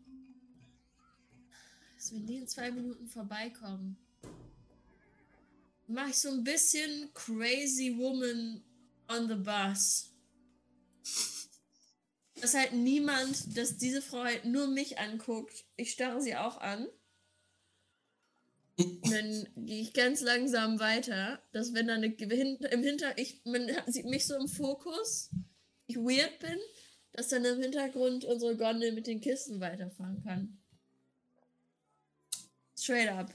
Also 1.95 2.17
wenn 2.17 2.27
die 2.27 2.37
in 2.39 2.49
zwei 2.49 2.71
Minuten 2.71 3.07
vorbeikommen. 3.09 3.97
Mache 5.89 6.11
ich 6.11 6.17
so 6.17 6.29
ein 6.31 6.45
bisschen 6.45 7.13
Crazy 7.15 7.97
Woman 7.97 8.63
on 9.09 9.29
the 9.29 9.35
Bus. 9.35 10.13
Dass 12.41 12.55
halt 12.55 12.73
niemand, 12.73 13.57
dass 13.57 13.79
diese 13.79 14.03
Frau 14.03 14.25
halt 14.25 14.45
nur 14.45 14.67
mich 14.67 14.99
anguckt. 14.99 15.65
Ich 15.77 15.93
starre 15.93 16.21
sie 16.21 16.37
auch 16.37 16.59
an. 16.59 16.87
Und 18.79 19.11
dann 19.11 19.49
gehe 19.57 19.81
ich 19.81 19.95
ganz 19.95 20.21
langsam 20.21 20.79
weiter, 20.79 21.43
dass 21.53 21.73
wenn 21.73 21.87
dann 21.87 22.05
eine, 22.05 22.13
im 22.15 22.83
Hinter, 22.83 23.17
ich, 23.17 23.41
man 23.45 23.71
sieht 23.87 24.05
mich 24.05 24.27
so 24.27 24.37
im 24.37 24.49
Fokus, 24.49 25.31
ich 25.87 25.97
weird 25.97 26.39
bin, 26.41 26.59
dass 27.13 27.29
dann 27.29 27.45
im 27.47 27.63
Hintergrund 27.63 28.27
unsere 28.27 28.55
Gondel 28.57 28.93
mit 28.93 29.07
den 29.07 29.23
Kisten 29.23 29.61
weiterfahren 29.61 30.23
kann. 30.23 30.59
Straight 32.77 33.09
up. 33.09 33.35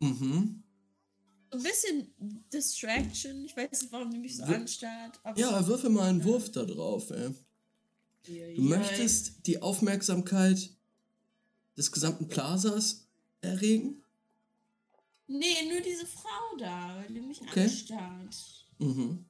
Mhm. 0.00 0.64
So 1.52 1.58
ein 1.58 1.62
bisschen 1.64 2.14
Distraction. 2.50 3.44
Ich 3.44 3.54
weiß 3.54 3.82
nicht, 3.82 3.92
warum 3.92 4.10
die 4.10 4.18
mich 4.18 4.36
so 4.38 4.48
Wir- 4.48 4.56
anstarrt. 4.56 5.20
Ja, 5.36 5.66
würfel 5.66 5.90
mal 5.90 6.08
einen 6.08 6.24
Wurf 6.24 6.50
da 6.50 6.64
drauf, 6.64 7.10
ey. 7.10 7.34
Du 8.56 8.62
möchtest 8.62 9.46
die 9.46 9.60
Aufmerksamkeit 9.60 10.70
des 11.76 11.92
gesamten 11.92 12.28
Plazas 12.28 13.06
erregen? 13.42 14.02
Nee, 15.26 15.68
nur 15.70 15.80
diese 15.82 16.06
Frau 16.06 16.56
da, 16.58 16.96
weil 16.96 17.12
die 17.12 17.20
mich 17.20 17.40
Okay. 17.42 17.64
anstarrt. 17.64 18.66
Mhm. 18.78 19.26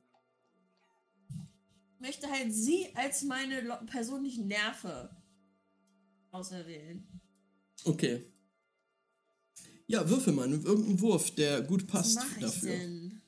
Ich 1.95 2.01
möchte 2.01 2.31
halt 2.31 2.53
sie 2.53 2.89
als 2.95 3.23
meine 3.23 3.63
nicht 4.21 4.39
nerve 4.39 5.11
auserwählen. 6.31 7.05
Okay. 7.85 8.32
Ja, 9.87 10.09
würfel 10.09 10.33
mal 10.33 10.45
einen- 10.45 10.65
irgendeinen 10.65 11.01
Wurf, 11.01 11.35
der 11.35 11.63
gut 11.63 11.83
Was 11.85 11.91
passt 11.91 12.15
mache 12.17 12.35
ich 12.37 12.41
dafür. 12.41 12.71
denn? 12.79 13.21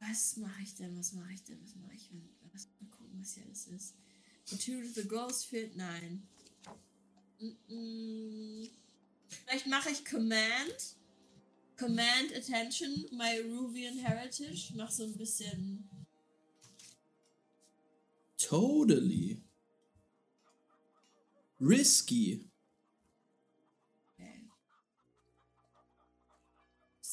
Was 0.00 0.36
mache 0.36 0.62
ich 0.62 0.74
denn? 0.74 0.96
Was 0.98 1.12
mache 1.14 1.32
ich 1.32 1.42
denn? 1.42 1.58
Was 1.64 1.74
mache 1.76 1.94
ich 1.94 2.08
denn? 2.08 2.28
Lass 2.52 2.68
mal 2.80 2.88
gucken, 2.90 3.18
was 3.20 3.34
hier 3.34 3.44
alles 3.44 3.66
ist. 3.66 3.94
Material 4.52 4.86
to 4.86 5.00
the 5.00 5.08
Ghost 5.08 5.46
fehlt. 5.46 5.76
Nein. 5.76 6.22
Mm-mm. 7.40 8.68
Vielleicht 9.28 9.66
mache 9.66 9.90
ich 9.90 10.04
Command. 10.04 10.96
Command 11.76 12.32
Attention, 12.34 13.04
my 13.10 13.38
Ruvian 13.40 13.98
Heritage. 13.98 14.72
Mach 14.76 14.90
so 14.90 15.04
ein 15.04 15.14
bisschen. 15.16 15.88
Totally. 18.38 19.42
Risky. 21.60 22.48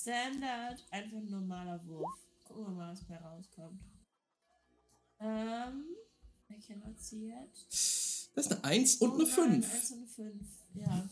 Standard, 0.04 0.84
einfach 0.92 1.18
ein 1.18 1.30
normaler 1.30 1.80
Wurf. 1.88 2.20
Gucken 2.44 2.66
wir 2.66 2.72
mal, 2.72 2.92
was 2.92 3.06
bei 3.06 3.16
rauskommt. 3.16 3.82
Ähm, 5.22 5.86
I 6.50 6.60
cannot 6.60 7.00
see 7.00 7.30
it. 7.30 7.66
Das 8.36 8.46
ist 8.48 8.52
eine 8.52 8.64
1 8.66 8.96
und 8.98 9.14
eine 9.14 9.24
Oh 9.24 9.46
nein, 9.46 9.64
5. 9.64 9.74
eins 9.74 9.92
und 9.92 9.98
eine 10.00 10.08
5. 10.08 10.48
Ja. 10.74 11.10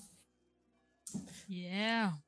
Yeah. 1.49 2.23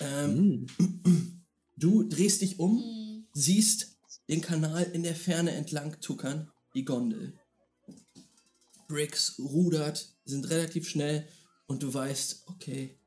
Ähm, 0.00 0.66
Hm. 0.78 1.42
du 1.76 2.02
drehst 2.04 2.40
dich 2.40 2.58
um, 2.60 2.78
Hm. 2.82 3.26
siehst 3.34 3.98
den 4.30 4.40
Kanal 4.40 4.84
in 4.84 5.02
der 5.02 5.14
Ferne 5.16 5.50
entlang 5.52 6.00
tuckern, 6.00 6.50
die 6.74 6.84
Gondel. 6.86 7.38
Briggs 8.88 9.38
rudert, 9.38 10.16
sind 10.24 10.48
relativ 10.48 10.88
schnell 10.88 11.28
und 11.66 11.82
du 11.82 11.92
weißt, 11.92 12.44
okay, 12.46 12.98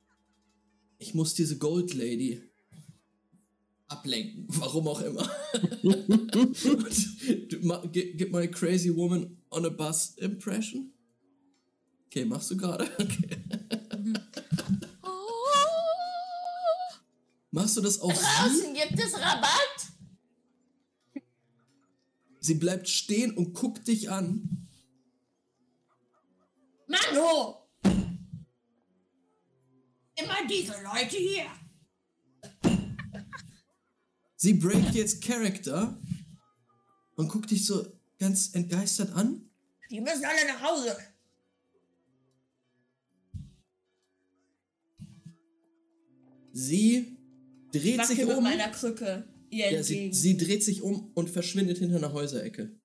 ich 1.00 1.16
muss 1.16 1.34
diese 1.34 1.58
Gold 1.58 1.94
Lady 1.96 2.49
ablenken, 3.90 4.46
warum 4.50 4.88
auch 4.88 5.02
immer. 5.02 5.30
und 7.52 7.92
gib, 7.92 8.32
mal 8.32 8.48
Crazy 8.50 8.96
Woman 8.96 9.38
on 9.52 9.66
a 9.66 9.70
Bus 9.70 10.16
Impression. 10.18 10.94
Okay, 12.08 12.26
machst 12.26 12.52
du 12.52 12.58
gerade? 12.58 12.90
Okay. 13.00 13.38
Machst 17.52 17.78
du 17.78 17.82
das 17.82 18.00
sie? 18.00 18.14
Draußen 18.14 18.76
gibt 18.76 19.04
es 19.04 19.14
Rabatt! 19.16 19.88
Sie 22.40 22.54
bleibt 22.54 22.88
stehen 22.88 23.36
und 23.36 23.56
guckt 23.56 23.88
dich 23.88 24.12
an. 24.12 24.68
Mano! 26.88 27.68
Immer 30.16 30.48
diese 30.48 30.74
Leute 30.84 31.18
hier! 31.18 31.50
Sie 34.42 34.54
breakt 34.54 34.96
jetzt 34.96 35.22
Character 35.22 36.02
und 37.18 37.28
guckt 37.28 37.52
dich 37.52 37.66
so 37.66 37.86
ganz 38.20 38.56
entgeistert 38.56 39.12
an. 39.12 39.50
Die 39.92 40.00
müssen 40.00 40.24
alle 40.24 40.48
nach 40.48 40.62
Hause! 40.62 40.98
Sie 46.54 47.18
dreht 47.74 48.06
sich 48.06 48.20
Wackel 48.20 48.26
mit 48.28 48.38
um. 48.38 48.44
meiner 48.46 48.70
Krücke. 48.70 49.28
Ja, 49.50 49.84
sie, 49.84 50.14
sie 50.14 50.38
dreht 50.38 50.64
sich 50.64 50.84
um 50.84 51.12
und 51.16 51.30
verschwindet 51.30 51.80
hinter 51.80 51.98
einer 51.98 52.14
Häuserecke. 52.14 52.80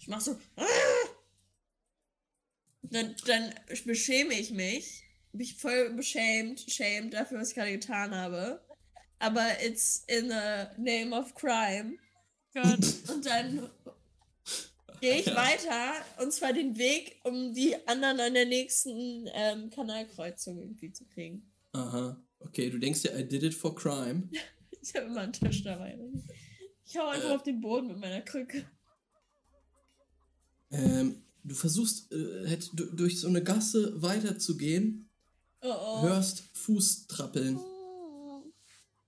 Ich 0.00 0.08
mach 0.08 0.22
so. 0.22 0.38
Dann, 2.84 3.14
dann 3.26 3.54
beschäme 3.84 4.32
ich 4.32 4.50
mich. 4.50 5.07
Bin 5.38 5.44
ich 5.46 5.54
voll 5.54 5.90
beschämt, 5.94 6.64
shamed 6.68 7.14
dafür, 7.14 7.38
was 7.38 7.50
ich 7.50 7.54
gerade 7.54 7.70
getan 7.70 8.12
habe. 8.12 8.60
Aber 9.20 9.46
it's 9.64 10.02
in 10.08 10.28
the 10.28 10.66
name 10.78 11.16
of 11.16 11.32
crime. 11.36 11.96
Gott. 12.52 12.84
Und 13.08 13.24
dann 13.24 13.70
gehe 15.00 15.20
ich 15.20 15.26
weiter 15.26 15.92
und 16.20 16.32
zwar 16.32 16.52
den 16.52 16.76
Weg, 16.76 17.20
um 17.22 17.54
die 17.54 17.76
anderen 17.86 18.18
an 18.18 18.34
der 18.34 18.46
nächsten 18.46 19.28
ähm, 19.32 19.70
Kanalkreuzung 19.70 20.58
irgendwie 20.58 20.90
zu 20.90 21.04
kriegen. 21.06 21.48
Aha. 21.72 22.20
Okay, 22.40 22.68
du 22.70 22.78
denkst 22.78 23.02
dir, 23.02 23.16
I 23.16 23.22
did 23.26 23.44
it 23.44 23.54
for 23.54 23.74
crime. 23.76 24.28
Ich 24.80 24.94
habe 24.94 25.06
immer 25.06 25.20
einen 25.22 25.32
Tisch 25.32 25.62
dabei. 25.64 25.98
Ich 26.84 26.96
hau 26.96 27.08
einfach 27.08 27.30
Äh. 27.30 27.34
auf 27.34 27.42
den 27.42 27.60
Boden 27.60 27.88
mit 27.88 27.98
meiner 27.98 28.22
Krücke. 28.22 28.64
Ähm, 30.70 31.22
du 31.44 31.54
versuchst 31.54 32.12
äh, 32.12 32.58
durch 32.74 33.20
so 33.20 33.28
eine 33.28 33.42
Gasse 33.42 34.00
weiterzugehen, 34.00 35.07
Oh 35.60 35.72
oh. 35.72 36.02
hörst 36.02 36.44
Fußtrappeln. 36.54 37.56
Oh. 37.58 38.42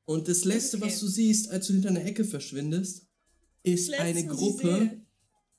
Und 0.05 0.29
das 0.29 0.45
Letzte, 0.45 0.77
Okay. 0.79 0.87
was 0.87 1.01
du 1.01 1.07
siehst, 1.07 1.51
als 1.51 1.67
du 1.69 1.73
hinter 1.75 1.91
einer 1.91 2.05
Ecke 2.05 2.25
verschwindest, 2.25 3.07
ist 3.63 3.93
eine 3.93 4.21
Letzte, 4.21 4.33
ich 4.35 4.39
Gruppe. 4.39 5.01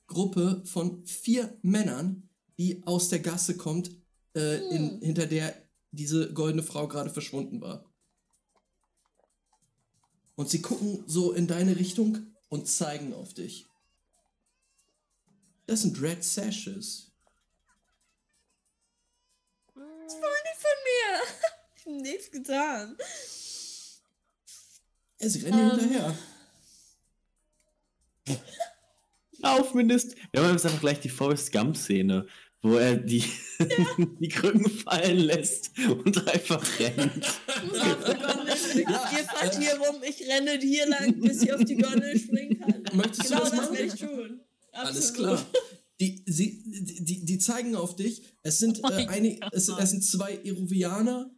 Gruppe 0.06 0.62
von 0.66 1.06
vier 1.06 1.56
Männern, 1.62 2.28
die 2.58 2.82
aus 2.86 3.08
der 3.08 3.20
Gasse 3.20 3.56
kommt, 3.56 3.90
äh, 4.36 4.58
in, 4.68 4.90
Hm. 4.90 5.00
hinter 5.00 5.26
der 5.26 5.54
diese 5.90 6.32
goldene 6.32 6.62
Frau 6.62 6.86
gerade 6.88 7.10
verschwunden 7.10 7.60
war. 7.60 7.84
Und 10.34 10.50
sie 10.50 10.60
gucken 10.62 11.04
so 11.06 11.32
in 11.32 11.46
deine 11.46 11.76
Richtung 11.76 12.18
und 12.48 12.66
zeigen 12.68 13.12
auf 13.14 13.32
dich. 13.34 13.66
Das 15.66 15.82
sind 15.82 16.00
Red 16.02 16.24
Sashes. 16.24 17.12
War 19.74 19.84
nicht 19.84 20.16
von 20.62 20.78
mir. 20.84 21.20
Ich 21.84 21.86
hab 21.86 22.00
nichts 22.00 22.30
getan. 22.30 22.96
Ja, 25.20 25.28
sie 25.28 25.40
rennen 25.40 25.58
dir 25.70 25.72
Ähm. 25.74 25.80
hinterher. 25.80 26.14
Lauf 29.38 29.74
mindest. 29.74 30.14
Wir 30.30 30.42
haben 30.42 30.52
jetzt 30.52 30.64
einfach 30.64 30.80
gleich 30.80 31.00
die 31.00 31.08
Forrest 31.08 31.50
Gump-Szene, 31.50 32.26
wo 32.62 32.76
er 32.76 32.94
die, 32.96 33.24
die 34.20 34.28
Krücken 34.28 34.70
fallen 34.70 35.18
lässt 35.18 35.72
und 35.78 36.28
einfach 36.28 36.64
rennt. 36.78 37.26
Ich 37.48 37.62
muss 37.64 37.80
auf 37.80 38.04
die 38.04 38.14
Gondel 38.22 38.56
springen. 38.56 38.88
Ihr 38.90 39.24
fahrt 39.24 39.58
hier 39.58 39.74
rum, 39.80 39.96
ich 40.08 40.28
renne 40.28 40.58
hier 40.60 40.86
lang, 40.88 41.20
bis 41.20 41.42
ich 41.42 41.52
auf 41.52 41.64
die 41.64 41.76
Gondel 41.76 42.16
springen 42.16 42.60
kann. 42.60 42.84
Möchtest 42.96 43.24
Genau 43.28 43.44
du 43.44 43.50
das 43.50 43.58
das 43.58 43.72
werde 43.72 43.84
ich 43.86 43.94
tun. 44.00 44.40
Alles 44.70 45.08
Absolut. 45.08 45.14
klar. 45.38 45.46
Die, 46.02 46.24
sie, 46.26 46.64
die, 47.04 47.24
die, 47.24 47.38
zeigen 47.38 47.76
auf 47.76 47.94
dich. 47.94 48.24
Es 48.42 48.58
sind, 48.58 48.80
Oh 48.82 48.88
äh, 48.90 49.06
Gott. 49.06 49.52
es, 49.52 49.68
es 49.68 49.90
sind 49.90 50.04
zwei 50.04 50.34
Iruvianer, 50.34 51.30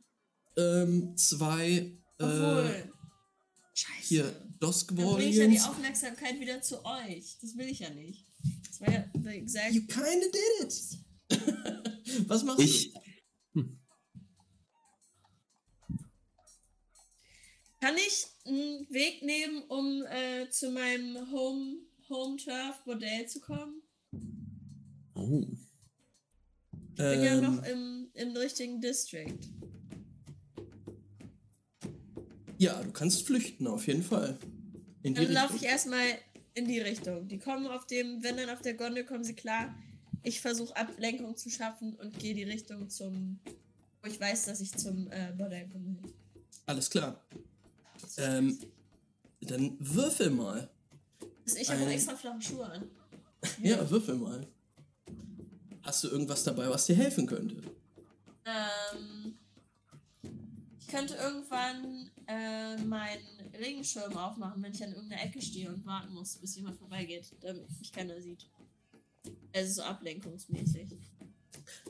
ähm, 0.57 1.15
zwei 1.19 1.69
äh, 2.19 2.25
Obwohl. 2.25 2.91
Scheiße. 3.75 4.09
hier 4.09 4.23
Dann 4.25 4.33
bringe 4.33 4.41
ich 4.41 4.47
ja 4.47 4.47
die 4.49 4.59
Doskvorians. 4.61 5.69
Aufmerksamkeit 5.69 6.41
wieder 6.41 6.63
zu 6.63 6.83
euch. 6.83 7.37
Das 7.43 7.59
will 7.59 7.69
ich 7.69 7.81
ja 7.81 7.91
nicht. 7.91 8.27
Das 8.67 8.81
war 8.81 8.91
ja 8.91 9.05
the 9.23 9.29
exact. 9.29 9.75
You 9.75 9.83
kinda 9.87 10.27
did 10.33 10.63
it. 10.63 12.29
Was 12.29 12.43
machst 12.43 12.61
Ich, 12.61 12.95
Kann 17.81 17.97
ich 17.99 18.27
einen 18.47 18.89
Weg 18.89 19.23
nehmen, 19.23 19.63
um 19.65 20.07
äh, 20.07 20.49
zu 20.49 20.71
meinem 20.71 21.31
Home, 21.31 21.77
Home 22.09 22.39
Turf 22.39 22.83
Bordell 22.87 23.29
zu 23.29 23.41
kommen? 23.41 23.83
Oh, 25.15 25.45
Ich 26.93 26.97
bin 26.97 27.23
ja 27.23 27.39
Ähm, 27.39 27.43
noch 27.43 27.65
im 27.65 27.95
im 28.15 28.37
richtigen 28.37 28.81
District. 28.81 29.39
Ja, 32.59 32.81
du 32.83 32.93
kannst 32.93 33.27
flüchten, 33.27 33.67
auf 33.67 33.87
jeden 33.87 34.03
Fall. 34.03 34.39
In 35.03 35.15
Dann 35.15 35.33
laufe 35.33 35.57
ich 35.57 35.65
erstmal 35.65 36.07
in 36.55 36.67
die 36.67 36.79
Richtung. 36.79 37.29
Die 37.29 37.39
kommen 37.39 37.67
auf 37.67 37.87
dem, 37.87 38.23
wenn 38.23 38.37
dann 38.37 38.49
auf 38.49 38.63
der 38.63 38.75
Gondel 38.75 39.05
kommen 39.05 39.25
sie 39.25 39.35
klar. 39.35 39.75
Ich 40.23 40.41
versuche 40.41 40.75
Ablenkung 40.77 41.37
zu 41.37 41.51
schaffen 41.51 41.95
und 41.97 42.19
gehe 42.19 42.35
die 42.35 42.45
Richtung 42.45 42.89
zum, 42.89 43.41
wo 44.01 44.09
ich 44.09 44.19
weiß, 44.19 44.47
dass 44.47 44.61
ich 44.61 44.73
zum 44.73 45.11
äh, 45.11 45.33
Bordell 45.37 45.69
komme. 45.69 45.97
Alles 46.67 46.89
klar. 46.89 47.23
Ähm, 48.17 48.59
dann 49.41 49.77
würfel 49.81 50.31
mal. 50.31 50.71
Ich 51.45 51.69
habe 51.69 51.85
extra 51.87 52.17
flache 52.17 52.41
Schuhe 52.41 52.67
an. 52.67 52.89
Ja, 53.63 53.91
würfel 53.91 54.15
mal. 54.15 54.47
Hast 55.85 56.03
du 56.05 56.09
irgendwas 56.09 56.43
dabei, 56.45 56.69
was 56.71 56.87
dir 56.87 56.97
helfen 56.97 57.27
könnte? 57.27 57.57
Ähm, 58.47 59.35
ich 60.81 60.87
könnte 60.89 61.15
irgendwann 61.15 62.11
äh, 62.27 62.77
meinen 62.83 63.23
Regenschirm 63.59 64.17
aufmachen, 64.17 64.63
wenn 64.63 64.73
ich 64.73 64.83
an 64.83 64.93
irgendeiner 64.93 65.23
Ecke 65.23 65.41
stehe 65.43 65.69
und 65.69 65.85
warten 65.87 66.13
muss, 66.15 66.37
bis 66.37 66.57
jemand 66.57 66.77
vorbeigeht, 66.79 67.33
damit 67.41 67.69
mich 67.79 67.93
keiner 67.93 68.21
sieht. 68.21 68.49
Also 69.55 69.75
so 69.75 69.83
ablenkungsmäßig. 69.83 70.91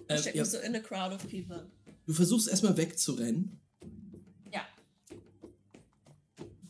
Äh, 0.09 0.15
Ich 0.15 0.21
stecke 0.21 0.39
ja, 0.39 0.43
mich 0.43 0.51
so 0.51 0.59
in 0.59 0.75
a 0.77 0.81
crowd 0.81 1.15
of 1.15 1.23
people. 1.29 1.71
du 2.07 2.13
versuchst 2.13 2.49
erstmal 2.49 2.77
wegzurennen. 2.77 3.61
Ja. 4.53 4.67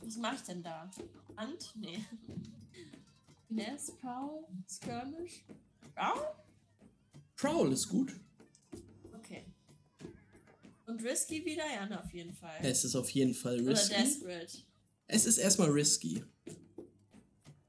Was 0.00 0.16
mache 0.16 0.36
ich 0.36 0.42
denn 0.42 0.62
da? 0.62 0.90
Hand? 1.36 1.72
Nee. 1.74 2.04
Finesse, 3.48 3.92
Prowl, 3.96 4.44
Skirmish? 4.68 5.44
Prowl? 5.94 6.22
Prowl 7.44 7.72
ist 7.72 7.90
gut. 7.90 8.10
Okay. 9.12 9.44
Und 10.86 11.02
Risky 11.04 11.44
wieder? 11.44 11.64
Ja, 11.70 12.00
auf 12.00 12.12
jeden 12.14 12.32
Fall. 12.32 12.58
Es 12.62 12.84
ist 12.84 12.96
auf 12.96 13.10
jeden 13.10 13.34
Fall 13.34 13.60
Oder 13.60 13.72
risky. 13.72 13.94
Desperate. 13.94 14.58
Es 15.06 15.26
ist 15.26 15.36
erstmal 15.36 15.68
risky. 15.68 16.24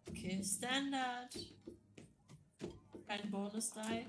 Okay, 0.08 0.42
Standard. 0.42 1.38
Kein 3.06 3.30
Bonus-Die. 3.30 4.06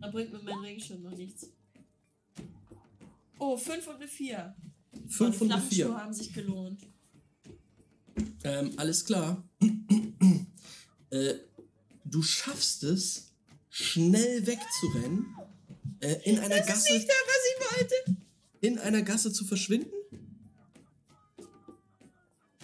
Da 0.00 0.10
bringt 0.10 0.32
mir 0.32 0.42
mein 0.42 0.58
Regenschirm 0.58 1.02
noch 1.02 1.16
nichts. 1.16 1.48
Oh, 3.38 3.56
5 3.56 3.86
und 3.86 3.94
eine 3.94 4.08
4. 4.08 4.56
5 5.06 5.40
und 5.40 5.52
eine 5.52 5.62
Flammenschuhe 5.62 5.86
4. 5.86 5.96
haben 5.96 6.12
sich 6.12 6.32
gelohnt. 6.32 6.82
Ähm, 8.42 8.72
alles 8.76 9.04
klar. 9.04 9.48
äh, 11.10 11.34
du 12.04 12.22
schaffst 12.22 12.82
es, 12.82 13.31
schnell 13.72 14.46
wegzurennen. 14.46 15.26
Äh, 16.00 16.16
in 16.24 16.38
einer 16.38 16.60
Gasse. 16.60 16.92
Nicht 16.92 17.08
das, 17.08 17.16
was 17.26 17.42
ich 17.50 17.78
wollte. 17.80 17.94
in 18.60 18.78
einer 18.78 19.02
Gasse 19.02 19.32
zu 19.32 19.44
verschwinden? 19.44 19.90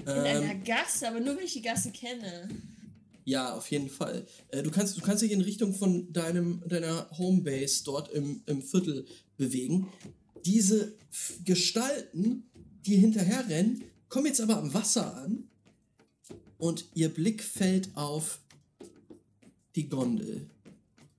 In 0.01 0.07
Ähm, 0.07 0.25
einer 0.25 0.55
Gasse, 0.57 1.09
aber 1.09 1.21
nur 1.21 1.37
wenn 1.37 1.45
ich 1.45 1.53
die 1.55 1.63
Gasse 1.63 1.91
kenne. 1.91 2.49
ja, 3.25 3.55
auf 3.55 3.71
jeden 3.71 3.89
Fall. 3.91 4.27
Äh, 4.49 4.63
du, 4.63 4.71
kannst, 4.71 4.97
du 4.97 5.01
kannst 5.03 5.23
dich 5.23 5.33
in 5.33 5.41
Richtung 5.41 5.75
von 5.75 6.13
deinem, 6.13 6.63
deiner 6.67 7.09
Homebase 7.19 7.85
dort 7.85 8.11
im, 8.13 8.43
im 8.47 8.63
Viertel 8.63 9.07
bewegen. 9.37 9.89
Diese 10.47 10.95
F- 11.11 11.39
Gestalten, 11.45 12.49
die 12.87 12.97
hinterher 12.97 13.49
rennen, 13.49 13.83
kommen 14.09 14.27
jetzt 14.27 14.41
aber 14.41 14.57
am 14.59 14.73
Wasser 14.73 15.17
an 15.17 15.49
und 16.59 16.87
ihr 16.95 17.09
Blick 17.13 17.43
fällt 17.43 17.95
auf 17.97 18.41
die 19.77 19.89
Gondel, 19.89 20.49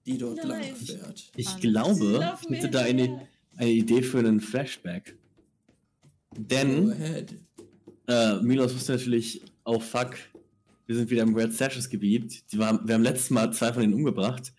die 0.10 0.18
dort 0.18 0.38
Nein. 0.38 0.48
lang 0.48 0.76
fährt. 0.76 1.32
Ich 1.36 1.48
Alle. 1.48 1.60
glaube, 1.60 2.38
ich 2.44 2.50
hätte 2.50 2.70
da 2.70 2.82
eine, 2.82 3.28
eine 3.56 3.72
Idee 3.72 4.02
für 4.02 4.20
einen 4.20 4.42
Flashback. 4.42 5.16
Denn 6.36 6.94
äh, 8.08 8.36
Milos 8.42 8.74
wusste 8.74 8.94
natürlich, 8.94 9.42
oh 9.66 9.80
fuck, 9.80 10.16
wir 10.88 10.96
sind 10.96 11.10
wieder 11.10 11.24
im 11.24 11.36
Red 11.36 11.54
Sashes 11.54 11.90
Gebiet. 11.90 12.52
Die 12.52 12.58
waren, 12.58 12.88
wir 12.88 12.96
haben 12.96 13.04
letztes 13.04 13.30
Mal 13.30 13.54
zwei 13.54 13.72
von 13.72 13.82
denen 13.82 13.94
umgebracht. 13.94 14.54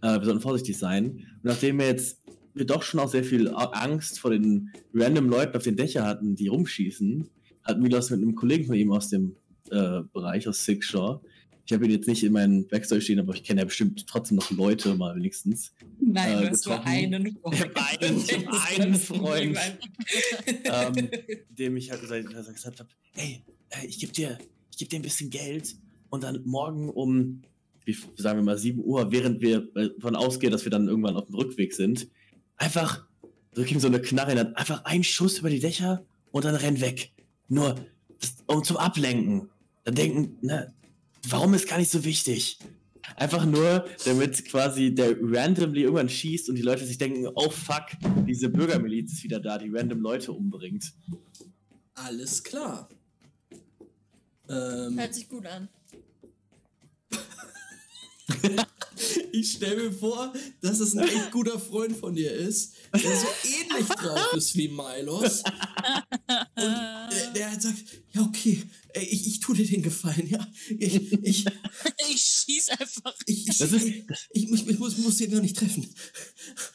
Äh, 0.00 0.18
wir 0.18 0.24
sollten 0.24 0.40
vorsichtig 0.40 0.78
sein. 0.78 1.10
Und 1.10 1.44
nachdem 1.44 1.78
wir 1.78 1.86
jetzt 1.86 2.18
wir 2.54 2.66
doch 2.66 2.82
schon 2.82 3.00
auch 3.00 3.08
sehr 3.08 3.24
viel 3.24 3.48
Angst 3.54 4.18
vor 4.18 4.32
den 4.32 4.72
random 4.92 5.28
Leuten 5.28 5.56
auf 5.56 5.62
den 5.62 5.76
Dächern 5.76 6.04
hatten, 6.04 6.34
die 6.34 6.48
rumschießen, 6.48 7.28
hat 7.62 7.78
Milos 7.78 8.10
mit 8.10 8.20
einem 8.20 8.34
Kollegen 8.34 8.66
von 8.66 8.74
ihm 8.74 8.90
aus 8.90 9.10
dem 9.10 9.36
äh, 9.70 10.00
Bereich, 10.12 10.48
aus 10.48 10.64
Six 10.64 10.86
Shore, 10.86 11.20
ich 11.68 11.74
habe 11.74 11.84
ihn 11.84 11.90
jetzt 11.90 12.08
nicht 12.08 12.24
in 12.24 12.32
meinen 12.32 12.66
Backstory 12.66 13.02
stehen, 13.02 13.20
aber 13.20 13.34
ich 13.34 13.44
kenne 13.44 13.60
ja 13.60 13.66
bestimmt 13.66 14.06
trotzdem 14.06 14.38
noch 14.38 14.50
Leute, 14.50 14.94
mal 14.94 15.14
wenigstens. 15.14 15.74
Nein, 16.00 16.38
Äh, 16.38 16.40
du 16.40 16.50
hast 16.50 16.64
nur 16.64 16.82
einen 16.82 17.36
Freund. 17.42 17.76
Einen- 18.00 18.48
einen 18.80 18.94
Freund. 18.94 19.58
ähm, 20.64 21.10
dem 21.50 21.76
ich 21.76 21.90
halt 21.90 22.00
gesagt, 22.00 22.26
gesagt 22.30 22.80
habe, 22.80 22.88
hey, 23.12 23.42
äh, 23.68 23.86
ich 23.86 23.98
gebe 23.98 24.12
dir, 24.12 24.38
ich 24.70 24.78
geb 24.78 24.88
dir 24.88 24.96
ein 24.98 25.02
bisschen 25.02 25.28
Geld 25.28 25.76
und 26.08 26.22
dann 26.24 26.40
morgen 26.46 26.88
um, 26.88 27.42
wie, 27.84 27.94
sagen 28.16 28.38
wir 28.38 28.44
mal, 28.44 28.56
7 28.56 28.82
Uhr, 28.82 29.12
während 29.12 29.42
wir 29.42 29.68
äh, 29.76 29.90
davon 29.96 30.16
ausgehen, 30.16 30.50
dass 30.52 30.64
wir 30.64 30.70
dann 30.70 30.88
irgendwann 30.88 31.16
auf 31.16 31.26
dem 31.26 31.34
Rückweg 31.34 31.74
sind, 31.74 32.08
einfach 32.56 33.06
drück 33.52 33.70
ihm 33.70 33.78
so 33.80 33.88
eine 33.88 34.00
Knarre 34.00 34.32
in 34.32 34.38
einfach 34.38 34.86
ein 34.86 35.04
Schuss 35.04 35.38
über 35.38 35.50
die 35.50 35.60
Dächer 35.60 36.02
und 36.30 36.46
dann 36.46 36.54
renn 36.54 36.80
weg. 36.80 37.12
Nur 37.48 37.74
das, 38.20 38.36
um 38.46 38.64
zum 38.64 38.78
Ablenken. 38.78 39.50
Dann 39.84 39.94
denken, 39.94 40.38
ne, 40.46 40.72
warum 41.28 41.54
ist 41.54 41.68
gar 41.68 41.78
nicht 41.78 41.90
so 41.90 42.04
wichtig? 42.04 42.58
Einfach 43.16 43.44
nur, 43.44 43.88
damit 44.04 44.44
quasi 44.44 44.94
der 44.94 45.16
randomly 45.20 45.82
irgendwann 45.82 46.08
schießt 46.08 46.48
und 46.48 46.56
die 46.56 46.62
Leute 46.62 46.84
sich 46.84 46.98
denken, 46.98 47.26
oh 47.34 47.50
fuck, 47.50 47.86
diese 48.26 48.48
Bürgermiliz 48.48 49.12
ist 49.12 49.24
wieder 49.24 49.40
da, 49.40 49.58
die 49.58 49.70
random 49.70 50.00
Leute 50.00 50.32
umbringt. 50.32 50.92
Alles 51.94 52.44
klar. 52.44 52.88
Ähm, 54.48 54.98
Hört 54.98 55.14
sich 55.14 55.28
gut 55.28 55.46
an. 55.46 55.68
ich 59.32 59.52
stelle 59.52 59.76
mir 59.84 59.92
vor, 59.92 60.32
dass 60.60 60.80
es 60.80 60.94
ein 60.96 61.06
echt 61.08 61.30
guter 61.30 61.58
Freund 61.58 61.96
von 61.96 62.14
dir 62.14 62.32
ist, 62.32 62.74
der 62.92 63.00
so 63.00 63.26
ähnlich 63.44 63.88
drauf 63.88 64.32
ist 64.34 64.56
wie 64.56 64.68
Milos. 64.68 65.42
Und 66.56 67.10
der, 67.12 67.30
der 67.34 67.50
halt 67.50 67.62
sagt, 67.62 67.76
ja 68.12 68.22
okay, 68.22 68.62
ey, 68.94 69.04
ich, 69.04 69.26
ich 69.26 69.40
tue 69.40 69.56
dir 69.56 69.66
den 69.66 69.82
Gefallen, 69.82 70.28
ja. 70.28 70.46
Ich, 70.78 71.12
ich, 71.22 71.44
Ich 72.10 72.20
schieß 72.20 72.68
einfach. 72.70 73.14
ich, 73.26 73.48
ich, 73.48 73.58
Das 73.58 73.72
ist- 73.72 73.86
ich, 73.86 74.04
ich, 74.32 74.48
muss, 74.48 74.60
ich 74.66 74.78
muss, 74.78 74.98
muss 74.98 75.16
den 75.16 75.30
gar 75.30 75.40
nicht 75.40 75.56
treffen. 75.56 75.86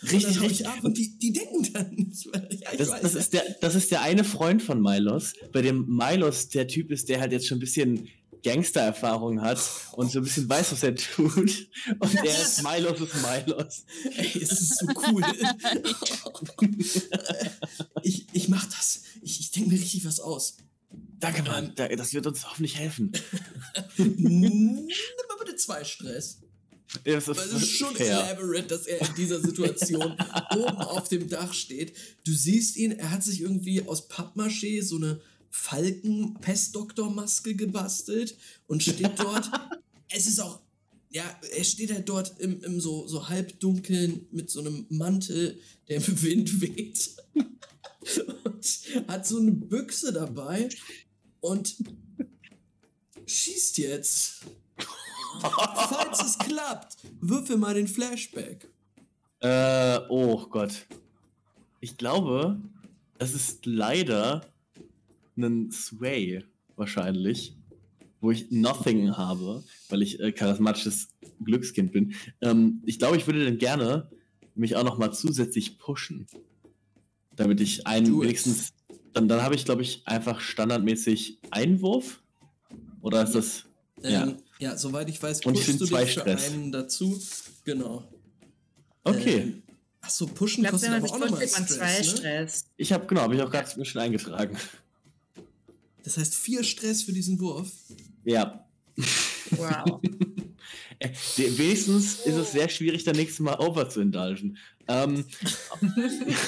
Richtig, 0.03 0.39
richtig. 0.41 0.61
ich 0.61 0.67
ab 0.67 0.83
und 0.83 0.97
die, 0.97 1.17
die 1.17 1.33
denken 1.33 1.71
dann 1.73 1.93
nicht. 1.95 2.27
weil- 2.31 2.49
Ja, 2.61 2.71
ich 2.71 2.77
Das, 2.77 2.89
weiß, 2.89 3.01
das, 3.01 3.15
ist 3.15 3.33
der, 3.33 3.43
das 3.61 3.75
ist 3.75 3.91
der 3.91 4.01
eine 4.01 4.23
Freund 4.23 4.61
von 4.61 4.81
Milos, 4.81 5.33
bei 5.51 5.61
dem 5.61 5.85
Milos 5.87 6.49
der 6.49 6.67
Typ 6.67 6.91
ist, 6.91 7.09
der 7.09 7.19
halt 7.19 7.31
jetzt 7.31 7.47
schon 7.47 7.57
ein 7.57 7.61
bisschen 7.61 8.07
Gangster-Erfahrung 8.43 9.41
hat 9.41 9.59
und 9.93 10.11
so 10.11 10.19
ein 10.19 10.23
bisschen 10.25 10.47
weiß, 10.49 10.71
was 10.73 10.83
er 10.83 10.95
tut. 10.95 11.67
Und 11.99 12.13
der 12.13 12.23
ist 12.41 12.61
Milos 12.63 12.99
ist 12.99 13.15
Milos. 13.15 13.85
Ey, 14.17 14.41
es 14.41 14.51
ist 14.61 14.79
so 14.79 14.87
cool. 15.11 15.23
ich, 18.01 18.27
ich 18.33 18.49
mach 18.49 18.65
das. 18.65 19.01
Ich, 19.21 19.39
ich 19.39 19.51
denke 19.51 19.69
mir 19.71 19.79
richtig 19.79 20.05
was 20.05 20.19
aus. 20.19 20.57
Danke, 21.19 21.43
Mann. 21.43 21.71
Da- 21.75 21.87
Das 21.87 22.13
wird 22.13 22.27
uns 22.27 22.47
hoffentlich 22.49 22.77
helfen. 22.77 23.11
Nimm 23.97 24.85
mal 24.87 25.37
bitte 25.43 25.55
zwei 25.55 25.83
Stress. 25.83 26.39
Ja, 27.05 27.15
Das 27.15 27.27
Weil 27.27 27.37
es 27.37 27.53
ist 27.53 27.71
schon 27.71 27.95
fair. 27.95 28.23
elaborate, 28.25 28.67
dass 28.67 28.85
er 28.85 28.99
in 29.07 29.15
dieser 29.15 29.39
Situation 29.41 30.15
oben 30.55 30.77
auf 30.77 31.07
dem 31.09 31.27
Dach 31.27 31.53
steht. 31.53 31.93
Du 32.23 32.31
siehst 32.33 32.75
ihn, 32.75 32.91
er 32.91 33.09
hat 33.09 33.23
sich 33.23 33.41
irgendwie 33.41 33.81
aus 33.87 34.09
Pappmaché 34.11 34.83
so 34.83 34.97
eine 34.97 35.19
Falken-Pestdoktor-Maske 35.53 37.55
gebastelt 37.55 38.35
und 38.67 38.81
steht 38.81 39.19
dort. 39.19 39.51
es 40.09 40.25
ist 40.25 40.39
auch, 40.39 40.61
ja, 41.11 41.23
er 41.55 41.63
steht 41.63 41.93
halt 41.93 42.09
dort 42.09 42.39
im, 42.39 42.63
im 42.63 42.81
so, 42.81 43.07
so 43.07 43.29
halbdunkeln 43.29 44.25
mit 44.31 44.49
so 44.49 44.61
einem 44.61 44.87
Mantel, 44.89 45.59
der 45.87 45.97
im 45.97 46.07
Wind 46.23 46.59
weht. 46.59 47.15
und 48.43 48.79
hat 49.07 49.27
so 49.27 49.37
eine 49.37 49.51
Büchse 49.51 50.11
dabei 50.11 50.69
und 51.39 51.75
schießt 53.27 53.77
jetzt. 53.77 54.41
Falls 55.39 56.23
es 56.23 56.39
klappt, 56.39 56.97
würfel 57.21 57.57
mal 57.57 57.75
den 57.75 57.87
Flashback. 57.87 58.67
Äh, 59.39 59.99
oh 60.09 60.47
Gott. 60.47 60.87
Ich 61.79 61.97
glaube, 61.97 62.59
das 63.19 63.33
ist 63.33 63.65
leider 63.65 64.52
ein 65.37 65.71
Sway, 65.71 66.43
wahrscheinlich, 66.75 67.55
wo 68.21 68.31
ich 68.31 68.51
Nothing 68.51 69.15
habe, 69.17 69.63
weil 69.89 70.01
ich 70.01 70.19
äh, 70.19 70.31
charismatisches 70.31 71.09
Glückskind 71.43 71.91
bin. 71.91 72.13
Ähm, 72.41 72.81
ich 72.85 72.99
glaube, 72.99 73.17
ich 73.17 73.27
würde 73.27 73.43
dann 73.45 73.57
gerne 73.57 74.09
mich 74.55 74.75
auch 74.75 74.83
noch 74.83 74.97
mal 74.97 75.11
zusätzlich 75.11 75.77
pushen, 75.77 76.27
damit 77.35 77.59
ich 77.59 77.87
einen 77.87 78.21
wenigstens, 78.21 78.73
dann, 79.13 79.27
dann 79.27 79.41
habe 79.41 79.55
ich, 79.55 79.65
glaube 79.65 79.81
ich, 79.81 80.07
einfach 80.07 80.39
standardmäßig 80.39 81.39
Einwurf. 81.51 82.21
Oder 83.01 83.23
ist 83.23 83.35
das, 83.35 83.65
Ja. 84.01 84.23
Ähm, 84.23 84.37
ja, 84.59 84.77
soweit 84.77 85.09
ich 85.09 85.21
weiß, 85.21 85.41
Und 85.45 85.57
ich 85.57 85.65
du 85.65 85.85
zwei 85.85 86.05
dich 86.05 86.13
für 86.13 86.21
Stress. 86.21 86.51
einen 86.51 86.71
dazu. 86.71 87.19
Genau. 87.65 88.07
okay. 89.03 89.37
Ähm, 89.39 89.63
Achso, 89.99 90.25
Ich 90.25 90.33
pushen 90.33 90.63
glaube, 90.63 90.73
kostet 90.73 90.91
wenn 90.91 91.01
man 91.01 91.09
aber 91.09 91.15
auch 91.15 91.31
nochmal 91.31 91.47
Stress, 91.47 91.77
ne? 91.77 92.03
Stress. 92.03 92.65
Ich 92.77 92.91
habe, 92.91 93.05
genau, 93.07 93.21
habe 93.21 93.35
ich 93.35 93.41
auch 93.41 93.49
gerade 93.49 93.77
mir 93.79 93.85
schon 93.85 94.01
eingetragen. 94.01 94.57
Das 96.03 96.17
heißt 96.17 96.35
vier 96.35 96.63
Stress 96.63 97.03
für 97.03 97.13
diesen 97.13 97.39
Wurf. 97.39 97.71
Ja. 98.23 98.67
Wow. 99.51 100.01
Äh, 100.99 101.09
Wenigstens 101.57 102.19
ist 102.25 102.35
es 102.35 102.51
sehr 102.53 102.69
schwierig, 102.69 103.03
dann 103.03 103.15
nächstes 103.17 103.39
Mal 103.41 103.59
over 103.59 103.89
zu 103.89 103.99
indulgen. 103.99 104.57
Ähm, 104.87 105.25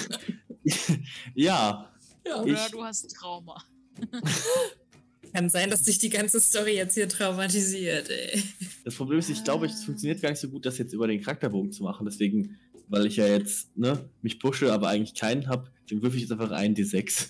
ja, 1.34 1.92
Ja. 2.25 2.42
Oder 2.42 2.66
Ich- 2.66 2.72
du 2.72 2.84
hast 2.84 3.08
Trauma. 3.14 3.61
Kann 5.34 5.50
sein, 5.50 5.69
dass 5.69 5.82
dich 5.82 5.98
die 5.98 6.09
ganze 6.09 6.40
Story 6.40 6.75
jetzt 6.75 6.93
hier 6.93 7.09
traumatisiert, 7.09 8.09
ey. 8.09 8.42
das 8.85 8.95
Problem 8.95 9.19
ist, 9.19 9.30
ich 9.30 9.43
glaube, 9.43 9.66
es 9.66 9.84
funktioniert 9.84 10.22
gar 10.22 10.30
nicht 10.30 10.40
so 10.40 10.48
gut, 10.50 10.66
das 10.66 10.77
jetzt 10.77 10.93
über 10.93 11.08
den 11.08 11.22
Charakterbogen 11.22 11.74
zu 11.74 11.84
machen. 11.84 12.06
Deswegen, 12.06 12.58
weil 12.88 13.06
ich 13.08 13.17
ja 13.17 13.27
jetzt 13.27 13.75
ne, 13.75 14.09
mich 14.22 14.40
pushe, 14.40 14.72
aber 14.72 14.88
eigentlich 14.88 15.14
keinen 15.14 15.48
habe, 15.48 15.69
dann 15.90 16.01
würfel 16.01 16.16
ich 16.17 16.22
jetzt 16.24 16.32
einfach 16.32 16.51
einen 16.51 16.74
D6. 16.75 17.30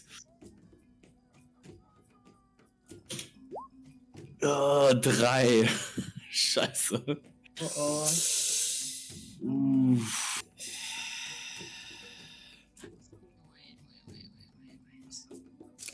Oh, 4.47 4.93
drei. 5.01 5.67
Scheiße. 6.29 7.03
Oh 7.61 7.71
oh. 7.77 8.07
Uff. 9.41 10.43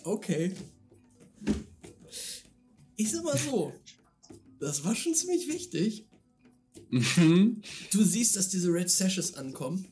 Okay. 0.03 0.53
Ich 2.97 3.11
sag 3.11 3.23
mal 3.23 3.38
so. 3.38 3.73
Das 4.59 4.83
war 4.83 4.95
schon 4.95 5.15
ziemlich 5.15 5.47
wichtig. 5.47 6.07
Mhm. 6.89 7.61
Du 7.91 8.03
siehst, 8.03 8.35
dass 8.35 8.49
diese 8.49 8.69
Red 8.69 8.89
Sashes 8.89 9.35
ankommen. 9.35 9.88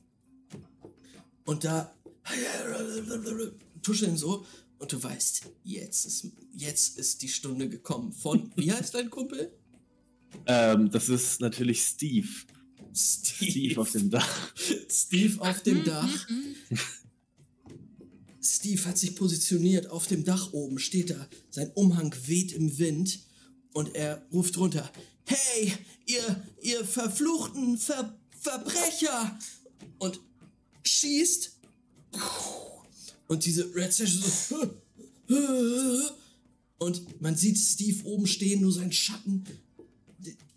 Und 1.45 1.63
da 1.63 1.95
tuscheln 3.81 4.17
so. 4.17 4.45
Und 4.79 4.91
du 4.93 5.03
weißt, 5.03 5.43
jetzt 5.63 6.05
ist, 6.05 6.27
jetzt 6.53 6.97
ist 6.97 7.21
die 7.21 7.27
Stunde 7.27 7.69
gekommen. 7.69 8.13
Von, 8.13 8.51
wie 8.55 8.71
heißt 8.71 8.95
dein 8.95 9.09
Kumpel? 9.09 9.51
Ähm, 10.45 10.89
das 10.89 11.09
ist 11.09 11.41
natürlich 11.41 11.81
Steve. 11.81 12.27
Steve. 12.95 13.51
Steve 13.51 13.81
auf 13.81 13.91
dem 13.91 14.09
Dach. 14.09 14.53
Steve 14.89 15.41
auf 15.41 15.61
dem 15.63 15.83
Dach. 15.83 16.27
Steve 18.41 18.85
hat 18.85 18.97
sich 18.97 19.15
positioniert 19.15 19.87
auf 19.87 20.07
dem 20.07 20.23
Dach 20.23 20.53
oben, 20.53 20.79
steht 20.79 21.09
da. 21.11 21.27
Sein 21.49 21.71
Umhang 21.75 22.15
weht 22.25 22.53
im 22.53 22.77
Wind 22.77 23.19
und 23.73 23.93
er 23.95 24.25
ruft 24.31 24.57
runter: 24.57 24.89
Hey, 25.25 25.73
ihr, 26.05 26.43
ihr 26.61 26.85
verfluchten 26.85 27.77
Ver 27.77 28.17
Verbrecher! 28.39 29.37
Und 29.97 30.21
schießt. 30.83 31.57
Und 33.29 33.45
diese 33.45 33.73
Red 33.73 33.93
Session 33.93 34.21
so. 34.49 34.55
Und 36.79 37.21
man 37.21 37.35
sieht 37.35 37.57
Steve 37.57 38.03
oben 38.05 38.25
stehen, 38.25 38.61
nur 38.61 38.71
sein 38.71 38.91
Schatten. 38.91 39.45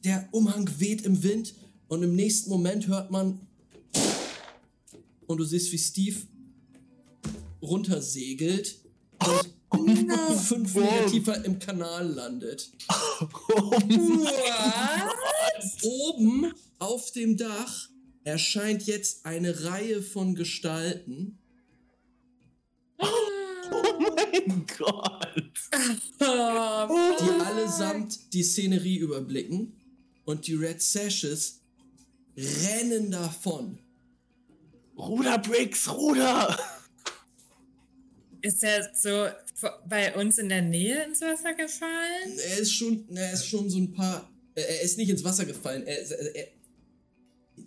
Der 0.04 0.28
Umhang 0.32 0.68
weht 0.78 1.02
im 1.02 1.22
Wind 1.22 1.54
und 1.88 2.02
im 2.02 2.16
nächsten 2.16 2.48
Moment 2.48 2.86
hört 2.88 3.10
man 3.10 3.40
und 5.26 5.38
du 5.38 5.44
siehst, 5.44 5.72
wie 5.72 5.78
Steve 5.78 6.16
runtersegelt 7.60 8.78
und 9.68 10.12
fünf 10.38 10.74
Meter 10.74 11.06
tiefer 11.06 11.44
im 11.44 11.58
Kanal 11.58 12.08
landet. 12.08 12.70
Oben 15.82 16.52
auf 16.78 17.12
dem 17.12 17.36
Dach 17.36 17.88
erscheint 18.24 18.84
jetzt 18.86 19.26
eine 19.26 19.64
Reihe 19.64 20.02
von 20.02 20.34
Gestalten. 20.34 21.38
Mein 23.72 24.66
Gott. 24.78 25.50
die 26.20 27.44
allesamt 27.44 28.32
die 28.32 28.42
Szenerie 28.42 28.98
überblicken 28.98 29.74
und 30.24 30.46
die 30.46 30.54
Red 30.54 30.80
Sashes 30.82 31.60
rennen 32.36 33.10
davon. 33.10 33.78
Ruder, 34.96 35.38
Briggs, 35.38 35.90
Ruder! 35.90 36.56
Ist 38.42 38.62
er 38.64 38.90
so 38.94 39.28
bei 39.88 40.14
uns 40.16 40.38
in 40.38 40.48
der 40.48 40.62
Nähe 40.62 41.04
ins 41.04 41.20
Wasser 41.20 41.54
gefallen? 41.54 42.38
Er 42.50 42.58
ist 42.58 42.72
schon, 42.72 43.06
er 43.16 43.32
ist 43.32 43.46
schon 43.46 43.70
so 43.70 43.78
ein 43.78 43.92
paar. 43.92 44.28
Er 44.54 44.82
ist 44.82 44.98
nicht 44.98 45.08
ins 45.08 45.22
Wasser 45.24 45.44
gefallen. 45.44 45.84
Er, 45.86 45.98
er, 46.10 46.34
er, 46.36 46.48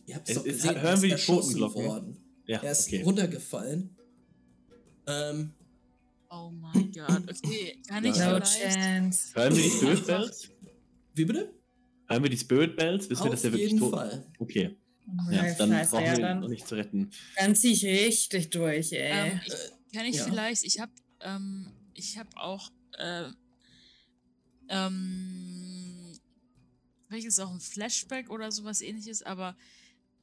ihr 0.05 0.15
habt 0.15 0.29
es 0.29 0.35
doch 0.35 0.45
ist- 0.45 0.61
gesehen. 0.63 0.75
hören 0.75 0.85
er 0.85 0.93
ist 0.93 1.01
wir 1.01 1.15
die 1.15 1.21
Totenglocken? 1.23 1.85
worden. 1.85 2.17
Ja, 2.45 2.61
Er 2.61 2.71
ist 2.73 2.87
okay. 2.87 3.01
runtergefallen. 3.03 3.95
Ähm, 5.07 5.53
Oh 6.37 6.51
mein 6.51 6.91
Gott. 6.91 7.23
Okay, 7.43 7.81
kann 7.87 8.03
ich 8.03 8.11
No 8.17 8.17
vielleicht. 8.41 8.73
chance. 8.73 9.33
Hören 9.33 9.55
wir 9.55 9.63
die 9.63 9.69
Spirit 9.69 10.05
Bells? 10.07 10.49
wie 11.13 11.25
bitte? 11.25 11.53
Hören 12.07 12.23
wir 12.23 12.29
die 12.29 12.37
Spirit 12.37 12.75
Bells? 12.75 13.09
Wissen 13.09 13.23
wir, 13.23 13.31
dass 13.31 13.39
Auf 13.39 13.41
der 13.43 13.51
wirklich 13.53 13.71
jeden 13.71 13.79
tot 13.79 13.93
Fall. 13.93 14.25
Okay. 14.39 14.75
Oh, 15.07 15.31
Ja, 15.31 15.53
dann 15.53 15.69
Scheiße, 15.69 15.91
brauchen 15.91 16.05
ja, 16.05 16.11
wir 16.11 16.17
ihn 16.17 16.21
dann, 16.23 16.39
noch 16.41 16.49
nicht 16.49 16.67
zu 16.67 16.75
retten. 16.75 17.09
dann 17.37 17.55
zieh 17.55 17.71
ich 17.71 17.85
richtig 17.85 18.49
durch, 18.49 18.91
ey. 18.91 19.29
Ähm, 19.31 19.39
ich, 19.45 19.53
kann 19.95 20.05
ich 20.05 20.15
ja. 20.17 20.23
vielleicht, 20.25 20.63
ich 20.63 20.79
habe 20.79 20.91
ähm, 21.21 21.71
ich 21.93 22.17
habe 22.17 22.29
auch 22.35 22.69
äh, 22.97 23.29
ähm, 24.69 26.11
vielleicht 27.07 27.27
ist 27.27 27.35
es 27.35 27.39
auch 27.39 27.51
ein 27.53 27.59
Flashback 27.59 28.29
oder 28.29 28.51
sowas 28.51 28.81
ähnliches, 28.81 29.21
aber 29.21 29.55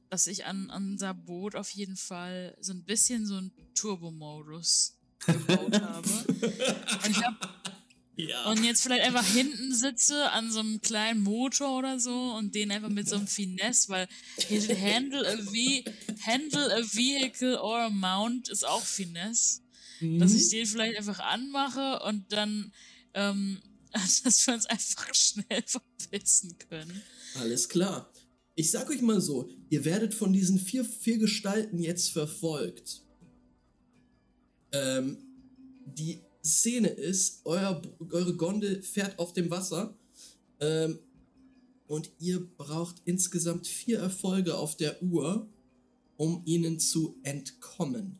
dass 0.09 0.27
ich 0.27 0.45
an, 0.45 0.69
an 0.69 0.91
unser 0.91 1.13
Boot 1.13 1.55
auf 1.55 1.69
jeden 1.71 1.95
Fall 1.95 2.55
so 2.59 2.73
ein 2.73 2.83
bisschen 2.83 3.25
so 3.25 3.35
einen 3.37 3.51
Turbo-Modus 3.73 4.99
gebaut 5.25 5.81
habe. 5.81 6.09
Und 6.09 7.09
ich 7.09 7.23
hab, 7.23 7.63
Ja. 8.15 8.51
und 8.51 8.63
jetzt 8.63 8.83
vielleicht 8.83 9.03
einfach 9.05 9.25
hinten 9.25 9.73
sitze 9.73 10.29
an 10.31 10.51
so 10.51 10.59
einem 10.59 10.81
kleinen 10.81 11.21
Motor 11.23 11.79
oder 11.79 11.99
so 11.99 12.33
und 12.37 12.53
den 12.53 12.71
einfach 12.71 12.89
mit 12.89 13.09
so 13.09 13.15
einem 13.15 13.25
Finesse, 13.27 13.89
weil 13.89 14.07
Handle 14.49 15.27
a, 15.27 15.37
ve 15.51 15.83
handle 16.21 16.75
a 16.75 16.81
vehicle 16.81 17.59
or 17.59 17.79
a 17.79 17.89
mount 17.89 18.49
ist 18.49 18.67
auch 18.67 18.83
Finesse. 18.83 19.61
Dass 19.99 20.33
ich 20.33 20.49
den 20.49 20.65
vielleicht 20.65 20.97
einfach 20.97 21.19
anmache 21.19 22.01
und 22.03 22.31
dann, 22.31 22.71
ähm, 23.13 23.59
dass 23.93 24.45
wir 24.45 24.53
uns 24.53 24.65
einfach 24.67 25.13
schnell 25.13 25.63
verpissen 25.65 26.57
können. 26.69 27.01
Alles 27.35 27.67
klar. 27.69 28.11
Ich 28.55 28.69
sag 28.69 28.89
euch 28.89 29.01
mal 29.01 29.21
so, 29.21 29.49
ihr 29.69 29.85
werdet 29.85 30.13
von 30.13 30.33
diesen 30.33 30.59
vier, 30.59 30.85
vier 30.85 31.17
Gestalten 31.17 31.79
jetzt 31.79 32.11
verfolgt. 32.11 33.02
Ähm, 34.73 35.17
die 35.85 36.21
Szene 36.43 36.89
ist, 36.89 37.41
euer, 37.45 37.81
eure 38.11 38.35
Gondel 38.35 38.81
fährt 38.81 39.17
auf 39.17 39.33
dem 39.33 39.49
Wasser 39.49 39.95
ähm, 40.59 40.99
und 41.87 42.11
ihr 42.19 42.45
braucht 42.57 43.01
insgesamt 43.05 43.67
vier 43.67 43.99
Erfolge 43.99 44.57
auf 44.57 44.75
der 44.75 45.01
Uhr, 45.01 45.47
um 46.17 46.41
ihnen 46.45 46.79
zu 46.79 47.17
entkommen. 47.23 48.19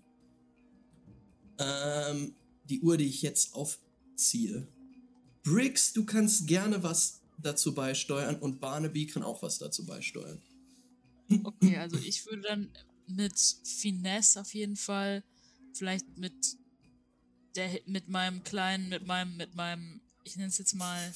Ähm, 1.58 2.36
die 2.70 2.82
Uhr, 2.82 2.98
die 2.98 3.08
ich 3.08 3.22
jetzt 3.22 3.54
aufziehe. 3.54 4.68
Briggs, 5.44 5.92
du 5.94 6.06
kannst 6.06 6.48
gerne 6.48 6.82
was 6.84 7.22
dazu 7.42 7.74
beisteuern 7.74 8.38
und 8.38 8.62
Barnaby 8.62 9.06
kann 9.08 9.24
auch 9.24 9.42
was 9.42 9.58
dazu 9.58 9.86
beisteuern. 9.86 10.42
Okay, 11.44 11.78
also 11.78 11.98
ich 11.98 12.26
würde 12.26 12.44
dann 12.44 12.70
mit 13.08 13.40
Finesse 13.64 14.42
auf 14.42 14.54
jeden 14.54 14.76
Fall, 14.76 15.24
vielleicht 15.78 16.18
mit 16.18 16.34
der, 17.56 17.70
mit 17.86 18.10
meinem 18.10 18.44
kleinen, 18.44 18.90
mit 18.90 19.06
meinem, 19.06 19.38
mit 19.38 19.56
meinem, 19.56 20.02
ich 20.24 20.36
nenne 20.36 20.50
es 20.50 20.58
jetzt 20.58 20.74
mal 20.76 21.14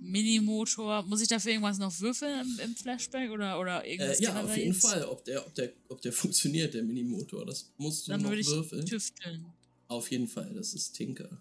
Minimotor. 0.00 1.02
Muss 1.04 1.20
ich 1.22 1.28
dafür 1.28 1.52
irgendwas 1.52 1.78
noch 1.78 1.98
würfeln 2.00 2.40
im, 2.40 2.58
im 2.60 2.76
Flashback 2.76 3.30
oder, 3.30 3.58
oder 3.58 3.86
irgendwas 3.86 4.20
Äh, 4.20 4.24
ja, 4.24 4.42
auf 4.42 4.56
jeden 4.56 4.72
jetzt? 4.72 4.82
Fall, 4.86 5.04
ob 5.04 5.24
der, 5.24 5.46
ob, 5.46 5.54
der, 5.54 5.72
ob 5.88 6.00
der 6.00 6.12
funktioniert, 6.22 6.74
der 6.74 6.82
Minimotor. 6.82 7.46
Das 7.46 7.72
musst 7.76 8.06
du 8.06 8.12
Dann 8.12 8.22
noch 8.22 8.30
würde 8.30 8.40
ich 8.40 8.46
würfeln. 8.46 8.86
tüfteln. 8.86 9.46
Auf 9.88 10.10
jeden 10.10 10.28
Fall, 10.28 10.52
das 10.54 10.74
ist 10.74 10.92
Tinker. 10.92 11.40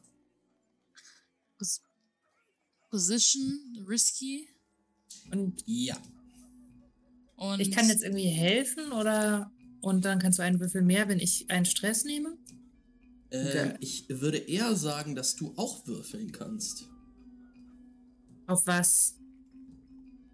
Pos 1.57 1.81
Position, 2.89 3.85
risky. 3.87 4.47
Und 5.31 5.63
Ja. 5.65 5.97
Und 7.35 7.59
ich 7.59 7.71
kann 7.71 7.89
jetzt 7.89 8.03
irgendwie 8.03 8.27
helfen 8.27 8.91
oder 8.91 9.51
und 9.81 10.05
dann 10.05 10.19
kannst 10.19 10.39
du 10.39 10.43
einen 10.43 10.59
Würfel 10.59 10.81
mehr, 10.81 11.09
wenn 11.09 11.19
ich 11.19 11.49
einen 11.49 11.65
Stress 11.65 12.05
nehme? 12.05 12.37
Ähm, 13.33 13.47
Okay. 13.47 13.73
Ich 13.79 14.05
würde 14.09 14.37
eher 14.37 14.75
sagen, 14.75 15.15
dass 15.15 15.35
du 15.35 15.53
auch 15.57 15.87
würfeln 15.87 16.31
kannst. 16.31 16.87
Auf 18.47 18.65
was? 18.67 19.15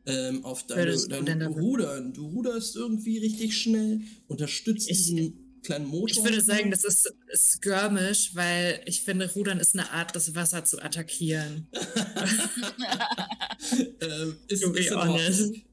Ähm, 0.05 0.43
auf 0.43 0.65
deine, 0.67 0.97
dein 1.07 1.41
Rudern. 1.43 2.11
Du 2.13 2.27
ruderst 2.27 2.75
irgendwie 2.75 3.19
richtig 3.19 3.57
schnell, 3.57 4.01
unterstützt 4.27 4.89
Ich- 4.89 4.97
diesen 4.97 5.61
kleinen 5.63 5.85
Motor. 5.85 6.09
Ich 6.09 6.23
würde 6.23 6.41
sagen, 6.41 6.71
das 6.71 6.83
ist 6.83 7.13
skirmish, 7.33 8.35
weil 8.35 8.81
ich 8.85 9.01
finde, 9.03 9.31
Rudern 9.33 9.59
ist 9.59 9.75
eine 9.75 9.89
Art, 9.91 10.13
das 10.15 10.33
Wasser 10.35 10.65
zu 10.65 10.81
attackieren. 10.81 11.67
ähm, 14.01 14.35
ist, 14.47 14.63
ist 14.63 14.87
in. 14.91 14.95
Ordnung. 14.95 15.17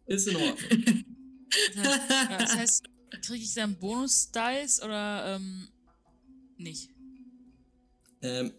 Ist 0.06 0.28
in 0.28 0.36
Ordnung. 0.36 1.04
ja, 1.76 2.38
das 2.38 2.50
heißt, 2.56 2.84
kriege 3.22 3.44
ich 3.44 3.54
dann 3.54 3.76
Bonus-Dice 3.78 4.82
oder 4.84 5.36
ähm, 5.36 5.68
nicht? 6.58 6.90
Ähm, 8.22 8.52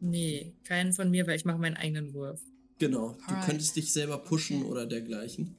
Nee, 0.00 0.54
keinen 0.64 0.92
von 0.92 1.10
mir, 1.10 1.26
weil 1.26 1.36
ich 1.36 1.44
mache 1.46 1.58
meinen 1.58 1.76
eigenen 1.76 2.12
Wurf. 2.12 2.40
genau. 2.78 3.12
Du 3.12 3.24
Alright. 3.24 3.46
könntest 3.46 3.76
dich 3.76 3.90
selber 3.92 4.18
pushen 4.18 4.62
oder 4.62 4.86
dergleichen. 4.86 5.56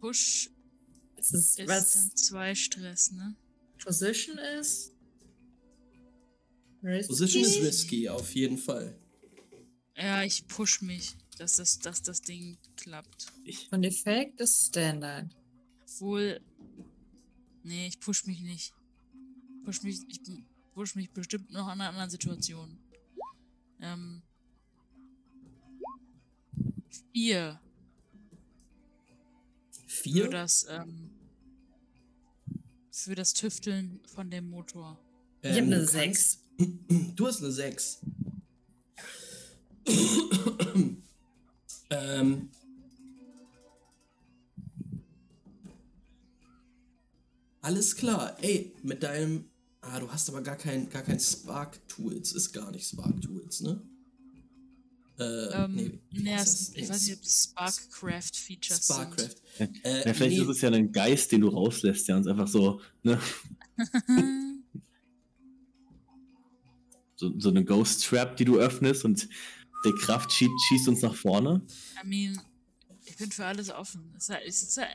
Push 0.00 0.50
Es 1.16 1.32
ist, 1.32 1.58
ist 1.60 1.68
was 1.68 2.14
zwei 2.14 2.54
Stress, 2.54 3.12
ne? 3.12 3.36
Position 3.82 4.36
ist. 4.58 4.92
risky. 6.82 7.08
Position 7.08 7.44
ist 7.44 7.60
risky, 7.62 8.08
auf 8.08 8.34
jeden 8.34 8.58
Fall. 8.58 8.98
Ja, 9.96 10.24
ich 10.24 10.46
push 10.48 10.82
mich, 10.82 11.14
dass 11.38 11.56
das, 11.56 11.78
dass 11.78 12.02
das 12.02 12.20
Ding 12.22 12.58
klappt. 12.76 13.26
Ich, 13.44 13.70
Und 13.72 13.84
Effekt 13.84 14.40
ist 14.40 14.66
Standard. 14.68 15.34
Obwohl. 15.82 16.40
Nee, 17.62 17.86
ich 17.86 18.00
push 18.00 18.26
mich 18.26 18.40
nicht. 18.40 18.74
Push 19.64 19.82
mich, 19.84 20.00
ich 20.08 20.20
push 20.74 20.94
mich 20.96 21.10
bestimmt 21.12 21.50
noch 21.52 21.66
in 21.66 21.72
einer 21.80 21.88
anderen 21.88 22.10
Situation. 22.10 22.78
Ähm. 23.80 24.22
Vier 27.12 27.60
für 29.86 30.10
Vier? 30.10 30.28
das, 30.30 30.66
ähm, 30.68 31.10
für 32.90 33.14
das 33.14 33.32
Tüfteln 33.34 34.00
von 34.06 34.30
dem 34.30 34.50
Motor. 34.50 34.98
Ich 35.42 35.50
hab 35.50 35.56
Ähm, 35.58 35.64
eine 35.72 35.76
du 35.86 35.92
kannst- 35.92 35.92
6. 35.92 36.38
Du 37.16 37.26
hast 37.26 37.40
eine 37.42 37.52
6. 37.52 38.00
ähm, 41.90 42.50
alles 47.60 47.96
klar. 47.96 48.36
Ey, 48.42 48.72
mit 48.82 49.02
deinem. 49.02 49.50
Ah, 49.86 50.00
du 50.00 50.10
hast 50.10 50.28
aber 50.30 50.40
gar 50.42 50.56
kein, 50.56 50.88
gar 50.88 51.02
kein 51.02 51.20
Spark-Tools. 51.20 52.32
Ist 52.32 52.52
gar 52.52 52.70
nicht 52.70 52.88
Spark-Tools, 52.88 53.60
ne? 53.60 53.82
Äh, 55.18 55.22
Ähm, 55.64 56.00
nee, 56.10 56.34
es- 56.34 56.44
das? 56.44 56.72
ich 56.74 56.88
weiß 56.88 57.02
nicht, 57.06 57.16
ob 57.18 57.22
es 57.24 57.44
Sparkcraft-Features 57.44 58.84
Sparkcraft. 58.84 59.36
Ja, 59.58 59.66
Äh, 59.84 60.06
ja, 60.08 60.14
vielleicht 60.14 60.36
nee, 60.38 60.42
ist 60.42 60.48
es 60.48 60.60
ja 60.62 60.70
ein 60.70 60.90
Geist, 60.90 61.30
den 61.32 61.42
du 61.42 61.48
rauslässt, 61.48 62.08
der 62.08 62.16
uns 62.16 62.26
einfach 62.26 62.48
so, 62.48 62.80
ne, 63.02 63.20
sind. 64.06 64.64
so, 67.16 67.38
so 67.38 67.48
eine 67.50 67.64
Ghost 67.64 68.04
Trap, 68.04 68.36
die 68.36 68.44
du 68.44 68.58
öffnest 68.58 69.04
und 69.04 69.28
der 69.84 69.92
Kraft 69.94 70.32
schießt, 70.32 70.50
schießt 70.68 70.88
uns 70.88 71.02
nach 71.02 71.14
vorne. 71.14 71.62
I 72.02 72.06
mean, 72.06 72.40
ich 73.04 73.16
bin 73.16 73.30
für 73.30 73.44
alles 73.44 73.70
offen. 73.70 74.12
Es 74.16 74.24
ist, 74.24 74.28
ja- 74.30 74.40
es 74.46 74.62
ist 74.62 74.76
ja, 74.78 74.86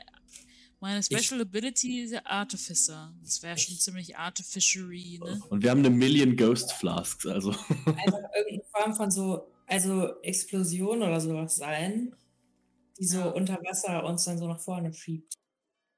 meine 0.80 1.04
Special 1.04 1.42
Ability 1.42 2.02
ist 2.02 2.12
ja 2.12 2.22
Artificer. 2.26 3.14
Das 3.22 3.42
wäre 3.44 3.58
schon 3.58 3.76
ziemlich 3.76 4.18
Artificery, 4.18 5.20
ne? 5.24 5.42
Und 5.50 5.62
wir 5.64 5.70
haben 5.72 5.80
eine 5.80 5.90
Million 5.90 6.36
Ghost 6.38 6.72
Flasks, 6.74 7.26
also. 7.26 7.52
Einfach 7.52 7.76
irgendeine 8.36 8.64
Form 8.72 8.96
von 8.96 9.12
so, 9.12 9.52
also 9.68 10.22
Explosion 10.22 11.02
oder 11.02 11.20
sowas 11.20 11.58
sein, 11.58 12.16
die 13.00 13.06
so 13.06 13.20
Ja. 13.20 13.26
unter 13.30 13.56
Wasser 13.64 14.04
uns 14.06 14.24
dann 14.26 14.38
so 14.38 14.48
nach 14.48 14.60
vorne 14.60 14.94
schiebt. 14.94 15.34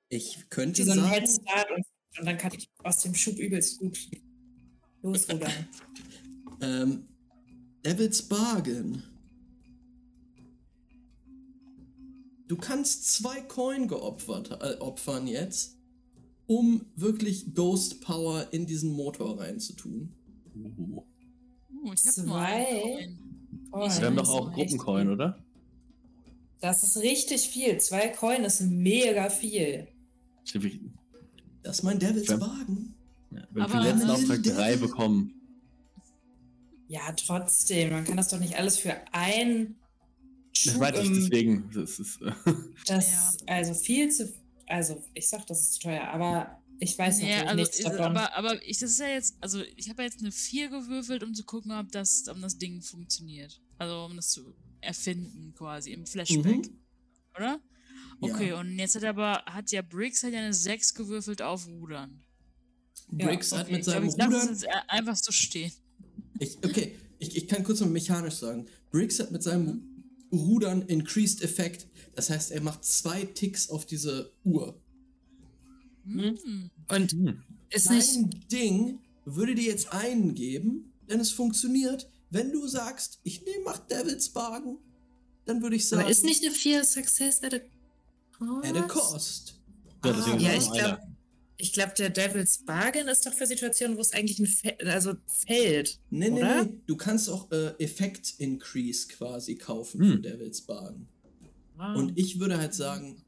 ich 0.10 0.50
könnte 0.50 0.82
Wie 0.82 0.86
so 0.88 0.94
sagen. 0.94 1.10
Head 1.10 1.30
Start 1.30 1.72
und, 1.72 1.86
und 2.20 2.26
dann 2.26 2.38
kann 2.38 2.52
ich 2.54 2.70
aus 2.84 3.00
dem 3.04 3.14
Schub 3.16 3.38
übelst 3.38 3.80
gut 3.80 3.98
losrudern. 5.02 5.52
Ähm, 6.64 7.08
Devil's 7.84 8.22
Bargain. 8.22 9.02
Du 12.52 12.58
kannst 12.58 13.10
zwei 13.10 13.40
Coin 13.40 13.88
geopfert 13.88 14.52
äh, 14.62 14.76
opfern 14.82 15.26
jetzt, 15.26 15.78
um 16.48 16.86
wirklich 16.98 17.54
Ghost 17.56 18.02
Power 18.02 18.46
in 18.52 18.66
diesen 18.66 18.92
Motor 18.92 19.40
reinzutun. 19.40 20.12
Uh. 20.54 21.02
Uh, 21.82 21.94
ich 21.94 22.06
hab 22.06 22.14
Zwei? 22.14 23.16
Wir 23.72 23.80
haben 24.06 24.16
doch 24.18 24.24
das 24.24 24.30
auch 24.30 24.50
ist 24.50 24.56
Gruppencoin, 24.56 25.10
oder? 25.12 25.42
Das 26.60 26.84
ist 26.84 26.98
richtig 26.98 27.44
viel. 27.48 27.78
Zwei 27.78 28.10
Coin 28.10 28.44
ist 28.44 28.60
mega 28.60 29.30
viel. 29.30 29.88
Wir- 30.52 30.80
Das 31.64 31.78
ist 31.78 31.84
mein 31.84 32.00
Devil's 32.00 32.28
Ja. 32.28 32.36
Bargain. 32.36 32.94
Ja, 33.32 33.48
wir 33.50 33.64
haben 33.64 33.72
für 33.72 33.78
Aber- 33.78 33.86
den 33.88 33.96
letzten 33.98 34.10
Auftrag 34.12 34.44
drei 34.44 34.76
bekommen. 34.76 35.34
Ja, 36.90 37.14
trotzdem. 37.14 37.92
Man 37.94 38.04
kann 38.04 38.18
das 38.18 38.28
doch 38.28 38.40
nicht 38.40 38.58
alles 38.58 38.78
für 38.78 38.94
ein 39.14 39.78
Das 40.66 40.78
meinte 40.78 41.02
ich 41.02 41.10
deswegen. 41.10 41.70
Das 41.74 42.00
ist, 42.00 42.22
äh, 42.22 42.32
Das 42.88 43.12
Ja. 43.12 43.34
also 43.48 43.74
viel 43.74 44.10
zu. 44.10 44.32
Also 44.68 45.04
ich 45.14 45.28
sag, 45.28 45.46
das 45.48 45.62
ist 45.62 45.74
zu 45.74 45.80
teuer, 45.82 46.04
aber 46.04 46.62
ich 46.80 46.98
weiß 46.98 47.22
Ja, 47.22 47.28
natürlich 47.28 47.44
also, 47.50 47.56
nichts 47.62 47.80
ist, 47.80 47.86
davon. 47.86 48.00
aber, 48.18 48.36
aber 48.38 48.66
ich, 48.68 48.80
das 48.80 48.92
ist 48.92 49.00
ja 49.00 49.08
jetzt, 49.08 49.36
also 49.42 49.62
ich 49.76 49.90
habe 49.90 50.02
ja 50.02 50.08
jetzt 50.08 50.20
eine 50.22 50.32
4 50.32 50.70
gewürfelt, 50.70 51.24
um 51.24 51.34
zu 51.36 51.44
gucken, 51.44 51.72
ob 51.74 51.92
das, 51.92 52.24
ob 52.30 52.40
das 52.42 52.58
Ding 52.58 52.82
funktioniert. 52.82 53.62
Also 53.78 54.06
um 54.06 54.16
das 54.16 54.30
zu 54.30 54.54
erfinden 54.80 55.54
quasi 55.56 55.92
im 55.92 56.06
Flashback. 56.08 56.46
Mhm. 56.68 56.80
Oder? 57.36 57.60
Okay, 58.22 58.50
Ja. 58.50 58.60
und 58.60 58.78
jetzt 58.80 58.96
hat 58.96 59.04
aber, 59.04 59.44
hat 59.46 59.72
ja 59.72 59.82
Briggs 59.82 60.24
hat 60.24 60.32
ja 60.32 60.40
eine 60.40 60.54
6 60.54 60.94
gewürfelt 60.94 61.42
auf 61.42 61.68
Rudern. 61.68 62.22
Ja, 63.12 63.28
Briggs 63.28 63.52
hat 63.52 63.64
Okay, 63.66 63.72
mit 63.74 63.80
ich 63.82 63.86
glaub, 63.86 63.96
seinem 63.96 64.10
ich 64.10 64.16
lasse 64.18 64.32
es 64.36 64.42
Rudern. 64.42 64.54
jetzt 64.56 64.64
e- 64.66 64.90
einfach 64.90 65.16
so 65.18 65.32
stehen. 65.32 65.72
Ich, 66.40 66.58
okay, 66.64 66.96
ich, 67.20 67.36
ich 67.36 67.48
kann 67.48 67.64
kurz 67.64 67.82
mal 67.82 67.90
mechanisch 67.90 68.36
sagen. 68.36 68.68
Briggs 68.90 69.20
hat 69.20 69.32
mit 69.32 69.44
seinem 69.44 69.91
Rudern 70.32 70.82
Increased 70.84 71.42
Effekt. 71.42 71.88
Das 72.16 72.30
heißt, 72.30 72.52
er 72.52 72.62
macht 72.62 72.84
zwei 72.84 73.26
Ticks 73.26 73.70
auf 73.70 73.86
diese 73.86 74.32
Uhr. 74.44 74.80
Hm. 76.06 76.70
Und 76.90 77.12
hm. 77.12 77.44
ist 77.70 77.90
nicht. 77.90 78.16
Mein 78.16 78.30
Ding 78.52 79.00
würde 79.26 79.56
dir 79.56 79.66
jetzt 79.66 79.94
einen 79.94 80.34
geben, 80.34 80.94
denn 81.10 81.20
es 81.20 81.32
funktioniert. 81.32 82.10
Wenn 82.30 82.52
du 82.52 82.68
sagst, 82.68 83.20
ich 83.24 83.44
nehme 83.44 83.66
mach 83.66 83.80
Devil's 83.80 84.30
Bargain, 84.30 84.78
dann 85.46 85.62
würde 85.62 85.76
ich 85.76 85.88
sagen, 85.88 86.04
Aber 86.04 86.12
ist 86.12 86.24
nicht 86.24 86.44
eine 86.44 86.54
4 86.54 86.84
Success 86.84 87.44
at 87.44 87.54
a 87.54 87.60
cost? 88.38 88.66
at 88.66 88.78
a 88.78 88.82
cost. 88.84 89.60
Ja, 90.04 90.14
deswegen 90.14 90.40
Ja, 90.40 90.54
ich 90.54 90.72
glaube. 90.72 91.11
Ich 91.62 91.74
glaub, 91.74 91.96
der 91.96 92.10
Devil's 92.10 92.64
Bargain 92.66 93.08
ist 93.08 93.26
doch 93.26 93.34
für 93.34 93.46
Situationen, 93.46 93.98
wo 93.98 94.02
es 94.02 94.14
eigentlich 94.14 94.40
ein 94.40 94.48
Fe 94.48 94.76
also 94.86 95.14
fällt. 95.28 96.00
Nee, 96.10 96.30
nee, 96.30 96.40
Oder? 96.42 96.66
nee. 96.66 96.74
Du 96.88 96.96
kannst 96.98 97.30
auch 97.30 97.52
äh, 97.52 97.74
Effekt 97.78 98.36
Increase 98.40 99.08
quasi 99.08 99.56
kaufen 99.56 100.02
Hm. 100.02 100.12
für 100.12 100.20
Devil's 100.20 100.62
Bargain. 100.62 101.08
Ah. 101.78 101.94
Und 101.96 102.18
ich 102.18 102.40
würde 102.40 102.58
halt 102.58 102.74
sagen, 102.74 103.24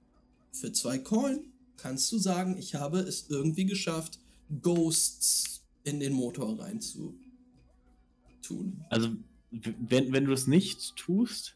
für 0.51 0.71
zwei 0.71 0.97
Coin 0.97 1.39
kannst 1.77 2.11
du 2.11 2.17
sagen, 2.17 2.57
ich 2.57 2.75
habe 2.75 2.99
es 2.99 3.29
irgendwie 3.29 3.65
geschafft, 3.65 4.19
Ghosts 4.61 5.63
in 5.83 5.99
den 5.99 6.13
Motor 6.13 6.59
rein 6.59 6.79
zu 6.79 7.15
tun. 8.41 8.83
Also, 8.89 9.09
wenn, 9.51 10.11
wenn 10.13 10.25
du 10.25 10.33
es 10.33 10.47
nicht 10.47 10.95
tust, 10.95 11.55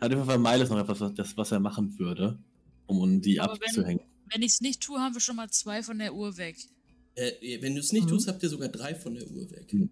hat 0.00 0.12
auf 0.12 0.18
jeden 0.18 0.26
Fall 0.26 0.38
Miles 0.38 0.70
noch 0.70 0.78
etwas, 0.78 1.00
was, 1.00 1.14
das, 1.14 1.36
was 1.36 1.52
er 1.52 1.60
machen 1.60 1.98
würde, 1.98 2.38
um 2.86 3.20
die 3.20 3.40
Aber 3.40 3.54
abzuhängen. 3.54 4.00
Wenn 4.00 4.08
ich 4.42 4.52
es 4.52 4.60
nicht 4.60 4.82
tue, 4.82 5.00
haben 5.00 5.14
wir 5.14 5.20
schon 5.20 5.36
mal 5.36 5.50
zwei 5.50 5.82
von 5.82 5.98
der 5.98 6.14
Uhr 6.14 6.36
weg. 6.36 6.56
Äh, 7.14 7.60
wenn 7.62 7.74
du 7.74 7.80
es 7.80 7.92
nicht 7.92 8.04
Mhm. 8.04 8.08
tust, 8.10 8.28
habt 8.28 8.42
ihr 8.42 8.48
sogar 8.48 8.68
drei 8.68 8.94
von 8.94 9.14
der 9.14 9.26
Uhr 9.28 9.50
weg. 9.50 9.72
Hm. 9.72 9.90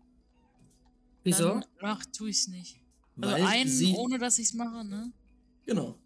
Wieso? 1.24 1.48
Dann 1.55 1.65
mach, 1.81 2.05
tue 2.06 2.31
ich 2.31 2.39
es 2.39 2.48
nicht. 2.48 2.81
Also 3.20 3.34
Weil 3.34 3.44
einen, 3.47 3.68
sie, 3.70 3.94
ohne 3.94 4.18
dass 4.18 4.39
ich 4.39 4.47
es 4.48 4.55
mache, 4.55 4.84
ne? 4.84 5.12
Genau. 5.65 5.98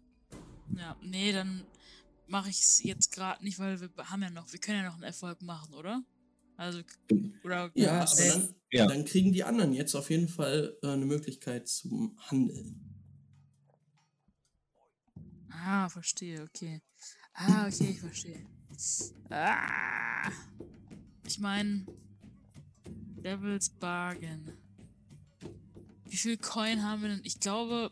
Ja, 0.75 0.95
nee, 1.01 1.31
dann 1.31 1.63
mache 2.27 2.49
ich 2.49 2.59
es 2.59 2.81
jetzt 2.83 3.11
gerade 3.11 3.43
nicht, 3.43 3.59
weil 3.59 3.79
wir 3.81 3.89
haben 4.09 4.21
ja 4.21 4.29
noch, 4.29 4.51
wir 4.51 4.59
können 4.59 4.79
ja 4.79 4.85
noch 4.87 4.95
einen 4.95 5.03
Erfolg 5.03 5.41
machen, 5.41 5.73
oder? 5.73 6.03
Also, 6.57 6.81
oder 7.43 7.69
Ja, 7.75 7.83
Ja, 7.83 8.01
aber 8.09 8.25
dann, 8.27 8.55
Ja. 8.71 8.87
dann 8.87 9.03
kriegen 9.05 9.33
die 9.33 9.43
anderen 9.43 9.73
jetzt 9.73 9.93
auf 9.95 10.09
jeden 10.09 10.27
Fall 10.29 10.77
äh, 10.81 10.87
eine 10.87 11.05
Möglichkeit 11.05 11.67
zum 11.67 12.17
Handeln. 12.19 12.87
Ah, 15.49 15.89
verstehe, 15.89 16.43
okay. 16.43 16.81
Ah, 17.33 17.67
okay, 17.67 17.89
ich 17.91 17.99
verstehe. 17.99 18.45
Ah. 19.29 20.29
Ich 21.25 21.39
meine, 21.39 21.85
Devil's 23.23 23.69
Bargain. 23.69 24.51
Wie 26.05 26.17
viel 26.17 26.37
Coin 26.37 26.83
haben 26.83 27.01
wir 27.01 27.09
denn? 27.09 27.21
Ich 27.23 27.39
glaube. 27.39 27.91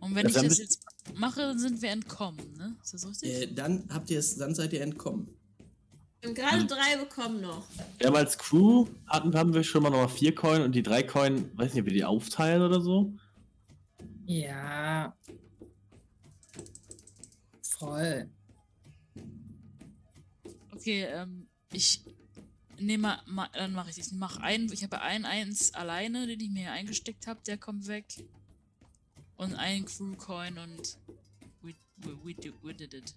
Und 0.00 0.14
wenn 0.14 0.24
Das 0.24 0.36
ich 0.36 0.42
das 0.48 0.58
jetzt 0.58 0.84
mache, 1.14 1.40
dann 1.40 1.58
sind 1.58 1.80
wir 1.82 1.90
entkommen, 1.90 2.52
ne? 2.56 2.76
Ist 2.82 2.94
das 2.94 3.06
richtig? 3.06 3.30
Äh, 3.30 3.54
dann 3.54 3.88
habt 3.90 4.10
ihr 4.10 4.18
es, 4.18 4.36
dann 4.36 4.54
seid 4.54 4.72
ihr 4.72 4.82
entkommen. 4.82 5.28
Wir 6.20 6.28
haben 6.28 6.34
gerade 6.34 6.66
drei 6.66 6.96
bekommen 6.98 7.40
noch. 7.40 7.66
Wir 7.98 8.08
haben 8.08 8.16
als 8.16 8.36
Crew 8.36 8.86
hatten, 9.06 9.34
haben 9.34 9.54
wir 9.54 9.64
schon 9.64 9.82
mal 9.82 9.90
nochmal 9.90 10.08
vier 10.10 10.34
Coin 10.34 10.60
und 10.60 10.72
die 10.74 10.82
drei 10.82 11.02
Coin, 11.02 11.50
weiß 11.56 11.72
nicht, 11.72 11.80
ob 11.80 11.86
wir 11.86 11.94
die 11.94 12.04
aufteilen 12.04 12.62
oder 12.62 12.80
so. 12.80 13.14
Ja. 14.26 15.16
Voll. 17.80 18.28
Okay, 20.72 21.04
ähm, 21.04 21.48
ich 21.72 22.04
nehme 22.78 23.02
mal, 23.04 23.22
ma, 23.26 23.48
dann 23.54 23.72
mache 23.72 23.88
ich 23.88 23.96
das. 23.96 24.08
Ich 24.08 24.12
mache 24.12 24.42
einen, 24.42 24.70
ich 24.70 24.82
habe 24.82 25.00
einen 25.00 25.24
eins 25.24 25.72
alleine, 25.72 26.26
den 26.26 26.38
ich 26.40 26.50
mir 26.50 26.60
hier 26.60 26.72
eingesteckt 26.72 27.26
habe, 27.26 27.40
der 27.46 27.56
kommt 27.56 27.86
weg. 27.86 28.04
Und 29.36 29.54
einen 29.54 29.86
Crew 29.86 30.14
Coin 30.16 30.58
und 30.58 30.98
we, 31.62 31.74
we, 31.96 32.18
we, 32.22 32.34
do, 32.34 32.52
we 32.62 32.74
did 32.74 32.92
it. 32.92 33.14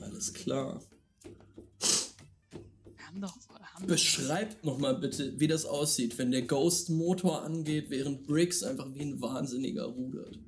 Alles 0.00 0.32
klar. 0.32 0.82
Wir 2.96 3.06
haben 3.06 3.20
doch. 3.20 3.36
Haben 3.74 3.86
Beschreibt 3.86 4.64
nochmal 4.64 4.98
bitte, 4.98 5.38
wie 5.38 5.48
das 5.48 5.66
aussieht, 5.66 6.16
wenn 6.16 6.30
der 6.30 6.42
Ghost-Motor 6.42 7.42
angeht, 7.42 7.90
während 7.90 8.26
Briggs 8.26 8.62
einfach 8.62 8.94
wie 8.94 9.02
ein 9.02 9.20
Wahnsinniger 9.20 9.84
rudert. 9.84 10.38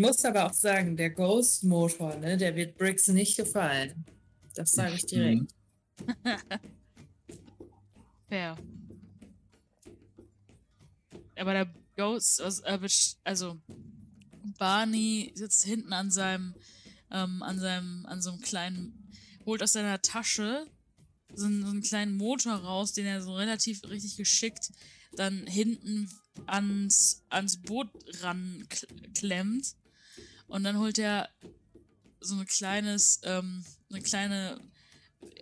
Ich 0.00 0.06
muss 0.06 0.24
aber 0.24 0.46
auch 0.46 0.54
sagen, 0.54 0.96
der 0.96 1.10
Ghost-Motor, 1.10 2.16
ne, 2.16 2.38
der 2.38 2.56
wird 2.56 2.78
Briggs 2.78 3.08
nicht 3.08 3.36
gefallen. 3.36 4.06
Das 4.54 4.70
sage 4.70 4.94
ich 4.94 5.04
direkt. 5.04 5.54
Fair. 8.30 8.56
Aber 11.36 11.52
der 11.52 11.74
Ghost, 11.98 12.40
also, 12.40 12.62
also 13.24 13.60
Barney 14.56 15.32
sitzt 15.34 15.66
hinten 15.66 15.92
an 15.92 16.10
seinem, 16.10 16.54
ähm, 17.10 17.42
an 17.42 17.58
seinem, 17.58 18.06
an 18.06 18.22
so 18.22 18.30
einem 18.30 18.40
kleinen, 18.40 19.12
holt 19.44 19.62
aus 19.62 19.74
seiner 19.74 20.00
Tasche 20.00 20.66
so 21.34 21.44
einen, 21.44 21.62
so 21.62 21.68
einen 21.72 21.82
kleinen 21.82 22.16
Motor 22.16 22.54
raus, 22.54 22.94
den 22.94 23.04
er 23.04 23.20
so 23.20 23.34
relativ 23.34 23.82
richtig 23.84 24.16
geschickt 24.16 24.72
dann 25.12 25.46
hinten 25.46 26.08
ans, 26.46 27.22
ans 27.28 27.60
Boot 27.60 27.88
ranklemmt. 28.20 29.74
Und 30.50 30.64
dann 30.64 30.78
holt 30.78 30.98
er 30.98 31.28
so 32.20 32.34
ein 32.34 32.46
kleines, 32.46 33.20
ähm, 33.22 33.64
eine 33.88 34.02
kleine 34.02 34.60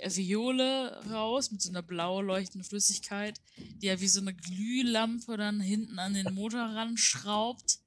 Viole 0.04 1.00
raus 1.10 1.50
mit 1.50 1.62
so 1.62 1.70
einer 1.70 1.82
blau 1.82 2.20
leuchtenden 2.20 2.68
Flüssigkeit, 2.68 3.40
die 3.56 3.86
er 3.86 4.00
wie 4.00 4.08
so 4.08 4.20
eine 4.20 4.34
Glühlampe 4.34 5.36
dann 5.36 5.60
hinten 5.60 5.98
an 5.98 6.14
den 6.14 6.34
Motor 6.34 6.60
ranschraubt 6.60 7.78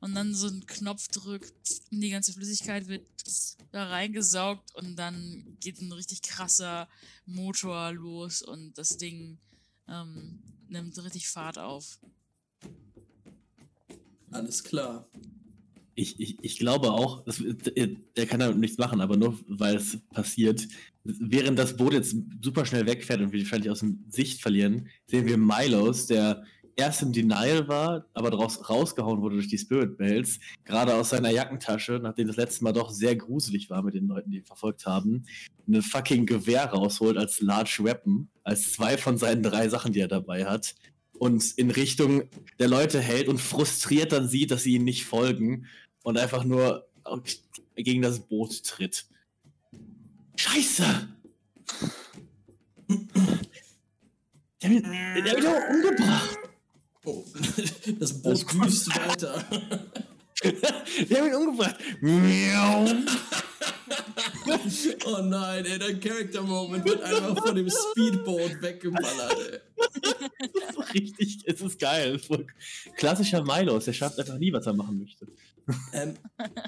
und 0.00 0.14
dann 0.14 0.34
so 0.34 0.46
einen 0.46 0.66
Knopf 0.66 1.08
drückt 1.08 1.80
und 1.90 2.00
die 2.00 2.10
ganze 2.10 2.32
Flüssigkeit 2.32 2.86
wird 2.88 3.06
da 3.72 3.88
reingesaugt 3.88 4.74
und 4.74 4.96
dann 4.96 5.56
geht 5.60 5.80
ein 5.80 5.92
richtig 5.92 6.22
krasser 6.22 6.88
Motor 7.26 7.92
los 7.92 8.42
und 8.42 8.78
das 8.78 8.98
Ding 8.98 9.38
ähm, 9.88 10.42
nimmt 10.68 10.96
richtig 11.02 11.28
Fahrt 11.28 11.58
auf. 11.58 11.98
Alles 14.30 14.62
klar. 14.62 15.08
Ich, 15.94 16.18
ich, 16.20 16.38
ich 16.40 16.58
glaube 16.58 16.92
auch, 16.92 17.24
das, 17.24 17.42
der, 17.42 17.88
der 18.16 18.26
kann 18.26 18.40
damit 18.40 18.58
nichts 18.58 18.78
machen, 18.78 19.00
aber 19.00 19.16
nur 19.16 19.38
weil 19.46 19.76
es 19.76 19.98
passiert. 20.12 20.66
Während 21.04 21.58
das 21.58 21.76
Boot 21.76 21.92
jetzt 21.92 22.16
super 22.42 22.64
schnell 22.64 22.86
wegfährt 22.86 23.20
und 23.20 23.32
wir 23.32 23.40
wahrscheinlich 23.40 23.70
aus 23.70 23.80
dem 23.80 24.04
Sicht 24.08 24.40
verlieren, 24.40 24.88
sehen 25.06 25.26
wir 25.26 25.36
Milos, 25.36 26.06
der 26.06 26.44
erst 26.76 27.02
im 27.02 27.12
Denial 27.12 27.68
war, 27.68 28.06
aber 28.14 28.30
daraus 28.30 28.68
rausgehauen 28.68 29.20
wurde 29.20 29.36
durch 29.36 29.48
die 29.48 29.58
Spirit 29.58 29.96
Bells, 29.96 30.38
gerade 30.64 30.94
aus 30.94 31.10
seiner 31.10 31.30
Jackentasche, 31.30 32.00
nachdem 32.02 32.28
das 32.28 32.36
letzte 32.36 32.64
Mal 32.64 32.72
doch 32.72 32.90
sehr 32.90 33.16
gruselig 33.16 33.70
war 33.70 33.82
mit 33.82 33.94
den 33.94 34.06
Leuten, 34.06 34.30
die 34.30 34.38
ihn 34.38 34.44
verfolgt 34.44 34.86
haben, 34.86 35.24
ein 35.68 35.82
fucking 35.82 36.26
Gewehr 36.26 36.64
rausholt 36.66 37.16
als 37.16 37.40
Large 37.40 37.80
Weapon, 37.82 38.28
als 38.42 38.72
zwei 38.72 38.96
von 38.96 39.18
seinen 39.18 39.42
drei 39.42 39.68
Sachen, 39.68 39.92
die 39.92 40.00
er 40.00 40.08
dabei 40.08 40.46
hat, 40.46 40.74
und 41.18 41.52
in 41.56 41.70
Richtung 41.70 42.24
der 42.58 42.66
Leute 42.66 42.98
hält 42.98 43.28
und 43.28 43.40
frustriert 43.40 44.10
dann 44.10 44.26
sieht, 44.26 44.50
dass 44.50 44.64
sie 44.64 44.74
ihm 44.74 44.82
nicht 44.82 45.04
folgen 45.04 45.66
und 46.02 46.18
einfach 46.18 46.44
nur 46.44 46.86
gegen 47.76 48.02
das 48.02 48.20
Boot 48.20 48.62
tritt. 48.64 49.06
Scheiße! 50.36 51.08
Der 54.62 54.70
hat 54.70 54.70
mich, 54.70 54.82
der 55.24 55.34
mich 55.34 55.44
doch 55.44 55.68
umgebracht! 55.70 56.38
Oh, 57.04 57.24
das 57.98 58.22
Boot 58.22 58.52
düst 58.64 58.88
weiter. 58.96 59.44
Der 60.42 61.18
hat 61.18 61.24
mich 61.24 61.34
umgebracht! 61.34 61.76
Miau. 62.00 62.86
Oh 65.04 65.18
nein, 65.22 65.64
ey, 65.66 65.78
dein 65.78 66.00
Character 66.00 66.42
Moment 66.42 66.84
wird 66.84 67.02
einfach 67.02 67.46
von 67.46 67.54
dem 67.54 67.68
Speedboat 67.70 68.60
weggeballert, 68.60 69.36
ey. 69.52 69.60
Richtig, 70.94 71.42
es 71.46 71.60
ist 71.60 71.78
geil. 71.78 72.20
Klassischer 72.96 73.42
Milos, 73.44 73.86
der 73.86 73.92
schafft 73.92 74.18
einfach 74.18 74.38
nie, 74.38 74.52
was 74.52 74.66
er 74.66 74.74
machen 74.74 74.98
möchte. 74.98 75.26
Ähm, 75.92 76.14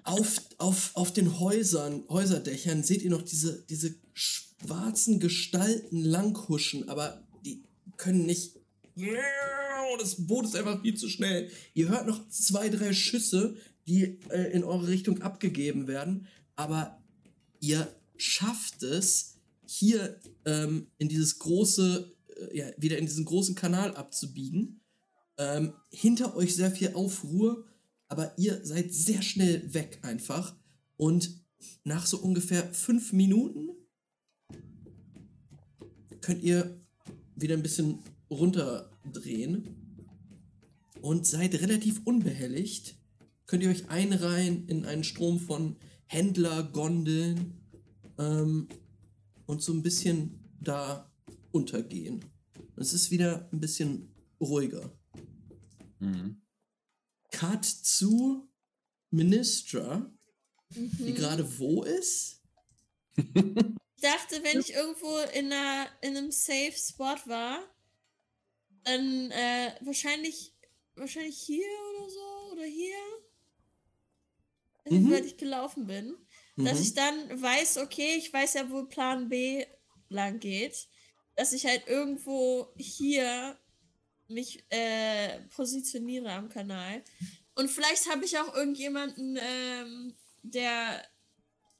auf, 0.04 0.40
auf, 0.58 0.90
auf 0.94 1.12
den 1.12 1.40
Häusern, 1.40 2.04
Häuserdächern 2.08 2.82
seht 2.82 3.02
ihr 3.02 3.10
noch 3.10 3.22
diese, 3.22 3.64
diese 3.68 3.94
schwarzen 4.12 5.20
Gestalten 5.20 5.98
langhuschen, 5.98 6.88
aber 6.88 7.26
die 7.44 7.64
können 7.96 8.26
nicht. 8.26 8.56
Das 9.98 10.26
Boot 10.26 10.44
ist 10.44 10.56
einfach 10.56 10.82
viel 10.82 10.96
zu 10.96 11.08
schnell. 11.08 11.50
Ihr 11.74 11.88
hört 11.88 12.06
noch 12.06 12.28
zwei, 12.28 12.68
drei 12.68 12.92
Schüsse, 12.92 13.56
die 13.86 14.18
äh, 14.30 14.52
in 14.52 14.64
eure 14.64 14.88
Richtung 14.88 15.22
abgegeben 15.22 15.86
werden, 15.86 16.26
aber 16.56 17.02
ihr 17.60 17.88
schafft 18.16 18.82
es, 18.82 19.34
hier 19.66 20.20
ähm, 20.44 20.86
in 20.98 21.08
dieses 21.08 21.38
große, 21.38 22.12
ja, 22.52 22.66
wieder 22.76 22.98
in 22.98 23.06
diesen 23.06 23.24
großen 23.24 23.54
Kanal 23.54 23.94
abzubiegen. 23.96 24.80
Ähm, 25.38 25.74
hinter 25.90 26.36
euch 26.36 26.54
sehr 26.54 26.70
viel 26.70 26.94
Aufruhr, 26.94 27.64
aber 28.08 28.36
ihr 28.38 28.64
seid 28.64 28.92
sehr 28.92 29.22
schnell 29.22 29.74
weg 29.74 29.98
einfach. 30.02 30.54
Und 30.96 31.40
nach 31.84 32.06
so 32.06 32.18
ungefähr 32.18 32.72
fünf 32.72 33.12
Minuten 33.12 33.70
könnt 36.20 36.42
ihr 36.42 36.80
wieder 37.36 37.54
ein 37.54 37.62
bisschen 37.62 37.98
runterdrehen 38.30 39.68
und 41.00 41.26
seid 41.26 41.60
relativ 41.60 42.00
unbehelligt. 42.04 42.96
Könnt 43.46 43.62
ihr 43.62 43.70
euch 43.70 43.90
einreihen 43.90 44.66
in 44.68 44.84
einen 44.86 45.04
Strom 45.04 45.38
von 45.38 45.76
Händler, 46.06 46.62
Gondeln 46.62 47.54
ähm, 48.18 48.68
und 49.46 49.62
so 49.62 49.72
ein 49.72 49.82
bisschen 49.82 50.40
da 50.60 51.10
untergehen. 51.54 52.24
Es 52.76 52.92
ist 52.92 53.10
wieder 53.10 53.48
ein 53.52 53.60
bisschen 53.60 54.14
ruhiger. 54.40 54.92
Mhm. 56.00 56.42
Cut 57.30 57.64
zu 57.64 58.48
Ministra, 59.10 60.12
die 60.70 61.12
Mhm. 61.12 61.14
gerade 61.14 61.58
wo 61.58 61.82
ist? 61.84 62.42
Ich 63.96 64.10
dachte, 64.10 64.42
wenn 64.44 64.60
ich 64.60 64.74
irgendwo 64.74 65.16
in, 65.32 65.50
einer, 65.50 65.88
in 66.02 66.14
einem 66.14 66.30
Safe 66.30 66.74
Spot 66.76 67.16
war, 67.24 67.58
dann 68.82 69.30
äh, 69.30 69.74
wahrscheinlich, 69.80 70.52
wahrscheinlich 70.94 71.38
hier 71.38 71.64
oder 71.96 72.10
so 72.10 72.52
oder 72.52 72.64
hier, 72.64 72.96
Mhm. 74.90 75.10
weil 75.10 75.24
ich 75.24 75.38
gelaufen 75.38 75.86
bin, 75.86 76.14
dass 76.56 76.78
Mhm. 76.80 76.82
ich 76.82 76.92
dann 76.94 77.42
weiß, 77.42 77.78
okay, 77.78 78.16
ich 78.18 78.30
weiß 78.30 78.54
ja, 78.54 78.70
wo 78.70 78.84
Plan 78.84 79.30
B 79.30 79.64
lang 80.10 80.38
geht, 80.38 80.86
dass 81.36 81.52
ich 81.52 81.66
halt 81.66 81.86
irgendwo 81.86 82.72
hier 82.76 83.58
mich 84.28 84.64
äh, 84.70 85.40
positioniere 85.54 86.32
am 86.32 86.48
Kanal. 86.48 87.02
Und 87.54 87.70
vielleicht 87.70 88.10
habe 88.10 88.24
ich 88.24 88.38
auch 88.38 88.54
irgendjemanden, 88.54 89.38
ähm, 89.40 90.14
der, 90.42 91.02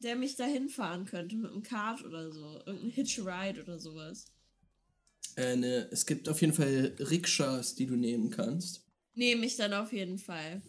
der 0.00 0.16
mich 0.16 0.36
dahin 0.36 0.68
fahren 0.68 1.05
könnte 1.05 1.36
mit 1.36 1.50
einem 1.50 1.62
Kart 1.62 2.05
oder 2.05 2.31
so. 2.31 2.62
Irgendein 2.66 2.91
Hitch-Ride 2.91 3.62
oder 3.62 3.78
sowas. 3.78 4.26
Äh, 5.36 5.57
ne, 5.57 5.89
es 5.91 6.07
gibt 6.07 6.28
auf 6.28 6.41
jeden 6.41 6.52
Fall 6.52 6.94
Rikschas, 6.99 7.74
die 7.74 7.86
du 7.86 7.97
nehmen 7.97 8.31
kannst. 8.31 8.84
Nehme 9.15 9.47
ich 9.47 9.57
dann 9.57 9.73
auf 9.73 9.92
jeden 9.92 10.18
Fall. 10.18 10.62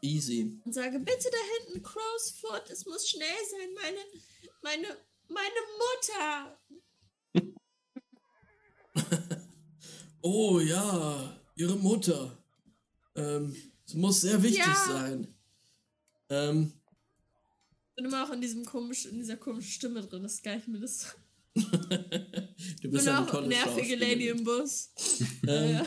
Easy. 0.00 0.60
Und 0.64 0.74
sage, 0.74 0.98
bitte 0.98 1.30
da 1.30 1.38
hinten, 1.58 1.82
Crow's 1.82 2.30
Foot, 2.40 2.70
es 2.70 2.84
muss 2.84 3.08
schnell 3.08 3.26
sein, 3.50 3.68
meine, 3.74 3.98
meine, 4.62 4.98
meine 5.28 5.60
Mutter. 5.78 6.60
Oh 10.26 10.58
ja, 10.58 11.38
ihre 11.54 11.76
Mutter. 11.76 12.36
Ähm, 13.14 13.54
es 13.86 13.92
muss 13.94 14.22
sehr 14.22 14.42
wichtig 14.42 14.64
Ja. 14.64 14.84
sein. 14.88 15.28
Ähm, 16.30 16.72
Ich 17.90 17.94
bin 17.96 18.06
immer 18.06 18.24
auch 18.24 18.32
in, 18.32 18.40
diesem 18.40 18.64
komisch, 18.64 19.04
in 19.04 19.18
dieser 19.18 19.36
komischen 19.36 19.70
Stimme 19.70 20.00
drin, 20.02 20.22
das 20.22 20.40
gar 20.42 20.56
nicht 20.56 20.66
mir 20.68 20.80
das. 20.80 21.14
du 21.54 21.60
Ich 21.62 22.80
bist 22.90 23.04
bin 23.04 23.08
eine 23.08 23.20
auch 23.20 23.30
tolle 23.30 23.48
nervige 23.48 23.96
Lady 23.96 24.28
im 24.28 24.42
Bus. 24.44 24.90
Ähm, 25.46 25.72
Ja. 25.74 25.86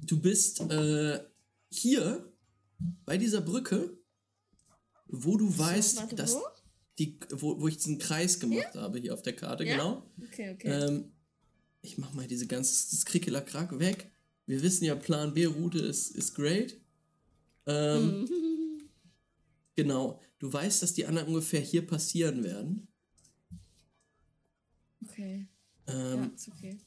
Du 0.00 0.20
bist 0.20 0.60
äh, 0.60 1.20
hier 1.70 2.32
bei 3.04 3.16
dieser 3.16 3.40
Brücke, 3.40 3.96
wo 5.06 5.36
du 5.36 5.56
weißt, 5.56 5.98
warte, 5.98 6.16
dass 6.16 6.34
wo? 6.34 6.42
die, 6.98 7.18
wo, 7.30 7.60
wo 7.60 7.68
ich 7.68 7.76
diesen 7.76 7.98
Kreis 7.98 8.38
gemacht 8.40 8.74
habe 8.74 8.98
hier 8.98 9.14
auf 9.14 9.22
der 9.22 9.34
Karte, 9.36 9.64
Ja? 9.64 9.76
genau. 9.76 10.10
Okay, 10.26 10.52
okay. 10.52 10.68
Ähm, 10.68 11.12
ich 11.82 11.98
mach 11.98 12.12
mal 12.12 12.26
diese 12.26 12.46
ganze 12.46 12.90
das 12.90 13.04
Krickelakrack 13.04 13.78
weg. 13.78 14.10
Wir 14.46 14.62
wissen 14.62 14.84
ja, 14.84 14.94
Plan 14.94 15.34
B-Route 15.34 15.78
ist, 15.78 16.10
ist 16.10 16.34
great. 16.34 16.76
Ähm, 17.66 18.26
Hm. 18.28 18.28
Genau. 19.76 20.20
Du 20.40 20.52
weißt, 20.52 20.82
dass 20.82 20.92
die 20.92 21.06
anderen 21.06 21.28
ungefähr 21.28 21.60
hier 21.60 21.86
passieren 21.86 22.42
werden. 22.42 22.88
Okay. 25.04 25.46
Ähm, 25.86 26.18
ja, 26.24 26.26
ist 26.34 26.48
okay. 26.48 26.78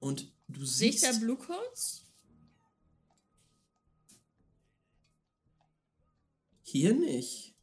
Und 0.00 0.30
du 0.48 0.66
Sehe 0.66 0.90
ich 0.90 1.00
siehst. 1.00 1.14
da 1.14 1.18
Blue 1.18 1.38
Coats? 1.38 2.04
Hier 6.62 6.92
nicht. 6.94 7.54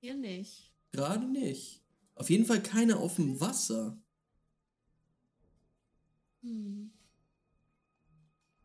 Hier 0.00 0.14
nicht. 0.14 0.72
Gerade 0.90 1.26
nicht. 1.26 1.84
Auf 2.16 2.28
jeden 2.28 2.44
Fall 2.44 2.60
keine 2.60 2.96
auf 2.96 3.16
dem 3.16 3.40
Wasser. 3.40 4.01
Hm. 6.42 6.92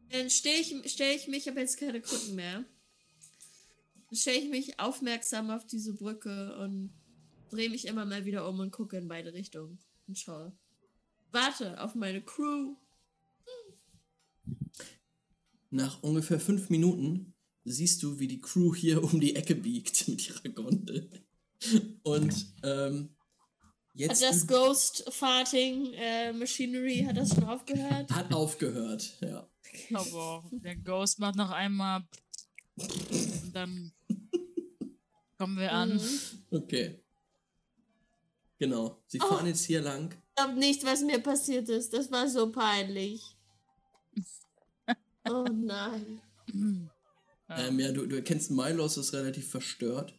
Dann 0.09 0.29
stelle 0.29 0.59
ich, 0.59 0.91
stell 0.91 1.15
ich 1.15 1.27
mich, 1.27 1.39
ich 1.39 1.47
habe 1.47 1.59
jetzt 1.59 1.77
keine 1.77 2.01
Krücken 2.01 2.35
mehr. 2.35 2.65
Dann 4.09 4.15
stelle 4.15 4.37
ich 4.37 4.49
mich 4.49 4.79
aufmerksam 4.79 5.49
auf 5.49 5.65
diese 5.65 5.93
Brücke 5.93 6.57
und 6.59 6.93
drehe 7.49 7.69
mich 7.69 7.87
immer 7.87 8.05
mal 8.05 8.25
wieder 8.25 8.47
um 8.47 8.59
und 8.59 8.71
gucke 8.71 8.97
in 8.97 9.07
beide 9.07 9.33
Richtungen 9.33 9.79
und 10.07 10.17
schaue. 10.17 10.57
Warte 11.31 11.81
auf 11.81 11.95
meine 11.95 12.21
Crew. 12.21 12.75
Nach 15.69 16.01
ungefähr 16.01 16.39
fünf 16.39 16.69
Minuten 16.69 17.33
siehst 17.65 18.01
du, 18.01 18.19
wie 18.19 18.27
die 18.27 18.39
Crew 18.39 18.73
hier 18.73 19.03
um 19.13 19.19
die 19.19 19.35
Ecke 19.35 19.55
biegt 19.55 20.07
mit 20.07 20.27
ihrer 20.27 20.49
Gondel. 20.49 21.09
Und 22.03 22.53
ähm, 22.63 23.16
Hat 24.05 24.09
jetzt 24.11 24.21
das 24.23 24.45
Ghost 24.47 25.05
Farting 25.11 25.93
äh, 25.93 26.31
Machinery, 26.33 27.03
hat 27.07 27.17
das 27.17 27.29
schon 27.33 27.43
aufgehört? 27.45 28.11
hat 28.11 28.31
aufgehört, 28.33 29.17
ja. 29.21 29.47
Aber 29.93 30.43
der 30.51 30.75
Ghost 30.75 31.19
macht 31.19 31.35
noch 31.35 31.49
einmal. 31.51 32.03
Und 32.75 33.51
dann 33.53 33.91
kommen 35.37 35.57
wir 35.57 35.71
an. 35.71 35.95
Mhm. 35.97 36.19
Okay. 36.51 36.99
Genau. 38.59 39.01
Sie 39.07 39.19
Oh. 39.21 39.27
fahren 39.27 39.47
jetzt 39.47 39.65
hier 39.65 39.81
lang. 39.81 40.11
Ich 40.11 40.35
glaube 40.35 40.59
nicht, 40.59 40.83
was 40.85 41.01
mir 41.01 41.19
passiert 41.19 41.67
ist. 41.69 41.93
Das 41.93 42.11
war 42.11 42.27
so 42.29 42.51
peinlich. 42.51 43.21
Oh 45.29 45.43
nein. 45.51 46.21
Ja. 47.49 47.57
Ähm, 47.67 47.79
ja, 47.81 47.91
du, 47.91 48.05
du 48.05 48.15
erkennst 48.15 48.49
Milos 48.49 48.95
ist 48.95 49.11
relativ 49.11 49.49
verstört. 49.49 50.13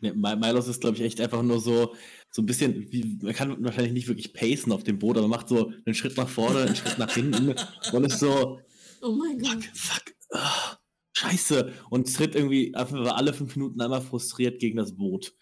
Ne, 0.00 0.12
Mi- 0.14 0.36
Milos 0.36 0.68
ist, 0.68 0.80
glaube 0.80 0.96
ich, 0.96 1.02
echt 1.02 1.20
einfach 1.20 1.42
nur 1.42 1.60
so, 1.60 1.94
so 2.30 2.42
ein 2.42 2.46
bisschen, 2.46 2.90
wie, 2.92 3.18
man 3.22 3.34
kann 3.34 3.62
wahrscheinlich 3.64 3.92
nicht 3.92 4.08
wirklich 4.08 4.32
pacen 4.32 4.72
auf 4.72 4.82
dem 4.84 4.98
Boot, 4.98 5.18
aber 5.18 5.28
macht 5.28 5.48
so 5.48 5.72
einen 5.84 5.94
Schritt 5.94 6.16
nach 6.16 6.28
vorne, 6.28 6.62
einen 6.62 6.76
Schritt 6.76 6.98
nach 6.98 7.12
hinten 7.12 7.54
und 7.92 8.04
ist 8.04 8.18
so, 8.20 8.60
Oh 9.02 9.12
mein 9.12 9.38
Gott. 9.38 9.64
fuck, 9.74 10.14
ah, 10.32 10.76
scheiße. 11.16 11.72
Und 11.90 12.14
tritt 12.14 12.34
irgendwie 12.34 12.74
einfach 12.74 13.14
alle 13.16 13.32
fünf 13.34 13.56
Minuten 13.56 13.80
einmal 13.80 14.02
frustriert 14.02 14.58
gegen 14.60 14.76
das 14.76 14.94
Boot. 14.96 15.34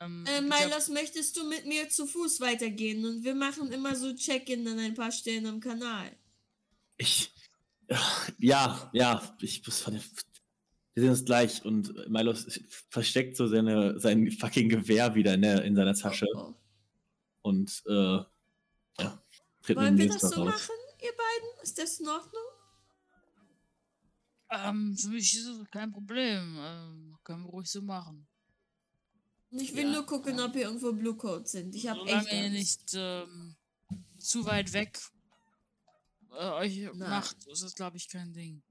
Ähm, 0.00 0.24
Äh, 0.26 0.40
Milos, 0.40 0.88
möchtest 0.88 1.36
du 1.36 1.48
mit 1.48 1.66
mir 1.66 1.88
zu 1.88 2.06
Fuß 2.06 2.40
weitergehen? 2.40 3.04
Und 3.04 3.22
wir 3.24 3.34
machen 3.34 3.70
immer 3.70 3.94
so 3.94 4.14
Check-in 4.14 4.66
an 4.66 4.78
ein 4.78 4.94
paar 4.94 5.12
Stellen 5.12 5.46
am 5.46 5.60
Kanal. 5.60 6.10
Ich, 6.96 7.32
ja, 8.38 8.90
ja, 8.92 9.36
ich 9.40 9.64
muss 9.66 9.80
von 9.80 9.94
der, 9.94 10.02
wir 10.94 11.02
sehen 11.02 11.10
uns 11.10 11.24
gleich 11.24 11.64
und 11.64 11.94
Milos 12.08 12.60
versteckt 12.90 13.36
so 13.36 13.46
seine, 13.46 13.98
sein 14.00 14.30
fucking 14.30 14.68
Gewehr 14.68 15.14
wieder 15.14 15.34
in, 15.34 15.42
der, 15.42 15.64
in 15.64 15.74
seiner 15.76 15.94
Tasche 15.94 16.26
Oh. 16.34 16.54
und, 17.42 17.82
äh, 17.86 17.92
ja, 18.98 19.22
tritt 19.62 19.76
Wollen 19.76 19.96
wir 19.98 20.08
das 20.08 20.20
so 20.22 20.42
raus. 20.42 20.46
machen, 20.52 20.74
ihr 21.00 21.12
beiden? 21.12 21.62
Ist 21.62 21.78
das 21.78 22.00
in 22.00 22.08
Ordnung? 22.08 22.42
ähm, 24.52 24.96
für 24.96 25.08
mich 25.08 25.36
ist 25.36 25.46
es 25.46 25.70
kein 25.70 25.92
Problem. 25.92 26.56
Ähm, 26.60 27.16
können 27.22 27.44
wir 27.44 27.50
ruhig 27.50 27.68
so 27.70 27.82
machen. 27.82 28.26
Ich 29.52 29.74
will 29.74 29.84
Ja. 29.84 29.92
nur 29.92 30.06
gucken, 30.06 30.38
ob 30.40 30.52
hier 30.52 30.62
irgendwo 30.62 30.92
Blue 30.92 31.16
Codes 31.16 31.52
sind. 31.52 31.74
Ich 31.74 31.88
habe 31.88 32.00
echt 32.08 32.32
ihr 32.32 32.50
nicht 32.50 32.92
ähm, 32.94 33.56
zu 34.18 34.44
weit 34.44 34.72
weg 34.72 34.98
äh, 36.32 36.50
euch 36.50 36.78
Nein. 36.94 37.10
macht, 37.10 37.46
ist 37.46 37.62
das, 37.62 37.74
glaube 37.74 37.96
ich, 37.96 38.08
kein 38.08 38.32
Ding. 38.32 38.62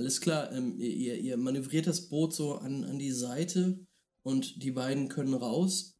Alles 0.00 0.22
klar, 0.22 0.50
ähm, 0.52 0.80
ihr, 0.80 1.18
ihr, 1.18 1.36
manövriert 1.36 1.86
das 1.86 2.08
Boot 2.08 2.32
so 2.32 2.54
an, 2.54 2.84
an 2.84 2.98
die 2.98 3.12
Seite 3.12 3.86
und 4.22 4.62
die 4.62 4.70
beiden 4.70 5.10
können 5.10 5.34
raus. 5.34 5.94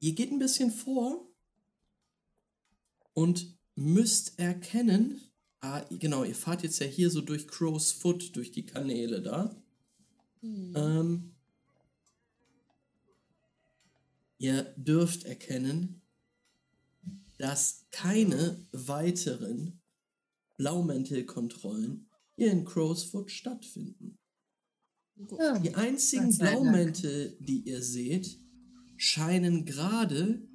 Ihr 0.00 0.12
geht 0.14 0.30
ein 0.30 0.38
bisschen 0.38 0.70
vor 0.70 1.26
und 3.14 3.56
müsst 3.74 4.38
erkennen, 4.38 5.22
ah, 5.62 5.82
genau, 5.88 6.24
ihr 6.24 6.34
fahrt 6.34 6.62
jetzt 6.62 6.78
ja 6.80 6.86
hier 6.86 7.08
so 7.08 7.22
durch 7.22 7.48
Crow's 7.48 7.90
Foot, 7.90 8.36
durch 8.36 8.52
die 8.52 8.66
Kanäle 8.66 9.22
da. 9.22 9.56
Hm. 10.40 10.74
Ähm, 10.76 11.34
ihr 14.36 14.74
dürft 14.76 15.24
erkennen, 15.24 16.02
dass 17.44 17.84
keine 17.90 18.66
weiteren 18.72 19.82
Blaumäntelkontrollen 20.56 22.08
hier 22.36 22.50
in 22.50 22.64
Crowsfoot 22.64 23.30
stattfinden. 23.30 24.18
Gut. 25.14 25.38
Die 25.62 25.74
einzigen. 25.74 26.34
Blaumäntel, 26.38 27.36
die 27.40 27.68
ihr 27.68 27.82
seht, 27.82 28.40
scheinen 28.96 29.66
gerade 29.66 30.48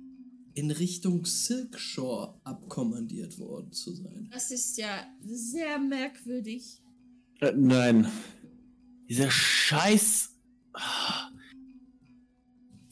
in 0.56 0.72
Richtung 0.72 1.26
Silkshore 1.26 2.42
abkommandiert 2.44 3.38
worden 3.38 3.72
zu 3.72 3.94
sein. 3.94 4.28
Das 4.32 4.50
ist 4.50 4.76
ja 4.80 5.06
sehr 5.22 5.78
merkwürdig. 5.78 6.82
Äh, 7.40 7.54
nein. 7.56 8.08
Dieser 9.08 9.30
Scheiß. 9.30 10.32
Ah. 10.74 11.29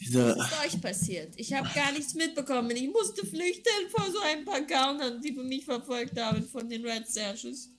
Dieser. 0.07 0.37
Was 0.37 0.51
ist 0.51 0.75
euch 0.75 0.81
passiert? 0.81 1.33
Ich 1.37 1.53
habe 1.53 1.67
gar 1.73 1.91
nichts 1.91 2.13
mitbekommen. 2.13 2.71
Ich 2.71 2.89
musste 2.89 3.25
flüchten 3.25 3.89
vor 3.89 4.05
so 4.11 4.19
ein 4.19 4.45
paar 4.45 4.61
Gaunern, 4.61 5.21
die 5.21 5.31
mich 5.31 5.65
verfolgt 5.65 6.19
haben 6.19 6.43
von 6.47 6.69
den 6.69 6.85
Red 6.85 7.07
Sashes. 7.07 7.69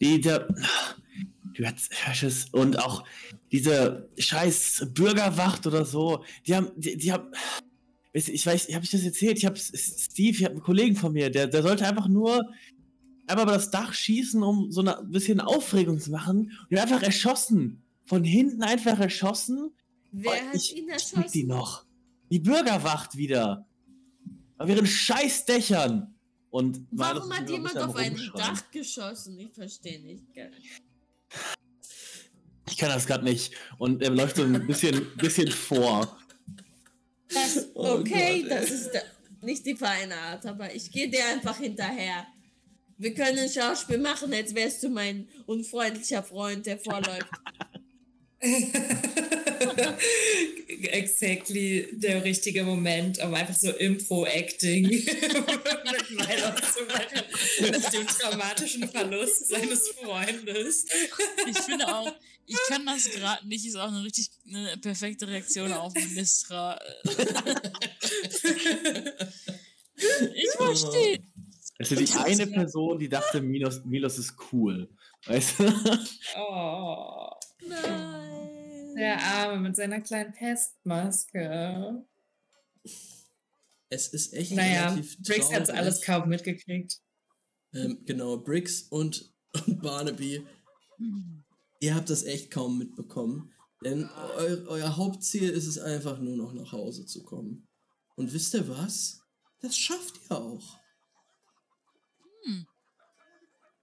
Dieser. 0.00 0.48
Du 1.54 1.64
hast 1.64 2.52
und 2.52 2.78
auch 2.78 3.04
diese 3.52 4.08
scheiß 4.18 4.88
Bürgerwacht 4.92 5.66
oder 5.66 5.84
so. 5.84 6.24
Die 6.46 6.54
haben. 6.54 6.70
Die, 6.76 6.96
die 6.96 7.12
haben. 7.12 7.30
Ich 8.12 8.46
weiß, 8.46 8.68
habe 8.72 8.84
ich 8.84 8.90
das 8.92 9.02
erzählt? 9.02 9.38
Ich 9.38 9.44
habe 9.44 9.58
Steve, 9.58 10.36
ich 10.36 10.44
habe 10.44 10.54
einen 10.54 10.62
Kollegen 10.62 10.94
von 10.94 11.12
mir, 11.12 11.30
der, 11.30 11.48
der 11.48 11.62
sollte 11.62 11.84
einfach 11.84 12.06
nur 12.06 12.48
einmal 13.26 13.44
über 13.44 13.54
das 13.54 13.70
Dach 13.70 13.92
schießen, 13.92 14.42
um 14.42 14.70
so 14.70 14.82
ein 14.82 15.10
bisschen 15.10 15.40
Aufregung 15.40 15.98
zu 15.98 16.10
machen. 16.10 16.52
Und 16.70 16.78
einfach 16.78 17.02
erschossen. 17.02 17.82
Von 18.04 18.22
hinten 18.22 18.62
einfach 18.62 19.00
erschossen. 19.00 19.70
Wer 20.16 20.32
Oh, 20.32 20.46
hat 20.48 20.54
ich 20.54 20.76
ihn 20.76 20.88
erschossen? 20.88 21.30
die 21.32 21.44
noch. 21.44 21.84
Die 22.30 22.38
Bürgerwacht 22.38 23.16
wieder. 23.16 23.66
Auf 24.58 24.68
ihren 24.68 24.86
scheiß 24.86 25.44
Dächern. 25.46 26.14
Und 26.50 26.86
Warum 26.92 27.32
hat 27.36 27.50
jemand 27.50 27.76
auf 27.78 27.96
ein. 27.96 28.16
Dach 28.36 28.70
geschossen? 28.70 29.38
Ich 29.40 29.52
verstehe 29.52 30.00
nicht. 30.00 30.24
Ich 32.70 32.76
kann 32.76 32.90
das 32.90 33.06
gerade 33.06 33.24
nicht. 33.24 33.52
Und 33.78 34.02
er 34.02 34.10
läuft 34.10 34.36
so 34.36 34.44
ein 34.44 34.66
bisschen, 34.66 35.04
bisschen 35.16 35.50
vor. 35.50 36.16
Das, 37.28 37.66
Oh 37.74 37.98
okay, 37.98 38.42
Gott, 38.42 38.50
das 38.52 38.70
ist 38.70 38.90
nicht 39.42 39.66
die 39.66 39.74
feine 39.74 40.14
Art, 40.16 40.46
aber 40.46 40.72
ich 40.72 40.90
gehe 40.92 41.10
dir 41.10 41.26
einfach 41.26 41.58
hinterher. 41.58 42.26
Wir 42.96 43.12
können 43.12 43.38
ein 43.38 43.48
Schauspiel 43.50 43.98
machen, 43.98 44.32
als 44.32 44.54
wärst 44.54 44.84
du 44.84 44.88
mein 44.88 45.28
unfreundlicher 45.46 46.22
Freund, 46.22 46.64
der 46.66 46.78
vorläuft. 46.78 47.26
exactly 50.68 51.88
der 51.92 52.24
richtige 52.24 52.64
Moment, 52.64 53.18
um 53.22 53.34
einfach 53.34 53.54
so 53.54 53.70
Impro-Acting 53.70 54.82
mit 54.88 55.06
Milo 56.10 56.54
zu 56.72 56.84
machen, 56.86 57.22
nach 57.70 57.90
dem 57.90 58.06
traumatischen 58.06 58.88
Verlust 58.88 59.48
seines 59.48 59.88
Freundes. 59.88 60.86
Ich 61.48 61.58
finde 61.58 61.88
auch, 61.88 62.12
ich 62.46 62.58
kann 62.68 62.84
das 62.86 63.10
gerade 63.10 63.46
nicht, 63.46 63.66
ist 63.66 63.76
auch 63.76 63.88
eine 63.88 64.04
richtig 64.04 64.30
eine 64.46 64.76
perfekte 64.78 65.26
Reaktion 65.28 65.72
auf 65.72 65.94
Mistra. 66.14 66.78
ich 70.34 70.50
verstehe. 70.56 71.22
Es 71.78 71.90
ist 71.90 72.14
die 72.14 72.18
eine 72.18 72.46
Person, 72.46 72.98
die 72.98 73.08
dachte, 73.08 73.40
Milos, 73.40 73.84
Milos 73.84 74.18
ist 74.18 74.34
cool. 74.52 74.88
Weißt 75.26 75.58
du? 75.58 75.72
Oh, 76.36 77.30
Nein. 77.66 78.13
Der 78.96 79.22
Arme 79.22 79.60
mit 79.60 79.76
seiner 79.76 80.00
kleinen 80.00 80.32
Pestmaske. 80.32 82.04
Es 83.88 84.08
ist 84.08 84.32
echt 84.34 84.52
Naja, 84.52 84.88
relativ 84.88 85.18
Briggs 85.22 85.52
hat 85.52 85.70
alles 85.70 86.02
kaum 86.02 86.28
mitgekriegt. 86.28 87.00
Ähm, 87.72 88.02
genau, 88.04 88.38
Briggs 88.38 88.82
und, 88.82 89.32
und 89.66 89.82
Barnaby, 89.82 90.46
ihr 91.80 91.94
habt 91.94 92.10
das 92.10 92.24
echt 92.24 92.50
kaum 92.50 92.78
mitbekommen. 92.78 93.52
Denn 93.84 94.08
eu 94.38 94.66
euer 94.68 94.96
Hauptziel 94.96 95.50
ist 95.50 95.66
es 95.66 95.78
einfach 95.78 96.18
nur 96.18 96.36
noch 96.36 96.54
nach 96.54 96.72
Hause 96.72 97.04
zu 97.04 97.22
kommen. 97.22 97.68
Und 98.16 98.32
wisst 98.32 98.54
ihr 98.54 98.68
was? 98.68 99.20
Das 99.60 99.76
schafft 99.76 100.20
ihr 100.30 100.38
auch. 100.38 100.78
Hm. 102.44 102.66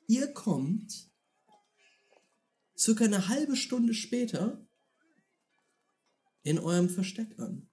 Ihr 0.07 0.33
kommt 0.33 1.11
circa 2.77 3.05
eine 3.05 3.27
halbe 3.27 3.55
Stunde 3.55 3.93
später 3.93 4.65
in 6.43 6.59
eurem 6.59 6.89
Versteck 6.89 7.37
an. 7.39 7.67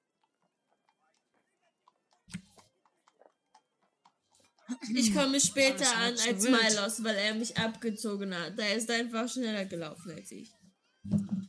Ich 4.95 5.15
komme 5.15 5.41
später 5.41 5.87
an 5.97 6.13
als 6.13 6.45
wild. 6.45 6.51
Milos, 6.51 7.03
weil 7.03 7.17
er 7.17 7.35
mich 7.35 7.57
abgezogen 7.57 8.35
hat. 8.35 8.59
Der 8.59 8.77
ist 8.77 8.91
einfach 8.91 9.29
schneller 9.29 9.65
gelaufen 9.65 10.13
als 10.13 10.31
ich. 10.31 10.53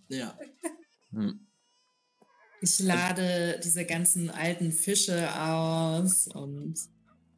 Ja. 0.08 0.38
Hm. 1.12 1.48
Ich 2.62 2.80
lade 2.80 3.60
diese 3.64 3.86
ganzen 3.86 4.30
alten 4.30 4.72
Fische 4.72 5.34
aus 5.42 6.28
und 6.28 6.78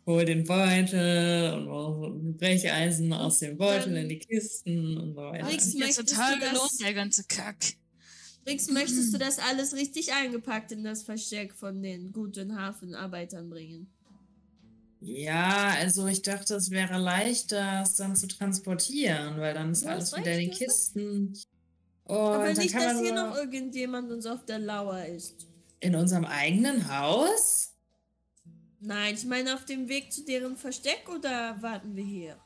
hole 0.06 0.26
den 0.26 0.43
Beutel 0.45 1.68
und 1.68 2.38
Brecheisen 2.38 3.14
aus 3.14 3.40
dem 3.40 3.58
Beutel 3.58 3.98
in 3.98 4.10
die 4.10 4.19
Kisten 4.19 4.98
und 4.98 5.14
so 5.14 5.22
weiter. 5.22 5.50
Jetzt 5.50 5.77
möchtest 5.77 6.10
total 6.10 6.40
gelohnt, 6.40 6.80
der 6.82 6.93
ganze 6.93 7.24
Kack. 7.26 7.58
Rix, 8.48 8.68
möchtest 8.70 9.14
du 9.14 9.18
das 9.20 9.40
alles 9.40 9.74
richtig 9.74 10.14
eingepackt 10.14 10.72
in 10.72 10.84
das 10.84 11.03
Versteck 11.03 11.53
von 11.53 11.82
den 11.82 12.11
guten 12.11 12.56
Hafenarbeitern 12.60 13.50
bringen? 13.50 13.92
Ja, 15.00 15.70
also 15.80 16.06
ich 16.08 16.22
dachte, 16.22 16.56
es 16.56 16.70
wäre 16.70 17.00
leichter, 17.00 17.82
es 17.84 17.95
dann 17.95 18.16
zu 18.16 18.28
transportieren, 18.28 19.40
weil 19.40 19.53
dann 19.56 19.72
ist 19.72 19.84
Du 19.84 19.90
alles 19.90 20.16
wieder 20.16 20.34
in 20.34 20.50
den 20.50 20.52
Kisten. 20.52 21.34
Und 22.03 22.18
Aber 22.18 22.53
nicht, 22.53 22.76
dass 22.76 23.00
hier 23.00 23.14
noch 23.14 23.36
irgendjemand 23.36 24.11
uns 24.11 24.26
auf 24.28 24.45
der 24.45 24.60
Lauer 24.60 25.06
ist. 25.06 25.48
in 25.80 25.95
unserem 25.95 26.26
eigenen 26.26 26.88
Haus? 26.95 27.74
Nein, 28.80 29.16
ich 29.16 29.26
meine 29.26 29.56
auf 29.56 29.66
dem 29.66 29.88
Weg 29.90 30.11
zu 30.11 30.24
deren 30.26 30.56
Versteck 30.58 31.08
oder 31.10 31.58
warten 31.61 31.95
wir 31.95 32.03
hier? 32.03 32.38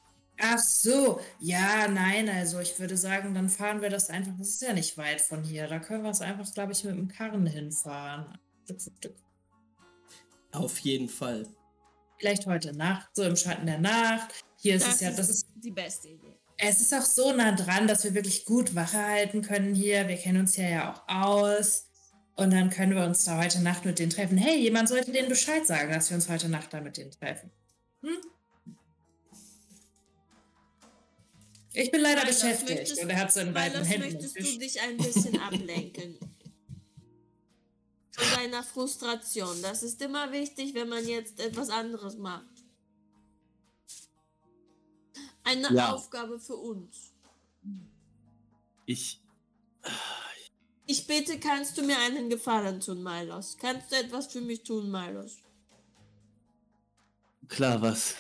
Ach 0.42 0.60
so, 0.60 1.20
ja, 1.40 1.88
nein, 1.88 2.28
also 2.30 2.60
ich 2.60 2.78
würde 2.78 2.98
sagen, 2.98 3.34
dann 3.34 3.48
fahren 3.50 3.82
wir 3.82 3.90
das 3.90 4.10
einfach, 4.10 4.34
das 4.38 4.50
ist 4.50 4.62
ja 4.62 4.74
nicht 4.74 4.98
weit 4.98 5.22
von 5.22 5.44
hier, 5.44 5.68
da 5.68 5.80
können 5.80 6.04
wir 6.04 6.10
es 6.12 6.22
einfach, 6.22 6.52
glaube 6.54 6.74
ich, 6.74 6.84
mit 6.84 6.96
dem 6.96 7.08
Karren 7.08 7.46
hinfahren. 7.48 8.38
Stück 8.66 8.82
für 8.82 8.92
Stück. 8.98 9.16
Auf 10.52 10.80
jeden 10.80 11.10
Fall. 11.10 11.48
Vielleicht 12.20 12.46
heute 12.46 12.76
Nacht, 12.76 13.10
so 13.14 13.24
im 13.24 13.36
Schatten 13.36 13.66
der 13.66 13.80
Nacht. 13.80 14.34
Hier 14.58 14.76
ist 14.76 14.86
Das 14.88 14.96
es 14.96 15.02
ja, 15.02 15.10
ist 15.10 15.20
das 15.20 15.30
ist, 15.30 15.48
die 15.56 15.72
beste 15.72 16.08
Idee. 16.10 16.34
es 16.58 16.82
ist 16.82 16.94
auch 16.94 17.02
so 17.06 17.34
nah 17.34 17.52
dran, 17.54 17.88
dass 17.88 18.04
wir 18.04 18.14
wirklich 18.14 18.46
gut 18.46 18.74
Wache 18.76 18.98
halten 18.98 19.42
können 19.42 19.76
hier. 19.76 20.08
Wir 20.08 20.16
kennen 20.18 20.40
uns 20.40 20.56
hier 20.56 20.70
ja 20.70 20.94
auch 20.94 21.08
aus. 21.08 21.88
Und 22.38 22.52
dann 22.52 22.70
können 22.70 22.96
wir 22.96 23.04
uns 23.06 23.24
da 23.26 23.38
heute 23.42 23.62
Nacht 23.62 23.86
mit 23.86 24.00
denen 24.00 24.10
treffen. 24.12 24.38
Hey, 24.38 24.58
jemand 24.60 24.90
sollte 24.90 25.12
denen 25.12 25.30
Bescheid 25.30 25.66
sagen, 25.68 25.92
dass 25.92 26.10
wir 26.10 26.16
uns 26.16 26.28
heute 26.30 26.50
Nacht 26.50 26.74
da 26.74 26.82
mit 26.82 26.98
denen 26.98 27.12
treffen. 27.12 27.52
Hm? 28.02 28.18
Ich 31.76 31.92
bin 31.92 32.02
leider 32.02 32.22
Milos, 32.24 32.40
beschäftigt 32.42 32.80
möchtest- 32.80 33.02
und 33.04 33.10
er 33.10 33.18
hat 33.20 33.34
so 33.34 33.40
in 33.42 33.54
beiden 33.54 33.74
Milos, 33.82 33.88
Händen. 33.90 34.14
möchtest 34.14 34.36
du 34.38 34.60
dich 34.60 34.82
ein 34.82 34.98
bisschen 34.98 35.40
ablenken? 35.40 36.18
Von 38.12 38.26
deiner 38.36 38.64
Frustration. 38.64 39.62
Das 39.62 39.84
ist 39.84 40.02
immer 40.02 40.32
wichtig, 40.32 40.74
wenn 40.74 40.88
man 40.88 41.06
jetzt 41.06 41.40
etwas 41.40 41.70
anderes 41.70 42.16
macht. 42.18 42.46
Eine 45.44 45.72
Ja. 45.74 45.94
Aufgabe 45.94 46.40
für 46.40 46.56
uns. 46.56 47.12
Ich. 48.86 49.20
Ich 50.88 51.06
bitte, 51.08 51.40
kannst 51.40 51.78
du 51.78 51.84
mir 51.84 51.98
einen 52.00 52.30
Gefallen 52.30 52.80
tun, 52.80 53.04
Milos? 53.04 53.58
Kannst 53.60 53.92
du 53.92 53.96
etwas 53.98 54.28
für 54.28 54.42
mich 54.42 54.64
tun, 54.64 54.90
Milos? 54.90 55.38
Klar, 57.48 57.82
was? 57.82 58.16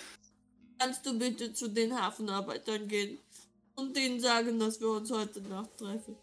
Kannst 0.77 1.06
du 1.06 1.17
bitte 1.17 1.53
zu 1.53 1.69
den 1.69 1.95
Hafenarbeitern 2.00 2.88
gehen 2.88 3.17
und 3.76 3.95
denen 3.95 4.20
sagen, 4.20 4.60
dass 4.60 4.80
wir 4.80 4.90
uns 4.90 5.12
heute 5.12 5.42
Nacht 5.42 5.78
treffen? 5.78 6.16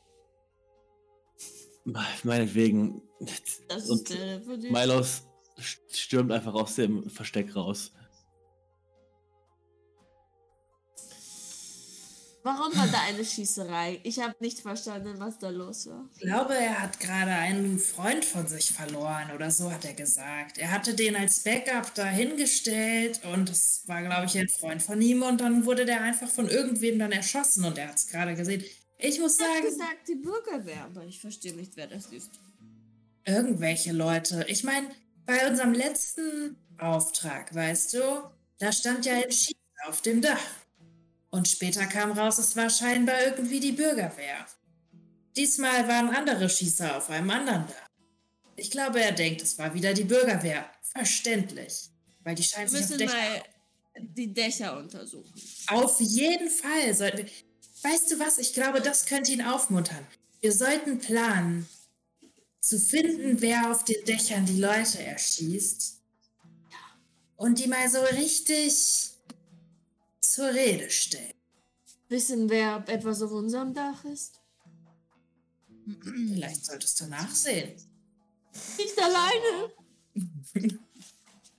Meinetwegen. 2.23 3.03
Das 3.69 3.91
Und 3.91 4.09
ist 4.09 4.19
der 4.19 4.41
für 4.41 4.59
dich. 4.59 4.71
Milos 4.71 5.23
stürmt 5.91 6.33
einfach 6.33 6.55
aus 6.55 6.77
dem 6.77 7.09
Versteck 7.11 7.55
raus. 7.57 7.93
Warum 12.45 12.77
war 12.77 12.89
da 12.89 13.01
eine 13.03 13.25
Schießerei? 13.25 14.01
Ich 14.03 14.19
habe 14.19 14.35
nicht 14.41 14.61
verstanden, 14.61 15.15
was 15.19 15.39
da 15.39 15.49
los 15.51 15.87
war. 15.87 16.09
Ich 16.17 16.23
glaube, 16.23 16.55
er 16.57 16.81
hat 16.83 16.99
gerade 16.99 17.31
einen 17.31 17.79
Freund 17.79 18.25
von 18.25 18.49
sich 18.49 18.73
verloren 18.73 19.31
oder 19.35 19.51
so 19.51 19.71
hat 19.71 19.85
er 19.85 19.95
gesagt. 19.95 20.59
Er 20.59 20.73
hatte 20.73 20.95
den 20.95 21.15
als 21.15 21.41
Backup 21.45 21.95
dahingestellt 21.95 23.21
und 23.33 23.49
es 23.49 23.83
war, 23.87 24.03
glaube 24.03 24.27
ich, 24.27 24.37
ein 24.37 24.49
Freund 24.49 24.83
von 24.83 25.01
ihm 25.01 25.23
und 25.23 25.41
dann 25.41 25.67
wurde 25.67 25.85
der 25.85 26.01
einfach 26.03 26.29
von 26.29 26.49
irgendwem 26.49 26.99
dann 26.99 27.13
erschossen 27.13 27.65
und 27.65 27.79
er 27.79 27.89
hat 27.89 27.97
es 27.99 28.09
gerade 28.09 28.35
gesehen. 28.35 28.65
Ich 28.99 29.21
muss 29.21 29.39
Er 29.39 29.47
hat 29.47 29.55
sagen, 29.55 29.65
gesagt, 29.67 30.09
die 30.09 30.15
Bürgerwehr, 30.17 30.85
aber 30.85 31.05
ich 31.05 31.21
verstehe 31.21 31.55
nicht, 31.55 31.77
wer 31.77 31.87
das 31.87 32.07
ist. 32.07 32.31
irgendwelche 33.25 33.93
Leute. 33.93 34.45
Ich 34.49 34.65
meine, 34.65 34.89
bei 35.27 35.49
unserem 35.49 35.75
letzten 35.75 36.57
Auftrag, 36.79 37.55
weißt 37.55 37.95
du, 37.95 38.01
da 38.59 38.73
stand 38.73 39.07
ja 39.07 39.15
ein 39.15 39.31
Schießer 39.31 39.55
auf 39.89 40.03
dem 40.03 40.21
Dach. 40.21 40.41
Und 41.33 41.49
später 41.49 41.87
kam 41.87 42.13
raus, 42.13 42.37
es 42.37 42.55
war 42.57 42.69
scheinbar 42.69 43.25
irgendwie 43.25 43.59
die 43.59 43.73
Bürgerwehr. 43.73 44.47
Diesmal 45.35 45.89
waren 45.89 46.11
andere 46.11 46.49
Schießer 46.49 46.99
auf 46.99 47.09
einem 47.09 47.31
anderen 47.31 47.67
Dach. 47.67 47.89
Ich 48.57 48.71
glaube, 48.71 49.01
er 49.01 49.13
denkt, 49.13 49.41
es 49.41 49.59
war 49.59 49.73
wieder 49.73 49.95
die 49.95 50.05
Bürgerwehr. 50.05 50.71
Verständlich. 50.83 51.89
Weil 52.23 52.35
die 52.35 52.43
scheint 52.43 52.71
Wir 52.71 52.79
sich 52.79 52.85
auf 52.85 52.91
müssen 52.91 52.99
Dächer 52.99 53.15
mal 53.15 53.43
die 53.99 54.33
Dächer 54.33 54.77
untersuchen. 54.77 55.33
auf 55.69 56.01
jeden 56.01 56.51
Fall 56.51 56.95
sollten 56.95 57.19
wir. 57.19 57.31
Weißt 57.83 58.11
du 58.11 58.19
was? 58.19 58.37
Ich 58.37 58.53
glaube, 58.53 58.83
das 58.83 59.07
könnte 59.07 59.33
ihn 59.33 59.43
aufmuntern. 59.43 60.07
Wir 60.43 60.53
sollten 60.53 60.99
planen, 60.99 61.67
zu 62.61 62.79
finden, 62.79 63.41
wer 63.41 63.71
auf 63.71 63.85
den 63.85 64.05
Dächern 64.05 64.45
die 64.45 64.61
Leute 64.61 65.03
erschießt. 65.03 65.99
Und 67.37 67.59
die 67.59 67.69
mal 67.69 67.89
so 67.91 68.01
richtig 68.01 69.12
zur 70.33 70.49
Rede 70.55 70.91
stellen. 70.91 71.35
Wissen 72.09 72.49
wir, 72.49 72.77
ob 72.81 72.89
etwas 72.89 73.21
auf 73.21 73.33
unserem 73.33 73.75
Dach 73.75 74.03
ist? 74.07 74.41
Vielleicht 76.01 76.65
solltest 76.65 77.01
du 77.01 77.07
nachsehen. 77.07 77.75
Nicht 78.79 78.99
alleine. 78.99 79.73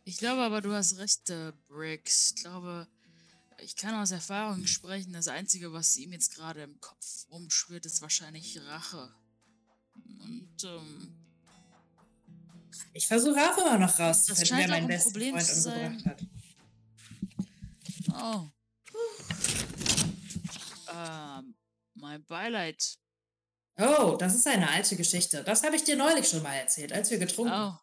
Ich 0.05 0.17
glaube 0.17 0.41
aber, 0.41 0.61
du 0.61 0.73
hast 0.73 0.97
recht, 0.97 1.29
äh, 1.29 1.53
Briggs. 1.67 2.33
Ich 2.35 2.41
glaube, 2.41 2.87
ich 3.59 3.75
kann 3.75 3.93
aus 3.95 4.11
Erfahrung 4.11 4.65
sprechen. 4.65 5.13
Das 5.13 5.27
Einzige, 5.27 5.71
was 5.71 5.95
ihm 5.97 6.11
jetzt 6.11 6.35
gerade 6.35 6.63
im 6.63 6.79
Kopf 6.81 7.27
rumschwirrt, 7.31 7.85
ist 7.85 8.01
wahrscheinlich 8.01 8.59
Rache. 8.61 9.13
Und, 10.19 10.63
ähm, 10.63 11.15
Ich 12.93 13.07
versuche 13.07 13.39
auch 13.39 13.57
immer 13.57 13.77
noch 13.77 13.99
rauszufinden, 13.99 14.57
wer 14.57 14.67
meinen 14.67 14.71
auch 14.71 14.77
ein 14.77 14.87
besten 14.87 15.11
Problem 15.11 15.39
Freund 15.39 15.65
umgebracht 15.65 16.05
hat. 16.05 16.25
oh. 18.13 18.52
Ähm, 20.93 21.56
mein 21.95 22.25
Beileid. 22.25 22.98
Oh, 23.77 24.15
das 24.19 24.35
ist 24.35 24.48
eine 24.48 24.69
alte 24.69 24.95
Geschichte. 24.95 25.43
Das 25.43 25.64
habe 25.64 25.75
ich 25.75 25.83
dir 25.83 25.95
neulich 25.95 26.27
schon 26.27 26.43
mal 26.43 26.53
erzählt, 26.53 26.93
als 26.93 27.09
wir 27.09 27.17
getrunken 27.17 27.53
Oh, 27.53 27.73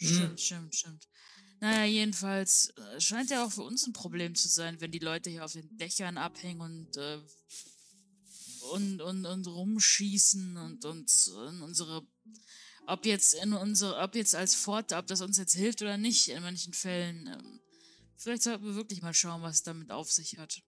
stimmt, 0.00 0.40
stimmt, 0.40 0.74
stimmt. 0.74 1.08
Naja, 1.62 1.84
jedenfalls 1.84 2.70
äh, 2.76 3.00
scheint 3.00 3.30
ja 3.30 3.44
auch 3.44 3.52
für 3.52 3.62
uns 3.62 3.86
ein 3.86 3.92
Problem 3.92 4.34
zu 4.34 4.48
sein, 4.48 4.80
wenn 4.80 4.90
die 4.90 4.98
Leute 4.98 5.30
hier 5.30 5.44
auf 5.44 5.52
den 5.52 5.76
Dächern 5.78 6.18
abhängen 6.18 6.60
und, 6.60 6.96
äh, 6.96 7.20
und, 8.72 9.00
und, 9.00 9.26
und 9.26 9.46
rumschießen 9.46 10.56
und 10.56 10.84
uns 10.84 11.28
in 11.28 11.62
unsere, 11.62 12.06
ob 12.86 13.06
jetzt 13.06 13.34
in 13.34 13.52
unsere, 13.52 13.96
ob 13.98 14.16
jetzt 14.16 14.34
als 14.34 14.56
Fort, 14.56 14.92
ob 14.92 15.06
das 15.06 15.20
uns 15.20 15.38
jetzt 15.38 15.54
hilft 15.54 15.82
oder 15.82 15.98
nicht 15.98 16.28
in 16.28 16.42
manchen 16.42 16.72
Fällen. 16.72 17.28
Ähm, 17.28 17.60
vielleicht 18.16 18.42
sollten 18.42 18.64
wir 18.64 18.74
wirklich 18.74 19.02
mal 19.02 19.14
schauen, 19.14 19.42
was 19.42 19.56
es 19.56 19.62
damit 19.62 19.92
auf 19.92 20.10
sich 20.10 20.38
hat. 20.38 20.62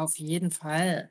Auf 0.00 0.16
jeden 0.18 0.50
Fall. 0.50 1.10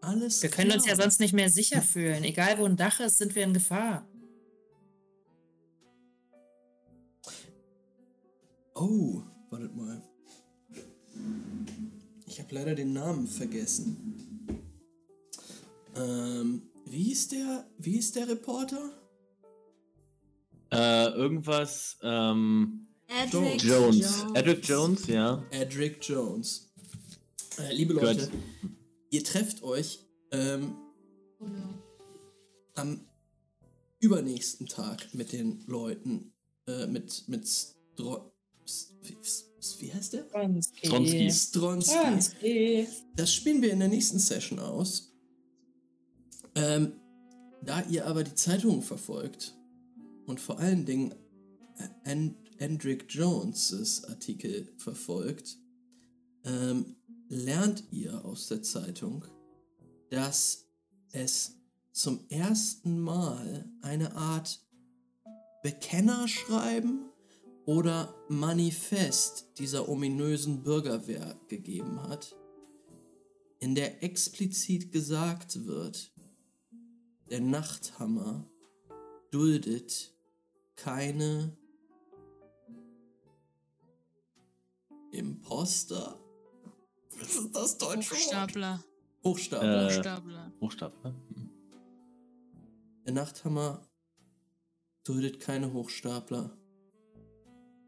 Alles 0.00 0.40
Wir 0.44 0.48
können 0.48 0.70
uns 0.70 0.86
ja 0.86 0.94
klar. 0.94 1.06
sonst 1.06 1.18
nicht 1.18 1.32
mehr 1.32 1.50
sicher 1.50 1.82
fühlen. 1.82 2.22
Egal 2.22 2.56
wo 2.58 2.66
ein 2.66 2.76
Dach 2.76 3.00
ist, 3.00 3.18
sind 3.18 3.34
wir 3.34 3.42
in 3.42 3.52
Gefahr. 3.52 4.06
Oh, 8.76 9.22
wartet 9.50 9.74
mal. 9.74 10.00
Ich 12.26 12.38
habe 12.38 12.54
leider 12.54 12.76
den 12.76 12.92
Namen 12.92 13.26
vergessen. 13.26 14.14
Ähm, 15.96 16.62
wie 16.84 17.02
hieß 17.02 17.26
der, 17.26 17.66
wie 17.78 17.94
hieß 17.94 18.12
der 18.12 18.28
Reporter? 18.28 18.92
Äh, 20.70 21.08
irgendwas, 21.08 21.98
ähm, 22.04 22.86
Edric 23.08 23.62
Jones. 23.64 24.26
Edric 24.34 24.68
Jones, 24.68 25.06
ja. 25.06 25.42
Edric 25.50 26.06
Jones. 26.06 26.67
Äh, 27.58 27.74
liebe. 27.74 27.94
Leute, 27.94 28.30
ihr 29.10 29.24
trefft 29.24 29.62
euch 29.62 30.00
ähm, 30.32 30.76
Oh 31.40 31.46
no. 31.46 31.74
am 32.74 33.00
übernächsten 34.00 34.66
Tag 34.66 35.14
mit 35.14 35.32
den 35.32 35.62
Leuten, 35.66 36.32
äh, 36.66 36.86
mit, 36.86 37.28
mit 37.28 37.46
Stro 37.48 38.32
wie, 39.78 39.92
heißt 39.92 40.12
der? 40.12 40.26
Stronski. 40.28 41.30
Stronski. 41.32 42.86
Das 43.16 43.32
spielen 43.32 43.62
wir 43.62 43.72
in 43.72 43.78
der 43.78 43.88
nächsten 43.88 44.18
Session 44.18 44.58
aus. 44.58 45.12
Ähm, 46.54 46.92
da 47.62 47.82
ihr 47.88 48.06
aber 48.06 48.24
die 48.24 48.34
Zeitungen 48.34 48.82
verfolgt 48.82 49.56
und 50.26 50.40
vor 50.40 50.58
allen 50.58 50.84
Dingen 50.84 51.12
äh, 51.78 52.10
An 52.10 52.36
Endrick 52.58 53.06
Jones' 53.08 54.04
Artikel 54.04 54.72
verfolgt, 54.76 55.56
ähm, 56.44 56.96
lernt 57.28 57.84
ihr 57.90 58.24
aus 58.24 58.48
der 58.48 58.62
Zeitung, 58.62 59.24
dass 60.10 60.66
es 61.12 61.56
zum 61.92 62.24
ersten 62.28 62.98
Mal 63.00 63.68
eine 63.82 64.14
Art 64.14 64.60
Bekennerschreiben 65.62 67.10
oder 67.66 68.14
Manifest 68.28 69.58
dieser 69.58 69.88
ominösen 69.88 70.62
Bürgerwehr 70.62 71.38
gegeben 71.48 72.02
hat, 72.02 72.36
in 73.58 73.74
der 73.74 74.02
explizit 74.02 74.92
gesagt 74.92 75.66
wird, 75.66 76.12
der 77.28 77.40
Nachthammer 77.40 78.48
duldet 79.30 80.14
keine 80.76 81.56
Imposter. 85.10 86.27
Was 87.20 87.34
ist 87.34 87.56
das 87.56 87.78
deutsche 87.78 88.10
Wort? 88.12 88.20
Hochstapler. 88.20 88.84
Hochstapler. 89.24 89.82
Äh, 89.82 89.86
Hochstapler. 89.86 90.52
Hochstapler. 90.60 91.14
Hm. 91.34 91.50
Der 93.04 93.12
Nachthammer 93.12 93.86
duldet 95.04 95.40
keine 95.40 95.72
Hochstapler. 95.72 96.56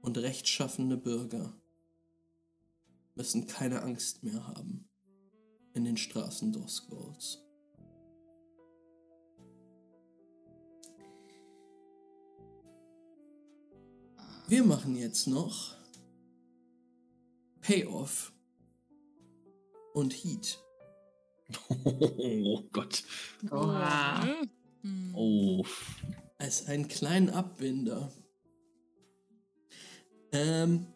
Und 0.02 0.16
rechtschaffende 0.16 0.96
Bürger 0.96 1.52
müssen 3.14 3.46
keine 3.46 3.82
Angst 3.82 4.22
mehr 4.22 4.46
haben 4.46 4.88
in 5.74 5.84
den 5.84 5.98
Straßen 5.98 6.52
Dosgolds. 6.52 7.44
Wir 14.48 14.64
machen 14.64 14.96
jetzt 14.96 15.28
noch 15.28 15.76
Payoff 17.60 18.32
und 19.94 20.12
Heat. 20.12 20.58
Oh 21.68 22.62
Gott. 22.72 23.02
Oha. 23.50 24.24
Oh. 25.14 25.64
als 26.38 26.66
einen 26.68 26.88
kleinen 26.88 27.28
Abbinder. 27.30 28.10
Ähm, 30.32 30.86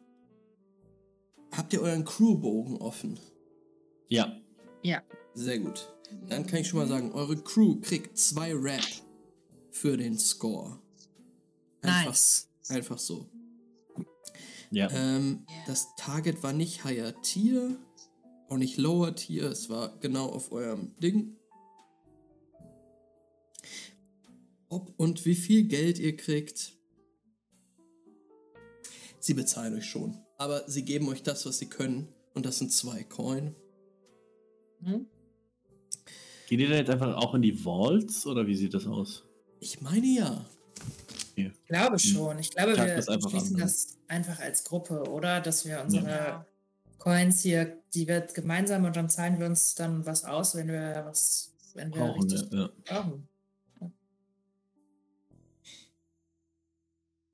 habt 1.52 1.72
ihr 1.72 1.82
euren 1.82 2.04
Crewbogen 2.04 2.76
offen? 2.78 3.18
Ja. 4.08 4.40
Sehr 5.34 5.58
gut. 5.58 5.92
Dann 6.28 6.46
kann 6.46 6.60
ich 6.60 6.68
schon 6.68 6.78
mal 6.78 6.86
sagen, 6.86 7.12
eure 7.12 7.36
Crew 7.36 7.80
kriegt 7.80 8.16
zwei 8.16 8.54
Rap 8.54 8.84
für 9.72 9.96
den 9.96 10.18
Score. 10.18 10.78
Einfach, 11.82 12.06
Nice. 12.06 12.48
einfach 12.68 12.98
so. 12.98 13.28
Ja. 14.70 14.88
Ähm, 14.92 15.44
Ja. 15.48 15.54
Das 15.66 15.88
Target 15.96 16.42
war 16.42 16.52
nicht 16.52 16.84
Higher 16.84 17.20
Tier, 17.22 17.76
auch 18.48 18.56
nicht 18.56 18.76
Lower 18.76 19.14
Tier, 19.14 19.44
es 19.44 19.68
war 19.68 19.98
genau 20.00 20.26
auf 20.26 20.52
eurem 20.52 20.94
Ding. 20.98 21.36
Ob 24.68 24.92
und 24.98 25.24
wie 25.24 25.34
viel 25.34 25.64
Geld 25.64 25.98
ihr 25.98 26.16
kriegt, 26.16 26.72
sie 29.20 29.34
bezahlen 29.34 29.74
euch 29.74 29.86
schon. 29.86 30.18
Aber 30.36 30.68
sie 30.68 30.84
geben 30.84 31.08
euch 31.08 31.22
das, 31.22 31.46
was 31.46 31.58
sie 31.58 31.68
können. 31.68 32.08
Und 32.34 32.44
das 32.44 32.58
sind 32.58 32.72
zwei 32.72 33.04
Coin. 33.04 33.54
Hm? 34.82 35.06
Geht 36.48 36.60
ihr 36.60 36.68
da 36.68 36.76
jetzt 36.76 36.90
einfach 36.90 37.16
auch 37.16 37.34
in 37.34 37.42
die 37.42 37.64
Vaults 37.64 38.26
oder 38.26 38.46
wie 38.46 38.54
sieht 38.56 38.74
das 38.74 38.86
aus? 38.86 39.24
Ich 39.60 39.80
meine 39.80 40.06
ja. 40.06 40.44
Ich 41.36 41.52
glaube 41.66 41.98
schon. 41.98 42.38
Ich 42.38 42.50
glaube, 42.50 42.74
Tag 42.74 42.88
wir 42.88 43.02
schließen 43.02 43.34
an, 43.34 43.52
ne? 43.54 43.58
das 43.60 43.98
einfach 44.08 44.38
als 44.40 44.64
Gruppe, 44.64 45.04
oder? 45.10 45.40
Dass 45.40 45.64
wir 45.64 45.80
unsere 45.82 46.06
Ja. 46.06 46.46
Coins 47.04 47.42
hier, 47.42 47.82
die 47.92 48.08
wird 48.08 48.32
gemeinsam 48.32 48.86
und 48.86 48.96
dann 48.96 49.10
zahlen 49.10 49.38
wir 49.38 49.44
uns 49.44 49.74
dann 49.74 50.06
was 50.06 50.24
aus, 50.24 50.54
wenn 50.54 50.68
wir 50.68 51.02
was, 51.04 51.52
wenn 51.74 51.92
wir 51.92 52.00
Brauchen 52.00 52.32
richtig. 52.32 52.50
Ja. 52.50 52.70
brauchen. 52.86 53.28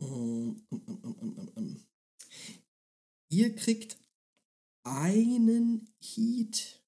Ähm, 0.01 0.61
ähm, 0.73 0.83
ähm, 1.23 1.53
ähm. 1.57 1.77
Ihr 3.29 3.55
kriegt 3.55 3.97
einen 4.83 5.89
Heat, 6.01 6.83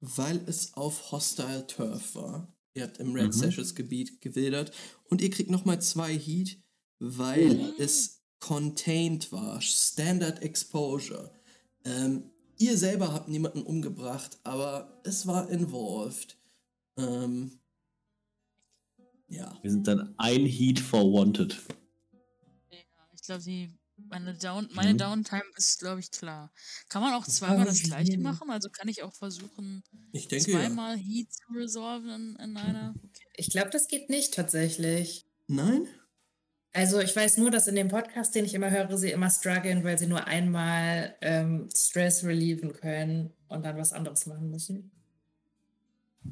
weil 0.00 0.40
es 0.46 0.72
auf 0.72 1.12
Hostile 1.12 1.66
Turf 1.66 2.14
war. 2.14 2.56
Ihr 2.72 2.84
habt 2.84 2.96
im 2.96 3.12
Red 3.12 3.26
Mhm. 3.26 3.32
Sashes 3.32 3.74
Gebiet 3.74 4.22
gewildert. 4.22 4.72
Und 5.10 5.20
ihr 5.20 5.28
kriegt 5.28 5.50
nochmal 5.50 5.82
zwei 5.82 6.18
Heat, 6.18 6.56
weil 7.00 7.74
es 7.78 8.21
contained 8.42 9.30
war. 9.30 9.60
Standard 9.60 10.42
Exposure. 10.42 11.30
Ähm, 11.84 12.30
ihr 12.58 12.76
selber 12.76 13.12
habt 13.12 13.28
niemanden 13.28 13.62
umgebracht, 13.62 14.38
aber 14.42 15.00
es 15.04 15.26
war 15.26 15.48
involved. 15.48 16.36
Ähm, 16.96 17.60
ja. 19.28 19.56
Wir 19.62 19.70
sind 19.70 19.86
dann 19.86 20.14
ein 20.18 20.44
Heat 20.44 20.80
for 20.80 21.04
Wanted. 21.04 21.56
Ja, 22.70 22.78
ich 23.14 23.22
glaube, 23.22 23.42
die 23.44 23.70
meine, 24.08 24.34
Down, 24.34 24.68
meine 24.72 24.94
Mhm. 24.94 24.98
Downtime 24.98 25.44
ist, 25.56 25.78
glaube 25.78 26.00
ich, 26.00 26.10
klar. 26.10 26.52
Kann 26.88 27.02
man 27.02 27.14
auch 27.14 27.26
zweimal 27.26 27.64
das 27.64 27.82
gleiche 27.82 28.18
machen? 28.18 28.50
Also 28.50 28.68
kann 28.70 28.88
ich 28.88 29.04
auch 29.04 29.14
versuchen, 29.14 29.84
Ich 30.10 30.26
denke 30.26 30.50
ja. 30.50 30.58
zweimal 30.58 30.96
Heat 30.96 31.32
zu 31.32 31.52
resolven 31.54 32.10
in, 32.10 32.36
in 32.36 32.56
einer? 32.56 32.94
Okay. 32.96 33.24
Ich 33.36 33.50
glaube, 33.50 33.70
das 33.70 33.86
geht 33.86 34.10
nicht 34.10 34.34
tatsächlich. 34.34 35.26
Nein? 35.46 35.86
Also 36.74 37.00
ich 37.00 37.14
weiß 37.14 37.36
nur, 37.36 37.50
dass 37.50 37.66
in 37.66 37.74
dem 37.74 37.88
Podcast, 37.88 38.34
den 38.34 38.46
ich 38.46 38.54
immer 38.54 38.70
höre, 38.70 38.96
sie 38.96 39.10
immer 39.10 39.28
strugglen, 39.30 39.84
weil 39.84 39.98
sie 39.98 40.06
nur 40.06 40.26
einmal 40.26 41.14
ähm, 41.20 41.68
Stress 41.74 42.24
relieven 42.24 42.72
können 42.72 43.30
und 43.48 43.62
dann 43.64 43.76
was 43.76 43.92
anderes 43.92 44.24
machen 44.26 44.50
müssen. 44.50 44.90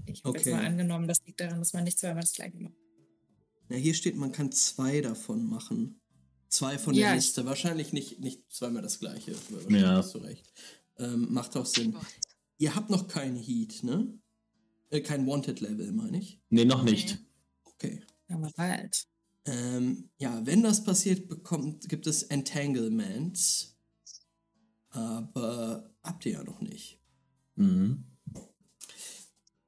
Ich 0.07 0.21
habe 0.25 0.31
Okay. 0.31 0.51
jetzt 0.51 0.57
mal 0.57 0.65
angenommen, 0.65 1.07
das 1.09 1.21
liegt 1.27 1.41
daran, 1.41 1.59
dass 1.59 1.73
man 1.75 1.85
nicht 1.85 1.99
zweimal 1.99 2.23
das 2.23 2.33
gleiche 2.33 2.57
macht. 2.59 2.75
Ja, 3.69 3.77
hier 3.77 3.95
steht, 3.95 4.17
man 4.17 4.33
kann 4.33 4.51
zwei 4.51 5.01
davon 5.01 5.47
machen. 5.47 6.01
Zwei 6.49 6.79
von 6.79 6.95
Ja, 6.95 7.09
der 7.09 7.17
Liste. 7.17 7.45
Wahrscheinlich 7.45 7.93
nicht, 7.93 8.19
nicht 8.21 8.51
zweimal 8.51 8.83
das 8.83 8.99
gleiche. 8.99 9.33
aber 9.33 9.61
Ja. 9.61 9.65
wahrscheinlich 9.65 9.85
Hast 9.99 10.15
du 10.15 10.19
recht. 10.19 10.53
Ähm, 10.99 11.27
macht 11.33 11.57
auch 11.57 11.67
Sinn. 11.67 11.93
Gott. 11.93 12.07
Ihr 12.59 12.75
habt 12.75 12.91
noch 12.91 13.09
keinen 13.09 13.37
Heat, 13.37 13.83
ne? 13.85 14.19
Äh, 14.91 15.01
kein 15.03 15.27
Wanted-Level, 15.27 15.93
meine 15.93 16.19
ich. 16.19 16.41
Nee, 16.49 16.65
noch 16.65 16.83
nicht. 16.83 17.19
Okay. 17.65 18.01
Aber 18.29 18.51
bald. 18.57 19.07
Ähm, 19.47 20.11
ja, 20.19 20.45
wenn 20.45 20.63
das 20.63 20.85
passiert, 20.85 21.29
bekommt, 21.29 21.89
gibt 21.89 22.07
es 22.07 22.23
Entanglements. 22.25 23.79
Aber 24.91 25.91
habt 26.03 26.27
ihr 26.27 26.33
ja 26.33 26.45
noch 26.45 26.61
nicht. 26.61 27.01
Mhm. 27.55 28.05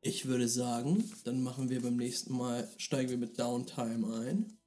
Ich 0.01 0.27
würde 0.27 0.49
sagen, 0.49 1.11
dann 1.25 1.43
machen 1.43 1.69
wir 1.69 1.81
beim 1.81 1.97
nächsten 1.97 2.37
Mal, 2.37 2.69
steigen 2.77 3.11
wir 3.11 3.19
mit 3.19 3.39
Downtime 3.39 4.21
ein. 4.21 4.59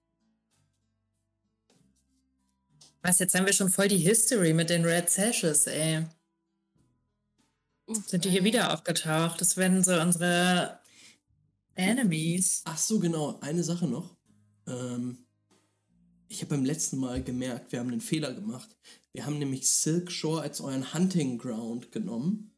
Was, 3.02 3.20
jetzt 3.20 3.36
haben 3.36 3.46
wir 3.46 3.54
schon 3.54 3.70
voll 3.70 3.90
die 3.90 3.98
History 3.98 4.54
mit 4.54 4.70
den 4.70 4.86
Red 4.86 5.10
Sashes, 5.10 5.68
ey. 5.68 6.06
Uff, 7.86 8.08
Sind 8.08 8.26
die 8.26 8.30
hier 8.30 8.44
wieder 8.44 8.74
aufgetaucht? 8.74 9.40
Das 9.42 9.58
werden 9.58 9.84
so 9.84 10.00
unsere 10.00 10.80
Enemies. 11.76 12.62
Ach 12.66 12.78
so, 12.78 13.00
genau. 13.00 13.38
Eine 13.42 13.64
Sache 13.64 13.88
noch. 13.88 14.15
Ähm, 14.68 15.18
ich 16.28 16.42
habe 16.42 16.50
beim 16.56 16.66
letzten 16.66 16.98
Mal 16.98 17.24
gemerkt, 17.24 17.72
wir 17.72 17.80
haben 17.80 17.90
einen 17.92 18.02
Fehler 18.02 18.34
gemacht. 18.34 18.76
Wir 19.14 19.26
haben 19.26 19.38
nämlich 19.40 19.70
Silk 19.70 20.12
Shore 20.12 20.42
als 20.42 20.60
euren 20.62 20.94
Hunting 20.94 21.38
Ground 21.38 21.92
genommen. 21.92 22.52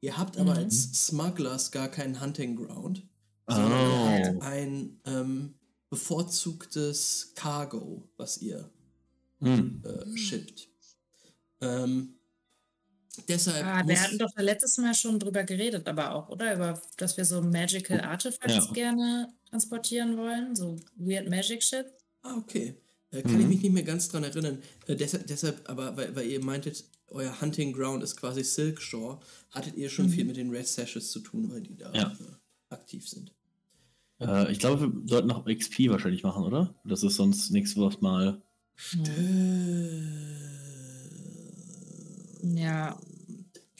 Ihr 0.00 0.16
habt 0.18 0.36
aber 0.36 0.52
Mhm. 0.52 0.58
als 0.58 1.06
Smugglers 1.06 1.70
gar 1.70 1.88
keinen 1.88 2.20
Hunting 2.20 2.56
Ground, 2.56 3.06
Oh. 3.46 3.54
sondern 3.54 3.80
ihr 3.80 4.26
habt 4.28 4.42
ein 4.42 5.00
ähm, 5.06 5.54
bevorzugtes 5.90 7.32
Cargo, 7.34 8.08
was 8.16 8.38
ihr 8.38 8.70
Hm. 9.40 9.82
äh, 9.84 10.16
shippt. 10.16 10.68
Ähm, 11.60 12.14
deshalb 13.28 13.64
Ah, 13.64 13.86
wir 13.86 14.00
hatten 14.00 14.18
doch 14.18 14.30
letztes 14.36 14.76
Mal 14.78 14.94
schon 14.94 15.18
drüber 15.18 15.44
geredet, 15.44 15.86
aber 15.88 16.14
auch, 16.14 16.28
oder? 16.28 16.54
Über, 16.54 16.82
dass 16.96 17.16
wir 17.16 17.24
so 17.24 17.40
Magical 17.42 18.00
Artifacts 18.00 18.54
Ja. 18.66 18.72
gerne 18.72 19.34
transportieren 19.58 20.16
wollen. 20.16 20.56
So 20.56 20.76
weird 20.96 21.30
Magic 21.30 21.62
Shit. 21.62 21.86
Ah, 22.22 22.36
okay. 22.36 22.74
Äh, 23.12 23.22
kann 23.22 23.38
ich 23.38 23.44
Mhm. 23.44 23.48
mich 23.50 23.62
nicht 23.62 23.72
mehr 23.72 23.84
ganz 23.84 24.08
dran 24.08 24.24
erinnern. 24.24 24.58
Äh, 24.88 24.96
deshalb, 24.96 25.28
deshalb, 25.28 25.68
aber 25.70 25.96
weil, 25.96 26.16
weil 26.16 26.26
ihr 26.26 26.44
meintet, 26.44 26.84
euer 27.08 27.40
Hunting 27.40 27.72
Ground 27.72 28.02
ist 28.02 28.16
quasi 28.16 28.42
Silk 28.42 28.82
Shore, 28.82 29.20
hattet 29.52 29.76
ihr 29.76 29.88
schon 29.90 30.06
Mhm. 30.06 30.10
viel 30.10 30.24
mit 30.24 30.36
den 30.36 30.50
Red 30.50 30.66
Sashes 30.66 31.12
zu 31.12 31.20
tun, 31.20 31.48
weil 31.52 31.60
die 31.60 31.76
da 31.76 31.92
Ja. 31.92 32.08
äh, 32.10 32.74
aktiv 32.74 33.08
sind. 33.08 33.32
Äh, 34.20 34.50
ich 34.50 34.58
glaube, 34.58 34.92
wir 34.92 35.08
sollten 35.08 35.28
noch 35.28 35.46
XP 35.46 35.88
wahrscheinlich 35.88 36.24
machen, 36.24 36.42
oder? 36.44 36.74
Das 36.84 37.04
ist 37.04 37.14
sonst 37.14 37.50
nichts, 37.52 37.76
was 37.76 38.00
mal. 38.00 38.42
Ja. 42.42 42.98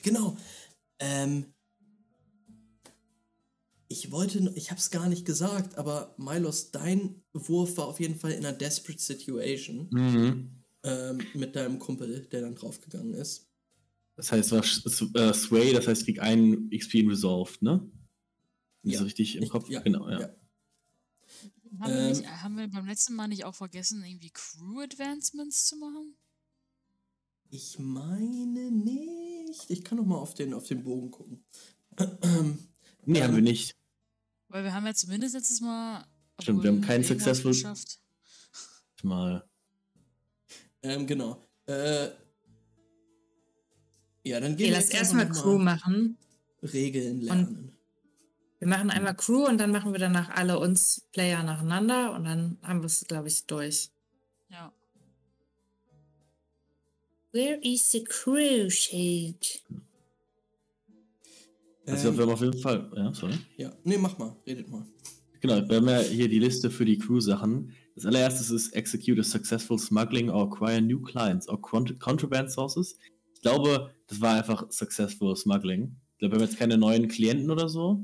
Genau. 0.03 0.37
Ähm, 0.99 1.47
ich 3.97 4.11
wollte, 4.11 4.51
ich 4.55 4.71
hab's 4.71 4.89
gar 4.91 5.07
nicht 5.07 5.25
gesagt, 5.25 5.77
aber 5.77 6.13
Milos, 6.17 6.71
dein 6.71 7.23
Wurf 7.33 7.77
war 7.77 7.85
auf 7.87 7.99
jeden 8.01 8.15
Fall 8.19 8.31
in 8.31 8.45
einer 8.45 8.51
desperate 8.57 8.99
situation 9.01 9.87
Mhm. 9.91 10.51
ähm, 10.83 11.19
mit 11.33 11.55
deinem 11.55 11.79
Kumpel, 11.79 12.25
der 12.31 12.41
dann 12.41 12.55
draufgegangen 12.55 13.13
ist. 13.13 13.47
Das 14.17 14.31
heißt, 14.31 14.51
war 14.51 14.61
Sh- 14.63 14.85
S- 14.85 15.01
äh, 15.15 15.33
Sway, 15.33 15.73
das 15.73 15.87
heißt, 15.87 16.03
krieg 16.05 16.19
einen 16.21 16.69
XP 16.69 16.95
in 16.99 17.09
Resolved, 17.09 17.61
ne? 17.61 17.89
Ist 18.83 18.93
Ja. 18.93 18.99
das 18.99 19.05
richtig 19.07 19.35
im 19.37 19.43
Ich- 19.43 19.49
Kopf? 19.49 19.69
ja, 19.69 19.79
Genau, 19.81 20.09
ja. 20.09 20.19
ja. 20.21 20.29
Haben, 21.79 21.93
wir 21.93 22.09
nicht, 22.09 22.21
Ähm, 22.23 22.41
haben 22.43 22.57
wir 22.57 22.67
beim 22.69 22.85
letzten 22.85 23.15
Mal 23.15 23.27
nicht 23.27 23.43
auch 23.45 23.55
vergessen, 23.55 24.03
irgendwie 24.05 24.29
Crew-Advancements 24.31 25.65
zu 25.67 25.75
machen? 25.77 26.15
Ich 27.49 27.79
meine 27.79 28.71
nicht. 28.71 29.69
Ich 29.69 29.83
kann 29.83 29.97
noch 29.97 30.05
mal 30.05 30.17
auf 30.17 30.33
den, 30.33 30.53
auf 30.53 30.67
den 30.67 30.83
Bogen 30.83 31.11
gucken. 31.11 31.43
Nee, 33.07 33.21
haben 33.21 33.29
Ähm, 33.29 33.35
wir 33.35 33.43
nicht. 33.43 33.75
Weil 34.55 34.63
wir 34.63 34.73
haben 34.73 34.85
ja 34.85 34.93
zumindest 34.93 35.35
letztes 35.35 35.59
Mal. 35.59 36.07
Stimmt, 36.39 36.63
wir 36.63 36.71
haben 36.71 36.79
keinen 36.79 37.03
successful- 37.03 37.51
geschafft. 37.51 37.99
Mal. 39.03 39.45
Ähm, 40.81 41.05
genau. 41.05 41.45
Äh, 41.65 42.05
ja, 44.23 44.39
dann 44.39 44.55
gehen 44.55 44.67
Okay, 44.67 44.67
wir 44.67 44.71
lass 44.71 44.89
erstmal 44.91 45.27
Crew 45.27 45.57
mal 45.57 45.75
machen. 45.75 46.17
Regeln 46.63 47.19
lernen. 47.19 47.77
Wir 48.59 48.69
machen 48.69 48.91
einmal 48.91 49.17
Crew 49.17 49.45
und 49.45 49.57
dann 49.57 49.71
machen 49.71 49.91
wir 49.91 49.99
danach 49.99 50.29
alle 50.29 50.57
uns 50.57 51.05
Player 51.11 51.43
nacheinander 51.43 52.13
und 52.13 52.23
dann 52.23 52.57
haben 52.61 52.79
wir 52.79 52.85
es, 52.85 53.05
glaube 53.05 53.27
ich, 53.27 53.45
durch. 53.47 53.89
Ja. 54.47 54.71
Where 57.33 57.59
is 57.61 57.91
the 57.91 58.05
crew 58.05 58.69
sheet? 58.69 59.65
Also 61.87 62.09
Ähm, 62.09 62.17
wir 62.17 62.23
haben 62.25 62.31
auf 62.33 62.41
jeden 62.41 62.57
Fall. 62.59 62.91
Ja, 62.95 63.13
sorry. 63.13 63.33
ja, 63.57 63.71
nee, 63.83 63.97
mach 63.97 64.17
mal, 64.17 64.35
redet 64.47 64.69
mal. 64.69 64.85
Genau, 65.41 65.67
wir 65.69 65.75
haben 65.77 65.87
ja 65.89 65.99
hier 65.99 66.27
die 66.27 66.39
Liste 66.39 66.71
für 66.71 66.85
die 66.85 66.97
Crew-Sachen. 66.97 67.71
Das 67.95 68.05
allererste 68.05 68.53
ist 68.55 68.73
Execute 68.73 69.19
a 69.19 69.23
successful 69.23 69.77
smuggling 69.77 70.29
or 70.29 70.51
acquire 70.51 70.81
new 70.81 70.99
clients 71.01 71.47
or 71.47 71.61
cont- 71.61 71.99
contraband 71.99 72.49
sources. 72.51 72.97
Ich 73.35 73.41
glaube, 73.41 73.91
das 74.07 74.19
war 74.21 74.35
einfach 74.37 74.65
successful 74.71 75.35
smuggling. 75.35 75.95
Ich 76.13 76.17
glaube, 76.19 76.35
wir 76.35 76.41
haben 76.41 76.49
jetzt 76.49 76.57
keine 76.57 76.77
neuen 76.77 77.07
Klienten 77.07 77.51
oder 77.51 77.69
so. 77.69 78.03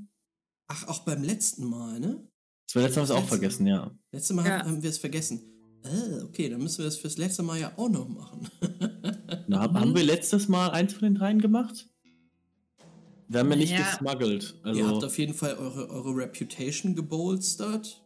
Ach, 0.67 0.87
auch 0.87 0.99
beim 0.99 1.23
letzten 1.23 1.65
Mal, 1.65 1.99
ne? 1.99 2.27
Das 2.67 2.75
war 2.75 2.83
letztes 2.83 2.95
Mal 2.97 3.01
haben 3.01 3.01
wir 3.01 3.03
es 3.03 3.11
auch 3.11 3.15
Letzte- 3.15 3.27
vergessen, 3.29 3.67
ja. 3.67 3.91
Letztes 4.11 4.35
Mal 4.35 4.45
Ja. 4.45 4.59
haben, 4.63 4.83
wir 4.83 4.89
es 4.89 4.97
vergessen. 4.99 5.41
Äh, 5.83 6.21
okay, 6.23 6.47
dann 6.47 6.61
müssen 6.61 6.77
wir 6.79 6.85
das 6.85 6.97
fürs 6.97 7.17
letzte 7.17 7.41
Mal 7.41 7.59
ja 7.59 7.73
auch 7.75 7.89
noch 7.89 8.07
machen. 8.07 8.47
Na, 9.47 9.61
hab- 9.61 9.71
Mhm. 9.73 9.79
Haben 9.79 9.95
wir 9.95 10.03
letztes 10.03 10.47
Mal 10.47 10.69
eins 10.69 10.93
von 10.93 11.01
den 11.03 11.15
dreien 11.15 11.39
gemacht? 11.41 11.89
Wir 13.31 13.39
haben 13.39 13.49
ja 13.51 13.55
nicht 13.55 13.71
Ja. 13.71 13.89
gesmuggelt. 13.91 14.55
Also, 14.63 14.79
Ihr 14.81 14.87
habt 14.87 15.03
auf 15.05 15.17
jeden 15.17 15.33
Fall 15.33 15.53
eure, 15.55 15.89
eure 15.89 16.15
Reputation 16.17 16.95
gebolstert. 16.95 18.01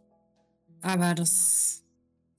Aber 0.82 1.16
das, 1.16 1.82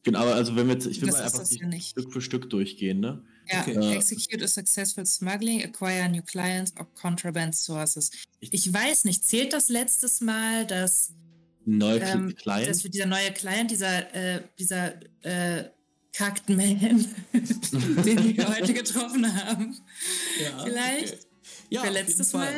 genau, 0.05 0.21
aber 0.21 0.37
also 0.37 0.55
wenn 0.55 0.69
wir 0.69 0.75
jetzt, 0.75 0.87
ich 0.87 1.01
will 1.03 1.11
mal 1.11 1.21
einfach 1.23 1.45
ja 1.51 1.67
nicht. 1.67 1.91
Stück 1.91 2.13
für 2.13 2.21
Stück 2.21 2.49
durchgehen, 2.49 3.01
ne? 3.01 3.25
Ja, 3.51 3.63
Okay. 3.63 3.75
Äh, 3.77 3.97
execute 3.97 4.41
a 4.43 4.47
successful 4.47 5.05
smuggling, 5.05 5.65
acquire 5.65 6.09
new 6.09 6.23
clients 6.23 6.73
or 6.79 6.87
contraband 6.95 7.57
sources. 7.57 8.11
Ich- 8.39 8.53
Ich 8.53 8.73
weiß 8.73 9.05
nicht, 9.05 9.25
zählt 9.25 9.53
das 9.53 9.69
letztes 9.69 10.21
Mal, 10.21 10.65
dass, 10.67 11.13
Neue 11.65 11.99
ähm, 11.99 12.37
Client. 12.37 12.69
dass 12.69 12.85
wir 12.85 12.91
dieser 12.93 13.07
neue 13.07 13.33
Client, 13.33 13.73
dieser, 13.73 14.15
äh, 14.15 14.43
dieser 14.61 14.93
äh, 15.23 15.71
Kacked 16.13 16.49
Man, 16.49 16.79
den 17.33 18.37
wir 18.37 18.49
heute 18.49 18.73
getroffen 18.75 19.27
haben, 19.35 19.77
Ja, 20.41 20.63
Vielleicht 20.65 21.15
okay. 21.15 21.23
Ja, 21.71 21.83
für 21.83 21.91
letztes 21.91 22.33
Mal? 22.33 22.53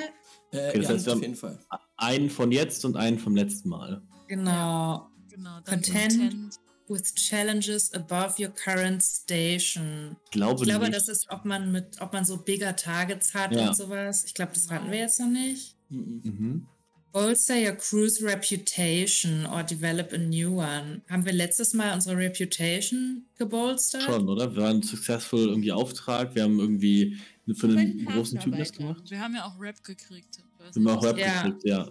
Äh, 0.53 0.69
Okay, 0.71 0.79
das 0.79 0.89
ja, 0.89 0.95
heißt, 0.95 1.07
wir 1.07 1.13
auf 1.15 1.23
jeden 1.23 1.35
Fall. 1.37 1.59
einen 1.97 2.31
von 2.31 2.53
jetzt 2.53 2.85
und 2.85 2.97
einen 2.97 3.19
vom 3.19 3.35
letzten 3.37 3.69
Mal. 3.69 4.03
Genau. 4.29 5.09
Genau. 5.31 5.61
Content. 5.65 6.59
With 6.91 7.15
challenges 7.17 7.93
above 7.93 8.43
your 8.43 8.49
current 8.49 9.03
station. 9.03 10.17
Ich 10.25 10.31
glaube, 10.31 10.63
Ich 10.63 10.69
glaube, 10.71 10.87
nicht. 10.87 10.97
das 10.97 11.09
ist, 11.09 11.29
ob 11.31 11.45
man 11.45 11.71
mit, 11.71 12.01
ob 12.01 12.15
man 12.15 12.25
so 12.25 12.39
bigger 12.39 12.75
Targets 12.77 13.35
hat 13.35 13.53
Ja. 13.55 13.69
und 13.69 13.77
sowas. 13.77 14.25
Ich 14.25 14.33
glaube, 14.33 14.53
das 14.55 14.71
hatten 14.71 14.91
wir 14.91 14.99
jetzt 15.01 15.21
noch 15.21 15.29
nicht. 15.29 15.77
Mhm. 15.91 16.67
Bolster 17.13 17.57
your 17.57 17.73
crew's 17.73 18.23
reputation 18.23 19.47
or 19.47 19.63
develop 19.63 20.13
a 20.13 20.19
new 20.19 20.59
one. 20.61 21.01
Haben 21.09 21.25
wir 21.25 21.33
letztes 21.33 21.73
Mal 21.73 21.95
unsere 21.95 22.17
Reputation 22.17 23.25
gebolstert? 23.39 24.03
Schon, 24.03 24.29
oder? 24.29 24.55
Wir 24.55 24.63
waren 24.63 24.83
successful 24.83 25.49
irgendwie 25.49 25.73
Auftrag, 25.73 26.35
wir 26.35 26.43
haben 26.43 26.59
irgendwie 26.61 27.17
für 27.55 27.67
einen 27.69 28.05
großen 28.05 28.39
Typen 28.39 28.59
das 28.59 28.73
gemacht. 28.73 29.03
Wir 29.11 29.21
haben 29.21 29.35
ja 29.35 29.47
auch 29.47 29.59
Rap 29.59 29.83
gekriegt. 29.83 30.39
Wir 30.75 30.85
haben 30.85 30.99
auch 30.99 31.03
Rap 31.05 31.17
Ja. 31.19 31.43
gekriegt, 31.43 31.65
ja. 31.65 31.91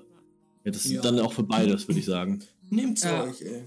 ja 0.64 0.72
das 0.72 0.86
Ja. 0.86 0.98
ist 0.98 1.06
dann 1.06 1.20
auch 1.20 1.34
für 1.34 1.44
beides, 1.44 1.88
würde 1.88 2.00
ich 2.00 2.06
sagen. 2.06 2.44
Nehmt's 2.70 3.04
Ja. 3.04 3.24
euch, 3.24 3.42
ey. 3.42 3.64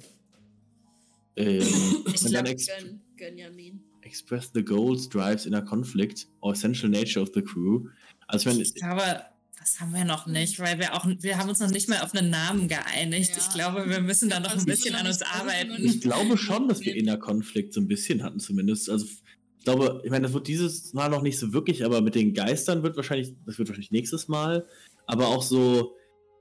Ähm, 1.36 1.60
Ich 1.60 2.22
und 2.22 2.32
dann 2.32 2.44
glaub, 2.44 2.48
ex 2.48 2.66
Gönn, 2.66 3.00
gönn 3.16 3.38
Jamin. 3.38 3.80
express 4.02 4.50
the 4.54 4.62
goals, 4.64 5.08
drives, 5.08 5.46
inner 5.46 5.62
conflict 5.62 6.26
or 6.40 6.52
essential 6.52 6.88
nature 6.88 7.22
of 7.22 7.30
the 7.34 7.42
crew. 7.42 7.88
Also 8.28 8.48
ich 8.50 8.54
meine, 8.54 8.62
Ich 8.62 8.74
glaube, 8.74 9.22
das 9.60 9.78
haben 9.78 9.92
wir 9.92 10.06
noch 10.06 10.26
nicht, 10.26 10.58
weil 10.58 10.78
wir 10.78 10.94
auch, 10.94 11.06
wir 11.06 11.36
haben 11.36 11.50
uns 11.50 11.60
noch 11.60 11.70
nicht 11.70 11.88
mal 11.88 12.00
auf 12.00 12.14
einen 12.14 12.30
Namen 12.30 12.66
geeinigt. 12.66 13.30
Ja. 13.30 13.36
Ich 13.36 13.52
glaube, 13.52 13.88
wir 13.90 14.00
müssen 14.00 14.30
da 14.30 14.40
noch 14.40 14.56
ein 14.56 14.64
bisschen 14.64 14.94
an 14.94 15.06
uns 15.06 15.20
arbeiten. 15.20 15.74
ich 15.76 16.00
glaube 16.00 16.38
schon, 16.38 16.66
dass 16.66 16.80
wir 16.80 16.96
inner 16.96 17.18
Konflikt 17.18 17.74
so 17.74 17.80
ein 17.80 17.86
bisschen 17.86 18.22
hatten 18.22 18.40
zumindest. 18.40 18.88
Also 18.88 19.04
ich 19.04 19.64
glaube, 19.64 20.00
ich 20.02 20.10
meine, 20.10 20.22
das 20.22 20.32
wird 20.32 20.48
dieses 20.48 20.94
Mal 20.94 21.10
noch 21.10 21.20
nicht 21.20 21.38
so 21.38 21.52
wirklich, 21.52 21.84
aber 21.84 22.00
mit 22.00 22.14
den 22.14 22.32
Geistern 22.32 22.82
wird 22.82 22.96
wahrscheinlich, 22.96 23.34
das 23.44 23.58
wird 23.58 23.68
wahrscheinlich 23.68 23.90
nächstes 23.90 24.28
Mal, 24.28 24.66
aber 25.06 25.28
auch 25.28 25.42
so 25.42 25.94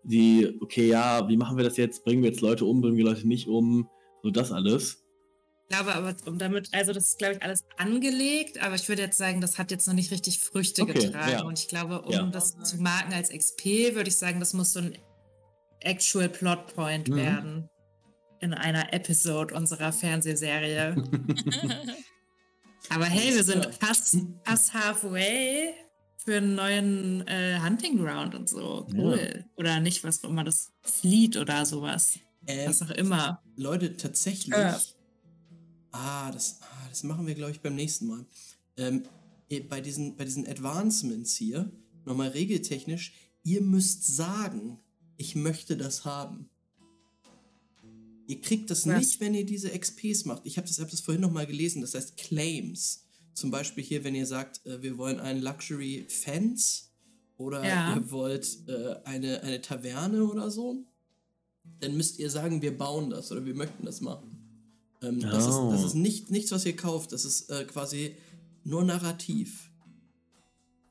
die, 0.03 0.57
okay, 0.61 0.87
ja, 0.87 1.27
wie 1.27 1.35
machen 1.35 1.57
wir 1.57 1.65
das 1.65 1.75
jetzt? 1.75 2.05
Bringen 2.05 2.23
wir 2.23 2.29
jetzt 2.29 2.41
Leute 2.41 2.63
um, 2.63 2.79
bringen 2.79 2.95
wir 2.95 3.03
Leute 3.03 3.27
nicht 3.27 3.49
um? 3.49 3.89
So 4.23 4.29
das 4.29 4.53
alles. 4.53 5.03
Ich 5.71 5.75
glaube 5.77 5.93
aber, 5.93 6.15
um 6.25 6.39
damit, 6.39 6.67
also 6.73 6.93
das 6.93 7.09
ist, 7.09 7.19
glaube 7.19 7.35
ich, 7.35 7.43
alles 7.43 7.63
angelegt, 7.77 8.59
aber 8.59 8.73
ich 8.73 8.89
würde 8.89 9.03
jetzt 9.03 9.19
sagen, 9.19 9.39
das 9.39 9.59
hat 9.59 9.69
jetzt 9.69 9.87
noch 9.87 9.93
nicht 9.93 10.09
richtig 10.11 10.39
Früchte 10.39 10.81
Okay, 10.81 10.93
getragen. 10.93 11.31
ja. 11.31 11.41
Und 11.43 11.59
ich 11.59 11.67
glaube, 11.67 12.01
um 12.01 12.11
Ja. 12.11 12.23
das 12.25 12.57
zu 12.63 12.77
marken 12.81 13.13
als 13.13 13.29
XP, 13.29 13.93
würde 13.93 14.09
ich 14.09 14.17
sagen, 14.17 14.39
das 14.39 14.53
muss 14.53 14.73
so 14.73 14.79
ein 14.79 14.97
Actual 15.81 16.27
Plot 16.27 16.73
Point 16.73 17.09
Mhm. 17.09 17.15
werden. 17.15 17.69
In 18.41 18.53
einer 18.55 18.93
Episode 18.93 19.53
unserer 19.53 19.93
Fernsehserie. 19.93 20.95
aber 22.89 23.05
hey, 23.05 23.35
wir 23.35 23.43
sind 23.43 23.65
Ja. 23.65 23.71
fast, 23.71 24.17
fast 24.43 24.73
halfway 24.73 25.73
für 26.17 26.37
einen 26.37 26.55
neuen 26.55 27.27
äh, 27.27 27.59
Hunting 27.63 27.97
Ground 28.03 28.33
und 28.33 28.49
so. 28.49 28.87
Cool. 28.95 29.45
Oder 29.55 29.79
nicht, 29.79 30.03
was 30.03 30.23
auch 30.23 30.29
immer 30.29 30.43
das 30.43 30.71
Fleet 30.81 31.37
oder 31.37 31.65
sowas. 31.65 32.17
Ähm, 32.47 32.69
Was 32.69 32.81
auch 32.81 32.89
immer. 32.91 33.43
Leute, 33.55 33.95
tatsächlich. 33.97 34.55
Äh. 34.55 34.73
Ah, 35.91 36.31
das, 36.31 36.57
ah, 36.61 36.87
das 36.89 37.03
machen 37.03 37.25
wir, 37.27 37.35
glaube 37.35 37.51
ich, 37.51 37.61
beim 37.61 37.75
nächsten 37.75 38.07
Mal. 38.07 38.25
Ähm, 38.77 39.03
bei, 39.67 39.81
diesen, 39.81 40.15
bei 40.15 40.25
diesen 40.25 40.47
Advancements 40.47 41.35
hier, 41.35 41.71
nochmal 42.05 42.29
regeltechnisch, 42.29 43.13
ihr 43.43 43.61
müsst 43.61 44.15
sagen, 44.15 44.79
ich 45.17 45.35
möchte 45.35 45.75
das 45.75 46.05
haben. 46.05 46.49
Ihr 48.27 48.39
kriegt 48.41 48.69
das 48.69 48.85
Was? 48.87 48.97
nicht, 48.99 49.19
wenn 49.19 49.33
ihr 49.33 49.45
diese 49.45 49.69
XPs 49.77 50.25
macht. 50.25 50.43
Ich 50.45 50.57
habe 50.57 50.67
das, 50.67 50.79
hab 50.79 50.89
das 50.91 51.01
vorhin 51.01 51.21
nochmal 51.21 51.47
gelesen, 51.47 51.81
das 51.81 51.95
heißt 51.95 52.15
Claims. 52.17 53.05
Zum 53.33 53.49
Beispiel 53.49 53.83
hier, 53.83 54.03
wenn 54.03 54.13
ihr 54.13 54.27
sagt, 54.27 54.65
äh, 54.67 54.81
wir 54.83 54.97
wollen 54.97 55.19
einen 55.19 55.41
Luxury 55.41 56.05
Fence 56.07 56.91
oder 57.37 57.65
Ja. 57.65 57.95
ihr 57.95 58.11
wollt 58.11 58.59
äh, 58.67 58.95
eine, 59.05 59.41
eine 59.41 59.61
Taverne 59.61 60.23
oder 60.25 60.51
so, 60.51 60.83
dann 61.79 61.97
müsst 61.97 62.19
ihr 62.19 62.29
sagen, 62.29 62.61
wir 62.61 62.77
bauen 62.77 63.09
das 63.09 63.31
oder 63.31 63.45
wir 63.45 63.55
möchten 63.55 63.85
das 63.85 64.01
machen. 64.01 64.28
Ähm, 65.01 65.19
das, 65.21 65.45
ist, 65.45 65.47
das 65.47 65.55
Oh. 65.55 65.85
ist 65.85 65.95
nicht, 65.95 66.29
nichts, 66.31 66.51
was 66.51 66.65
ihr 66.65 66.75
kauft, 66.75 67.11
das 67.11 67.25
ist 67.25 67.49
äh, 67.49 67.63
quasi 67.65 68.15
nur 68.63 68.83
narrativ. 68.83 69.71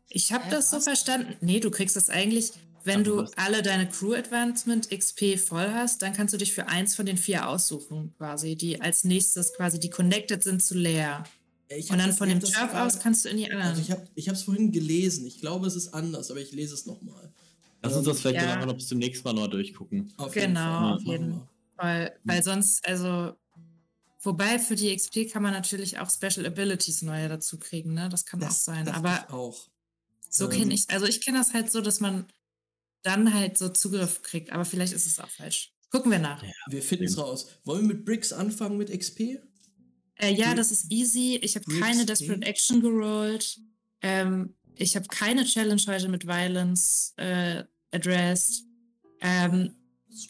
Ich 0.08 0.32
habe 0.32 0.44
Hä, 0.44 0.50
das 0.50 0.70
so 0.70 0.80
verstanden. 0.80 1.34
Nee, 1.40 1.60
du 1.60 1.70
kriegst 1.70 1.94
das 1.96 2.08
eigentlich, 2.08 2.52
wenn 2.84 3.04
du 3.04 3.26
alle 3.36 3.62
deine 3.62 3.86
Crew 3.88 4.14
Advancement 4.14 4.88
XP 4.90 5.36
voll 5.38 5.70
hast, 5.74 6.00
dann 6.00 6.14
kannst 6.14 6.32
du 6.32 6.38
dich 6.38 6.54
für 6.54 6.68
eins 6.68 6.94
von 6.94 7.04
den 7.04 7.18
vier 7.18 7.48
aussuchen, 7.48 8.14
quasi, 8.16 8.56
die 8.56 8.80
als 8.80 9.04
nächstes 9.04 9.52
quasi 9.52 9.78
die 9.78 9.90
connected 9.90 10.42
sind 10.42 10.62
zu 10.62 10.74
Leer. 10.74 11.24
Äh, 11.68 11.78
Ich 11.80 11.90
Und 11.90 11.98
dann 11.98 12.08
das- 12.08 12.18
von 12.18 12.30
dem 12.30 12.40
Turf 12.40 12.72
aus 12.74 12.98
kannst 13.00 13.26
du 13.26 13.28
in 13.28 13.36
die 13.36 13.44
anderen. 13.50 13.68
Also 13.76 13.82
ich 14.14 14.28
habe 14.28 14.36
es 14.36 14.42
vorhin 14.42 14.72
gelesen. 14.72 15.26
Ich 15.26 15.40
glaube, 15.40 15.66
es 15.66 15.76
ist 15.76 15.88
anders, 15.92 16.30
aber 16.30 16.40
ich 16.40 16.52
lese 16.52 16.72
es 16.72 16.86
nochmal. 16.86 17.30
Lass 17.82 17.94
uns 17.94 18.06
das 18.06 18.20
vielleicht 18.20 18.36
Ja. 18.36 18.42
dann 18.42 18.50
einfach 18.54 18.66
noch 18.66 18.74
bis 18.74 18.88
zum 18.88 18.98
nächsten 18.98 19.22
Mal 19.28 19.34
noch 19.34 19.48
durchgucken. 19.48 20.10
Auf 20.16 20.32
Genau, 20.32 20.40
jeden 20.40 20.54
Fall. 20.54 20.92
auf 20.94 21.02
jeden 21.02 21.28
wir. 21.32 21.48
weil, 21.76 22.18
weil 22.24 22.42
sonst, 22.42 22.84
also, 22.88 23.34
wobei 24.20 24.58
für 24.58 24.74
die 24.76 24.94
XP 24.94 25.30
kann 25.32 25.42
man 25.42 25.52
natürlich 25.52 25.98
auch 25.98 26.10
Special 26.10 26.46
Abilities 26.46 27.02
neue 27.02 27.28
dazu 27.28 27.58
kriegen, 27.58 27.94
ne? 27.94 28.08
Das 28.08 28.24
kann 28.24 28.42
auch 28.42 28.48
Das 28.48 28.64
sein. 28.64 28.86
dachte 28.86 28.98
Aber 28.98 29.24
ich 29.28 29.32
auch. 29.32 29.68
so 30.30 30.44
ähm, 30.50 30.50
kenne 30.58 30.74
ich, 30.74 30.88
also 30.90 31.06
ich 31.06 31.20
kenne 31.20 31.38
das 31.38 31.52
halt 31.54 31.70
so, 31.70 31.80
dass 31.80 32.00
man 32.00 32.26
dann 33.02 33.32
halt 33.32 33.56
so 33.58 33.68
Zugriff 33.68 34.22
kriegt, 34.22 34.52
aber 34.52 34.64
vielleicht 34.64 34.92
ist 34.92 35.06
es 35.06 35.18
auch 35.20 35.28
falsch. 35.30 35.72
Gucken 35.90 36.10
wir 36.10 36.18
nach. 36.18 36.42
Wir 36.68 36.82
finden 36.82 37.04
es 37.04 37.16
raus. 37.16 37.46
Wollen 37.64 37.88
wir 37.88 37.94
mit 37.94 38.04
Bricks 38.04 38.32
anfangen 38.32 38.76
mit 38.76 38.90
XP? 38.90 39.38
Äh, 40.16 40.34
ja, 40.34 40.54
das 40.54 40.70
ist 40.70 40.90
easy. 40.90 41.36
Ich 41.42 41.54
habe 41.54 41.64
keine? 41.80 42.04
Desperate 42.04 42.44
Action 42.44 42.80
gerollt. 42.82 43.58
Ähm, 44.02 44.54
ich 44.74 44.96
habe 44.96 45.06
keine 45.06 45.44
Challenge 45.44 45.80
heute 45.86 46.08
mit 46.08 46.26
Violence 46.26 47.14
äh, 47.16 47.64
addressed. 47.92 48.64
Ähm, 49.20 49.74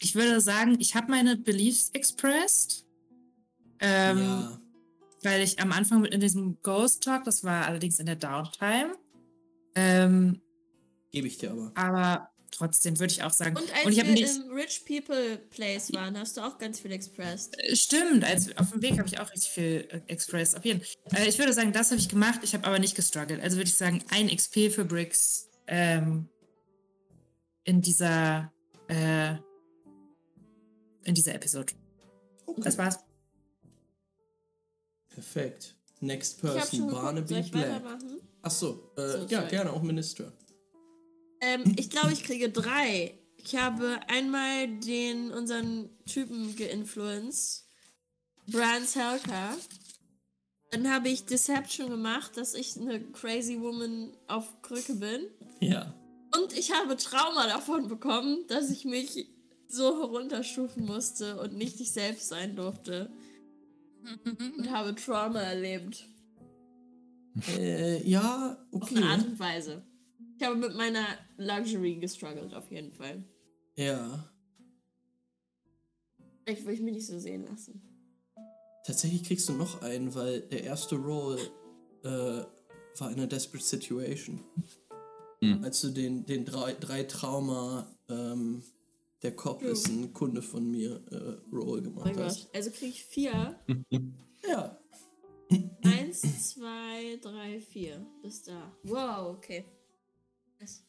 Ich 0.01 0.15
würde 0.15 0.39
sagen, 0.39 0.77
ich 0.79 0.95
habe 0.95 1.09
meine 1.11 1.35
Beliefs 1.35 1.89
expressed. 1.89 2.85
Ähm, 3.79 4.17
ja. 4.17 4.59
Weil 5.23 5.41
ich 5.41 5.59
am 5.59 5.71
Anfang 5.71 6.01
mit 6.01 6.13
in 6.13 6.21
diesem 6.21 6.61
Ghost 6.61 7.03
Talk, 7.03 7.25
das 7.25 7.43
war 7.43 7.65
allerdings 7.65 7.99
in 7.99 8.05
der 8.05 8.15
Downtime. 8.15 8.95
Ähm, 9.75 10.41
Gebe 11.11 11.27
ich 11.27 11.37
dir 11.37 11.51
aber. 11.51 11.71
aber 11.75 12.29
trotzdem 12.51 12.99
würde 12.99 13.11
ich 13.11 13.23
auch 13.23 13.31
sagen. 13.31 13.55
Und 13.55 13.73
als 13.73 13.85
und 13.85 13.91
ich 13.91 13.99
habe 13.99 14.09
wir 14.09 14.15
nicht. 14.15 14.37
im 14.37 14.51
Rich 14.51 14.85
People 14.85 15.37
Place 15.49 15.93
waren, 15.93 16.17
hast 16.17 16.37
du 16.37 16.41
auch 16.41 16.57
ganz 16.57 16.79
viel 16.79 16.91
expressed. 16.91 17.57
Äh, 17.59 17.75
Stimmt, 17.75 18.23
als, 18.23 18.55
auf 18.57 18.71
dem 18.71 18.81
Weg 18.81 18.97
habe 18.97 19.07
ich 19.07 19.19
auch 19.19 19.31
richtig 19.31 19.51
viel 19.51 19.87
äh, 19.89 20.01
expressed. 20.07 20.57
Auf 20.57 20.65
jeden 20.65 20.81
Fall. 20.81 21.21
Äh, 21.21 21.29
ich 21.29 21.37
würde 21.37 21.53
sagen, 21.53 21.73
das 21.73 21.91
habe 21.91 21.99
ich 21.99 22.09
gemacht, 22.09 22.39
ich 22.43 22.53
habe 22.53 22.65
aber 22.65 22.79
nicht 22.79 22.95
gestruggelt. 22.95 23.41
Also 23.41 23.57
würde 23.57 23.69
ich 23.69 23.75
sagen, 23.75 24.03
ein 24.09 24.27
XP 24.27 24.71
für 24.71 24.85
Bricks 24.85 25.49
ähm, 25.67 26.27
in 27.63 27.81
dieser 27.81 28.51
äh, 28.87 29.35
in 31.03 31.15
dieser 31.15 31.35
Episode. 31.35 31.73
Okay. 32.45 32.61
Das 32.63 32.77
war's. 32.77 32.99
Perfekt. 35.09 35.75
Next 36.01 36.39
person, 36.41 36.87
Barnaby 36.89 37.39
ich 37.39 37.51
Black. 37.51 37.83
weitermachen? 37.83 38.21
Achso, 38.41 38.91
äh, 38.95 39.01
So, 39.01 39.17
ja, 39.25 39.27
sorry. 39.39 39.49
gerne, 39.49 39.73
auch 39.73 39.81
Minister. 39.81 40.31
Ähm, 41.41 41.75
ich 41.77 41.89
glaube, 41.89 42.13
ich 42.13 42.23
kriege 42.23 42.49
drei. 42.49 43.17
Ich 43.37 43.55
habe 43.55 43.99
einmal 44.07 44.67
den 44.79 45.31
unseren 45.31 45.89
Typen 46.05 46.55
geinfluenced. 46.55 47.65
Brands 48.47 48.95
Helker. 48.95 49.55
Dann 50.71 50.91
habe 50.91 51.09
ich 51.09 51.25
Deception 51.25 51.89
gemacht, 51.89 52.37
dass 52.37 52.53
ich 52.53 52.77
eine 52.77 53.01
crazy 53.11 53.59
woman 53.59 54.11
auf 54.27 54.61
Krücke 54.61 54.93
bin. 54.95 55.27
Ja. 55.59 55.93
Und 56.35 56.53
ich 56.57 56.71
habe 56.71 56.95
Trauma 56.95 57.47
davon 57.47 57.87
bekommen, 57.87 58.45
dass 58.47 58.69
ich 58.69 58.85
mich 58.85 59.27
so 59.67 59.99
herunterstufen 59.99 60.85
musste 60.85 61.39
und 61.39 61.53
nicht 61.53 61.79
ich 61.79 61.91
selbst 61.91 62.29
sein 62.29 62.55
durfte. 62.55 63.11
Und 64.25 64.71
habe 64.71 64.95
Trauma 64.95 65.41
erlebt. 65.41 66.05
Äh, 67.57 68.07
ja, 68.07 68.57
Auf 68.71 68.89
eine 68.89 69.05
Art 69.05 69.19
okay. 69.19 69.29
und 69.29 69.39
Weise. 69.39 69.83
Ich 70.37 70.45
habe 70.45 70.55
mit 70.55 70.75
meiner 70.75 71.05
Luxury 71.37 71.95
gestruggelt, 71.95 72.53
auf 72.53 72.71
jeden 72.71 72.91
Fall. 72.91 73.23
Ja. 73.75 74.29
Ich 76.45 76.65
will 76.65 76.79
mich 76.81 76.93
nicht 76.93 77.07
so 77.07 77.19
sehen 77.19 77.45
lassen. 77.45 77.81
Tatsächlich 78.85 79.23
kriegst 79.23 79.47
du 79.49 79.53
noch 79.53 79.81
einen, 79.81 80.15
weil 80.15 80.41
der 80.41 80.63
erste 80.63 80.95
Roll 80.95 81.37
äh, 82.03 82.09
war 82.09 83.11
in 83.11 83.17
einer 83.17 83.27
Desperate 83.27 83.63
Situation. 83.63 84.43
Hm. 85.41 85.63
Als 85.63 85.81
du 85.81 85.89
den, 85.89 86.25
den 86.25 86.45
drei, 86.45 86.73
drei 86.73 87.03
Trauma, 87.03 87.87
ähm, 88.09 88.63
der 89.21 89.35
Cop 89.35 89.59
True. 89.59 89.69
ist 89.71 89.87
ein 89.87 90.13
Kunde 90.13 90.41
von 90.41 90.69
mir, 90.69 91.01
äh, 91.11 91.55
Roll 91.55 91.79
Oh 91.79 91.83
gemacht 91.83 92.05
mein 92.15 92.19
hast. 92.25 92.45
Gott. 92.45 92.55
Also 92.55 92.71
kriege 92.71 92.91
ich 92.91 93.03
vier. 93.03 93.59
Ja. 94.47 94.79
Eins, 95.83 96.21
zwei, 96.51 97.17
drei, 97.21 97.59
vier. 97.59 98.05
Bis 98.21 98.43
da. 98.43 98.71
Wow, 98.83 99.35
okay. 99.35 99.65
Yes. 100.59 100.85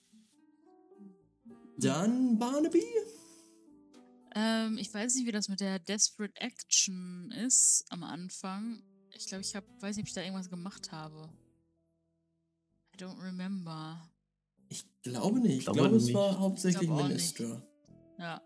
Dann 1.78 2.39
Barnaby. 2.39 2.84
Ähm, 4.34 4.78
ich 4.78 4.92
weiß 4.92 5.15
nicht, 5.17 5.26
wie 5.26 5.33
das 5.33 5.49
mit 5.49 5.60
der 5.60 5.78
Desperate 5.78 6.41
Action 6.41 7.33
ist 7.33 7.84
am 7.89 8.05
Anfang. 8.05 8.83
Ich 9.17 9.26
glaube, 9.26 9.42
ich 9.42 9.57
hab, 9.57 9.65
weiß 9.83 9.97
nicht, 9.97 10.05
ob 10.05 10.09
ich 10.09 10.15
da 10.15 10.23
irgendwas 10.23 10.50
gemacht 10.50 10.92
habe. 10.92 11.28
I 12.94 13.02
don't 13.02 13.20
remember. 13.20 14.09
Ich 14.68 14.84
glaube 15.02 15.41
nicht. 15.41 15.59
Ich 15.59 15.65
Glaube 15.65 15.81
glaube, 15.81 15.97
es 15.97 16.05
nicht. 16.05 16.15
war 16.15 16.39
hauptsächlich 16.39 16.89
Ich. 16.89 17.09
Minister. 17.09 17.67
Ja. 18.20 18.40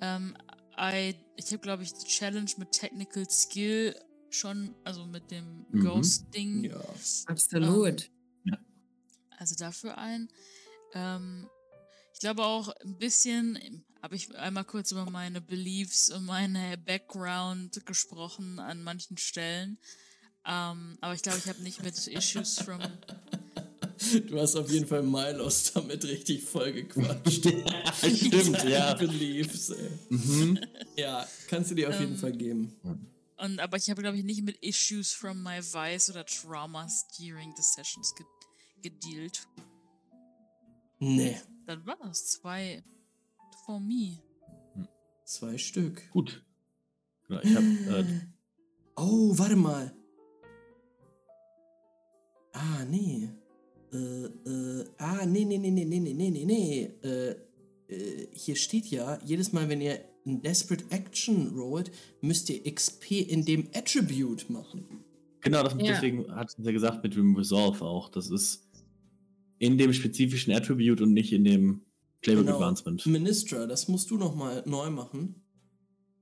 Ähm, 0.00 0.36
I, 0.78 1.14
ich 1.36 1.46
habe, 1.48 1.58
glaube 1.58 1.82
ich, 1.82 1.92
die 1.92 2.06
Challenge 2.06 2.50
mit 2.56 2.72
Technical 2.72 3.28
Skill 3.28 3.94
schon, 4.30 4.74
also 4.84 5.04
mit 5.04 5.30
dem 5.30 5.66
Mhm. 5.70 5.84
Ghost-Ding. 5.84 6.64
Ja. 6.64 6.80
Absolut. 7.26 8.10
Also 9.38 9.56
dafür 9.56 9.98
ein. 9.98 10.28
Ähm, 10.94 11.48
ich 12.14 12.20
glaube 12.20 12.44
auch 12.44 12.68
ein 12.84 12.96
bisschen, 12.96 13.84
habe 14.00 14.14
ich 14.14 14.34
einmal 14.36 14.64
kurz 14.64 14.92
über 14.92 15.10
meine 15.10 15.40
Beliefs 15.40 16.10
und 16.10 16.24
meine 16.26 16.78
Background 16.78 17.84
gesprochen 17.84 18.60
an 18.60 18.82
manchen 18.82 19.16
Stellen. 19.16 19.78
Ähm, 20.46 20.96
aber 21.00 21.14
ich 21.14 21.22
glaube, 21.22 21.38
ich 21.38 21.48
habe 21.48 21.60
nicht 21.62 21.82
mit 21.82 22.06
Issues 22.06 22.60
from. 22.60 22.80
Du 24.28 24.38
hast 24.40 24.56
auf 24.56 24.70
jeden 24.70 24.86
Fall 24.86 25.02
Milos 25.02 25.72
damit 25.72 26.04
richtig 26.04 26.44
voll 26.44 26.72
gequatscht. 26.72 27.46
Stimmt, 28.16 28.64
ja. 28.64 28.94
Beliefs, 28.94 29.70
ey. 29.70 29.90
Mhm. 30.10 30.58
Ja, 30.96 31.26
kannst 31.48 31.70
du 31.70 31.74
dir 31.74 31.88
auf 31.88 31.98
jeden 32.00 32.12
Ähm, 32.12 32.18
Fall 32.18 32.32
geben. 32.32 32.76
Und, 33.38 33.58
aber 33.60 33.76
ich 33.76 33.90
habe, 33.90 34.02
glaube 34.02 34.16
ich, 34.18 34.24
nicht 34.24 34.42
mit 34.42 34.56
Issues 34.62 35.12
from 35.12 35.42
my 35.42 35.58
Vice 35.60 36.10
oder 36.10 36.24
Traumas 36.24 37.06
during 37.18 37.52
the 37.56 37.62
sessions 37.62 38.14
ge 38.14 38.24
gedealt. 38.82 39.46
Nee, 40.98 41.40
Dann 41.66 41.84
war 41.86 41.96
das 42.02 42.26
zwei 42.32 42.82
for 43.66 43.78
me. 43.80 44.18
zwei 45.24 45.56
Stück. 45.58 46.08
Gut. 46.10 46.44
Genau, 47.28 47.40
ich 47.42 47.54
hab, 47.54 47.62
äh, 47.62 48.04
Oh, 48.96 49.36
warte 49.38 49.56
mal. 49.56 49.94
Ah, 52.52 52.84
nee. 52.84 53.30
Äh, 53.92 53.96
äh, 53.96 54.84
ah, 54.98 55.26
nee, 55.26 55.44
nee, 55.44 55.58
nee, 55.58 55.70
nee, 55.70 55.84
nee, 55.84 56.00
nee, 56.00 56.14
nee, 56.14 56.30
nee, 56.30 56.44
nee. 56.44 56.82
Äh, 57.02 57.30
äh, 57.88 58.28
hier 58.32 58.56
steht 58.56 58.86
ja, 58.86 59.18
jedes 59.24 59.52
Mal, 59.52 59.68
wenn 59.68 59.80
ihr 59.80 60.00
ein 60.26 60.40
Desperate 60.40 60.84
Action 60.90 61.48
rollt, 61.58 61.90
müsst 62.20 62.48
ihr 62.48 62.62
XP 62.72 63.10
in 63.28 63.44
dem 63.44 63.68
Attribute 63.74 64.48
machen. 64.48 65.04
genau, 65.40 65.62
das, 65.64 65.72
Ja. 65.74 65.92
deswegen 65.92 66.32
hat 66.34 66.50
sie 66.52 66.62
ja 66.62 66.70
gesagt 66.72 67.02
mit 67.02 67.14
dem 67.16 67.34
Resolve 67.36 67.84
auch. 67.84 68.08
Das 68.08 68.30
ist 68.30 68.68
in 69.58 69.76
dem 69.78 69.92
spezifischen 69.92 70.52
Attribute 70.54 71.00
und 71.00 71.12
nicht 71.12 71.32
in 71.32 71.44
dem 71.44 71.82
Playbook 72.20 72.44
Genau. 72.46 72.56
Advancement. 72.56 73.04
Ministra, 73.06 73.66
das 73.66 73.88
musst 73.88 74.10
du 74.10 74.16
nochmal 74.16 74.62
neu 74.66 74.90
machen. 74.90 75.34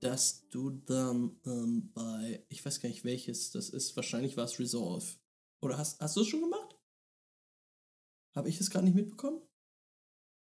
Dass 0.01 0.49
du 0.49 0.71
dann 0.87 1.33
ähm, 1.45 1.91
bei, 1.93 2.43
ich 2.49 2.65
weiß 2.65 2.81
gar 2.81 2.89
nicht 2.89 3.05
welches 3.05 3.51
das 3.51 3.69
ist, 3.69 3.95
wahrscheinlich 3.97 4.35
war 4.39 4.45
es 4.45 4.59
Resolve. 4.59 5.05
Oder 5.61 5.77
hast, 5.77 6.01
hast 6.01 6.17
du 6.17 6.23
es 6.23 6.27
schon 6.29 6.41
gemacht? 6.41 6.70
Habe 8.35 8.49
ich 8.49 8.61
es 8.61 8.71
gerade 8.71 8.85
nicht 8.85 8.95
mitbekommen? 8.95 9.41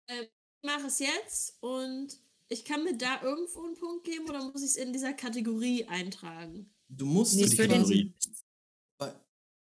Ich 0.09 0.29
mache 0.63 0.87
es 0.87 0.99
jetzt 0.99 1.57
und 1.61 2.19
ich 2.49 2.65
kann 2.65 2.85
mir 2.85 2.97
da 2.97 3.23
irgendwo 3.23 3.65
einen 3.65 3.75
Punkt 3.77 4.05
geben 4.05 4.29
oder 4.29 4.43
muss 4.51 4.63
ich 4.63 4.71
es 4.71 4.77
in 4.77 4.93
dieser 4.93 5.13
Kategorie 5.13 5.85
eintragen? 5.87 6.73
Du 6.89 7.07
musst 7.07 7.35
Nee, 7.37 7.45
die 7.47 7.57
für 7.57 7.69
den, 7.69 7.83
Kategorie. 7.83 8.15
bei, 8.99 9.15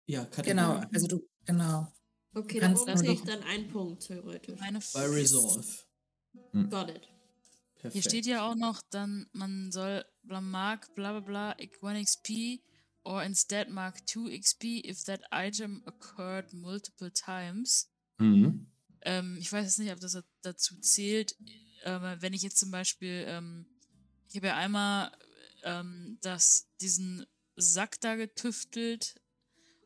ja, 0.08 0.26
Kategorie. 0.26 0.50
genau, 0.50 0.74
also 0.94 1.08
du, 1.08 1.30
genau. 1.46 1.92
Okay, 2.34 2.60
dann 2.60 2.76
kriege 2.76 3.12
ich 3.14 3.20
noch- 3.20 3.26
dann 3.26 3.44
einen 3.44 3.68
Punkt 3.70 4.04
theoretisch. 4.08 4.60
Meine 4.60 4.80
Bei 4.94 5.06
Resolve. 5.08 5.66
Got 6.54 6.90
it. 6.90 7.10
Perfekt. 7.76 7.94
Hier 7.94 8.02
steht 8.04 8.26
ja 8.26 8.48
auch 8.50 8.56
noch, 8.56 8.82
dann 8.90 9.28
man 9.34 9.72
soll 9.72 10.06
bla 10.24 10.42
mark 10.42 10.94
bla 10.96 11.20
bla 11.20 11.56
bla 11.56 11.56
1 11.58 12.04
XP 12.06 12.62
or 13.04 13.24
instead 13.24 13.70
mark 13.70 14.06
2 14.08 14.38
XP 14.38 14.86
if 14.86 15.04
that 15.06 15.22
item 15.32 15.82
occurred 15.86 16.54
multiple 16.54 17.12
times. 17.12 17.90
Mhm. 18.20 18.68
Ähm, 19.02 19.38
ich 19.40 19.52
weiß 19.52 19.66
jetzt 19.66 19.80
nicht, 19.80 19.92
ob 19.92 20.00
das 20.00 20.12
da- 20.14 20.24
dazu 20.42 20.78
zählt. 20.80 21.36
Ähm, 21.84 22.18
wenn 22.20 22.34
ich 22.34 22.42
jetzt 22.42 22.58
zum 22.58 22.72
Beispiel, 22.72 23.24
ähm, 23.28 23.66
ich 24.30 24.36
habe 24.36 24.48
ja 24.48 24.58
einmal 24.58 25.12
ähm, 25.64 26.18
das, 26.22 26.68
diesen 26.82 27.26
Sack 27.56 28.00
da 28.02 28.16
getüftelt 28.16 29.16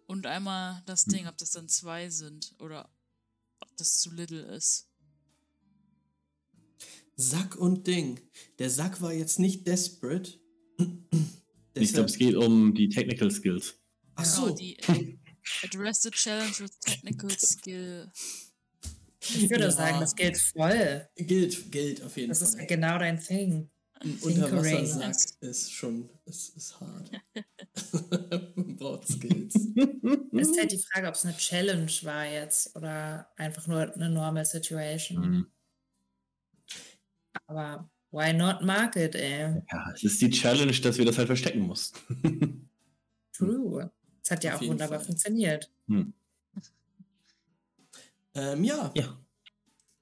und 0.08 0.26
einmal 0.28 0.82
das 0.86 1.06
Ding, 1.06 1.28
ob 1.28 1.38
das 1.38 1.52
dann 1.52 1.70
zwei 1.70 2.10
sind 2.10 2.53
oder 2.60 2.90
ob 3.60 3.76
das 3.78 4.00
zu 4.00 4.12
little 4.12 4.42
ist. 4.42 4.90
Sack 7.16 7.56
und 7.56 7.86
Ding. 7.88 8.20
Der 8.60 8.70
Sack 8.70 9.02
war 9.02 9.14
jetzt 9.14 9.40
nicht 9.40 9.68
desperate. 9.68 10.40
Ich 11.76 11.92
glaube, 11.94 12.08
es 12.08 12.20
geht 12.20 12.36
um 12.36 12.76
die 12.76 12.88
Technical 12.88 13.32
Skills. 13.32 13.74
Ach 14.14 14.24
Genau, 14.24 14.50
so. 14.50 14.56
die 14.56 14.78
Address 15.64 16.02
the 16.04 16.12
challenge 16.12 16.60
with 16.62 16.80
technical 16.80 17.30
skill. 17.32 18.12
Ich 19.20 19.50
würde 19.50 19.66
Ja. 19.66 19.72
sagen, 19.72 20.00
das 20.00 20.16
gilt 20.16 20.38
voll. 20.38 21.08
Gilt, 21.16 21.72
gilt 21.72 22.02
auf 22.04 22.18
jeden 22.18 22.30
Das 22.30 22.42
ist 22.42 22.56
Fall. 22.58 22.66
genau 22.68 22.98
dein 22.98 23.20
Thing. 23.20 23.70
Ein. 24.02 24.18
Unterwassersack 24.22 25.16
ist 25.40 25.72
schon, 25.72 26.10
ist, 26.26 26.58
ist 26.58 26.78
hart. 26.82 27.10
Man 28.58 28.76
braucht 28.76 29.08
Skills. 29.08 29.56
Es 29.56 30.48
ist 30.50 30.60
halt 30.60 30.72
die 30.74 30.84
Frage, 30.92 31.08
ob 31.08 31.16
es 31.16 31.24
eine 31.24 31.38
Challenge 31.38 31.90
war 32.02 32.26
jetzt 32.26 32.76
oder 32.76 33.32
einfach 33.38 33.66
nur 33.68 33.94
eine 33.94 34.10
normal 34.10 34.46
Situation. 34.46 35.30
Mhm. 35.30 35.48
Aber 37.48 37.90
why 38.12 38.34
not 38.34 38.62
market, 38.62 39.16
ey? 39.16 39.62
Ja, 39.72 39.92
es 39.96 40.04
ist 40.04 40.22
die 40.22 40.30
Challenge, 40.32 40.74
dass 40.82 40.98
wir 40.98 41.06
das 41.06 41.18
halt 41.18 41.28
verstecken 41.28 41.62
mussten. 41.62 42.70
True. 43.32 43.90
Es 44.24 44.32
hat 44.32 44.43
ja 44.43 44.56
Auf 44.56 44.61
auch 44.61 44.68
wunderbar 44.68 45.00
Fall. 45.00 45.06
funktioniert. 45.08 45.69
ähm, 48.35 48.64
ja, 48.64 48.92
ja. 48.95 49.18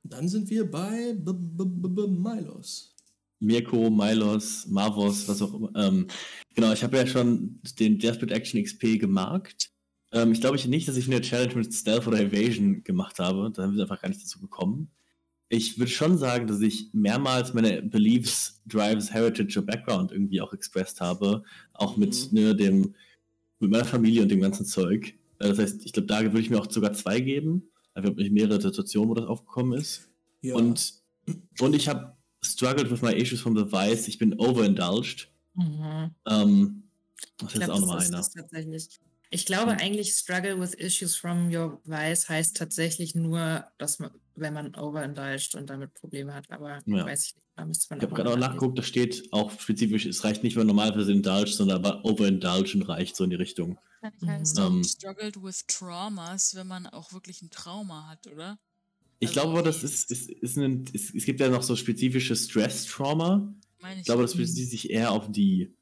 dann 0.03 0.27
sind 0.29 0.49
wir 0.49 0.69
bei 0.69 1.13
B 1.13 1.31
-B 1.31 1.63
-B 1.63 1.87
-B 1.87 2.07
Milos. 2.07 2.95
Mirko, 3.39 3.89
Milos, 3.89 4.67
Marvos, 4.67 5.27
was 5.27 5.41
auch 5.41 5.53
immer. 5.55 5.71
Ähm, 5.75 6.07
genau, 6.53 6.71
ich 6.73 6.83
habe 6.83 6.97
ja 6.97 7.07
schon 7.07 7.59
den 7.79 7.97
Desperate 7.97 8.33
Action 8.33 8.63
XP 8.63 8.99
gemarkt. 8.99 9.71
Ähm, 10.11 10.31
ich 10.31 10.41
glaube 10.41 10.57
ich 10.57 10.67
nicht, 10.67 10.87
dass 10.87 10.97
ich 10.97 11.07
eine 11.07 11.21
Challenge 11.21 11.55
mit 11.55 11.73
Stealth 11.73 12.05
oder 12.07 12.19
Evasion 12.19 12.83
gemacht 12.83 13.17
habe. 13.17 13.49
Da 13.51 13.63
haben 13.63 13.75
wir 13.75 13.81
einfach 13.83 14.01
gar 14.01 14.09
nicht 14.09 14.21
dazu 14.21 14.39
gekommen. 14.39 14.91
Ich 15.49 15.79
würde 15.79 15.91
schon 15.91 16.17
sagen, 16.17 16.47
dass 16.47 16.61
ich 16.61 16.89
mehrmals 16.93 17.53
meine 17.53 17.81
Beliefs, 17.81 18.61
Drives, 18.67 19.11
Heritage 19.11 19.57
oder 19.59 19.65
Background 19.73 20.11
irgendwie 20.11 20.39
auch 20.39 20.53
expressed 20.53 21.01
habe. 21.01 21.43
Auch 21.73 21.97
mit 21.97 22.31
Mhm. 22.31 22.39
ne, 22.39 22.55
dem, 22.55 22.95
mit 23.61 23.71
meiner 23.71 23.85
Familie 23.85 24.21
und 24.23 24.29
dem 24.29 24.41
ganzen 24.41 24.65
Zeug. 24.65 25.09
Äh, 25.39 25.49
Das 25.49 25.59
heißt, 25.59 25.85
ich 25.85 25.93
glaube, 25.93 26.07
da 26.07 26.21
würde 26.23 26.39
ich 26.41 26.49
mir 26.49 26.59
auch 26.59 26.69
sogar 26.69 26.93
zwei 26.93 27.19
geben. 27.19 27.69
Einfach 27.93 28.13
nicht 28.15 28.31
mehrere 28.31 28.61
Situationen, 28.61 29.09
wo 29.09 29.13
das 29.13 29.25
aufgekommen 29.25 29.77
ist. 29.79 30.09
Ja. 30.41 30.55
Und, 30.55 30.93
und 31.59 31.75
ich 31.75 31.87
habe 31.89 32.15
struggled 32.43 32.89
with 32.89 33.01
my 33.01 33.13
issues 33.13 33.41
from 33.41 33.55
the 33.57 33.69
Vice. 33.71 34.07
Ich 34.07 34.17
bin 34.17 34.33
overindulged. 34.39 35.29
Mhm. 35.55 36.11
Ähm, 36.27 36.83
das 37.37 37.49
Ich 37.49 37.55
ist 37.55 37.65
glaube, 37.65 37.73
auch 37.73 37.79
nochmal 37.81 38.05
einer. 38.05 38.25
Ich 39.33 39.45
glaube 39.45 39.71
Hm. 39.71 39.77
eigentlich, 39.79 40.13
struggle 40.13 40.59
with 40.59 40.73
issues 40.73 41.15
from 41.15 41.53
your 41.55 41.79
vice 41.85 42.27
heißt 42.27 42.57
tatsächlich 42.57 43.15
nur, 43.15 43.65
dass 43.77 43.99
man, 43.99 44.11
wenn 44.35 44.53
man 44.53 44.75
overindulged 44.75 45.55
und 45.55 45.69
damit 45.69 45.93
Probleme 45.93 46.33
hat, 46.33 46.49
aber 46.51 46.79
Ja. 46.85 47.05
weiß 47.05 47.27
ich 47.27 47.35
nicht, 47.35 47.47
da 47.50 47.50
Ich 47.69 47.89
habe 47.91 48.07
gerade 48.07 48.31
auch 48.31 48.37
nachgeguckt, 48.37 48.77
da 48.77 48.83
steht 48.83 49.31
auch 49.31 49.51
spezifisch, 49.59 50.05
es 50.05 50.23
reicht 50.23 50.43
nicht, 50.43 50.55
wenn 50.55 50.61
man 50.67 50.75
normalerweise 50.75 51.11
indulged, 51.11 51.53
sondern 51.53 51.77
aber 51.83 52.03
overindulgent 52.05 52.87
reicht 52.87 53.15
so 53.15 53.23
in 53.23 53.29
die 53.29 53.35
Richtung. 53.35 53.77
Wahrscheinlich 54.01 54.29
heißt 54.29 54.59
Ähm. 54.59 54.83
struggled 54.83 55.41
with 55.43 55.65
traumas, 55.67 56.55
wenn 56.55 56.67
man 56.67 56.87
auch 56.87 57.13
wirklich 57.13 57.41
ein 57.41 57.49
Trauma 57.51 58.07
hat, 58.09 58.27
oder? 58.27 58.57
Ich 59.19 59.29
Also 59.29 59.41
glaube 59.41 59.59
aber, 59.59 59.63
das 59.63 59.83
ist, 59.83 60.09
ist, 60.09 60.29
ist 60.31 60.57
ein, 60.57 60.85
es, 60.93 61.13
es 61.13 61.25
gibt 61.25 61.39
ja 61.39 61.49
noch 61.49 61.61
so 61.61 61.75
spezifische 61.75 62.35
Stress-Trauma. 62.35 63.53
Ich. 63.93 63.97
Ich 63.99 64.03
glaube, 64.05 64.23
das 64.23 64.35
bezieht 64.35 64.69
sich 64.69 64.89
eher 64.89 65.11
auf 65.11 65.31
die. 65.31 65.75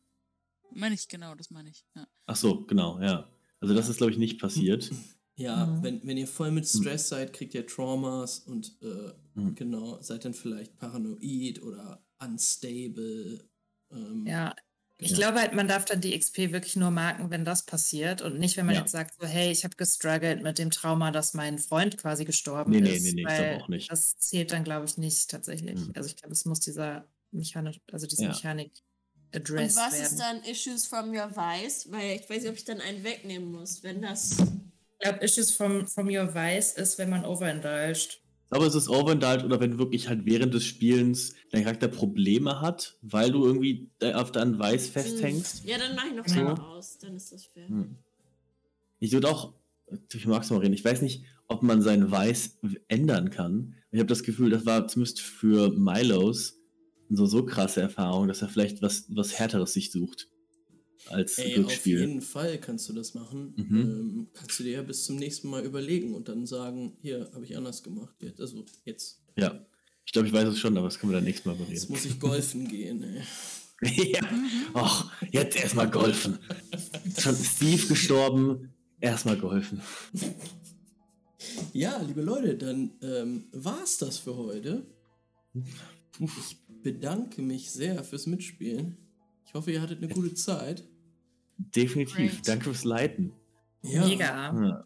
meine 0.73 0.95
ich, 0.95 1.07
genau, 1.07 1.35
das 1.35 1.49
meine 1.49 1.69
ich. 1.69 1.85
Ja. 1.95 2.07
Ach 2.25 2.35
so, 2.35 2.65
genau, 2.65 2.99
ja. 3.01 3.29
Also 3.61 3.73
das 3.73 3.89
ist, 3.89 3.97
glaube 3.97 4.11
ich, 4.11 4.17
nicht 4.17 4.39
passiert. 4.39 4.91
Ja, 5.39 5.65
Mhm. 5.65 5.83
wenn, 5.83 6.07
wenn 6.07 6.17
ihr 6.17 6.27
voll 6.27 6.51
mit 6.51 6.67
Stress 6.67 7.07
seid, 7.07 7.31
kriegt 7.31 7.53
ihr 7.53 7.65
Traumas 7.65 8.39
und 8.39 8.75
äh, 8.81 9.13
Mhm. 9.35 9.55
genau, 9.55 10.01
seid 10.01 10.25
dann 10.25 10.33
vielleicht 10.33 10.77
paranoid 10.77 11.61
oder 11.61 12.03
unstable. 12.21 13.47
Ähm, 13.91 14.25
Ja, 14.27 14.53
ich 14.97 15.11
Ja. 15.11 15.15
glaube 15.17 15.39
halt, 15.39 15.53
man 15.53 15.69
darf 15.69 15.85
dann 15.85 16.01
die 16.01 16.13
XP 16.19 16.51
wirklich 16.51 16.75
nur 16.75 16.91
marken, 16.91 17.29
wenn 17.29 17.45
das 17.45 17.65
passiert 17.65 18.21
und 18.21 18.37
nicht, 18.37 18.57
wenn 18.57 18.65
man 18.65 18.75
Ja. 18.75 18.81
jetzt 18.81 18.91
sagt, 18.91 19.15
so, 19.19 19.25
hey, 19.25 19.49
ich 19.49 19.63
habe 19.63 19.77
gestruggelt 19.77 20.43
mit 20.43 20.57
dem 20.59 20.71
Trauma, 20.71 21.11
dass 21.11 21.33
mein 21.33 21.57
Freund 21.57 21.97
quasi 21.97 22.25
gestorben 22.25 22.71
Nee, 22.71 22.81
nee, 22.81 22.97
ist. 22.97 23.03
nee, 23.03 23.11
nee, 23.13 23.21
ich 23.21 23.27
weil 23.27 23.47
glaub 23.49 23.61
auch 23.61 23.67
nicht. 23.69 23.89
Das 23.89 24.17
zählt 24.17 24.51
dann, 24.51 24.65
glaube 24.65 24.85
ich, 24.87 24.97
nicht 24.97 25.29
tatsächlich. 25.31 25.79
Mhm. 25.79 25.93
Also 25.95 26.07
ich 26.09 26.17
glaube, 26.17 26.33
es 26.33 26.43
muss 26.43 26.59
dieser 26.59 27.07
Mechanik, 27.31 27.81
also 27.93 28.05
diese 28.07 28.23
Ja. 28.23 28.29
Mechanik 28.29 28.73
Und 29.31 29.35
addressed 29.37 29.77
was 29.77 29.93
werden. 29.93 30.05
ist 30.05 30.19
dann 30.19 30.43
Issues 30.43 30.85
from 30.85 31.11
your 31.11 31.31
Vice? 31.33 31.89
Weil 31.89 32.17
ich 32.19 32.29
weiß 32.29 32.41
nicht, 32.41 32.49
ob 32.49 32.55
ich 32.57 32.65
dann 32.65 32.81
einen 32.81 33.03
wegnehmen 33.05 33.51
muss, 33.53 33.83
wenn 33.83 34.01
das. 34.01 34.35
Ich 34.99 35.07
glaube, 35.07 35.23
Issues 35.23 35.51
from, 35.51 35.87
from 35.87 36.07
your 36.07 36.33
vice 36.33 36.73
ist, 36.73 36.97
wenn 36.97 37.09
man 37.09 37.23
overindulged. 37.23 38.21
Ich 38.21 38.49
glaube, 38.51 38.65
es 38.65 38.75
ist 38.75 38.89
overindulged 38.89 39.45
oder 39.45 39.59
wenn 39.61 39.77
wirklich 39.79 40.09
halt 40.09 40.25
während 40.25 40.53
des 40.53 40.65
Spielens 40.65 41.35
dein 41.51 41.63
Charakter 41.63 41.87
Probleme 41.87 42.59
hat, 42.59 42.97
weil 43.01 43.31
du 43.31 43.45
irgendwie 43.45 43.89
auf 44.01 44.33
deinen 44.33 44.59
Weiß 44.59 44.89
festhängst. 44.89 45.63
Ja, 45.63 45.77
dann 45.77 45.95
mache 45.95 46.07
ich 46.07 46.15
noch 46.15 46.27
So. 46.27 46.39
einmal 46.39 46.59
aus, 46.59 46.97
dann 46.97 47.15
ist 47.15 47.31
das 47.31 47.45
fair. 47.45 47.67
Hm. 47.69 47.95
Ich 48.99 49.13
würde 49.13 49.29
auch, 49.29 49.53
ich 50.13 50.25
mag 50.27 50.43
es 50.43 50.49
mal 50.49 50.59
reden, 50.59 50.73
ich 50.73 50.83
weiß 50.83 51.01
nicht, 51.01 51.23
ob 51.47 51.63
man 51.63 51.81
sein 51.81 52.11
Weiß 52.11 52.57
ändern 52.89 53.29
kann. 53.29 53.75
Ich 53.91 53.99
habe 53.99 54.07
das 54.07 54.23
Gefühl, 54.23 54.49
das 54.49 54.65
war 54.65 54.87
zumindest 54.87 55.21
für 55.21 55.69
Milos 55.71 56.59
so, 57.09 57.25
so 57.25 57.45
krasse 57.45 57.81
Erfahrung, 57.81 58.27
dass 58.27 58.41
er 58.41 58.49
vielleicht 58.49 58.81
was, 58.81 59.05
was 59.09 59.39
Härteres 59.39 59.73
sich 59.73 59.91
sucht 59.91 60.27
als 61.07 61.37
Ey, 61.37 61.49
auf 61.49 61.53
Glücksspiel. 61.55 61.99
jeden 61.99 62.21
Fall 62.21 62.57
kannst 62.59 62.89
du 62.89 62.93
das 62.93 63.13
machen. 63.13 63.53
Mhm. 63.55 63.79
Ähm, 63.79 64.27
kannst 64.33 64.59
du 64.59 64.63
dir 64.63 64.73
ja 64.73 64.81
bis 64.83 65.05
zum 65.05 65.15
nächsten 65.15 65.49
Mal 65.49 65.63
überlegen 65.65 66.13
und 66.13 66.27
dann 66.29 66.45
sagen, 66.45 66.97
hier, 67.01 67.29
habe 67.33 67.45
ich 67.45 67.55
anders 67.57 67.83
gemacht. 67.83 68.15
Jetzt, 68.21 68.39
also 68.41 68.65
jetzt, 68.85 69.21
Ja, 69.37 69.65
ich 70.05 70.11
glaube, 70.11 70.27
ich 70.27 70.33
weiß 70.33 70.47
es 70.49 70.59
schon, 70.59 70.77
aber 70.77 70.87
das 70.87 70.99
können 70.99 71.11
wir 71.11 71.17
dann 71.17 71.23
nächstes 71.25 71.45
Mal 71.45 71.55
jetzt 71.55 71.67
bereden. 71.67 71.85
muss 71.89 72.05
ich 72.05 72.19
golfen 72.19 72.67
gehen. 72.67 73.03
Ey. 73.03 73.23
ja, 74.11 74.21
och, 74.73 75.09
jetzt 75.31 75.55
erstmal 75.55 75.89
golfen. 75.89 76.37
Schon 77.17 77.35
Steve 77.35 77.87
gestorben, 77.87 78.73
erstmal 78.99 79.37
golfen. 79.37 79.81
Ja, 81.71 82.01
liebe 82.01 82.21
Leute, 82.21 82.55
dann 82.57 82.91
ähm, 83.01 83.45
war's 83.53 83.97
das 83.97 84.17
für 84.17 84.35
heute. 84.35 84.85
Ich 86.19 86.57
bedanke 86.83 87.41
mich 87.41 87.71
sehr 87.71 88.03
fürs 88.03 88.27
Mitspielen. 88.27 88.97
Ich 89.49 89.55
hoffe, 89.55 89.71
ihr 89.71 89.81
hattet 89.81 89.97
eine 90.03 90.13
gute 90.13 90.35
Zeit. 90.35 90.83
Definitiv. 91.57 92.15
Great. 92.15 92.47
Danke 92.47 92.65
fürs 92.65 92.83
Leiten. 92.83 93.33
Ja, 93.81 94.05
Mega. 94.05 94.25
Ja. 94.25 94.85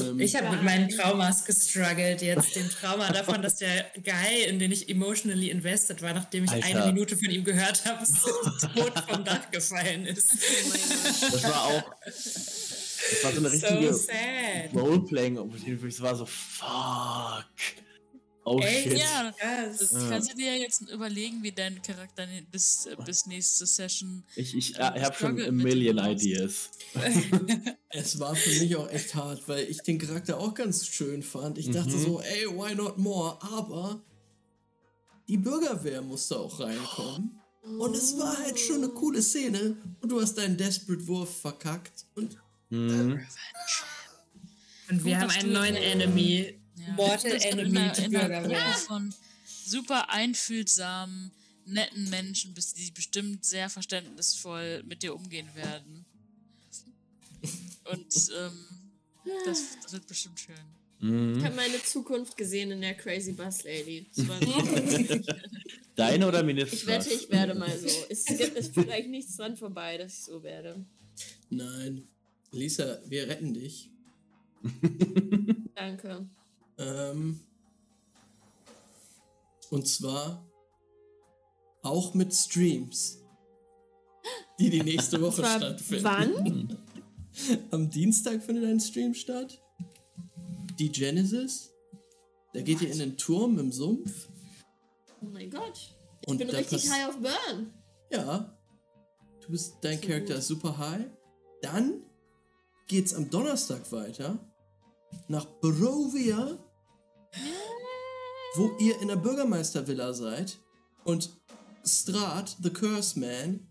Ähm, 0.00 0.18
Ich 0.20 0.34
habe 0.34 0.56
mit 0.56 0.62
meinen 0.64 0.88
Traumas 0.88 1.44
gestruggelt 1.44 2.22
jetzt. 2.22 2.56
Dem 2.56 2.66
Trauma 2.70 3.12
davon, 3.12 3.42
dass 3.42 3.56
der 3.56 3.84
Guy, 4.02 4.44
in 4.48 4.58
den 4.58 4.72
ich 4.72 4.88
emotionally 4.88 5.50
invested 5.50 6.00
war, 6.00 6.14
nachdem 6.14 6.44
ich 6.44 6.50
Alter. 6.50 6.66
eine 6.84 6.92
Minute 6.94 7.14
von 7.14 7.30
ihm 7.30 7.44
gehört 7.44 7.84
habe, 7.84 8.06
so 8.06 8.30
tot 8.74 8.94
vom 9.06 9.22
Dach 9.22 9.50
gefallen 9.50 10.06
ist. 10.06 10.32
Oh. 10.32 11.28
Das 11.32 11.44
war 11.44 11.64
auch. 11.66 11.94
Das 12.06 13.20
war 13.22 13.32
so 13.32 13.38
eine 13.40 13.50
So 13.50 13.66
richtige 13.66 13.92
sad. 13.92 14.74
Roleplaying-Opportunity, 14.74 15.90
so 15.90 16.02
war 16.02 16.16
so, 16.16 16.24
fuck. 16.24 17.44
Oh 18.46 18.58
Echt? 18.60 18.82
shit. 18.90 18.98
Ja, 18.98 19.32
Yes. 19.42 19.78
das 19.78 19.92
kannst 20.10 20.32
du 20.32 20.36
dir 20.36 20.58
jetzt 20.58 20.82
überlegen, 20.90 21.42
wie 21.42 21.50
dein 21.52 21.80
Charakter 21.80 22.26
bis, 22.52 22.84
äh, 22.86 22.96
bis 23.04 23.24
nächste 23.26 23.64
Session. 23.66 24.22
Ich, 24.36 24.54
ich, 24.54 24.70
Ja, 24.76 24.94
ich 24.94 25.02
habe 25.02 25.16
schon 25.16 25.40
a 25.40 25.50
million 25.50 25.98
ideas. 25.98 26.70
Es 27.96 28.18
war 28.18 28.34
für 28.34 28.50
mich 28.60 28.74
auch 28.76 28.90
echt 28.90 29.14
hart, 29.14 29.48
weil 29.48 29.64
ich 29.70 29.78
den 29.82 29.98
Charakter 29.98 30.38
auch 30.38 30.52
ganz 30.52 30.84
schön 30.86 31.22
fand. 31.22 31.58
Ich 31.58 31.70
dachte 31.70 31.90
Mhm. 31.96 32.02
so, 32.04 32.20
ey, 32.20 32.46
why 32.48 32.74
not 32.74 32.98
more? 32.98 33.38
Aber 33.40 34.00
die 35.28 35.38
Bürgerwehr 35.38 36.02
musste 36.02 36.38
auch 36.38 36.58
reinkommen. 36.60 37.40
Und 37.78 37.96
es 37.96 38.18
war 38.18 38.36
halt 38.36 38.58
schon 38.58 38.76
eine 38.84 38.88
coole 38.88 39.22
Szene. 39.22 39.76
Und 40.02 40.08
du 40.10 40.20
hast 40.20 40.34
deinen 40.36 40.56
Desperate-Wurf 40.56 41.40
verkackt. 41.40 42.04
Und 42.14 42.36
Mhm. 42.70 43.20
Und 44.90 45.04
wir 45.04 45.14
Gut, 45.14 45.22
haben 45.22 45.30
einen 45.30 45.52
neuen 45.52 45.76
Enemy. 45.76 46.58
Ja, 46.86 46.92
Mortal 46.94 47.32
Enemy, 47.40 47.78
einer- 47.78 47.92
die 47.92 48.04
in 48.04 48.16
einer 48.16 48.28
Bürgerwehr. 48.40 48.58
Gruppe 48.64 48.78
von 48.86 49.14
super 49.64 50.10
einfühlsamen, 50.10 51.30
netten 51.66 52.10
Menschen 52.10 52.54
die 52.76 52.90
bestimmt 52.90 53.44
sehr 53.44 53.70
verständnisvoll 53.70 54.82
mit 54.84 55.02
dir 55.02 55.14
umgehen 55.14 55.48
werden. 55.54 56.04
Und 57.90 58.30
ähm, 58.38 58.66
das, 59.46 59.62
das 59.82 59.92
wird 59.92 60.06
bestimmt 60.06 60.38
schön. 60.40 60.54
Ich 61.00 61.06
Mhm. 61.10 61.44
habe 61.44 61.56
meine 61.56 61.82
Zukunft 61.82 62.36
gesehen 62.36 62.70
in 62.70 62.80
der 62.80 62.94
Crazy 62.94 63.32
Bus 63.32 63.62
Lady. 63.64 64.06
Deine 65.96 66.26
oder 66.26 66.42
Minister? 66.42 66.74
ich 66.74 66.86
wette, 66.86 67.10
ich 67.10 67.30
werde 67.30 67.54
mal 67.54 67.76
so. 67.78 67.88
Es 68.08 68.24
gibt 68.24 68.56
es 68.56 68.68
vielleicht 68.68 69.08
nichts 69.08 69.36
dran 69.36 69.56
vorbei, 69.56 69.98
dass 69.98 70.14
ich 70.14 70.24
so 70.24 70.42
werde. 70.42 70.84
nein, 71.50 72.06
Lisa, 72.52 73.00
wir 73.06 73.28
retten 73.28 73.52
dich. 73.54 73.90
Danke. 75.74 76.26
Ähm, 76.78 77.40
und 79.70 79.86
zwar 79.86 80.44
auch 81.82 82.14
mit 82.14 82.34
Streams, 82.34 83.18
die 84.58 84.70
die 84.70 84.82
nächste 84.82 85.20
Woche 85.20 85.44
stattfinden. 85.44 86.04
wann? 86.04 86.78
Am 87.70 87.90
Dienstag 87.90 88.42
findet 88.42 88.64
ein 88.64 88.80
Stream 88.80 89.14
statt. 89.14 89.60
Die 90.78 90.90
Genesis. 90.90 91.70
Da 92.52 92.62
geht 92.62 92.80
ihr 92.80 92.90
in 92.90 92.98
den 92.98 93.16
Turm 93.16 93.58
im 93.58 93.72
Sumpf. 93.72 94.28
Oh 95.20 95.26
mein 95.26 95.50
Gott. 95.50 95.96
Ich 96.22 96.28
Und 96.28 96.38
bin 96.38 96.50
richtig 96.50 96.88
high 96.90 97.08
auf 97.08 97.18
Burn. 97.18 97.72
Ja. 98.10 98.56
Du 99.40 99.50
bist, 99.50 99.76
dein 99.82 100.00
So 100.00 100.06
Charakter 100.06 100.36
ist 100.36 100.46
super 100.46 100.78
high. 100.78 101.06
Dann 101.60 102.02
geht's 102.86 103.12
am 103.14 103.28
Donnerstag 103.30 103.90
weiter 103.92 104.38
nach 105.28 105.44
Barovia, 105.44 106.58
wo 108.56 108.76
ihr 108.78 109.00
in 109.00 109.08
der 109.08 109.16
Bürgermeistervilla 109.16 110.12
seid 110.12 110.58
und 111.04 111.30
Strat, 111.84 112.56
the 112.62 112.70
Curse 112.70 113.18
Man, 113.18 113.66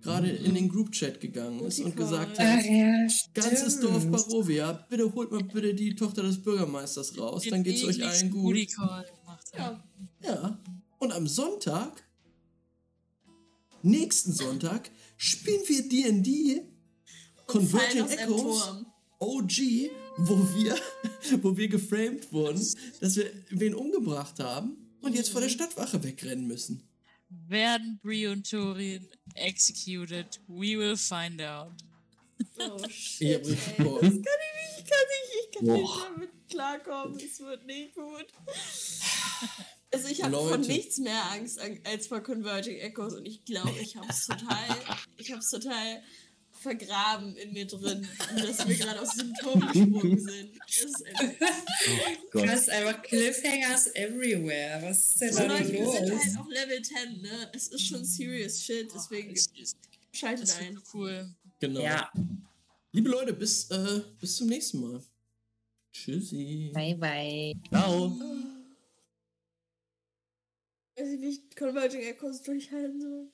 gerade 0.00 0.30
in 0.30 0.54
den 0.54 0.68
Groupchat 0.68 1.20
gegangen 1.20 1.60
ist 1.60 1.80
und 1.80 1.96
gesagt 1.96 2.38
hat, 2.38 2.60
Ach 2.60 2.64
ja, 2.64 3.06
ganzes 3.34 3.80
Dorf. 3.80 4.06
Barovia, 4.10 4.72
bitte 4.88 5.12
holt 5.12 5.32
mal 5.32 5.42
bitte 5.42 5.74
die 5.74 5.94
Tochter 5.94 6.22
des 6.22 6.42
Bürgermeisters 6.42 7.18
raus, 7.18 7.44
dann 7.50 7.64
geht's 7.64 7.84
euch 7.84 8.04
allen 8.04 8.30
gut. 8.30 8.56
Ja. 9.56 9.82
Ja. 10.22 10.58
Und 10.98 11.12
am 11.12 11.26
Sonntag, 11.26 12.04
nächsten 13.82 14.32
Sonntag, 14.32 14.90
spielen 15.16 15.62
wir 15.66 15.88
D&D 15.88 16.62
Converting 17.46 18.06
Echoes. 18.08 18.84
OG, 19.18 19.90
wo 20.18 20.36
wir, 20.54 20.76
wo 21.42 21.56
wir 21.56 21.68
geframed 21.68 22.32
wurden, 22.32 22.64
dass 23.00 23.16
wir 23.16 23.30
wen 23.50 23.74
umgebracht 23.74 24.38
haben 24.40 24.76
und 25.00 25.14
jetzt 25.14 25.30
vor 25.30 25.40
der 25.40 25.48
Stadtwache 25.48 26.02
wegrennen 26.02 26.46
müssen. 26.46 26.82
Werden 27.48 27.98
Brie 28.02 28.28
und 28.28 28.48
Torin 28.48 29.08
executed? 29.34 30.40
We 30.46 30.78
will 30.78 30.96
find 30.96 31.42
out. 31.42 31.72
Oh 32.58 32.76
Ich 32.88 32.94
shit. 33.18 33.34
hab 33.40 33.46
richtig 33.46 33.78
ey. 33.78 33.84
Bock. 33.84 34.00
Das 34.00 34.10
kann 34.10 34.20
ich 34.20 34.76
nicht, 34.76 34.78
ich 34.78 34.90
kann 34.90 35.06
nicht, 35.08 35.34
ich 35.44 35.50
kann 35.56 35.66
Boah. 35.66 35.76
nicht 35.76 36.04
damit 36.04 36.30
klarkommen. 36.50 37.18
Es 37.20 37.40
wird 37.40 37.66
nicht 37.66 37.94
gut. 37.94 38.26
Also 39.92 40.08
ich 40.08 40.22
habe 40.22 40.36
vor 40.36 40.50
Leute. 40.56 40.68
nichts 40.70 40.98
mehr 40.98 41.30
Angst 41.32 41.58
an- 41.60 41.78
als 41.84 42.06
vor 42.08 42.20
Converging 42.20 42.76
Echoes 42.78 43.14
und 43.14 43.26
ich 43.26 43.44
glaube, 43.44 43.74
ich 43.80 43.96
habe 43.96 44.06
es 44.08 44.26
total, 44.26 44.76
ich 45.16 45.30
habe 45.30 45.40
es 45.40 45.50
total 45.50 46.02
vergraben 46.58 47.36
in 47.36 47.52
mir 47.52 47.66
drin, 47.66 48.06
dass 48.36 48.66
wir 48.66 48.74
gerade 48.76 49.00
aus 49.00 49.14
Symptomen 49.14 49.60
gesprungen 49.72 50.18
sind. 50.18 50.50
Es 50.68 50.84
ist 50.84 51.04
einfach, 51.06 51.46
Oh 52.32 52.38
Du 52.40 52.48
hast 52.48 52.68
einfach 52.70 53.02
Cliffhangers 53.02 53.86
everywhere. 53.94 54.80
Was 54.82 55.06
ist 55.12 55.20
denn 55.20 55.32
so 55.32 55.38
da 55.40 55.46
Leute, 55.58 55.72
wir 55.72 55.90
sind 55.90 56.08
los? 56.08 56.24
halt 56.24 56.38
auf 56.38 56.48
Level 56.48 56.82
10, 56.82 57.20
ne? 57.22 57.50
Es 57.54 57.68
ist 57.68 57.86
schon 57.86 58.04
serious 58.04 58.62
shit, 58.62 58.88
deswegen 58.94 59.30
Das 59.34 59.46
ist, 59.58 59.76
schaltet 60.12 60.42
das 60.48 60.58
ein. 60.58 60.80
cool. 60.94 61.34
Genau. 61.60 61.80
Ja, 61.80 62.10
Liebe 62.92 63.08
Leute, 63.10 63.32
bis, 63.34 63.70
äh, 63.70 64.00
bis 64.20 64.36
zum 64.36 64.46
nächsten 64.48 64.80
Mal. 64.80 65.02
Tschüssi. 65.92 66.70
bye 66.74 66.94
bye. 66.94 67.52
Ciao. 67.68 68.10
Weiß 70.96 71.08
ich, 71.10 71.20
wie 71.20 71.28
ich 71.28 71.56
Converging 71.56 72.00
Echoes 72.00 72.42
durchhalten 72.42 73.00
soll. 73.00 73.28